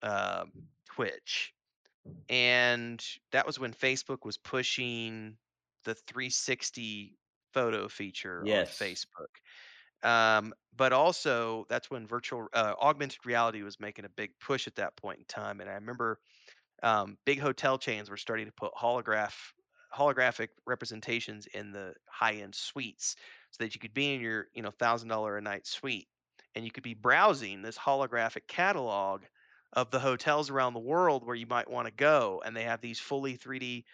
um, 0.02 0.52
Twitch. 0.86 1.52
And 2.30 3.04
that 3.32 3.46
was 3.46 3.58
when 3.58 3.74
Facebook 3.74 4.24
was 4.24 4.38
pushing 4.38 5.36
the 5.84 5.94
360 5.94 7.17
photo 7.52 7.88
feature 7.88 8.46
Yes. 8.46 8.50
on 8.50 8.68
Facebook. 8.68 9.28
Um, 10.02 10.54
but 10.76 10.92
also 10.92 11.66
that's 11.68 11.90
when 11.90 12.06
virtual 12.06 12.48
uh, 12.52 12.74
augmented 12.80 13.26
reality 13.26 13.62
was 13.62 13.80
making 13.80 14.04
a 14.04 14.08
big 14.10 14.38
push 14.40 14.66
at 14.66 14.76
that 14.76 14.96
point 14.96 15.18
in 15.18 15.24
time. 15.24 15.60
And 15.60 15.68
I 15.68 15.74
remember 15.74 16.20
um, 16.82 17.18
big 17.24 17.40
hotel 17.40 17.78
chains 17.78 18.10
were 18.10 18.16
starting 18.16 18.46
to 18.46 18.52
put 18.52 18.72
holograph 18.74 19.34
holographic 19.94 20.48
representations 20.66 21.46
in 21.46 21.72
the 21.72 21.94
high 22.10 22.34
end 22.34 22.54
suites 22.54 23.16
so 23.50 23.64
that 23.64 23.74
you 23.74 23.80
could 23.80 23.94
be 23.94 24.14
in 24.14 24.20
your 24.20 24.48
you 24.54 24.62
know 24.62 24.70
thousand 24.70 25.08
dollar 25.08 25.38
a 25.38 25.40
night 25.40 25.66
suite 25.66 26.08
and 26.54 26.64
you 26.64 26.70
could 26.70 26.82
be 26.82 26.92
browsing 26.94 27.62
this 27.62 27.78
holographic 27.78 28.46
catalog 28.48 29.24
of 29.72 29.90
the 29.90 29.98
hotels 30.00 30.50
around 30.50 30.74
the 30.74 30.80
world 30.80 31.24
where 31.24 31.34
you 31.34 31.46
might 31.46 31.70
want 31.70 31.86
to 31.86 31.92
go 31.92 32.42
and 32.44 32.54
they 32.54 32.64
have 32.64 32.82
these 32.82 33.00
fully 33.00 33.36
3d 33.36 33.86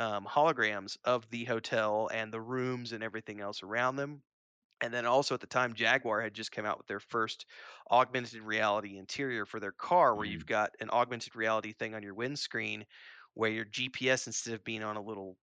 um, 0.00 0.26
holograms 0.26 0.98
of 1.04 1.30
the 1.30 1.44
hotel 1.46 2.10
and 2.12 2.32
the 2.32 2.42
rooms 2.42 2.92
and 2.92 3.04
everything 3.04 3.40
else 3.40 3.62
around 3.64 3.96
them 3.96 4.24
and 4.82 4.94
then 4.94 5.06
also 5.06 5.34
at 5.34 5.40
the 5.40 5.46
time 5.46 5.74
jaguar 5.74 6.20
had 6.22 6.34
just 6.34 6.52
come 6.52 6.66
out 6.66 6.78
with 6.78 6.86
their 6.86 7.00
first 7.00 7.46
augmented 7.90 8.42
reality 8.42 8.98
interior 8.98 9.46
for 9.46 9.60
their 9.60 9.72
car 9.72 10.14
where 10.16 10.24
Mm. 10.24 10.26
you've 10.26 10.46
got 10.46 10.72
an 10.80 10.90
augmented 10.90 11.36
reality 11.36 11.72
thing 11.72 11.94
on 11.94 12.02
your 12.02 12.14
windscreen 12.14 12.86
where 13.34 13.50
your 13.50 13.66
gps 13.66 14.26
instead 14.26 14.54
of 14.54 14.64
being 14.64 14.82
on 14.82 14.96
a 14.96 15.02
little 15.02 15.38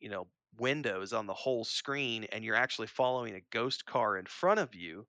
you 0.00 0.08
know 0.10 0.28
window 0.58 1.00
is 1.00 1.12
on 1.12 1.26
the 1.26 1.34
whole 1.34 1.64
screen 1.64 2.24
and 2.24 2.44
you're 2.44 2.54
actually 2.56 2.86
following 2.86 3.34
a 3.34 3.40
ghost 3.50 3.86
car 3.86 4.18
in 4.18 4.26
front 4.26 4.60
of 4.60 4.74
you 4.74 5.06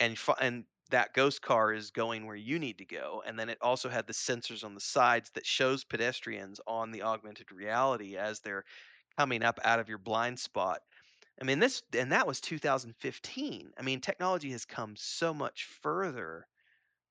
and 0.00 0.18
and 0.40 0.64
that 0.90 1.14
ghost 1.14 1.42
car 1.42 1.72
is 1.72 1.90
going 1.90 2.26
where 2.26 2.36
you 2.36 2.58
need 2.58 2.78
to 2.78 2.84
go 2.84 3.22
and 3.26 3.38
then 3.38 3.48
it 3.48 3.58
also 3.60 3.88
had 3.88 4.06
the 4.06 4.12
sensors 4.12 4.64
on 4.64 4.74
the 4.74 4.80
sides 4.80 5.30
that 5.34 5.46
shows 5.46 5.84
pedestrians 5.84 6.60
on 6.66 6.90
the 6.90 7.02
augmented 7.02 7.50
reality 7.52 8.16
as 8.16 8.40
they're 8.40 8.64
coming 9.18 9.42
up 9.42 9.58
out 9.64 9.80
of 9.80 9.88
your 9.88 9.98
blind 9.98 10.38
spot 10.38 10.80
i 11.40 11.44
mean 11.44 11.58
this 11.58 11.82
and 11.98 12.12
that 12.12 12.26
was 12.26 12.40
2015 12.40 13.70
i 13.78 13.82
mean 13.82 14.00
technology 14.00 14.50
has 14.50 14.64
come 14.64 14.94
so 14.96 15.34
much 15.34 15.68
further 15.82 16.46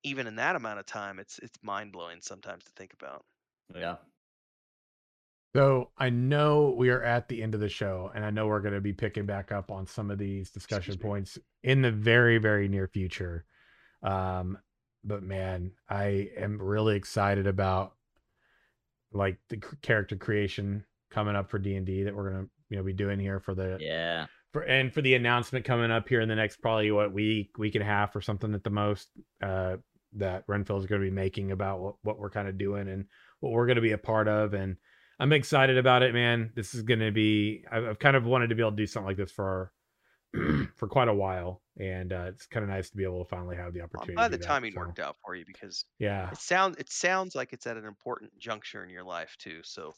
even 0.03 0.27
in 0.27 0.35
that 0.35 0.55
amount 0.55 0.79
of 0.79 0.85
time 0.85 1.19
it's 1.19 1.39
it's 1.39 1.57
mind-blowing 1.61 2.19
sometimes 2.21 2.63
to 2.63 2.71
think 2.71 2.93
about 2.93 3.23
yeah. 3.75 3.95
So 5.55 5.89
I 5.97 6.09
know 6.09 6.75
we 6.77 6.89
are 6.89 7.01
at 7.01 7.27
the 7.27 7.41
end 7.41 7.55
of 7.55 7.59
the 7.59 7.69
show, 7.69 8.11
and 8.13 8.23
I 8.23 8.29
know 8.29 8.47
we're 8.47 8.61
going 8.61 8.75
to 8.75 8.81
be 8.81 8.93
picking 8.93 9.25
back 9.25 9.51
up 9.51 9.71
on 9.71 9.87
some 9.87 10.11
of 10.11 10.19
these 10.19 10.51
discussion 10.51 10.97
points 10.97 11.39
in 11.63 11.81
the 11.81 11.91
very, 11.91 12.37
very 12.37 12.67
near 12.67 12.87
future. 12.87 13.45
Um, 14.03 14.57
but 15.03 15.23
man, 15.23 15.71
I 15.89 16.29
am 16.37 16.61
really 16.61 16.95
excited 16.95 17.47
about 17.47 17.93
like 19.11 19.37
the 19.49 19.57
character 19.81 20.15
creation 20.15 20.85
coming 21.09 21.35
up 21.35 21.49
for 21.49 21.57
D 21.59 21.75
and 21.75 21.85
D 21.85 22.03
that 22.03 22.15
we're 22.15 22.31
gonna 22.31 22.47
you 22.69 22.77
know 22.77 22.83
be 22.83 22.93
doing 22.93 23.19
here 23.19 23.39
for 23.39 23.55
the 23.55 23.77
Yeah. 23.79 24.27
for 24.53 24.61
and 24.61 24.93
for 24.93 25.01
the 25.01 25.15
announcement 25.15 25.65
coming 25.65 25.91
up 25.91 26.07
here 26.07 26.21
in 26.21 26.29
the 26.29 26.35
next 26.35 26.57
probably 26.57 26.91
what 26.91 27.11
week 27.13 27.57
week 27.57 27.75
and 27.75 27.81
a 27.83 27.87
half 27.87 28.15
or 28.15 28.21
something 28.21 28.53
at 28.53 28.63
the 28.63 28.69
most 28.69 29.09
uh 29.41 29.77
that 30.13 30.45
Renfell 30.47 30.79
is 30.79 30.87
going 30.87 31.01
to 31.01 31.07
be 31.07 31.11
making 31.11 31.51
about 31.51 31.79
what, 31.79 31.95
what 32.01 32.17
we're 32.17 32.31
kind 32.31 32.47
of 32.47 32.57
doing 32.57 32.87
and 32.87 33.05
what 33.41 33.51
we're 33.51 33.67
going 33.67 33.75
to 33.75 33.81
be 33.81 33.91
a 33.91 33.97
part 33.97 34.27
of 34.27 34.53
and 34.55 34.75
i'm 35.19 35.33
excited 35.33 35.77
about 35.77 36.01
it 36.01 36.13
man 36.15 36.51
this 36.55 36.73
is 36.73 36.81
going 36.81 36.99
to 36.99 37.11
be 37.11 37.63
I've, 37.71 37.85
I've 37.85 37.99
kind 37.99 38.15
of 38.15 38.25
wanted 38.25 38.49
to 38.49 38.55
be 38.55 38.61
able 38.63 38.71
to 38.71 38.77
do 38.77 38.87
something 38.87 39.07
like 39.07 39.17
this 39.17 39.31
for 39.31 39.71
for 40.75 40.87
quite 40.87 41.07
a 41.07 41.13
while 41.13 41.63
and 41.79 42.13
uh 42.13 42.25
it's 42.29 42.45
kind 42.47 42.63
of 42.63 42.69
nice 42.69 42.89
to 42.89 42.97
be 42.97 43.03
able 43.03 43.23
to 43.23 43.29
finally 43.29 43.55
have 43.55 43.73
the 43.73 43.81
opportunity 43.81 44.15
glad 44.15 44.29
to 44.29 44.31
the 44.31 44.37
that, 44.37 44.37
timing 44.37 44.75
so, 44.75 44.79
worked 44.79 44.99
out 44.99 45.17
for 45.23 45.35
you 45.35 45.45
because 45.45 45.85
yeah 45.99 46.31
it 46.31 46.37
sounds 46.37 46.77
it 46.77 46.89
sounds 46.91 47.35
like 47.35 47.53
it's 47.53 47.67
at 47.67 47.77
an 47.77 47.85
important 47.85 48.37
juncture 48.37 48.83
in 48.83 48.89
your 48.89 49.03
life 49.03 49.35
too 49.37 49.61
so 49.63 49.95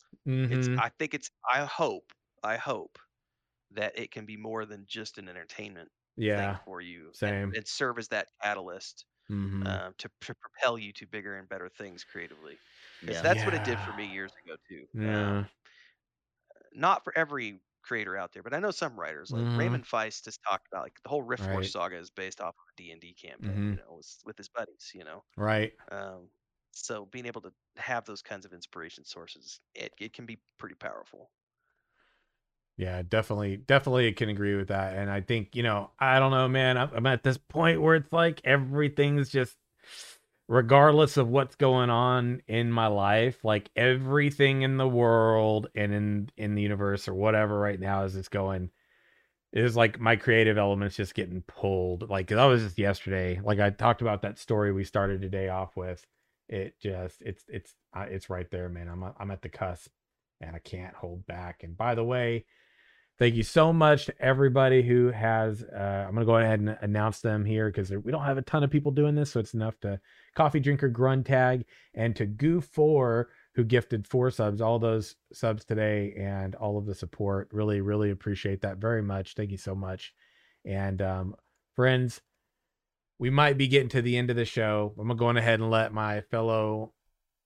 it's 0.50 0.70
Mhm. 0.70 0.82
i 0.82 0.90
think 1.00 1.14
it's 1.14 1.30
i 1.52 1.64
hope 1.66 2.12
i 2.44 2.58
hope 2.58 2.98
that 3.72 3.98
it 4.00 4.12
can 4.12 4.26
be 4.26 4.38
more 4.38 4.66
than 4.66 4.86
just 4.88 5.20
an 5.20 5.30
entertainment 5.30 5.92
yeah 6.16 6.60
for 6.66 6.82
you 6.82 7.14
same 7.14 7.54
and, 7.54 7.58
and 7.58 7.68
serve 7.68 8.00
as 8.00 8.10
that 8.10 8.28
catalyst 8.44 9.06
mm-hmm. 9.30 9.82
um, 9.84 9.94
to, 10.00 10.10
to 10.22 10.36
propel 10.36 10.78
you 10.78 10.94
to 10.94 11.08
bigger 11.08 11.38
and 11.38 11.50
better 11.50 11.70
things 11.70 12.04
creatively 12.06 12.62
because 13.06 13.22
Yeah. 13.22 13.22
that's 13.22 13.46
what 13.46 13.56
it 13.56 13.64
did 13.64 13.82
for 13.82 13.94
me 13.94 14.06
years 14.06 14.34
ago 14.46 14.56
too 14.70 14.88
yeah 14.94 15.46
um, 15.46 15.50
not 16.74 17.04
for 17.04 17.18
every 17.18 17.60
creator 17.82 18.18
out 18.18 18.32
there 18.34 18.44
but 18.44 18.54
i 18.54 18.60
know 18.60 18.72
some 18.72 19.00
writers 19.00 19.32
like 19.34 19.46
Mhm. 19.46 19.56
raymond 19.56 19.86
feist 19.86 20.26
has 20.26 20.38
talked 20.40 20.68
about 20.72 20.84
like 20.84 20.98
the 21.04 21.10
whole 21.10 21.24
rift 21.24 21.46
Right. 21.46 21.46
force 21.46 21.72
saga 21.74 21.98
is 21.98 22.10
based 22.12 22.42
off 22.42 22.50
of 22.58 22.66
a 22.74 22.76
d&d 22.78 23.14
campaign 23.16 23.64
Mhm. 23.64 23.72
you 23.72 23.78
know 23.78 23.96
with, 23.98 24.18
with 24.26 24.38
his 24.38 24.50
buddies 24.50 24.92
you 24.94 25.04
know 25.04 25.24
right 25.38 25.74
um, 25.92 26.30
so 26.74 27.06
being 27.08 27.26
able 27.26 27.42
to 27.42 27.54
have 27.78 28.06
those 28.06 28.22
kinds 28.22 28.46
of 28.46 28.54
inspiration 28.54 29.06
sources 29.06 29.60
it, 29.76 29.94
it 30.00 30.14
can 30.14 30.26
be 30.26 30.42
pretty 30.60 30.76
powerful 30.76 31.32
Yeah, 32.78 33.02
definitely, 33.04 33.58
definitely 33.58 34.12
can 34.14 34.30
agree 34.30 34.56
with 34.56 34.70
that. 34.70 34.98
And 34.98 35.10
I 35.12 35.22
think, 35.22 35.56
you 35.56 35.62
know, 35.64 35.92
I 36.00 36.20
don't 36.20 36.32
know, 36.32 36.48
man. 36.48 36.78
I'm, 36.78 36.90
I'm 36.94 37.06
at 37.06 37.24
this 37.24 37.38
point 37.38 37.82
where 37.82 37.96
it's 37.96 38.12
like 38.12 38.42
everything's 38.44 39.30
just, 39.30 39.58
regardless 40.52 41.16
of 41.16 41.30
what's 41.30 41.56
going 41.56 41.90
on 41.90 42.42
in 42.46 42.70
my 42.70 42.88
life, 42.88 43.46
like 43.46 43.72
everything 43.78 44.64
in 44.64 44.76
the 44.76 44.88
world 44.88 45.68
and 45.76 45.94
in 45.94 46.30
in 46.36 46.56
the 46.56 46.62
universe 46.62 47.08
or 47.08 47.14
whatever 47.14 47.58
right 47.58 47.80
now 47.80 48.04
is 48.04 48.14
just 48.14 48.32
going. 48.32 48.70
Is 49.54 49.78
like 49.78 50.00
my 50.00 50.18
creative 50.18 50.58
elements 50.58 50.98
just 50.98 51.16
getting 51.16 51.42
pulled. 51.42 52.10
Like 52.10 52.28
that 52.28 52.46
was 52.46 52.64
just 52.64 52.78
yesterday. 52.78 53.40
Like 53.42 53.60
I 53.60 53.70
talked 53.70 54.02
about 54.02 54.22
that 54.24 54.40
story 54.40 54.74
we 54.74 54.84
started 54.84 55.22
today 55.22 55.48
off 55.48 55.78
with. 55.78 56.06
It 56.50 56.76
just, 56.82 57.22
it's, 57.22 57.44
it's, 57.48 57.74
uh, 57.96 58.06
it's 58.10 58.30
right 58.30 58.50
there, 58.52 58.68
man. 58.70 58.90
I'm, 58.90 59.04
I'm 59.20 59.32
at 59.32 59.42
the 59.42 59.50
cusp, 59.50 59.90
and 60.42 60.56
I 60.56 60.60
can't 60.60 60.96
hold 60.96 61.26
back. 61.26 61.64
And 61.64 61.78
by 61.78 61.96
the 61.96 62.04
way, 62.04 62.46
Thank 63.22 63.36
you 63.36 63.44
so 63.44 63.72
much 63.72 64.08
to 64.08 64.20
everybody 64.20 64.82
who 64.82 65.12
has. 65.12 65.62
Uh, 65.62 66.06
I'm 66.08 66.16
going 66.16 66.26
to 66.26 66.26
go 66.26 66.38
ahead 66.38 66.60
and 66.60 66.76
announce 66.82 67.22
them 67.22 67.46
here 67.46 67.68
because 67.68 67.92
we 67.92 68.12
don't 68.12 68.24
have 68.24 68.40
a 68.40 68.42
ton 68.42 68.64
of 68.64 68.72
people 68.72 68.92
doing 68.92 69.14
this, 69.14 69.34
so 69.34 69.40
it's 69.40 69.54
enough 69.54 69.80
to 69.82 70.00
Coffee 70.34 70.60
Drinker 70.60 70.90
Grunt 70.90 71.28
Tag 71.28 71.66
and 71.94 72.16
to 72.16 72.26
Goo4 72.26 73.26
who 73.54 73.64
gifted 73.64 74.08
four 74.08 74.32
subs, 74.32 74.60
all 74.60 74.80
those 74.80 75.18
subs 75.32 75.64
today, 75.64 76.16
and 76.18 76.56
all 76.56 76.80
of 76.80 76.88
the 76.88 76.96
support. 76.96 77.48
Really, 77.52 77.80
really 77.80 78.10
appreciate 78.10 78.62
that 78.62 78.78
very 78.78 79.04
much. 79.04 79.36
Thank 79.36 79.52
you 79.52 79.58
so 79.58 79.76
much. 79.76 80.16
And 80.66 81.00
um, 81.04 81.36
friends, 81.76 82.22
we 83.20 83.30
might 83.30 83.56
be 83.56 83.68
getting 83.68 83.90
to 83.90 84.02
the 84.02 84.18
end 84.18 84.32
of 84.32 84.36
the 84.36 84.46
show. 84.46 84.96
I'm 84.98 85.06
going 85.06 85.36
to 85.36 85.36
go 85.36 85.40
ahead 85.40 85.60
and 85.60 85.70
let 85.70 85.94
my 85.94 86.22
fellow 86.22 86.94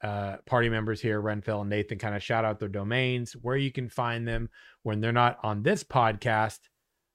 uh, 0.04 0.38
party 0.46 0.70
members 0.70 1.02
here, 1.02 1.22
Renfell 1.22 1.62
and 1.62 1.70
Nathan, 1.70 1.98
kind 1.98 2.16
of 2.16 2.24
shout 2.24 2.46
out 2.46 2.60
their 2.60 2.70
domains, 2.70 3.34
where 3.34 3.58
you 3.58 3.72
can 3.72 3.90
find 3.90 4.28
them 4.28 4.50
when 4.84 5.00
they're 5.02 5.12
not 5.12 5.38
on 5.44 5.64
this 5.64 5.84
podcast 5.84 6.60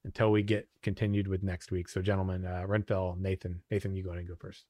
until 0.05 0.33
we 0.33 0.43
get 0.43 0.69
continued 0.83 1.29
with 1.29 1.43
next 1.43 1.71
week. 1.71 1.89
So, 1.89 2.01
gentlemen, 2.03 2.45
uh, 2.47 2.65
Renfell, 2.67 3.19
Nathan, 3.19 3.63
Nathan, 3.71 3.95
you 3.95 4.03
go 4.03 4.11
ahead 4.11 4.21
and 4.21 4.29
go 4.29 4.35
first. 4.39 4.65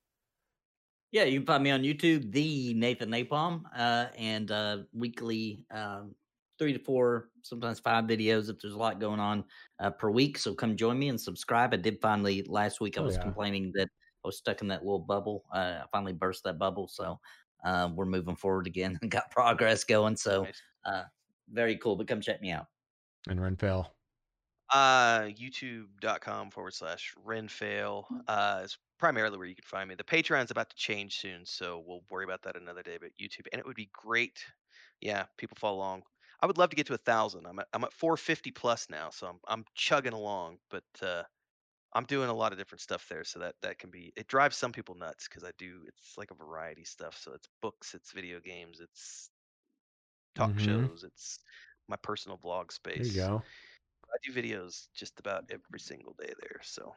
Yeah, 1.13 1.25
you 1.25 1.41
can 1.41 1.47
find 1.47 1.63
me 1.65 1.71
on 1.71 1.83
YouTube, 1.83 2.31
the 2.31 2.73
Nathan 2.75 3.11
Napalm, 3.11 3.63
uh, 3.77 4.07
and 4.17 4.51
uh, 4.51 4.79
weekly 4.93 5.65
um, 5.73 6.15
three 6.59 6.73
to 6.73 6.79
four, 6.79 7.31
sometimes 7.43 7.81
five 7.81 8.05
videos 8.05 8.49
if 8.49 8.61
there's 8.61 8.75
a 8.75 8.79
lot 8.79 9.01
going 9.01 9.19
on 9.19 9.45
uh, 9.81 9.91
per 9.91 10.11
week. 10.11 10.39
So 10.39 10.55
come 10.55 10.77
join 10.77 10.99
me 10.99 11.09
and 11.09 11.21
subscribe. 11.21 11.73
I 11.75 11.79
did 11.79 11.99
finally 12.01 12.45
last 12.47 12.81
week. 12.81 12.97
I 12.97 13.01
Oh, 13.01 13.05
was 13.05 13.17
yeah. 13.17 13.23
complaining 13.23 13.73
that 13.75 13.89
I 14.25 14.29
was 14.29 14.39
stuck 14.39 14.61
in 14.63 14.69
that 14.69 14.85
little 14.85 15.01
bubble. 15.01 15.45
Uh, 15.53 15.79
I 15.83 15.85
finally 15.91 16.13
burst 16.13 16.45
that 16.45 16.59
bubble, 16.59 16.87
so 16.87 17.19
uh, 17.65 17.91
we're 17.95 18.07
moving 18.07 18.37
forward 18.37 18.67
again 18.67 18.99
and 19.03 19.11
got 19.11 19.31
progress 19.31 19.85
going. 19.85 20.17
So 20.17 20.45
Nice. 20.45 20.63
uh, 20.85 21.05
very 21.49 21.77
cool. 21.77 21.97
But 21.97 22.09
come 22.09 22.21
check 22.21 22.41
me 22.41 22.51
out. 22.51 22.67
And 23.29 23.39
Renfell. 23.41 23.91
Uh, 24.73 25.23
youtube.com 25.23 26.51
forward 26.51 26.73
slash 26.75 27.13
renfell 27.27 28.05
uh, 28.29 28.61
is 28.65 28.79
primarily 28.99 29.37
where 29.37 29.49
you 29.49 29.55
can 29.57 29.65
find 29.65 29.89
me. 29.89 29.97
The 29.97 30.05
Patreon's 30.05 30.53
about 30.53 30.71
to 30.71 30.77
change 30.77 31.19
soon, 31.19 31.45
so 31.45 31.83
we'll 31.85 32.05
worry 32.09 32.23
about 32.25 32.43
that 32.43 32.57
another 32.57 32.83
day. 32.85 32.97
But 33.01 33.11
YouTube, 33.21 33.47
and 33.53 33.59
it 33.59 33.67
would 33.67 33.75
be 33.77 33.91
great. 33.93 34.45
Yeah, 35.01 35.25
people 35.39 35.57
follow 35.59 35.79
along. 35.79 36.05
I 36.41 36.47
would 36.47 36.57
love 36.57 36.71
to 36.71 36.77
get 36.77 36.87
to 36.87 36.95
a 36.95 36.99
thousand. 36.99 37.47
I'm 37.47 37.59
at 37.59 37.67
I'm 37.73 37.83
at 37.83 37.93
450 37.93 38.53
plus 38.53 38.89
now, 38.89 39.11
so 39.11 39.27
I'm 39.27 39.41
I'm 39.49 39.65
chugging 39.75 40.13
along. 40.13 40.59
But 40.71 40.85
uh, 41.03 41.25
I'm 41.93 42.05
doing 42.05 42.29
a 42.29 42.35
lot 42.35 42.53
of 42.53 42.59
different 42.59 42.81
stuff 42.83 43.09
there, 43.09 43.25
so 43.25 43.39
that 43.41 43.57
that 43.63 43.79
can 43.79 43.91
be 43.91 44.13
it 44.17 44.29
drives 44.29 44.57
some 44.57 44.73
people 44.73 44.95
nuts 44.95 45.29
because 45.29 45.45
I 45.45 45.53
do 45.59 45.85
it's 45.87 46.17
like 46.19 46.31
a 46.31 46.35
variety 46.35 46.85
stuff. 46.85 47.17
So 47.19 47.33
it's 47.35 47.49
books, 47.63 47.95
it's 47.95 48.13
video 48.13 48.41
games, 48.41 48.81
it's 48.81 49.31
talk 50.35 50.59
Mhm. 50.59 50.59
shows, 50.59 51.05
it's 51.05 51.39
my 51.89 51.97
personal 51.97 52.39
vlog 52.39 52.73
There 52.95 53.07
space. 53.07 53.07
you 53.07 53.13
go. 53.15 53.47
I 54.13 54.17
do 54.25 54.33
videos 54.33 54.89
just 54.95 55.21
about 55.21 55.45
every 55.51 55.81
single 55.81 56.15
day 56.15 56.33
there. 56.41 56.61
So 56.63 56.95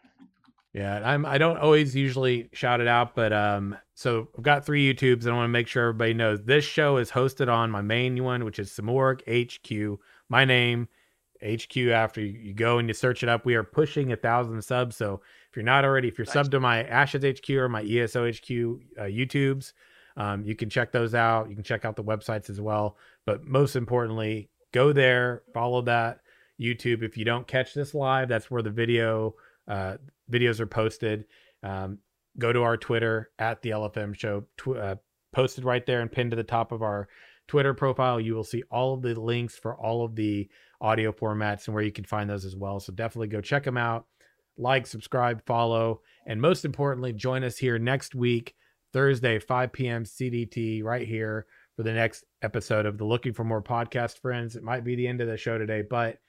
Yeah, 0.74 1.08
I'm. 1.08 1.24
I 1.24 1.38
don't 1.38 1.58
always 1.58 1.96
usually 1.96 2.50
shout 2.52 2.82
it 2.82 2.88
out, 2.88 3.14
but 3.14 3.32
um, 3.32 3.78
so 3.94 4.30
I've 4.36 4.44
got 4.44 4.66
three 4.66 4.92
YouTubes, 4.92 5.22
and 5.22 5.30
I 5.30 5.36
want 5.36 5.46
to 5.46 5.50
make 5.50 5.68
sure 5.68 5.84
everybody 5.90 6.16
knows 6.16 6.44
this 6.46 6.66
show 6.66 6.98
is 6.98 7.12
hosted 7.12 7.48
on 7.48 7.70
my 7.70 7.82
main 7.84 8.24
one, 8.24 8.44
which 8.44 8.58
is 8.58 8.72
Samorg 8.72 9.22
HQ. 9.28 10.00
My 10.30 10.46
name, 10.46 10.88
HQ. 11.44 11.78
After 11.90 12.22
you, 12.22 12.54
go 12.54 12.78
and 12.78 12.88
you 12.88 12.94
search 12.94 13.24
it 13.24 13.30
up, 13.30 13.46
we 13.46 13.56
are 13.56 13.64
pushing 13.64 14.12
a 14.12 14.16
thousand 14.16 14.62
subs. 14.64 14.96
So 14.96 15.22
if 15.50 15.56
you're 15.56 15.64
not 15.64 15.86
already, 15.86 16.08
if 16.08 16.18
you're 16.18 16.26
Nice. 16.26 16.36
subbed 16.36 16.52
to 16.52 16.60
my 16.60 16.84
Ashes 16.84 17.24
HQ 17.24 17.50
or 17.52 17.70
my 17.70 17.84
ESO 17.84 18.26
HQ 18.28 18.50
uh, 18.98 19.04
YouTubes, 19.04 19.74
um, 20.16 20.44
you 20.44 20.56
can 20.56 20.70
check 20.70 20.92
those 20.92 21.16
out. 21.16 21.50
You 21.50 21.56
can 21.56 21.64
check 21.64 21.86
out 21.86 21.96
the 21.96 22.04
websites 22.04 22.50
as 22.50 22.62
well. 22.62 22.98
But 23.26 23.46
most 23.46 23.76
importantly, 23.76 24.50
go 24.72 24.94
there, 24.94 25.44
follow 25.54 25.82
that 25.84 26.20
YouTube. 26.62 27.04
If 27.04 27.18
you 27.18 27.26
don't 27.26 27.48
catch 27.48 27.74
this 27.74 27.94
live, 27.94 28.30
that's 28.30 28.52
where 28.52 28.62
the 28.62 28.70
video 28.70 29.36
uh, 29.68 29.98
videos 30.32 30.60
are 30.60 30.68
posted. 30.68 31.26
Um, 31.64 32.00
go 32.38 32.52
to 32.54 32.62
our 32.64 32.78
Twitter 32.78 33.32
at 33.40 33.62
the 33.62 33.72
LFM 33.72 34.16
Show, 34.18 34.46
tw- 34.58 34.78
uh, 34.78 34.96
posted 35.32 35.64
right 35.66 35.86
there 35.86 36.02
and 36.02 36.12
pinned 36.12 36.32
to 36.32 36.38
the 36.38 36.44
top 36.44 36.72
of 36.72 36.82
our 36.82 37.08
Twitter 37.48 37.74
profile. 37.74 38.20
You 38.20 38.36
will 38.36 38.44
see 38.44 38.64
all 38.72 38.94
of 38.94 39.02
the 39.02 39.20
links 39.20 39.56
for 39.58 39.76
all 39.76 40.06
of 40.06 40.16
the 40.16 40.48
audio 40.84 41.12
formats 41.12 41.66
and 41.66 41.74
where 41.74 41.84
you 41.84 41.92
can 41.92 42.04
find 42.04 42.30
those 42.30 42.46
as 42.46 42.56
well. 42.56 42.80
So 42.80 42.94
definitely 42.94 43.30
go 43.30 43.42
check 43.42 43.64
them 43.64 43.78
out. 43.78 44.06
Like, 44.58 44.86
subscribe, 44.86 45.44
follow, 45.48 46.02
and 46.28 46.40
most 46.40 46.64
importantly, 46.64 47.12
join 47.12 47.44
us 47.44 47.58
here 47.58 47.80
next 47.80 48.14
week, 48.14 48.54
Thursday, 48.92 49.40
5 49.40 49.74
p.m. 49.74 50.04
CDT, 50.04 50.84
right 50.84 51.08
here 51.08 51.48
for 51.76 51.82
the 51.82 51.94
next 51.94 52.26
episode 52.44 52.86
of 52.86 53.00
the 53.00 53.06
Looking 53.06 53.34
for 53.34 53.44
More 53.44 53.64
podcast 53.64 54.20
friends. 54.20 54.56
It 54.56 54.62
might 54.62 54.84
be 54.84 54.96
the 54.96 55.08
end 55.08 55.22
of 55.22 55.28
the 55.28 55.38
show 55.38 55.58
today, 55.58 55.82
but 55.82 56.20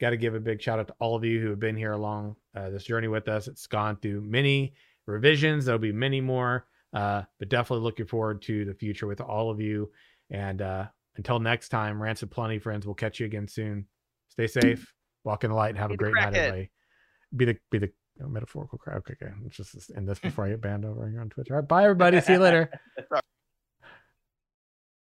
got 0.00 0.10
to 0.10 0.16
give 0.16 0.34
a 0.34 0.40
big 0.40 0.62
shout 0.62 0.78
out 0.78 0.86
to 0.88 0.94
all 1.00 1.16
of 1.16 1.24
you 1.24 1.40
who 1.40 1.50
have 1.50 1.58
been 1.58 1.76
here 1.76 1.92
along 1.92 2.36
uh, 2.54 2.70
this 2.70 2.84
journey 2.84 3.08
with 3.08 3.28
us. 3.28 3.48
It's 3.48 3.66
gone 3.66 3.96
through 3.96 4.20
many 4.20 4.74
revisions. 5.06 5.64
There'll 5.64 5.80
be 5.80 5.92
many 5.92 6.20
more, 6.20 6.66
uh, 6.92 7.22
but 7.38 7.48
definitely 7.48 7.84
looking 7.84 8.06
forward 8.06 8.42
to 8.42 8.64
the 8.64 8.74
future 8.74 9.06
with 9.06 9.20
all 9.20 9.50
of 9.50 9.60
you. 9.60 9.90
And 10.30 10.62
uh, 10.62 10.86
until 11.16 11.38
next 11.38 11.68
time, 11.68 12.02
Rancid 12.02 12.30
Plenty 12.30 12.58
friends, 12.58 12.86
we'll 12.86 12.94
catch 12.94 13.20
you 13.20 13.26
again 13.26 13.48
soon. 13.48 13.86
Stay 14.28 14.46
safe, 14.46 14.92
walk 15.24 15.44
in 15.44 15.50
the 15.50 15.56
light, 15.56 15.70
and 15.70 15.78
have 15.78 15.88
Be 15.88 15.94
a 15.94 15.98
great 15.98 16.14
night, 16.14 16.34
everybody. 16.34 16.70
Be 17.34 17.44
the 17.46 17.56
be 17.70 17.78
the 17.78 17.90
oh, 18.22 18.28
metaphorical 18.28 18.78
crowd. 18.78 18.98
Okay, 18.98 19.14
okay. 19.20 19.32
Let's 19.42 19.56
just 19.56 19.90
end 19.96 20.08
this 20.08 20.18
before 20.18 20.46
I 20.46 20.50
get 20.50 20.60
banned 20.60 20.84
over 20.84 21.08
here 21.08 21.20
on 21.20 21.28
Twitch. 21.28 21.48
All 21.50 21.56
right, 21.56 21.68
bye 21.68 21.84
everybody. 21.84 22.20
See 22.20 22.34
you 22.34 22.38
later. 22.38 22.70